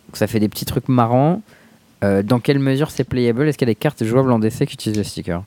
Donc, 0.08 0.18
ça 0.18 0.28
fait 0.28 0.40
des 0.40 0.50
petits 0.50 0.66
trucs 0.66 0.90
marrants. 0.90 1.42
dans 2.02 2.40
quelle 2.40 2.60
mesure 2.60 2.92
c'est 2.92 3.06
playable? 3.06 3.48
Est-ce 3.48 3.58
qu'il 3.58 3.68
y 3.68 3.72
a 3.72 3.74
des 3.74 3.80
cartes 3.80 4.04
jouables 4.04 4.32
en 4.32 4.40
DC 4.40 4.66
qui 4.66 4.74
utilisent 4.74 4.98
les 4.98 5.04
stickers? 5.06 5.44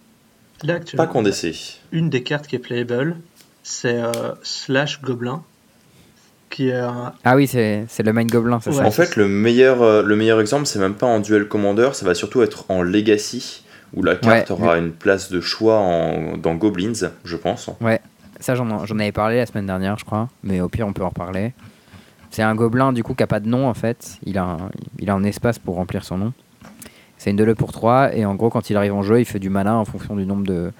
Là, 0.62 0.80
Pas 0.96 1.06
qu'en 1.06 1.22
DC. 1.22 1.80
Une 1.92 2.08
des 2.08 2.22
cartes 2.22 2.46
qui 2.46 2.56
est 2.56 2.60
playable, 2.60 3.16
c'est 3.62 4.00
Slash 4.42 5.02
Goblin 5.02 5.42
ah 7.24 7.36
oui, 7.36 7.46
c'est 7.46 7.86
le 8.02 8.12
Mind 8.12 8.30
Goblin, 8.30 8.60
c'est 8.60 8.72
ça 8.72 8.84
En 8.84 8.90
fait, 8.90 9.16
le 9.16 9.28
meilleur, 9.28 9.82
euh, 9.82 10.02
le 10.02 10.16
meilleur 10.16 10.40
exemple, 10.40 10.66
c'est 10.66 10.78
même 10.78 10.94
pas 10.94 11.06
en 11.06 11.20
Duel 11.20 11.46
Commander, 11.48 11.90
ça 11.92 12.06
va 12.06 12.14
surtout 12.14 12.42
être 12.42 12.64
en 12.68 12.82
Legacy, 12.82 13.62
où 13.94 14.02
la 14.02 14.16
carte 14.16 14.50
aura 14.50 14.78
une 14.78 14.92
place 14.92 15.30
de 15.30 15.40
choix 15.40 15.78
en, 15.78 16.36
dans 16.36 16.54
Goblins, 16.54 17.10
je 17.24 17.36
pense. 17.36 17.70
Ouais, 17.80 18.00
ça 18.40 18.54
j'en 18.54 18.68
avais 18.68 19.12
parlé 19.12 19.36
la 19.36 19.46
semaine 19.46 19.66
dernière, 19.66 19.98
je 19.98 20.04
crois, 20.04 20.28
mais 20.42 20.60
au 20.60 20.68
pire, 20.68 20.86
on 20.86 20.92
peut 20.92 21.04
en 21.04 21.08
reparler. 21.10 21.52
C'est 22.30 22.42
un 22.42 22.54
gobelin, 22.54 22.92
du 22.92 23.02
coup, 23.02 23.14
qui 23.14 23.22
n'a 23.22 23.26
pas 23.26 23.40
de 23.40 23.48
nom, 23.48 23.66
en 23.66 23.74
fait. 23.74 24.18
Il 24.24 24.36
a, 24.36 24.44
un, 24.44 24.70
il 24.98 25.08
a 25.08 25.14
un 25.14 25.24
espace 25.24 25.58
pour 25.58 25.76
remplir 25.76 26.04
son 26.04 26.18
nom. 26.18 26.32
C'est 27.16 27.30
une 27.30 27.36
2 27.36 27.54
pour 27.54 27.72
3, 27.72 28.14
et 28.14 28.26
en 28.26 28.34
gros, 28.34 28.50
quand 28.50 28.70
il 28.70 28.76
arrive 28.76 28.94
en 28.94 29.02
jeu, 29.02 29.20
il 29.20 29.24
fait 29.24 29.38
du 29.38 29.48
mana 29.50 29.76
en 29.76 29.84
fonction 29.84 30.14
du 30.14 30.26
nombre 30.26 30.46
de, 30.46 30.70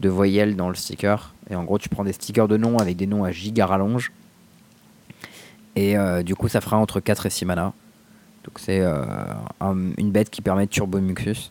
de 0.00 0.08
voyelles 0.08 0.56
dans 0.56 0.68
le 0.68 0.74
sticker. 0.74 1.32
Et 1.48 1.54
en 1.54 1.64
gros, 1.64 1.78
tu 1.78 1.88
prends 1.88 2.04
des 2.04 2.12
stickers 2.12 2.48
de 2.48 2.56
noms 2.56 2.78
avec 2.78 2.96
des 2.96 3.06
noms 3.06 3.24
à 3.24 3.30
giga 3.30 3.66
rallonge 3.66 4.12
et 5.76 5.96
euh, 5.96 6.22
du 6.22 6.34
coup, 6.34 6.48
ça 6.48 6.60
fera 6.60 6.78
entre 6.78 7.00
4 7.00 7.26
et 7.26 7.30
6 7.30 7.44
mana. 7.44 7.72
Donc 8.44 8.58
c'est 8.58 8.80
euh, 8.80 8.94
une 9.60 10.10
bête 10.10 10.30
qui 10.30 10.40
permet 10.40 10.66
de 10.66 10.70
turbo 10.70 10.98
Muxus. 10.98 11.50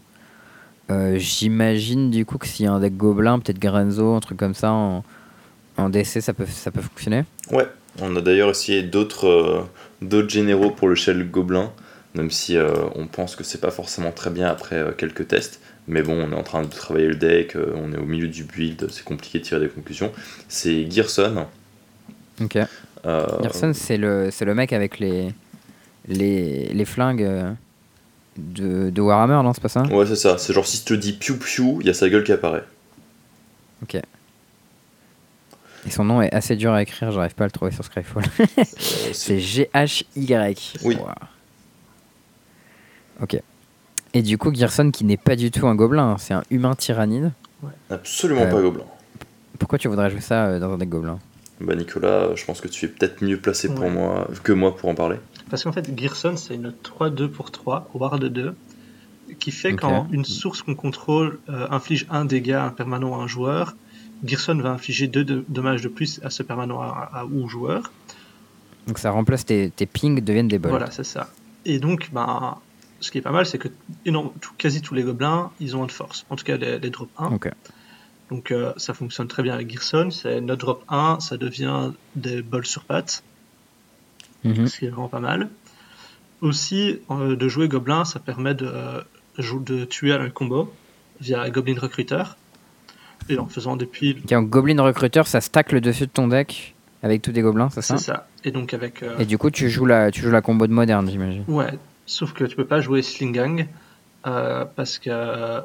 Euh, 0.92 1.18
j'imagine 1.18 2.12
du 2.12 2.26
coup 2.26 2.38
que 2.38 2.48
s'il 2.48 2.66
y 2.66 2.68
a 2.68 2.72
un 2.72 2.80
deck 2.80 2.96
gobelin, 2.98 3.40
peut-être 3.40 3.60
Garenzo, 3.60 4.16
un 4.16 4.20
truc 4.20 4.38
comme 4.38 4.54
ça, 4.54 4.72
en, 4.72 5.04
en, 5.78 5.90
DC, 5.90 6.22
ça 6.22 6.34
peut, 6.34 6.46
ça 6.46 6.72
peut 6.72 6.82
fonctionner 6.82 7.26
Ouais, 7.52 7.68
on 8.02 8.16
a 8.16 8.22
d'ailleurs 8.22 8.50
essayé 8.50 8.84
d'autres 8.84 9.68
d'autres 10.02 10.30
généraux 10.30 10.72
pour 10.72 10.88
le 10.88 10.96
shell 10.96 11.30
gobelin, 11.30 11.72
même 12.14 12.30
si 12.30 12.56
on 12.96 13.08
pense 13.08 13.36
que 13.36 13.44
c'est 13.44 13.60
pas 13.62 13.72
forcément 13.72 14.12
très 14.12 14.30
bien 14.30 14.48
après 14.48 14.94
quelques 14.98 15.28
tests. 15.28 15.60
Mais 15.88 16.02
bon, 16.02 16.14
on 16.14 16.32
est 16.32 16.40
en 16.40 16.44
train 16.44 16.62
de 16.62 16.70
travailler 16.70 17.08
le 17.08 17.16
deck, 17.16 17.58
on 17.76 17.92
est 17.92 17.98
au 17.98 18.06
milieu 18.06 18.28
du 18.28 18.44
build, 18.44 18.88
c'est 18.92 19.04
compliqué 19.04 19.40
de 19.40 19.44
tirer 19.44 19.62
des 19.62 19.70
conclusions. 19.70 20.12
C'est 20.48 20.90
Gearson. 20.90 21.46
Ok. 22.42 22.58
Euh, 23.06 23.28
c'est 23.74 23.98
le, 23.98 24.30
le 24.40 24.56
mec 24.56 24.74
avec 24.74 25.00
les, 25.00 25.32
les, 26.08 26.66
les 26.74 26.86
flingues 26.86 27.24
euh, 27.24 27.52
de, 28.38 28.90
de 28.90 29.02
Warhammer, 29.02 29.42
non 29.44 29.54
C'est 29.54 29.62
pas 29.62 29.70
ça? 29.70 29.84
Ouais, 29.84 30.06
c'est 30.06 30.16
ça. 30.16 30.38
C'est 30.38 30.54
genre 30.54 30.66
si 30.66 30.78
je 30.78 30.84
te 30.86 30.94
dis 30.94 31.14
piou 31.14 31.38
piou, 31.38 31.78
il 31.82 31.88
y 31.88 31.90
a 31.90 31.94
sa 31.94 32.10
gueule 32.10 32.24
qui 32.24 32.32
apparaît. 32.32 32.64
Ok. 33.84 33.96
Et 35.88 35.92
son 35.92 36.04
nom 36.04 36.22
est 36.22 36.34
assez 36.34 36.56
dur 36.56 36.74
à 36.74 36.82
écrire, 36.82 37.12
j'arrive 37.12 37.36
pas 37.36 37.44
à 37.44 37.48
le 37.48 37.52
trouver 37.52 37.72
sur 37.72 37.84
Skyfall. 37.84 38.24
Euh, 38.40 38.64
c'est 39.14 39.40
G-H-Y. 39.40 40.80
Oui. 40.84 40.98
Ok. 43.22 43.40
Et 44.16 44.22
du 44.24 44.38
coup, 44.40 44.54
Gerson, 44.54 44.90
qui 44.92 45.04
n'est 45.04 45.18
pas 45.18 45.36
du 45.36 45.52
tout 45.52 45.68
un 45.68 45.76
gobelin, 45.76 46.12
hein, 46.12 46.16
c'est 46.18 46.34
un 46.34 46.44
humain 46.50 46.74
tyrannide. 46.74 47.32
Ouais. 47.62 47.70
Absolument 47.92 48.50
pas 48.50 48.62
gobelin. 48.62 48.86
Pourquoi 49.60 49.78
tu 49.78 49.88
voudrais 49.88 50.10
jouer 50.10 50.22
ça 50.22 50.58
dans 50.58 50.74
un 50.74 50.78
deck 50.78 50.90
gobelin? 50.90 51.20
Bah 51.62 51.76
Nicolas, 51.76 52.36
je 52.36 52.46
pense 52.46 52.60
que 52.60 52.68
tu 52.68 52.86
es 52.86 52.88
peut-être 52.90 53.24
mieux 53.24 53.38
placé 53.38 53.74
pour 53.74 53.90
moi 53.90 54.28
que 54.44 54.52
moi 54.52 54.76
pour 54.76 54.90
en 54.90 54.96
parler. 54.96 55.18
Parce 55.50 55.64
qu'en 55.64 55.72
fait, 55.72 55.90
Gearson, 55.96 56.36
c'est 56.36 56.56
une 56.56 56.74
3-2 56.84 57.30
pour 57.30 57.52
3, 57.52 57.90
Ward 57.94 58.24
2, 58.26 58.56
qui 59.40 59.52
fait 59.52 59.76
quand 59.76 60.08
une 60.12 60.26
source 60.26 60.62
qu'on 60.62 60.76
contrôle 60.76 61.40
euh, 61.50 61.68
inflige 61.72 62.08
un 62.10 62.26
dégât 62.26 62.74
permanent 62.76 63.20
à 63.20 63.24
un 63.24 63.28
joueur, 63.28 63.76
Gearson 64.24 64.56
va 64.56 64.72
infliger 64.72 65.08
deux 65.08 65.24
dommages 65.48 65.82
de 65.82 65.88
plus 65.88 66.20
à 66.24 66.30
ce 66.30 66.44
permanent 66.44 66.82
à, 66.82 67.26
ou 67.32 67.48
joueur. 67.48 67.92
Donc 68.88 69.00
ça 69.00 69.12
remplace 69.12 69.46
tes, 69.46 69.72
tes 69.72 69.86
pings 69.86 70.22
deviennent 70.22 70.48
des 70.48 70.60
bols. 70.60 70.72
Voilà, 70.72 70.92
c'est 70.92 71.04
ça. 71.04 71.30
Et 71.66 71.80
donc, 71.80 72.12
ben, 72.12 72.58
ce 73.00 73.12
qui 73.12 73.18
est 73.18 73.22
pas 73.22 73.32
mal, 73.32 73.46
c'est 73.46 73.58
que 73.58 73.70
quasi 74.58 74.82
tous 74.82 74.94
les 74.94 75.04
gobelins, 75.04 75.52
ils 75.60 75.76
ont 75.76 75.84
un 75.84 75.88
de 75.88 75.92
force. 75.92 76.26
En 76.30 76.36
tout 76.36 76.44
cas, 76.44 76.58
les, 76.58 76.80
les 76.80 76.90
drop 76.90 77.10
1. 77.18 77.28
Ok. 77.34 77.50
Donc 78.32 78.52
euh, 78.52 78.74
ça 78.78 78.94
fonctionne 78.94 79.28
très 79.28 79.44
bien 79.44 79.54
avec 79.54 79.70
Gearson. 79.70 80.10
C'est 80.12 80.42
notre 80.42 80.66
drop 80.66 80.84
1, 80.90 81.20
ça 81.20 81.38
devient 81.38 81.92
des 82.16 82.42
bols 82.42 82.66
sur 82.66 82.84
pattes. 82.84 83.24
Mhm. 84.44 84.68
Ce 84.68 84.80
qui 84.80 84.86
est 84.86 84.90
vraiment 84.90 85.10
pas 85.10 85.20
mal. 85.20 85.50
Aussi, 86.42 87.00
euh, 87.10 87.36
de 87.36 87.48
jouer 87.48 87.68
Goblin, 87.68 88.06
ça 88.06 88.20
permet 88.20 88.54
de, 88.54 88.68
euh, 88.68 89.02
de 89.38 89.86
tuer 89.86 90.14
un 90.14 90.30
combo 90.30 90.74
via 91.22 91.50
Goblin 91.50 91.80
Recruiter. 91.80 92.24
Et 93.30 93.40
en 93.40 93.48
faisant 93.48 93.76
des 93.76 93.86
piles. 93.86 94.22
en 94.32 94.44
Goblin 94.44 94.82
Recruiter, 94.82 95.24
ça 95.26 95.42
stack 95.42 95.72
le 95.72 95.82
dessus 95.82 96.06
de 96.06 96.12
ton 96.12 96.28
deck 96.28 96.76
avec 97.02 97.22
tous 97.22 97.32
des 97.32 97.42
gobelins, 97.42 97.70
c'est 97.70 97.82
ça? 97.82 97.98
C'est 97.98 98.06
ça. 98.06 98.28
Et 98.44 98.52
donc 98.52 98.74
avec. 98.74 99.04
Et 99.20 99.26
du 99.26 99.38
coup, 99.38 99.50
tu 99.52 99.70
joues 99.70 99.86
la, 99.86 100.12
tu 100.12 100.22
joues 100.22 100.32
la 100.32 100.42
combo 100.42 100.68
de 100.68 100.74
moderne, 100.74 101.10
j'imagine. 101.10 101.44
Ouais. 101.48 101.72
Sauf 102.06 102.34
que 102.34 102.44
tu 102.44 102.56
peux 102.56 102.66
pas 102.66 102.82
jouer 102.82 103.02
Slingang 103.02 103.68
parce 104.24 105.00
que 105.00 105.62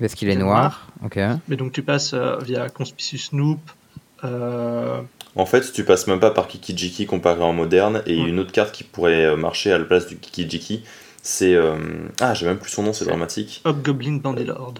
parce 0.00 0.14
qu'il 0.14 0.28
est 0.28 0.36
noir. 0.36 0.88
ok. 1.04 1.18
Mais 1.48 1.56
donc 1.56 1.72
tu 1.72 1.82
passes 1.82 2.14
euh, 2.14 2.36
via 2.38 2.68
Conspicuous 2.68 3.18
Snoop. 3.18 3.60
Euh, 4.24 5.00
en 5.34 5.46
fait, 5.46 5.72
tu 5.72 5.84
passes 5.84 6.06
même 6.06 6.20
pas 6.20 6.30
par 6.30 6.46
Kikijiki 6.48 7.06
comparé 7.06 7.42
en 7.42 7.52
moderne. 7.52 8.02
Et 8.06 8.16
une 8.16 8.38
autre 8.38 8.52
carte 8.52 8.72
qui 8.72 8.84
pourrait 8.84 9.24
euh, 9.24 9.36
marcher 9.36 9.72
à 9.72 9.78
la 9.78 9.84
place 9.84 10.06
du 10.06 10.16
Kikijiki, 10.16 10.84
c'est. 11.22 11.56
Ah, 12.20 12.34
j'ai 12.34 12.46
même 12.46 12.58
plus 12.58 12.70
son 12.70 12.82
nom, 12.82 12.92
c'est 12.92 13.04
dramatique. 13.04 13.62
Hobgoblin 13.64 14.16
Bandylord. 14.16 14.74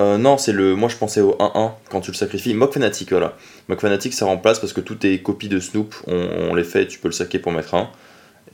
Euh, 0.00 0.18
non, 0.18 0.38
c'est 0.38 0.52
le. 0.52 0.74
Moi 0.74 0.88
je 0.88 0.96
pensais 0.96 1.20
au 1.20 1.32
1-1 1.32 1.72
quand 1.90 2.00
tu 2.00 2.10
le 2.10 2.16
sacrifies. 2.16 2.54
Mock 2.54 2.72
Fanatic, 2.72 3.10
voilà. 3.10 3.36
Mock 3.68 3.80
Fanatic 3.80 4.12
ça 4.12 4.26
remplace 4.26 4.58
parce 4.58 4.72
que 4.72 4.80
toutes 4.80 5.00
tes 5.00 5.20
copies 5.22 5.48
de 5.48 5.60
Snoop, 5.60 5.94
on, 6.06 6.54
les 6.54 6.64
fait, 6.64 6.86
tu 6.86 6.98
peux 6.98 7.08
le 7.08 7.12
saquer 7.12 7.38
pour 7.38 7.52
mettre 7.52 7.74
un. 7.74 7.90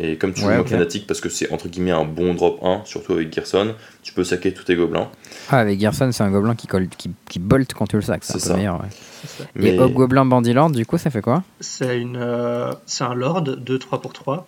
Et 0.01 0.17
comme 0.17 0.33
tu 0.33 0.43
joues 0.43 0.51
Mock 0.51 0.69
Fanatic 0.69 1.07
parce 1.07 1.21
que 1.21 1.29
c'est 1.29 1.51
entre 1.51 1.69
guillemets 1.69 1.91
un 1.91 2.05
bon 2.05 2.35
drop 2.35 2.61
1, 2.63 2.83
surtout 2.85 3.15
avec 3.15 3.33
Gerson, 3.33 3.75
tu 4.03 4.13
peux 4.13 4.23
saquer 4.23 4.55
tous 4.55 4.65
tes 4.65 4.77
gobelins. 4.77 5.11
Ah, 5.51 5.59
avec 5.59 5.81
Gerson, 5.81 6.11
c'est 6.13 6.23
un 6.23 6.31
gobelin 6.31 6.55
qui, 6.55 6.69
colle, 6.69 6.89
qui, 6.89 7.11
qui 7.29 7.39
bolt 7.41 7.73
quand 7.75 7.87
tu 7.87 7.97
le 7.97 8.03
sacs, 8.03 8.23
c'est 8.23 8.37
un 8.45 8.53
peu 8.53 8.57
meilleur. 8.57 8.81
Ouais. 8.81 9.69
Et 9.69 9.79
Hobgoblin 9.79 10.25
Bandylord, 10.25 10.71
du 10.71 10.87
coup, 10.87 10.99
ça 10.99 11.11
fait 11.11 11.23
quoi 11.23 11.43
C'est 11.61 12.01
une, 12.01 12.17
euh, 12.17 12.73
c'est 12.87 13.05
un 13.05 13.15
Lord 13.15 13.43
de 13.43 13.77
3 13.77 14.01
pour 14.01 14.13
3 14.13 14.47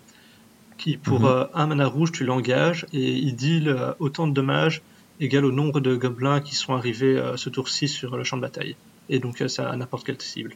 qui, 0.78 0.96
pour 0.96 1.20
mhm. 1.20 1.26
euh, 1.26 1.44
un 1.54 1.66
mana 1.66 1.86
rouge, 1.86 2.12
tu 2.12 2.24
l'engages 2.24 2.86
et 2.92 3.10
il 3.10 3.34
deal 3.34 3.68
euh, 3.68 3.92
autant 3.98 4.28
de 4.28 4.32
dommages 4.32 4.82
égal 5.18 5.44
au 5.44 5.52
nombre 5.52 5.80
de 5.80 5.96
gobelins 5.96 6.40
qui 6.40 6.54
sont 6.54 6.74
arrivés 6.74 7.22
ce 7.36 7.50
tour-ci 7.50 7.88
sur 7.88 8.16
le 8.16 8.24
champ 8.24 8.38
de 8.38 8.42
bataille. 8.42 8.74
Et 9.10 9.18
donc, 9.18 9.44
ça 9.48 9.68
à 9.68 9.76
n'importe 9.76 10.06
quelle 10.06 10.18
cible. 10.18 10.54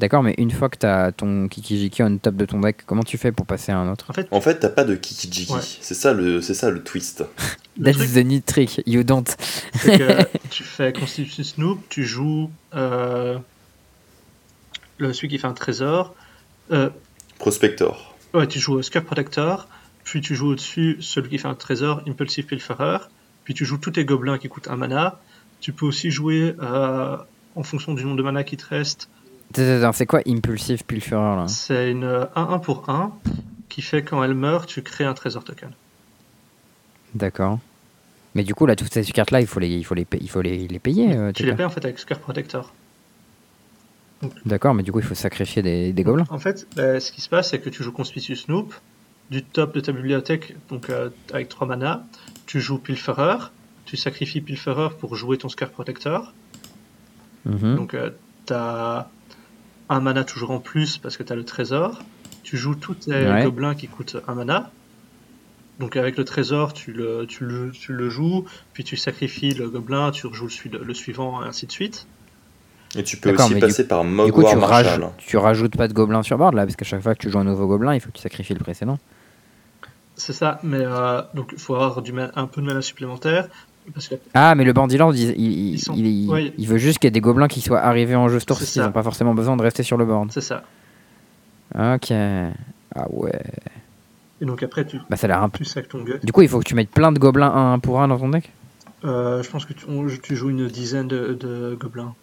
D'accord, 0.00 0.22
mais 0.22 0.34
une 0.38 0.50
fois 0.50 0.70
que 0.70 0.78
tu 0.78 0.86
as 0.86 1.12
ton 1.12 1.46
Kikijiki 1.46 2.02
on 2.02 2.16
top 2.16 2.34
de 2.34 2.46
ton 2.46 2.58
deck, 2.58 2.84
comment 2.86 3.02
tu 3.02 3.18
fais 3.18 3.32
pour 3.32 3.44
passer 3.44 3.70
à 3.70 3.76
un 3.76 3.92
autre? 3.92 4.06
En 4.08 4.14
fait, 4.14 4.28
en 4.30 4.40
fait 4.40 4.58
t'as 4.58 4.70
pas 4.70 4.84
de 4.84 4.94
Kikijiki. 4.94 5.52
C'est 5.82 5.92
ça 5.92 6.14
le, 6.14 6.40
c'est 6.40 6.54
ça 6.54 6.70
le 6.70 6.82
twist. 6.82 7.22
That's 7.84 8.14
the 8.14 8.24
neat 8.24 8.46
trick. 8.46 8.80
You 8.86 9.02
don't. 9.02 9.26
que 9.84 10.24
tu 10.50 10.62
fais 10.62 10.94
Constitution 10.94 11.44
Snoop, 11.44 11.86
tu 11.90 12.06
joues 12.06 12.50
euh, 12.74 13.38
le, 14.96 15.12
celui 15.12 15.28
qui 15.28 15.36
fait 15.36 15.46
un 15.46 15.52
trésor. 15.52 16.14
Euh, 16.72 16.88
Prospector. 17.38 18.16
Ouais, 18.32 18.46
tu 18.46 18.58
joues 18.58 18.80
Scare 18.80 19.04
Protector, 19.04 19.68
puis 20.04 20.22
tu 20.22 20.34
joues 20.34 20.52
au-dessus 20.52 20.96
celui 21.00 21.28
qui 21.28 21.36
fait 21.36 21.48
un 21.48 21.54
trésor, 21.54 22.00
Impulsive 22.08 22.46
Pilferer, 22.46 23.00
puis 23.44 23.52
tu 23.52 23.66
joues 23.66 23.76
tous 23.76 23.90
tes 23.90 24.06
gobelins 24.06 24.38
qui 24.38 24.48
coûtent 24.48 24.68
un 24.68 24.76
mana. 24.76 25.20
Tu 25.60 25.74
peux 25.74 25.84
aussi 25.84 26.10
jouer 26.10 26.56
euh, 26.58 27.18
en 27.54 27.62
fonction 27.62 27.92
du 27.92 28.02
nombre 28.02 28.16
de 28.16 28.22
mana 28.22 28.44
qui 28.44 28.56
te 28.56 28.64
reste 28.64 29.10
C'est 29.54 30.06
quoi 30.06 30.20
impulsive 30.26 30.84
pilfereur 30.84 31.36
là 31.36 31.48
C'est 31.48 31.90
une 31.90 32.06
1-1 32.36 32.60
pour 32.60 32.88
1 32.88 33.12
qui 33.68 33.82
fait 33.82 34.02
quand 34.02 34.22
elle 34.22 34.34
meurt, 34.34 34.68
tu 34.68 34.82
crées 34.82 35.04
un 35.04 35.14
trésor 35.14 35.44
token. 35.44 35.70
D'accord. 37.14 37.58
Mais 38.34 38.44
du 38.44 38.54
coup, 38.54 38.66
là, 38.66 38.76
toutes 38.76 38.92
ces 38.92 39.02
cartes-là, 39.04 39.40
il 39.40 39.46
faut 39.46 39.58
les, 39.58 39.68
il 39.68 39.84
faut 39.84 39.94
les, 39.94 40.06
il 40.20 40.30
faut 40.30 40.42
les, 40.42 40.68
les 40.68 40.78
payer. 40.78 41.16
Euh, 41.16 41.32
tu 41.32 41.44
les 41.44 41.54
payes 41.54 41.64
en 41.64 41.70
fait 41.70 41.84
avec 41.84 41.98
Scar 41.98 42.18
Protector. 42.18 42.72
D'accord, 44.44 44.74
mais 44.74 44.82
du 44.82 44.92
coup, 44.92 44.98
il 44.98 45.04
faut 45.04 45.14
sacrifier 45.14 45.62
des, 45.62 45.92
des 45.92 46.02
gobelins. 46.02 46.26
En 46.30 46.38
fait, 46.38 46.68
bah, 46.76 47.00
ce 47.00 47.10
qui 47.10 47.20
se 47.20 47.28
passe, 47.28 47.50
c'est 47.50 47.58
que 47.58 47.70
tu 47.70 47.82
joues 47.82 47.92
Conspicuous 47.92 48.36
Snoop, 48.36 48.74
du 49.30 49.42
top 49.42 49.74
de 49.74 49.80
ta 49.80 49.92
bibliothèque, 49.92 50.54
donc 50.68 50.90
euh, 50.90 51.10
avec 51.32 51.48
3 51.48 51.66
mana, 51.66 52.06
tu 52.46 52.60
joues 52.60 52.78
Pilferer, 52.78 53.50
tu 53.86 53.96
sacrifies 53.96 54.42
Pilferer 54.42 54.90
pour 54.98 55.16
jouer 55.16 55.38
ton 55.38 55.48
Scar 55.48 55.70
Protector. 55.70 56.32
Mhm. 57.46 57.76
Donc, 57.76 57.94
euh, 57.94 58.10
tu 58.46 58.52
as 58.52 59.08
un 59.90 60.00
mana 60.00 60.24
toujours 60.24 60.52
en 60.52 60.60
plus 60.60 60.96
parce 60.96 61.18
que 61.18 61.22
tu 61.22 61.32
as 61.32 61.36
le 61.36 61.44
trésor. 61.44 62.00
Tu 62.42 62.56
joues 62.56 62.74
tous 62.74 62.94
tes 62.94 63.42
gobelins 63.42 63.74
qui 63.74 63.88
coûtent 63.88 64.16
un 64.26 64.34
mana. 64.34 64.70
Donc 65.78 65.96
avec 65.96 66.16
le 66.16 66.24
trésor, 66.24 66.72
tu 66.72 66.92
le, 66.92 67.26
tu 67.26 67.44
le, 67.44 67.70
tu 67.70 67.92
le 67.92 68.10
joues, 68.10 68.44
puis 68.72 68.84
tu 68.84 68.96
sacrifies 68.96 69.54
le 69.54 69.68
gobelin, 69.70 70.10
tu 70.10 70.26
rejoues 70.26 70.48
le, 70.70 70.82
le 70.84 70.94
suivant, 70.94 71.42
et 71.42 71.48
ainsi 71.48 71.66
de 71.66 71.72
suite. 71.72 72.06
Et 72.96 73.02
tu 73.02 73.16
peux 73.16 73.34
aussi 73.34 73.54
passer 73.58 73.86
par 73.86 74.04
Mogwai 74.04 74.56
Marshall. 74.56 75.10
tu 75.18 75.36
rajoutes 75.36 75.76
pas 75.76 75.88
de 75.88 75.92
gobelins 75.92 76.22
sur 76.22 76.36
board 76.38 76.54
là, 76.54 76.64
parce 76.64 76.76
qu'à 76.76 76.84
chaque 76.84 77.02
fois 77.02 77.14
que 77.14 77.20
tu 77.20 77.30
joues 77.30 77.38
un 77.38 77.44
nouveau 77.44 77.66
gobelin, 77.66 77.94
il 77.94 78.00
faut 78.00 78.10
que 78.10 78.16
tu 78.16 78.22
sacrifies 78.22 78.54
le 78.54 78.60
précédent. 78.60 78.98
C'est 80.16 80.34
ça, 80.34 80.60
mais 80.62 80.82
euh, 80.82 81.22
donc 81.34 81.50
il 81.52 81.58
faut 81.58 81.74
avoir 81.74 82.02
du 82.02 82.12
un 82.18 82.46
peu 82.46 82.60
de 82.60 82.66
mana 82.66 82.82
supplémentaire. 82.82 83.48
Ah, 84.34 84.54
mais 84.54 84.64
le 84.64 84.72
Bandiland, 84.72 85.12
il, 85.12 85.30
il, 85.38 86.52
il, 86.58 86.68
veut 86.68 86.78
juste 86.78 86.98
qu'il 86.98 87.06
y 87.06 87.08
ait 87.08 87.12
des 87.12 87.20
gobelins 87.20 87.48
qui 87.48 87.60
soient 87.60 87.80
arrivés 87.80 88.14
en 88.14 88.28
jeu 88.28 88.40
ce 88.40 88.46
tour, 88.46 88.58
ils 88.60 88.80
n'ont 88.80 88.92
pas 88.92 89.02
forcément 89.02 89.34
besoin 89.34 89.56
de 89.56 89.62
rester 89.62 89.82
sur 89.82 89.96
le 89.96 90.04
board. 90.04 90.30
C'est 90.32 90.40
ça. 90.40 90.62
Ok. 91.74 92.12
Ah 92.12 93.06
ouais. 93.10 93.42
Et 94.40 94.44
donc 94.44 94.62
après, 94.62 94.86
tu, 94.86 94.98
bah, 95.08 95.16
ça 95.16 95.26
a 95.26 95.28
l'air 95.28 95.42
un 95.42 95.48
peu. 95.48 95.64
ton 95.88 96.04
Du 96.22 96.32
coup, 96.32 96.42
il 96.42 96.48
faut 96.48 96.58
que 96.58 96.64
tu 96.64 96.74
mettes 96.74 96.90
plein 96.90 97.12
de 97.12 97.18
gobelins 97.18 97.52
un 97.52 97.78
pour 97.78 98.00
un 98.00 98.08
dans 98.08 98.18
ton 98.18 98.30
deck? 98.30 98.50
Euh, 99.04 99.42
Je 99.42 99.50
pense 99.50 99.64
que 99.64 99.72
tu, 99.72 99.86
tu, 100.22 100.36
joues 100.36 100.50
une 100.50 100.66
dizaine 100.68 101.08
de, 101.08 101.34
de 101.34 101.76
gobelins. 101.78 102.14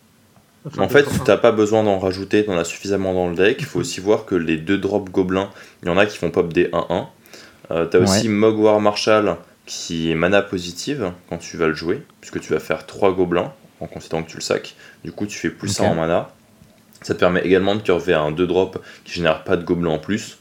en 0.77 0.89
fait, 0.89 1.03
tu 1.03 1.19
n'as 1.27 1.38
pas 1.38 1.52
besoin 1.52 1.84
d'en 1.84 1.99
rajouter, 1.99 2.44
tu 2.44 2.49
en 2.52 2.57
as 2.57 2.64
suffisamment 2.64 3.14
dans 3.14 3.30
le 3.30 3.35
deck. 3.35 3.57
Il 3.60 3.65
faut 3.65 3.80
aussi 3.80 3.99
voir 3.99 4.26
que 4.26 4.35
les 4.35 4.57
deux 4.57 4.77
drops 4.77 5.11
gobelins, 5.11 5.49
il 5.84 5.89
y 5.89 5.91
en 5.91 5.98
a 5.98 6.06
qui 6.06 6.18
font 6.18 6.31
pop 6.31 6.52
des 6.52 6.65
1-1. 6.69 7.06
Euh, 7.69 7.88
tu 7.88 7.98
as 7.98 7.99
aussi 7.99 8.30
Mogwar 8.30 8.80
Marshall 8.80 9.38
qui 9.68 10.10
est 10.10 10.15
mana 10.15 10.41
positive 10.41 11.11
quand 11.30 11.38
tu 11.38 11.57
vas 11.57 11.68
le 11.68 11.76
jouer, 11.76 12.02
puisque 12.22 12.39
tu 12.39 12.53
vas 12.53 12.60
faire 12.60 12.88
3 12.88 13.14
gobelins 13.14 13.53
en 13.80 13.85
considérant 13.85 14.23
que 14.23 14.31
tu 14.31 14.38
le 14.38 14.41
sacs. 14.41 14.76
Du 15.03 15.11
coup, 15.11 15.27
tu 15.27 15.38
fais 15.38 15.49
plus 15.52 15.68
ça 15.68 15.84
en 15.84 15.94
mana. 15.94 16.31
Ça 17.03 17.14
te 17.14 17.19
permet 17.19 17.41
également 17.41 17.76
de 17.76 17.81
curver 17.81 18.15
un 18.15 18.31
2 18.31 18.48
drop 18.48 18.84
qui 19.03 19.14
génère 19.14 19.44
pas 19.44 19.56
de 19.57 19.64
gobelins 19.64 19.91
en 19.91 19.99
plus. 19.99 20.39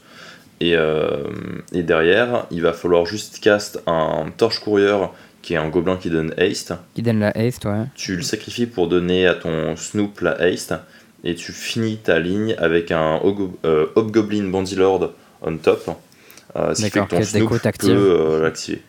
Et, 0.59 0.75
euh, 0.75 1.23
et, 1.71 1.83
derrière, 1.83 2.47
il 2.49 2.63
va 2.63 2.73
falloir 2.73 3.05
juste 3.05 3.39
cast 3.39 3.79
un 3.85 4.31
torche 4.35 4.59
courrier 4.59 4.97
qui 5.43 5.53
est 5.53 5.57
un 5.57 5.69
gobelin 5.69 5.97
qui 5.97 6.09
donne 6.09 6.33
haste. 6.37 6.73
Qui 6.95 7.03
donne 7.03 7.19
la 7.19 7.29
haste, 7.29 7.65
ouais. 7.65 7.85
Tu 7.93 8.15
le 8.15 8.23
sacrifies 8.23 8.65
pour 8.65 8.87
donner 8.87 9.27
à 9.27 9.35
ton 9.35 9.75
Snoop 9.75 10.21
la 10.21 10.31
haste. 10.31 10.73
Et 11.23 11.35
tu 11.35 11.51
finis 11.51 11.97
ta 11.97 12.19
ligne 12.19 12.55
avec 12.57 12.91
un 12.91 13.19
euh, 13.65 13.87
Hobgoblin 13.95 14.49
Bandylord 14.49 15.11
on 15.41 15.57
top. 15.57 15.95
Euh, 16.55 16.73
ce 16.73 16.85
qui 16.85 16.89
fait 16.89 17.01
que 17.01 17.07
ton 17.07 17.23
Snoop 17.23 17.49
peut 17.79 17.87
euh, 17.87 18.41
l'activer. 18.41 18.81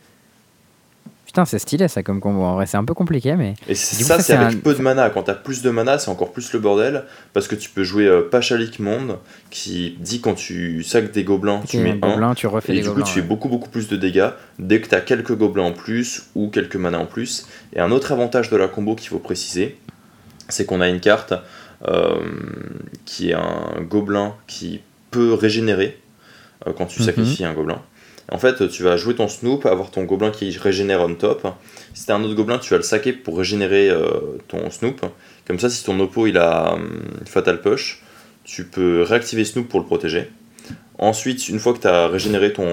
Putain, 1.29 1.45
c'est 1.45 1.59
stylé 1.59 1.89
ça 1.89 2.03
comme 2.03 2.21
combo. 2.21 2.41
En 2.41 2.55
vrai, 2.55 2.65
c'est 2.65 2.79
un 2.79 2.87
peu 2.87 2.95
compliqué, 2.95 3.37
mais. 3.37 3.53
Et 3.69 3.75
ça, 3.75 4.19
c'est 4.19 4.33
avec 4.33 4.63
peu 4.63 4.73
de 4.73 4.81
mana. 4.81 5.11
Quand 5.11 5.25
t'as 5.25 5.35
plus 5.35 5.61
de 5.61 5.69
mana, 5.69 5.99
c'est 5.99 6.11
encore 6.11 6.33
plus 6.33 6.55
le 6.55 6.59
bordel. 6.59 7.05
Parce 7.35 7.47
que 7.49 7.55
tu 7.55 7.69
peux 7.69 7.85
jouer 7.85 8.07
euh, 8.07 8.23
Pachalik 8.23 8.79
Monde, 8.79 9.19
qui 9.51 9.99
dit 10.01 10.23
quand 10.23 10.33
tu 10.33 10.83
sacs 10.83 11.13
des 11.13 11.25
gobelins, 11.25 11.61
tu 11.69 11.81
mets 11.81 11.99
un. 12.01 12.35
tu 12.35 12.47
refais 12.47 12.77
et 12.77 12.81
du 12.81 12.89
coup, 12.89 13.03
tu 13.03 13.13
fais 13.13 13.21
beaucoup, 13.21 13.51
beaucoup 13.51 13.69
plus 13.69 13.89
de 13.89 13.97
dégâts 13.97 14.31
dès 14.59 14.81
que 14.81 14.89
t'as 14.89 15.03
quelques 15.03 15.37
gobelins 15.37 15.65
en 15.65 15.73
plus 15.73 16.31
ou 16.35 16.49
quelques 16.49 16.77
mana 16.77 16.99
en 16.99 17.05
plus. 17.05 17.47
Et 17.75 17.81
un 17.81 17.91
autre 17.91 18.11
avantage 18.11 18.49
de 18.49 18.57
la 18.57 18.67
combo 18.67 18.95
qu'il 18.95 19.11
faut 19.11 19.19
préciser, 19.19 19.77
c'est 20.49 20.65
qu'on 20.65 20.81
a 20.81 20.89
une 20.89 21.01
carte 21.01 21.35
euh, 21.87 22.23
qui 23.05 23.33
est 23.33 23.35
un 23.35 23.83
gobelin 23.83 24.35
qui 24.47 24.81
peut 25.11 25.35
régénérer 25.35 26.01
euh, 26.67 26.73
quand 26.73 26.87
tu 26.87 27.03
mhm. 27.03 27.07
sacrifies 27.07 27.45
un 27.45 27.53
gobelin. 27.53 27.83
En 28.31 28.39
fait, 28.39 28.69
tu 28.69 28.83
vas 28.83 28.97
jouer 28.97 29.15
ton 29.15 29.29
Snoop, 29.29 29.65
avoir 29.65 29.91
ton 29.91 30.05
gobelin 30.05 30.31
qui 30.31 30.57
régénère 30.59 31.01
on 31.01 31.15
top. 31.15 31.47
Si 31.95 32.07
t'as 32.07 32.15
un 32.15 32.23
autre 32.23 32.35
gobelin, 32.35 32.59
tu 32.59 32.71
vas 32.71 32.77
le 32.77 32.83
saquer 32.83 33.13
pour 33.13 33.39
régénérer 33.39 33.89
euh, 33.89 34.39
ton 34.49 34.71
Snoop. 34.71 35.01
Comme 35.47 35.59
ça, 35.59 35.71
si 35.71 35.83
ton 35.85 35.99
oppo 36.01 36.27
il 36.27 36.37
a 36.37 36.75
hum, 36.75 37.01
Fatal 37.25 37.63
Push, 37.63 38.03
tu 38.45 38.65
peux 38.65 39.03
réactiver 39.03 39.45
Snoop 39.45 39.69
pour 39.69 39.81
le 39.81 39.87
protéger. 39.87 40.31
Ensuite, 41.01 41.49
une 41.49 41.61
fois 41.61 41.75
que 41.75 41.79
tu 41.79 41.87
as 41.87 42.09
régénéré 42.09 42.53
ton, 42.53 42.67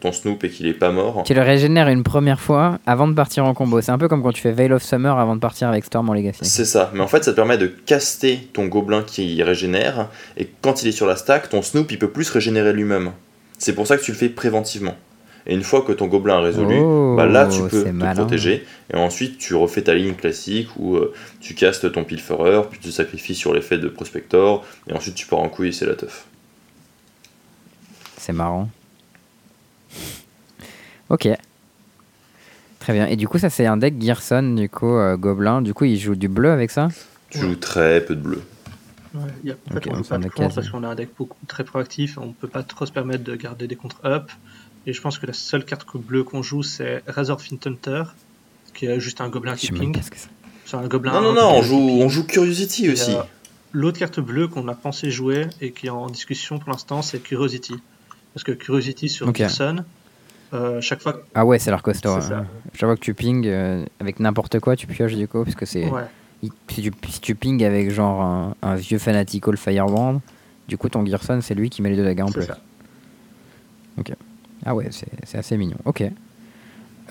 ton 0.00 0.12
Snoop 0.12 0.44
et 0.44 0.50
qu'il 0.50 0.68
est 0.68 0.72
pas 0.72 0.92
mort. 0.92 1.24
Tu 1.26 1.34
le 1.34 1.42
régénères 1.42 1.88
une 1.88 2.04
première 2.04 2.40
fois 2.40 2.78
avant 2.86 3.08
de 3.08 3.12
partir 3.12 3.44
en 3.44 3.54
combo. 3.54 3.80
C'est 3.80 3.90
un 3.90 3.98
peu 3.98 4.06
comme 4.06 4.22
quand 4.22 4.32
tu 4.32 4.40
fais 4.40 4.52
Veil 4.52 4.72
of 4.72 4.84
Summer 4.84 5.18
avant 5.18 5.34
de 5.34 5.40
partir 5.40 5.68
avec 5.68 5.84
Storm 5.84 6.08
en 6.08 6.14
Legacy. 6.14 6.38
C'est 6.42 6.64
ça, 6.64 6.92
mais 6.94 7.00
en 7.00 7.08
fait 7.08 7.24
ça 7.24 7.32
te 7.32 7.36
permet 7.36 7.58
de 7.58 7.66
caster 7.66 8.48
ton 8.52 8.66
gobelin 8.66 9.02
qui 9.02 9.42
régénère. 9.42 10.08
Et 10.36 10.48
quand 10.62 10.82
il 10.84 10.88
est 10.88 10.92
sur 10.92 11.06
la 11.06 11.16
stack, 11.16 11.48
ton 11.48 11.60
Snoop 11.60 11.90
il 11.90 11.98
peut 11.98 12.10
plus 12.10 12.30
régénérer 12.30 12.72
lui-même. 12.72 13.10
C'est 13.58 13.74
pour 13.74 13.86
ça 13.86 13.96
que 13.96 14.02
tu 14.02 14.12
le 14.12 14.16
fais 14.16 14.28
préventivement. 14.28 14.96
Et 15.46 15.54
une 15.54 15.62
fois 15.62 15.82
que 15.82 15.92
ton 15.92 16.06
gobelin 16.08 16.40
est 16.40 16.44
résolu, 16.44 17.16
bah 17.16 17.26
là 17.26 17.46
tu 17.46 17.62
peux 17.62 17.84
te 17.84 18.14
protéger. 18.14 18.66
Et 18.92 18.96
ensuite 18.96 19.38
tu 19.38 19.54
refais 19.54 19.82
ta 19.82 19.94
ligne 19.94 20.14
classique 20.14 20.68
où 20.76 20.96
euh, 20.96 21.14
tu 21.40 21.54
castes 21.54 21.92
ton 21.92 22.02
pilferer, 22.02 22.62
puis 22.68 22.80
tu 22.80 22.90
sacrifies 22.90 23.36
sur 23.36 23.54
l'effet 23.54 23.78
de 23.78 23.88
prospector, 23.88 24.64
et 24.88 24.92
ensuite 24.92 25.14
tu 25.14 25.26
pars 25.26 25.38
en 25.38 25.48
couille 25.48 25.68
et 25.68 25.72
c'est 25.72 25.86
la 25.86 25.94
teuf. 25.94 26.26
C'est 28.16 28.32
marrant. 28.32 28.68
ok. 31.10 31.28
Très 32.80 32.92
bien. 32.92 33.06
Et 33.06 33.16
du 33.16 33.28
coup, 33.28 33.38
ça 33.38 33.48
c'est 33.48 33.66
un 33.66 33.76
deck 33.76 34.00
Gearson, 34.00 34.54
du 34.54 34.68
coup, 34.68 34.96
euh, 34.96 35.16
Gobelin. 35.16 35.62
Du 35.62 35.74
coup, 35.74 35.84
il 35.84 35.96
joue 35.96 36.16
du 36.16 36.28
bleu 36.28 36.50
avec 36.50 36.70
ça? 36.72 36.88
Tu 37.30 37.38
joues 37.38 37.56
très 37.56 38.00
peu 38.00 38.16
de 38.16 38.20
bleu. 38.20 38.42
Ouais, 39.16 39.32
y 39.44 39.50
a, 39.50 39.54
en 39.54 39.74
fait, 39.74 39.88
on 39.88 40.02
pas 40.02 40.18
de 40.18 40.28
parce 40.28 40.68
qu'on 40.68 40.84
a 40.84 40.88
un 40.88 40.94
deck 40.94 41.10
beaucoup 41.16 41.38
très 41.46 41.64
proactif, 41.64 42.18
on 42.18 42.32
peut 42.32 42.48
pas 42.48 42.62
trop 42.62 42.86
se 42.86 42.92
permettre 42.92 43.24
de 43.24 43.34
garder 43.34 43.66
des 43.66 43.76
contre-up. 43.76 44.30
Et 44.86 44.92
je 44.92 45.00
pense 45.00 45.18
que 45.18 45.26
la 45.26 45.32
seule 45.32 45.64
carte 45.64 45.86
bleue 45.96 46.22
qu'on 46.22 46.42
joue, 46.42 46.62
c'est 46.62 47.02
Razor 47.06 47.40
Hunter, 47.50 48.04
qui 48.74 48.86
est 48.86 49.00
juste 49.00 49.20
un 49.20 49.28
gobelin 49.28 49.56
qui 49.56 49.72
ping. 49.72 49.96
C'est 50.64 50.76
un 50.76 50.86
gobelin. 50.86 51.12
Non, 51.12 51.22
non, 51.22 51.34
non, 51.34 51.50
on 51.56 51.62
joue, 51.62 51.76
on 51.76 52.08
joue 52.08 52.24
Curiosity 52.24 52.90
aussi. 52.90 53.16
L'autre 53.72 53.98
carte 53.98 54.20
bleue 54.20 54.48
qu'on 54.48 54.68
a 54.68 54.74
pensé 54.74 55.10
jouer 55.10 55.48
et 55.60 55.72
qui 55.72 55.86
est 55.86 55.90
en 55.90 56.08
discussion 56.08 56.58
pour 56.58 56.70
l'instant, 56.70 57.02
c'est 57.02 57.18
Curiosity. 57.18 57.74
Parce 58.32 58.44
que 58.44 58.52
Curiosity 58.52 59.08
sur 59.08 59.28
okay. 59.28 59.48
euh, 60.52 60.80
chaque 60.80 61.00
fois. 61.00 61.22
Ah 61.34 61.44
ouais, 61.44 61.58
c'est 61.58 61.70
leur 61.70 61.82
costaud. 61.82 62.10
Hein. 62.10 62.46
Chaque 62.74 62.88
fois 62.88 62.96
que 62.96 63.00
tu 63.00 63.14
ping 63.14 63.46
euh, 63.46 63.84
avec 63.98 64.20
n'importe 64.20 64.60
quoi, 64.60 64.76
tu 64.76 64.86
pioches 64.86 65.14
du 65.14 65.26
coup, 65.26 65.42
parce 65.42 65.56
que 65.56 65.66
c'est. 65.66 65.88
Ouais 65.88 66.04
si 66.68 67.20
tu, 67.20 67.34
ping 67.34 67.64
avec 67.64 67.90
genre 67.90 68.20
un, 68.20 68.54
un, 68.62 68.74
vieux 68.76 68.98
fanatical 68.98 69.56
Firebrand, 69.56 70.20
du 70.68 70.76
coup 70.76 70.88
ton 70.88 71.04
Gearson 71.04 71.40
c'est 71.40 71.54
lui 71.54 71.70
qui 71.70 71.82
met 71.82 71.90
les 71.90 71.96
deux 71.96 72.04
dégâts 72.04 72.22
en 72.22 72.30
plus. 72.30 72.46
Ok. 73.98 74.12
Ah 74.64 74.74
ouais, 74.74 74.88
c'est 74.90 75.38
assez 75.38 75.56
mignon. 75.56 75.76
Ok. 75.84 76.04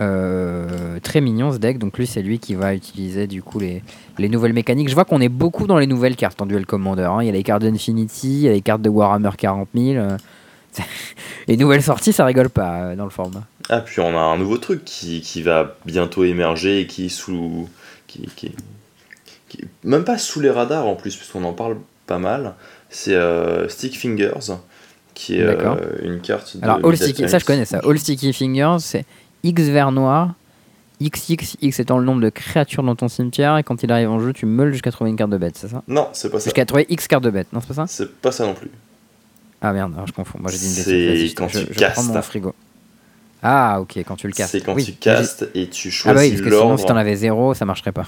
Euh, 0.01 0.99
très 0.99 1.21
mignon 1.21 1.53
ce 1.53 1.57
deck, 1.57 1.77
donc 1.77 1.97
lui 1.97 2.05
c'est 2.05 2.21
lui 2.21 2.37
qui 2.37 2.53
va 2.53 2.75
utiliser 2.75 3.27
du 3.27 3.41
coup 3.41 3.59
les, 3.59 3.81
les 4.17 4.27
nouvelles 4.27 4.53
mécaniques. 4.53 4.89
Je 4.89 4.93
vois 4.93 5.05
qu'on 5.05 5.21
est 5.21 5.29
beaucoup 5.29 5.67
dans 5.67 5.77
les 5.77 5.87
nouvelles 5.87 6.17
cartes 6.17 6.41
en 6.41 6.45
Duel 6.45 6.65
Commander. 6.65 7.03
Hein. 7.03 7.19
Il 7.21 7.27
y 7.27 7.29
a 7.29 7.31
les 7.31 7.43
cartes 7.43 7.61
d'Infinity, 7.61 8.27
il 8.27 8.41
y 8.41 8.49
a 8.49 8.51
les 8.51 8.61
cartes 8.61 8.81
de 8.81 8.89
Warhammer 8.89 9.31
40 9.37 9.69
000. 9.73 10.05
les 11.47 11.57
nouvelles 11.57 11.83
sorties, 11.83 12.11
ça 12.11 12.25
rigole 12.25 12.49
pas 12.49 12.81
euh, 12.81 12.95
dans 12.95 13.05
le 13.05 13.09
format. 13.09 13.43
Ah, 13.69 13.79
puis 13.79 14.01
on 14.01 14.17
a 14.17 14.21
un 14.21 14.37
nouveau 14.37 14.57
truc 14.57 14.83
qui, 14.83 15.21
qui 15.21 15.41
va 15.41 15.75
bientôt 15.85 16.23
émerger 16.23 16.81
et 16.81 16.87
qui 16.87 17.05
est 17.05 17.09
sous. 17.09 17.69
Qui, 18.07 18.29
qui, 18.35 18.51
même 19.83 20.03
pas 20.03 20.17
sous 20.17 20.39
les 20.39 20.49
radars 20.49 20.85
en 20.85 20.95
plus, 20.95 21.15
puisqu'on 21.15 21.43
en 21.43 21.53
parle 21.53 21.77
pas 22.07 22.19
mal, 22.19 22.53
c'est 22.89 23.15
euh, 23.15 23.67
Stick 23.69 23.97
Fingers, 23.97 24.53
qui 25.13 25.37
est 25.37 25.43
euh, 25.43 25.75
une 26.01 26.21
carte 26.21 26.57
de. 26.57 26.63
Alors, 26.63 26.79
All 26.83 26.97
Sticky, 26.97 27.27
ça 27.27 27.39
je 27.39 27.45
connais 27.45 27.65
ça. 27.65 27.79
All 27.83 27.97
Sticky 27.97 28.33
Fingers, 28.33 28.77
c'est 28.79 29.05
X 29.43 29.63
vert 29.63 29.91
noir, 29.91 30.33
XX, 31.01 31.57
X 31.61 31.79
étant 31.79 31.97
le 31.97 32.05
nombre 32.05 32.21
de 32.21 32.29
créatures 32.29 32.83
dans 32.83 32.95
ton 32.95 33.07
cimetière, 33.07 33.57
et 33.57 33.63
quand 33.63 33.83
il 33.83 33.91
arrive 33.91 34.09
en 34.09 34.19
jeu, 34.19 34.33
tu 34.33 34.45
meules 34.45 34.71
jusqu'à 34.71 34.91
trouver 34.91 35.09
une 35.09 35.17
carte 35.17 35.31
de 35.31 35.37
bête, 35.37 35.57
c'est 35.57 35.67
ça? 35.67 35.83
Non, 35.87 36.07
c'est 36.13 36.29
pas 36.29 36.39
ça. 36.39 36.45
Jusqu'à 36.45 36.65
trouver 36.65 36.85
X 36.89 37.07
cartes 37.07 37.23
de 37.23 37.31
bête, 37.31 37.47
non, 37.53 37.61
c'est 37.61 37.67
pas 37.67 37.73
ça? 37.73 37.85
C'est 37.87 38.11
pas 38.21 38.31
ça 38.31 38.45
non 38.45 38.53
plus. 38.53 38.71
Ah 39.61 39.73
merde, 39.73 39.93
alors 39.95 40.05
je 40.07 40.13
confonds. 40.13 40.39
Moi 40.39 40.51
j'ai 40.51 40.57
dit 40.57 40.67
une 40.67 40.75
bêtise. 40.75 41.29
C'est 41.29 41.35
quand 41.35 41.47
tu 41.47 41.65
castes. 41.73 42.07
mon 42.07 42.21
frigo. 42.21 42.53
Ah 43.41 43.79
ok, 43.81 43.97
quand 43.99 44.15
tu 44.15 44.27
le 44.27 44.33
castes. 44.33 44.51
C'est 44.51 44.61
quand 44.61 44.75
tu 44.75 44.93
castes 44.93 45.47
et 45.55 45.67
tu 45.69 45.91
choisis 45.91 46.05
ah 46.05 46.13
bah 46.13 46.21
oui, 46.21 46.31
parce 46.31 46.41
que 46.41 46.49
sinon 46.49 46.77
si 46.77 46.85
t'en 46.85 46.95
avais 46.95 47.15
zéro, 47.15 47.53
ça 47.53 47.65
marcherait 47.65 47.91
pas. 47.91 48.05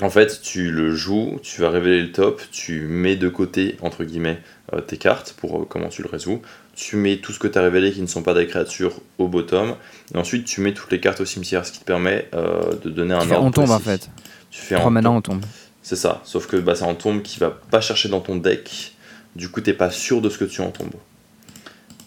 En 0.00 0.10
fait, 0.10 0.40
tu 0.42 0.70
le 0.70 0.94
joues, 0.94 1.40
tu 1.42 1.60
vas 1.60 1.70
révéler 1.70 2.02
le 2.02 2.12
top, 2.12 2.40
tu 2.52 2.82
mets 2.82 3.16
de 3.16 3.28
côté, 3.28 3.76
entre 3.82 4.04
guillemets, 4.04 4.40
euh, 4.72 4.80
tes 4.80 4.96
cartes 4.96 5.34
pour 5.36 5.62
euh, 5.62 5.66
comment 5.68 5.88
tu 5.88 6.02
le 6.02 6.08
résous. 6.08 6.40
Tu 6.76 6.96
mets 6.96 7.16
tout 7.16 7.32
ce 7.32 7.40
que 7.40 7.48
tu 7.48 7.58
as 7.58 7.62
révélé 7.62 7.90
qui 7.90 8.00
ne 8.00 8.06
sont 8.06 8.22
pas 8.22 8.34
des 8.34 8.46
créatures 8.46 9.00
au 9.18 9.26
bottom. 9.26 9.74
Et 10.14 10.18
ensuite, 10.18 10.44
tu 10.44 10.60
mets 10.60 10.72
toutes 10.72 10.92
les 10.92 11.00
cartes 11.00 11.20
au 11.20 11.24
cimetière, 11.24 11.66
ce 11.66 11.72
qui 11.72 11.80
te 11.80 11.84
permet 11.84 12.28
euh, 12.34 12.74
de 12.84 12.90
donner 12.90 13.14
un 13.14 13.26
tu 13.26 13.32
ordre. 13.32 13.44
on 13.44 13.50
tombe 13.50 13.70
en 13.70 13.80
fait. 13.80 14.08
Tu 14.50 14.60
fais 14.60 14.76
3 14.76 14.90
maintenant, 14.90 15.16
on 15.16 15.20
tombe. 15.20 15.42
C'est 15.88 15.96
ça, 15.96 16.20
sauf 16.24 16.46
que 16.46 16.56
bah, 16.56 16.74
c'est 16.74 16.84
un 16.84 16.94
tombe 16.94 17.22
qui 17.22 17.38
va 17.38 17.50
pas 17.50 17.80
chercher 17.80 18.10
dans 18.10 18.20
ton 18.20 18.36
deck, 18.36 18.94
du 19.36 19.48
coup 19.48 19.62
t'es 19.62 19.72
pas 19.72 19.90
sûr 19.90 20.20
de 20.20 20.28
ce 20.28 20.36
que 20.36 20.44
tu 20.44 20.60
en 20.60 20.70
tombes. 20.70 20.92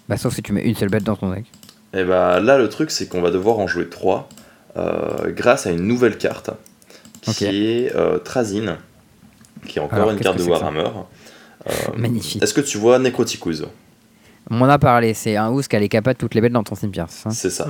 Bah 0.07 0.17
sauf 0.17 0.35
si 0.35 0.43
tu 0.43 0.53
mets 0.53 0.61
une 0.61 0.75
seule 0.75 0.89
bête 0.89 1.03
dans 1.03 1.15
ton 1.15 1.33
deck. 1.33 1.45
Et 1.95 2.03
bah 2.03 2.39
là 2.39 2.59
le 2.59 2.69
truc 2.69 2.91
c'est 2.91 3.07
qu'on 3.07 3.21
va 3.21 3.31
devoir 3.31 3.57
en 3.57 3.65
jouer 3.65 3.89
3 3.89 4.29
euh, 4.77 5.31
grâce 5.31 5.65
à 5.65 5.71
une 5.71 5.87
nouvelle 5.87 6.19
carte 6.19 6.51
qui 7.21 7.45
est 7.45 7.95
euh, 7.95 8.17
Trazin, 8.17 8.77
qui 9.67 9.79
est 9.79 9.81
encore 9.81 10.09
une 10.11 10.19
carte 10.19 10.37
de 10.37 10.43
Warhammer. 10.43 10.89
Euh, 11.67 11.71
Magnifique. 11.95 12.41
Est-ce 12.41 12.53
que 12.53 12.61
tu 12.61 12.77
vois 12.77 12.97
Necroticus? 12.99 13.63
On 14.49 14.55
m'en 14.55 14.65
a 14.65 14.79
parlé, 14.79 15.13
c'est 15.13 15.35
un 15.37 15.45
house 15.45 15.67
qui 15.67 15.75
allait 15.75 15.89
capable 15.89 16.17
toutes 16.17 16.33
les 16.33 16.41
bêtes 16.41 16.51
dans 16.51 16.63
ton 16.63 16.75
cimetière. 16.75 17.07
C'est 17.09 17.51
ça. 17.51 17.67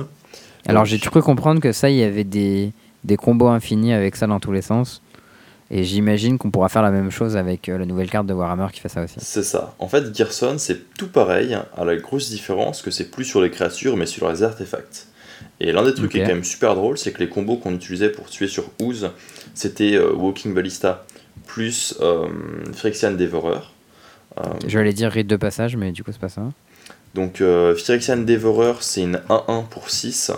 Alors 0.66 0.84
j'ai 0.84 0.98
cru 0.98 1.22
comprendre 1.22 1.60
que 1.60 1.72
ça, 1.72 1.90
il 1.90 1.96
y 1.96 2.02
avait 2.02 2.24
des, 2.24 2.72
des 3.04 3.16
combos 3.16 3.48
infinis 3.48 3.92
avec 3.92 4.16
ça 4.16 4.26
dans 4.26 4.40
tous 4.40 4.52
les 4.52 4.62
sens. 4.62 5.02
Et 5.74 5.84
j'imagine 5.84 6.36
qu'on 6.36 6.50
pourra 6.50 6.68
faire 6.68 6.82
la 6.82 6.90
même 6.90 7.10
chose 7.10 7.34
avec 7.34 7.68
euh, 7.68 7.78
la 7.78 7.86
nouvelle 7.86 8.10
carte 8.10 8.26
de 8.26 8.34
Warhammer 8.34 8.66
qui 8.72 8.80
fait 8.80 8.90
ça 8.90 9.02
aussi. 9.02 9.14
C'est 9.18 9.42
ça. 9.42 9.74
En 9.78 9.88
fait, 9.88 10.14
Gerson, 10.14 10.56
c'est 10.58 10.94
tout 10.98 11.08
pareil, 11.08 11.56
à 11.76 11.84
la 11.86 11.96
grosse 11.96 12.28
différence 12.28 12.82
que 12.82 12.90
c'est 12.90 13.10
plus 13.10 13.24
sur 13.24 13.40
les 13.40 13.50
créatures, 13.50 13.96
mais 13.96 14.04
sur 14.04 14.30
les 14.30 14.42
artefacts. 14.42 15.06
Et 15.60 15.72
l'un 15.72 15.82
des 15.82 15.94
trucs 15.94 16.12
qui 16.12 16.18
est 16.18 16.24
quand 16.24 16.34
même 16.34 16.44
super 16.44 16.74
drôle, 16.74 16.98
c'est 16.98 17.12
que 17.12 17.20
les 17.20 17.28
combos 17.28 17.56
qu'on 17.56 17.74
utilisait 17.74 18.10
pour 18.10 18.28
tuer 18.28 18.48
sur 18.48 18.64
Ooze, 18.82 19.10
c'était 19.54 19.94
euh, 19.94 20.12
Walking 20.12 20.54
Ballista 20.54 21.04
plus 21.46 21.96
euh, 22.00 22.28
Phyrexian 22.72 23.12
Devourer. 23.12 23.60
Euh, 24.38 24.42
J'allais 24.66 24.92
dire 24.92 25.10
rite 25.10 25.26
de 25.26 25.36
passage, 25.36 25.76
mais 25.76 25.92
du 25.92 26.02
coup, 26.02 26.12
c'est 26.12 26.20
pas 26.20 26.28
ça. 26.28 26.42
Donc, 27.14 27.42
Phyrexian 27.76 28.18
Devourer, 28.18 28.74
c'est 28.80 29.02
une 29.02 29.20
1-1 29.28 29.66
pour 29.68 29.90
6. 29.90 30.32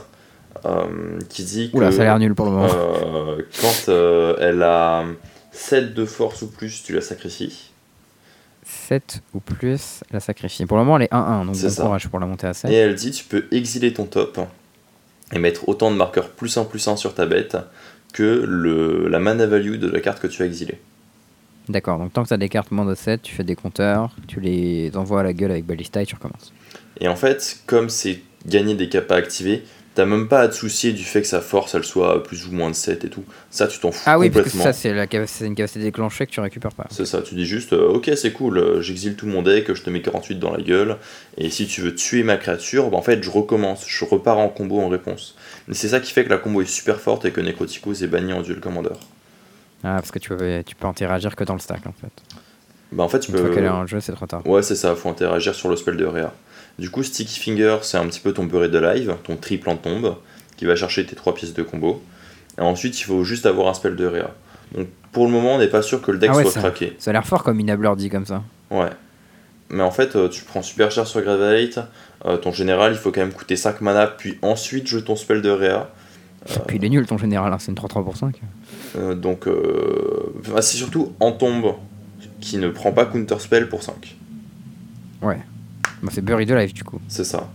qui 1.28 1.44
dit 1.44 1.70
Oula, 1.72 1.92
ça 1.92 2.02
a 2.02 2.04
l'air 2.04 2.18
nul 2.18 2.34
pour 2.34 2.46
le 2.46 2.52
moment. 2.52 2.68
quand 3.60 3.92
elle 4.40 4.62
a 4.62 5.04
7 5.52 5.94
de 5.94 6.04
force 6.04 6.42
ou 6.42 6.48
plus, 6.50 6.82
tu 6.82 6.92
la 6.92 7.00
sacrifies. 7.00 7.70
7 8.64 9.20
ou 9.34 9.40
plus, 9.40 10.02
la 10.10 10.20
sacrifie. 10.20 10.66
Pour 10.66 10.76
le 10.76 10.84
moment, 10.84 10.96
elle 10.96 11.04
est 11.04 11.12
1-1, 11.12 11.46
donc 11.46 11.56
bon 11.56 11.82
courage 11.82 12.08
pour 12.08 12.18
la 12.18 12.26
monter 12.26 12.46
à 12.46 12.54
7. 12.54 12.70
Et 12.70 12.74
elle 12.74 12.94
dit 12.94 13.10
tu 13.10 13.24
peux 13.24 13.44
exiler 13.52 13.92
ton 13.92 14.06
top 14.06 14.40
et 15.32 15.38
mettre 15.38 15.68
autant 15.68 15.90
de 15.90 15.96
marqueurs 15.96 16.30
plus 16.30 16.56
1 16.56 16.64
plus 16.64 16.86
1 16.86 16.96
sur 16.96 17.14
ta 17.14 17.26
bête 17.26 17.56
que 18.14 18.44
le, 18.46 19.08
la 19.08 19.18
mana 19.18 19.44
value 19.44 19.76
de 19.76 19.88
la 19.88 20.00
carte 20.00 20.22
que 20.22 20.26
tu 20.26 20.42
as 20.42 20.46
exilée. 20.46 20.78
D'accord, 21.68 21.98
donc 21.98 22.12
tant 22.12 22.22
que 22.22 22.28
tu 22.28 22.34
as 22.34 22.38
des 22.38 22.48
cartes 22.48 22.70
moins 22.70 22.86
de 22.86 22.94
7, 22.94 23.20
tu 23.20 23.34
fais 23.34 23.44
des 23.44 23.56
compteurs, 23.56 24.14
tu 24.26 24.40
les 24.40 24.96
envoies 24.96 25.20
à 25.20 25.22
la 25.22 25.32
gueule 25.32 25.50
avec 25.50 25.66
Ballista 25.66 26.00
et 26.00 26.06
tu 26.06 26.14
recommences. 26.14 26.52
Et 27.00 27.08
en 27.08 27.16
fait, 27.16 27.58
comme 27.66 27.90
c'est 27.90 28.20
gagner 28.46 28.74
des 28.74 28.88
capas 28.88 29.16
activés, 29.16 29.64
T'as 29.94 30.06
même 30.06 30.26
pas 30.26 30.40
à 30.40 30.48
te 30.48 30.54
soucier 30.54 30.92
du 30.92 31.04
fait 31.04 31.20
que 31.20 31.26
sa 31.28 31.40
force 31.40 31.76
elle 31.76 31.84
soit 31.84 32.20
plus 32.24 32.48
ou 32.48 32.52
moins 32.52 32.68
de 32.68 32.74
7 32.74 33.04
et 33.04 33.08
tout. 33.08 33.22
Ça, 33.50 33.68
tu 33.68 33.78
t'en 33.78 33.92
fous 33.92 34.02
ah 34.06 34.18
oui, 34.18 34.26
complètement. 34.26 34.64
Parce 34.64 34.82
que 34.82 34.88
ça, 34.88 35.26
c'est 35.28 35.46
une 35.46 35.54
capacité 35.54 35.84
déclenchée 35.84 36.26
que 36.26 36.32
tu 36.32 36.40
récupères 36.40 36.74
pas. 36.74 36.86
C'est 36.90 37.06
ça, 37.06 37.22
tu 37.22 37.36
dis 37.36 37.46
juste, 37.46 37.72
euh, 37.72 37.92
ok, 37.92 38.10
c'est 38.16 38.32
cool, 38.32 38.58
euh, 38.58 38.80
j'exile 38.80 39.14
tout 39.14 39.26
mon 39.26 39.42
deck, 39.42 39.72
je 39.72 39.82
te 39.82 39.90
mets 39.90 40.02
48 40.02 40.40
dans 40.40 40.50
la 40.50 40.60
gueule, 40.60 40.96
et 41.38 41.48
si 41.48 41.68
tu 41.68 41.80
veux 41.80 41.94
tuer 41.94 42.24
ma 42.24 42.36
créature, 42.36 42.90
bah, 42.90 42.96
en 42.96 43.02
fait, 43.02 43.22
je 43.22 43.30
recommence, 43.30 43.84
je 43.86 44.04
repars 44.04 44.38
en 44.38 44.48
combo 44.48 44.80
en 44.80 44.88
réponse. 44.88 45.36
Mais 45.68 45.74
c'est 45.74 45.88
ça 45.88 46.00
qui 46.00 46.12
fait 46.12 46.24
que 46.24 46.30
la 46.30 46.38
combo 46.38 46.60
est 46.60 46.66
super 46.66 47.00
forte 47.00 47.24
et 47.24 47.30
que 47.30 47.40
Necroticus 47.40 48.02
est 48.02 48.06
banni 48.06 48.32
en 48.32 48.42
duel 48.42 48.60
commander. 48.60 48.90
Ah, 49.82 49.96
parce 49.96 50.10
que 50.10 50.18
tu 50.18 50.30
peux, 50.30 50.62
tu 50.64 50.74
peux 50.74 50.86
interagir 50.86 51.36
que 51.36 51.44
dans 51.44 51.54
le 51.54 51.60
stack 51.60 51.86
en 51.86 51.92
fait. 51.92 52.12
Bah, 52.92 53.02
en 53.02 53.08
fait, 53.08 53.20
tu 53.20 53.30
Une 53.30 53.36
peux. 53.36 53.46
Fois 53.46 53.54
qu'elle 53.54 53.64
est 53.64 53.68
en 53.68 53.86
jeu, 53.86 54.00
c'est 54.00 54.12
trop 54.12 54.26
tard. 54.26 54.46
Ouais, 54.46 54.62
c'est 54.62 54.76
ça, 54.76 54.94
faut 54.94 55.08
interagir 55.08 55.54
sur 55.54 55.68
le 55.68 55.76
spell 55.76 55.96
de 55.96 56.04
Réa. 56.04 56.32
Du 56.78 56.90
coup, 56.90 57.02
Sticky 57.02 57.38
Finger, 57.38 57.78
c'est 57.82 57.98
un 57.98 58.06
petit 58.06 58.20
peu 58.20 58.32
ton 58.32 58.44
beurré 58.44 58.68
de 58.68 58.78
live, 58.78 59.16
ton 59.24 59.36
triple 59.36 59.68
en 59.68 59.76
tombe 59.76 60.16
qui 60.56 60.64
va 60.64 60.76
chercher 60.76 61.04
tes 61.04 61.16
trois 61.16 61.34
pièces 61.34 61.54
de 61.54 61.62
combo. 61.62 62.02
Et 62.58 62.62
ensuite, 62.62 63.00
il 63.00 63.04
faut 63.04 63.24
juste 63.24 63.46
avoir 63.46 63.68
un 63.68 63.74
spell 63.74 63.96
de 63.96 64.06
Réa. 64.06 64.30
Donc 64.74 64.88
pour 65.12 65.26
le 65.26 65.32
moment, 65.32 65.54
on 65.54 65.58
n'est 65.58 65.68
pas 65.68 65.82
sûr 65.82 66.02
que 66.02 66.10
le 66.10 66.18
deck 66.18 66.30
ah 66.32 66.42
soit 66.42 66.60
craqué. 66.60 66.94
Ça 66.98 67.10
a 67.10 67.12
l'air 67.12 67.26
fort 67.26 67.42
comme 67.42 67.60
Inabler 67.60 67.92
dit 67.96 68.10
comme 68.10 68.26
ça. 68.26 68.42
Ouais. 68.70 68.90
Mais 69.70 69.82
en 69.82 69.90
fait, 69.90 70.16
euh, 70.16 70.28
tu 70.28 70.44
prends 70.44 70.62
super 70.62 70.90
cher 70.90 71.06
sur 71.06 71.20
Gravate. 71.20 71.78
Euh, 72.26 72.36
ton 72.36 72.52
général, 72.52 72.92
il 72.92 72.98
faut 72.98 73.12
quand 73.12 73.20
même 73.20 73.32
coûter 73.32 73.56
5 73.56 73.80
mana, 73.80 74.06
puis 74.06 74.38
ensuite 74.42 74.86
jouer 74.86 75.02
ton 75.02 75.16
spell 75.16 75.42
de 75.42 75.50
Réa. 75.50 75.90
Euh, 76.50 76.54
puis 76.66 76.76
il 76.76 76.84
est 76.84 76.88
nul 76.88 77.06
ton 77.06 77.18
général, 77.18 77.52
hein, 77.52 77.58
c'est 77.58 77.70
une 77.70 77.76
3-3 77.76 78.04
pour 78.04 78.16
5. 78.16 78.40
donc, 79.16 79.48
c'est 80.60 80.76
surtout 80.76 81.12
en 81.20 81.32
tombe 81.32 81.74
qui 82.40 82.58
ne 82.58 82.68
prend 82.68 82.92
pas 82.92 83.06
counter 83.06 83.38
spell 83.38 83.68
pour 83.68 83.82
5. 83.82 84.16
Ouais. 85.22 85.38
Bah, 86.02 86.10
c'est 86.12 86.22
Bury 86.22 86.44
de 86.44 86.54
Life 86.54 86.74
du 86.74 86.84
coup. 86.84 87.00
C'est 87.08 87.24
ça. 87.24 87.48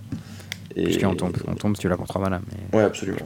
Et... 0.76 1.06
on 1.06 1.16
tombe, 1.16 1.38
on 1.48 1.56
tombe 1.56 1.76
si 1.76 1.82
tu 1.82 1.90
l'as 1.90 1.96
contre 1.96 2.20
mana. 2.20 2.41
Mais... 2.48 2.78
Ouais, 2.78 2.84
absolument. 2.84 3.20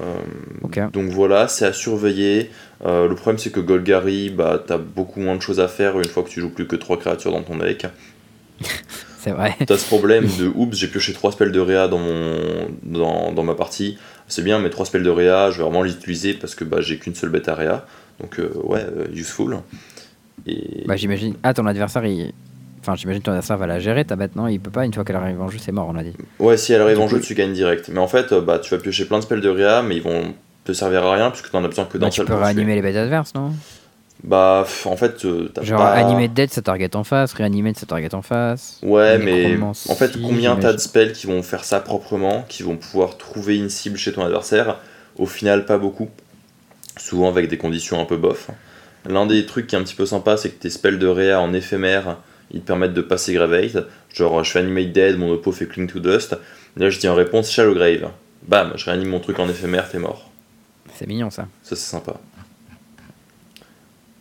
Euh, 0.00 0.88
donc 0.92 1.10
voilà, 1.10 1.48
c'est 1.48 1.64
à 1.64 1.72
surveiller. 1.72 2.50
Euh, 2.84 3.08
le 3.08 3.14
problème, 3.14 3.38
c'est 3.38 3.50
que 3.50 3.60
Golgari, 3.60 4.30
bah, 4.30 4.62
t'as 4.64 4.78
beaucoup 4.78 5.20
moins 5.20 5.36
de 5.36 5.42
choses 5.42 5.60
à 5.60 5.68
faire 5.68 5.98
une 5.98 6.06
fois 6.06 6.22
que 6.22 6.28
tu 6.28 6.40
joues 6.40 6.50
plus 6.50 6.66
que 6.66 6.76
3 6.76 6.98
créatures 6.98 7.32
dans 7.32 7.42
ton 7.42 7.56
deck. 7.56 7.86
c'est 9.28 9.34
vrai. 9.34 9.54
T'as 9.66 9.76
ce 9.76 9.86
problème 9.86 10.26
de 10.38 10.50
oups, 10.54 10.76
j'ai 10.76 10.88
pioché 10.88 11.12
3 11.12 11.32
spells 11.32 11.52
de 11.52 11.60
Réa 11.60 11.88
dans, 11.88 11.98
mon, 11.98 12.68
dans, 12.82 13.32
dans 13.32 13.42
ma 13.42 13.54
partie. 13.54 13.98
C'est 14.26 14.42
bien, 14.42 14.58
mais 14.58 14.70
3 14.70 14.86
spells 14.86 15.02
de 15.02 15.10
Réa, 15.10 15.50
je 15.50 15.58
vais 15.58 15.64
vraiment 15.64 15.82
les 15.82 15.92
utiliser 15.92 16.34
parce 16.34 16.54
que 16.54 16.64
bah, 16.64 16.80
j'ai 16.80 16.98
qu'une 16.98 17.14
seule 17.14 17.30
bête 17.30 17.48
à 17.48 17.54
Réa. 17.54 17.86
Donc 18.20 18.40
euh, 18.40 18.50
ouais, 18.64 18.84
useful. 19.12 19.58
Et... 20.46 20.84
Bah 20.86 20.96
j'imagine. 20.96 21.34
Ah, 21.42 21.54
ton 21.54 21.66
adversaire, 21.66 22.04
il, 22.04 22.32
Enfin, 22.80 22.94
j'imagine 22.94 23.20
que 23.20 23.26
ton 23.26 23.32
adversaire 23.32 23.58
va 23.58 23.66
la 23.66 23.80
gérer, 23.80 24.04
ta 24.04 24.16
bête, 24.16 24.36
non? 24.36 24.46
Il 24.46 24.60
peut 24.60 24.70
pas, 24.70 24.84
une 24.84 24.94
fois 24.94 25.04
qu'elle 25.04 25.16
arrive 25.16 25.40
en 25.40 25.48
jeu, 25.48 25.58
c'est 25.60 25.72
mort, 25.72 25.88
on 25.92 25.96
a 25.96 26.02
dit. 26.02 26.14
Ouais, 26.38 26.56
si 26.56 26.72
elle 26.72 26.80
arrive 26.80 27.00
en 27.00 27.08
jeu, 27.08 27.20
tu 27.20 27.34
gagnes 27.34 27.52
direct. 27.52 27.90
Mais 27.92 27.98
en 27.98 28.08
fait, 28.08 28.32
euh, 28.32 28.40
bah, 28.40 28.58
tu 28.58 28.74
vas 28.74 28.80
piocher 28.80 29.04
plein 29.04 29.18
de 29.18 29.24
spells 29.24 29.40
de 29.40 29.48
Réa, 29.48 29.82
mais 29.82 29.96
ils 29.96 30.02
vont 30.02 30.32
te 30.64 30.72
servir 30.72 31.04
à 31.04 31.14
rien, 31.14 31.30
puisque 31.30 31.50
t'en 31.50 31.62
as 31.64 31.68
besoin 31.68 31.84
que 31.86 31.98
d'un 31.98 32.06
bah, 32.06 32.12
seul. 32.12 32.26
Tu 32.26 32.32
peux 32.32 32.38
réanimer 32.38 32.76
les 32.76 32.82
bêtes 32.82 32.96
adverses, 32.96 33.34
non? 33.34 33.52
Bah, 34.24 34.66
en 34.84 34.96
fait, 34.96 35.24
euh, 35.24 35.50
t'as 35.54 35.62
Genre, 35.62 35.80
animer 35.80 36.28
de 36.28 36.34
dead, 36.34 36.50
ça 36.50 36.60
target 36.60 36.96
en 36.96 37.04
face, 37.04 37.32
réanimer 37.34 37.72
de 37.72 37.78
ça 37.78 37.86
target 37.86 38.14
en 38.14 38.22
face. 38.22 38.80
Ouais, 38.82 39.16
mais 39.18 39.56
en 39.62 39.94
fait, 39.94 40.20
combien 40.20 40.56
t'as 40.56 40.72
de 40.72 40.78
spells 40.78 41.12
qui 41.12 41.26
vont 41.26 41.42
faire 41.42 41.64
ça 41.64 41.80
proprement, 41.80 42.44
qui 42.48 42.62
vont 42.62 42.76
pouvoir 42.76 43.16
trouver 43.16 43.56
une 43.56 43.70
cible 43.70 43.96
chez 43.96 44.12
ton 44.12 44.24
adversaire? 44.24 44.78
Au 45.16 45.26
final, 45.26 45.66
pas 45.66 45.78
beaucoup. 45.78 46.08
Souvent 46.96 47.28
avec 47.28 47.48
des 47.48 47.58
conditions 47.58 48.00
un 48.00 48.04
peu 48.04 48.16
bof. 48.16 48.50
L'un 49.08 49.26
des 49.26 49.46
trucs 49.46 49.68
qui 49.68 49.76
est 49.76 49.78
un 49.78 49.82
petit 49.82 49.94
peu 49.94 50.06
sympa, 50.06 50.36
c'est 50.36 50.50
que 50.50 50.60
tes 50.60 50.70
spells 50.70 50.98
de 50.98 51.06
Réa 51.06 51.40
en 51.40 51.52
éphémère 51.52 52.16
ils 52.50 52.60
te 52.60 52.66
permettent 52.66 52.94
de 52.94 53.02
passer 53.02 53.34
Gravate. 53.34 53.86
Genre, 54.12 54.42
je 54.42 54.50
fais 54.50 54.60
Animate 54.60 54.92
Dead, 54.92 55.18
mon 55.18 55.32
oppo 55.32 55.52
fait 55.52 55.66
Cling 55.66 55.86
to 55.86 56.00
Dust. 56.00 56.36
là, 56.76 56.90
je 56.90 56.98
dis 56.98 57.08
en 57.08 57.14
réponse 57.14 57.50
Shallow 57.50 57.74
Grave. 57.74 58.10
Bam, 58.46 58.72
je 58.76 58.84
réanime 58.86 59.08
mon 59.08 59.20
truc 59.20 59.38
en 59.38 59.48
éphémère, 59.48 59.90
t'es 59.90 59.98
mort. 59.98 60.30
C'est 60.94 61.06
mignon 61.06 61.30
ça. 61.30 61.46
Ça, 61.62 61.76
c'est 61.76 61.90
sympa. 61.90 62.14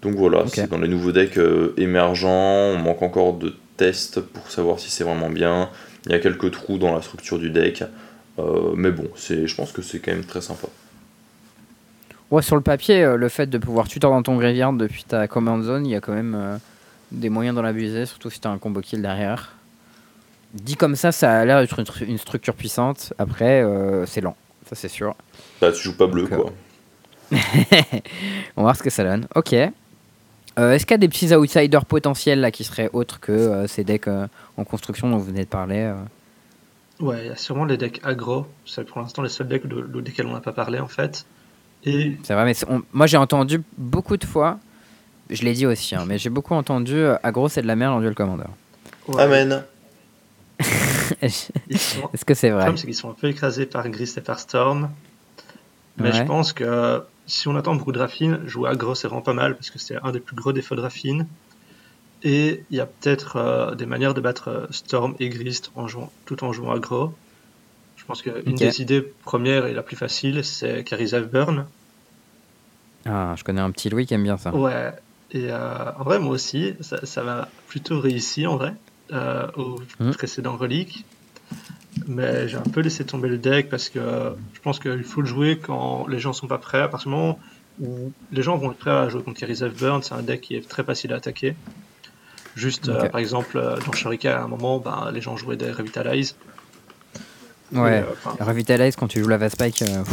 Donc 0.02 0.16
voilà, 0.16 0.46
c'est 0.48 0.70
dans 0.70 0.78
les 0.78 0.88
nouveaux 0.88 1.12
decks 1.12 1.38
euh, 1.38 1.74
émergents. 1.78 2.30
On 2.30 2.78
manque 2.78 3.02
encore 3.02 3.34
de 3.34 3.56
tests 3.78 4.22
pour 4.22 4.50
savoir 4.52 4.80
si 4.80 4.92
c'est 4.92 5.04
vraiment 5.04 5.30
bien. 5.30 5.70
Il 6.06 6.12
y 6.12 6.16
a 6.16 6.20
quelques 6.20 6.52
trous 6.52 6.78
dans 6.78 6.94
la 6.94 7.02
structure 7.02 7.40
du 7.40 7.50
deck. 7.50 7.84
Euh, 8.40 8.74
mais 8.76 8.92
bon, 8.92 9.10
je 9.16 9.56
pense 9.56 9.72
que 9.72 9.82
c'est 9.82 10.00
quand 10.00 10.12
même 10.12 10.26
très 10.26 10.42
sympa. 10.42 10.68
Ouais, 12.30 12.42
sur 12.42 12.56
le 12.56 12.62
papier, 12.62 13.04
euh, 13.04 13.16
le 13.16 13.30
fait 13.30 13.48
de 13.48 13.58
pouvoir 13.58 13.88
tutor 13.88 14.12
dans 14.12 14.22
ton 14.22 14.38
graveyard 14.38 14.74
depuis 14.74 15.04
ta 15.04 15.28
command 15.28 15.64
zone, 15.64 15.86
il 15.86 15.92
y 15.92 15.96
a 15.96 16.02
quand 16.02 16.14
même 16.14 16.60
des 17.12 17.30
moyens 17.30 17.56
d'en 17.56 17.64
abuser, 17.64 18.06
surtout 18.06 18.30
si 18.30 18.40
tu 18.40 18.48
as 18.48 18.52
un 18.52 18.58
combo 18.60 18.82
kill 18.82 19.02
derrière. 19.02 19.54
Dit 20.54 20.76
comme 20.76 20.96
ça, 20.96 21.12
ça 21.12 21.40
a 21.40 21.46
l'air 21.46 21.60
d'être 21.60 21.80
une, 22.04 22.18
structure 22.18 22.54
puissante. 22.54 23.14
Après, 23.18 23.66
c'est 24.06 24.22
lent, 24.22 24.36
ça 24.70 24.76
c'est 24.76 24.88
sûr. 24.90 25.16
Bah, 25.60 25.72
tu 25.72 25.82
joues 25.82 25.98
pas 25.98 26.08
bleu, 26.08 26.28
quoi. 26.28 26.52
On 27.32 28.62
va 28.62 28.64
voir 28.64 28.76
ce 28.76 28.84
que 28.84 28.90
ça 28.90 29.04
donne. 29.04 29.28
Ok. 29.36 29.56
Euh, 30.58 30.74
est-ce 30.74 30.86
qu'il 30.86 30.94
y 30.94 30.96
a 30.96 30.98
des 30.98 31.08
petits 31.08 31.34
outsiders 31.36 31.86
potentiels 31.86 32.40
là 32.40 32.52
qui 32.52 32.64
seraient 32.64 32.90
autres 32.94 33.20
que 33.20 33.66
ces 33.68 33.84
decks 33.84 34.08
en 34.08 34.64
construction 34.64 35.10
dont 35.10 35.18
vous 35.18 35.26
venez 35.26 35.44
de 35.44 35.50
parler 35.50 35.94
Ouais, 37.00 37.26
il 37.26 37.28
y 37.28 37.30
a 37.30 37.36
sûrement 37.36 37.66
les 37.66 37.78
decks 37.78 38.02
aggro. 38.04 38.48
C'est 38.66 38.84
pour 38.86 39.00
l'instant 39.00 39.22
les 39.22 39.30
seuls 39.30 39.48
decks 39.48 39.68
de, 39.68 40.02
desquels 40.02 40.26
on 40.26 40.34
n'a 40.34 40.42
pas 40.42 40.54
parlé 40.54 40.80
en 40.80 40.88
fait. 40.88 41.26
Et... 41.84 42.18
C'est 42.24 42.34
vrai, 42.34 42.46
mais 42.46 42.56
moi 42.92 43.06
j'ai 43.06 43.18
entendu 43.18 43.62
beaucoup 43.78 44.18
de 44.18 44.26
fois 44.26 44.60
je 45.30 45.44
l'ai 45.44 45.54
dit 45.54 45.66
aussi, 45.66 45.96
hein, 45.96 46.06
mais 46.08 46.18
j'ai 46.18 46.30
beaucoup 46.30 46.54
entendu 46.54 46.96
euh, 46.96 47.16
Agro 47.24 47.50
c'est 47.50 47.62
de 47.62 47.68
la 47.68 47.76
merde 47.76 47.94
en 47.94 48.00
duel 48.00 48.16
commander. 48.16 48.46
Amen. 49.18 49.64
Est-ce 51.22 52.26
que 52.26 52.34
c'est 52.34 52.50
vrai? 52.50 52.60
Le 52.60 52.64
problème, 52.66 52.78
c'est 52.78 52.88
qu'ils 52.88 52.96
sont 52.96 53.10
un 53.10 53.14
peu 53.14 53.28
écrasés 53.28 53.66
par 53.66 53.88
Grist 53.90 54.18
et 54.18 54.22
par 54.22 54.40
Storm. 54.40 54.90
Mais 55.98 56.12
je 56.12 56.24
pense 56.24 56.54
que 56.54 57.02
si 57.28 57.48
on 57.48 57.56
attend 57.56 57.76
beaucoup 57.76 57.92
de 57.92 58.00
Raffine, 58.00 58.42
jouer 58.46 58.70
Agro 58.70 58.96
c'est 58.96 59.08
vraiment 59.08 59.22
pas 59.22 59.34
mal 59.34 59.56
parce 59.56 59.70
que 59.70 59.80
c'est 59.80 59.98
un 60.04 60.12
des 60.12 60.20
plus 60.20 60.36
gros 60.36 60.54
défauts 60.54 60.76
de 60.76 60.82
Raffine. 60.82 61.28
Et 62.24 62.64
il 62.72 62.78
y 62.78 62.80
a 62.80 62.88
peut-être 62.88 63.36
euh, 63.36 63.76
des 63.76 63.86
manières 63.86 64.16
de 64.16 64.22
battre 64.22 64.48
euh, 64.48 64.66
Storm 64.72 65.16
et 65.20 65.30
Grist 65.30 65.72
en 65.76 65.88
jouant, 65.88 66.12
tout 66.26 66.44
en 66.44 66.52
jouant 66.52 66.72
Agro. 66.72 67.14
Je 67.96 68.06
pense 68.06 68.24
qu'une 68.24 68.56
des 68.56 68.82
idées 68.82 69.02
premières 69.02 69.68
et 69.68 69.74
la 69.74 69.84
plus 69.84 69.96
facile, 69.96 70.44
c'est 70.44 70.84
Carisav 70.84 71.28
Burn. 71.28 71.68
Ah, 73.06 73.36
je 73.38 73.44
connais 73.44 73.62
un 73.62 73.70
petit 73.72 73.90
Louis 73.90 74.06
qui 74.06 74.14
aime 74.14 74.24
bien 74.24 74.38
ça. 74.38 74.56
Ouais, 74.56 74.94
et 75.32 75.52
euh, 75.52 75.92
en 75.98 76.04
vrai, 76.04 76.20
moi 76.20 76.34
aussi, 76.34 76.74
ça, 76.82 77.06
ça 77.06 77.24
m'a 77.24 77.50
plutôt 77.68 78.00
réussi 78.00 78.48
en 78.48 78.58
vrai 78.58 78.74
euh, 79.12 79.48
au 79.56 79.80
mmh. 80.00 80.12
précédent 80.12 80.56
relique. 80.56 81.06
Mais 82.08 82.48
j'ai 82.48 82.58
un 82.58 82.62
peu 82.62 82.82
laissé 82.82 83.06
tomber 83.06 83.30
le 83.30 83.38
deck 83.38 83.70
parce 83.70 83.90
que 83.90 84.00
je 84.54 84.60
pense 84.62 84.80
qu'il 84.80 85.04
faut 85.04 85.22
le 85.22 85.28
jouer 85.28 85.60
quand 85.60 86.08
les 86.08 86.20
gens 86.20 86.34
sont 86.34 86.48
pas 86.48 86.58
prêts. 86.58 86.82
À 86.82 86.88
partir 86.88 87.10
du 87.10 87.16
moment 87.16 87.40
où 87.82 88.12
les 88.32 88.42
gens 88.42 88.58
vont 88.58 88.72
être 88.72 88.78
prêts 88.78 88.92
à 88.92 89.10
jouer 89.10 89.22
contre 89.24 89.40
Karizev 89.40 89.74
Burn. 89.78 90.02
C'est 90.02 90.14
un 90.14 90.22
deck 90.22 90.42
qui 90.42 90.56
est 90.56 90.68
très 90.68 90.84
facile 90.84 91.14
à 91.14 91.18
attaquer. 91.18 91.56
Juste, 92.56 92.90
euh, 92.90 93.08
par 93.10 93.20
exemple, 93.20 93.58
euh, 93.58 93.78
dans 93.86 93.92
Shurika, 93.92 94.40
à 94.40 94.44
un 94.44 94.48
moment, 94.48 94.80
ben, 94.80 95.12
les 95.14 95.22
gens 95.22 95.38
jouaient 95.38 95.58
des 95.58 95.72
Revitalize. 95.72 96.36
Ouais, 97.74 98.04
euh, 98.04 98.44
Revitalize 98.44 98.96
quand 98.96 99.08
tu 99.08 99.22
joues 99.22 99.28
la 99.28 99.38
Vaspike. 99.38 99.82
Euh, 99.82 100.04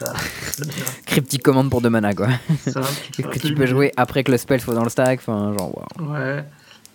cryptique 1.06 1.42
commande 1.42 1.70
pour 1.70 1.80
deux 1.80 1.90
mana 1.90 2.14
quoi. 2.14 2.28
Ça, 2.66 2.80
que 3.16 3.38
tu 3.38 3.54
peux 3.54 3.66
jouer 3.66 3.92
après 3.96 4.24
que 4.24 4.32
le 4.32 4.38
spell 4.38 4.60
soit 4.60 4.74
dans 4.74 4.82
le 4.82 4.90
stack, 4.90 5.20
enfin 5.20 5.54
genre 5.56 5.72
wow. 6.00 6.12
Ouais. 6.12 6.44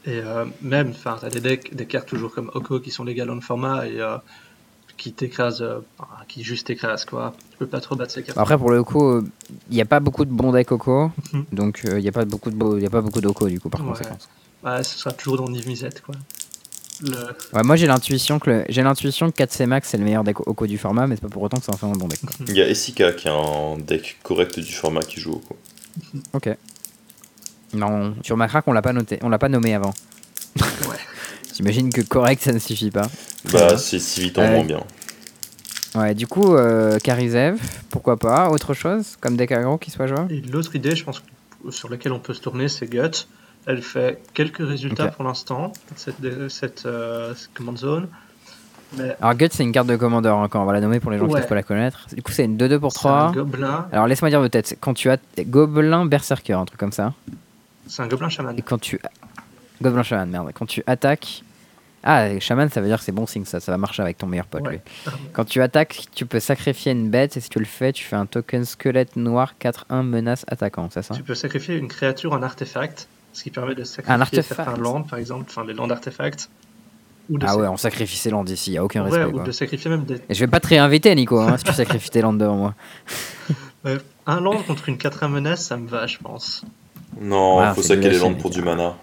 Et 0.06 0.20
euh, 0.20 0.46
même, 0.62 0.90
enfin, 0.90 1.18
t'as 1.20 1.30
des 1.30 1.42
decks, 1.42 1.76
des 1.76 1.86
cartes 1.86 2.08
toujours 2.08 2.34
comme 2.34 2.50
Oko 2.54 2.80
qui 2.80 2.92
sont 2.92 3.04
légales 3.04 3.28
dans 3.28 3.36
le 3.36 3.42
format 3.42 3.88
et 3.88 4.00
qui 4.98 5.14
t'écrasent, 5.14 5.66
qui 6.28 6.44
juste 6.44 6.68
t'écrasent 6.68 7.06
quoi. 7.06 7.34
Tu 7.52 7.58
peux 7.58 7.68
pas 7.68 7.82
trop 7.82 7.96
battre 7.96 8.12
ces 8.12 8.24
cartes. 8.24 8.38
Après 8.38 8.58
pour 8.58 8.70
le 8.70 8.78
Oko, 8.78 9.22
il 9.70 9.76
n'y 9.76 9.82
a 9.82 9.86
pas 9.86 10.00
beaucoup 10.00 10.26
de 10.26 10.32
bons 10.32 10.52
decks 10.52 10.72
Oko, 10.72 11.12
mhm. 11.34 11.46
donc 11.52 11.82
il 11.84 11.98
n'y 11.98 12.08
a 12.08 12.12
pas 12.12 12.26
beaucoup 12.26 12.52
de, 12.52 12.78
il 12.78 12.84
y 12.84 12.86
a 12.86 12.90
pas 12.90 13.02
beaucoup 13.02 13.22
d'Oko 13.22 13.48
du 13.48 13.60
coup 13.60 13.70
par 13.70 13.84
conséquent. 13.84 14.18
Ouais, 14.64 14.84
ce 14.84 14.98
sera 14.98 15.12
toujours 15.12 15.38
dans 15.38 15.50
Niv 15.50 15.66
quoi. 16.06 16.16
Ouais, 17.54 17.64
moi 17.64 17.76
j'ai 17.76 17.88
l'intuition 17.88 18.38
que 18.38 18.64
j'ai 18.70 18.84
l'intuition 18.84 19.32
que 19.32 19.42
4C 19.42 19.66
Max 19.66 19.90
c'est 19.90 19.98
le 19.98 20.04
meilleur 20.04 20.24
deck 20.24 20.40
Oko 20.48 20.68
du 20.68 20.78
format, 20.78 21.08
mais 21.08 21.16
c'est 21.16 21.22
pas 21.22 21.30
pour 21.30 21.42
autant 21.42 21.58
que 21.58 21.66
c'est 21.66 21.84
un 21.84 21.92
bon 21.92 22.08
deck. 22.08 22.20
Il 22.48 22.56
y 22.56 22.62
a 22.62 22.68
Essika 22.68 23.12
qui 23.14 23.28
est 23.28 23.32
un 23.32 23.78
deck 23.80 24.20
correct 24.24 24.60
du 24.60 24.74
format 24.74 25.02
qui 25.02 25.20
joue 25.20 25.34
Oko. 25.34 25.58
Ok. 26.34 26.50
Non, 27.74 28.16
sur 28.24 28.38
Macrac 28.38 28.68
on 28.68 28.74
l'a 28.74 28.82
pas 28.82 28.94
noté, 28.94 29.20
on 29.22 29.30
l'a 29.30 29.40
pas 29.40 29.50
nommé 29.50 29.74
avant. 29.74 29.94
Ouais. 30.60 30.98
J'imagine 31.54 31.92
que 31.92 32.02
correct 32.02 32.42
ça 32.42 32.52
ne 32.52 32.60
suffit 32.60 32.92
pas. 32.92 33.08
Bah 33.52 33.78
c'est 33.78 34.00
si 34.00 34.22
vite 34.22 34.38
en 34.38 34.48
moins 34.48 34.64
bien. 34.64 34.84
Ouais, 35.94 36.16
du 36.16 36.26
coup, 36.26 36.56
euh, 36.56 37.00
Karizev, 37.00 37.60
pourquoi 37.90 38.16
pas? 38.16 38.50
Autre 38.50 38.74
chose 38.74 39.18
comme 39.20 39.36
deck 39.36 39.52
aggro 39.52 39.78
qui 39.78 39.92
soit 39.92 40.08
jouable? 40.08 40.32
Et 40.32 40.40
l'autre 40.40 40.74
idée, 40.76 40.96
je 40.96 41.04
pense, 41.04 41.22
sur 41.70 41.90
laquelle 41.90 42.14
on 42.14 42.20
peut 42.20 42.34
se 42.34 42.40
tourner, 42.40 42.70
c'est 42.70 42.88
Gut. 42.88 43.28
Elle 43.68 43.82
fait 43.82 44.22
quelques 44.34 44.66
résultats 44.66 45.10
pour 45.10 45.24
l'instant, 45.24 45.74
cette, 45.96 46.16
cette 46.50 46.86
euh, 46.86 47.34
command 47.54 47.78
zone. 47.78 48.08
Mais... 48.98 49.16
Alors 49.22 49.36
Gut 49.36 49.50
c'est 49.52 49.64
une 49.64 49.72
carte 49.72 49.88
de 49.88 49.96
commandeur 49.96 50.36
encore, 50.38 50.64
on 50.64 50.66
va 50.66 50.74
la 50.74 50.82
nommer 50.82 51.00
pour 51.00 51.12
les 51.12 51.18
gens 51.18 51.26
qui 51.26 51.34
ne 51.34 51.40
peuvent 51.40 51.48
pas 51.48 51.56
la 51.56 51.64
connaître. 51.64 52.08
Du 52.14 52.22
coup 52.22 52.32
c'est 52.32 52.46
une 52.46 52.58
2-2 52.58 52.80
pour 52.80 52.92
3. 52.92 53.12
Un 53.12 53.32
gobelin. 53.32 53.88
Alors 53.92 54.08
laisse-moi 54.08 54.30
dire 54.30 54.42
peut-être, 54.42 54.76
quand 54.80 54.94
tu 54.94 55.10
as 55.10 55.18
gobelin 55.40 56.06
berserker, 56.06 56.54
un 56.54 56.66
truc 56.66 56.80
comme 56.80 56.92
ça. 56.92 57.14
C'est 57.88 58.02
un 58.02 58.08
gobelin 58.08 58.30
chaman. 58.30 58.58
Et 58.58 58.62
quand 58.62 58.80
tu... 58.80 59.00
Gobelin 59.82 60.04
chaman, 60.04 60.30
merde. 60.30 60.52
Quand 60.54 60.66
tu 60.66 60.84
attaques... 60.88 61.44
Ah, 62.04 62.40
chaman 62.40 62.68
ça 62.68 62.82
veut 62.82 62.88
dire 62.88 62.98
que 62.98 63.04
c'est 63.04 63.12
bon 63.12 63.28
signe 63.28 63.46
ça, 63.46 63.60
ça 63.60 63.72
va 63.72 63.78
marcher 63.78 64.02
avec 64.02 64.18
ton 64.18 64.26
meilleur 64.26 64.48
pote 64.48 64.68
lui. 64.68 64.80
Quand 65.34 65.46
tu 65.46 65.62
attaques, 65.62 66.08
tu 66.16 66.26
peux 66.26 66.40
sacrifier 66.40 66.94
une 66.94 67.12
bête 67.12 67.38
et 67.38 67.40
si 67.40 67.48
tu 67.48 67.60
le 67.60 67.66
fais, 67.66 67.94
tu 67.94 68.04
fais 68.04 68.16
un 68.16 68.26
token 68.26 68.66
squelette 68.66 69.18
noir 69.18 69.54
4-1 69.62 70.02
menace 70.02 70.44
attaquant, 70.48 70.90
c'est 70.92 71.04
ça? 71.04 71.14
Tu 71.14 71.22
peux 71.22 71.36
sacrifier 71.36 71.78
une 71.78 71.88
créature 71.88 72.34
en 72.34 72.42
artefact 72.42 73.08
ce 73.34 73.44
qui 73.44 73.52
permet 73.52 73.76
de 73.76 73.84
sacrifier 73.84 74.42
certains 74.42 74.78
lands, 74.78 75.04
par 75.04 75.20
exemple, 75.20 75.46
enfin 75.50 75.66
les 75.66 75.74
lands 75.74 75.88
d'artefacts. 75.88 76.50
Ah 77.42 77.56
ouais, 77.56 77.68
on 77.68 77.78
sacrifie 77.78 78.18
ses 78.18 78.30
lands 78.30 78.44
ici, 78.46 78.72
il 78.72 78.74
n'y 78.74 78.78
a 78.78 78.84
aucun 78.84 79.04
respect. 79.04 79.24
Ou 79.26 79.42
de 79.42 79.52
sacrifier 79.52 79.90
même 79.90 80.04
des. 80.04 80.16
Et 80.28 80.34
je 80.34 80.40
vais 80.40 80.50
pas 80.50 80.60
te 80.60 80.68
réinviter, 80.68 81.14
Nico, 81.16 81.40
hein, 81.40 81.58
si 81.58 81.64
tu 81.64 81.72
sacrifies 81.72 82.10
tes 82.10 82.22
lands 82.22 82.34
devant 82.34 82.58
moi. 82.58 82.76
un 84.26 84.42
land 84.42 84.62
contre 84.64 84.90
une 84.90 84.98
4 84.98 85.28
menace, 85.28 85.66
ça 85.66 85.78
me 85.78 85.88
va, 85.88 86.08
je 86.08 86.18
pense. 86.18 86.66
Non, 87.20 87.64
il 87.64 87.76
faut 87.76 87.82
sacrer 87.82 88.10
les 88.10 88.20
lands 88.20 88.34
pour 88.34 88.50
du 88.50 88.62
mana. 88.62 88.96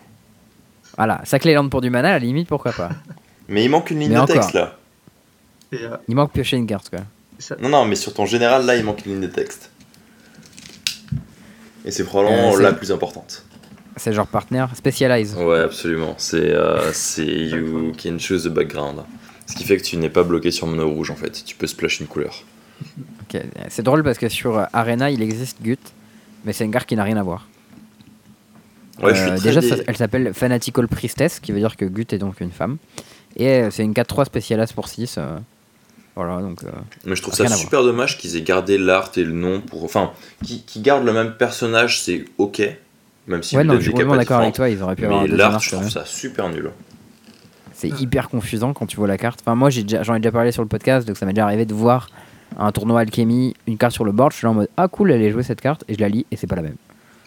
Voilà, 0.97 1.20
sacrer 1.24 1.51
les 1.51 1.55
lands 1.55 1.68
pour 1.68 1.80
du 1.80 1.90
mana, 1.90 2.09
à 2.09 2.12
la 2.12 2.18
limite, 2.18 2.48
pourquoi 2.48 2.72
pas. 2.72 2.90
mais 3.48 3.64
il 3.64 3.68
manque 3.68 3.90
une 3.90 4.01
ligne 4.01 4.20
de 4.20 4.26
texte 4.26 4.52
là. 4.52 4.76
Euh, 5.74 5.97
il 6.09 6.14
manque 6.14 6.32
piocher 6.32 6.56
une 6.56 6.66
carte, 6.66 6.90
quoi. 6.90 7.01
Non, 7.60 7.68
non, 7.68 7.85
mais 7.85 7.94
sur 7.94 8.14
ton 8.14 8.26
général, 8.26 8.64
là, 8.66 8.76
il 8.76 8.85
manque 8.85 9.05
une 9.06 9.12
ligne 9.12 9.20
de 9.20 9.26
texte. 9.32 9.70
Et 11.85 11.90
c'est 11.90 12.05
probablement 12.05 12.55
euh, 12.55 12.60
la 12.60 12.72
plus 12.72 12.90
importante. 12.90 13.44
C'est 13.97 14.12
genre 14.12 14.26
partner 14.26 14.64
Specialize. 14.74 15.35
Ouais, 15.35 15.60
absolument. 15.60 16.14
C'est 16.18 16.51
euh, 16.52 16.93
You 17.18 17.93
can 18.02 18.18
choose 18.18 18.44
the 18.44 18.48
background. 18.48 19.02
Ce 19.47 19.55
qui 19.55 19.64
fait 19.64 19.76
que 19.76 19.82
tu 19.82 19.97
n'es 19.97 20.10
pas 20.10 20.22
bloqué 20.22 20.51
sur 20.51 20.66
mono 20.66 20.89
rouge 20.89 21.10
en 21.10 21.16
fait. 21.16 21.43
Tu 21.44 21.56
peux 21.56 21.66
splash 21.66 22.01
une 22.01 22.06
couleur. 22.06 22.44
Ok, 23.22 23.40
c'est 23.68 23.82
drôle 23.82 24.02
parce 24.05 24.18
que 24.18 24.28
sur 24.28 24.66
Arena 24.72 25.10
il 25.10 25.22
existe 25.22 25.60
Gut, 25.62 25.78
mais 26.44 26.52
c'est 26.52 26.64
une 26.64 26.70
carte 26.70 26.86
qui 26.89 26.97
n'a 26.97 27.02
rien 27.02 27.16
à 27.16 27.22
voir. 27.22 27.48
Ouais, 29.03 29.12
euh, 29.15 29.39
déjà, 29.39 29.61
elle 29.87 29.97
s'appelle 29.97 30.35
Fanatical 30.35 30.89
Priestess, 30.89 31.41
qui 31.41 31.53
veut 31.53 31.61
dire 31.61 31.77
que 31.77 31.85
Gut 31.85 32.07
est 32.12 32.19
donc 32.19 32.41
une 32.41 32.51
femme. 32.51 32.79
Et 33.37 33.49
euh, 33.49 33.70
c'est 33.70 33.85
une 33.85 33.93
4-3 33.93 34.25
Specialize 34.27 34.73
pour 34.73 34.89
6. 34.89 35.19
Voilà, 36.16 36.41
donc, 36.43 36.62
mais 37.05 37.15
je 37.15 37.23
trouve 37.23 37.33
ça 37.33 37.47
super 37.47 37.85
dommage 37.85 38.19
qu'ils 38.19 38.37
aient 38.37 38.43
gardé 38.43 38.77
l'art 38.77 39.12
et 39.16 39.23
le 39.23 39.33
nom 39.33 39.61
pour. 39.61 39.85
Enfin, 39.85 40.11
qui, 40.45 40.62
qui 40.62 40.81
gardent 40.81 41.05
le 41.05 41.12
même 41.12 41.35
personnage, 41.37 42.03
c'est 42.03 42.25
ok. 42.39 42.61
Même 43.29 43.43
si 43.45 43.57
ouais, 43.57 43.62
non, 43.62 43.75
je 43.75 43.83
suis 43.83 43.91
complètement 43.91 44.16
d'accord 44.16 44.41
avec 44.41 44.55
toi, 44.55 44.69
ils 44.69 44.83
auraient 44.83 44.97
pu 44.97 45.05
avoir 45.05 45.23
Mais 45.23 45.29
l'art, 45.29 45.61
je 45.61 45.70
trouve 45.70 45.89
ça 45.89 46.05
super 46.05 46.49
nul. 46.49 46.70
C'est 47.73 48.01
hyper 48.01 48.29
confusant 48.29 48.73
quand 48.73 48.87
tu 48.87 48.97
vois 48.97 49.07
la 49.07 49.19
carte. 49.19 49.39
Enfin, 49.41 49.55
moi, 49.55 49.70
j'en 49.70 50.15
ai, 50.15 50.16
ai, 50.16 50.20
déjà 50.20 50.33
parlé 50.33 50.51
sur 50.51 50.62
le 50.62 50.69
podcast, 50.69 51.07
donc 51.07 51.16
ça 51.16 51.25
m'est 51.27 51.33
déjà 51.33 51.45
arrivé 51.45 51.65
de 51.65 51.75
voir 51.75 52.09
un 52.59 52.73
tournoi 52.73 53.01
alchimie, 53.01 53.55
une 53.69 53.77
carte 53.79 53.93
sur 53.93 54.05
le 54.05 54.11
board. 54.11 54.33
Je 54.33 54.39
suis 54.39 54.47
là 54.47 54.51
en 54.51 54.55
mode 54.55 54.69
Ah, 54.77 54.89
cool, 54.89 55.12
elle 55.12 55.23
est 55.23 55.31
jouée 55.31 55.45
cette 55.45 55.61
carte, 55.61 55.85
et 55.87 55.95
je 55.95 56.01
la 56.01 56.09
lis, 56.09 56.27
et 56.33 56.37
c'est 56.37 56.49
pas 56.49 56.57
la 56.57 56.62
même. 56.62 56.75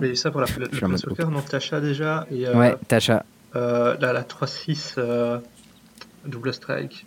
Mais 0.02 0.16
ça 0.16 0.32
pour 0.32 0.42
la, 0.42 0.48
le, 0.58 0.88
le 0.88 0.98
soccer, 0.98 1.30
non, 1.30 1.42
Tasha 1.42 1.80
déjà. 1.80 2.26
Et, 2.32 2.48
euh, 2.48 2.58
ouais, 2.58 2.76
Tasha. 2.88 3.24
Euh, 3.56 3.96
la, 4.00 4.14
la 4.14 4.24
3-6 4.24 4.96
euh, 4.98 5.38
double 6.26 6.54
strike, 6.54 7.06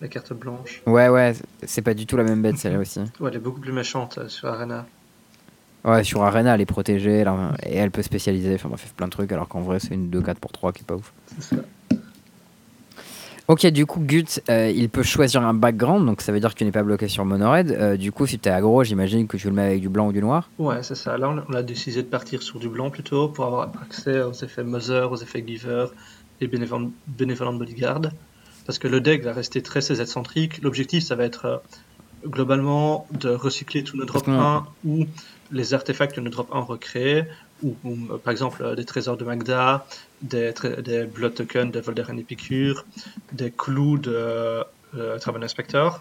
la 0.00 0.08
carte 0.08 0.32
blanche. 0.32 0.82
Ouais, 0.86 1.08
ouais, 1.08 1.34
c'est 1.64 1.82
pas 1.82 1.94
du 1.94 2.06
tout 2.06 2.16
la 2.16 2.24
même 2.24 2.42
bête 2.42 2.58
celle-là 2.58 2.78
aussi. 2.78 3.00
Ouais, 3.20 3.30
elle 3.30 3.36
est 3.36 3.40
beaucoup 3.40 3.60
plus 3.60 3.72
méchante 3.72 4.18
euh, 4.18 4.28
sur 4.28 4.48
Arena. 4.48 4.86
Ouais, 5.84 6.04
sur 6.04 6.22
Arena, 6.22 6.54
elle 6.54 6.60
est 6.60 6.66
protégée 6.66 7.24
et 7.64 7.76
elle 7.76 7.90
peut 7.90 8.02
spécialiser. 8.02 8.54
Enfin, 8.54 8.68
elle 8.70 8.78
fait 8.78 8.92
plein 8.92 9.06
de 9.06 9.12
trucs, 9.12 9.32
alors 9.32 9.48
qu'en 9.48 9.62
vrai, 9.62 9.80
c'est 9.80 9.94
une 9.94 10.10
2-4 10.10 10.34
pour 10.34 10.52
3 10.52 10.72
qui 10.72 10.82
est 10.82 10.86
pas 10.86 10.96
ouf. 10.96 11.12
Ça. 11.38 11.56
Ok, 13.50 13.66
du 13.66 13.84
coup, 13.84 13.98
Gut, 13.98 14.40
euh, 14.48 14.70
il 14.72 14.88
peut 14.88 15.02
choisir 15.02 15.42
un 15.42 15.54
background, 15.54 16.06
donc 16.06 16.20
ça 16.20 16.30
veut 16.30 16.38
dire 16.38 16.50
que 16.50 16.58
tu 16.58 16.64
n'es 16.64 16.70
pas 16.70 16.84
bloqué 16.84 17.08
sur 17.08 17.24
Monored. 17.24 17.72
Euh, 17.72 17.96
du 17.96 18.12
coup, 18.12 18.24
si 18.24 18.38
tu 18.38 18.48
es 18.48 18.52
aggro, 18.52 18.84
j'imagine 18.84 19.26
que 19.26 19.36
tu 19.36 19.48
le 19.48 19.52
mets 19.52 19.62
avec 19.62 19.80
du 19.80 19.88
blanc 19.88 20.06
ou 20.06 20.12
du 20.12 20.20
noir 20.20 20.48
Ouais, 20.60 20.84
c'est 20.84 20.94
ça. 20.94 21.18
Là, 21.18 21.34
on 21.48 21.52
a 21.52 21.62
décidé 21.64 22.04
de 22.04 22.06
partir 22.06 22.44
sur 22.44 22.60
du 22.60 22.68
blanc 22.68 22.90
plutôt 22.90 23.26
pour 23.26 23.46
avoir 23.46 23.72
accès 23.82 24.22
aux 24.22 24.32
effets 24.34 24.62
Mother, 24.62 25.10
aux 25.10 25.16
effets 25.16 25.42
Giver 25.44 25.86
et 26.40 26.46
Benevolent, 26.46 27.54
Bodyguard. 27.54 28.02
Parce 28.66 28.78
que 28.78 28.86
le 28.86 29.00
deck 29.00 29.24
va 29.24 29.32
rester 29.32 29.62
très 29.62 29.80
CZ-centrique. 29.80 30.62
L'objectif, 30.62 31.02
ça 31.02 31.16
va 31.16 31.24
être 31.24 31.46
euh, 31.46 31.56
globalement 32.24 33.08
de 33.10 33.30
recycler 33.30 33.82
tous 33.82 33.96
nos 33.96 34.04
drop 34.04 34.28
1 34.28 34.64
ou 34.84 35.06
les 35.50 35.74
artefacts 35.74 36.14
que 36.14 36.20
nous 36.20 36.30
drop 36.30 36.54
1 36.54 36.60
recréés, 36.60 37.24
ou, 37.64 37.74
par 38.22 38.30
exemple 38.30 38.76
des 38.76 38.84
trésors 38.84 39.16
de 39.16 39.24
Magda, 39.24 39.84
des, 40.22 40.52
des 40.82 41.04
blood 41.04 41.34
tokens 41.34 41.72
de 41.72 41.80
Voldaren 41.80 42.18
Epicure, 42.18 42.84
des 43.32 43.50
clous 43.50 43.98
de 43.98 44.64
euh, 44.96 45.18
Traven 45.18 45.42
Inspector. 45.42 46.00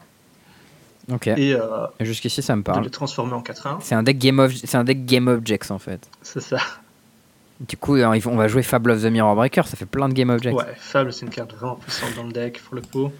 Ok. 1.11 1.27
Et, 1.27 1.55
jusqu'ici, 2.01 2.41
ça 2.41 2.55
me 2.55 2.63
parle. 2.63 2.79
De 2.79 2.85
les 2.85 2.91
transformer 2.91 3.33
en 3.33 3.41
4-1. 3.41 3.77
C'est 3.81 3.95
un, 3.95 4.03
deck 4.03 4.17
game 4.19 4.47
c'est 4.49 4.77
un 4.77 4.83
deck 4.83 5.05
Game 5.05 5.27
Objects 5.27 5.71
en 5.71 5.79
fait. 5.79 6.07
C'est 6.21 6.41
ça. 6.41 6.59
Du 7.59 7.75
coup, 7.75 7.97
on 7.97 8.35
va 8.35 8.47
jouer 8.47 8.63
Fable 8.63 8.91
of 8.91 9.01
the 9.01 9.07
Mirror 9.07 9.35
Breaker, 9.35 9.63
ça 9.65 9.75
fait 9.75 9.85
plein 9.85 10.07
de 10.07 10.13
Game 10.13 10.29
Objects. 10.29 10.53
Ouais, 10.53 10.73
Fable, 10.77 11.11
c'est 11.11 11.25
une 11.25 11.31
carte 11.31 11.53
vraiment 11.53 11.75
puissante 11.75 12.15
dans 12.15 12.23
le 12.23 12.31
deck 12.31 12.61
pour 12.61 12.75
le 12.75 12.81
coup. 12.81 13.11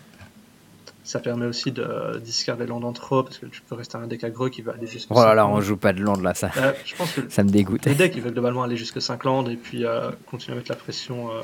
Ça 1.10 1.18
permet 1.18 1.48
aussi 1.48 1.72
de 1.72 2.22
discarder 2.24 2.68
land 2.68 2.84
en 2.84 2.94
trop 2.94 3.24
parce 3.24 3.40
que 3.40 3.48
tu 3.48 3.64
peux 3.64 3.74
rester 3.74 3.98
un 3.98 4.06
deck 4.06 4.24
aggro 4.24 4.48
qui 4.52 4.62
va 4.62 4.74
aller 4.74 4.86
jusqu'à. 4.86 5.16
Oh 5.18 5.24
là 5.24 5.34
là, 5.34 5.48
on 5.48 5.60
joue 5.60 5.76
pas 5.76 5.92
de 5.92 6.04
land 6.04 6.18
là, 6.18 6.36
ça. 6.36 6.52
Euh, 6.56 6.72
je 6.86 6.96
pense 6.96 7.14
que 7.14 7.22
ça 7.30 7.44
me 7.44 7.50
dégoûte. 7.50 7.84
Les 7.86 7.96
decks 7.96 8.14
ils 8.16 8.22
veulent 8.22 8.34
globalement 8.34 8.62
aller 8.62 8.78
jusqu'à 8.78 9.02
5 9.02 9.24
lands 9.24 9.44
et 9.50 9.56
puis 9.56 9.86
euh, 9.86 10.12
continuer 10.28 10.54
à 10.54 10.60
mettre 10.60 10.70
la 10.70 10.78
pression. 10.78 11.32
Euh, 11.32 11.42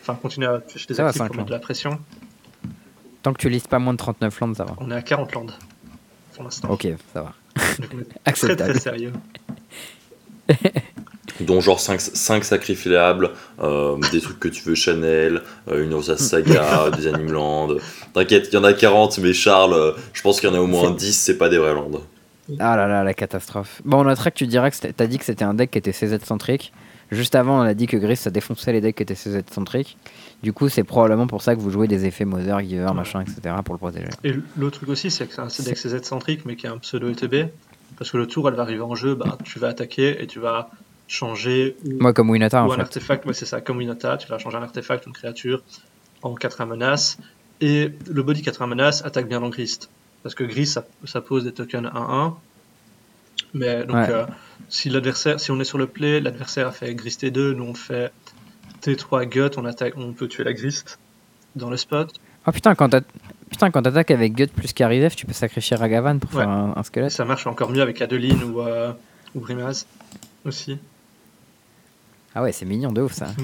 enfin, 0.00 0.16
continuer 0.16 0.48
à 0.48 0.58
pêcher 0.58 0.88
des 0.88 0.98
actifs 0.98 1.22
pour 1.24 1.36
mettre 1.36 1.46
de 1.46 1.52
la 1.52 1.60
pression. 1.60 2.00
Tant 3.22 3.32
que 3.32 3.38
tu 3.38 3.48
listes 3.48 3.68
pas 3.68 3.78
moins 3.78 3.92
de 3.92 3.98
39 3.98 4.40
lands, 4.40 4.54
ça 4.54 4.64
va. 4.64 4.74
On 4.78 4.90
est 4.90 4.96
à 4.96 5.02
40 5.02 5.32
lands 5.32 5.46
pour 6.34 6.42
l'instant. 6.42 6.68
Ok, 6.68 6.88
ça 7.14 7.22
va. 7.22 7.34
très 8.32 8.56
très 8.56 8.80
sérieux. 8.80 9.12
dont 11.40 11.60
genre 11.60 11.80
5, 11.80 12.00
5 12.00 12.44
sacrifiables, 12.44 13.30
euh, 13.60 13.96
des 14.12 14.20
trucs 14.20 14.40
que 14.40 14.48
tu 14.48 14.62
veux 14.62 14.74
Chanel, 14.74 15.42
euh, 15.68 15.84
une 15.84 15.94
Rosa 15.94 16.16
Saga, 16.16 16.90
des 16.96 17.06
Animeland. 17.06 17.76
T'inquiète, 18.12 18.48
il 18.52 18.54
y 18.54 18.58
en 18.58 18.64
a 18.64 18.72
40, 18.72 19.18
mais 19.18 19.32
Charles, 19.32 19.74
euh, 19.74 19.92
je 20.12 20.22
pense 20.22 20.40
qu'il 20.40 20.48
y 20.48 20.52
en 20.52 20.56
a 20.56 20.60
au 20.60 20.66
moins 20.66 20.90
10, 20.90 21.12
c'est 21.12 21.38
pas 21.38 21.48
des 21.48 21.58
vrais 21.58 21.74
lands. 21.74 21.90
Ah 22.58 22.76
là 22.76 22.86
là, 22.86 23.04
la 23.04 23.14
catastrophe. 23.14 23.82
Bon, 23.84 24.00
on 24.00 24.04
notera 24.04 24.30
que 24.30 24.36
tu 24.36 24.46
dirais 24.46 24.70
que 24.70 24.86
t'as 24.86 25.06
dit 25.06 25.18
que 25.18 25.24
c'était 25.24 25.44
un 25.44 25.54
deck 25.54 25.70
qui 25.70 25.78
était 25.78 25.92
CZ 25.92 26.24
centrique. 26.24 26.72
Juste 27.10 27.34
avant, 27.34 27.58
on 27.58 27.62
a 27.62 27.74
dit 27.74 27.86
que 27.86 27.96
Gris 27.96 28.16
ça 28.16 28.30
défonçait 28.30 28.72
les 28.72 28.80
decks 28.80 28.96
qui 28.96 29.02
étaient 29.02 29.14
CZ 29.14 29.42
centriques. 29.50 29.96
Du 30.42 30.52
coup, 30.52 30.68
c'est 30.68 30.84
probablement 30.84 31.26
pour 31.26 31.42
ça 31.42 31.54
que 31.54 31.60
vous 31.60 31.70
jouez 31.70 31.88
des 31.88 32.04
effets 32.04 32.24
Mother, 32.24 32.60
Giver, 32.60 32.92
machin, 32.94 33.22
etc. 33.22 33.54
pour 33.64 33.74
le 33.74 33.78
protéger. 33.78 34.08
Et 34.24 34.34
l'autre 34.56 34.78
truc 34.78 34.90
aussi, 34.90 35.10
c'est 35.10 35.26
que 35.26 35.34
c'est 35.34 35.40
un 35.40 35.64
deck 35.64 35.76
CZ 35.76 36.02
centrique 36.02 36.44
mais 36.44 36.56
qui 36.56 36.66
est 36.66 36.70
un 36.70 36.78
pseudo 36.78 37.08
ETB. 37.10 37.50
Parce 37.96 38.10
que 38.10 38.16
le 38.16 38.26
tour, 38.26 38.48
elle 38.48 38.54
va 38.54 38.62
arriver 38.62 38.82
en 38.82 38.94
jeu, 38.94 39.14
bah, 39.14 39.38
tu 39.44 39.58
vas 39.58 39.68
attaquer 39.68 40.22
et 40.22 40.26
tu 40.26 40.38
vas 40.38 40.70
changer 41.08 41.76
Moi, 41.84 42.12
comme 42.12 42.30
Winata, 42.30 42.64
ou 42.64 42.72
un 42.72 42.78
artefact, 42.78 43.26
ouais, 43.26 43.34
c'est 43.34 43.46
ça, 43.46 43.60
comme 43.60 43.78
Winata, 43.78 44.16
tu 44.18 44.28
vas 44.28 44.38
changer 44.38 44.58
un 44.58 44.62
artefact, 44.62 45.06
une 45.06 45.12
créature 45.12 45.62
en 46.22 46.34
4 46.34 46.64
menace. 46.66 47.18
Et 47.60 47.90
le 48.08 48.22
body 48.22 48.42
4 48.42 48.66
menace 48.66 49.04
attaque 49.04 49.26
bien 49.26 49.40
dans 49.40 49.48
Grist. 49.48 49.90
Parce 50.22 50.34
que 50.34 50.44
Grist, 50.44 50.80
ça, 51.04 51.20
pose 51.20 51.44
des 51.44 51.52
tokens 51.52 51.86
1-1. 51.86 52.34
Mais 53.54 53.84
donc, 53.84 53.96
euh, 53.96 54.26
si 54.68 54.90
l'adversaire, 54.90 55.40
si 55.40 55.50
on 55.50 55.58
est 55.58 55.64
sur 55.64 55.78
le 55.78 55.86
play, 55.86 56.20
l'adversaire 56.20 56.68
a 56.68 56.72
fait 56.72 56.94
Gris 56.94 57.16
T2, 57.20 57.52
nous 57.52 57.64
on 57.64 57.74
fait 57.74 58.12
T3 58.82 59.26
Gut, 59.26 59.56
on, 59.56 59.64
attaque, 59.64 59.94
on 59.96 60.12
peut 60.12 60.28
tuer 60.28 60.44
la 60.44 60.52
Grist 60.52 60.98
dans 61.56 61.70
le 61.70 61.76
spot. 61.76 62.12
Oh 62.46 62.52
putain, 62.52 62.74
quand 62.74 62.94
Putain, 63.48 63.70
quand 63.70 63.82
t'attaques 63.82 64.10
avec 64.10 64.34
Gut 64.34 64.48
plus 64.48 64.72
Karizef, 64.72 65.16
tu 65.16 65.24
peux 65.24 65.32
sacrifier 65.32 65.76
Ragavan 65.76 66.18
pour 66.18 66.30
faire 66.30 66.48
un, 66.48 66.82
squelette. 66.82 67.10
Ça 67.10 67.24
marche 67.24 67.46
encore 67.46 67.70
mieux 67.70 67.80
avec 67.80 68.02
Adeline 68.02 68.42
ou, 68.44 68.60
euh, 68.60 68.92
ou 69.34 69.40
Brimaz 69.40 69.86
aussi. 70.44 70.78
Ah 72.38 72.42
ouais, 72.44 72.52
c'est 72.52 72.64
mignon 72.64 72.92
de 72.92 73.02
ouf 73.02 73.12
ça. 73.12 73.26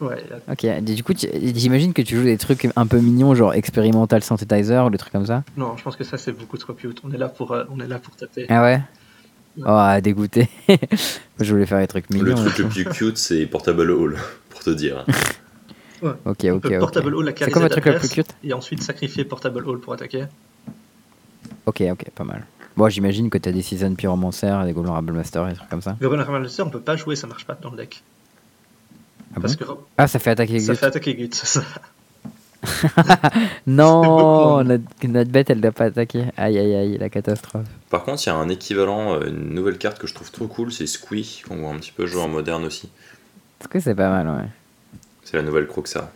Ouais. 0.00 0.24
Ok, 0.50 0.82
du 0.82 1.04
coup, 1.04 1.12
j'imagine 1.14 1.92
que 1.92 2.00
tu 2.00 2.16
joues 2.16 2.24
des 2.24 2.38
trucs 2.38 2.66
un 2.74 2.86
peu 2.86 2.98
mignons, 3.00 3.34
genre 3.34 3.52
expérimental 3.52 4.22
synthesizer 4.22 4.86
ou 4.86 4.88
des 4.88 4.96
trucs 4.96 5.12
comme 5.12 5.26
ça? 5.26 5.44
Non, 5.58 5.76
je 5.76 5.82
pense 5.82 5.94
que 5.94 6.04
ça 6.04 6.16
c'est 6.16 6.32
beaucoup 6.32 6.56
trop 6.56 6.72
cute. 6.72 7.02
On 7.04 7.12
est 7.12 7.18
là 7.18 7.28
pour, 7.28 7.52
euh, 7.52 7.64
on 7.70 7.78
est 7.80 7.86
là 7.86 7.98
pour 7.98 8.16
taper. 8.16 8.46
Ah 8.48 8.62
ouais? 8.62 8.80
Oh, 9.66 10.00
dégoûté. 10.00 10.48
je 11.38 11.52
voulais 11.52 11.66
faire 11.66 11.80
des 11.80 11.86
trucs 11.86 12.08
mignons. 12.08 12.28
Le 12.28 12.34
truc 12.34 12.56
le 12.56 12.68
plus 12.68 12.84
cute, 12.86 13.18
c'est 13.18 13.44
Portable 13.44 13.90
Hall, 13.90 14.16
pour 14.48 14.60
te 14.60 14.70
dire. 14.70 15.04
Ouais. 16.00 16.12
Ok, 16.24 16.44
ok, 16.44 16.64
ok. 16.64 16.78
Portable 16.78 17.14
Hall, 17.14 17.26
la 17.26 17.32
C'est 17.36 17.50
quoi 17.50 17.60
votre 17.60 17.78
truc 17.78 17.84
le 17.84 17.98
plus 17.98 18.08
cute? 18.08 18.34
Et 18.42 18.54
ensuite 18.54 18.82
sacrifier 18.82 19.26
Portable 19.26 19.68
Hall 19.68 19.80
pour 19.80 19.92
attaquer. 19.92 20.24
Ok, 21.66 21.82
ok, 21.82 22.06
pas 22.14 22.24
mal. 22.24 22.46
Bon, 22.80 22.88
j'imagine 22.88 23.28
que 23.28 23.36
t'as 23.36 23.52
des 23.52 23.60
Season 23.60 23.94
Pyromancer, 23.94 24.64
des 24.64 24.72
Goblin 24.72 24.92
Rabble 24.92 25.12
Master 25.12 25.46
et 25.46 25.50
des 25.50 25.56
trucs 25.56 25.68
comme 25.68 25.82
ça. 25.82 25.98
Goblin 26.00 26.24
Rabble 26.24 26.40
Master, 26.40 26.66
on 26.66 26.70
peut 26.70 26.80
pas 26.80 26.96
jouer, 26.96 27.14
ça 27.14 27.26
marche 27.26 27.44
pas 27.44 27.54
dans 27.60 27.70
le 27.70 27.76
deck. 27.76 28.02
Ah, 29.36 29.40
Parce 29.42 29.54
que... 29.54 29.64
ah 29.98 30.08
ça 30.08 30.18
fait 30.18 30.30
attaquer 30.30 30.54
Gut. 30.54 30.64
Ça 30.64 30.74
fait 30.74 30.86
attaquer 30.86 31.14
Gut, 31.14 31.34
ça. 31.34 31.60
non, 33.66 34.64
notre, 34.64 34.82
notre, 35.06 35.30
bête 35.30 35.50
elle 35.50 35.60
doit 35.60 35.72
pas 35.72 35.84
attaquer. 35.84 36.24
Aïe 36.38 36.58
aïe 36.58 36.74
aïe, 36.74 36.96
la 36.96 37.10
catastrophe. 37.10 37.66
Par 37.90 38.02
contre, 38.02 38.22
il 38.24 38.30
y 38.30 38.32
a 38.32 38.36
un 38.36 38.48
équivalent, 38.48 39.12
euh, 39.12 39.28
une 39.28 39.52
nouvelle 39.52 39.76
carte 39.76 39.98
que 39.98 40.06
je 40.06 40.14
trouve 40.14 40.30
trop 40.30 40.46
cool, 40.46 40.72
c'est 40.72 40.86
Squee, 40.86 41.42
qu'on 41.46 41.56
voit 41.56 41.72
un 41.72 41.76
petit 41.76 41.92
peu 41.92 42.06
jouer 42.06 42.22
en 42.22 42.28
moderne 42.28 42.64
aussi. 42.64 42.88
Squee 43.62 43.82
c'est 43.82 43.94
pas 43.94 44.08
mal, 44.08 44.26
ouais. 44.26 44.48
C'est 45.24 45.36
la 45.36 45.42
nouvelle 45.42 45.66
Croxa. 45.66 46.10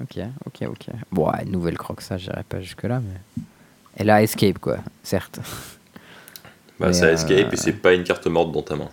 Ok, 0.00 0.18
ok, 0.46 0.66
ok. 0.66 0.86
Bon, 1.12 1.30
ouais, 1.30 1.44
nouvelle 1.44 1.76
Croxa, 1.76 2.16
j'irai 2.16 2.42
pas 2.44 2.62
jusque-là, 2.62 3.00
mais. 3.00 3.42
Elle 3.96 4.08
a 4.08 4.22
Escape, 4.22 4.58
quoi, 4.58 4.78
certes. 5.02 5.40
Bah, 6.80 6.92
ça 6.92 7.12
Escape 7.12 7.52
et 7.52 7.56
c'est 7.56 7.72
pas 7.72 7.94
une 7.94 8.04
carte 8.04 8.26
morte 8.26 8.52
dans 8.52 8.62
ta 8.62 8.76
main. 8.76 8.88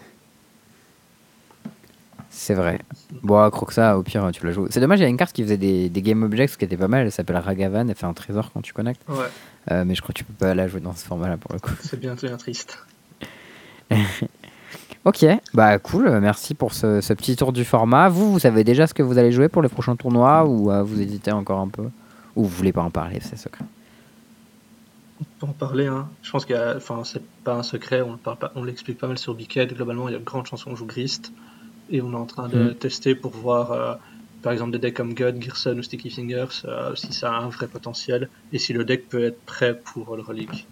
C'est 2.30 2.53
vrai. 2.53 2.80
Bon, 3.24 3.49
Croxa, 3.49 3.98
au 3.98 4.03
pire, 4.03 4.30
tu 4.32 4.45
la 4.45 4.52
joues. 4.52 4.68
C'est 4.70 4.80
dommage, 4.80 4.99
il 4.99 5.03
y 5.03 5.06
a 5.06 5.10
une 5.10 5.18
carte 5.18 5.34
qui 5.34 5.44
faisait 5.44 5.58
des, 5.58 5.90
des 5.90 6.02
Game 6.02 6.24
Objects 6.24 6.58
qui 6.58 6.66
était 6.66 6.78
pas 6.78 6.88
mal. 6.88 7.06
Elle 7.06 7.12
s'appelle 7.12 7.38
Ragavan. 7.38 7.88
Elle 7.90 7.95
fait 7.95 8.06
un 8.06 8.14
trésor 8.14 8.52
quand 8.53 8.62
tu 8.62 8.74
connectes. 8.74 9.02
Ouais. 9.10 9.26
Euh, 9.70 9.84
mais 9.86 9.95
je 9.95 10.02
crois 10.02 10.14
que 10.14 10.20
tu 10.20 10.24
peux 10.24 10.34
pas 10.34 10.56
la 10.56 10.68
jouer 10.68 10.80
dans 10.80 10.95
ce 10.95 11.06
format-là 11.06 11.38
pour 11.38 11.53
le 11.53 11.60
coup. 11.60 11.72
C'est 11.82 11.99
bien, 11.99 12.16
bien 12.16 12.38
triste. 12.38 12.80
ok, 15.06 15.26
bah 15.53 15.78
cool. 15.80 16.10
Merci 16.20 16.56
pour 16.56 16.74
ce, 16.74 17.02
ce, 17.02 17.14
petit 17.14 17.36
tour 17.36 17.52
du 17.52 17.66
format. 17.66 18.10
Vous, 18.10 18.32
vous 18.32 18.40
savez 18.40 18.64
déjà 18.64 18.88
ce 18.88 18.94
que 18.94 19.03
vous 19.03 19.18
allez 19.18 19.32
jouer 19.32 19.49
pour 19.49 19.62
les 19.62 19.70
prochains 19.70 19.95
tournois 19.95 20.45
ou 20.45 20.72
euh, 20.72 20.84
vous 20.84 21.02
hésitez 21.02 21.32
encore 21.32 21.60
un 21.60 21.68
peu? 21.68 21.90
Ou 22.36 22.44
vous 22.44 22.49
voulez 22.49 22.72
pas 22.72 22.82
en 22.82 22.91
parler, 22.91 23.20
c'est 23.22 23.38
secret? 23.38 23.66
Peut 25.41 25.47
en 25.49 25.53
parler. 25.53 25.88
Hein. 25.88 26.09
Je 26.22 26.31
pense 26.31 26.45
que 26.45 26.77
enfin, 26.77 27.03
c'est 27.03 27.23
pas 27.43 27.55
un 27.55 27.63
secret, 27.63 28.01
on, 28.01 28.18
parle 28.18 28.38
pas, 28.38 28.51
on 28.55 28.63
l'explique 28.63 28.97
pas 28.97 29.07
mal 29.07 29.18
sur 29.18 29.34
Biquet. 29.34 29.68
Globalement, 29.68 30.07
il 30.07 30.13
y 30.13 30.15
a 30.15 30.19
de 30.19 30.23
grandes 30.23 30.45
chances 30.45 30.63
qu'on 30.63 30.76
joue 30.76 30.85
Grist 30.85 31.31
et 31.89 32.01
on 32.01 32.11
est 32.11 32.15
en 32.15 32.26
train 32.26 32.47
de 32.47 32.72
mm. 32.72 32.76
tester 32.76 33.15
pour 33.15 33.31
voir, 33.31 33.72
euh, 33.72 33.93
par 34.43 34.53
exemple, 34.53 34.72
des 34.72 34.80
decks 34.80 34.93
comme 34.93 35.13
God, 35.13 35.41
Gerson 35.41 35.77
ou 35.77 35.84
Sticky 35.84 36.09
Fingers, 36.09 36.63
euh, 36.65 36.95
si 36.95 37.11
ça 37.13 37.34
a 37.34 37.39
un 37.39 37.49
vrai 37.49 37.68
potentiel 37.68 38.30
et 38.53 38.59
si 38.59 38.73
le 38.73 38.85
deck 38.85 39.09
peut 39.09 39.23
être 39.23 39.41
prêt 39.45 39.77
pour 39.77 40.15
le 40.15 40.22
relique. 40.22 40.68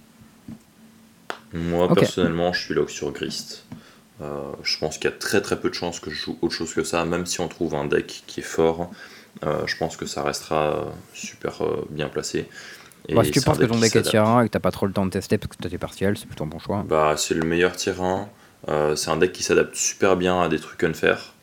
Moi, 1.53 1.91
personnellement, 1.93 2.53
je 2.53 2.61
suis 2.61 2.75
là 2.75 2.87
sur 2.87 3.11
Grist. 3.11 3.65
Euh, 4.21 4.51
je 4.63 4.77
pense 4.77 4.97
qu'il 4.97 5.09
y 5.09 5.13
a 5.13 5.17
très 5.17 5.41
très 5.41 5.59
peu 5.59 5.69
de 5.69 5.73
chances 5.73 5.99
que 5.99 6.11
je 6.11 6.15
joue 6.15 6.37
autre 6.41 6.53
chose 6.53 6.73
que 6.73 6.83
ça, 6.83 7.05
même 7.05 7.25
si 7.25 7.39
on 7.39 7.47
trouve 7.47 7.73
un 7.73 7.85
deck 7.85 8.23
qui 8.27 8.41
est 8.41 8.43
fort. 8.43 8.91
je 9.41 9.77
pense 9.77 9.95
que 9.95 10.05
ça 10.05 10.21
restera 10.21 10.93
super 11.13 11.61
bien 11.89 12.09
placé. 12.09 12.47
Et 13.09 13.23
si 13.25 13.31
tu 13.31 13.41
penses 13.41 13.57
que 13.57 13.65
ton 13.65 13.79
deck 13.79 13.95
est 13.95 14.01
tier 14.03 14.19
1 14.19 14.41
et 14.41 14.45
que 14.45 14.51
t'as 14.51 14.59
pas 14.59 14.71
trop 14.71 14.85
le 14.85 14.93
temps 14.93 15.05
de 15.05 15.11
tester 15.11 15.37
parce 15.37 15.55
que 15.55 15.61
t'as 15.61 15.69
tes 15.69 15.77
partiels, 15.77 16.17
c'est 16.17 16.27
plutôt 16.27 16.43
un 16.43 16.47
bon 16.47 16.59
choix. 16.59 16.85
Bah, 16.87 17.15
c'est 17.17 17.33
le 17.33 17.45
meilleur 17.45 17.75
tier 17.75 17.93
1. 17.99 18.29
Euh, 18.67 18.95
c'est 18.95 19.09
un 19.09 19.17
deck 19.17 19.31
qui 19.31 19.43
s'adapte 19.43 19.75
super 19.75 20.17
bien 20.17 20.41
à 20.41 20.49
des 20.49 20.59
trucs 20.59 20.83
unfair. 20.83 21.33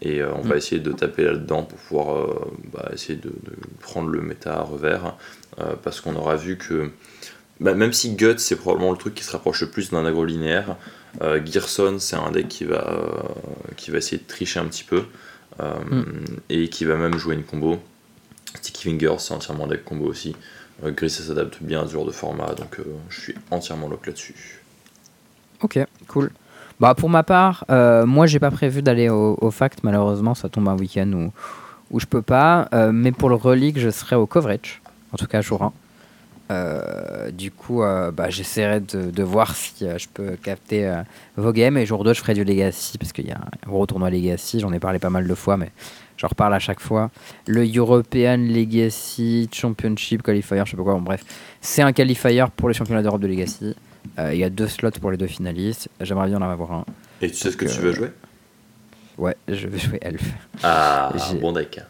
Et 0.00 0.20
euh, 0.20 0.32
on 0.34 0.42
va 0.42 0.54
mm. 0.54 0.58
essayer 0.58 0.80
de 0.80 0.92
taper 0.92 1.24
là-dedans 1.24 1.62
pour 1.62 1.78
pouvoir 1.78 2.16
euh, 2.16 2.52
bah, 2.72 2.90
essayer 2.92 3.16
de, 3.16 3.32
prendre 3.80 4.08
le 4.08 4.20
méta 4.20 4.54
à 4.54 4.62
revers. 4.62 5.16
parce 5.82 6.00
qu'on 6.00 6.16
aura 6.16 6.36
vu 6.36 6.56
que, 6.56 6.90
bah, 7.60 7.74
même 7.74 7.92
si 7.92 8.14
Guts 8.14 8.38
c'est 8.38 8.56
probablement 8.56 8.90
le 8.90 8.98
truc 8.98 9.14
qui 9.14 9.22
se 9.22 9.30
rapproche 9.30 9.60
le 9.60 9.70
plus 9.70 9.90
d'un 9.90 10.04
agro 10.04 10.24
linéaire, 10.24 10.76
Gearson 11.44 11.98
c'est 11.98 12.16
un 12.16 12.30
deck 12.30 12.48
qui 12.48 12.64
va, 12.64 12.98
qui 13.76 13.90
va 13.90 13.98
essayer 13.98 14.16
de 14.16 14.26
tricher 14.26 14.60
un 14.60 14.66
petit 14.66 14.84
peu. 14.84 15.04
Mm. 15.60 16.02
Et 16.48 16.68
qui 16.68 16.84
va 16.86 16.96
même 16.96 17.16
jouer 17.18 17.34
une 17.34 17.44
combo. 17.44 17.78
Sticky 18.56 18.84
Fingers 18.84 19.18
c'est 19.18 19.34
entièrement 19.34 19.64
un 19.64 19.68
deck 19.68 19.84
combo 19.84 20.06
aussi. 20.06 20.34
Gris 20.90 21.10
ça 21.10 21.22
s'adapte 21.22 21.62
bien 21.62 21.82
à 21.82 21.86
ce 21.86 21.92
genre 21.92 22.06
de 22.06 22.10
format, 22.10 22.54
donc 22.54 22.78
je 23.08 23.20
suis 23.20 23.34
entièrement 23.50 23.88
lock 23.88 24.06
là-dessus. 24.06 24.62
Ok, 25.62 25.78
cool. 26.08 26.30
Bah, 26.80 26.94
pour 26.96 27.08
ma 27.08 27.22
part, 27.22 27.64
euh, 27.70 28.06
moi, 28.06 28.26
j'ai 28.26 28.40
pas 28.40 28.50
prévu 28.50 28.82
d'aller 28.82 29.08
au, 29.08 29.50
Fact, 29.52 29.84
malheureusement, 29.84 30.34
ça 30.34 30.48
tombe 30.48 30.68
un 30.68 30.76
week-end 30.76 31.10
où, 31.12 31.32
où 31.92 32.00
je 32.00 32.06
peux 32.06 32.22
pas. 32.22 32.68
Euh, 32.74 32.90
mais 32.92 33.12
pour 33.12 33.28
le 33.28 33.36
relique, 33.36 33.78
je 33.78 33.88
serai 33.88 34.16
au 34.16 34.26
coverage, 34.26 34.82
en 35.12 35.16
tout 35.16 35.26
cas 35.26 35.40
jour 35.40 35.62
1. 35.62 35.72
Euh, 36.50 37.30
du 37.30 37.52
coup, 37.52 37.82
bah, 38.12 38.30
j'essaierai 38.30 38.80
de, 38.80 39.12
de, 39.12 39.22
voir 39.22 39.54
si 39.54 39.86
je 39.96 40.08
peux 40.12 40.32
capter 40.42 40.92
vos 41.36 41.52
games. 41.52 41.78
Et 41.78 41.86
jour 41.86 42.02
2, 42.02 42.14
je 42.14 42.20
ferai 42.20 42.34
du 42.34 42.42
Legacy, 42.42 42.98
parce 42.98 43.12
qu'il 43.12 43.28
y 43.28 43.32
a 43.32 43.38
un 43.38 43.68
gros 43.68 43.86
tournoi 43.86 44.10
Legacy. 44.10 44.58
J'en 44.58 44.72
ai 44.72 44.80
parlé 44.80 44.98
pas 44.98 45.10
mal 45.10 45.28
de 45.28 45.34
fois, 45.36 45.56
mais 45.56 45.70
j'en 46.22 46.28
reparle 46.28 46.54
à 46.54 46.58
chaque 46.60 46.80
fois. 46.80 47.10
Le 47.46 47.66
European 47.76 48.36
Legacy 48.38 49.48
Championship 49.52 50.22
Qualifier, 50.22 50.62
je 50.64 50.70
sais 50.70 50.76
pas 50.76 50.84
quoi, 50.84 50.94
bon, 50.94 51.02
bref. 51.02 51.24
C'est 51.60 51.82
un 51.82 51.92
qualifier 51.92 52.44
pour 52.56 52.68
les 52.68 52.74
championnats 52.74 53.02
d'Europe 53.02 53.20
de 53.20 53.26
Legacy. 53.26 53.74
Euh, 54.18 54.32
il 54.32 54.38
y 54.38 54.44
a 54.44 54.50
deux 54.50 54.68
slots 54.68 54.90
pour 55.00 55.10
les 55.10 55.16
deux 55.16 55.26
finalistes. 55.26 55.88
J'aimerais 56.00 56.28
bien 56.28 56.38
en 56.38 56.42
avoir 56.42 56.72
un. 56.72 56.84
Et 57.20 57.28
tu 57.28 57.36
sais 57.36 57.50
ce 57.50 57.56
que 57.56 57.66
tu 57.66 57.80
veux 57.80 57.90
euh, 57.90 57.94
jouer? 57.94 58.08
Ouais, 59.18 59.36
je 59.48 59.66
vais 59.66 59.78
jouer 59.78 59.98
Elf. 60.00 60.22
Ah, 60.62 61.12
bon 61.40 61.52
deck. 61.52 61.80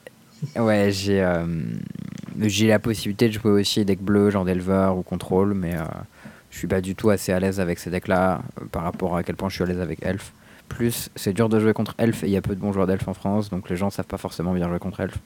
Ouais, 0.57 0.91
j'ai 0.91 1.23
euh, 1.23 1.47
j'ai 2.41 2.67
la 2.67 2.79
possibilité 2.79 3.29
de 3.29 3.33
jouer 3.35 3.53
aussi 3.53 3.85
deck 3.85 4.01
bleu, 4.01 4.31
genre 4.31 4.45
d'Elver 4.45 4.93
ou 4.97 5.03
Control, 5.03 5.55
mais 5.55 5.75
je 6.51 6.59
suis 6.59 6.67
pas 6.67 6.81
du 6.81 6.95
tout 6.95 7.11
assez 7.11 7.33
à 7.33 7.39
l'aise 7.39 7.61
avec 7.61 7.79
ces 7.79 7.91
decks-là 7.91 8.43
par 8.73 8.83
rapport 8.83 9.17
à 9.17 9.23
quel 9.23 9.37
point 9.37 9.49
je 9.49 9.55
suis 9.55 9.65
à 9.65 9.67
l'aise 9.67 9.81
avec 9.81 10.01
Elf. 10.03 10.33
Plus, 10.68 11.10
c'est 11.16 11.32
dur 11.32 11.48
de 11.48 11.59
jouer 11.59 11.72
contre 11.72 11.94
Elf 11.98 12.24
et 12.24 12.28
il 12.28 12.32
y 12.32 12.36
a 12.36 12.43
peu 12.43 12.55
de 12.55 12.60
bons 12.60 12.72
joueurs 12.72 12.86
d'Elf 12.86 13.06
en 13.06 13.14
France, 13.14 13.51
donc 13.51 13.68
les 13.68 13.76
gens 13.76 13.90
savent 13.90 14.06
pas 14.06 14.16
forcément 14.16 14.55
bien 14.55 14.68
jouer 14.68 14.78
contre 14.78 15.01
Elf. 15.01 15.18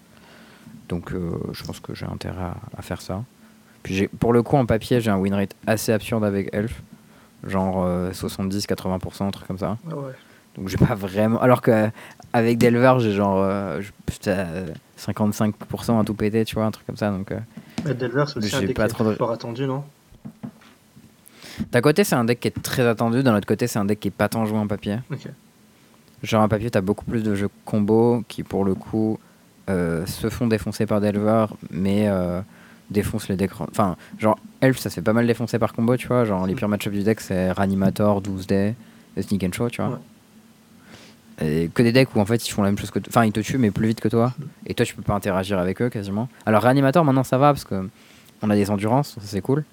Donc 0.88 1.12
je 1.52 1.64
pense 1.64 1.80
que 1.80 1.94
j'ai 1.94 2.06
intérêt 2.06 2.50
à, 2.76 2.82
faire 2.82 3.00
ça 3.00 3.22
pour 4.18 4.32
le 4.32 4.42
coup, 4.42 4.56
en 4.56 4.66
papier, 4.66 5.00
j'ai 5.00 5.10
un 5.10 5.16
win 5.16 5.34
rate 5.34 5.54
assez 5.66 5.92
absurde 5.92 6.24
avec 6.24 6.48
Elf. 6.52 6.82
Genre 7.46 7.86
70-80%, 8.12 9.22
euh, 9.22 9.26
un 9.26 9.30
truc 9.30 9.46
comme 9.46 9.58
ça. 9.58 9.76
Ah 9.88 9.94
Donc 10.56 10.68
j'ai 10.68 10.78
pas 10.78 10.94
vraiment. 10.94 11.40
Alors 11.40 11.62
qu'avec 11.62 12.58
Delver, 12.58 12.94
j'ai 12.98 13.12
genre 13.12 13.44
55% 14.20 14.26
euh, 14.28 16.00
à 16.00 16.04
tout 16.04 16.14
péter, 16.14 16.44
tu 16.44 16.56
vois, 16.56 16.64
un 16.64 16.70
truc 16.70 16.86
comme 16.86 16.96
ça. 16.96 17.10
Donc, 17.10 17.30
euh, 17.30 17.94
Delver, 17.94 18.24
c'est 18.26 18.38
aussi 18.38 18.56
un 18.56 18.72
pas 18.72 18.88
trop 18.88 19.12
fort 19.12 19.30
attendu, 19.30 19.66
non? 19.66 19.84
D'un 21.72 21.80
côté, 21.80 22.04
c'est 22.04 22.14
un 22.14 22.24
deck 22.24 22.40
qui 22.40 22.48
est 22.48 22.62
très 22.62 22.86
attendu, 22.86 23.22
d'un 23.22 23.36
autre 23.36 23.46
côté, 23.46 23.66
c'est 23.66 23.78
un 23.78 23.84
deck 23.84 24.00
qui 24.00 24.08
est 24.08 24.10
pas 24.10 24.28
tant 24.28 24.44
joué 24.46 24.58
en 24.58 24.66
papier. 24.66 24.98
Genre 26.22 26.42
en 26.42 26.48
papier, 26.48 26.70
t'as 26.70 26.80
beaucoup 26.80 27.04
plus 27.04 27.22
de 27.22 27.34
jeux 27.34 27.50
combo 27.64 28.24
qui, 28.28 28.42
pour 28.42 28.64
le 28.64 28.74
coup, 28.74 29.18
se 29.68 30.28
font 30.30 30.46
défoncer 30.46 30.86
par 30.86 31.00
Delver, 31.00 31.46
mais 31.70 32.08
défonce 32.90 33.28
les 33.28 33.36
decks. 33.36 33.60
Enfin, 33.60 33.96
genre, 34.18 34.38
Elf, 34.60 34.78
ça 34.78 34.90
se 34.90 34.96
fait 34.96 35.02
pas 35.02 35.12
mal 35.12 35.26
défoncer 35.26 35.58
par 35.58 35.72
combo, 35.72 35.96
tu 35.96 36.06
vois. 36.06 36.24
Genre, 36.24 36.46
les 36.46 36.54
pires 36.54 36.68
match 36.68 36.86
du 36.88 37.02
deck, 37.02 37.20
c'est 37.20 37.50
Ranimator, 37.52 38.20
12 38.20 38.46
Day, 38.46 38.74
Sneak 39.20 39.44
and 39.44 39.52
Show, 39.52 39.70
tu 39.70 39.82
vois. 39.82 40.00
Et 41.42 41.68
que 41.74 41.82
des 41.82 41.92
decks 41.92 42.14
où 42.14 42.20
en 42.20 42.24
fait 42.24 42.48
ils 42.48 42.50
font 42.50 42.62
la 42.62 42.68
même 42.68 42.78
chose 42.78 42.90
que. 42.90 42.98
Enfin, 43.08 43.26
ils 43.26 43.32
te 43.32 43.40
tuent, 43.40 43.58
mais 43.58 43.70
plus 43.70 43.88
vite 43.88 44.00
que 44.00 44.08
toi. 44.08 44.32
Et 44.64 44.72
toi, 44.72 44.86
tu 44.86 44.94
peux 44.94 45.02
pas 45.02 45.14
interagir 45.14 45.58
avec 45.58 45.82
eux 45.82 45.90
quasiment. 45.90 46.28
Alors, 46.46 46.62
Reanimator, 46.62 47.04
maintenant 47.04 47.24
ça 47.24 47.36
va 47.36 47.52
parce 47.52 47.64
que 47.64 47.88
on 48.40 48.48
a 48.48 48.54
des 48.54 48.70
endurances, 48.70 49.14
ça 49.14 49.20
c'est 49.22 49.42
cool. 49.42 49.64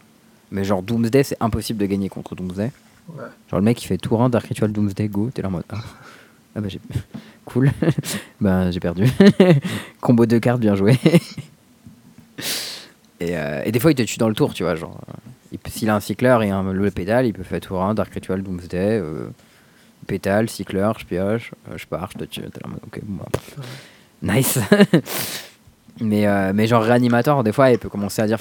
Mais 0.54 0.64
genre, 0.64 0.84
Doomsday, 0.84 1.24
c'est 1.24 1.38
impossible 1.40 1.80
de 1.80 1.88
gagner 1.88 2.10
contre 2.10 2.36
Doomsday. 2.36 2.72
Genre, 3.50 3.60
le 3.60 3.62
mec 3.62 3.84
il 3.84 3.88
fait 3.88 3.98
tout 3.98 4.16
rang 4.16 4.30
Dark 4.30 4.46
Ritual 4.46 4.72
Doomsday, 4.72 5.08
go, 5.08 5.30
t'es 5.34 5.42
là 5.42 5.48
en 5.50 5.52
mode. 5.52 5.64
Ah, 5.70 5.78
ah 6.56 6.62
bah 6.62 6.70
j'ai. 6.70 6.80
cool. 7.46 7.72
bah 8.40 8.70
j'ai 8.70 8.80
perdu. 8.80 9.06
Combo 10.00 10.28
de 10.28 10.38
cartes, 10.38 10.62
bien 10.62 10.76
joué. 10.76 10.98
Euh, 13.22 13.62
et, 13.66 13.72
des 13.72 13.80
fois, 13.80 13.92
il 13.92 13.96
te 13.96 14.04
tue 14.04 14.18
dans 14.18 14.30
le 14.30 14.36
tour, 14.36 14.54
tu 14.54 14.64
vois. 14.64 14.76
Genre, 14.76 15.00
s'il 15.70 15.90
a 15.90 15.96
un 15.96 16.00
cycleur 16.00 16.44
et 16.44 16.52
un, 16.52 16.72
le 16.72 16.92
pédale, 16.92 17.26
il 17.26 17.34
peut 17.34 17.44
faire 17.44 17.60
tour 17.60 17.82
1, 17.82 17.96
Dark 17.96 18.14
Ritual, 18.14 18.44
Doomsday, 18.44 19.00
euh, 19.00 19.30
pétale, 20.06 20.50
cycleur, 20.50 21.00
je 21.00 21.06
pioche, 21.06 21.52
euh, 21.72 21.78
je 21.78 21.88
pars, 21.88 22.10
je 22.14 22.20
te 22.20 22.24
tue. 22.26 22.42
Ok, 22.86 23.00
bon, 23.04 23.24
Nice. 24.22 24.60
mais, 26.00 26.54
mais 26.54 26.68
genre 26.68 26.84
réanimateur, 26.84 27.44
des 27.44 27.52
fois, 27.52 27.72
il 27.72 27.80
peut 27.80 27.90
commencer 27.90 28.22
à 28.22 28.28
dire. 28.28 28.38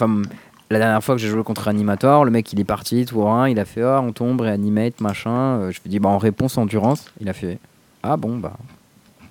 La 0.72 0.78
dernière 0.78 1.04
fois 1.04 1.14
que 1.14 1.20
j'ai 1.20 1.28
joué 1.28 1.42
contre 1.44 1.68
Animator, 1.68 2.24
le 2.24 2.30
mec 2.30 2.52
il 2.52 2.58
est 2.58 2.64
parti, 2.64 3.04
tour 3.04 3.30
1, 3.30 3.50
il 3.50 3.58
a 3.58 3.64
fait 3.64 3.84
oh, 3.84 4.00
on 4.02 4.12
tombe, 4.12 4.40
réanimate, 4.40 5.00
machin. 5.00 5.70
je 5.70 5.78
lui 5.82 5.90
dis 5.90 5.98
bah 5.98 6.08
en 6.08 6.18
réponse 6.18 6.56
endurance, 6.56 7.12
il 7.20 7.28
a 7.28 7.34
fait 7.34 7.58
ah 8.02 8.16
bon 8.16 8.38
bah 8.38 8.54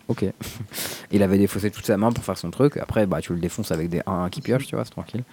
ok. 0.07 0.25
il 1.11 1.23
avait 1.23 1.39
défaussé 1.39 1.71
toute 1.71 1.85
sa 1.85 1.97
main 1.97 2.11
pour 2.11 2.23
faire 2.23 2.37
son 2.37 2.51
truc. 2.51 2.77
Après 2.77 3.07
bah 3.07 3.21
tu 3.21 3.33
le 3.33 3.39
défonces 3.39 3.71
avec 3.71 3.89
des 3.89 4.01
1 4.05 4.29
qui 4.29 4.41
pioche, 4.41 4.67
tu 4.67 4.75
vois, 4.75 4.85
c'est 4.85 4.91
tranquille. 4.91 5.23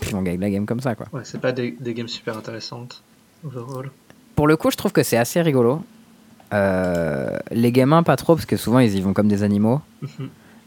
Puis 0.00 0.14
on 0.14 0.22
gagne 0.22 0.40
la 0.40 0.50
game 0.50 0.66
comme 0.66 0.80
ça 0.80 0.94
quoi. 0.94 1.06
Ouais, 1.12 1.22
c'est 1.24 1.40
pas 1.40 1.52
des, 1.52 1.76
des, 1.80 1.94
games 1.94 2.08
super 2.08 2.36
intéressantes 2.36 3.02
overall. 3.44 3.90
Pour 4.34 4.48
le 4.48 4.56
coup, 4.56 4.70
je 4.70 4.76
trouve 4.76 4.92
que 4.92 5.02
c'est 5.02 5.16
assez 5.16 5.40
rigolo. 5.40 5.82
Euh, 6.52 7.38
les 7.50 7.72
games 7.72 7.92
1 7.92 8.02
pas 8.02 8.16
trop 8.16 8.34
parce 8.34 8.46
que 8.46 8.56
souvent 8.56 8.80
ils 8.80 8.94
y 8.96 9.00
vont 9.00 9.12
comme 9.12 9.28
des 9.28 9.42
animaux. 9.44 9.80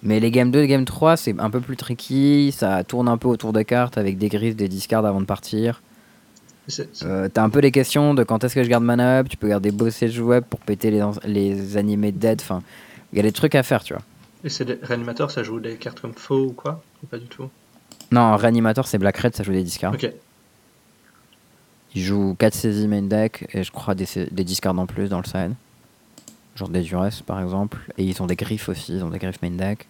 Mais 0.02 0.20
les 0.20 0.32
Game 0.32 0.52
2 0.52 0.62
et 0.62 0.68
Game 0.68 0.86
3, 0.86 1.18
c'est 1.18 1.40
un 1.40 1.50
peu 1.50 1.60
plus 1.60 1.76
tricky. 1.76 2.54
Ça 2.56 2.84
tourne 2.84 3.08
un 3.08 3.18
peu 3.18 3.28
autour 3.28 3.52
des 3.54 3.66
cartes 3.66 3.98
avec 3.98 4.18
des 4.18 4.30
griffes, 4.30 4.56
des 4.56 4.70
discards 4.70 5.06
avant 5.06 5.20
de 5.22 5.26
partir. 5.26 5.82
Euh, 7.04 7.28
T'as 7.34 7.44
un 7.44 7.50
peu 7.50 7.60
les 7.60 7.72
questions 7.72 8.14
de 8.14 8.24
quand 8.24 8.44
est-ce 8.44 8.56
que 8.56 8.64
je 8.64 8.70
garde 8.70 8.84
mana 8.84 9.20
up. 9.20 9.28
Tu 9.30 9.38
peux 9.38 9.48
garder 9.50 9.72
bossage 9.72 10.20
web 10.20 10.44
pour 10.50 10.60
péter 10.60 10.92
les, 10.92 11.04
les 11.26 11.78
animés 11.78 12.12
dead. 12.12 12.40
Enfin, 12.42 12.62
il 13.12 13.18
y 13.18 13.20
a 13.20 13.24
des 13.24 13.32
trucs 13.32 13.56
à 13.56 13.64
faire, 13.64 13.84
tu 13.84 13.94
vois. 13.94 14.04
Et 14.44 14.50
c'est 14.50 14.66
des 14.66 14.78
réanimateurs, 14.82 15.32
ça 15.32 15.44
joue 15.44 15.60
des 15.60 15.76
cartes 15.76 16.00
comme 16.00 16.14
faux 16.14 16.46
ou 16.46 16.52
quoi 16.54 16.82
Ou 17.04 17.08
pas 17.08 17.18
du 17.18 17.26
tout? 17.26 17.50
Non, 18.12 18.36
réanimateur, 18.38 18.88
c'est 18.88 18.98
Black 18.98 19.18
Red, 19.18 19.36
ça 19.36 19.44
joue 19.44 19.52
des 19.52 19.64
discards. 19.64 19.94
Ok. 19.94 20.10
Il 21.96 22.02
joue 22.04 22.36
4 22.38 22.54
saisies 22.54 22.88
main 22.88 23.02
deck 23.02 23.48
et 23.54 23.64
je 23.64 23.72
crois 23.72 23.96
des, 23.96 24.06
des 24.32 24.44
discards 24.44 24.78
en 24.78 24.86
plus 24.86 25.10
dans 25.10 25.18
le 25.20 25.26
side 25.26 25.54
genre 26.56 26.70
des 26.70 26.82
Duress 26.82 27.22
par 27.22 27.42
exemple. 27.42 27.78
Et 27.98 28.04
ils 28.04 28.22
ont 28.22 28.28
des 28.28 28.36
griffes 28.36 28.70
aussi, 28.70 28.96
ils 28.96 29.04
ont 29.04 29.10
des 29.10 29.20
griffes 29.20 29.42
main 29.42 29.52
deck. 29.52 29.88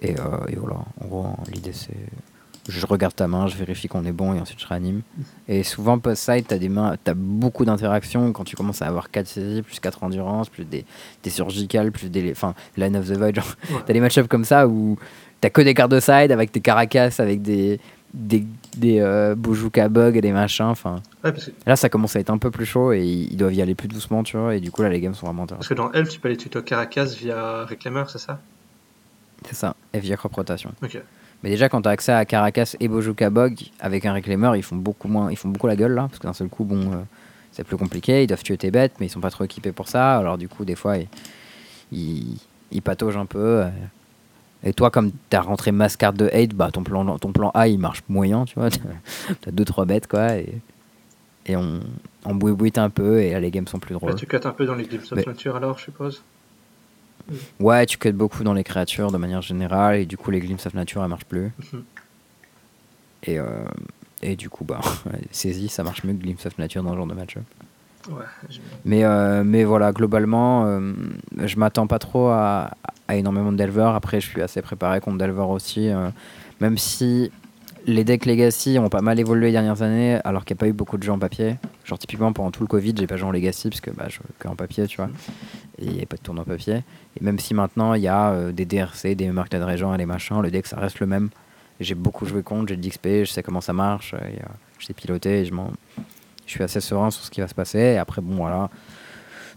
Et, 0.00 0.18
euh, 0.18 0.46
et 0.48 0.56
voilà, 0.56 0.80
en 1.00 1.06
gros, 1.06 1.26
l'idée 1.52 1.72
c'est. 1.72 1.96
Je 2.68 2.86
regarde 2.86 3.14
ta 3.14 3.26
main, 3.26 3.48
je 3.48 3.56
vérifie 3.56 3.88
qu'on 3.88 4.04
est 4.04 4.12
bon 4.12 4.34
et 4.34 4.40
ensuite 4.40 4.60
je 4.60 4.66
réanime. 4.68 5.02
Et 5.48 5.64
souvent, 5.64 5.98
post-side, 5.98 6.44
t'as 6.46 6.58
des 6.58 6.68
mains, 6.68 6.94
t'as 7.02 7.14
beaucoup 7.14 7.64
d'interactions 7.64 8.30
quand 8.32 8.44
tu 8.44 8.54
commences 8.54 8.82
à 8.82 8.86
avoir 8.86 9.10
4 9.10 9.26
saisies, 9.26 9.62
plus 9.62 9.80
4 9.80 10.04
endurance, 10.04 10.48
plus 10.48 10.64
des, 10.64 10.84
des 11.24 11.30
surgicales, 11.30 11.90
plus 11.90 12.08
des. 12.08 12.30
Enfin, 12.30 12.54
Line 12.76 12.96
of 12.96 13.08
the 13.08 13.16
Void, 13.16 13.34
genre. 13.34 13.56
T'as 13.84 13.92
des 13.92 14.00
match-ups 14.00 14.28
comme 14.28 14.44
ça 14.44 14.68
où 14.68 14.96
t'as 15.40 15.50
que 15.50 15.60
des 15.60 15.74
cartes 15.74 15.90
de 15.90 15.98
side 15.98 16.30
avec 16.30 16.52
des 16.52 16.60
caracas, 16.60 17.10
avec 17.18 17.42
des, 17.42 17.80
des, 18.14 18.46
des 18.76 19.00
euh, 19.00 19.34
Bug 19.36 20.16
et 20.16 20.20
des 20.20 20.32
machins. 20.32 20.66
Enfin, 20.66 21.02
Là, 21.66 21.76
ça 21.76 21.88
commence 21.88 22.16
à 22.16 22.20
être 22.20 22.30
un 22.30 22.38
peu 22.38 22.50
plus 22.50 22.66
chaud 22.66 22.92
et 22.92 23.04
ils 23.04 23.36
doivent 23.36 23.54
y 23.54 23.62
aller 23.62 23.74
plus 23.74 23.88
doucement, 23.88 24.22
tu 24.22 24.36
vois. 24.36 24.54
Et 24.54 24.60
du 24.60 24.70
coup, 24.70 24.82
là, 24.82 24.88
les 24.88 25.00
games 25.00 25.14
sont 25.14 25.26
vraiment. 25.26 25.46
Parce 25.46 25.68
que 25.68 25.74
dans 25.74 25.92
Elf, 25.92 26.08
tu 26.08 26.20
peux 26.20 26.28
aller 26.28 26.36
tuto 26.36 26.62
Caracas 26.62 27.14
via 27.18 27.64
Reclaimer, 27.64 28.04
c'est 28.08 28.18
ça? 28.18 28.40
C'est 29.46 29.56
ça, 29.56 29.74
et 29.92 29.98
via 29.98 30.16
crop 30.16 30.32
rotation. 30.34 30.72
Mais 31.42 31.50
déjà, 31.50 31.68
quand 31.68 31.82
tu 31.82 31.88
as 31.88 31.92
accès 31.92 32.12
à 32.12 32.24
Caracas 32.24 32.76
et 32.78 32.86
Bojuka 32.86 33.28
Bog 33.28 33.56
avec 33.80 34.06
un 34.06 34.12
Reclaimer, 34.12 34.52
ils 34.54 34.62
font 34.62 34.76
beaucoup 34.76 35.08
moins, 35.08 35.30
ils 35.32 35.36
font 35.36 35.48
beaucoup 35.48 35.66
la 35.66 35.74
gueule 35.74 35.92
là, 35.94 36.02
parce 36.08 36.20
que 36.20 36.26
d'un 36.28 36.32
seul 36.32 36.48
coup, 36.48 36.62
bon, 36.64 36.92
euh, 36.92 36.96
c'est 37.50 37.64
plus 37.64 37.76
compliqué. 37.76 38.22
Ils 38.22 38.28
doivent 38.28 38.44
tuer 38.44 38.56
tes 38.56 38.70
bêtes, 38.70 38.92
mais 39.00 39.06
ils 39.06 39.10
sont 39.10 39.20
pas 39.20 39.30
trop 39.30 39.42
équipés 39.42 39.72
pour 39.72 39.88
ça. 39.88 40.16
Alors 40.18 40.38
du 40.38 40.48
coup, 40.48 40.64
des 40.64 40.76
fois, 40.76 40.98
ils, 40.98 41.08
ils, 41.90 42.38
ils 42.70 42.82
pataugent 42.82 43.16
un 43.16 43.26
peu. 43.26 43.38
Euh, 43.62 43.68
et 44.64 44.72
toi, 44.72 44.90
comme 44.90 45.10
tu 45.30 45.36
as 45.36 45.40
rentré 45.40 45.72
masse 45.72 45.96
carte 45.96 46.16
de 46.16 46.28
hate, 46.32 46.50
bah, 46.54 46.70
ton, 46.72 46.82
plan, 46.82 47.18
ton 47.18 47.32
plan 47.32 47.50
A 47.54 47.68
il 47.68 47.78
marche 47.78 48.02
moyen, 48.08 48.44
tu 48.44 48.54
vois. 48.58 48.70
tu 48.70 48.78
as 49.46 49.52
2-3 49.52 49.86
bêtes, 49.86 50.06
quoi. 50.06 50.36
Et, 50.36 50.54
et 51.46 51.56
on, 51.56 51.80
on 52.24 52.34
bouille 52.34 52.72
un 52.76 52.90
peu, 52.90 53.20
et 53.20 53.32
là, 53.32 53.40
les 53.40 53.50
games 53.50 53.66
sont 53.66 53.80
plus 53.80 53.94
drôles. 53.94 54.14
tu 54.14 54.26
cut 54.26 54.38
un 54.44 54.52
peu 54.52 54.64
dans 54.66 54.74
les 54.74 54.84
Glimpse 54.84 55.12
of 55.12 55.26
Nature 55.26 55.56
alors, 55.56 55.78
je 55.78 55.84
suppose? 55.84 56.22
Ouais, 57.60 57.86
tu 57.86 57.98
cut 57.98 58.12
beaucoup 58.12 58.44
dans 58.44 58.52
les 58.54 58.64
créatures 58.64 59.10
de 59.10 59.16
manière 59.16 59.42
générale, 59.42 59.96
et 59.96 60.06
du 60.06 60.16
coup, 60.16 60.30
les 60.30 60.40
Glimpse 60.40 60.66
of 60.66 60.74
Nature, 60.74 61.02
elles 61.02 61.08
marchent 61.08 61.24
plus. 61.24 61.50
Mhm. 61.72 61.84
et, 63.24 63.38
euh, 63.38 63.64
et 64.22 64.36
du 64.36 64.48
coup, 64.48 64.64
bah, 64.64 64.80
saisie, 65.32 65.68
ça 65.68 65.82
marche 65.82 66.04
mieux 66.04 66.12
que 66.12 66.22
Glimpse 66.22 66.46
of 66.46 66.56
Nature 66.58 66.84
dans 66.84 66.92
ce 66.92 66.96
genre 66.96 67.06
de 67.06 67.14
match-up. 67.14 67.42
mais, 68.84 69.04
euh, 69.04 69.42
mais 69.44 69.64
voilà, 69.64 69.92
globalement, 69.92 70.66
euh, 70.66 70.92
je 71.44 71.56
m'attends 71.56 71.86
pas 71.88 71.98
trop 71.98 72.28
à, 72.28 72.70
à 73.12 73.16
énormément 73.16 73.52
Delver. 73.52 73.92
Après, 73.94 74.20
je 74.20 74.28
suis 74.28 74.42
assez 74.42 74.62
préparé 74.62 75.00
contre 75.00 75.18
Delver 75.18 75.42
aussi. 75.42 75.88
Euh, 75.88 76.10
même 76.60 76.78
si 76.78 77.30
les 77.86 78.04
decks 78.04 78.26
Legacy 78.26 78.78
ont 78.78 78.88
pas 78.88 79.00
mal 79.00 79.18
évolué 79.18 79.46
les 79.46 79.52
dernières 79.52 79.82
années, 79.82 80.18
alors 80.24 80.44
qu'il 80.44 80.54
n'y 80.54 80.58
a 80.58 80.60
pas 80.60 80.68
eu 80.68 80.72
beaucoup 80.72 80.98
de 80.98 81.02
jeux 81.02 81.12
en 81.12 81.18
papier. 81.18 81.56
Genre, 81.84 81.98
typiquement, 81.98 82.32
pendant 82.32 82.50
tout 82.50 82.62
le 82.62 82.68
Covid, 82.68 82.94
j'ai 82.96 83.06
pas 83.06 83.16
joué 83.16 83.28
en 83.28 83.32
Legacy, 83.32 83.68
parce 83.68 83.80
que 83.80 83.90
bah, 83.90 84.06
je 84.08 84.16
joue 84.16 84.48
en 84.48 84.56
papier, 84.56 84.86
tu 84.86 84.96
vois. 84.96 85.10
Et 85.78 85.86
il 85.86 85.92
n'y 85.92 86.02
a 86.02 86.06
pas 86.06 86.16
de 86.16 86.22
tournoi 86.22 86.42
en 86.42 86.46
papier. 86.46 86.82
Et 87.20 87.24
même 87.24 87.38
si 87.38 87.54
maintenant, 87.54 87.94
il 87.94 88.02
y 88.02 88.08
a 88.08 88.30
euh, 88.30 88.52
des 88.52 88.64
DRC, 88.64 89.14
des 89.14 89.30
marques 89.30 89.52
région 89.52 89.94
et 89.94 89.98
les 89.98 90.06
machins, 90.06 90.40
le 90.40 90.50
deck, 90.50 90.66
ça 90.66 90.78
reste 90.78 91.00
le 91.00 91.06
même. 91.06 91.30
J'ai 91.80 91.94
beaucoup 91.94 92.26
joué 92.26 92.42
contre, 92.42 92.68
j'ai 92.68 92.76
de 92.76 92.86
l'XP, 92.86 93.06
je 93.06 93.24
sais 93.24 93.42
comment 93.42 93.60
ça 93.60 93.72
marche, 93.72 94.14
et, 94.14 94.38
euh, 94.38 94.46
je 94.78 94.86
sais 94.86 94.94
piloter, 94.94 95.40
et 95.40 95.44
je, 95.44 95.52
je 96.46 96.50
suis 96.52 96.62
assez 96.62 96.80
serein 96.80 97.10
sur 97.10 97.24
ce 97.24 97.30
qui 97.30 97.40
va 97.40 97.48
se 97.48 97.54
passer. 97.54 97.78
Et 97.78 97.98
après, 97.98 98.22
bon, 98.22 98.36
voilà 98.36 98.70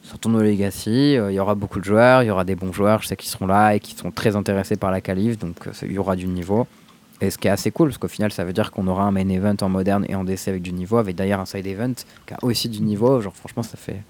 sur 0.06 0.19
Tournoi 0.19 0.44
Legacy, 0.44 1.18
euh, 1.18 1.32
il 1.32 1.36
y 1.36 1.40
aura 1.40 1.56
beaucoup 1.56 1.80
de 1.80 1.84
joueurs, 1.84 2.22
il 2.22 2.27
y 2.27 2.30
aura 2.30 2.44
des 2.44 2.56
bons 2.56 2.72
joueurs, 2.72 3.02
je 3.02 3.07
sais 3.07 3.15
qu'ils 3.15 3.30
seront 3.30 3.48
là 3.48 3.73
et 3.73 3.80
qui 3.80 3.95
sont 3.95 4.11
très 4.11 4.36
intéressés 4.36 4.76
par 4.76 4.91
la 4.91 5.02
qualif, 5.02 5.40
donc 5.40 5.68
euh, 5.68 5.72
il 5.82 5.94
y 5.94 5.98
aura 5.98 6.15
du 6.15 6.27
niveau. 6.27 6.68
Et 7.22 7.32
ce 7.32 7.40
qui 7.40 7.48
est 7.48 7.52
assez 7.52 7.72
cool, 7.72 7.90
parce 7.90 7.98
qu'au 7.98 8.07
final, 8.07 8.32
ça 8.32 8.44
veut 8.44 8.53
dire 8.53 8.72
qu'on 8.72 8.88
aura 8.88 9.03
un 9.03 9.11
main 9.11 9.27
event 9.30 9.56
en 9.61 9.69
moderne 9.69 10.06
et 10.07 10.14
en 10.14 10.23
DC 10.23 10.48
avec 10.49 10.61
du 10.61 10.73
niveau, 10.73 10.98
avec 10.98 11.15
d'ailleurs 11.15 11.40
un 11.40 11.45
side 11.45 11.65
event 11.65 11.94
qui 12.27 12.34
a 12.34 12.38
aussi 12.44 12.69
du 12.69 12.82
niveau. 12.82 13.22
Genre, 13.22 13.34
franchement, 13.34 13.64
ça 13.64 13.77
fait. 13.77 14.03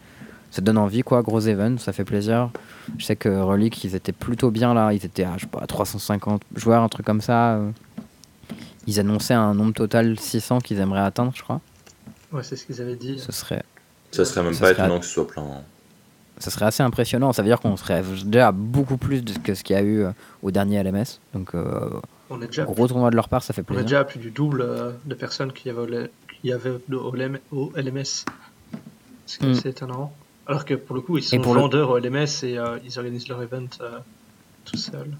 Ça 0.50 0.62
donne 0.62 0.78
envie, 0.78 1.02
quoi. 1.02 1.22
Gros 1.22 1.42
event, 1.42 1.78
ça 1.78 1.94
fait 1.94 2.04
plaisir. 2.04 2.50
Je 2.98 3.06
sais 3.06 3.16
que 3.16 3.30
Relic, 3.30 3.84
ils 3.84 3.94
étaient 3.94 4.12
plutôt 4.12 4.52
bien 4.52 4.74
là. 4.74 4.92
Ils 4.92 5.06
étaient 5.06 5.24
à, 5.24 5.34
je 5.36 5.42
sais 5.42 5.48
pas, 5.48 5.66
350 5.68 6.42
joueurs, 6.56 6.82
un 6.82 6.90
truc 6.90 7.06
comme 7.06 7.22
ça. 7.22 7.60
Ils 8.88 9.00
annonçaient 9.00 9.34
un 9.34 9.54
nombre 9.54 9.74
total 9.74 10.20
600 10.20 10.62
qu'ils 10.62 10.80
aimeraient 10.80 11.02
atteindre, 11.02 11.34
je 11.36 11.44
crois. 11.44 11.62
Ouais, 12.32 12.42
c'est 12.42 12.56
ce 12.56 12.66
qu'ils 12.66 12.82
avaient 12.82 12.96
dit. 12.96 13.20
Ce 13.20 13.32
serait. 13.32 13.64
Ça 14.12 14.26
serait 14.26 14.44
même 14.44 14.58
pas 14.58 14.72
étonnant 14.72 15.00
que 15.00 15.06
ce 15.06 15.12
soit 15.12 15.28
plein. 15.28 15.64
Ça 16.40 16.52
serait 16.52 16.66
assez 16.66 16.84
impressionnant. 16.84 17.32
Ça 17.34 17.42
veut 17.42 17.48
dire 17.48 17.60
qu'on 17.60 17.78
serait 17.78 18.04
déjà 18.26 18.52
beaucoup 18.52 18.98
plus 18.98 19.24
que 19.44 19.54
ce 19.54 19.64
qu'il 19.64 19.76
y 19.76 19.80
a 19.80 19.82
eu 19.82 20.04
euh, 20.04 20.12
au 20.44 20.52
dernier 20.52 20.84
LMS. 20.84 21.20
Donc, 21.34 21.56
euh, 21.56 21.90
on 22.30 22.42
est 22.42 22.48
déjà 22.48 22.66
gros 22.66 22.88
tournoi 22.88 23.10
de 23.10 23.16
leur 23.16 23.30
part, 23.30 23.44
ça 23.44 23.54
fait 23.54 23.64
plaisir. 23.64 23.80
On 23.80 23.82
est 23.82 23.88
déjà 23.88 24.00
à 24.02 24.04
plus 24.04 24.20
du 24.20 24.32
double 24.32 24.62
euh, 24.62 24.92
de 25.06 25.16
personnes 25.16 25.54
qui 25.54 25.70
avaient, 25.70 26.12
qui 26.42 26.52
avaient 26.52 26.78
au, 26.92 27.72
LMS. 27.76 28.26
C'est 29.26 29.44
mm. 29.44 29.68
étonnant. 29.68 30.14
Alors 30.48 30.66
que 30.66 30.74
pour 30.76 30.96
le 30.96 31.02
coup, 31.02 31.18
ils 31.18 31.24
sont 31.24 31.40
vendeurs 31.40 31.90
au 31.90 31.98
LMS 31.98 32.44
et 32.44 32.60
ils 32.86 33.00
organisent 33.00 33.28
leur 33.30 33.42
event 33.42 33.68
tout 34.66 34.78
seuls. 34.78 35.16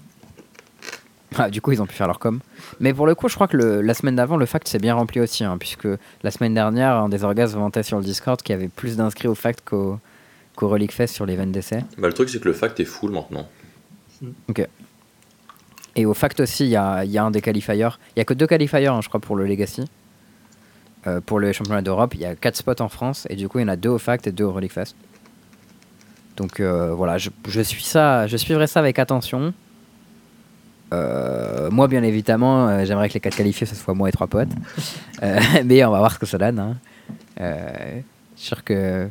Ah, 1.38 1.50
du 1.50 1.60
coup, 1.60 1.72
ils 1.72 1.82
ont 1.82 1.86
pu 1.86 1.94
faire 1.94 2.06
leur 2.06 2.18
com. 2.18 2.40
Mais 2.80 2.94
pour 2.94 3.06
le 3.06 3.14
coup, 3.14 3.28
je 3.28 3.34
crois 3.34 3.48
que 3.48 3.56
le, 3.56 3.82
la 3.82 3.94
semaine 3.94 4.16
d'avant, 4.16 4.36
le 4.36 4.46
fact 4.46 4.68
s'est 4.68 4.78
bien 4.78 4.94
rempli 4.94 5.20
aussi. 5.20 5.44
Hein, 5.44 5.58
puisque 5.58 5.88
la 6.22 6.30
semaine 6.30 6.54
dernière, 6.54 6.94
un 6.94 7.08
des 7.08 7.24
orgasmes 7.24 7.58
vantait 7.58 7.82
sur 7.82 7.98
le 7.98 8.04
Discord 8.04 8.40
qu'il 8.40 8.54
y 8.54 8.56
avait 8.56 8.68
plus 8.68 8.96
d'inscrits 8.96 9.28
au 9.28 9.34
fact 9.34 9.62
qu'au 9.64 9.98
qu'au 10.56 10.68
Relic 10.68 10.90
Fest 10.90 11.14
sur 11.14 11.26
les 11.26 11.36
20 11.36 11.52
d'essai. 11.52 11.84
Bah, 11.98 12.08
le 12.08 12.12
truc, 12.12 12.28
c'est 12.28 12.40
que 12.40 12.48
le 12.48 12.54
fact 12.54 12.80
est 12.80 12.84
full 12.84 13.12
maintenant. 13.12 13.48
Ok. 14.48 14.66
Et 15.94 16.04
au 16.04 16.14
fact 16.14 16.40
aussi, 16.40 16.64
il 16.64 16.70
y 16.70 16.76
a, 16.76 17.04
y 17.04 17.16
a, 17.16 17.24
un 17.24 17.30
des 17.30 17.40
qualifiers. 17.40 17.74
Il 17.74 17.88
n'y 18.16 18.22
a 18.22 18.24
que 18.24 18.34
deux 18.34 18.46
qualifiers, 18.46 18.86
hein, 18.86 19.00
je 19.02 19.08
crois, 19.08 19.20
pour 19.20 19.36
le 19.36 19.46
Legacy. 19.46 19.84
Euh, 21.06 21.20
pour 21.20 21.38
le 21.38 21.52
championnat 21.52 21.82
d'Europe, 21.82 22.14
il 22.14 22.20
y 22.20 22.24
a 22.24 22.34
quatre 22.34 22.56
spots 22.56 22.80
en 22.80 22.88
France, 22.88 23.26
et 23.30 23.36
du 23.36 23.48
coup, 23.48 23.58
il 23.58 23.62
y 23.62 23.64
en 23.64 23.68
a 23.68 23.76
deux 23.76 23.90
au 23.90 23.98
fact 23.98 24.26
et 24.26 24.32
deux 24.32 24.44
au 24.44 24.52
Relic 24.52 24.72
Fest. 24.72 24.96
Donc 26.36 26.60
euh, 26.60 26.92
voilà, 26.92 27.16
je, 27.16 27.30
je, 27.48 27.60
suis 27.60 27.82
ça, 27.82 28.26
je 28.26 28.36
suivrai 28.36 28.66
ça 28.66 28.80
avec 28.80 28.98
attention. 28.98 29.54
Euh, 30.92 31.70
moi, 31.70 31.86
bien 31.86 32.02
évidemment, 32.02 32.84
j'aimerais 32.84 33.08
que 33.08 33.14
les 33.14 33.20
quatre 33.20 33.36
qualifiés, 33.36 33.66
ce 33.66 33.74
soit 33.74 33.94
moi 33.94 34.08
et 34.08 34.12
trois 34.12 34.26
potes. 34.26 34.50
mais 35.64 35.84
on 35.84 35.90
va 35.90 35.98
voir 35.98 36.12
ce 36.12 36.18
que 36.18 36.26
ça 36.26 36.38
donne. 36.38 36.58
Hein. 36.58 36.76
je 37.38 38.02
suis 38.36 38.48
sûr 38.48 38.64
que 38.64 39.08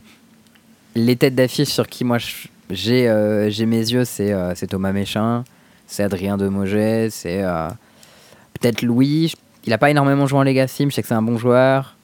les 0.96 1.16
têtes 1.16 1.36
d'affiche 1.36 1.70
sur 1.70 1.88
qui 1.88 2.04
moi 2.04 2.18
j'ai 2.70 3.08
euh, 3.08 3.50
j'ai 3.50 3.66
mes 3.66 3.78
yeux, 3.78 4.06
c'est 4.06 4.34
euh, 4.34 4.54
Thomas 4.70 4.92
Méchin, 4.92 5.44
c'est 5.86 6.04
Adrien 6.04 6.38
Demogé, 6.38 7.10
c'est 7.12 7.44
euh, 7.44 7.70
peut-être 8.60 8.82
Louis. 8.82 9.34
Il 9.66 9.70
n'a 9.70 9.78
pas 9.78 9.92
énormément 9.92 10.26
joué 10.26 10.40
en 10.40 10.44
Legacy, 10.44 10.86
mais 10.86 10.92
je 10.92 10.96
sais 10.96 11.02
que 11.02 11.08
c'est 11.08 11.14
un 11.14 11.22
bon 11.22 11.38
joueur. 11.38 11.96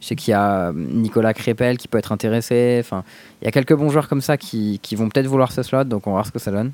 Je 0.00 0.06
sais 0.06 0.16
qu'il 0.16 0.32
y 0.32 0.34
a 0.34 0.72
Nicolas 0.72 1.34
Crépel 1.34 1.76
qui 1.76 1.86
peut 1.86 1.98
être 1.98 2.12
intéressé. 2.12 2.78
Enfin, 2.80 3.04
il 3.40 3.44
y 3.44 3.48
a 3.48 3.50
quelques 3.50 3.74
bons 3.74 3.90
joueurs 3.90 4.08
comme 4.08 4.22
ça 4.22 4.38
qui, 4.38 4.80
vont 4.92 5.08
peut-être 5.10 5.26
vouloir 5.26 5.52
ce 5.52 5.62
slot, 5.62 5.84
donc 5.84 6.06
on 6.06 6.10
va 6.10 6.16
voir 6.16 6.26
ce 6.26 6.32
que 6.32 6.38
ça 6.38 6.50
donne. 6.50 6.72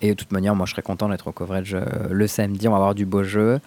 Et 0.00 0.10
de 0.10 0.14
toute 0.14 0.30
manière, 0.30 0.54
moi 0.54 0.66
je 0.66 0.72
serais 0.72 0.82
content 0.82 1.08
d'être 1.08 1.26
au 1.26 1.32
coverage 1.32 1.76
le 2.10 2.26
samedi. 2.26 2.68
On 2.68 2.72
va 2.72 2.76
avoir 2.76 2.94
du 2.94 3.06
beau 3.06 3.24
jeu. 3.24 3.60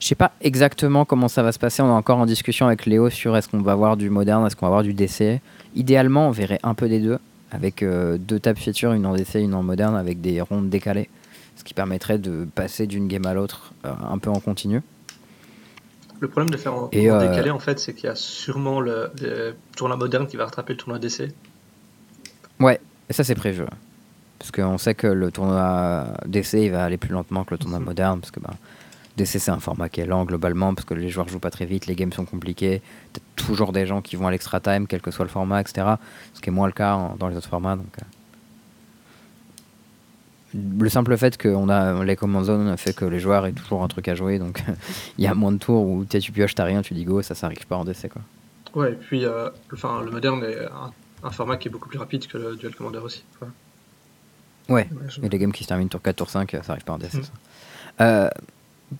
Je 0.00 0.08
sais 0.08 0.14
pas 0.14 0.32
exactement 0.42 1.04
comment 1.04 1.28
ça 1.28 1.42
va 1.42 1.52
se 1.52 1.58
passer. 1.58 1.80
On 1.80 1.88
est 1.88 1.92
encore 1.92 2.18
en 2.18 2.26
discussion 2.26 2.66
avec 2.66 2.84
Léo 2.84 3.08
sur 3.10 3.36
est-ce 3.36 3.48
qu'on 3.48 3.62
va 3.62 3.72
avoir 3.72 3.96
du 3.96 4.10
moderne, 4.10 4.46
est-ce 4.46 4.56
qu'on 4.56 4.66
va 4.66 4.70
avoir 4.70 4.82
du 4.82 4.92
DC. 4.92 5.40
Idéalement, 5.74 6.28
on 6.28 6.30
verrait 6.30 6.60
un 6.62 6.74
peu 6.74 6.88
des 6.88 7.00
deux, 7.00 7.18
avec 7.50 7.82
euh, 7.82 8.16
deux 8.18 8.38
tables 8.38 8.58
features, 8.58 8.92
une 8.92 9.06
en 9.06 9.14
DC, 9.14 9.36
une 9.36 9.54
en 9.54 9.62
moderne, 9.62 9.96
avec 9.96 10.20
des 10.20 10.40
rondes 10.40 10.70
décalées, 10.70 11.08
ce 11.56 11.64
qui 11.64 11.74
permettrait 11.74 12.18
de 12.18 12.46
passer 12.54 12.86
d'une 12.86 13.08
game 13.08 13.26
à 13.26 13.34
l'autre 13.34 13.72
euh, 13.84 13.92
un 14.08 14.18
peu 14.18 14.30
en 14.30 14.40
continu. 14.40 14.82
Le 16.20 16.28
problème 16.28 16.50
de 16.50 16.56
faire 16.56 16.74
en, 16.74 16.90
euh, 16.94 17.28
décalé, 17.28 17.50
en 17.50 17.58
fait, 17.58 17.78
c'est 17.80 17.92
qu'il 17.92 18.04
y 18.04 18.08
a 18.08 18.14
sûrement 18.14 18.80
le, 18.80 19.10
tournoi 19.76 19.96
moderne 19.96 20.26
qui 20.26 20.36
va 20.36 20.44
rattraper 20.44 20.74
le 20.74 20.78
tournoi 20.78 20.98
DC. 20.98 21.32
Ouais, 22.60 22.80
et 23.08 23.12
ça 23.12 23.24
c'est 23.24 23.34
prévu. 23.34 23.64
Parce 24.38 24.52
qu'on 24.52 24.78
sait 24.78 24.94
que 24.94 25.06
le 25.06 25.30
tournoi 25.32 26.06
DC 26.26 26.54
il 26.54 26.70
va 26.70 26.84
aller 26.84 26.98
plus 26.98 27.10
lentement 27.10 27.44
que 27.44 27.54
le 27.54 27.58
tournoi 27.58 27.80
moderne, 27.80 28.20
parce 28.20 28.30
que 28.30 28.40
bah, 28.40 28.54
DC 29.16 29.26
c'est 29.26 29.50
un 29.50 29.60
format 29.60 29.88
qui 29.88 30.00
est 30.00 30.06
lent 30.06 30.24
globalement 30.24 30.74
parce 30.74 30.84
que 30.84 30.94
les 30.94 31.08
joueurs 31.08 31.28
jouent 31.28 31.38
pas 31.38 31.50
très 31.50 31.66
vite, 31.66 31.86
les 31.86 31.94
games 31.94 32.12
sont 32.12 32.24
compliqués, 32.24 32.82
t'as 33.12 33.20
toujours 33.36 33.72
des 33.72 33.86
gens 33.86 34.02
qui 34.02 34.16
vont 34.16 34.26
à 34.26 34.30
l'extra 34.30 34.60
time, 34.60 34.86
quel 34.86 35.00
que 35.00 35.10
soit 35.10 35.24
le 35.24 35.30
format, 35.30 35.60
etc. 35.60 35.86
Ce 36.32 36.40
qui 36.40 36.50
est 36.50 36.52
moins 36.52 36.66
le 36.66 36.72
cas 36.72 37.12
dans 37.18 37.28
les 37.28 37.36
autres 37.36 37.48
formats. 37.48 37.76
Donc, 37.76 37.96
euh. 40.54 40.58
le 40.80 40.88
simple 40.88 41.16
fait 41.16 41.40
qu'on 41.40 41.68
a 41.68 42.02
les 42.02 42.16
command 42.16 42.44
zones 42.44 42.76
fait 42.76 42.94
que 42.94 43.04
les 43.04 43.20
joueurs 43.20 43.46
aient 43.46 43.52
toujours 43.52 43.84
un 43.84 43.88
truc 43.88 44.08
à 44.08 44.16
jouer, 44.16 44.38
donc 44.38 44.62
il 45.18 45.24
y 45.24 45.28
a 45.28 45.34
moins 45.34 45.52
de 45.52 45.58
tours 45.58 45.86
où 45.86 46.04
tu 46.04 46.32
pioches, 46.32 46.56
t'as 46.56 46.64
rien, 46.64 46.82
tu 46.82 46.94
dis 46.94 47.04
go, 47.04 47.22
ça 47.22 47.36
s'arrive 47.36 47.66
pas 47.66 47.76
en 47.76 47.84
DC 47.84 48.08
quoi. 48.08 48.22
Ouais, 48.74 48.92
et 48.92 48.96
puis 48.96 49.24
euh, 49.24 49.50
enfin, 49.72 50.02
le 50.02 50.10
moderne 50.10 50.42
est 50.42 50.58
un, 51.22 51.30
format 51.30 51.56
qui 51.56 51.68
est 51.68 51.70
beaucoup 51.70 51.88
plus 51.88 51.98
rapide 51.98 52.26
que 52.26 52.36
le 52.36 52.56
duel 52.56 52.74
commander 52.74 52.98
aussi. 52.98 53.22
Ouais, 54.68 54.88
et 55.22 55.28
les 55.28 55.38
games 55.38 55.52
qui 55.52 55.62
se 55.62 55.68
terminent 55.68 55.88
tour 55.88 56.02
4, 56.02 56.16
tour 56.16 56.30
5, 56.30 56.50
ça 56.62 56.72
arrive 56.72 56.84
pas 56.84 56.94
en 56.94 56.98
DC. 56.98 57.14
Mm. 57.14 57.20
Euh, 58.00 58.30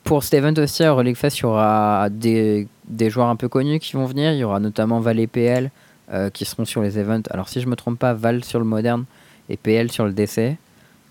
pour 0.03 0.25
cet 0.25 0.35
event 0.35 0.55
aussi, 0.59 0.83
à 0.83 0.93
Relic 0.93 1.17
Fest, 1.17 1.39
il 1.39 1.43
y 1.43 1.47
aura 1.47 2.09
des, 2.11 2.67
des, 2.89 3.11
joueurs 3.11 3.29
un 3.29 3.37
peu 3.37 3.49
connus 3.49 3.79
qui 3.79 3.95
vont 3.95 4.07
venir. 4.07 4.33
Il 4.33 4.39
y 4.39 4.45
aura 4.45 4.61
notamment 4.61 5.01
Val 5.01 5.21
et 5.21 5.27
PL 5.27 5.71
euh, 6.13 6.31
qui 6.31 6.45
seront 6.45 6.65
sur 6.65 6.83
les 6.83 6.99
events. 6.99 7.23
Alors, 7.31 7.49
si 7.49 7.61
je 7.61 7.69
me 7.69 7.77
trompe 7.77 7.99
pas, 7.99 8.13
Val 8.15 8.45
sur 8.45 8.59
le 8.59 8.65
moderne 8.65 9.05
et 9.49 9.57
PL 9.57 9.91
sur 9.91 10.05
le 10.05 10.13
DC. 10.13 10.57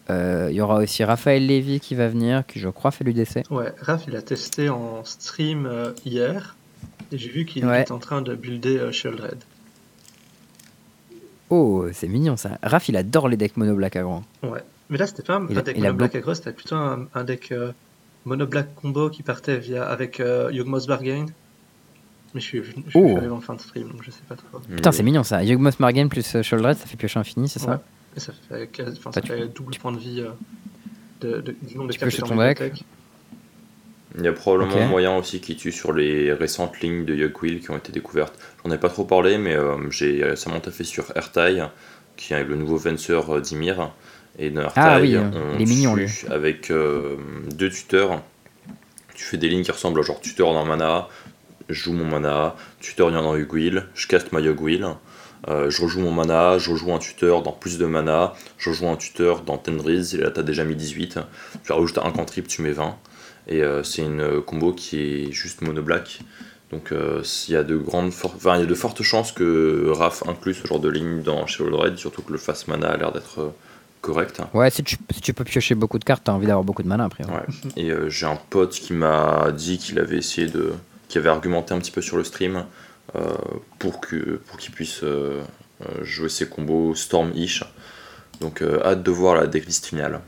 Euh, 0.10 0.48
il 0.50 0.56
y 0.56 0.62
aura 0.62 0.80
aussi 0.80 1.04
Raphaël 1.04 1.46
Lévy 1.46 1.80
qui 1.80 1.96
va 1.96 2.10
venir, 2.10 2.46
qui 2.46 2.60
je 2.60 2.68
crois 2.68 2.92
fait 2.92 3.06
du 3.06 3.14
DC. 3.14 3.50
Ouais, 3.50 3.74
Raph, 3.80 4.04
il 4.08 4.16
a 4.18 4.22
testé 4.22 4.70
en 4.70 5.06
stream 5.06 5.66
euh, 5.66 5.94
hier. 6.06 6.56
Et 7.12 7.18
j'ai 7.18 7.30
vu 7.30 7.46
qu'il 7.46 7.64
est 7.64 7.92
en 7.92 8.00
train 8.00 8.22
de 8.22 8.36
builder 8.36 8.92
Shieldred. 8.92 9.38
Oh, 11.50 11.86
c'est 11.94 12.08
mignon 12.08 12.36
ça. 12.36 12.58
Raph, 12.64 12.90
il 12.90 12.98
adore 12.98 13.30
les 13.30 13.38
decks 13.38 13.56
mono 13.56 13.76
black 13.76 13.96
aggro. 13.96 14.24
Ouais, 14.42 14.64
mais 14.90 14.98
là, 14.98 15.08
c'était 15.08 15.24
pas 15.24 15.36
un, 15.36 15.46
deck 15.46 15.78
mono 15.78 15.94
black 15.94 16.16
aggro, 16.16 16.34
c'était 16.34 16.54
plutôt 16.54 16.76
un, 16.76 17.08
un 17.14 17.24
deck 17.24 17.54
Mono 18.26 18.48
Black 18.48 18.74
combo 18.76 19.10
qui 19.10 19.24
partait 19.24 19.58
via 19.58 19.84
avec 19.84 20.20
euh, 20.20 20.50
Yugmoth 20.52 20.88
Bargain. 20.88 21.26
Mais 22.34 22.42
je 22.42 22.46
suis, 22.46 22.64
je, 22.64 22.72
suis 22.72 22.84
oh. 22.96 23.18
arrivé 23.18 23.32
en 23.32 23.42
fin 23.42 23.54
de 23.54 23.62
stream, 23.62 23.90
donc 23.90 24.04
je 24.04 24.10
sais 24.10 24.24
pas 24.28 24.36
trop. 24.36 24.60
Putain, 24.60 24.92
c'est 24.92 25.04
mignon 25.04 25.24
ça. 25.24 25.44
Yugmoth 25.44 25.78
Bargain 25.80 26.08
plus 26.08 26.36
euh, 26.36 26.42
Shoulder, 26.42 26.74
ça 26.74 26.88
fait 26.88 26.98
piocher 26.98 27.20
infini, 27.20 27.48
c'est 27.48 27.60
ça 27.60 27.84
Et 28.16 28.20
ça 28.20 28.34
fait, 28.50 28.70
enfin, 28.98 29.12
ça 29.12 29.22
fait 29.22 29.48
double 29.48 29.76
point 29.76 29.92
de 29.92 30.00
vie 30.00 30.22
euh, 30.22 30.30
de, 31.22 31.42
de, 31.42 31.56
du 31.62 31.78
nombre 31.78 31.92
de 31.92 31.98
cartes 31.98 32.18
ton 32.18 32.36
deck. 32.36 32.84
Il 34.16 34.24
y 34.24 34.28
a 34.28 34.34
probablement 34.34 34.86
moyen 34.88 35.16
aussi 35.18 35.42
qui 35.42 35.56
tue 35.56 35.72
sur 35.72 35.92
les 35.92 36.32
récentes 36.34 36.80
lignes 36.82 37.04
de 37.04 37.16
Yugwill 37.16 37.62
qui 37.62 37.72
ont 37.72 37.78
été 37.78 37.92
découvertes. 37.92 38.38
J'en 38.64 38.72
ai 38.72 38.78
pas 38.78 38.90
trop 38.90 39.06
parlé, 39.06 39.40
mais 39.40 39.56
euh, 39.56 39.90
j'ai 39.90 40.24
récemment 40.24 40.62
fait 40.62 40.84
sur 40.84 41.06
Airtai, 41.16 41.64
qui 42.16 42.34
est 42.34 42.44
le 42.44 42.56
nouveau 42.56 42.78
Vencer 42.78 43.20
d'Ymir 43.42 43.92
et 44.40 44.50
dans 44.50 44.68
ah, 44.76 45.00
oui, 45.00 45.16
on 45.18 45.58
il 45.60 45.68
mignon, 45.68 45.96
lui. 45.96 46.10
avec 46.30 46.72
euh, 46.72 47.18
deux 47.54 47.70
tuteurs. 47.70 48.22
Tu 49.14 49.24
fais 49.24 49.38
des 49.38 49.48
lignes 49.48 49.64
qui 49.64 49.72
ressemblent 49.72 50.00
à 50.00 50.04
genre 50.04 50.20
tuteur 50.20 50.54
dans 50.54 50.66
mana, 50.66 51.08
je 51.70 51.84
joue 51.84 51.94
mon 51.94 52.06
mana, 52.06 52.56
tuteur 52.80 53.12
dans 53.12 53.36
Yugwil, 53.36 53.86
je 53.94 54.08
caste 54.08 54.32
ma 54.32 54.40
Yugwil, 54.40 54.88
euh, 55.50 55.70
je 55.70 55.82
rejoue 55.84 56.02
mon 56.02 56.12
mana, 56.12 56.58
je 56.58 56.72
rejoue 56.72 56.92
un 56.94 56.98
tuteur 56.98 57.44
dans 57.44 57.52
plus 57.52 57.78
de 57.78 57.86
mana, 57.86 58.34
je 58.58 58.72
rejoue 58.72 58.88
un 58.88 58.96
tuteur 58.96 59.42
dans 59.42 59.58
Tendriz, 59.58 60.16
et 60.16 60.18
là 60.18 60.32
t'as 60.32 60.42
déjà 60.42 60.64
mis 60.64 60.76
18, 60.76 61.20
tu 61.64 61.72
rajoutes 61.72 62.00
un 62.00 62.10
cantrip, 62.10 62.48
tu 62.48 62.64
mets 62.64 62.72
20. 62.72 62.98
Et 63.46 63.62
euh, 63.62 63.84
c'est 63.84 64.02
une 64.02 64.42
combo 64.42 64.74
qui 64.74 65.00
est 65.00 65.32
juste 65.32 65.62
mono 65.62 65.84
black. 65.84 66.22
Donc 66.72 66.92
il 66.92 67.54
y, 67.54 67.56
a 67.56 67.62
de 67.62 67.78
grandes 67.78 68.08
enfin, 68.24 68.58
y 68.58 68.64
a 68.64 68.66
de 68.66 68.74
fortes 68.74 69.04
chances 69.04 69.32
que 69.32 69.92
Raf 69.92 70.24
inclue 70.28 70.56
ce 70.56 70.66
genre 70.66 70.80
de 70.80 70.90
ligne 70.90 71.22
dans 71.22 71.46
Shadow 71.46 71.78
Red, 71.78 71.98
surtout 71.98 72.24
que 72.24 72.32
le 72.32 72.40
face 72.40 72.68
mana 72.68 72.88
a 72.88 72.98
l'air 72.98 73.12
d'être 73.12 73.54
correct. 74.04 74.42
Ouais, 74.54 74.70
si 74.70 74.84
tu, 74.84 74.98
tu, 75.22 75.34
peux 75.34 75.46
piocher 75.46 75.74
beaucoup 75.74 75.98
de 75.98 76.04
cartes, 76.04 76.24
t'as 76.26 76.34
envie 76.34 76.46
d'avoir 76.46 76.64
beaucoup 76.64 76.84
de 76.84 76.88
mana 76.88 77.06
après. 77.06 77.24
Ouais. 77.26 77.46
Et 77.76 77.90
euh, 77.90 78.10
j'ai 78.10 78.28
un 78.28 78.36
pote 78.36 78.74
qui 78.74 78.94
m'a 78.94 79.52
dit 79.52 79.80
qu'il 79.80 79.98
avait 79.98 80.18
essayé 80.18 80.48
de. 80.48 80.74
qui 81.08 81.18
avait 81.18 81.30
argumenté 81.30 81.74
un 81.74 81.80
petit 81.80 81.92
peu 81.92 82.02
sur 82.02 82.18
le 82.18 82.24
stream 82.24 82.66
euh, 83.16 83.34
pour 83.80 84.06
qu'il 84.06 84.38
pour 84.46 84.58
qu'il 84.58 84.74
puisse 84.74 85.04
euh, 85.04 85.42
jouer 86.02 86.30
ses 86.30 86.48
combos 86.48 86.94
Storm-ish. 86.94 87.64
Donc 88.42 88.62
hâte 88.62 89.02
de 89.02 89.12
voir 89.12 89.36
la 89.36 89.48
decklist 89.48 89.86
finale. 89.86 90.20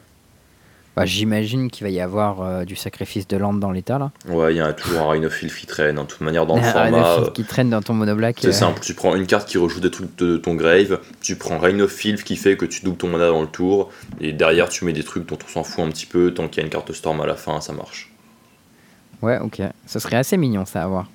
Bah, 0.96 1.06
J'imagine 1.06 1.70
qu'il 1.70 1.84
va 1.86 1.90
y 1.90 2.00
avoir 2.00 2.42
euh, 2.42 2.64
du 2.64 2.78
sacrifice 2.78 3.28
de 3.28 3.36
land 3.36 3.56
dans 3.56 3.72
l'état 3.72 4.00
là. 4.00 4.12
Ouais, 4.30 4.54
il 4.54 4.58
y 4.58 4.62
a 4.62 4.72
toujours 4.72 5.02
un 5.02 5.12
Rhinophile 5.12 5.54
qui 5.54 5.66
traîne. 5.66 6.00
En 6.00 6.04
hein. 6.04 6.06
toute 6.06 6.22
manière, 6.22 6.46
dans 6.46 6.56
le 6.56 6.62
format. 6.64 7.20
Euh, 7.20 7.32
qui 7.32 7.44
traîne 7.44 7.70
dans 7.70 7.82
ton 7.82 7.94
monoblack. 7.94 8.38
C'est 8.40 8.48
euh. 8.48 8.52
simple, 8.54 8.80
tu 8.80 8.94
prends 8.94 9.14
une 9.16 9.28
carte 9.28 9.50
qui 9.50 9.58
rejoue 9.58 9.82
des 9.82 9.92
trucs 9.92 10.16
de 10.18 10.38
ton 10.38 10.56
grave, 10.56 11.02
tu 11.22 11.36
prends 11.36 11.58
Rhinophile 11.58 12.24
qui 12.24 12.38
fait 12.38 12.56
que 12.56 12.66
tu 12.66 12.84
doubles 12.84 12.98
ton 12.98 13.10
mana 13.10 13.28
dans 13.28 13.42
le 13.42 13.48
tour, 13.48 13.92
et 14.22 14.32
derrière 14.32 14.70
tu 14.70 14.86
mets 14.86 14.94
des 14.94 15.04
trucs 15.04 15.28
dont 15.28 15.38
on 15.44 15.50
s'en 15.52 15.64
fout 15.64 15.84
un 15.84 15.90
petit 15.90 16.06
peu, 16.06 16.34
tant 16.34 16.48
qu'il 16.48 16.58
y 16.58 16.60
a 16.62 16.64
une 16.64 16.72
carte 16.72 16.92
storm 16.94 17.20
à 17.20 17.26
la 17.26 17.36
fin, 17.36 17.60
ça 17.60 17.74
marche. 17.74 18.12
Ouais, 19.22 19.40
ok. 19.40 19.62
Ce 19.86 20.00
serait 20.00 20.18
assez 20.18 20.38
mignon 20.38 20.66
ça 20.66 20.84
à 20.84 20.88
voir. 20.88 21.10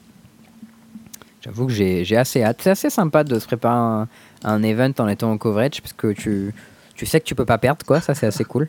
J'avoue 1.43 1.67
que 1.67 1.73
j'ai 1.73 2.17
assez 2.17 2.43
hâte. 2.43 2.59
C'est 2.61 2.71
assez 2.71 2.91
sympa 2.91 3.25
de 3.25 3.39
se 3.39 3.47
préparer 3.47 3.75
un, 3.75 4.09
un, 4.45 4.63
event 4.63 4.93
en 4.99 5.09
étant 5.09 5.31
en 5.31 5.39
coverage, 5.39 5.81
parce 5.81 5.95
que 5.95 6.13
tu, 6.13 6.53
tu 6.97 7.07
sais 7.07 7.19
que 7.19 7.25
tu 7.25 7.35
peux 7.35 7.47
pas 7.47 7.57
perdre, 7.57 7.87
quoi. 7.87 8.03
Ça, 8.03 8.15
c'est 8.15 8.27
assez 8.27 8.45
cool. 8.45 8.69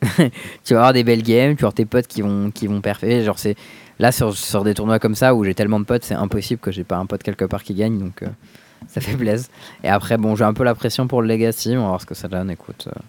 tu 0.64 0.74
vas 0.74 0.80
avoir 0.80 0.92
des 0.92 1.04
belles 1.04 1.22
games, 1.22 1.56
tu 1.56 1.62
vas 1.62 1.66
avoir 1.66 1.74
tes 1.74 1.84
potes 1.84 2.06
qui 2.06 2.22
vont, 2.22 2.50
qui 2.50 2.66
vont 2.66 2.80
parfait. 2.80 3.22
Genre, 3.24 3.38
c'est 3.38 3.56
là 3.98 4.12
sur, 4.12 4.36
sur, 4.36 4.64
des 4.64 4.74
tournois 4.74 4.98
comme 4.98 5.14
ça 5.14 5.34
où 5.34 5.44
j'ai 5.44 5.54
tellement 5.54 5.80
de 5.80 5.84
potes, 5.84 6.04
c'est 6.04 6.14
impossible 6.14 6.60
que 6.60 6.70
j'ai 6.70 6.84
pas 6.84 6.96
un 6.96 7.06
pote 7.06 7.22
quelque 7.22 7.44
part 7.44 7.62
qui 7.62 7.74
gagne, 7.74 7.98
donc 7.98 8.22
euh, 8.22 8.28
ça 8.88 9.00
fait 9.00 9.16
plaisir. 9.16 9.48
Et 9.82 9.88
après, 9.88 10.16
bon, 10.16 10.36
j'ai 10.36 10.44
un 10.44 10.54
peu 10.54 10.64
la 10.64 10.74
pression 10.74 11.06
pour 11.06 11.22
le 11.22 11.28
Legacy, 11.28 11.76
on 11.76 11.82
va 11.82 11.88
voir 11.88 12.00
ce 12.00 12.06
que 12.06 12.14
ça 12.14 12.28
donne. 12.28 12.50
Écoute, 12.50 12.88
euh, 12.88 13.00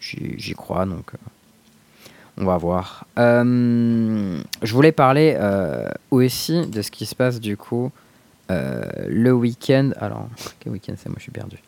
j'y 0.00 0.54
crois, 0.54 0.86
donc 0.86 1.14
euh, 1.14 1.18
on 2.38 2.44
va 2.44 2.56
voir. 2.56 3.06
je 3.16 4.72
voulais 4.72 4.92
parler 4.92 5.38
aussi 6.10 6.66
de 6.66 6.82
ce 6.82 6.90
qui 6.90 7.06
se 7.06 7.14
passe 7.14 7.40
du 7.40 7.56
coup 7.56 7.92
le 8.48 9.30
week-end. 9.30 9.90
Alors, 10.00 10.28
quel 10.60 10.72
week-end 10.72 10.94
c'est? 10.96 11.08
Moi, 11.08 11.16
je 11.18 11.24
suis 11.24 11.32
perdu. 11.32 11.58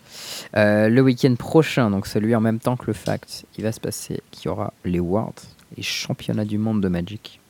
Euh, 0.57 0.89
le 0.89 1.01
week-end 1.03 1.35
prochain, 1.35 1.91
donc 1.91 2.07
celui 2.07 2.35
en 2.35 2.41
même 2.41 2.59
temps 2.59 2.77
que 2.77 2.87
le 2.87 2.93
Fact, 2.93 3.47
il 3.59 3.65
va 3.65 3.73
se 3.73 3.81
passer 3.81 4.21
qu'il 4.31 4.47
y 4.47 4.49
aura 4.49 4.73
les 4.85 5.01
Worlds, 5.01 5.43
les 5.77 5.83
championnats 5.83 6.45
du 6.45 6.59
monde 6.59 6.81
de 6.81 6.89
Magic. 6.89 7.41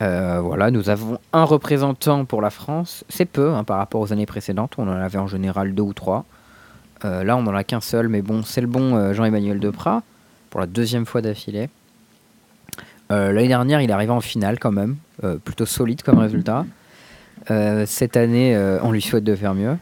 Euh, 0.00 0.40
voilà, 0.40 0.70
nous 0.70 0.90
avons 0.90 1.18
un 1.32 1.44
représentant 1.44 2.24
pour 2.24 2.42
la 2.42 2.50
France. 2.50 3.04
C'est 3.08 3.24
peu 3.24 3.52
hein, 3.52 3.64
par 3.64 3.78
rapport 3.78 4.00
aux 4.00 4.12
années 4.12 4.26
précédentes, 4.26 4.74
on 4.78 4.88
en 4.88 4.92
avait 4.92 5.18
en 5.18 5.26
général 5.26 5.74
deux 5.74 5.82
ou 5.82 5.92
trois. 5.92 6.24
Euh, 7.04 7.24
là, 7.24 7.36
on 7.36 7.42
n'en 7.42 7.54
a 7.54 7.64
qu'un 7.64 7.80
seul, 7.80 8.08
mais 8.08 8.22
bon, 8.22 8.42
c'est 8.42 8.60
le 8.60 8.66
bon 8.66 9.12
Jean-Emmanuel 9.12 9.58
Deprat, 9.60 10.02
pour 10.50 10.60
la 10.60 10.66
deuxième 10.66 11.06
fois 11.06 11.22
d'affilée. 11.22 11.68
L'année 13.10 13.48
dernière, 13.48 13.82
il 13.82 13.92
arrivé 13.92 14.10
en 14.10 14.22
finale 14.22 14.58
quand 14.58 14.72
même, 14.72 14.96
plutôt 15.44 15.66
solide 15.66 16.00
comme 16.02 16.16
résultat. 16.16 16.64
cette 17.84 18.16
année, 18.16 18.56
on 18.82 18.90
lui 18.90 19.02
souhaite 19.02 19.24
de 19.24 19.36
faire 19.36 19.54
mieux. 19.54 19.76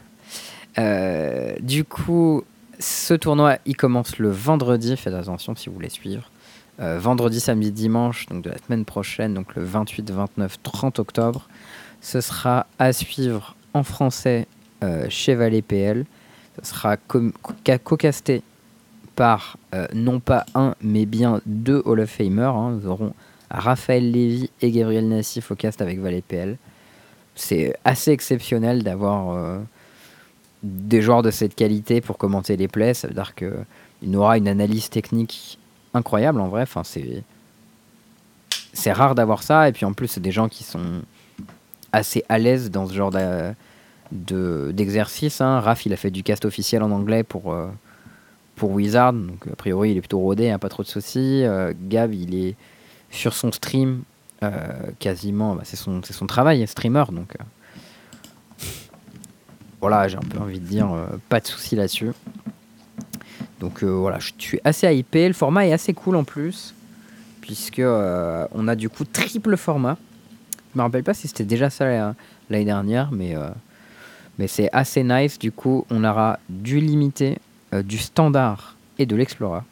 Euh, 0.77 1.55
du 1.59 1.83
coup, 1.83 2.43
ce 2.79 3.13
tournoi, 3.13 3.57
il 3.65 3.75
commence 3.75 4.17
le 4.17 4.29
vendredi. 4.29 4.95
Faites 4.97 5.13
attention 5.13 5.55
si 5.55 5.69
vous 5.69 5.75
voulez 5.75 5.89
suivre. 5.89 6.29
Euh, 6.79 6.97
vendredi, 6.99 7.39
samedi, 7.39 7.71
dimanche, 7.71 8.25
donc 8.27 8.43
de 8.43 8.49
la 8.49 8.57
semaine 8.57 8.85
prochaine, 8.85 9.33
donc 9.33 9.55
le 9.55 9.63
28, 9.63 10.09
29, 10.11 10.57
30 10.63 10.99
octobre. 10.99 11.47
Ce 12.01 12.21
sera 12.21 12.65
à 12.79 12.93
suivre 12.93 13.55
en 13.73 13.83
français 13.83 14.47
euh, 14.83 15.05
chez 15.09 15.35
Valais 15.35 15.61
PL. 15.61 16.05
Ce 16.61 16.71
sera 16.71 16.97
co-casté 16.97 18.41
par 19.15 19.57
non 19.93 20.19
pas 20.19 20.45
un, 20.55 20.75
mais 20.81 21.05
bien 21.05 21.41
deux 21.45 21.81
Hall 21.85 22.01
of 22.01 22.09
Famer. 22.09 22.43
Hein. 22.43 22.71
Nous 22.71 22.87
aurons 22.87 23.13
Raphaël 23.49 24.09
Lévy 24.09 24.49
et 24.61 24.71
Gabriel 24.71 25.07
Nassif 25.07 25.51
au 25.51 25.55
cast 25.55 25.81
avec 25.81 25.99
Valais 25.99 26.23
PL. 26.27 26.57
C'est 27.35 27.75
assez 27.85 28.11
exceptionnel 28.11 28.83
d'avoir 28.83 29.61
des 30.63 31.01
joueurs 31.01 31.21
de 31.21 31.31
cette 31.31 31.55
qualité 31.55 32.01
pour 32.01 32.17
commenter 32.17 32.57
les 32.57 32.67
plays. 32.67 32.93
Ça 32.93 33.07
veut 33.07 33.13
dire 33.13 33.33
qu'il 33.35 34.15
aura 34.15 34.37
une 34.37 34.47
analyse 34.47 34.89
technique 34.89 35.57
incroyable 35.93 36.39
en 36.39 36.47
vrai. 36.47 36.61
Enfin, 36.63 36.83
c'est, 36.83 37.23
c'est 38.73 38.91
rare 38.91 39.15
d'avoir 39.15 39.43
ça. 39.43 39.69
Et 39.69 39.71
puis 39.71 39.85
en 39.85 39.93
plus, 39.93 40.07
c'est 40.07 40.21
des 40.21 40.31
gens 40.31 40.49
qui 40.49 40.63
sont 40.63 41.01
assez 41.91 42.23
à 42.29 42.37
l'aise 42.37 42.71
dans 42.71 42.87
ce 42.87 42.93
genre 42.93 43.11
de, 43.11 44.71
d'exercice. 44.71 45.41
Hein. 45.41 45.59
Raph, 45.59 45.85
il 45.85 45.93
a 45.93 45.97
fait 45.97 46.11
du 46.11 46.23
cast 46.23 46.45
officiel 46.45 46.83
en 46.83 46.91
anglais 46.91 47.23
pour, 47.23 47.53
euh, 47.53 47.67
pour 48.55 48.71
Wizard. 48.71 49.13
Donc 49.13 49.47
a 49.51 49.55
priori, 49.55 49.91
il 49.91 49.97
est 49.97 50.01
plutôt 50.01 50.19
rodé, 50.19 50.49
hein, 50.49 50.59
pas 50.59 50.69
trop 50.69 50.83
de 50.83 50.87
soucis. 50.87 51.43
Euh, 51.43 51.73
il 52.11 52.35
est 52.35 52.55
sur 53.09 53.33
son 53.33 53.51
stream. 53.51 54.03
Euh, 54.43 54.49
quasiment, 54.97 55.53
bah, 55.53 55.61
c'est, 55.65 55.75
son, 55.75 56.01
c'est 56.03 56.13
son 56.13 56.25
travail, 56.25 56.65
streamer. 56.65 57.03
Donc 57.11 57.35
voilà, 59.81 60.07
j'ai 60.07 60.17
un 60.17 60.21
peu 60.21 60.37
envie 60.37 60.59
de 60.59 60.65
dire, 60.65 60.93
euh, 60.93 61.07
pas 61.27 61.39
de 61.39 61.47
souci 61.47 61.75
là-dessus. 61.75 62.11
Donc 63.59 63.83
euh, 63.83 63.87
voilà, 63.87 64.19
je 64.19 64.31
suis 64.37 64.59
assez 64.63 64.95
hypé. 64.95 65.27
Le 65.27 65.33
format 65.33 65.65
est 65.65 65.73
assez 65.73 65.93
cool 65.93 66.15
en 66.15 66.23
plus, 66.23 66.75
puisque 67.41 67.79
euh, 67.79 68.45
on 68.51 68.67
a 68.67 68.75
du 68.75 68.89
coup 68.89 69.05
triple 69.05 69.57
format. 69.57 69.97
Je 70.73 70.77
me 70.77 70.83
rappelle 70.83 71.03
pas 71.03 71.15
si 71.15 71.27
c'était 71.27 71.43
déjà 71.43 71.71
ça 71.71 72.13
l'année 72.49 72.65
dernière, 72.65 73.11
mais, 73.11 73.35
mais 74.39 74.47
c'est 74.47 74.69
assez 74.71 75.03
nice. 75.03 75.37
Du 75.37 75.51
coup, 75.51 75.85
on 75.89 76.05
aura 76.05 76.39
du 76.47 76.79
limité, 76.79 77.39
du 77.73 77.97
standard 77.97 78.77
et 78.97 79.05
de 79.05 79.17
l'explora. 79.17 79.65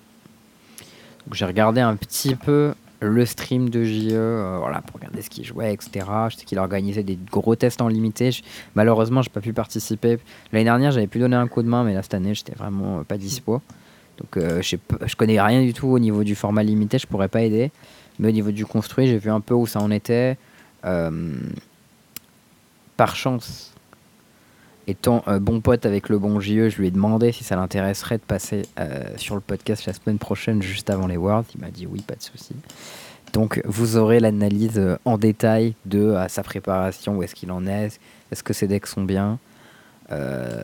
j'ai 1.32 1.46
regardé 1.46 1.80
un 1.80 1.96
petit 1.96 2.36
peu 2.36 2.74
le 3.02 3.26
stream 3.26 3.70
de 3.70 3.84
JE, 3.84 4.10
euh, 4.12 4.58
voilà, 4.60 4.82
pour 4.82 4.98
regarder 4.98 5.22
ce 5.22 5.30
qu'il 5.30 5.46
jouait, 5.46 5.74
etc. 5.74 6.06
Je 6.30 6.38
sais 6.38 6.46
qu'il 6.46 6.60
organisait 6.60 7.04
des 7.04 7.18
gros 7.32 7.56
tests 7.56 7.82
en 7.82 7.88
limité. 7.88 8.32
malheureusement, 8.76 9.22
j'ai 9.22 9.30
pas 9.30 9.42
pu 9.42 9.54
participer. 9.54 10.20
L'année 10.52 10.66
dernière, 10.66 10.92
j'avais 10.92 11.08
pu 11.08 11.20
donner 11.20 11.38
un 11.38 11.48
coup 11.48 11.64
de 11.64 11.68
main, 11.68 11.84
mais 11.84 11.94
là, 11.94 12.04
cette 12.04 12.14
année, 12.14 12.36
j'étais 12.36 12.56
vraiment 12.56 13.04
pas 13.04 13.18
dispo. 13.18 13.62
Donc, 14.18 14.36
euh, 14.36 14.62
je, 14.62 14.76
je 15.06 15.16
connais 15.16 15.40
rien 15.42 15.62
du 15.62 15.74
tout 15.74 15.88
au 15.88 16.00
niveau 16.00 16.24
du 16.26 16.36
format 16.36 16.64
limité, 16.64 17.00
je 17.00 17.08
pourrais 17.08 17.30
pas 17.30 17.42
aider. 17.42 17.72
Mais 18.20 18.28
au 18.28 18.32
niveau 18.32 18.52
du 18.52 18.66
construit, 18.66 19.08
j'ai 19.08 19.18
vu 19.18 19.30
un 19.30 19.40
peu 19.40 19.54
où 19.54 19.66
ça 19.66 19.80
en 19.80 19.92
était. 19.92 20.38
Euh, 20.86 21.32
par 22.98 23.16
chance, 23.16 23.69
étant 24.90 25.24
bon 25.40 25.62
pote 25.62 25.86
avec 25.86 26.10
le 26.10 26.18
bon 26.18 26.40
JE, 26.40 26.70
je 26.70 26.78
lui 26.78 26.88
ai 26.88 26.92
demandé 26.92 27.32
si 27.32 27.44
ça 27.44 27.56
l'intéresserait 27.56 28.18
de 28.18 28.24
passer 28.24 28.64
sur 29.18 29.36
le 29.36 29.42
podcast 29.42 29.86
la 29.86 29.94
semaine 29.94 30.18
prochaine, 30.18 30.62
juste 30.62 30.90
avant 30.90 31.08
les 31.08 31.18
Worlds. 31.18 31.48
Il 31.56 31.62
m'a 31.62 31.70
dit 31.70 31.88
oui, 31.88 32.02
pas 32.02 32.16
de 32.16 32.22
souci. 32.22 32.56
Donc 33.34 33.62
vous 33.66 33.98
aurez 33.98 34.20
l'analyse 34.20 34.82
en 35.06 35.18
détail 35.18 35.76
de 35.86 36.16
sa 36.28 36.44
préparation, 36.44 37.18
où 37.18 37.24
est-ce 37.24 37.36
qu'il 37.36 37.52
en 37.52 37.68
est, 37.68 38.00
est-ce 38.32 38.44
que 38.44 38.54
ses 38.54 38.68
decks 38.68 38.88
sont 38.88 39.04
bien. 39.04 39.38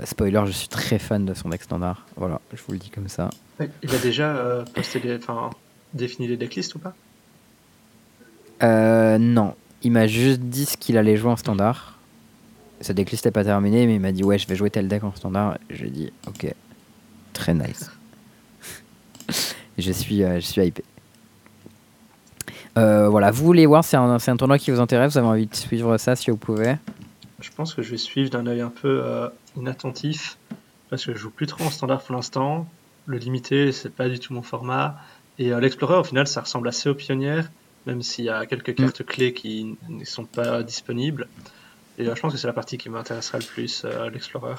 spoiler, 0.05 0.41
je 0.45 0.51
suis 0.51 0.67
très 0.67 0.99
fan 0.99 1.25
de 1.25 1.33
son 1.33 1.49
deck 1.49 1.63
standard. 1.63 2.05
Voilà, 2.15 2.41
je 2.53 2.61
vous 2.65 2.73
le 2.73 2.79
dis 2.79 2.89
comme 2.89 3.07
ça. 3.07 3.29
Il 3.83 3.93
a 3.93 3.97
déjà 3.99 4.65
posté 4.73 4.99
défini 5.95 6.27
les 6.27 6.37
decklists 6.37 6.75
ou 6.75 6.79
pas? 6.79 6.93
Euh, 8.63 9.17
non, 9.17 9.55
il 9.81 9.91
m'a 9.91 10.07
juste 10.07 10.41
dit 10.41 10.65
ce 10.65 10.77
qu'il 10.77 10.97
allait 10.97 11.17
jouer 11.17 11.31
en 11.31 11.35
standard. 11.35 11.94
Sa 12.85 12.93
decklist 12.93 13.25
n'est 13.25 13.31
pas 13.31 13.43
terminée, 13.43 13.87
mais 13.87 13.95
il 13.95 13.99
m'a 13.99 14.11
dit 14.11 14.23
ouais, 14.23 14.37
je 14.37 14.47
vais 14.47 14.55
jouer 14.55 14.69
tel 14.69 14.87
deck 14.87 15.03
en 15.03 15.11
standard. 15.15 15.57
J'ai 15.71 15.89
dit 15.89 16.13
ok, 16.27 16.53
très 17.33 17.55
nice. 17.55 17.89
je 19.79 19.91
suis, 19.91 20.23
euh, 20.23 20.35
je 20.35 20.45
suis 20.45 20.61
hypé. 20.61 20.83
Euh, 22.77 23.09
voilà, 23.09 23.31
vous 23.31 23.43
voulez 23.43 23.65
voir, 23.65 23.83
c'est 23.83 23.97
un, 23.97 24.17
un, 24.23 24.37
tournoi 24.37 24.59
qui 24.59 24.69
vous 24.69 24.79
intéresse, 24.79 25.13
vous 25.13 25.17
avez 25.17 25.27
envie 25.27 25.47
de 25.47 25.55
suivre 25.55 25.97
ça 25.97 26.15
si 26.15 26.29
vous 26.29 26.37
pouvez 26.37 26.75
Je 27.39 27.49
pense 27.49 27.73
que 27.73 27.81
je 27.81 27.89
vais 27.89 27.97
suivre 27.97 28.29
d'un 28.29 28.45
œil 28.45 28.61
un 28.61 28.69
peu 28.69 29.03
inattentif, 29.57 30.37
parce 30.91 31.03
que 31.05 31.13
je 31.13 31.17
joue 31.17 31.31
plus 31.31 31.47
trop 31.47 31.63
en 31.63 31.71
standard 31.71 32.03
pour 32.03 32.15
l'instant. 32.15 32.67
Le 33.07 33.17
limité, 33.17 33.71
c'est 33.71 33.89
pas 33.89 34.09
du 34.09 34.19
tout 34.19 34.31
mon 34.31 34.43
format. 34.43 34.99
Et 35.39 35.49
l'explorer, 35.59 35.95
au 35.95 36.03
final, 36.03 36.27
ça 36.27 36.41
ressemble 36.41 36.67
assez 36.67 36.87
aux 36.87 36.95
pionnières 36.95 37.49
même 37.85 38.01
s'il 38.01 38.25
y 38.25 38.29
a 38.29 38.45
quelques 38.45 38.71
mm. 38.71 38.75
cartes 38.75 39.03
clés 39.03 39.33
qui 39.33 39.77
ne 39.89 40.03
sont 40.05 40.25
pas 40.25 40.63
disponibles. 40.63 41.27
Et 41.97 42.07
euh, 42.07 42.15
je 42.15 42.21
pense 42.21 42.33
que 42.33 42.39
c'est 42.39 42.47
la 42.47 42.53
partie 42.53 42.77
qui 42.77 42.89
m'intéressera 42.89 43.37
le 43.37 43.45
plus 43.45 43.83
euh, 43.85 44.07
à 44.07 44.09
l'Explorer. 44.09 44.55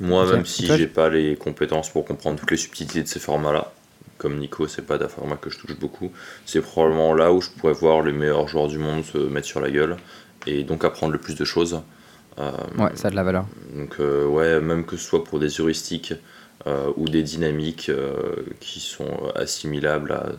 Moi, 0.00 0.30
même 0.32 0.46
si 0.46 0.66
j'ai 0.66 0.86
pas 0.86 1.10
les 1.10 1.36
compétences 1.36 1.90
pour 1.90 2.06
comprendre 2.06 2.38
toutes 2.38 2.50
les 2.50 2.56
subtilités 2.56 3.02
de 3.02 3.08
ces 3.08 3.20
formats-là, 3.20 3.72
comme 4.16 4.38
Nico, 4.38 4.66
c'est 4.66 4.86
pas 4.86 5.02
un 5.02 5.08
format 5.08 5.36
que 5.36 5.50
je 5.50 5.58
touche 5.58 5.78
beaucoup, 5.78 6.10
c'est 6.46 6.62
probablement 6.62 7.12
là 7.12 7.32
où 7.32 7.42
je 7.42 7.50
pourrais 7.50 7.74
voir 7.74 8.02
les 8.02 8.12
meilleurs 8.12 8.48
joueurs 8.48 8.68
du 8.68 8.78
monde 8.78 9.04
se 9.04 9.18
mettre 9.18 9.46
sur 9.46 9.60
la 9.60 9.70
gueule 9.70 9.96
et 10.46 10.64
donc 10.64 10.84
apprendre 10.84 11.12
le 11.12 11.18
plus 11.18 11.34
de 11.34 11.44
choses. 11.44 11.82
Euh, 12.38 12.50
ouais, 12.78 12.96
ça 12.96 13.08
a 13.08 13.10
de 13.10 13.16
la 13.16 13.22
valeur. 13.22 13.44
Donc, 13.74 13.96
ouais, 13.98 14.60
même 14.60 14.86
que 14.86 14.96
ce 14.96 15.04
soit 15.04 15.22
pour 15.22 15.38
des 15.38 15.60
heuristiques 15.60 16.14
ou 16.96 17.08
des 17.08 17.22
dynamiques 17.22 17.90
qui 18.60 18.80
sont 18.80 19.32
assimilables 19.34 20.12
à 20.12 20.32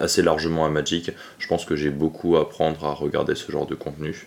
assez 0.00 0.22
largement 0.22 0.66
à 0.66 0.70
Magic. 0.70 1.12
Je 1.38 1.46
pense 1.46 1.64
que 1.64 1.76
j'ai 1.76 1.90
beaucoup 1.90 2.36
à 2.36 2.42
apprendre 2.42 2.84
à 2.84 2.92
regarder 2.92 3.34
ce 3.34 3.50
genre 3.50 3.66
de 3.66 3.74
contenu. 3.74 4.26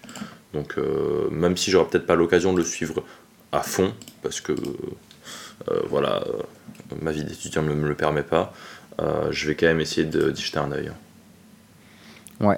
Donc 0.54 0.78
euh, 0.78 1.30
même 1.30 1.58
si 1.58 1.72
j'aurai 1.72 1.90
peut-être 1.90 2.06
pas 2.06 2.16
l'occasion 2.16 2.54
de 2.54 2.60
le 2.60 2.64
suivre 2.64 3.04
à 3.52 3.62
fond, 3.62 3.94
parce 4.22 4.42
que 4.42 4.54
euh, 4.54 5.82
voilà, 5.90 6.24
euh, 6.28 6.42
ma 7.02 7.12
vie 7.12 7.24
d'étudiant 7.24 7.62
ne 7.62 7.74
me 7.74 7.88
le 7.88 7.96
permet 7.96 8.24
pas, 8.24 8.54
je 9.32 9.48
vais 9.48 9.56
quand 9.56 9.68
même 9.68 9.80
essayer 9.80 10.06
d'y 10.06 10.42
jeter 10.42 10.58
un 10.58 10.74
œil. 10.74 10.92
Ouais, 12.42 12.58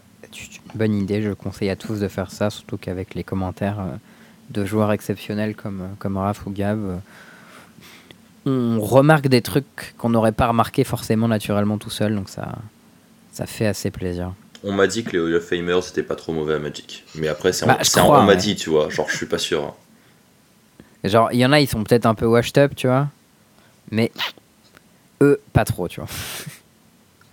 bonne 0.74 0.96
idée, 0.96 1.22
je 1.22 1.34
conseille 1.34 1.70
à 1.70 1.76
tous 1.76 2.00
de 2.00 2.08
faire 2.08 2.32
ça, 2.32 2.50
surtout 2.50 2.78
qu'avec 2.78 3.14
les 3.14 3.24
commentaires 3.24 3.86
de 4.50 4.66
joueurs 4.66 4.92
exceptionnels 4.92 5.56
comme, 5.56 5.90
comme 6.00 6.18
Raph 6.18 6.48
ou 6.48 6.50
Gab, 6.50 7.00
on 8.48 8.82
remarque 8.82 9.28
des 9.28 9.44
trucs 9.44 9.94
qu'on 10.00 10.10
n'aurait 10.10 10.32
pas 10.32 10.48
remarqué 10.48 10.84
forcément 10.84 11.28
naturellement 11.28 11.78
tout 11.78 11.92
seul, 11.92 12.16
donc 12.16 12.28
ça, 12.28 12.56
ça 13.32 13.46
fait 13.46 13.68
assez 13.68 13.92
plaisir. 13.92 14.34
On 14.64 14.74
m'a 14.74 14.88
dit 14.88 15.04
que 15.04 15.12
les 15.12 15.20
Hall 15.20 15.34
of 15.36 15.44
Famers 15.44 15.84
c'était 15.84 16.04
pas 16.04 16.16
trop 16.16 16.34
mauvais 16.34 16.54
à 16.54 16.60
Magic. 16.60 17.04
Mais 17.16 17.28
après, 17.28 17.52
c'est 17.52 17.66
bah, 17.66 17.80
on 17.98 18.24
m'a 18.24 18.36
dit, 18.36 18.56
tu 18.56 18.70
vois. 18.70 18.90
Genre, 18.90 19.10
je 19.10 19.18
suis 19.18 19.26
pas 19.26 19.40
sûr. 19.40 19.76
Genre, 21.04 21.32
il 21.32 21.40
y 21.40 21.46
en 21.46 21.52
a, 21.52 21.60
ils 21.60 21.68
sont 21.68 21.84
peut-être 21.84 22.06
un 22.06 22.14
peu 22.14 22.28
washed 22.28 22.58
up, 22.58 22.76
tu 22.76 22.88
vois. 22.88 23.08
Mais 23.90 24.12
eux, 25.22 25.42
pas 25.54 25.66
trop, 25.66 25.88
tu 25.88 26.00
vois. 26.00 26.10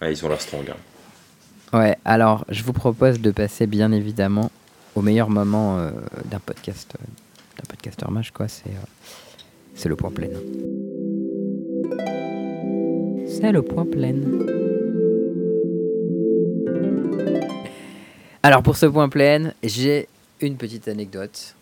Ouais, 0.00 0.12
ils 0.12 0.24
ont 0.24 0.28
l'air 0.28 0.40
strong. 0.40 0.64
Hein. 0.70 1.76
Ouais, 1.76 1.98
alors, 2.04 2.44
je 2.50 2.62
vous 2.62 2.72
propose 2.72 3.20
de 3.20 3.32
passer 3.32 3.66
bien 3.66 3.90
évidemment 3.90 4.52
au 4.94 5.02
meilleur 5.02 5.28
moment 5.28 5.78
euh, 5.78 5.90
d'un 6.26 6.38
podcast, 6.38 6.94
euh, 6.94 7.04
d'un 7.56 7.64
podcaster 7.68 8.06
mage, 8.08 8.30
quoi. 8.30 8.46
C'est, 8.46 8.68
euh, 8.68 8.86
c'est 9.74 9.88
le 9.88 9.96
point 9.96 10.12
plein. 10.12 10.28
C'est 13.26 13.50
le 13.50 13.62
point 13.62 13.86
plein. 13.86 14.14
Alors 18.48 18.62
pour 18.62 18.78
ce 18.78 18.86
point 18.86 19.10
plein, 19.10 19.52
j'ai 19.62 20.08
une 20.40 20.56
petite 20.56 20.88
anecdote. 20.88 21.54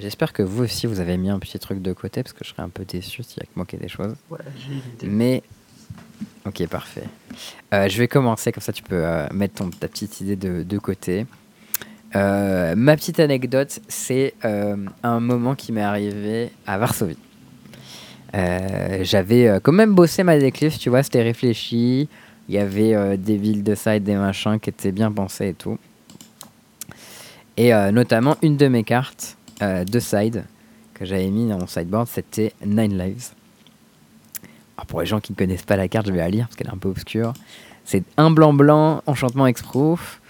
J'espère 0.00 0.32
que 0.32 0.42
vous 0.42 0.64
aussi 0.64 0.88
vous 0.88 0.98
avez 0.98 1.16
mis 1.16 1.30
un 1.30 1.38
petit 1.38 1.60
truc 1.60 1.80
de 1.80 1.92
côté 1.92 2.24
parce 2.24 2.32
que 2.32 2.44
je 2.44 2.50
serais 2.50 2.64
un 2.64 2.70
peu 2.70 2.84
déçu 2.84 3.22
s'il 3.22 3.38
y 3.38 3.42
a 3.42 3.44
que 3.44 3.52
moi 3.54 3.64
qui 3.64 3.76
ai 3.76 3.78
des 3.78 3.86
choses. 3.86 4.16
Ouais, 4.28 4.40
j'ai 4.98 5.06
Mais 5.06 5.44
ok 6.44 6.66
parfait. 6.66 7.04
Euh, 7.72 7.88
je 7.88 7.96
vais 7.98 8.08
commencer 8.08 8.50
comme 8.50 8.64
ça 8.64 8.72
tu 8.72 8.82
peux 8.82 8.96
euh, 8.96 9.28
mettre 9.32 9.54
ton, 9.54 9.70
ta 9.70 9.86
petite 9.86 10.20
idée 10.22 10.34
de, 10.34 10.78
côté. 10.78 11.24
Euh, 12.16 12.74
ma 12.74 12.96
petite 12.96 13.20
anecdote, 13.20 13.78
c'est 13.86 14.34
un 14.42 15.20
moment 15.20 15.54
qui 15.54 15.70
m'est 15.70 15.82
arrivé 15.82 16.50
à 16.66 16.78
Varsovie. 16.78 17.16
J'avais 18.32 19.60
quand 19.62 19.70
même 19.70 19.94
bossé 19.94 20.24
ma 20.24 20.36
déclif, 20.36 20.80
tu 20.80 20.90
vois, 20.90 21.04
c'était 21.04 21.22
réfléchi. 21.22 22.08
Il 22.48 22.56
y 22.56 22.58
avait 22.58 23.16
des 23.18 23.36
villes 23.36 23.62
de 23.62 23.76
side, 23.76 24.02
des 24.02 24.16
machins 24.16 24.58
qui 24.58 24.70
étaient 24.70 24.90
bien 24.90 25.12
pensés 25.12 25.50
et 25.50 25.54
tout. 25.54 25.78
Et 27.56 27.72
euh, 27.72 27.92
notamment, 27.92 28.36
une 28.42 28.56
de 28.56 28.66
mes 28.66 28.84
cartes 28.84 29.36
euh, 29.62 29.84
de 29.84 30.00
side 30.00 30.44
que 30.94 31.04
j'avais 31.04 31.28
mis 31.28 31.48
dans 31.48 31.58
mon 31.58 31.66
sideboard, 31.66 32.08
c'était 32.08 32.52
Nine 32.64 32.98
Lives. 32.98 33.30
Pour 34.88 35.00
les 35.00 35.06
gens 35.06 35.20
qui 35.20 35.32
ne 35.32 35.36
connaissent 35.36 35.62
pas 35.62 35.76
la 35.76 35.88
carte, 35.88 36.06
je 36.06 36.12
vais 36.12 36.18
la 36.18 36.28
lire 36.28 36.46
parce 36.46 36.56
qu'elle 36.56 36.66
est 36.66 36.74
un 36.74 36.78
peu 36.78 36.88
obscure. 36.88 37.32
C'est 37.84 38.02
un 38.16 38.30
blanc-blanc, 38.30 39.02
enchantement 39.06 39.46
exproof. 39.46 40.20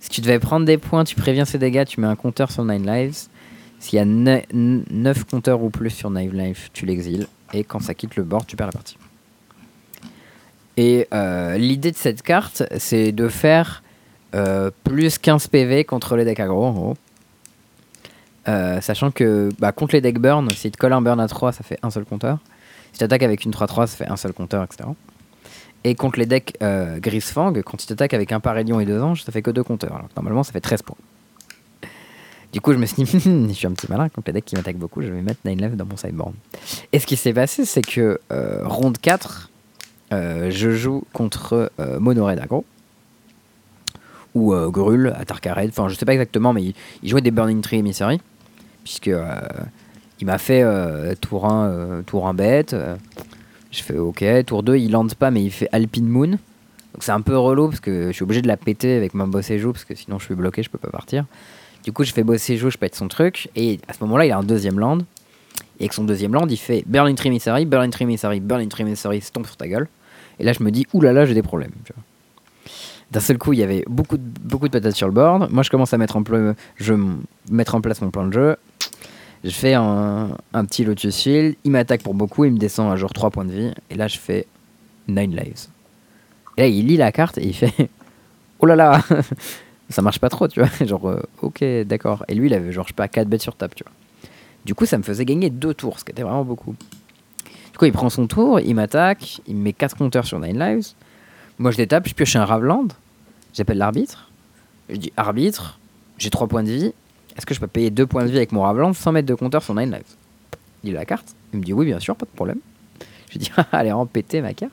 Si 0.00 0.10
tu 0.10 0.20
devais 0.20 0.38
prendre 0.38 0.66
des 0.66 0.78
points, 0.78 1.04
tu 1.04 1.14
préviens 1.14 1.44
ses 1.44 1.58
dégâts, 1.58 1.84
tu 1.84 2.00
mets 2.00 2.06
un 2.06 2.16
compteur 2.16 2.50
sur 2.50 2.64
Nine 2.64 2.86
Lives. 2.86 3.28
S'il 3.80 3.98
y 3.98 4.00
a 4.00 4.04
9 4.04 5.24
compteurs 5.24 5.62
ou 5.62 5.70
plus 5.70 5.90
sur 5.90 6.10
Nine 6.10 6.32
Lives, 6.32 6.70
tu 6.72 6.86
l'exiles. 6.86 7.26
Et 7.52 7.64
quand 7.64 7.80
ça 7.80 7.94
quitte 7.94 8.16
le 8.16 8.22
board, 8.22 8.46
tu 8.46 8.56
perds 8.56 8.68
la 8.68 8.72
partie. 8.72 8.98
Et 10.76 11.06
euh, 11.14 11.56
l'idée 11.56 11.92
de 11.92 11.96
cette 11.96 12.22
carte, 12.22 12.64
c'est 12.78 13.12
de 13.12 13.28
faire 13.28 13.82
euh, 14.34 14.70
plus 14.82 15.18
15 15.18 15.46
PV 15.46 15.84
contre 15.84 16.16
les 16.16 16.24
decks 16.24 16.40
aggro 16.40 16.64
en 16.64 16.72
gros. 16.72 16.96
Euh, 18.48 18.80
sachant 18.80 19.10
que 19.10 19.48
bah, 19.58 19.72
contre 19.72 19.94
les 19.94 20.00
decks 20.00 20.18
burn, 20.18 20.50
si 20.50 20.70
tu 20.70 20.76
colles 20.76 20.92
un 20.92 21.00
burn 21.00 21.20
à 21.20 21.28
3, 21.28 21.52
ça 21.52 21.62
fait 21.62 21.78
un 21.82 21.90
seul 21.90 22.04
compteur. 22.04 22.38
Si 22.92 22.98
tu 22.98 23.04
attaques 23.04 23.22
avec 23.22 23.44
une 23.44 23.52
3-3, 23.52 23.86
ça 23.86 23.96
fait 23.96 24.08
un 24.08 24.16
seul 24.16 24.32
compteur, 24.32 24.64
etc. 24.64 24.88
Et 25.84 25.94
contre 25.94 26.18
les 26.18 26.26
decks 26.26 26.56
euh, 26.62 26.98
Grisfang, 26.98 27.52
quand 27.64 27.76
tu 27.76 27.86
t'attaques 27.86 28.14
avec 28.14 28.32
un 28.32 28.40
Parélion 28.40 28.80
et 28.80 28.86
deux 28.86 29.00
anges, 29.00 29.22
ça 29.22 29.32
fait 29.32 29.42
que 29.42 29.50
deux 29.50 29.64
compteurs. 29.64 30.04
Normalement, 30.16 30.42
ça 30.42 30.52
fait 30.52 30.60
13 30.60 30.82
points. 30.82 30.96
Du 32.52 32.60
coup, 32.60 32.72
je 32.72 32.78
me 32.78 32.86
suis 32.86 33.02
dit, 33.02 33.20
je 33.48 33.52
suis 33.52 33.66
un 33.66 33.72
petit 33.72 33.86
malin, 33.88 34.08
contre 34.08 34.28
les 34.28 34.34
decks 34.34 34.44
qui 34.44 34.56
m'attaquent 34.56 34.78
beaucoup, 34.78 35.02
je 35.02 35.08
vais 35.08 35.22
mettre 35.22 35.40
9 35.44 35.60
Left 35.60 35.76
dans 35.76 35.86
mon 35.86 35.96
sideboard. 35.96 36.34
Et 36.92 36.98
ce 36.98 37.06
qui 37.06 37.16
s'est 37.16 37.32
passé, 37.32 37.64
c'est 37.64 37.82
que 37.82 38.20
ronde 38.64 38.98
4, 38.98 39.50
je 40.10 40.70
joue 40.70 41.02
contre 41.12 41.72
Mono 41.98 42.26
Red 42.26 42.38
aggro 42.38 42.64
ou 44.34 44.52
euh, 44.52 44.68
Grul 44.68 45.12
à 45.16 45.24
Tarkared. 45.24 45.70
Enfin, 45.70 45.88
je 45.88 45.94
sais 45.94 46.04
pas 46.04 46.12
exactement, 46.12 46.52
mais 46.52 46.74
il, 47.02 47.08
jouait 47.08 47.20
des 47.20 47.30
Burning 47.30 47.60
Tree 47.60 47.78
Emissary. 47.78 48.20
Puisque 48.82 49.08
euh, 49.08 49.40
il 50.20 50.26
m'a 50.26 50.38
fait 50.38 50.62
euh, 50.62 51.14
tour 51.20 51.46
1, 51.46 52.02
tour 52.06 52.28
1 52.28 52.34
bête. 52.34 52.76
je 53.70 53.82
fais 53.82 53.96
ok. 53.96 54.24
Tour 54.46 54.62
2, 54.62 54.76
il 54.76 54.90
lance 54.90 55.14
pas, 55.14 55.30
mais 55.30 55.42
il 55.42 55.50
fait 55.50 55.68
Alpine 55.72 56.08
Moon. 56.08 56.30
Donc 56.30 57.02
c'est 57.02 57.12
un 57.12 57.22
peu 57.22 57.36
relou 57.36 57.68
parce 57.68 57.80
que 57.80 58.08
je 58.08 58.12
suis 58.12 58.22
obligé 58.22 58.40
de 58.40 58.46
la 58.46 58.56
péter 58.56 58.96
avec 58.96 59.14
ma 59.14 59.26
boss 59.26 59.52
joue 59.56 59.72
parce 59.72 59.84
que 59.84 59.96
sinon 59.96 60.20
je 60.20 60.26
suis 60.26 60.36
bloqué, 60.36 60.62
je 60.62 60.70
peux 60.70 60.78
pas 60.78 60.90
partir. 60.90 61.24
Du 61.82 61.92
coup, 61.92 62.04
je 62.04 62.12
fais 62.12 62.22
boss 62.22 62.50
joue, 62.52 62.70
je 62.70 62.78
pète 62.78 62.94
son 62.94 63.08
truc. 63.08 63.50
Et 63.56 63.78
à 63.88 63.92
ce 63.92 64.02
moment-là, 64.04 64.26
il 64.26 64.32
a 64.32 64.38
un 64.38 64.42
deuxième 64.42 64.78
land. 64.78 64.98
Et 65.78 65.84
avec 65.84 65.92
son 65.92 66.04
deuxième 66.04 66.32
land, 66.32 66.46
il 66.48 66.56
fait 66.56 66.84
Burning 66.86 67.16
Tree 67.16 67.28
Emissary, 67.28 67.66
Burning 67.66 67.90
Tree 67.90 68.04
Emissary, 68.04 68.40
Burning 68.40 68.68
Tree 68.68 68.84
Emissary, 68.84 69.20
tombe 69.32 69.46
sur 69.46 69.56
ta 69.56 69.68
gueule. 69.68 69.88
Et 70.38 70.44
là, 70.44 70.52
je 70.52 70.62
me 70.62 70.70
dis, 70.70 70.86
oulala, 70.92 71.26
j'ai 71.26 71.34
des 71.34 71.42
problèmes. 71.42 71.72
Tu 71.84 71.92
vois. 71.92 72.02
D'un 73.14 73.20
seul 73.20 73.38
coup, 73.38 73.52
il 73.52 73.60
y 73.60 73.62
avait 73.62 73.84
beaucoup 73.86 74.16
de, 74.16 74.24
beaucoup 74.40 74.66
de 74.66 74.72
patates 74.72 74.96
sur 74.96 75.06
le 75.06 75.12
board. 75.14 75.48
Moi, 75.52 75.62
je 75.62 75.70
commence 75.70 75.94
à 75.94 75.98
mettre 75.98 76.16
en, 76.16 76.24
je 76.76 76.94
mettre 77.48 77.76
en 77.76 77.80
place 77.80 78.00
mon 78.02 78.10
plan 78.10 78.26
de 78.26 78.32
jeu. 78.32 78.56
Je 79.44 79.50
fais 79.50 79.74
un, 79.74 80.36
petit 80.52 80.84
Lotus 80.84 81.16
Shield. 81.16 81.54
Il 81.62 81.70
m'attaque 81.70 82.02
pour 82.02 82.14
beaucoup. 82.14 82.44
Il 82.44 82.50
me 82.50 82.58
descend 82.58 82.92
à 82.92 82.96
genre 82.96 83.12
3 83.12 83.30
points 83.30 83.44
de 83.44 83.52
vie. 83.52 83.72
Et 83.88 83.94
là, 83.94 84.08
je 84.08 84.18
fais 84.18 84.48
9 85.06 85.26
lives. 85.28 85.68
Et 86.56 86.62
là, 86.62 86.66
il 86.66 86.88
lit 86.88 86.96
la 86.96 87.12
carte 87.12 87.38
et 87.38 87.46
il 87.46 87.54
fait 87.54 87.72
Oh 88.58 88.66
là 88.66 88.74
là 88.74 89.00
Ça 89.90 90.02
marche 90.02 90.18
pas 90.18 90.28
trop, 90.28 90.48
tu 90.48 90.58
vois. 90.58 90.70
Genre, 90.84 91.08
euh, 91.08 91.22
ok, 91.40 91.62
d'accord. 91.86 92.24
Et 92.26 92.34
lui, 92.34 92.48
il 92.48 92.54
avait, 92.54 92.72
genre, 92.72 92.84
je 92.84 92.88
sais 92.88 92.94
pas, 92.94 93.06
4 93.06 93.28
bêtes 93.28 93.42
sur 93.42 93.54
table, 93.54 93.74
tu 93.76 93.84
vois. 93.84 93.92
Du 94.64 94.74
coup, 94.74 94.86
ça 94.86 94.98
me 94.98 95.04
faisait 95.04 95.24
gagner 95.24 95.50
2 95.50 95.72
tours, 95.74 96.00
ce 96.00 96.04
qui 96.04 96.10
était 96.10 96.22
vraiment 96.22 96.44
beaucoup. 96.44 96.74
Du 97.70 97.78
coup, 97.78 97.84
il 97.84 97.92
prend 97.92 98.10
son 98.10 98.26
tour, 98.26 98.58
il 98.58 98.74
m'attaque, 98.74 99.40
il 99.46 99.54
me 99.54 99.62
met 99.62 99.72
4 99.72 99.96
compteurs 99.96 100.24
sur 100.24 100.40
9 100.40 100.52
lives. 100.52 100.94
Moi, 101.58 101.70
je 101.70 101.76
détape, 101.76 102.08
je 102.08 102.14
pioche 102.14 102.34
un 102.34 102.44
Ravland. 102.44 102.88
J'appelle 103.54 103.78
l'arbitre. 103.78 104.30
Je 104.88 104.96
dis 104.96 105.12
Arbitre, 105.16 105.78
j'ai 106.18 106.30
3 106.30 106.48
points 106.48 106.62
de 106.62 106.70
vie. 106.70 106.92
Est-ce 107.36 107.46
que 107.46 107.54
je 107.54 107.60
peux 107.60 107.66
payer 107.66 107.90
2 107.90 108.06
points 108.06 108.24
de 108.24 108.28
vie 108.28 108.36
avec 108.36 108.52
mon 108.52 108.62
Ravland 108.62 108.92
sans 108.92 109.12
mettre 109.12 109.28
de 109.28 109.34
compteur 109.34 109.62
sur 109.62 109.74
9 109.74 109.86
lives? 109.86 110.02
Il 110.82 110.96
a 110.96 111.00
la 111.00 111.04
carte. 111.04 111.34
Il 111.52 111.60
me 111.60 111.64
dit 111.64 111.72
Oui, 111.72 111.86
bien 111.86 112.00
sûr, 112.00 112.16
pas 112.16 112.26
de 112.26 112.36
problème. 112.36 112.58
Je 113.30 113.38
dis 113.38 113.50
Allez, 113.72 113.92
en 113.92 114.06
péter 114.06 114.40
ma 114.42 114.52
carte. 114.52 114.72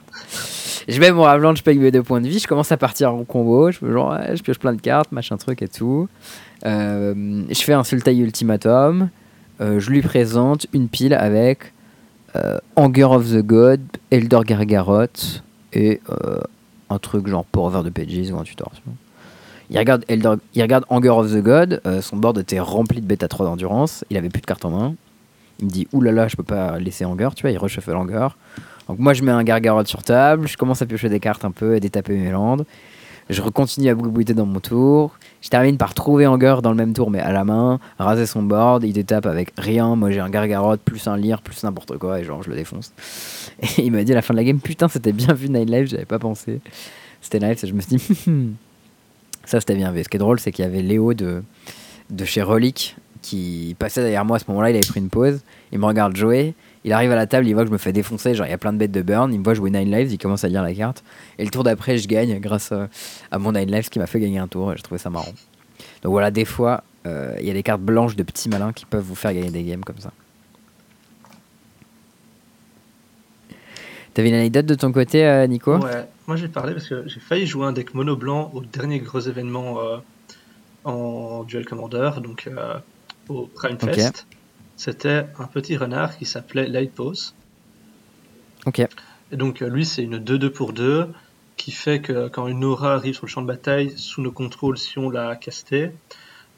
Je 0.87 0.99
mets 0.99 1.11
mon 1.11 1.21
Ravland, 1.21 1.55
je 1.55 1.63
paye 1.63 1.77
mes 1.77 1.91
2 1.91 2.01
points 2.03 2.21
de 2.21 2.27
vie. 2.27 2.39
Je 2.39 2.47
commence 2.47 2.71
à 2.71 2.77
partir 2.77 3.13
en 3.13 3.23
combo. 3.23 3.71
Je, 3.71 3.79
genre, 3.85 4.17
je 4.33 4.41
pioche 4.41 4.59
plein 4.59 4.73
de 4.73 4.81
cartes, 4.81 5.11
machin 5.11 5.37
truc 5.37 5.61
et 5.61 5.67
tout. 5.67 6.09
Euh, 6.65 7.43
je 7.49 7.61
fais 7.61 7.73
un 7.73 7.83
Sultai 7.83 8.15
Ultimatum. 8.17 9.09
Euh, 9.61 9.79
je 9.79 9.91
lui 9.91 10.01
présente 10.01 10.65
une 10.73 10.89
pile 10.89 11.13
avec 11.13 11.73
euh, 12.35 12.57
Anger 12.75 13.03
of 13.03 13.29
the 13.29 13.45
God, 13.45 13.81
Elder 14.09 14.41
Gargarot 14.43 15.05
et 15.73 16.01
un 16.91 16.99
truc 16.99 17.27
genre 17.27 17.45
pour 17.45 17.63
over 17.65 17.83
de 17.83 17.89
pages 17.89 18.31
ou 18.31 18.37
un 18.37 18.43
tutor. 18.43 18.71
Il 19.69 19.79
regarde, 19.79 20.03
il 20.09 20.61
regarde 20.61 20.85
Anger 20.89 21.09
of 21.09 21.31
the 21.31 21.41
God, 21.41 21.81
son 22.01 22.17
board 22.17 22.37
était 22.37 22.59
rempli 22.59 22.99
de 23.01 23.05
bêta 23.05 23.27
3 23.27 23.45
d'endurance, 23.45 24.03
il 24.09 24.17
avait 24.17 24.29
plus 24.29 24.41
de 24.41 24.45
cartes 24.45 24.65
en 24.65 24.71
main. 24.71 24.95
Il 25.59 25.65
me 25.65 25.71
dit 25.71 25.87
oulala, 25.93 26.27
je 26.27 26.35
peux 26.35 26.43
pas 26.43 26.77
laisser 26.79 27.05
Anger, 27.05 27.29
tu 27.35 27.43
vois, 27.43 27.51
il 27.51 27.57
reshuffle 27.57 27.95
Anger. 27.95 28.27
Donc 28.89 28.99
moi 28.99 29.13
je 29.13 29.23
mets 29.23 29.31
un 29.31 29.43
Gargarot 29.43 29.85
sur 29.85 30.03
table, 30.03 30.47
je 30.47 30.57
commence 30.57 30.81
à 30.81 30.85
piocher 30.85 31.07
des 31.07 31.19
cartes 31.19 31.45
un 31.45 31.51
peu 31.51 31.75
et 31.75 31.79
détaper 31.79 32.17
mes 32.17 32.31
landes. 32.31 32.65
Je 33.31 33.41
continue 33.41 33.87
à 33.87 33.95
boubouiter 33.95 34.33
dans 34.33 34.45
mon 34.45 34.59
tour. 34.59 35.17
Je 35.41 35.47
termine 35.47 35.77
par 35.77 35.93
trouver 35.93 36.27
Anger 36.27 36.57
dans 36.61 36.69
le 36.69 36.75
même 36.75 36.91
tour, 36.91 37.09
mais 37.09 37.19
à 37.19 37.31
la 37.31 37.45
main, 37.45 37.79
raser 37.97 38.25
son 38.25 38.43
board. 38.43 38.83
Il 38.83 38.91
détape 38.91 39.25
avec 39.25 39.53
rien. 39.57 39.95
Moi, 39.95 40.11
j'ai 40.11 40.19
un 40.19 40.29
Gargarot, 40.29 40.75
plus 40.75 41.07
un 41.07 41.15
Lyre, 41.15 41.41
plus 41.41 41.63
n'importe 41.63 41.97
quoi, 41.97 42.19
et 42.19 42.25
genre, 42.25 42.43
je 42.43 42.49
le 42.49 42.57
défonce. 42.57 42.91
Et 43.61 43.67
il 43.85 43.91
m'a 43.93 44.03
dit 44.03 44.11
à 44.11 44.15
la 44.15 44.21
fin 44.21 44.33
de 44.33 44.39
la 44.39 44.43
game 44.43 44.59
Putain, 44.59 44.89
c'était 44.89 45.13
bien 45.13 45.33
vu 45.33 45.47
Night 45.47 45.69
Live, 45.69 45.87
j'avais 45.87 46.03
pas 46.03 46.19
pensé. 46.19 46.59
C'était 47.21 47.39
live, 47.39 47.57
et 47.63 47.67
je 47.67 47.73
me 47.73 47.79
suis 47.79 47.95
dit 47.95 48.03
Ça, 49.45 49.61
c'était 49.61 49.75
bien 49.75 49.93
vu. 49.93 50.03
Ce 50.03 50.09
qui 50.09 50.17
est 50.17 50.19
drôle, 50.19 50.41
c'est 50.41 50.51
qu'il 50.51 50.65
y 50.65 50.67
avait 50.67 50.81
Léo 50.81 51.13
de, 51.13 51.41
de 52.09 52.25
chez 52.25 52.41
Relic 52.41 52.97
qui 53.21 53.77
passait 53.79 54.01
derrière 54.01 54.25
moi 54.25 54.37
à 54.37 54.39
ce 54.39 54.45
moment-là. 54.49 54.71
Il 54.71 54.75
avait 54.75 54.85
pris 54.85 54.99
une 54.99 55.09
pause. 55.09 55.39
Il 55.71 55.79
me 55.79 55.85
regarde 55.85 56.17
jouer. 56.17 56.53
Il 56.83 56.93
arrive 56.93 57.11
à 57.11 57.15
la 57.15 57.27
table, 57.27 57.47
il 57.47 57.53
voit 57.53 57.63
que 57.63 57.67
je 57.67 57.73
me 57.73 57.77
fais 57.77 57.93
défoncer, 57.93 58.33
genre 58.33 58.47
il 58.47 58.49
y 58.49 58.53
a 58.53 58.57
plein 58.57 58.73
de 58.73 58.77
bêtes 58.77 58.91
de 58.91 59.03
burn, 59.03 59.31
il 59.31 59.39
me 59.39 59.43
voit 59.43 59.53
jouer 59.53 59.69
9 59.69 59.85
lives, 59.85 60.11
il 60.11 60.17
commence 60.17 60.43
à 60.43 60.47
lire 60.47 60.63
la 60.63 60.73
carte. 60.73 61.03
Et 61.37 61.45
le 61.45 61.51
tour 61.51 61.63
d'après, 61.63 61.97
je 61.97 62.07
gagne 62.07 62.39
grâce 62.39 62.71
à, 62.71 63.39
mon 63.39 63.51
9 63.51 63.65
lives 63.67 63.89
qui 63.89 63.99
m'a 63.99 64.07
fait 64.07 64.19
gagner 64.19 64.39
un 64.39 64.47
tour, 64.47 64.73
et 64.73 64.77
je 64.77 64.81
trouvais 64.81 64.97
ça 64.97 65.11
marrant. 65.11 65.33
Donc 66.01 66.11
voilà, 66.11 66.31
des 66.31 66.45
fois, 66.45 66.83
euh, 67.05 67.35
il 67.39 67.45
y 67.45 67.51
a 67.51 67.53
des 67.53 67.63
cartes 67.63 67.81
blanches 67.81 68.15
de 68.15 68.23
petits 68.23 68.49
malins 68.49 68.73
qui 68.73 68.85
peuvent 68.85 69.03
vous 69.03 69.15
faire 69.15 69.33
gagner 69.33 69.51
des 69.51 69.63
games 69.63 69.83
comme 69.83 69.99
ça. 69.99 70.11
T'avais 74.13 74.29
une 74.29 74.35
anecdote 74.35 74.65
de 74.65 74.75
ton 74.75 74.91
côté, 74.91 75.25
euh, 75.25 75.47
Nico? 75.47 75.77
Ouais, 75.77 76.05
moi 76.27 76.35
j'ai 76.35 76.49
parlé 76.49 76.73
parce 76.73 76.89
que 76.89 77.07
j'ai 77.07 77.21
failli 77.21 77.45
jouer 77.45 77.65
un 77.67 77.71
deck 77.71 77.93
mono 77.93 78.17
blanc 78.17 78.51
au 78.53 78.61
dernier 78.61 78.99
gros 78.99 79.21
événement 79.21 79.79
euh, 79.79 79.97
en 80.83 81.43
Duel 81.43 81.65
Commander, 81.65 82.11
donc 82.21 82.49
au 83.29 83.45
Prime 83.45 83.79
Fest 83.79 84.25
c'était 84.81 85.27
un 85.37 85.45
petit 85.45 85.77
renard 85.77 86.17
qui 86.17 86.25
s'appelait 86.25 86.67
Light 86.67 86.91
Pose. 86.91 87.35
Ok. 88.65 88.79
Et 88.79 89.37
donc 89.37 89.61
euh, 89.61 89.67
lui, 89.67 89.85
c'est 89.85 90.01
une 90.01 90.17
2-2 90.17 90.49
pour 90.49 90.73
2 90.73 91.07
qui 91.55 91.69
fait 91.69 92.01
que 92.01 92.29
quand 92.29 92.47
une 92.47 92.63
aura 92.63 92.95
arrive 92.95 93.13
sur 93.13 93.27
le 93.27 93.29
champ 93.29 93.43
de 93.43 93.47
bataille 93.47 93.93
sous 93.95 94.23
nos 94.23 94.31
contrôles, 94.31 94.79
si 94.79 94.97
on 94.97 95.11
l'a 95.11 95.35
castée, 95.35 95.91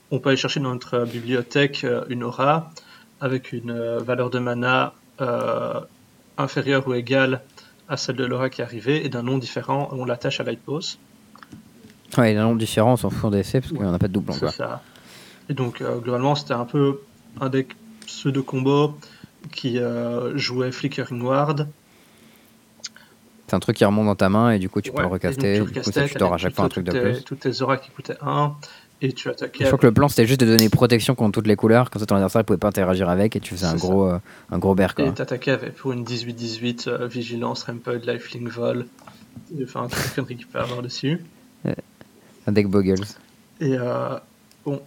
on 0.10 0.20
peut 0.20 0.30
aller 0.30 0.38
chercher 0.38 0.62
dans 0.62 0.72
notre 0.72 1.04
bibliothèque 1.04 1.84
euh, 1.84 2.06
une 2.08 2.24
aura 2.24 2.72
avec 3.20 3.52
une 3.52 3.72
euh, 3.72 4.00
valeur 4.00 4.30
de 4.30 4.40
mana 4.40 4.94
inférieure 6.38 6.88
ou 6.88 6.94
égale 6.94 7.42
à 7.90 7.98
celle 7.98 8.16
de 8.16 8.24
l'aura 8.24 8.50
qui 8.50 8.62
est 8.62 8.64
arrivée 8.64 9.06
et 9.06 9.10
d'un 9.10 9.24
nom 9.24 9.38
différent, 9.38 9.90
on 9.92 10.06
l'attache 10.06 10.40
à 10.40 10.44
Light 10.44 10.62
Pose. 10.62 10.98
Ouais, 12.18 12.34
d'un 12.34 12.44
nom 12.44 12.56
différent, 12.56 12.94
on 12.94 12.98
s'en 12.98 13.10
fout 13.10 13.32
d'essai 13.32 13.60
parce 13.60 13.74
qu'on 13.74 13.92
n'a 13.92 14.00
pas 14.00 14.08
de 14.08 14.14
doublon. 14.14 14.34
C'est 14.34 14.50
ça. 14.50 14.82
Et 15.50 15.54
donc, 15.54 15.84
globalement, 16.02 16.36
c'était 16.36 16.54
un 16.54 16.66
peu 16.66 17.02
un 17.40 17.50
deck 17.50 17.76
ceux 18.08 18.32
de 18.32 18.42
combo 18.42 18.98
qui 19.52 19.80
euh, 19.80 20.38
jouait 20.38 20.72
Flickering 20.72 21.22
Ward. 21.22 21.68
C'est 23.48 23.56
un 23.56 23.60
truc 23.60 23.78
qui 23.78 23.86
remonte 23.86 24.06
dans 24.06 24.16
ta 24.16 24.30
main 24.30 24.52
et 24.52 24.60
du 24.60 24.70
coup 24.70 24.82
tu 24.82 24.92
peux 24.92 25.02
le 25.02 25.08
recaster. 25.08 25.60
Du 25.60 25.82
coup, 25.82 25.92
ça, 25.92 26.08
tu 26.08 26.24
à 26.24 26.38
chaque 26.38 26.56
fois 26.56 26.66
un 26.66 26.70
truc 26.70 26.86
de 26.86 26.92
plus. 26.92 27.24
Toutes 27.24 27.42
tes 27.42 27.62
auras 27.62 27.78
qui 27.78 27.92
coûtaient 27.92 28.18
1 28.22 28.56
et 29.02 29.12
tu 29.12 29.30
attaquais. 29.30 29.66
Je 29.66 29.70
crois 29.70 29.78
que 29.78 29.86
le 29.86 29.94
plan 29.94 30.08
c'était 30.08 30.26
juste 30.26 30.40
de 30.40 30.46
donner 30.46 30.70
protection 30.70 31.14
contre 31.14 31.34
toutes 31.34 31.48
les 31.48 31.56
couleurs, 31.56 31.90
comme 31.90 32.00
ça 32.00 32.06
ton 32.06 32.16
adversaire 32.16 32.40
ne 32.40 32.46
pouvait 32.46 32.58
pas 32.58 32.70
interagir 32.70 33.10
avec 33.10 33.36
et 33.36 33.40
tu 33.40 33.54
faisais 33.54 33.68
un 33.68 33.76
gros, 33.76 34.08
euh, 34.08 34.20
un 34.50 34.58
gros 34.58 34.76
bear. 34.76 34.94
Et 34.98 35.12
t'attaquais 35.12 35.52
avec 35.52 35.76
pour 35.76 35.92
une 35.92 36.04
18-18, 36.04 36.88
euh, 36.88 37.08
Vigilance, 37.08 37.64
Rampage, 37.64 38.06
Lifelink 38.06 38.48
Vol. 38.48 38.88
Enfin, 39.62 39.84
un 39.84 39.88
truc 39.88 40.28
qu'il 40.28 40.48
peut 40.48 40.60
avoir 40.60 40.82
dessus. 40.82 41.20
Un 42.46 42.52
deck 42.52 42.68
Boggles. 42.68 43.06
Et 43.62 43.78
bon, 44.66 44.82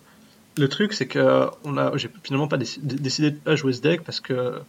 le 0.57 0.69
truc, 0.69 0.93
c'est 0.93 1.07
que 1.07 1.47
on 1.65 1.77
a, 1.77 1.97
j'ai 1.97 2.11
finalement 2.23 2.49
pas 2.49 2.57
décidé 2.57 3.31
de 3.31 3.37
pas 3.37 3.57
jouer 3.57 3.73
ce 3.73 3.83
deck 3.83 4.03
parce 4.03 4.20
que 4.20 4.61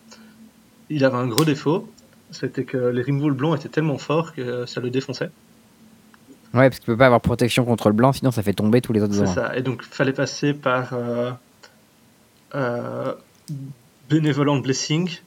il 0.89 1.05
avait 1.05 1.18
un 1.18 1.27
gros 1.27 1.45
défaut. 1.45 1.89
C'était 2.31 2.65
que 2.65 2.77
les 2.77 3.01
removal 3.01 3.31
blancs 3.31 3.57
étaient 3.57 3.69
tellement 3.69 3.97
forts 3.97 4.34
que 4.34 4.65
ça 4.65 4.81
le 4.81 4.89
défonçait. 4.89 5.31
Ouais, 6.53 6.69
parce 6.69 6.80
qu'il 6.80 6.88
peut 6.88 6.97
pas 6.97 7.05
avoir 7.05 7.22
protection 7.22 7.65
contre 7.65 7.89
le 7.89 7.93
blanc, 7.93 8.14
sinon 8.14 8.31
ça 8.31 8.43
fait 8.43 8.53
tomber 8.53 8.81
tous 8.81 8.93
les 8.93 9.01
autres 9.01 9.14
C'est 9.14 9.27
ça. 9.27 9.55
Et 9.55 9.61
donc, 9.61 9.84
fallait 9.84 10.14
passer 10.14 10.53
par 10.53 10.93
euh, 10.93 11.31
euh, 12.55 13.14
Benevolent 14.09 14.57
Blessing, 14.57 15.19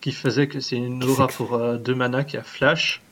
qui 0.00 0.12
faisait 0.12 0.46
que 0.46 0.60
c'est 0.60 0.76
une 0.76 1.02
aura 1.04 1.26
pour 1.26 1.54
euh, 1.54 1.76
deux 1.76 1.94
mana 1.94 2.24
qui 2.24 2.36
a 2.36 2.42
flash 2.42 3.02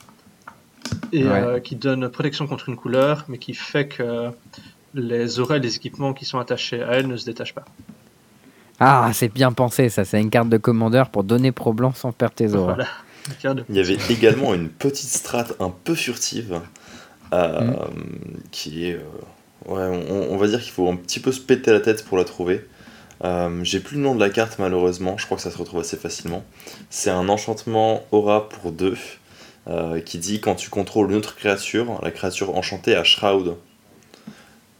et 1.11 1.23
euh, 1.23 1.59
qui 1.59 1.75
donne 1.75 2.09
protection 2.09 2.47
contre 2.47 2.69
une 2.69 2.77
couleur, 2.77 3.25
mais 3.27 3.37
qui 3.37 3.53
fait 3.53 3.87
que 3.87 4.29
les 4.95 5.39
auras 5.39 5.57
et 5.57 5.59
les 5.59 5.75
équipements 5.75 6.13
qui 6.13 6.25
sont 6.25 6.39
attachés 6.39 6.81
à 6.81 6.93
elle 6.93 7.07
ne 7.07 7.17
se 7.17 7.25
détachent 7.25 7.53
pas. 7.53 7.65
Ah, 8.79 9.09
c'est 9.13 9.29
bien 9.29 9.51
pensé, 9.51 9.89
ça. 9.89 10.03
C'est 10.03 10.19
une 10.19 10.29
carte 10.29 10.49
de 10.49 10.57
commandeur 10.57 11.09
pour 11.09 11.23
donner 11.23 11.51
pro 11.51 11.73
blanc 11.73 11.93
sans 11.93 12.11
perdre 12.11 12.35
tes 12.35 12.55
auras. 12.55 12.77
Il 13.69 13.75
y 13.75 13.79
avait 13.79 13.97
également 14.09 14.53
une 14.53 14.69
petite 14.69 15.09
strat 15.09 15.47
un 15.59 15.69
peu 15.69 15.95
furtive 15.95 16.61
euh, 17.33 17.61
mm. 17.61 17.75
qui 18.51 18.89
est. 18.89 18.95
Euh, 18.95 19.71
ouais, 19.71 20.05
on, 20.29 20.37
va 20.37 20.47
dire 20.47 20.61
qu'il 20.61 20.71
faut 20.71 20.89
un 20.89 20.95
petit 20.95 21.19
peu 21.19 21.31
se 21.31 21.39
péter 21.39 21.71
la 21.71 21.79
tête 21.79 22.05
pour 22.05 22.17
la 22.17 22.23
trouver. 22.23 22.65
Euh, 23.23 23.61
j'ai 23.63 23.79
plus 23.79 23.95
le 23.95 24.03
nom 24.03 24.13
de 24.13 24.19
la 24.19 24.29
carte 24.29 24.59
malheureusement, 24.59 25.17
je 25.17 25.25
crois 25.25 25.37
que 25.37 25.43
ça 25.43 25.51
se 25.51 25.57
retrouve 25.57 25.79
assez 25.79 25.97
facilement. 25.97 26.43
C'est 26.89 27.09
un 27.09 27.29
enchantement 27.29 28.03
aura 28.11 28.49
pour 28.49 28.71
deux 28.71 28.97
qui 30.05 30.19
dit 30.19 30.39
quand 30.41 30.53
tu 30.53 30.69
contrôles 30.69 31.09
une 31.09 31.17
autre 31.17 31.35
créature, 31.35 31.99
la 32.03 32.11
créature 32.11 32.55
enchantée 32.55 32.95
a 32.95 33.03
Shroud. 33.03 33.55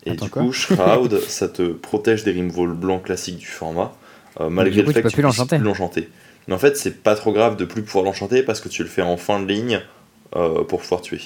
Et 0.06 0.16
du 0.16 0.30
coup, 0.30 0.52
Shroud, 0.52 1.20
ça 1.28 1.48
te 1.48 1.74
protège 1.74 2.24
des 2.24 2.32
removal 2.32 2.74
blancs 2.74 3.04
classiques 3.04 3.38
du 3.38 3.48
format, 3.48 3.94
euh, 4.40 4.50
malgré 4.50 4.82
le 4.82 4.92
fait 4.92 5.02
que 5.02 5.08
tu 5.08 5.22
puisses 5.22 5.44
plus 5.48 5.60
l'enchanter. 5.60 6.10
Mais 6.48 6.54
en 6.54 6.60
fait, 6.60 6.78
c'est 6.78 7.02
pas 7.02 7.16
trop 7.16 7.34
grave 7.34 7.58
de 7.58 7.66
plus 7.66 7.82
pouvoir 7.82 8.06
l'enchanter 8.06 8.44
parce 8.44 8.62
que 8.62 8.70
tu 8.70 8.84
le 8.84 8.90
fais 8.90 9.02
en 9.02 9.18
fin 9.18 9.40
de 9.40 9.48
ligne 9.48 9.82
euh, 10.36 10.64
pour 10.64 10.82
pouvoir 10.82 11.02
tuer. 11.02 11.22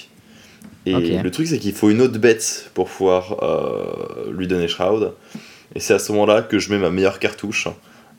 Et 0.85 1.21
le 1.21 1.29
truc, 1.29 1.47
c'est 1.47 1.59
qu'il 1.59 1.73
faut 1.73 1.89
une 1.89 2.01
autre 2.01 2.17
bête 2.17 2.71
pour 2.73 2.87
pouvoir 2.87 3.43
euh, 3.43 4.31
lui 4.31 4.47
donner 4.47 4.67
Shroud. 4.67 5.13
Et 5.75 5.79
c'est 5.79 5.93
à 5.93 5.99
ce 5.99 6.11
moment-là 6.13 6.41
que 6.41 6.57
je 6.57 6.71
mets 6.71 6.79
ma 6.79 6.89
meilleure 6.89 7.19
cartouche. 7.19 7.67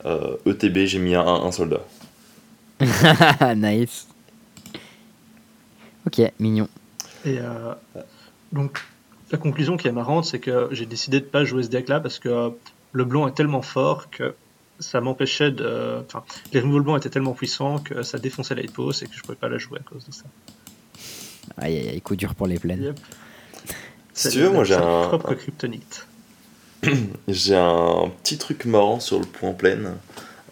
ETB, 0.05 0.77
e 0.77 0.87
j'ai 0.87 0.99
mis 0.99 1.15
un, 1.15 1.27
un 1.27 1.53
soldat. 1.53 1.81
nice. 3.57 4.07
Ok, 6.07 6.21
mignon. 6.39 6.69
Et 7.25 7.39
donc, 8.53 8.81
la 9.31 9.39
conclusion 9.39 9.77
qui 9.77 9.89
est 9.89 9.93
marrante, 9.93 10.25
c'est 10.25 10.41
que 10.41 10.69
j'ai 10.73 10.87
décidé 10.87 11.21
de 11.21 11.25
pas 11.25 11.45
jouer 11.45 11.63
ce 11.63 11.69
deck-là 11.69 12.01
parce 12.01 12.19
que 12.19 12.53
le 12.93 13.05
blanc 13.05 13.29
est 13.29 13.35
tellement 13.35 13.63
fort 13.63 14.11
que 14.11 14.35
ça 14.79 15.01
m'empêchait 15.01 15.51
de. 15.51 16.03
Enfin, 16.07 16.25
les 16.53 16.61
removal 16.61 16.83
blancs 16.83 16.99
étaient 16.99 17.11
tellement 17.11 17.35
puissants 17.35 17.79
que 17.79 18.03
ça 18.03 18.19
défonçait 18.19 18.55
la 18.55 18.63
pose 18.73 19.03
et 19.03 19.07
que 19.07 19.15
je 19.15 19.21
pouvais 19.23 19.37
pas 19.37 19.49
la 19.49 19.59
jouer 19.59 19.79
à 19.79 19.83
cause 19.83 20.05
de 20.07 20.13
ça. 20.13 20.25
Aïe 21.59 21.77
aïe 21.77 21.89
aïe, 21.89 22.01
coup 22.01 22.17
dur 22.17 22.35
pour 22.35 22.47
les 22.47 22.59
plaines. 22.59 22.95
Si 24.15 24.29
tu 24.31 24.41
veux, 24.41 24.51
moi 24.51 24.65
j'ai 24.65 24.75
un. 24.75 25.09
propre 25.09 25.35
kryptonite. 25.35 26.07
j'ai 27.29 27.57
un 27.57 28.11
petit 28.23 28.39
truc 28.39 28.65
marrant 28.65 29.01
sur 29.01 29.19
le 29.19 29.27
point 29.27 29.53
plein. 29.53 29.97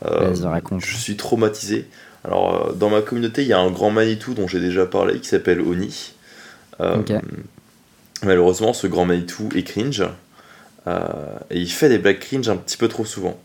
Euh, 0.05 0.35
je 0.35 0.97
suis 0.97 1.17
traumatisé. 1.17 1.87
Alors, 2.25 2.69
euh, 2.69 2.73
dans 2.73 2.91
ma 2.91 3.01
communauté, 3.01 3.43
il 3.43 3.49
y 3.49 3.53
a 3.53 3.59
un 3.59 3.71
grand 3.71 3.91
Manitou 3.91 4.35
dont 4.35 4.47
j'ai 4.47 4.61
déjà 4.61 4.87
parlé 4.87 5.21
qui 5.21 5.29
s'appelle 5.29 5.61
Oni. 5.61 6.13
Euh, 6.81 7.03
Malheureusement, 8.24 8.73
ce 8.73 8.86
grand 8.86 9.05
Manitou 9.05 9.49
est 9.55 9.62
cringe. 9.62 10.05
Euh, 10.86 10.99
et 11.51 11.59
il 11.61 11.70
fait 11.70 11.89
des 11.89 11.99
blagues 11.99 12.19
cringe 12.19 12.49
un 12.49 12.57
petit 12.57 12.77
peu 12.77 12.89
trop 12.89 13.05
souvent. 13.05 13.39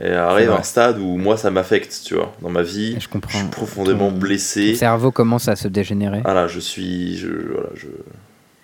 Et 0.00 0.10
arrive 0.12 0.50
un 0.50 0.62
stade 0.62 0.98
où 0.98 1.16
moi 1.16 1.36
ça 1.36 1.50
m'affecte, 1.50 2.02
tu 2.04 2.14
vois, 2.14 2.32
dans 2.40 2.50
ma 2.50 2.62
vie. 2.62 2.96
je 3.00 3.08
comprends. 3.08 3.32
Je 3.32 3.44
suis 3.44 3.48
profondément 3.48 4.12
blessé. 4.12 4.72
Ton 4.72 4.78
cerveau 4.78 5.10
commence 5.10 5.48
à 5.48 5.56
se 5.56 5.66
dégénérer. 5.66 6.20
Voilà, 6.22 6.46
je 6.46 6.60
suis, 6.60 7.16
je, 7.16 7.28
voilà, 7.28 7.70
je, 7.74 7.88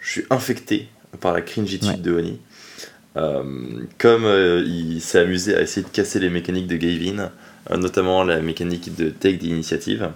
je 0.01 0.11
suis 0.11 0.25
infecté 0.31 0.89
par 1.21 1.33
la 1.33 1.41
cringitude 1.41 2.03
de 2.03 2.13
Oni. 2.13 2.41
Euh, 3.17 3.43
comme 3.99 4.25
euh, 4.25 4.65
il 4.67 5.01
s'est 5.01 5.21
amusé 5.21 5.57
à 5.57 5.63
essayer 5.63 5.85
de 5.85 5.91
casser 5.91 6.19
les 6.19 6.31
mécaniques 6.31 6.67
de 6.67 6.77
Gavin, 6.77 7.31
notamment 7.77 8.23
la 8.25 8.41
mécanique 8.41 8.95
de 8.97 9.09
take 9.09 9.39
d'initiative. 9.39 10.11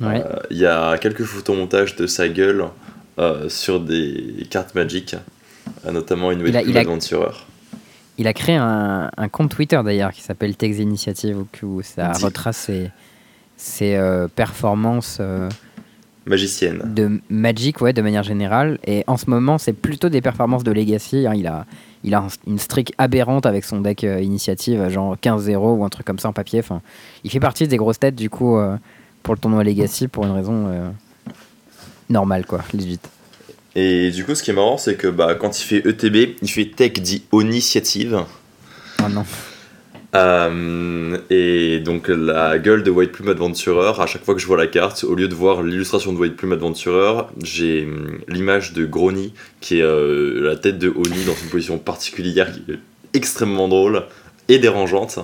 Il 0.00 0.58
y 0.58 0.66
a 0.66 0.98
quelques 0.98 1.24
photomontages 1.24 1.96
de 1.96 2.06
sa 2.06 2.28
gueule 2.28 2.66
sur 3.48 3.80
des 3.80 4.46
cartes 4.50 4.74
magiques, 4.74 5.16
notamment 5.84 6.32
une 6.32 6.42
Wave 6.42 6.76
Adventurer. 6.76 7.34
Il 8.16 8.28
a 8.28 8.32
créé 8.32 8.56
un, 8.56 9.10
compte 9.32 9.50
Twitter 9.50 9.80
d'ailleurs 9.84 10.12
qui 10.12 10.22
s'appelle 10.22 10.56
Tex 10.56 10.78
Initiative 10.78 11.44
où, 11.62 11.82
ça 11.82 12.12
retrace 12.12 12.70
ses, 13.56 13.96
euh, 13.96 14.28
performances 14.28 15.18
euh, 15.20 15.48
magiciennes 16.26 16.82
de 16.94 17.20
Magic 17.28 17.80
ouais 17.80 17.92
de 17.92 18.02
manière 18.02 18.22
générale 18.22 18.78
et 18.86 19.04
en 19.06 19.16
ce 19.16 19.28
moment 19.28 19.58
c'est 19.58 19.72
plutôt 19.72 20.08
des 20.08 20.20
performances 20.20 20.64
de 20.64 20.72
Legacy 20.72 21.26
hein. 21.26 21.34
il 21.34 21.46
a 21.46 21.66
il 22.02 22.14
a 22.14 22.26
une 22.46 22.58
streak 22.58 22.92
aberrante 22.98 23.46
avec 23.46 23.64
son 23.64 23.80
deck 23.80 24.04
euh, 24.04 24.20
initiative 24.20 24.88
genre 24.88 25.16
15-0 25.16 25.56
ou 25.56 25.84
un 25.84 25.88
truc 25.88 26.06
comme 26.06 26.18
ça 26.18 26.28
en 26.28 26.32
papier 26.32 26.60
enfin 26.60 26.82
il 27.24 27.30
fait 27.30 27.40
partie 27.40 27.68
des 27.68 27.76
grosses 27.76 27.98
têtes 28.00 28.16
du 28.16 28.30
coup 28.30 28.58
pour 29.22 29.34
le 29.34 29.40
tournoi 29.40 29.64
Legacy 29.64 30.08
pour 30.08 30.24
une 30.24 30.32
raison 30.32 30.92
normale 32.08 32.46
quoi 32.46 32.62
legit 32.72 33.00
et 33.76 34.10
du 34.10 34.24
coup, 34.24 34.34
ce 34.34 34.42
qui 34.42 34.50
est 34.50 34.54
marrant, 34.54 34.78
c'est 34.78 34.94
que 34.94 35.08
bah, 35.08 35.34
quand 35.34 35.60
il 35.60 35.64
fait 35.64 35.78
ETB, 35.78 36.36
il 36.42 36.48
fait 36.48 36.66
Tech 36.66 36.92
dit 36.92 37.24
Initiative. 37.32 38.24
Oh 39.02 39.08
non. 39.10 39.24
Euh, 40.14 41.18
et 41.28 41.80
donc 41.80 42.06
la 42.06 42.58
gueule 42.60 42.84
de 42.84 42.90
White 42.90 43.10
Plume 43.10 43.30
Adventurer, 43.30 44.00
à 44.00 44.06
chaque 44.06 44.24
fois 44.24 44.34
que 44.34 44.40
je 44.40 44.46
vois 44.46 44.56
la 44.56 44.68
carte, 44.68 45.02
au 45.02 45.16
lieu 45.16 45.26
de 45.26 45.34
voir 45.34 45.62
l'illustration 45.62 46.12
de 46.12 46.18
White 46.18 46.36
Plume 46.36 46.52
Adventurer, 46.52 47.24
j'ai 47.42 47.84
hum, 47.84 48.20
l'image 48.28 48.74
de 48.74 48.86
Grony, 48.86 49.34
qui 49.60 49.80
est 49.80 49.82
euh, 49.82 50.40
la 50.40 50.54
tête 50.54 50.78
de 50.78 50.88
Oni 50.88 51.24
dans 51.24 51.34
une 51.34 51.50
position 51.50 51.78
particulière 51.78 52.52
qui 52.52 52.72
est 52.72 52.78
extrêmement 53.12 53.66
drôle 53.66 54.04
et 54.48 54.58
dérangeante. 54.58 55.18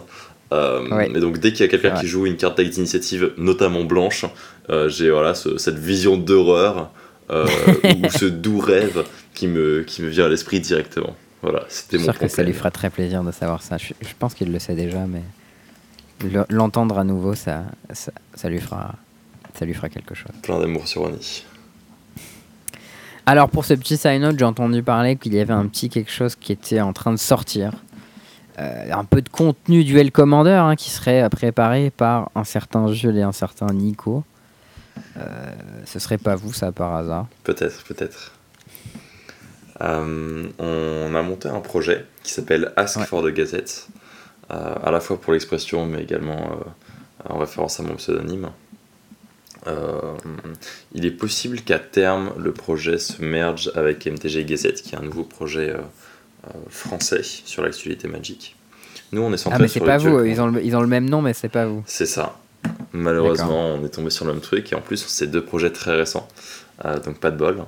Euh, 0.52 1.00
et 1.14 1.20
donc 1.20 1.38
dès 1.38 1.52
qu'il 1.52 1.60
y 1.60 1.68
a 1.68 1.68
quelqu'un 1.68 1.94
qui 2.00 2.06
joue 2.06 2.26
une 2.26 2.36
carte 2.36 2.60
d'initiative, 2.60 3.32
notamment 3.36 3.84
blanche, 3.84 4.24
j'ai 4.88 5.10
voilà, 5.10 5.34
cette 5.34 5.78
vision 5.78 6.16
d'horreur 6.16 6.90
euh, 7.30 7.46
ou 7.84 8.10
ce 8.10 8.24
doux 8.24 8.58
rêve 8.58 9.04
qui 9.34 9.46
me, 9.46 9.82
qui 9.82 10.02
me 10.02 10.08
vient 10.08 10.26
à 10.26 10.28
l'esprit 10.28 10.60
directement. 10.60 11.14
Voilà, 11.42 11.64
c'était 11.68 11.98
mon 11.98 12.04
sûr 12.04 12.18
que 12.18 12.28
ça 12.28 12.42
lui 12.42 12.52
fera 12.52 12.70
très 12.70 12.90
plaisir 12.90 13.22
de 13.22 13.32
savoir 13.32 13.62
ça. 13.62 13.78
Je, 13.78 13.92
pense 14.18 14.34
qu'il 14.34 14.52
le 14.52 14.58
sait 14.58 14.74
déjà, 14.74 15.06
mais 15.06 15.22
l'entendre 16.50 16.98
à 16.98 17.04
nouveau, 17.04 17.34
ça, 17.34 17.62
ça, 17.92 18.48
lui 18.48 18.60
fera, 18.60 18.94
ça 19.58 19.64
lui 19.64 19.72
fera 19.72 19.88
quelque 19.88 20.14
chose. 20.14 20.32
Plein 20.42 20.58
d'amour 20.58 20.86
sur 20.86 21.06
Annie. 21.06 21.44
Alors 23.26 23.48
pour 23.48 23.64
ce 23.64 23.74
petit 23.74 23.96
sign 23.96 24.20
note, 24.20 24.38
j'ai 24.38 24.44
entendu 24.44 24.82
parler 24.82 25.16
qu'il 25.16 25.32
y 25.32 25.40
avait 25.40 25.52
un 25.52 25.66
petit 25.66 25.88
quelque 25.88 26.10
chose 26.10 26.34
qui 26.34 26.52
était 26.52 26.80
en 26.80 26.92
train 26.92 27.12
de 27.12 27.18
sortir. 27.18 27.72
Euh, 28.60 28.92
un 28.92 29.04
peu 29.04 29.22
de 29.22 29.28
contenu 29.28 29.84
duel 29.84 30.12
commander 30.12 30.50
hein, 30.50 30.76
qui 30.76 30.90
serait 30.90 31.26
préparé 31.30 31.90
par 31.90 32.30
un 32.34 32.44
certain 32.44 32.92
Jules 32.92 33.16
et 33.16 33.22
un 33.22 33.32
certain 33.32 33.66
Nico. 33.68 34.22
Euh, 35.16 35.22
ce 35.86 35.98
serait 35.98 36.18
pas 36.18 36.34
vous, 36.34 36.52
ça, 36.52 36.70
par 36.70 36.94
hasard 36.94 37.26
Peut-être, 37.42 37.82
peut-être. 37.84 38.32
Euh, 39.80 40.48
on 40.58 41.14
a 41.14 41.22
monté 41.22 41.48
un 41.48 41.60
projet 41.60 42.04
qui 42.22 42.32
s'appelle 42.32 42.72
Ask 42.76 43.00
for 43.06 43.22
the 43.22 43.28
Gazette, 43.28 43.88
à 44.50 44.90
la 44.90 45.00
fois 45.00 45.18
pour 45.18 45.32
l'expression, 45.32 45.86
mais 45.86 46.02
également 46.02 46.50
en 47.26 47.38
référence 47.38 47.80
à 47.80 47.82
mon 47.82 47.94
pseudonyme. 47.94 48.50
il 50.92 51.06
est 51.06 51.10
possible 51.12 51.62
qu'à 51.62 51.78
terme, 51.78 52.32
le 52.36 52.52
projet 52.52 52.98
se 52.98 53.22
merge 53.22 53.72
avec 53.74 54.06
MTG 54.06 54.44
Gazette, 54.44 54.82
qui 54.82 54.94
est 54.94 54.98
un 54.98 55.02
nouveau 55.02 55.24
projet 55.24 55.74
français 56.68 57.22
sur 57.22 57.62
l'actualité 57.62 58.08
magique. 58.08 58.56
Nous, 59.12 59.22
on 59.22 59.32
est 59.32 59.36
centré 59.36 59.56
ah, 59.58 59.62
mais 59.62 59.68
c'est 59.68 59.80
pas 59.80 59.98
vous, 59.98 60.24
ils 60.24 60.40
ont, 60.40 60.46
le, 60.46 60.64
ils 60.64 60.76
ont 60.76 60.80
le 60.80 60.86
même 60.86 61.08
nom, 61.08 61.20
mais 61.20 61.34
c'est 61.34 61.48
pas 61.48 61.66
vous. 61.66 61.82
C'est 61.86 62.06
ça. 62.06 62.38
Malheureusement, 62.92 63.74
on 63.74 63.84
est 63.84 63.88
tombé 63.88 64.10
sur 64.10 64.24
le 64.24 64.32
même 64.32 64.40
truc 64.40 64.72
et 64.72 64.74
en 64.74 64.80
plus, 64.80 65.04
c'est 65.06 65.26
deux 65.26 65.44
projets 65.44 65.70
très 65.70 65.96
récents, 65.96 66.28
euh, 66.84 66.98
donc 67.00 67.18
pas 67.18 67.30
de 67.30 67.36
bol. 67.36 67.64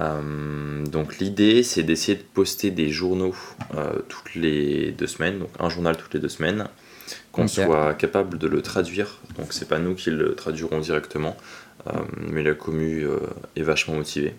Euh, 0.00 0.84
donc 0.86 1.18
l'idée, 1.18 1.62
c'est 1.62 1.82
d'essayer 1.82 2.16
de 2.16 2.22
poster 2.22 2.70
des 2.70 2.90
journaux 2.90 3.34
euh, 3.74 3.92
toutes 4.08 4.34
les 4.34 4.92
deux 4.92 5.06
semaines, 5.06 5.38
donc 5.38 5.50
un 5.58 5.68
journal 5.68 5.96
toutes 5.96 6.14
les 6.14 6.20
deux 6.20 6.28
semaines, 6.28 6.66
qu'on 7.30 7.46
soit 7.46 7.94
capable 7.94 8.38
de 8.38 8.46
le 8.46 8.62
traduire. 8.62 9.20
Donc 9.38 9.52
c'est 9.52 9.68
pas 9.68 9.78
nous 9.78 9.94
qui 9.94 10.10
le 10.10 10.34
traduirons 10.34 10.80
directement, 10.80 11.36
mais 12.16 12.42
la 12.42 12.54
commu 12.54 13.06
est 13.56 13.62
vachement 13.62 13.94
motivée. 13.94 14.34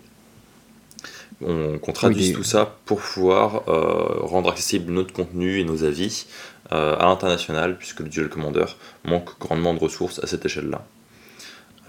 On, 1.44 1.78
qu'on 1.78 1.92
traduise 1.92 2.32
tout 2.32 2.44
ça 2.44 2.76
pour 2.84 3.00
pouvoir 3.00 3.64
rendre 3.66 4.50
accessible 4.50 4.92
notre 4.92 5.12
contenu 5.12 5.58
et 5.58 5.64
nos 5.64 5.84
avis 5.84 6.26
euh, 6.72 6.96
à 6.98 7.04
l'international, 7.04 7.76
puisque 7.76 8.00
le 8.00 8.08
Duel 8.08 8.30
Commander 8.30 8.64
manque 9.04 9.38
grandement 9.38 9.74
de 9.74 9.80
ressources 9.80 10.18
à 10.24 10.26
cette 10.26 10.46
échelle-là. 10.46 10.82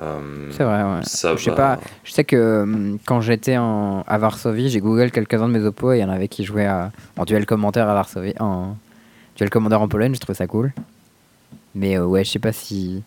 Euh, 0.02 0.52
c'est 0.52 0.66
vrai, 0.66 0.84
ouais. 0.84 1.00
je, 1.02 1.42
sais 1.42 1.56
pas, 1.56 1.80
je 2.04 2.12
sais 2.12 2.26
que 2.26 2.64
hum, 2.64 3.00
quand 3.06 3.22
j'étais 3.22 3.56
à 3.56 4.18
Varsovie, 4.18 4.70
j'ai 4.70 4.82
googlé 4.82 5.10
quelques-uns 5.12 5.48
de 5.48 5.58
mes 5.58 5.66
oppos 5.66 5.94
et 5.94 6.00
il 6.00 6.02
y 6.02 6.04
en 6.04 6.10
avait 6.10 6.28
qui 6.28 6.44
jouaient 6.44 6.70
en 7.16 7.24
duel 7.24 7.46
commentaire 7.46 7.88
à 7.88 7.94
Varsovie, 7.94 8.34
en 8.42 8.76
duel 9.38 9.50
commander 9.50 9.78
en 9.78 9.88
Pologne, 9.88 10.14
je 10.14 10.20
trouvais 10.20 10.36
ça 10.36 10.46
cool. 10.46 10.74
Mais 11.74 11.98
euh, 11.98 12.06
ouais, 12.06 12.26
je 12.26 12.32
sais 12.32 12.40
pas 12.40 12.52
si 12.52 13.02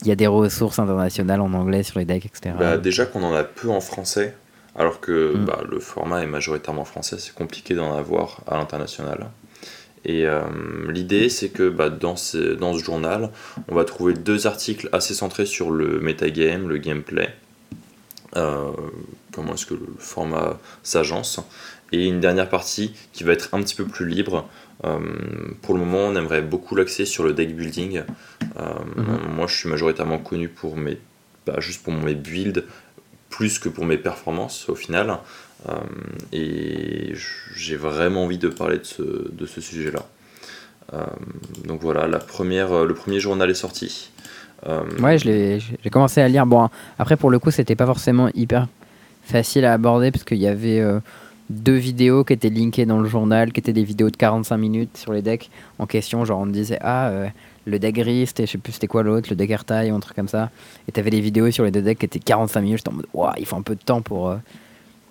il 0.00 0.08
y 0.08 0.10
a 0.10 0.16
des 0.16 0.26
ressources 0.26 0.80
internationales 0.80 1.40
en 1.40 1.52
anglais 1.52 1.84
sur 1.84 2.00
les 2.00 2.04
decks, 2.04 2.26
etc. 2.26 2.56
Bah, 2.58 2.78
déjà 2.78 3.06
qu'on 3.06 3.22
en 3.22 3.32
a 3.32 3.44
peu 3.44 3.70
en 3.70 3.80
français, 3.80 4.34
alors 4.76 5.00
que 5.00 5.34
hum. 5.34 5.44
bah, 5.44 5.60
le 5.68 5.80
format 5.80 6.22
est 6.22 6.26
majoritairement 6.26 6.84
français, 6.84 7.16
c'est 7.18 7.34
compliqué 7.34 7.74
d'en 7.74 7.96
avoir 7.96 8.40
à 8.46 8.56
l'international. 8.56 9.28
Et 10.04 10.26
euh, 10.26 10.42
l'idée, 10.88 11.28
c'est 11.28 11.50
que 11.50 11.68
bah, 11.68 11.88
dans, 11.88 12.16
ce, 12.16 12.54
dans 12.54 12.74
ce 12.74 12.82
journal, 12.82 13.30
on 13.68 13.74
va 13.74 13.84
trouver 13.84 14.14
deux 14.14 14.46
articles 14.46 14.88
assez 14.92 15.14
centrés 15.14 15.46
sur 15.46 15.70
le 15.70 16.00
metagame, 16.00 16.68
le 16.68 16.78
gameplay, 16.78 17.28
euh, 18.36 18.72
comment 19.30 19.54
est-ce 19.54 19.66
que 19.66 19.74
le 19.74 19.86
format 19.98 20.58
s'agence, 20.82 21.40
et 21.92 22.06
une 22.06 22.20
dernière 22.20 22.48
partie 22.48 22.94
qui 23.12 23.22
va 23.22 23.32
être 23.32 23.50
un 23.52 23.62
petit 23.62 23.74
peu 23.74 23.84
plus 23.84 24.08
libre. 24.08 24.48
Euh, 24.84 24.98
pour 25.60 25.74
le 25.74 25.80
moment, 25.80 25.98
on 25.98 26.16
aimerait 26.16 26.42
beaucoup 26.42 26.74
l'accès 26.74 27.04
sur 27.04 27.22
le 27.22 27.32
deck 27.32 27.54
building. 27.54 28.02
Mhm. 28.56 29.34
Moi, 29.36 29.46
je 29.46 29.54
suis 29.56 29.68
majoritairement 29.68 30.18
connu 30.18 30.48
pour 30.48 30.76
mes, 30.76 30.98
bah, 31.46 31.60
juste 31.60 31.84
pour 31.84 31.92
mes 31.92 32.14
builds, 32.14 32.64
plus 33.32 33.58
que 33.58 33.68
pour 33.68 33.84
mes 33.84 33.96
performances 33.96 34.68
au 34.68 34.76
final. 34.76 35.18
Euh, 35.68 35.74
et 36.32 37.14
j'ai 37.56 37.76
vraiment 37.76 38.24
envie 38.24 38.38
de 38.38 38.48
parler 38.48 38.78
de 38.78 38.84
ce, 38.84 39.02
de 39.02 39.46
ce 39.46 39.60
sujet-là. 39.60 40.04
Euh, 40.94 41.04
donc 41.66 41.80
voilà, 41.80 42.06
la 42.06 42.18
première, 42.18 42.72
euh, 42.72 42.86
le 42.86 42.94
premier 42.94 43.18
journal 43.18 43.50
est 43.50 43.54
sorti. 43.54 44.10
Ouais, 45.00 45.18
j'ai 45.18 45.60
commencé 45.90 46.20
à 46.20 46.28
lire. 46.28 46.46
Bon, 46.46 46.68
après, 46.96 47.16
pour 47.16 47.30
le 47.30 47.40
coup, 47.40 47.50
c'était 47.50 47.74
pas 47.74 47.86
forcément 47.86 48.28
hyper 48.32 48.68
facile 49.24 49.64
à 49.64 49.72
aborder 49.72 50.12
parce 50.12 50.22
qu'il 50.22 50.38
y 50.38 50.46
avait 50.46 50.80
deux 51.50 51.74
vidéos 51.74 52.22
qui 52.22 52.32
étaient 52.32 52.48
linkées 52.48 52.86
dans 52.86 53.00
le 53.00 53.08
journal, 53.08 53.50
qui 53.50 53.58
étaient 53.58 53.72
des 53.72 53.82
vidéos 53.82 54.08
de 54.08 54.16
45 54.16 54.56
minutes 54.58 54.96
sur 54.96 55.12
les 55.12 55.20
decks 55.20 55.50
en 55.80 55.86
question. 55.86 56.24
Genre, 56.24 56.38
on 56.38 56.46
disait, 56.46 56.78
ah, 56.80 57.10
le 57.66 57.78
deck 57.78 57.94
gris, 57.94 58.26
c'était, 58.26 58.46
je 58.46 58.52
sais 58.52 58.58
plus 58.58 58.72
c'était 58.72 58.88
quoi 58.88 59.02
l'autre, 59.02 59.28
le 59.30 59.36
deck 59.36 59.50
airtime 59.50 59.92
ou 59.92 59.96
un 59.96 60.00
truc 60.00 60.16
comme 60.16 60.28
ça. 60.28 60.50
Et 60.88 60.92
t'avais 60.92 61.10
des 61.10 61.20
vidéos 61.20 61.50
sur 61.50 61.64
les 61.64 61.70
deux 61.70 61.82
decks 61.82 61.98
qui 61.98 62.06
étaient 62.06 62.18
45 62.18 62.60
minutes. 62.60 62.78
J'étais 62.78 62.90
en 62.90 62.94
mode, 62.94 63.06
waouh, 63.12 63.32
il 63.38 63.46
faut 63.46 63.56
un 63.56 63.62
peu 63.62 63.74
de 63.74 63.82
temps 63.82 64.02
pour, 64.02 64.36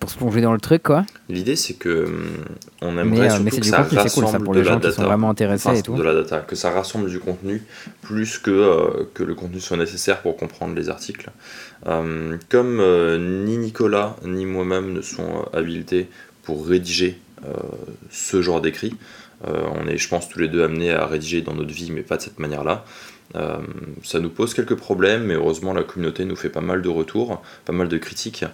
pour 0.02 0.10
se 0.10 0.16
plonger 0.16 0.40
dans 0.40 0.52
le 0.52 0.58
truc 0.58 0.82
quoi. 0.82 1.06
L'idée 1.28 1.54
c'est 1.54 1.74
que 1.74 2.06
hum, 2.06 2.44
on 2.80 2.98
aimerait 2.98 3.30
euh, 3.30 3.36
surtout 3.36 3.60
que 3.60 3.66
ça 3.66 3.82
rassemble 3.82 4.10
cool, 4.10 4.26
ça, 4.26 4.40
pour 4.40 4.54
les 4.54 4.64
gens 4.64 4.80
Qui 4.80 4.90
sont 4.90 5.04
vraiment 5.04 5.30
intéressés 5.30 5.78
et 5.78 5.82
tout. 5.82 5.94
De 5.94 6.02
la 6.02 6.12
data, 6.12 6.40
que 6.40 6.56
ça 6.56 6.72
rassemble 6.72 7.08
du 7.08 7.20
contenu 7.20 7.62
plus 8.00 8.38
que 8.38 8.50
euh, 8.50 9.04
que 9.14 9.22
le 9.22 9.36
contenu 9.36 9.60
soit 9.60 9.76
nécessaire 9.76 10.20
pour 10.20 10.36
comprendre 10.36 10.74
les 10.74 10.88
articles. 10.88 11.30
Hum, 11.86 12.40
comme 12.48 12.80
euh, 12.80 13.16
ni 13.44 13.58
Nicolas 13.58 14.16
ni 14.24 14.44
moi-même 14.44 14.92
ne 14.92 15.02
sont 15.02 15.46
habilités 15.52 16.08
pour 16.42 16.66
rédiger 16.66 17.18
ce 18.08 18.40
genre 18.40 18.60
d'écrit, 18.60 18.94
on 19.44 19.88
est 19.88 19.98
je 19.98 20.08
pense 20.08 20.28
tous 20.28 20.38
les 20.38 20.48
deux 20.48 20.62
amenés 20.62 20.92
à 20.92 21.06
rédiger 21.06 21.40
dans 21.42 21.54
notre 21.54 21.72
vie 21.72 21.90
mais 21.90 22.02
pas 22.02 22.16
de 22.16 22.22
cette 22.22 22.38
manière-là. 22.38 22.84
ça 24.04 24.20
nous 24.20 24.30
pose 24.30 24.54
quelques 24.54 24.76
problèmes, 24.76 25.24
mais 25.24 25.34
heureusement 25.34 25.72
la 25.72 25.82
communauté 25.82 26.24
nous 26.24 26.36
fait 26.36 26.48
pas 26.50 26.60
mal 26.60 26.82
de 26.82 26.88
retours, 26.88 27.42
pas 27.64 27.72
mal 27.72 27.88
de 27.88 27.98
critiques. 27.98 28.44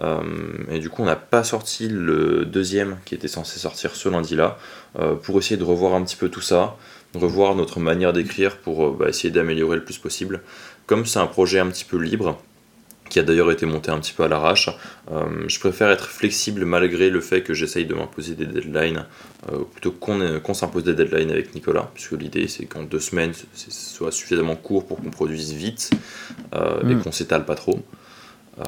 Euh, 0.00 0.22
et 0.70 0.78
du 0.78 0.90
coup, 0.90 1.02
on 1.02 1.06
n'a 1.06 1.16
pas 1.16 1.44
sorti 1.44 1.88
le 1.88 2.44
deuxième 2.44 2.98
qui 3.04 3.14
était 3.14 3.28
censé 3.28 3.58
sortir 3.58 3.94
ce 3.94 4.08
lundi-là 4.08 4.58
euh, 4.98 5.14
pour 5.14 5.38
essayer 5.38 5.56
de 5.56 5.64
revoir 5.64 5.94
un 5.94 6.02
petit 6.02 6.16
peu 6.16 6.28
tout 6.28 6.40
ça, 6.40 6.76
revoir 7.14 7.54
notre 7.54 7.80
manière 7.80 8.12
d'écrire 8.12 8.58
pour 8.58 8.86
euh, 8.86 8.96
bah, 8.98 9.08
essayer 9.08 9.30
d'améliorer 9.30 9.76
le 9.76 9.84
plus 9.84 9.98
possible. 9.98 10.42
Comme 10.86 11.06
c'est 11.06 11.18
un 11.18 11.26
projet 11.26 11.58
un 11.58 11.68
petit 11.68 11.84
peu 11.84 11.96
libre, 11.96 12.38
qui 13.08 13.18
a 13.18 13.22
d'ailleurs 13.22 13.50
été 13.50 13.66
monté 13.66 13.90
un 13.90 13.98
petit 13.98 14.12
peu 14.12 14.24
à 14.24 14.28
l'arrache. 14.28 14.70
je 15.46 15.60
préfère 15.60 15.90
être 15.90 16.06
flexible 16.06 16.64
malgré 16.64 17.10
le 17.10 17.20
fait 17.20 17.42
que 17.42 17.54
j'essaye 17.54 17.86
de 17.86 17.94
m'imposer 17.94 18.34
des 18.34 18.46
deadlines, 18.46 19.06
plutôt 19.72 19.92
qu'on 19.92 20.54
s'impose 20.54 20.84
des 20.84 20.94
deadlines 20.94 21.30
avec 21.30 21.54
Nicolas, 21.54 21.90
puisque 21.94 22.12
l'idée 22.12 22.48
c'est 22.48 22.66
qu'en 22.66 22.82
deux 22.82 23.00
semaines, 23.00 23.32
ce 23.54 23.70
soit 23.70 24.12
suffisamment 24.12 24.56
court 24.56 24.86
pour 24.86 25.00
qu'on 25.00 25.10
produise 25.10 25.52
vite 25.52 25.90
et 26.52 26.94
mm. 26.94 27.02
qu'on 27.02 27.12
s'étale 27.12 27.44
pas 27.44 27.54
trop. 27.54 27.80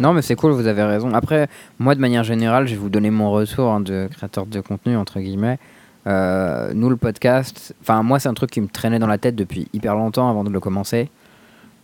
Non, 0.01 0.13
mais 0.13 0.23
c'est 0.23 0.37
cool, 0.37 0.53
vous 0.53 0.67
avez 0.67 0.83
raison. 0.83 1.13
Après, 1.15 1.49
moi, 1.79 1.95
de 1.95 2.01
manière 2.01 2.23
générale, 2.23 2.67
je 2.67 2.75
vais 2.75 2.81
vous 2.81 2.91
donner 2.91 3.11
mon 3.11 3.31
retour 3.31 3.73
hein, 3.73 3.81
de 3.81 4.09
créateur 4.13 4.47
de 4.47 4.61
contenu, 4.61 4.97
entre 4.97 5.19
guillemets. 5.19 5.59
Euh, 6.07 6.73
nous, 6.75 6.91
le 6.91 6.97
podcast, 6.97 7.75
enfin, 7.81 8.03
moi, 8.03 8.19
c'est 8.19 8.29
un 8.29 8.35
truc 8.35 8.51
qui 8.51 8.61
me 8.61 8.69
traînait 8.69 8.99
dans 8.99 9.07
la 9.07 9.19
tête 9.19 9.35
depuis 9.35 9.69
hyper 9.73 9.95
longtemps 9.95 10.29
avant 10.29 10.45
de 10.45 10.51
le 10.51 10.61
commencer. 10.61 11.11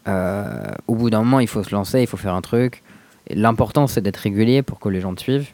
Euh, 0.07 0.67
au 0.87 0.95
bout 0.95 1.11
d'un 1.11 1.21
moment, 1.21 1.41
il 1.41 1.49
faut 1.49 1.63
se 1.63 1.75
lancer, 1.75 2.01
il 2.01 2.07
faut 2.07 2.17
faire 2.17 2.35
un 2.35 2.43
truc. 2.43 2.83
L'important, 3.31 3.87
c'est 3.87 4.01
d'être 4.01 4.19
régulier 4.19 4.63
pour 4.63 4.81
que 4.81 4.89
les 4.89 5.01
gens 5.01 5.15
te 5.15 5.21
suivent. 5.21 5.49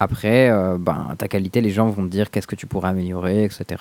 Après, 0.00 0.48
euh, 0.50 0.78
ben, 0.78 1.14
ta 1.18 1.28
qualité, 1.28 1.60
les 1.60 1.70
gens 1.70 1.88
vont 1.88 2.04
te 2.04 2.10
dire 2.10 2.30
qu'est-ce 2.30 2.46
que 2.46 2.56
tu 2.56 2.66
pourrais 2.66 2.88
améliorer, 2.88 3.44
etc 3.44 3.76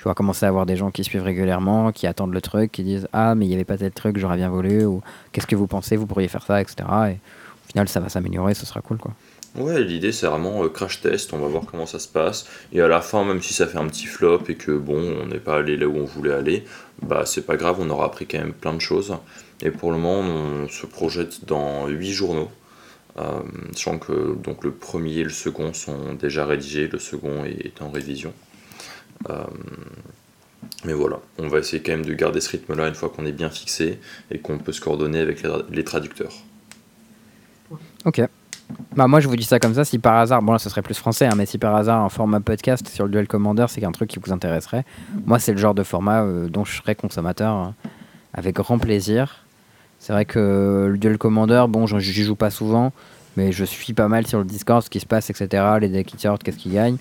tu 0.00 0.08
vas 0.08 0.14
commencer 0.14 0.46
à 0.46 0.48
avoir 0.48 0.64
des 0.64 0.76
gens 0.76 0.90
qui 0.90 1.04
suivent 1.04 1.24
régulièrement, 1.24 1.92
qui 1.92 2.06
attendent 2.06 2.32
le 2.32 2.40
truc, 2.40 2.72
qui 2.72 2.82
disent 2.82 3.06
Ah, 3.12 3.34
mais 3.34 3.44
il 3.44 3.48
n'y 3.48 3.54
avait 3.54 3.64
pas 3.64 3.76
tel 3.76 3.92
truc, 3.92 4.16
j'aurais 4.16 4.38
bien 4.38 4.48
voulu, 4.48 4.86
ou 4.86 5.02
qu'est-ce 5.30 5.46
que 5.46 5.56
vous 5.56 5.66
pensez, 5.66 5.94
vous 5.96 6.06
pourriez 6.06 6.28
faire 6.28 6.42
ça, 6.42 6.58
etc. 6.58 6.76
Et 7.10 7.12
au 7.12 7.68
final, 7.70 7.86
ça 7.86 8.00
va 8.00 8.08
s'améliorer, 8.08 8.54
ce 8.54 8.64
sera 8.64 8.80
cool, 8.80 8.96
quoi. 8.96 9.12
Ouais, 9.56 9.82
l'idée 9.82 10.12
c'est 10.12 10.26
vraiment 10.26 10.64
euh, 10.64 10.68
crash 10.68 11.02
test, 11.02 11.34
on 11.34 11.38
va 11.38 11.48
voir 11.48 11.64
comment 11.70 11.84
ça 11.84 11.98
se 11.98 12.08
passe. 12.08 12.46
Et 12.72 12.80
à 12.80 12.88
la 12.88 13.02
fin, 13.02 13.24
même 13.24 13.42
si 13.42 13.52
ça 13.52 13.66
fait 13.66 13.76
un 13.76 13.88
petit 13.88 14.06
flop 14.06 14.44
et 14.48 14.54
que 14.54 14.72
bon, 14.72 15.02
on 15.22 15.26
n'est 15.26 15.40
pas 15.40 15.58
allé 15.58 15.76
là 15.76 15.86
où 15.86 15.96
on 15.96 16.04
voulait 16.04 16.32
aller, 16.32 16.64
bah 17.02 17.24
c'est 17.26 17.46
pas 17.46 17.56
grave, 17.56 17.76
on 17.80 17.90
aura 17.90 18.06
appris 18.06 18.26
quand 18.26 18.38
même 18.38 18.52
plein 18.52 18.74
de 18.74 18.80
choses. 18.80 19.16
Et 19.62 19.70
pour 19.70 19.92
le 19.92 19.98
moment, 19.98 20.20
on 20.20 20.68
se 20.68 20.86
projette 20.86 21.44
dans 21.44 21.86
8 21.86 22.12
journaux. 22.12 22.50
Euh, 23.18 23.40
sachant 23.72 23.98
que 23.98 24.34
donc, 24.36 24.64
le 24.64 24.70
premier 24.70 25.18
et 25.18 25.24
le 25.24 25.30
second 25.30 25.72
sont 25.74 26.14
déjà 26.14 26.46
rédigés, 26.46 26.88
le 26.88 26.98
second 26.98 27.44
est 27.44 27.82
en 27.82 27.90
révision. 27.90 28.32
Euh, 29.28 29.44
mais 30.84 30.92
voilà, 30.92 31.20
on 31.38 31.48
va 31.48 31.58
essayer 31.58 31.82
quand 31.82 31.92
même 31.92 32.06
de 32.06 32.14
garder 32.14 32.40
ce 32.40 32.50
rythme-là 32.50 32.88
une 32.88 32.94
fois 32.94 33.10
qu'on 33.10 33.26
est 33.26 33.32
bien 33.32 33.50
fixé 33.50 33.98
et 34.30 34.38
qu'on 34.38 34.58
peut 34.58 34.72
se 34.72 34.80
coordonner 34.80 35.18
avec 35.20 35.42
les, 35.70 35.84
traducteurs. 35.84 36.34
Ok. 38.04 38.22
Bah 38.96 39.06
moi 39.06 39.20
je 39.20 39.28
vous 39.28 39.36
dis 39.36 39.44
ça 39.44 39.58
comme 39.58 39.74
ça, 39.74 39.84
si 39.84 39.98
par 39.98 40.16
hasard, 40.16 40.42
bon 40.42 40.52
là 40.52 40.58
ce 40.58 40.68
serait 40.68 40.82
plus 40.82 40.98
français, 40.98 41.26
hein, 41.26 41.34
mais 41.36 41.46
si 41.46 41.58
par 41.58 41.74
hasard 41.74 42.02
un 42.02 42.08
format 42.08 42.40
podcast 42.40 42.88
sur 42.88 43.04
le 43.04 43.10
Duel 43.10 43.28
Commander 43.28 43.66
c'est 43.68 43.84
un 43.84 43.92
truc 43.92 44.10
qui 44.10 44.18
vous 44.18 44.32
intéresserait, 44.32 44.84
moi 45.26 45.38
c'est 45.38 45.52
le 45.52 45.58
genre 45.58 45.74
de 45.74 45.82
format 45.82 46.22
euh, 46.22 46.48
dont 46.48 46.64
je 46.64 46.76
serais 46.76 46.94
consommateur 46.94 47.52
hein, 47.52 47.74
avec 48.34 48.56
grand 48.56 48.78
plaisir. 48.78 49.44
C'est 49.98 50.12
vrai 50.12 50.24
que 50.24 50.88
le 50.90 50.98
Duel 50.98 51.18
Commander, 51.18 51.64
bon 51.68 51.86
j'y 51.86 52.22
joue 52.22 52.36
pas 52.36 52.50
souvent, 52.50 52.92
mais 53.36 53.52
je 53.52 53.64
suis 53.64 53.92
pas 53.92 54.08
mal 54.08 54.26
sur 54.26 54.38
le 54.38 54.44
Discord, 54.44 54.82
ce 54.82 54.90
qui 54.90 54.98
se 54.98 55.06
passe, 55.06 55.30
etc. 55.30 55.62
Les 55.80 55.88
decks 55.88 56.06
qui 56.06 56.18
sortent, 56.18 56.42
qu'est-ce 56.42 56.56
qu'ils 56.56 56.72
gagnent 56.72 56.96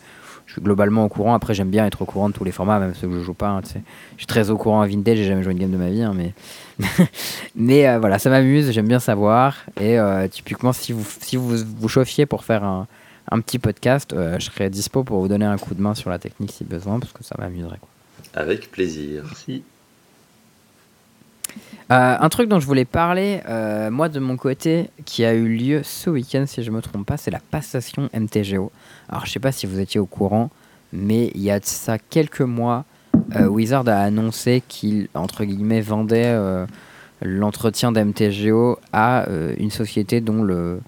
je 0.49 0.53
suis 0.53 0.61
globalement 0.63 1.05
au 1.05 1.09
courant. 1.09 1.35
Après, 1.35 1.53
j'aime 1.53 1.69
bien 1.69 1.85
être 1.85 2.01
au 2.01 2.05
courant 2.05 2.27
de 2.27 2.33
tous 2.33 2.43
les 2.43 2.51
formats, 2.51 2.79
même 2.79 2.95
ceux 2.95 3.07
que 3.07 3.13
je 3.13 3.19
joue 3.19 3.35
pas. 3.35 3.49
Hein, 3.49 3.61
je 3.63 4.17
suis 4.17 4.25
très 4.25 4.49
au 4.49 4.57
courant 4.57 4.81
à 4.81 4.87
Vintage, 4.87 5.17
j'ai 5.17 5.25
jamais 5.25 5.43
joué 5.43 5.51
une 5.51 5.59
game 5.59 5.69
de 5.69 5.77
ma 5.77 5.89
vie, 5.89 6.01
hein, 6.01 6.15
mais 6.15 6.33
mais 7.55 7.87
euh, 7.87 7.99
voilà, 7.99 8.17
ça 8.17 8.31
m'amuse, 8.31 8.71
j'aime 8.71 8.87
bien 8.87 8.99
savoir. 8.99 9.57
Et 9.79 9.99
euh, 9.99 10.27
typiquement, 10.27 10.73
si 10.73 10.91
vous 10.91 11.05
si 11.21 11.37
vous 11.37 11.55
vous 11.55 11.87
chauffiez 11.87 12.25
pour 12.25 12.45
faire 12.45 12.63
un, 12.63 12.87
un 13.29 13.39
petit 13.41 13.59
podcast, 13.59 14.11
euh, 14.11 14.39
je 14.39 14.45
serais 14.45 14.71
dispo 14.71 15.03
pour 15.03 15.19
vous 15.19 15.27
donner 15.27 15.45
un 15.45 15.59
coup 15.59 15.75
de 15.75 15.81
main 15.83 15.93
sur 15.93 16.09
la 16.09 16.17
technique 16.17 16.51
si 16.51 16.63
besoin, 16.63 16.99
parce 16.99 17.13
que 17.13 17.23
ça 17.23 17.35
m'amuserait. 17.37 17.79
Avec 18.33 18.71
plaisir. 18.71 19.21
Merci. 19.25 19.61
Un 21.89 22.29
truc 22.29 22.49
dont 22.49 22.59
je 22.59 22.67
voulais 22.67 22.85
parler, 22.85 23.41
moi 23.91 24.09
de 24.09 24.19
mon 24.19 24.37
côté, 24.37 24.89
qui 25.05 25.25
a 25.25 25.33
eu 25.33 25.47
lieu 25.47 25.81
ce 25.83 26.09
week-end, 26.09 26.45
si 26.45 26.61
je 26.61 26.71
me 26.71 26.81
trompe 26.81 27.05
pas, 27.05 27.17
c'est 27.17 27.31
la 27.31 27.39
passation 27.39 28.09
MTGO. 28.13 28.71
Alors, 29.09 29.25
je 29.25 29.31
sais 29.31 29.39
pas 29.39 29.51
si 29.51 29.65
vous 29.65 29.79
étiez 29.79 29.99
au 29.99 30.05
courant, 30.05 30.51
mais 30.93 31.31
il 31.35 31.41
y 31.41 31.51
a 31.51 31.59
de 31.59 31.65
ça 31.65 31.97
quelques 31.97 32.41
mois, 32.41 32.85
euh, 33.35 33.47
Wizard 33.47 33.87
a 33.87 34.01
annoncé 34.01 34.63
qu'il, 34.67 35.07
entre 35.13 35.43
guillemets, 35.43 35.81
vendait 35.81 36.25
euh, 36.25 36.65
l'entretien 37.21 37.91
d'MTGO 37.91 38.79
à 38.91 39.27
euh, 39.29 39.53
une 39.57 39.71
société 39.71 40.21
dont 40.21 40.41
le, 40.41 40.79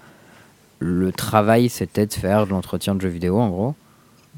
le 0.80 1.12
travail 1.12 1.68
c'était 1.68 2.06
de 2.06 2.12
faire 2.12 2.46
de 2.46 2.50
l'entretien 2.50 2.94
de 2.94 3.00
jeux 3.00 3.08
vidéo, 3.08 3.38
en 3.38 3.48
gros. 3.48 3.74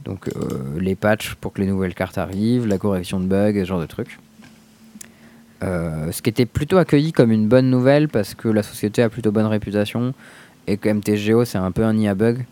Donc, 0.04 0.28
les 0.76 0.96
patchs 0.96 1.34
pour 1.36 1.52
que 1.52 1.62
les 1.62 1.68
nouvelles 1.68 1.94
cartes 1.94 2.18
arrivent, 2.18 2.66
la 2.66 2.78
correction 2.78 3.20
de 3.20 3.26
bugs, 3.26 3.54
ce 3.54 3.64
genre 3.64 3.80
de 3.80 3.86
trucs. 3.86 4.18
Ce 5.64 6.22
qui 6.22 6.30
était 6.30 6.46
plutôt 6.46 6.78
accueilli 6.78 7.12
comme 7.12 7.32
une 7.32 7.48
bonne 7.48 7.70
nouvelle 7.70 8.08
parce 8.08 8.34
que 8.34 8.48
la 8.48 8.62
société 8.62 9.02
a 9.02 9.08
plutôt 9.08 9.32
bonne 9.32 9.46
réputation 9.46 10.14
et 10.66 10.76
que 10.76 10.88
MTGO 10.88 11.44
c'est 11.44 11.58
un 11.58 11.70
peu 11.70 11.84
un 11.84 11.96
IA 11.96 12.14
bug 12.14 12.44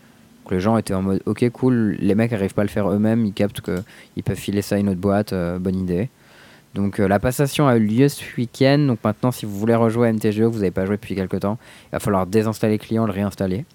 les 0.53 0.59
gens 0.59 0.77
étaient 0.77 0.93
en 0.93 1.01
mode 1.01 1.21
ok 1.25 1.49
cool, 1.49 1.97
les 1.99 2.15
mecs 2.15 2.31
n'arrivent 2.31 2.53
pas 2.53 2.61
à 2.61 2.65
le 2.65 2.69
faire 2.69 2.89
eux-mêmes, 2.89 3.25
ils 3.25 3.33
captent 3.33 3.61
qu'ils 3.61 4.23
peuvent 4.23 4.37
filer 4.37 4.61
ça 4.61 4.75
à 4.75 4.77
une 4.77 4.89
autre 4.89 4.99
boîte, 4.99 5.33
euh, 5.33 5.59
bonne 5.59 5.75
idée. 5.75 6.09
Donc 6.75 6.99
euh, 6.99 7.07
la 7.07 7.19
passation 7.19 7.67
a 7.67 7.77
eu 7.77 7.85
lieu 7.85 8.09
ce 8.09 8.23
week-end, 8.37 8.79
donc 8.79 8.99
maintenant 9.03 9.31
si 9.31 9.45
vous 9.45 9.57
voulez 9.57 9.75
rejouer 9.75 10.11
MTGO, 10.11 10.49
vous 10.49 10.59
n'avez 10.59 10.71
pas 10.71 10.85
joué 10.85 10.95
depuis 10.95 11.15
quelques 11.15 11.41
temps, 11.41 11.57
il 11.87 11.93
va 11.93 11.99
falloir 11.99 12.25
désinstaller 12.25 12.73
le 12.73 12.83
client, 12.83 13.05
le 13.05 13.11
réinstaller. 13.11 13.65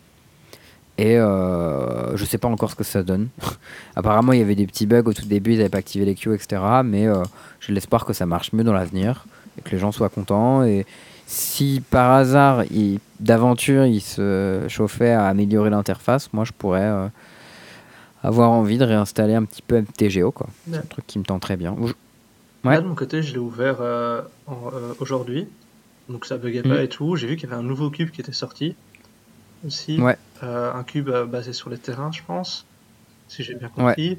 Et 0.99 1.16
euh, 1.16 2.16
je 2.16 2.25
sais 2.25 2.39
pas 2.39 2.49
encore 2.49 2.70
ce 2.70 2.77
que 2.77 2.85
ça 2.85 3.03
donne. 3.03 3.29
Apparemment 3.97 4.33
il 4.33 4.41
y 4.41 4.43
avait 4.43 4.57
des 4.57 4.66
petits 4.66 4.87
bugs 4.87 5.05
au 5.07 5.12
tout 5.12 5.27
début, 5.27 5.53
ils 5.53 5.59
n'avaient 5.59 5.69
pas 5.69 5.79
activé 5.79 6.05
les 6.05 6.15
queues, 6.15 6.35
etc. 6.35 6.61
Mais 6.85 7.07
euh, 7.07 7.23
j'ai 7.61 7.73
l'espoir 7.73 8.05
que 8.05 8.12
ça 8.12 8.27
marche 8.27 8.53
mieux 8.53 8.65
dans 8.65 8.73
l'avenir 8.73 9.25
et 9.57 9.62
que 9.62 9.70
les 9.70 9.79
gens 9.79 9.93
soient 9.93 10.09
contents. 10.09 10.65
Et 10.65 10.87
si 11.29 11.83
par 11.91 12.12
hasard, 12.12 12.65
d'aventure, 13.20 13.85
il 13.85 14.01
se 14.01 14.65
chauffait 14.69 15.11
à 15.11 15.27
améliorer 15.27 15.69
l'interface, 15.70 16.33
moi 16.33 16.45
je 16.45 16.53
pourrais 16.53 16.87
euh, 16.87 17.07
avoir 18.23 18.51
envie 18.51 18.79
de 18.79 18.85
réinstaller 18.85 19.35
un 19.35 19.45
petit 19.45 19.61
peu 19.61 19.81
MTGO. 19.81 20.35
C'est 20.70 20.79
un 20.79 20.81
truc 20.83 21.07
qui 21.07 21.19
me 21.19 21.25
tend 21.25 21.39
très 21.39 21.59
bien. 21.59 21.75
de 21.75 22.81
mon 22.81 22.95
côté, 22.95 23.23
je 23.23 23.35
l'ai 23.35 23.39
ouvert 23.39 23.77
euh, 23.81 24.23
euh, 24.49 24.95
aujourd'hui. 25.01 25.47
Donc 26.09 26.25
ça 26.25 26.39
buguait 26.39 26.62
pas 26.62 26.81
mm. 26.81 26.85
et 26.85 26.89
tout. 26.89 27.16
J'ai 27.16 27.27
vu 27.27 27.37
qu'il 27.37 27.49
y 27.49 27.53
avait 27.53 27.61
un 27.61 27.66
nouveau 27.66 27.91
cube 27.91 28.11
qui 28.11 28.23
était 28.23 28.33
sorti 28.33 28.75
aussi. 29.67 30.01
un 30.43 30.83
cube 30.85 31.11
basé 31.11 31.53
sur 31.53 31.71
les 31.71 31.79
terrains, 31.79 32.13
je 32.13 32.23
pense, 32.27 32.67
si 33.29 33.43
j'ai 33.43 33.55
bien 33.55 33.69
compris. 33.69 34.19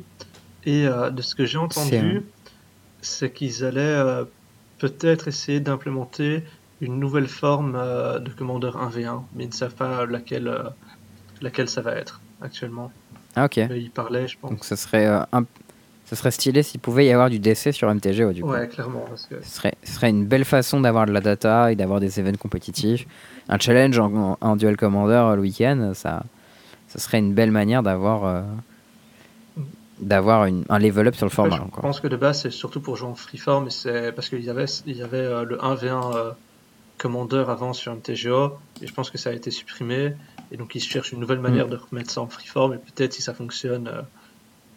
Et 0.66 0.86
de 0.86 1.22
ce 1.22 1.36
que 1.36 1.46
j'ai 1.46 1.58
entendu, 1.58 2.24
c'est 3.02 3.32
qu'ils 3.32 3.64
allaient 3.64 4.26
peut-être 4.80 5.28
essayer 5.28 5.60
d'implémenter 5.60 6.44
une 6.82 7.00
nouvelle 7.00 7.28
forme 7.28 7.76
euh, 7.76 8.20
de 8.20 8.30
commandeur 8.30 8.78
1v1, 8.78 9.24
mais 9.36 9.44
ils 9.44 9.50
ne 9.50 9.54
savent 9.54 9.76
pas 9.76 10.06
laquelle, 10.06 10.48
euh, 10.48 10.64
laquelle 11.42 11.70
ça 11.70 11.82
va 11.82 11.94
être 11.96 12.22
actuellement. 12.42 12.92
Ah 13.36 13.46
ok. 13.46 13.58
Mais 13.70 13.82
ils 13.82 13.92
parlaient, 13.92 14.28
je 14.28 14.38
pense. 14.40 14.50
Donc 14.50 14.64
ça 14.64 14.78
serait, 14.78 15.06
euh, 15.06 15.22
ça 16.06 16.16
serait 16.16 16.32
stylé 16.32 16.64
s'il 16.64 16.80
pouvait 16.80 17.06
y 17.06 17.12
avoir 17.12 17.30
du 17.30 17.40
DC 17.40 17.74
sur 17.74 17.94
MTG. 17.94 18.34
du 18.34 18.42
coup. 18.42 18.50
Ouais, 18.50 18.68
clairement. 18.68 19.06
Parce 19.08 19.26
que... 19.26 19.44
ce, 19.44 19.50
serait, 19.50 19.76
ce 19.84 19.94
serait 19.94 20.10
une 20.10 20.26
belle 20.26 20.46
façon 20.46 20.80
d'avoir 20.80 21.06
de 21.06 21.12
la 21.12 21.22
data 21.22 21.72
et 21.72 21.76
d'avoir 21.76 22.00
des 22.00 22.20
événements 22.20 22.38
compétitifs. 22.38 23.06
Un 23.50 23.58
challenge 23.58 24.00
en, 24.00 24.56
duel 24.56 24.78
commander 24.78 25.34
le 25.36 25.42
week-end, 25.42 25.92
ça, 25.94 26.24
ça 26.88 27.00
serait 27.00 27.20
une 27.20 27.34
belle 27.34 27.52
manière 27.52 27.84
d'avoir 27.84 28.46
d'avoir 30.00 30.44
un 30.44 30.80
level 30.80 31.08
up 31.08 31.16
sur 31.16 31.26
le 31.26 31.32
format. 31.32 31.58
je 31.76 31.82
pense 31.82 32.00
que 32.00 32.08
de 32.08 32.16
base 32.16 32.44
c'est 32.44 32.52
surtout 32.52 32.80
pour 32.80 32.96
jouer 32.96 33.10
en 33.10 33.16
freeform, 33.16 33.70
c'est 33.70 34.14
parce 34.14 34.30
qu'il 34.30 34.44
y 34.46 34.50
avait, 34.50 34.66
il 34.86 34.96
y 34.96 35.02
avait 35.02 35.44
le 35.44 35.58
1v1 35.58 36.36
commandeur 37.00 37.50
avant 37.50 37.74
sur 37.74 37.96
MTGO, 37.96 38.60
et 38.82 38.88
je 38.88 38.94
pense 38.94 39.10
que 39.10 39.18
ça 39.18 39.32
a 39.32 39.34
été 39.34 39.50
supprimé, 39.50 40.14
et 40.52 40.58
donc 40.58 40.76
ils 40.76 40.84
cherchent 40.84 41.14
une 41.14 41.20
nouvelle 41.20 41.40
manière 41.40 41.66
mm. 41.66 41.72
de 41.72 41.78
remettre 41.78 42.12
ça 42.12 42.22
en 42.22 42.28
freeform, 42.28 42.74
et 42.74 42.78
peut-être 42.78 43.14
si 43.14 43.24
ça 43.24 43.34
fonctionne, 43.34 43.88
euh, 43.88 44.02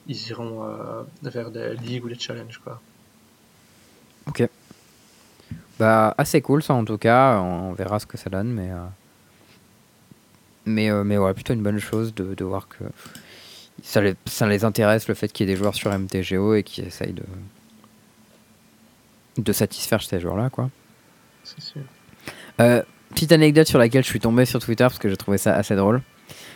ils 0.07 0.28
iront 0.28 0.65
euh, 0.65 1.03
vers 1.23 1.51
des 1.51 1.74
ligues 1.74 2.05
ou 2.05 2.09
des 2.09 2.19
challenges. 2.19 2.61
Quoi. 2.65 2.81
Ok. 4.27 4.49
Bah, 5.83 6.15
assez 6.17 6.41
cool 6.41 6.63
ça 6.63 6.75
en 6.75 6.85
tout 6.85 6.97
cas, 6.97 7.41
on 7.41 7.73
verra 7.73 7.99
ce 7.99 8.07
que 8.07 8.17
ça 8.17 8.31
donne, 8.31 8.53
mais. 8.53 8.71
Euh, 8.71 8.87
mais, 10.65 10.93
mais 11.05 11.19
ouais, 11.19 11.35
plutôt 11.35 11.55
une 11.55 11.63
bonne 11.63 11.81
chose 11.81 12.15
de, 12.15 12.35
de 12.35 12.45
voir 12.45 12.69
que 12.69 12.85
ça 13.83 14.01
les, 14.01 14.15
ça 14.27 14.47
les 14.47 14.65
intéresse 14.65 15.09
le 15.09 15.15
fait 15.15 15.27
qu'il 15.33 15.49
y 15.49 15.51
ait 15.51 15.55
des 15.55 15.59
joueurs 15.59 15.75
sur 15.75 15.91
MTGO 15.91 16.55
et 16.55 16.63
qui 16.63 16.83
essayent 16.83 17.15
de, 17.15 17.25
de 19.39 19.53
satisfaire 19.53 20.01
ces 20.01 20.21
joueurs-là, 20.21 20.51
quoi. 20.51 20.71
C'est 21.43 21.61
sûr. 21.61 21.81
Euh, 22.61 22.83
petite 23.11 23.33
anecdote 23.33 23.67
sur 23.67 23.81
laquelle 23.81 24.05
je 24.05 24.09
suis 24.09 24.21
tombé 24.21 24.45
sur 24.45 24.61
Twitter 24.61 24.85
parce 24.85 25.01
que 25.01 25.09
j'ai 25.09 25.17
trouvé 25.17 25.37
ça 25.37 25.55
assez 25.57 25.75
drôle. 25.75 26.01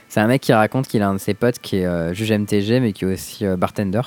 C'est 0.09 0.20
un 0.20 0.28
mec 0.28 0.40
qui 0.40 0.53
raconte 0.53 0.86
qu'il 0.86 1.03
a 1.03 1.09
un 1.09 1.15
de 1.15 1.19
ses 1.19 1.35
potes 1.35 1.59
qui 1.59 1.78
est 1.78 1.86
euh, 1.86 2.15
juge 2.15 2.31
MTG 2.31 2.78
mais 2.78 2.93
qui 2.93 3.05
est 3.05 3.12
aussi 3.12 3.44
euh, 3.44 3.57
bartender. 3.57 4.03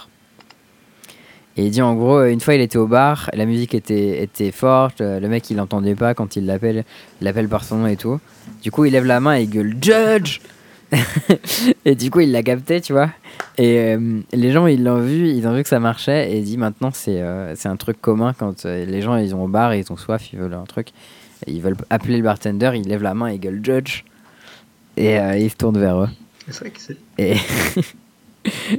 Et 1.60 1.66
il 1.66 1.72
dit 1.72 1.82
en 1.82 1.94
gros, 1.94 2.24
une 2.24 2.40
fois 2.40 2.56
il 2.56 2.62
était 2.62 2.78
au 2.78 2.88
bar, 2.88 3.30
la 3.34 3.46
musique 3.46 3.74
était, 3.74 4.24
était 4.24 4.52
forte, 4.52 5.02
le 5.02 5.28
mec 5.28 5.50
il 5.50 5.58
l'entendait 5.58 5.94
pas 5.94 6.14
quand 6.14 6.38
il 6.38 6.46
l'appelle, 6.46 6.86
l'appelle 7.20 7.50
par 7.50 7.66
son 7.66 7.80
nom 7.80 7.88
et 7.88 7.98
tout. 7.98 8.22
Du 8.64 8.72
coup 8.72 8.86
il 8.86 8.94
lève 8.94 9.04
la 9.04 9.20
main 9.20 9.38
et 9.38 9.42
il 9.42 9.50
gueule 9.50 9.76
Judge 9.82 10.40
Et 11.86 11.96
du 11.96 12.12
coup 12.12 12.22
il 12.22 12.32
l'a 12.32 12.44
capté, 12.44 12.80
tu 12.80 12.94
vois. 12.94 13.10
Et 13.58 13.94
les 14.32 14.52
gens 14.54 14.68
ils 14.68 14.82
l'ont 14.82 15.02
vu, 15.02 15.28
ils 15.28 15.46
ont 15.50 15.54
vu 15.54 15.64
que 15.64 15.68
ça 15.68 15.82
marchait 15.82 16.32
et 16.32 16.38
il 16.38 16.46
dit 16.46 16.56
maintenant 16.56 16.92
c'est 16.94 17.22
c'est 17.56 17.68
un 17.68 17.76
truc 17.76 18.00
commun 18.00 18.34
quand 18.40 18.64
les 18.64 19.02
gens 19.02 19.18
ils 19.18 19.36
ont 19.36 19.44
au 19.44 19.50
bar 19.50 19.74
et 19.74 19.80
ils 19.80 19.92
ont 19.92 19.98
soif, 19.98 20.32
ils 20.32 20.40
veulent 20.40 20.54
un 20.54 20.64
truc. 20.64 20.92
ils 21.46 21.62
veulent 21.62 21.76
appeler 21.90 22.16
le 22.16 22.24
bartender, 22.24 22.72
il 22.76 22.88
lève 22.88 23.04
la 23.04 23.14
main, 23.14 23.32
il 23.32 23.40
gueule 23.42 23.60
Judge. 23.62 24.06
Et 24.96 25.18
il 25.18 25.50
se 25.50 25.58
tourne 25.58 25.78
vers 25.78 26.04
eux. 26.04 26.10
C'est 26.48 26.60
vrai 26.62 26.70
que 26.70 26.80
c'est. 26.80 26.98
Et 27.18 27.36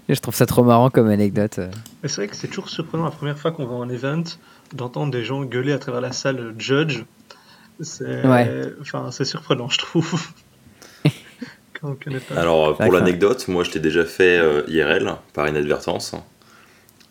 je 0.08 0.20
trouve 0.20 0.34
ça 0.34 0.46
trop 0.46 0.64
marrant 0.64 0.90
comme 0.90 1.08
anecdote. 1.08 1.60
C'est 2.04 2.16
vrai 2.16 2.28
que 2.28 2.36
c'est 2.36 2.48
toujours 2.48 2.68
surprenant 2.68 3.04
la 3.04 3.10
première 3.10 3.38
fois 3.38 3.52
qu'on 3.52 3.66
va 3.66 3.74
en 3.74 3.88
event 3.88 4.24
d'entendre 4.74 5.12
des 5.12 5.24
gens 5.24 5.42
gueuler 5.44 5.72
à 5.72 5.78
travers 5.78 6.00
la 6.00 6.12
salle 6.12 6.54
Judge. 6.58 7.02
C'est 7.80 8.22
enfin, 8.80 9.10
surprenant, 9.10 9.68
je 9.68 9.78
trouve. 9.78 10.28
Alors, 12.36 12.76
pour 12.76 12.92
l'anecdote, 12.92 13.48
moi 13.48 13.64
je 13.64 13.70
t'ai 13.70 13.80
déjà 13.80 14.04
fait 14.04 14.38
euh, 14.38 14.62
IRL 14.68 15.14
par 15.32 15.48
inadvertance. 15.48 16.14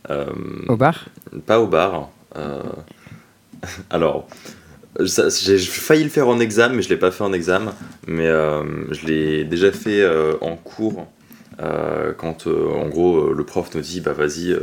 Euh, 0.10 0.28
au 0.68 0.76
bar? 0.76 1.06
Pas 1.46 1.60
au 1.60 1.68
bar. 1.68 2.10
Euh, 2.36 2.62
alors, 3.90 4.28
j'ai 5.00 5.58
failli 5.58 6.04
le 6.04 6.10
faire 6.10 6.28
en 6.28 6.40
examen, 6.40 6.76
mais 6.76 6.82
je 6.84 6.90
l'ai 6.90 6.98
pas 6.98 7.12
fait 7.12 7.24
en 7.24 7.34
examen. 7.34 7.74
Mais 8.08 8.28
je 8.28 9.06
l'ai 9.08 9.44
déjà 9.44 9.72
fait 9.72 10.08
en 10.42 10.56
cours 10.56 11.08
euh, 11.62 12.14
quand 12.18 12.48
euh, 12.48 12.70
en 12.74 12.88
gros 12.88 13.18
euh, 13.18 13.34
le 13.36 13.44
prof 13.44 13.70
nous 13.76 13.82
dit 13.82 14.00
bah 14.00 14.14
vas-y 14.14 14.56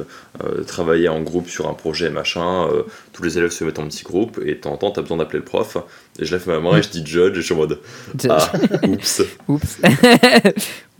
travailler 0.66 1.09
en 1.09 1.20
groupe 1.20 1.48
sur 1.48 1.68
un 1.68 1.74
projet 1.74 2.09
machin 2.10 2.68
tous 3.12 3.23
les 3.23 3.36
élèves 3.39 3.51
se 3.51 3.64
mettent 3.64 3.78
en 3.78 3.86
petit 3.86 4.05
groupe 4.05 4.40
et 4.44 4.59
temps 4.59 4.77
t'as 4.77 5.02
besoin 5.02 5.18
d'appeler 5.18 5.40
le 5.40 5.44
prof. 5.44 5.77
Et 6.18 6.24
je 6.24 6.35
lève 6.35 6.48
ma 6.48 6.60
main 6.60 6.78
et 6.78 6.82
je 6.82 6.89
dis 6.89 7.05
judge 7.05 7.32
et 7.32 7.40
je 7.40 7.40
suis 7.43 7.55
en 7.55 7.59
mode 7.59 7.81
ah 8.28 8.52
oups. 8.86 9.23
Oups 9.48 9.78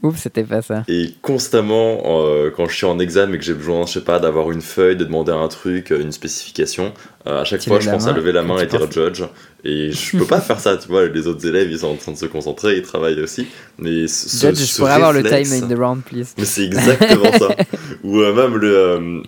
Oups, 0.02 0.18
c'était 0.18 0.43
pas 0.44 0.60
ça. 0.60 0.85
Et 0.89 1.14
constamment, 1.23 2.02
euh, 2.05 2.51
quand 2.55 2.66
je 2.66 2.77
suis 2.77 2.86
en 2.86 2.98
examen 2.98 3.32
et 3.32 3.39
que 3.39 3.44
j'ai 3.44 3.55
besoin, 3.55 3.86
je 3.86 3.94
sais 3.94 4.05
pas, 4.05 4.18
d'avoir 4.18 4.51
une 4.51 4.60
feuille, 4.60 4.97
de 4.97 5.05
demander 5.05 5.32
un 5.32 5.48
truc, 5.48 5.90
euh, 5.90 6.01
une 6.01 6.12
spécification, 6.12 6.93
euh, 7.27 7.40
à 7.40 7.44
chaque 7.44 7.64
fois, 7.64 7.81
je 7.81 7.89
pense 7.89 8.06
à 8.06 8.12
lever 8.12 8.32
la 8.32 8.43
main 8.43 8.59
et 8.59 8.66
dire 8.66 8.90
judge. 8.90 9.23
Et 9.64 9.90
je 9.93 10.18
peux 10.18 10.27
pas 10.27 10.40
faire 10.40 10.60
ça, 10.60 10.77
tu 10.77 10.89
vois. 10.89 11.06
Les 11.06 11.27
autres 11.27 11.47
élèves, 11.47 11.70
ils 11.70 11.78
sont 11.78 11.89
en 11.89 11.97
train 11.97 12.12
de 12.12 12.18
se 12.18 12.27
concentrer, 12.27 12.77
ils 12.77 12.82
travaillent 12.82 13.20
aussi. 13.20 13.48
Mais 13.78 14.06
ce, 14.06 14.47
judge, 14.47 14.59
je 14.59 14.77
pourrais 14.77 14.93
avoir 14.93 15.12
le 15.12 15.23
time 15.23 15.51
in 15.52 15.66
the 15.66 15.78
round, 15.78 16.02
please. 16.02 16.35
Mais 16.36 16.44
c'est 16.44 16.64
exactement 16.64 17.32
ça. 17.32 17.48
Ou 18.05 18.18
même 18.18 18.56
le, 18.56 19.23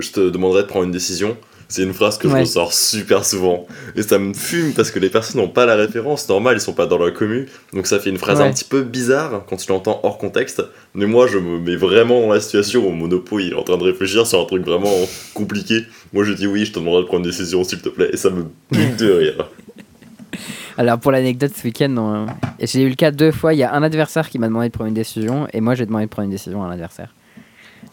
je 0.00 0.10
te 0.10 0.28
demanderais 0.28 0.62
de 0.62 0.68
prendre 0.68 0.86
une 0.86 0.92
décision. 0.92 1.36
C'est 1.72 1.84
une 1.84 1.94
phrase 1.94 2.18
que 2.18 2.28
je 2.28 2.36
ressors 2.36 2.74
super 2.74 3.24
souvent. 3.24 3.66
Et 3.96 4.02
ça 4.02 4.18
me 4.18 4.34
fume 4.34 4.74
parce 4.74 4.90
que 4.90 4.98
les 4.98 5.08
personnes 5.08 5.40
n'ont 5.40 5.48
pas 5.48 5.64
la 5.64 5.74
référence. 5.74 6.28
Normal, 6.28 6.56
ils 6.58 6.60
sont 6.60 6.74
pas 6.74 6.84
dans 6.84 6.98
la 6.98 7.10
commu. 7.10 7.48
Donc 7.72 7.86
ça 7.86 7.98
fait 7.98 8.10
une 8.10 8.18
phrase 8.18 8.42
un 8.42 8.52
petit 8.52 8.66
peu 8.66 8.82
bizarre 8.82 9.46
quand 9.48 9.56
tu 9.56 9.72
l'entends 9.72 9.98
hors 10.02 10.18
contexte. 10.18 10.62
Mais 10.94 11.06
moi, 11.06 11.26
je 11.26 11.38
me 11.38 11.58
mets 11.58 11.76
vraiment 11.76 12.20
dans 12.20 12.34
la 12.34 12.40
situation 12.40 12.86
où 12.86 12.90
Monopo 12.90 13.38
il 13.38 13.52
est 13.52 13.54
en 13.54 13.62
train 13.62 13.78
de 13.78 13.84
réfléchir 13.84 14.26
sur 14.26 14.38
un 14.38 14.44
truc 14.44 14.66
vraiment 14.66 14.92
compliqué. 15.32 15.86
Moi, 16.12 16.24
je 16.24 16.34
dis 16.34 16.46
oui, 16.46 16.66
je 16.66 16.72
te 16.72 16.78
demanderai 16.78 17.04
de 17.04 17.06
prendre 17.06 17.24
une 17.24 17.30
décision, 17.30 17.64
s'il 17.64 17.80
te 17.80 17.88
plaît. 17.88 18.10
Et 18.12 18.18
ça 18.18 18.28
me 18.28 18.44
pique 18.70 18.96
de 18.96 19.10
rire. 19.10 19.48
Alors 20.76 20.98
pour 20.98 21.10
l'anecdote 21.10 21.52
ce 21.56 21.64
week-end, 21.64 22.26
j'ai 22.60 22.82
eu 22.82 22.88
le 22.90 22.96
cas 22.96 23.10
deux 23.10 23.32
fois. 23.32 23.54
Il 23.54 23.58
y 23.58 23.62
a 23.62 23.72
un 23.72 23.82
adversaire 23.82 24.28
qui 24.28 24.38
m'a 24.38 24.48
demandé 24.48 24.68
de 24.68 24.72
prendre 24.72 24.88
une 24.88 24.94
décision 24.94 25.46
et 25.54 25.62
moi 25.62 25.74
j'ai 25.74 25.86
demandé 25.86 26.04
de 26.04 26.10
prendre 26.10 26.26
une 26.26 26.32
décision 26.32 26.62
à 26.62 26.68
l'adversaire. 26.68 27.14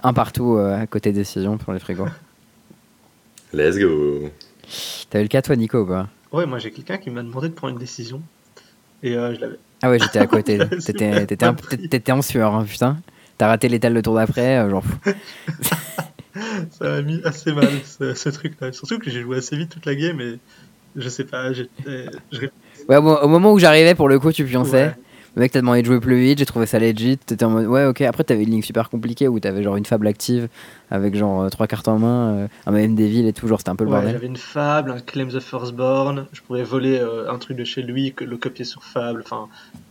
Un 0.03 0.11
partout 0.11 0.57
euh, 0.57 0.81
à 0.81 0.85
côté 0.85 1.13
décision 1.13 1.57
pour 1.57 1.71
les 1.71 1.79
frigos. 1.79 2.07
Let's 3.53 3.79
go. 3.79 4.29
T'as 5.09 5.19
eu 5.19 5.23
le 5.23 5.27
cas 5.27 5.41
toi 5.41 5.55
Nico 5.55 5.85
quoi 5.85 6.07
Ouais, 6.31 6.45
moi 6.45 6.59
j'ai 6.59 6.71
quelqu'un 6.71 6.97
qui 6.97 7.09
m'a 7.09 7.23
demandé 7.23 7.49
de 7.49 7.53
prendre 7.53 7.73
une 7.73 7.79
décision. 7.79 8.21
Et 9.01 9.15
euh, 9.15 9.33
je 9.33 9.41
l'avais. 9.41 9.57
Ah 9.81 9.89
ouais, 9.89 9.97
j'étais 9.97 10.19
à 10.19 10.27
côté. 10.27 10.59
T'étais 11.89 12.11
en 12.11 12.21
sueur, 12.21 12.53
hein, 12.53 12.65
putain. 12.65 12.97
T'as 13.37 13.47
raté 13.47 13.69
l'étal 13.69 13.93
le 13.93 14.01
tour 14.01 14.15
d'après, 14.15 14.57
euh, 14.57 14.69
genre. 14.69 14.83
ça 16.71 16.89
m'a 16.89 17.01
mis 17.01 17.21
assez 17.23 17.53
mal 17.53 17.69
ce, 17.85 18.29
truc-là. 18.29 18.71
Surtout 18.71 18.99
que 18.99 19.09
j'ai 19.09 19.21
joué 19.21 19.37
assez 19.37 19.55
vite 19.55 19.69
toute 19.69 19.85
la 19.85 19.95
game 19.95 20.19
et 20.21 20.37
je 20.95 21.09
sais 21.09 21.23
pas. 21.23 21.49
Ouais, 21.49 22.97
au 22.97 23.27
moment 23.27 23.53
où 23.53 23.59
j'arrivais, 23.59 23.95
pour 23.95 24.09
le 24.09 24.19
coup, 24.19 24.31
tu 24.31 24.45
pionçais. 24.45 24.93
Le 25.35 25.41
mec 25.41 25.51
t'a 25.51 25.61
demandé 25.61 25.81
de 25.81 25.85
jouer 25.85 25.99
plus 25.99 26.19
vite, 26.19 26.39
j'ai 26.39 26.45
trouvé 26.45 26.65
ça 26.65 26.79
legit. 26.79 27.17
T'étais 27.17 27.45
en 27.45 27.51
mode 27.51 27.67
ouais, 27.67 27.85
ok. 27.85 28.01
Après, 28.01 28.23
t'avais 28.23 28.43
une 28.43 28.49
ligne 28.49 28.61
super 28.63 28.89
compliquée 28.89 29.27
où 29.27 29.39
t'avais 29.39 29.61
genre 29.61 29.75
une 29.75 29.85
fable 29.85 30.07
active 30.07 30.49
avec 30.89 31.15
genre 31.15 31.43
euh, 31.43 31.49
trois 31.49 31.67
cartes 31.67 31.87
en 31.87 31.99
main, 31.99 32.33
euh, 32.33 32.47
un 32.65 32.71
même 32.71 32.95
des 32.95 33.07
villes 33.07 33.27
et 33.27 33.33
tout. 33.33 33.47
Genre, 33.47 33.59
c'était 33.59 33.69
un 33.69 33.75
peu 33.75 33.83
le 33.83 33.91
bordel. 33.91 34.11
J'avais 34.11 34.27
une 34.27 34.37
fable, 34.37 34.91
un 34.91 34.99
Claim 34.99 35.27
the 35.27 35.39
Firstborn. 35.39 36.25
Je 36.33 36.41
pouvais 36.41 36.63
voler 36.63 36.97
euh, 36.97 37.31
un 37.31 37.37
truc 37.37 37.57
de 37.57 37.63
chez 37.63 37.83
lui, 37.83 38.13
le 38.19 38.37
copier 38.37 38.65
sur 38.65 38.83
fable. 38.83 39.21
Enfin, 39.23 39.47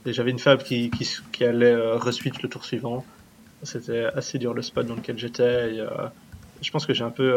j'avais 0.06 0.32
une 0.32 0.40
fable 0.40 0.62
qui, 0.62 0.90
qui, 0.90 1.08
qui 1.30 1.44
allait 1.44 1.74
reswitch 1.74 2.42
le 2.42 2.48
tour 2.48 2.64
suivant. 2.64 3.04
C'était 3.62 4.04
assez 4.04 4.38
dur 4.38 4.54
le 4.54 4.62
spot 4.62 4.86
dans 4.86 4.94
lequel 4.94 5.18
j'étais. 5.18 5.78
je 6.62 6.70
pense 6.70 6.84
que 6.84 6.94
j'ai 6.94 7.04
un 7.04 7.10
peu. 7.10 7.36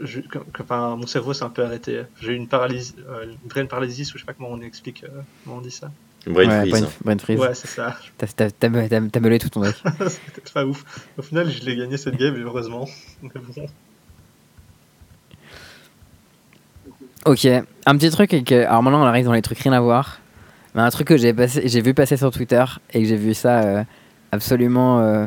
Je, 0.00 0.20
enfin, 0.60 0.96
mon 0.96 1.06
cerveau 1.06 1.34
s'est 1.34 1.44
un 1.44 1.50
peu 1.50 1.64
arrêté. 1.64 2.02
J'ai 2.20 2.32
eu 2.32 2.36
une 2.36 2.48
paralysie, 2.48 2.94
une 3.22 3.48
vraie 3.48 3.64
paralysie, 3.64 4.02
ou 4.02 4.16
je 4.16 4.20
sais 4.20 4.26
pas 4.26 4.32
comment 4.32 4.50
on 4.50 4.60
explique, 4.60 5.04
comment 5.44 5.56
on 5.56 5.60
dit 5.60 5.70
ça. 5.70 5.90
Brain 6.28 6.48
ouais, 6.48 6.68
freeze. 6.68 6.88
Brain, 7.04 7.18
freeze. 7.18 7.40
Ouais, 7.40 7.54
c'est 7.54 7.68
ça. 7.68 7.96
T'as 8.18 8.68
meulé 9.20 9.38
tout 9.38 9.48
ton 9.48 9.60
deck. 9.60 9.74
C'était 9.98 10.52
pas 10.52 10.64
ouf. 10.64 10.84
Au 11.16 11.22
final, 11.22 11.50
je 11.50 11.64
l'ai 11.64 11.76
gagné 11.76 11.96
cette 11.96 12.16
game, 12.16 12.34
heureusement. 12.36 12.86
Ok, 17.26 17.44
un 17.44 17.96
petit 17.96 18.10
truc, 18.10 18.32
et 18.32 18.42
que, 18.42 18.54
alors 18.54 18.82
maintenant 18.82 19.02
on 19.02 19.06
arrive 19.06 19.24
dans 19.24 19.32
les 19.32 19.42
trucs 19.42 19.58
rien 19.58 19.72
à 19.72 19.80
voir, 19.80 20.20
mais 20.74 20.82
un 20.82 20.88
truc 20.88 21.08
que 21.08 21.16
j'ai 21.16 21.34
j'ai 21.64 21.80
vu 21.80 21.92
passer 21.92 22.16
sur 22.16 22.30
Twitter 22.30 22.64
et 22.94 23.02
que 23.02 23.08
j'ai 23.08 23.16
vu 23.16 23.34
ça 23.34 23.60
euh, 23.60 23.84
absolument, 24.32 25.00
euh, 25.00 25.26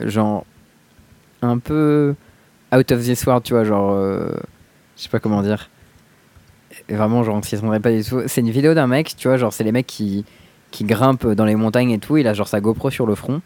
genre, 0.00 0.44
un 1.40 1.58
peu 1.58 2.14
out 2.74 2.92
of 2.92 3.02
this 3.02 3.24
world, 3.24 3.44
tu 3.44 3.54
vois, 3.54 3.64
genre, 3.64 3.92
euh, 3.92 4.34
je 4.96 5.04
sais 5.04 5.08
pas 5.08 5.20
comment 5.20 5.42
dire 5.42 5.70
vraiment, 6.88 7.22
genre, 7.22 7.44
s'y 7.44 7.56
pas 7.56 7.92
du 7.92 8.04
tout. 8.04 8.22
C'est 8.26 8.40
une 8.40 8.50
vidéo 8.50 8.74
d'un 8.74 8.86
mec, 8.86 9.14
tu 9.16 9.28
vois, 9.28 9.36
genre, 9.36 9.52
c'est 9.52 9.64
les 9.64 9.72
mecs 9.72 9.86
qui, 9.86 10.24
qui 10.70 10.84
grimpent 10.84 11.26
dans 11.26 11.44
les 11.44 11.54
montagnes 11.54 11.90
et 11.90 11.98
tout. 11.98 12.16
Il 12.16 12.26
a 12.26 12.34
genre 12.34 12.48
sa 12.48 12.60
GoPro 12.60 12.90
sur 12.90 13.06
le 13.06 13.14
front. 13.14 13.40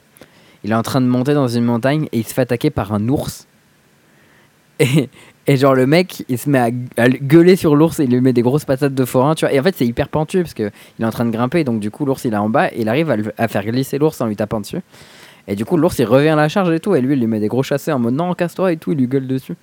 Il 0.64 0.72
est 0.72 0.74
en 0.74 0.82
train 0.82 1.00
de 1.00 1.06
monter 1.06 1.34
dans 1.34 1.48
une 1.48 1.64
montagne 1.64 2.08
et 2.12 2.18
il 2.18 2.26
se 2.26 2.34
fait 2.34 2.42
attaquer 2.42 2.70
par 2.70 2.92
un 2.92 3.08
ours. 3.08 3.46
Et, 4.78 5.08
et 5.46 5.56
genre, 5.56 5.74
le 5.74 5.86
mec, 5.86 6.24
il 6.28 6.36
se 6.36 6.50
met 6.50 6.58
à, 6.58 7.08
gueuler 7.08 7.56
sur 7.56 7.76
l'ours 7.76 7.98
et 7.98 8.04
il 8.04 8.10
lui 8.10 8.20
met 8.20 8.34
des 8.34 8.42
grosses 8.42 8.66
patates 8.66 8.94
de 8.94 9.04
forain, 9.06 9.34
tu 9.34 9.46
vois. 9.46 9.54
Et 9.54 9.58
en 9.58 9.62
fait, 9.62 9.74
c'est 9.74 9.86
hyper 9.86 10.10
pentu 10.10 10.42
parce 10.42 10.52
qu'il 10.52 10.70
est 11.00 11.04
en 11.04 11.10
train 11.10 11.24
de 11.24 11.30
grimper. 11.30 11.64
Donc, 11.64 11.80
du 11.80 11.90
coup, 11.90 12.04
l'ours, 12.04 12.26
il 12.26 12.34
est 12.34 12.36
en 12.36 12.50
bas 12.50 12.68
et 12.68 12.80
il 12.80 12.88
arrive 12.90 13.10
à, 13.10 13.16
à 13.38 13.48
faire 13.48 13.64
glisser 13.64 13.96
l'ours 13.96 14.20
en 14.20 14.26
lui 14.26 14.36
tapant 14.36 14.60
dessus. 14.60 14.82
Et 15.48 15.54
du 15.54 15.64
coup, 15.64 15.76
l'ours 15.76 15.98
il 15.98 16.04
revient 16.04 16.30
à 16.30 16.36
la 16.36 16.48
charge 16.48 16.70
et 16.72 16.80
tout. 16.80 16.94
Et 16.94 17.00
lui, 17.00 17.14
il 17.14 17.20
lui 17.20 17.26
met 17.26 17.40
des 17.40 17.48
gros 17.48 17.62
chassés 17.62 17.92
en 17.92 17.98
mode 17.98 18.14
non, 18.14 18.34
casse-toi 18.34 18.72
et 18.72 18.76
tout. 18.76 18.92
Il 18.92 18.98
lui 18.98 19.06
gueule 19.06 19.26
dessus. 19.26 19.54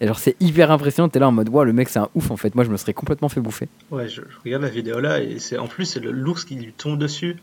Et 0.00 0.06
genre, 0.06 0.18
c'est 0.18 0.36
hyper 0.40 0.70
impressionnant. 0.70 1.08
T'es 1.08 1.18
là 1.18 1.28
en 1.28 1.32
mode, 1.32 1.48
wow, 1.48 1.64
le 1.64 1.72
mec, 1.72 1.88
c'est 1.88 1.98
un 1.98 2.08
ouf 2.14 2.30
en 2.30 2.36
fait. 2.36 2.54
Moi, 2.54 2.64
je 2.64 2.70
me 2.70 2.76
serais 2.76 2.94
complètement 2.94 3.28
fait 3.28 3.40
bouffer. 3.40 3.68
Ouais, 3.90 4.08
je, 4.08 4.20
regarde 4.44 4.62
la 4.62 4.68
vidéo 4.68 5.00
là. 5.00 5.20
Et 5.22 5.38
c'est 5.38 5.58
en 5.58 5.66
plus, 5.66 5.86
c'est 5.86 6.00
l'ours 6.00 6.44
qui 6.44 6.56
lui 6.56 6.72
tombe 6.72 6.98
dessus. 6.98 7.36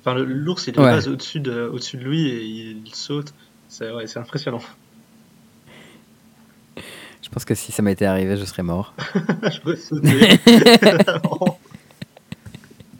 Enfin, 0.00 0.18
l'ours, 0.18 0.66
il 0.66 0.74
base 0.74 1.08
au-dessus 1.08 1.40
de, 1.40 1.68
au 1.72 1.78
de 1.78 2.04
lui 2.04 2.28
et 2.28 2.42
il, 2.42 2.94
saute. 2.94 3.32
C'est 3.68 3.90
ouais, 3.90 4.04
impressionnant. 4.16 4.60
Je 6.76 7.30
pense 7.30 7.46
que 7.46 7.54
si 7.54 7.72
ça 7.72 7.82
m'était 7.82 8.04
arrivé, 8.04 8.36
je 8.36 8.44
serais 8.44 8.62
mort. 8.62 8.94
je 9.42 9.74
sauter. 9.76 10.38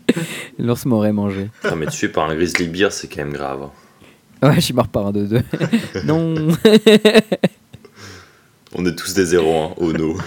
L'ours 0.58 0.86
m'aurait 0.86 1.12
mangé. 1.12 1.50
Ah, 1.62 1.74
mais 1.74 1.86
tué 1.86 2.08
par 2.08 2.30
un 2.30 2.34
grizzly 2.34 2.68
bear, 2.68 2.90
c'est 2.90 3.08
quand 3.08 3.18
même 3.18 3.32
grave. 3.32 3.68
Ouais, 4.42 4.54
je 4.56 4.60
suis 4.60 4.74
mort 4.74 4.88
par 4.88 5.06
un 5.06 5.12
2-2. 5.12 5.42
non 6.04 6.34
On 8.74 8.84
est 8.84 8.94
tous 8.94 9.14
des 9.14 9.24
0 9.24 9.56
hein, 9.56 9.70
oh 9.78 9.92
no. 9.92 10.18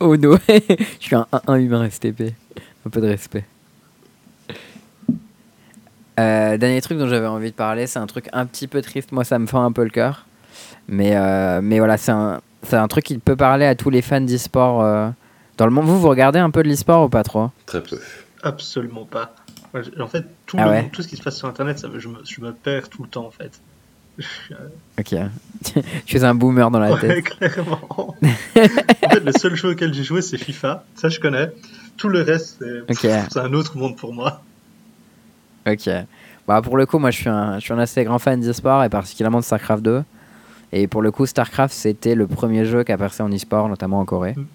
Oh 0.00 0.16
no 0.16 0.38
Je 0.48 0.74
suis 1.00 1.16
un 1.16 1.26
1 1.46 1.54
humain 1.56 1.88
STP. 1.90 2.32
Un 2.86 2.90
peu 2.90 3.00
de 3.00 3.08
respect. 3.08 3.44
Euh, 6.20 6.56
dernier 6.56 6.80
truc 6.80 6.98
dont 6.98 7.08
j'avais 7.08 7.26
envie 7.26 7.50
de 7.50 7.56
parler, 7.56 7.86
c'est 7.86 7.98
un 7.98 8.06
truc 8.06 8.28
un 8.32 8.46
petit 8.46 8.68
peu 8.68 8.80
triste. 8.82 9.10
Moi, 9.12 9.24
ça 9.24 9.38
me 9.38 9.46
fend 9.46 9.64
un 9.64 9.72
peu 9.72 9.82
le 9.82 9.90
cœur. 9.90 10.26
Mais, 10.88 11.16
euh, 11.16 11.60
mais 11.62 11.78
voilà, 11.78 11.96
c'est 11.96 12.12
un, 12.12 12.40
un 12.72 12.88
truc 12.88 13.04
qui 13.04 13.18
peut 13.18 13.36
parler 13.36 13.66
à 13.66 13.74
tous 13.74 13.90
les 13.90 14.02
fans 14.02 14.20
d'e-sport 14.20 14.82
euh, 14.82 15.08
dans 15.56 15.66
le 15.66 15.72
monde. 15.72 15.86
Vous, 15.86 16.00
vous 16.00 16.08
regardez 16.08 16.38
un 16.38 16.50
peu 16.50 16.62
de 16.62 16.68
l'e-sport 16.68 17.04
ou 17.04 17.08
pas 17.08 17.24
trop? 17.24 17.50
Très 17.66 17.82
peu. 17.82 17.98
Absolument 18.42 19.04
pas. 19.06 19.34
En 20.00 20.06
fait, 20.06 20.24
tout, 20.46 20.56
ah 20.60 20.82
tout 20.92 21.02
ce 21.02 21.08
qui 21.08 21.16
se 21.16 21.22
passe 21.22 21.36
sur 21.36 21.48
Internet, 21.48 21.78
ça, 21.78 21.88
je, 21.96 22.08
me, 22.08 22.18
je 22.24 22.40
me 22.40 22.52
perds 22.52 22.88
tout 22.88 23.02
le 23.02 23.08
temps, 23.08 23.26
en 23.26 23.30
fait. 23.30 23.60
ok. 24.98 25.14
tu 26.06 26.16
es 26.16 26.24
un 26.24 26.34
boomer 26.34 26.70
dans 26.70 26.78
la 26.78 26.92
ouais, 26.92 27.00
tête. 27.00 27.24
clairement. 27.24 27.80
en 27.90 28.14
fait, 28.22 29.24
le 29.24 29.32
seul 29.32 29.56
jeu 29.56 29.70
auquel 29.70 29.92
j'ai 29.92 30.04
joué, 30.04 30.22
c'est 30.22 30.38
FIFA. 30.38 30.84
Ça, 30.94 31.08
je 31.08 31.18
connais. 31.18 31.50
Tout 31.96 32.08
le 32.08 32.22
reste, 32.22 32.64
c'est 32.88 33.38
un 33.38 33.52
autre 33.52 33.76
monde 33.76 33.96
pour 33.96 34.12
moi. 34.12 34.42
Ok. 35.66 35.88
Bah, 36.46 36.60
pour 36.62 36.76
le 36.76 36.86
coup, 36.86 36.98
moi, 36.98 37.10
je 37.10 37.18
suis 37.18 37.28
un, 37.28 37.58
je 37.58 37.64
suis 37.64 37.72
un 37.72 37.78
assez 37.78 38.04
grand 38.04 38.18
fan 38.18 38.40
d'e-sport 38.40 38.84
et 38.84 38.88
particulièrement 38.88 39.38
de 39.40 39.44
StarCraft 39.44 39.82
2. 39.82 40.02
Et 40.72 40.86
pour 40.86 41.02
le 41.02 41.10
coup, 41.10 41.24
StarCraft, 41.24 41.74
c'était 41.74 42.14
le 42.14 42.26
premier 42.26 42.64
jeu 42.64 42.84
qui 42.84 42.92
a 42.92 42.98
percé 42.98 43.22
en 43.22 43.32
e-sport, 43.32 43.68
notamment 43.68 44.00
en 44.00 44.04
Corée. 44.04 44.34
Mm. 44.36 44.46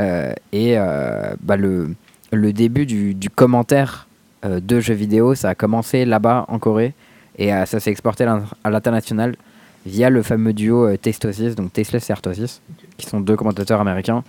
Euh, 0.00 0.32
et 0.52 0.78
euh, 0.78 1.34
bah, 1.40 1.56
le, 1.56 1.94
le 2.32 2.52
début 2.52 2.86
du, 2.86 3.14
du 3.14 3.30
commentaire 3.30 4.08
euh, 4.08 4.13
de 4.44 4.80
jeux 4.80 4.94
vidéo. 4.94 5.34
Ça 5.34 5.50
a 5.50 5.54
commencé 5.54 6.04
là-bas 6.04 6.44
en 6.48 6.58
Corée 6.58 6.94
et 7.36 7.52
euh, 7.52 7.66
ça 7.66 7.80
s'est 7.80 7.90
exporté 7.90 8.24
à 8.24 8.70
l'international 8.70 9.36
via 9.86 10.10
le 10.10 10.22
fameux 10.22 10.52
duo 10.52 10.86
euh, 10.86 10.96
Testosis, 10.96 11.54
donc 11.54 11.72
Tasteless 11.72 12.08
et 12.08 12.12
Artosis, 12.12 12.62
qui 12.96 13.06
sont 13.06 13.20
deux 13.20 13.36
commentateurs 13.36 13.80
américains 13.80 14.24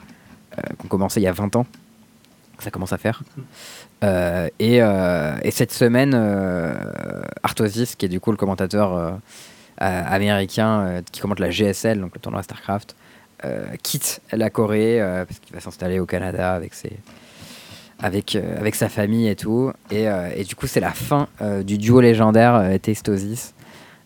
qui 0.79 0.85
ont 0.85 0.87
commencé 0.87 1.19
il 1.19 1.23
y 1.23 1.27
a 1.27 1.33
20 1.33 1.57
ans 1.57 1.65
Ça 2.59 2.71
commence 2.71 2.93
à 2.93 2.97
faire. 2.97 3.23
Euh, 4.05 4.47
et, 4.57 4.77
et, 4.77 5.51
cette 5.51 5.73
semaine, 5.73 6.15
Artosis, 7.43 7.95
qui 7.95 8.05
est 8.05 8.09
du 8.09 8.21
coup 8.21 8.31
le 8.31 8.37
commentateur 8.37 9.19
américain 9.77 11.01
qui 11.11 11.19
commente 11.19 11.39
la 11.39 11.49
GSL, 11.49 11.99
donc 11.99 12.11
le 12.13 12.21
tournoi 12.21 12.41
StarCraft, 12.41 12.95
quitte 13.83 14.21
la 14.31 14.49
Corée 14.49 15.01
parce 15.27 15.39
qu'il 15.39 15.53
va 15.53 15.59
s'installer 15.59 15.99
au 15.99 16.05
Canada 16.05 16.53
avec 16.53 16.73
ses, 16.73 16.93
avec, 17.99 18.35
avec 18.35 18.75
sa 18.75 18.89
famille 18.89 19.27
et 19.27 19.35
tout. 19.35 19.71
Et, 19.91 20.05
et 20.35 20.43
du 20.43 20.55
coup, 20.55 20.67
c'est 20.67 20.79
la 20.79 20.91
fin 20.91 21.27
du 21.63 21.77
duo 21.77 22.01
légendaire 22.01 22.79
Testosis. 22.81 23.53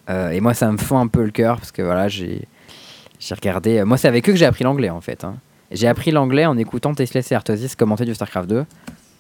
et 0.10 0.40
moi, 0.42 0.54
ça 0.54 0.72
me 0.72 0.78
fond 0.78 1.00
un 1.00 1.08
peu 1.08 1.24
le 1.24 1.32
cœur 1.32 1.58
parce 1.58 1.72
que 1.72 1.82
voilà, 1.82 2.08
j'ai 2.08 2.48
j'ai 3.20 3.36
regardé. 3.36 3.84
Moi, 3.84 3.98
c'est 3.98 4.08
avec 4.08 4.28
eux 4.30 4.32
que 4.32 4.38
j'ai 4.38 4.46
appris 4.46 4.64
l'anglais 4.64 4.90
en 4.90 5.02
fait. 5.02 5.24
Hein. 5.24 5.36
J'ai 5.72 5.88
appris 5.88 6.12
l'anglais 6.12 6.46
en 6.46 6.58
écoutant 6.58 6.94
Tesla 6.94 7.22
et 7.30 7.34
Artosis 7.34 7.76
commenter 7.76 8.06
du 8.06 8.16
StarCraft 8.16 8.50
2 8.50 8.66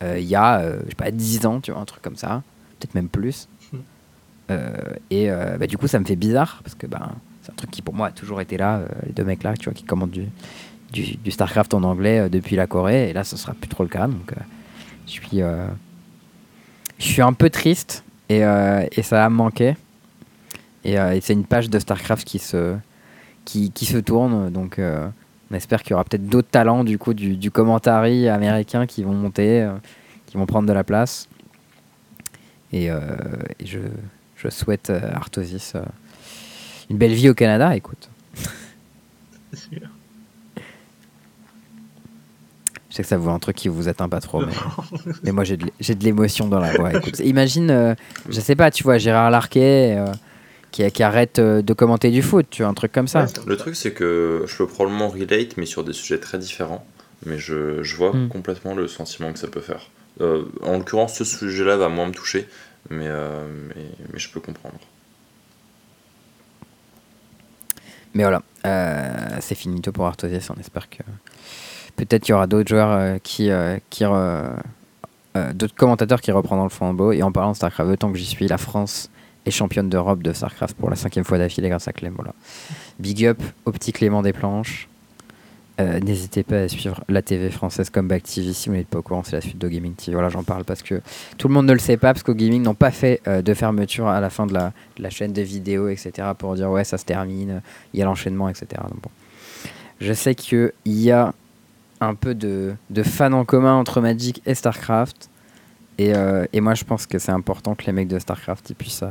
euh, 0.01 0.17
il 0.17 0.25
y 0.25 0.35
a, 0.35 0.59
euh, 0.59 0.79
je 0.85 0.89
sais 0.89 0.95
pas, 0.95 1.11
10 1.11 1.45
ans, 1.45 1.59
tu 1.59 1.71
vois, 1.71 1.81
un 1.81 1.85
truc 1.85 2.01
comme 2.01 2.15
ça. 2.15 2.41
Peut-être 2.79 2.95
même 2.95 3.09
plus. 3.09 3.49
Hmm. 3.73 3.77
Euh, 4.51 4.71
et 5.11 5.29
bah, 5.59 5.67
du 5.67 5.77
coup, 5.77 5.87
ça 5.87 5.99
me 5.99 6.05
fait 6.05 6.15
bizarre 6.15 6.61
parce 6.63 6.75
que 6.75 6.87
bah, 6.87 7.11
c'est 7.43 7.51
un 7.51 7.55
truc 7.55 7.71
qui 7.71 7.81
pour 7.81 7.93
moi 7.93 8.07
a 8.07 8.11
toujours 8.11 8.41
été 8.41 8.57
là, 8.57 8.81
les 9.05 9.11
deux 9.11 9.23
mecs 9.23 9.43
là, 9.43 9.55
tu 9.57 9.65
vois, 9.65 9.73
qui 9.73 9.83
commentent 9.83 10.11
du, 10.11 10.27
du, 10.91 11.31
StarCraft 11.31 11.73
en 11.73 11.83
anglais 11.83 12.29
depuis 12.29 12.55
la 12.55 12.65
Corée. 12.65 13.09
Et 13.09 13.13
là, 13.13 13.23
ce 13.23 13.37
sera 13.37 13.53
plus 13.53 13.67
trop 13.67 13.83
le 13.83 13.89
cas. 13.89 14.07
Donc, 14.07 14.33
je 15.09 15.27
suis. 15.27 15.39
je 16.97 17.03
suis 17.03 17.21
un 17.21 17.33
peu 17.33 17.49
triste 17.49 18.03
et, 18.29 18.39
et 18.39 19.03
ça 19.03 19.25
a 19.25 19.29
manqué. 19.29 19.75
Et, 20.83 20.93
et 20.93 21.19
c'est 21.21 21.33
une 21.33 21.45
page 21.45 21.69
de 21.69 21.79
StarCraft 21.79 22.25
qui 22.25 22.39
se, 22.39 22.75
qui, 23.45 23.71
qui 23.71 23.85
se 23.85 23.97
tourne. 23.97 24.49
Donc, 24.49 24.79
on 25.51 25.55
espère 25.55 25.81
qu'il 25.81 25.91
y 25.91 25.93
aura 25.93 26.03
peut-être 26.03 26.27
d'autres 26.27 26.49
talents 26.49 26.83
du 26.83 26.97
coup 26.97 27.13
du, 27.13 27.35
du 27.35 27.51
commentary 27.51 28.27
américain 28.29 28.85
qui 28.85 29.03
vont 29.03 29.13
monter, 29.13 29.63
euh, 29.63 29.73
qui 30.27 30.37
vont 30.37 30.45
prendre 30.45 30.67
de 30.67 30.73
la 30.73 30.83
place. 30.83 31.27
Et, 32.71 32.91
euh, 32.91 32.99
je, 33.63 33.79
je, 34.35 34.49
souhaite 34.49 34.91
euh, 34.91 35.11
Artosis 35.13 35.73
une 36.89 36.97
belle 36.97 37.13
vie 37.13 37.29
au 37.29 37.33
Canada, 37.33 37.75
écoute. 37.75 38.09
C'est 39.53 39.75
sûr. 39.75 39.89
Je 42.89 42.95
sais 42.95 43.03
que 43.03 43.09
ça 43.09 43.17
vous 43.17 43.29
un 43.29 43.39
truc 43.39 43.55
qui 43.55 43.67
vous 43.67 43.87
atteint 43.87 44.09
pas 44.09 44.19
trop, 44.19 44.43
mais, 45.23 45.31
moi 45.31 45.43
j'ai 45.43 45.57
de 45.57 46.03
l'émotion 46.03 46.47
dans 46.47 46.59
la 46.59 46.73
voix. 46.73 46.93
Écoute, 46.93 47.19
imagine, 47.19 47.95
je 48.29 48.39
sais 48.39 48.55
pas, 48.55 48.71
tu 48.71 48.83
vois, 48.83 48.97
Gérard 48.97 49.29
Larquet 49.29 49.97
qui, 50.71 51.03
arrête 51.03 51.39
euh, 51.39 51.61
de 51.61 51.73
commenter 51.73 52.11
du 52.11 52.21
foot, 52.21 52.47
tu 52.49 52.61
vois, 52.61 52.69
un 52.69 52.73
truc 52.73 52.91
comme 52.91 53.07
ça. 53.07 53.25
Le 53.45 53.57
truc, 53.57 53.75
c'est 53.75 53.91
que 53.91 54.45
je 54.47 54.57
peux 54.57 54.67
probablement 54.67 55.09
relate, 55.09 55.57
mais 55.57 55.65
sur 55.65 55.83
des 55.83 55.93
sujets 55.93 56.19
très 56.19 56.37
différents. 56.37 56.85
Mais 57.25 57.37
je, 57.37 57.83
je 57.83 57.95
vois 57.97 58.15
hmm. 58.15 58.29
complètement 58.29 58.73
le 58.75 58.87
sentiment 58.87 59.33
que 59.33 59.39
ça 59.39 59.47
peut 59.47 59.61
faire. 59.61 59.89
Euh, 60.21 60.45
en 60.61 60.77
l'occurrence, 60.77 61.15
ce 61.15 61.25
sujet-là 61.25 61.75
va 61.75 61.89
moins 61.89 62.07
me 62.07 62.13
toucher, 62.13 62.47
mais, 62.89 63.07
euh, 63.07 63.45
mais, 63.67 63.83
mais, 64.13 64.19
je 64.19 64.29
peux 64.29 64.39
comprendre. 64.39 64.79
Mais 68.13 68.23
voilà, 68.23 68.41
c'est 69.41 69.55
finito 69.55 69.91
pour 69.91 70.05
Artosias. 70.05 70.49
On 70.55 70.59
espère 70.59 70.89
que 70.89 71.03
peut-être 72.05 72.23
qu'il 72.23 72.33
y 72.33 72.35
aura 72.35 72.47
d'autres 72.47 72.69
joueurs 72.69 73.19
qui. 73.21 73.49
qui 73.89 74.03
d'autres 75.53 75.75
commentateurs 75.75 76.21
qui 76.21 76.31
reprendront 76.31 76.65
le 76.65 76.69
flambeau. 76.69 77.11
Et 77.11 77.23
en 77.23 77.31
parlant 77.31 77.51
de 77.51 77.55
StarCraft, 77.55 77.99
tant 77.99 78.11
que 78.11 78.17
j'y 78.17 78.25
suis, 78.25 78.47
la 78.47 78.57
France 78.57 79.09
championne 79.51 79.89
d'Europe 79.89 80.23
de 80.23 80.33
StarCraft 80.33 80.75
pour 80.77 80.89
la 80.89 80.95
cinquième 80.95 81.25
fois 81.25 81.37
d'affilée 81.37 81.69
grâce 81.69 81.87
à 81.87 81.93
Clem. 81.93 82.13
Voilà. 82.15 82.33
Big 82.99 83.25
up 83.25 83.41
au 83.65 83.71
petit 83.71 83.91
Clément 83.91 84.21
des 84.21 84.33
planches. 84.33 84.87
Euh, 85.79 85.99
n'hésitez 86.01 86.43
pas 86.43 86.63
à 86.63 86.67
suivre 86.67 87.01
la 87.07 87.21
TV 87.21 87.49
française 87.49 87.89
comme 87.89 88.09
Back 88.09 88.23
TV 88.23 88.51
si 88.51 88.67
vous 88.67 88.75
n'êtes 88.75 88.89
pas 88.89 88.99
au 88.99 89.01
courant, 89.01 89.23
c'est 89.23 89.37
la 89.37 89.41
suite 89.41 89.57
de 89.57 89.67
Gaming 89.69 89.93
TV. 89.93 90.11
Voilà, 90.11 90.27
j'en 90.27 90.43
parle 90.43 90.65
parce 90.65 90.81
que 90.81 91.01
tout 91.37 91.47
le 91.47 91.53
monde 91.53 91.67
ne 91.67 91.73
le 91.73 91.79
sait 91.79 91.95
pas, 91.95 92.11
parce 92.11 92.21
qu'au 92.21 92.33
Gaming 92.33 92.61
n'ont 92.61 92.73
pas 92.73 92.91
fait 92.91 93.21
euh, 93.27 93.41
de 93.41 93.53
fermeture 93.53 94.09
à 94.09 94.19
la 94.19 94.29
fin 94.29 94.45
de 94.45 94.53
la, 94.53 95.09
chaîne 95.09 95.31
de 95.31 95.41
vidéos, 95.41 95.87
etc. 95.87 96.27
pour 96.37 96.55
dire 96.55 96.69
ouais, 96.69 96.83
ça 96.83 96.97
se 96.97 97.05
termine, 97.05 97.61
il 97.93 97.99
y 98.01 98.03
a 98.03 98.05
l'enchaînement, 98.05 98.49
etc. 98.49 98.67
Bon. 99.01 99.09
Je 100.01 100.11
sais 100.11 100.35
qu'il 100.35 100.73
y 100.85 101.11
a 101.11 101.33
un 102.01 102.15
peu 102.15 102.35
de, 102.35 102.75
de 102.89 103.03
fans 103.03 103.33
en 103.33 103.45
commun 103.45 103.75
entre 103.75 104.01
Magic 104.01 104.41
et 104.45 104.55
StarCraft. 104.55 105.29
Et, 105.97 106.15
euh, 106.15 106.45
et, 106.53 106.61
moi, 106.61 106.75
je 106.75 106.85
pense 106.85 107.05
que 107.05 107.19
c'est 107.19 107.31
important 107.31 107.75
que 107.75 107.85
les 107.85 107.91
mecs 107.91 108.07
de 108.07 108.19
StarCraft 108.19 108.69
ils 108.69 108.75
puissent, 108.75 109.03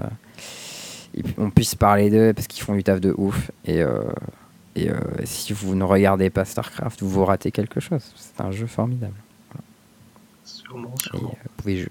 on 1.37 1.51
puisse 1.51 1.75
parler 1.75 2.09
d'eux 2.11 2.33
parce 2.33 2.47
qu'ils 2.47 2.63
font 2.63 2.75
du 2.75 2.83
taf 2.83 3.01
de 3.01 3.15
ouf. 3.17 3.51
Et, 3.67 3.83
euh, 3.83 4.03
et 4.75 4.91
euh, 4.91 4.97
si 5.25 5.53
vous 5.53 5.75
ne 5.75 5.85
regardez 5.85 6.31
pas 6.31 6.45
StarCraft, 6.45 7.03
vous, 7.03 7.11
vous 7.11 7.25
ratez 7.25 7.51
quelque 7.51 7.81
chose. 7.81 8.13
C'est 8.17 8.41
un 8.43 8.51
jeu 8.53 8.67
formidable. 8.67 9.15
Sûrement, 10.45 10.95
sûrement. 10.97 11.35
vous, 11.45 11.85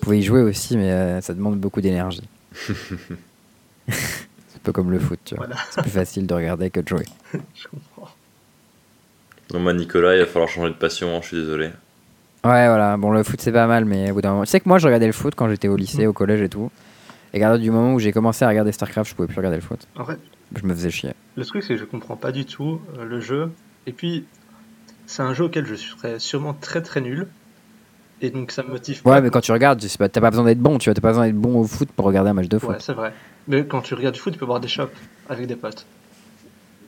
pouvez 0.00 0.18
y 0.18 0.22
jouer 0.22 0.40
aussi, 0.40 0.78
mais 0.78 1.20
ça 1.20 1.34
demande 1.34 1.58
beaucoup 1.58 1.82
d'énergie. 1.82 2.26
c'est 3.88 4.56
un 4.56 4.60
peu 4.62 4.72
comme 4.72 4.90
le 4.90 4.98
foot, 4.98 5.20
tu 5.22 5.34
vois. 5.34 5.48
C'est 5.70 5.82
plus 5.82 5.90
facile 5.90 6.26
de 6.26 6.32
regarder 6.32 6.70
que 6.70 6.80
de 6.80 6.88
jouer. 6.88 7.04
Non, 9.52 9.60
moi, 9.60 9.74
Nicolas, 9.74 10.14
il 10.14 10.20
va 10.20 10.26
falloir 10.26 10.48
changer 10.48 10.70
de 10.70 10.74
passion, 10.78 11.14
hein, 11.14 11.20
je 11.22 11.28
suis 11.28 11.36
désolé. 11.36 11.66
Ouais, 12.44 12.66
voilà. 12.66 12.96
Bon, 12.96 13.10
le 13.10 13.22
foot, 13.22 13.40
c'est 13.40 13.52
pas 13.52 13.66
mal, 13.66 13.84
mais 13.84 14.10
au 14.10 14.14
bout 14.14 14.20
d'un 14.20 14.32
moment. 14.32 14.44
Tu 14.44 14.50
sais 14.50 14.60
que 14.60 14.68
moi, 14.68 14.78
je 14.78 14.86
regardais 14.86 15.06
le 15.06 15.12
foot 15.12 15.34
quand 15.34 15.48
j'étais 15.48 15.68
au 15.68 15.76
lycée, 15.76 16.06
mm. 16.06 16.08
au 16.08 16.12
collège 16.12 16.42
et 16.42 16.48
tout. 16.48 16.70
Et 17.32 17.38
regarde, 17.38 17.60
du 17.60 17.70
moment 17.70 17.94
où 17.94 17.98
j'ai 17.98 18.12
commencé 18.12 18.44
à 18.44 18.48
regarder 18.48 18.70
StarCraft, 18.70 19.10
je 19.10 19.16
pouvais 19.16 19.28
plus 19.28 19.38
regarder 19.38 19.56
le 19.56 19.62
foot. 19.62 19.88
En 19.96 20.04
fait, 20.04 20.18
je 20.54 20.64
me 20.64 20.74
faisais 20.74 20.90
chier. 20.90 21.14
Le 21.36 21.44
truc, 21.44 21.62
c'est 21.62 21.74
que 21.74 21.80
je 21.80 21.84
comprends 21.84 22.16
pas 22.16 22.32
du 22.32 22.44
tout 22.44 22.80
euh, 22.98 23.04
le 23.04 23.20
jeu. 23.20 23.50
Et 23.86 23.92
puis, 23.92 24.24
c'est 25.06 25.22
un 25.22 25.34
jeu 25.34 25.44
auquel 25.44 25.66
je 25.66 25.74
serais 25.74 26.18
sûrement 26.18 26.54
très 26.54 26.82
très 26.82 27.00
nul. 27.00 27.26
Et 28.20 28.30
donc, 28.30 28.52
ça 28.52 28.62
me 28.62 28.68
motive 28.68 29.02
pas. 29.02 29.10
Ouais, 29.10 29.20
mais 29.20 29.30
quand 29.30 29.40
tu 29.40 29.52
regardes, 29.52 29.84
t'as 29.84 30.20
pas 30.20 30.30
besoin 30.30 30.44
d'être 30.44 30.60
bon, 30.60 30.78
tu 30.78 30.88
vois. 30.88 30.94
T'as 30.94 31.00
pas 31.00 31.08
besoin 31.08 31.26
d'être 31.26 31.36
bon 31.36 31.60
au 31.60 31.64
foot 31.64 31.88
pour 31.92 32.04
regarder 32.04 32.30
un 32.30 32.34
match 32.34 32.48
de 32.48 32.58
foot. 32.58 32.70
Ouais, 32.70 32.76
c'est 32.78 32.92
vrai. 32.92 33.12
Mais 33.48 33.66
quand 33.66 33.80
tu 33.80 33.94
regardes 33.94 34.14
du 34.14 34.20
foot, 34.20 34.32
tu 34.32 34.38
peux 34.38 34.46
voir 34.46 34.60
des 34.60 34.68
shops 34.68 34.92
avec 35.28 35.46
des 35.46 35.56
potes. 35.56 35.86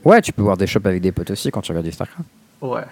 Ouais, 0.05 0.21
tu 0.23 0.33
peux 0.33 0.43
voir 0.43 0.57
des 0.57 0.67
shops 0.67 0.87
avec 0.87 1.03
des 1.03 1.13
potes 1.13 1.31
aussi 1.31 1.51
quand 1.51 1.63
tu 1.63 1.73
regardes 1.73 1.87
du 1.87 1.93
StarCraft. 1.93 2.29
Ouais. 2.61 2.85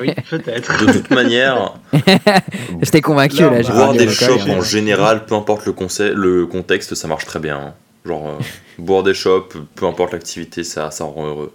oui, 0.00 0.14
peut-être. 0.30 0.84
De 0.84 0.92
toute 0.92 1.10
manière, 1.10 1.74
j'étais 2.82 3.00
convaincu 3.00 3.42
là. 3.42 3.62
boire 3.62 3.92
des 3.92 4.08
shops 4.08 4.48
en 4.48 4.60
général, 4.62 5.26
peu 5.26 5.34
importe 5.34 5.66
le, 5.66 6.14
le 6.14 6.46
contexte, 6.46 6.94
ça 6.94 7.08
marche 7.08 7.24
très 7.26 7.38
bien. 7.38 7.58
Hein. 7.58 7.74
Genre, 8.04 8.28
euh, 8.28 8.38
boire 8.78 9.02
des 9.02 9.14
shops, 9.14 9.56
peu 9.74 9.86
importe 9.86 10.12
l'activité, 10.12 10.64
ça, 10.64 10.90
ça 10.90 11.04
rend 11.04 11.26
heureux. 11.26 11.54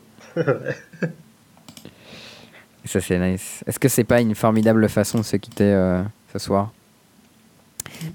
ça, 2.85 3.01
c'est 3.01 3.19
nice. 3.19 3.63
Est-ce 3.67 3.79
que 3.79 3.89
c'est 3.89 4.05
pas 4.05 4.21
une 4.21 4.35
formidable 4.35 4.87
façon 4.87 5.17
de 5.19 5.23
se 5.23 5.35
quitter 5.37 5.73
euh, 5.73 6.01
ce 6.31 6.39
soir? 6.39 6.71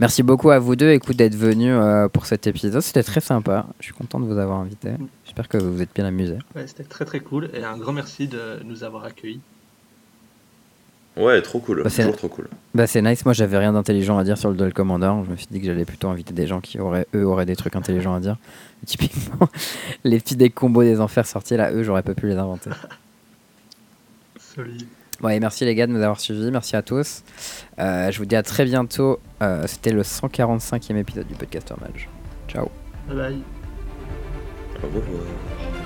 Merci 0.01 0.23
beaucoup 0.23 0.51
à 0.51 0.59
vous 0.59 0.77
deux, 0.77 0.91
écoute, 0.91 1.17
d'être 1.17 1.35
venus 1.35 1.73
euh, 1.73 2.09
pour 2.09 2.27
cet 2.27 2.47
épisode. 2.47 2.81
C'était 2.81 3.03
très 3.03 3.21
sympa. 3.21 3.67
Je 3.81 3.87
suis 3.87 3.95
content 3.95 4.21
de 4.21 4.27
vous 4.27 4.39
avoir 4.39 4.59
invité. 4.59 4.91
J'espère 5.25 5.49
que 5.49 5.59
vous 5.59 5.75
vous 5.75 5.83
êtes 5.83 5.95
bien 5.95 6.05
amusés. 6.05 6.39
Ouais, 6.55 6.67
c'était 6.67 6.85
très 6.85 7.05
très 7.05 7.21
cool 7.21 7.51
et 7.55 7.65
un 7.65 7.77
grand 7.77 7.93
merci 7.93 8.29
de 8.29 8.61
nous 8.65 8.85
avoir 8.85 9.05
accueillis. 9.05 9.41
Ouais, 11.17 11.43
trop 11.43 11.59
cool. 11.61 11.83
Bah, 11.83 11.91
Toujours 11.91 12.17
trop 12.17 12.29
cool. 12.29 12.49
Bah, 12.75 12.87
c'est 12.87 13.03
nice. 13.03 13.25
Moi, 13.25 13.35
j'avais 13.35 13.59
rien 13.59 13.75
d'intelligent 13.75 14.17
à 14.17 14.25
dire 14.25 14.39
sur 14.39 14.49
le 14.49 14.57
Duel 14.57 14.73
Commander. 14.73 15.13
Je 15.27 15.31
me 15.31 15.37
suis 15.37 15.47
dit 15.51 15.61
que 15.61 15.67
j'allais 15.67 15.85
plutôt 15.85 16.09
inviter 16.09 16.33
des 16.33 16.47
gens 16.47 16.61
qui 16.61 16.81
auraient, 16.81 17.07
eux, 17.15 17.27
auraient 17.27 17.45
des 17.45 17.57
trucs 17.57 17.77
intelligents 17.77 18.15
à 18.15 18.21
dire. 18.21 18.37
typiquement, 18.87 19.49
les 20.05 20.19
petits 20.19 20.37
decks 20.37 20.55
combos 20.55 20.83
des 20.83 21.01
enfers 21.01 21.27
sortis 21.27 21.57
là, 21.57 21.71
eux, 21.73 21.83
j'aurais 21.83 22.03
pas 22.03 22.15
pu 22.15 22.29
les 22.29 22.37
inventer. 22.37 22.71
Solide. 24.39 24.87
Ouais, 25.23 25.39
merci 25.39 25.65
les 25.65 25.75
gars 25.75 25.87
de 25.87 25.93
nous 25.93 26.03
avoir 26.03 26.19
suivis. 26.19 26.51
Merci 26.51 26.75
à 26.75 26.83
tous. 26.83 27.23
Euh, 27.79 28.11
je 28.11 28.19
vous 28.19 28.25
dis 28.25 28.37
à 28.37 28.43
très 28.43 28.65
bientôt. 28.65 29.21
Euh, 29.41 29.67
c'était 29.67 29.93
le 29.93 30.03
145e 30.03 30.97
épisode 30.97 31.27
du 31.29 31.35
Podcaster 31.35 31.75
Match. 31.81 32.09
Ciao. 32.49 32.69
Bye 33.07 33.17
bye. 33.17 33.43
Au 34.83 34.87
revoir. 34.87 35.82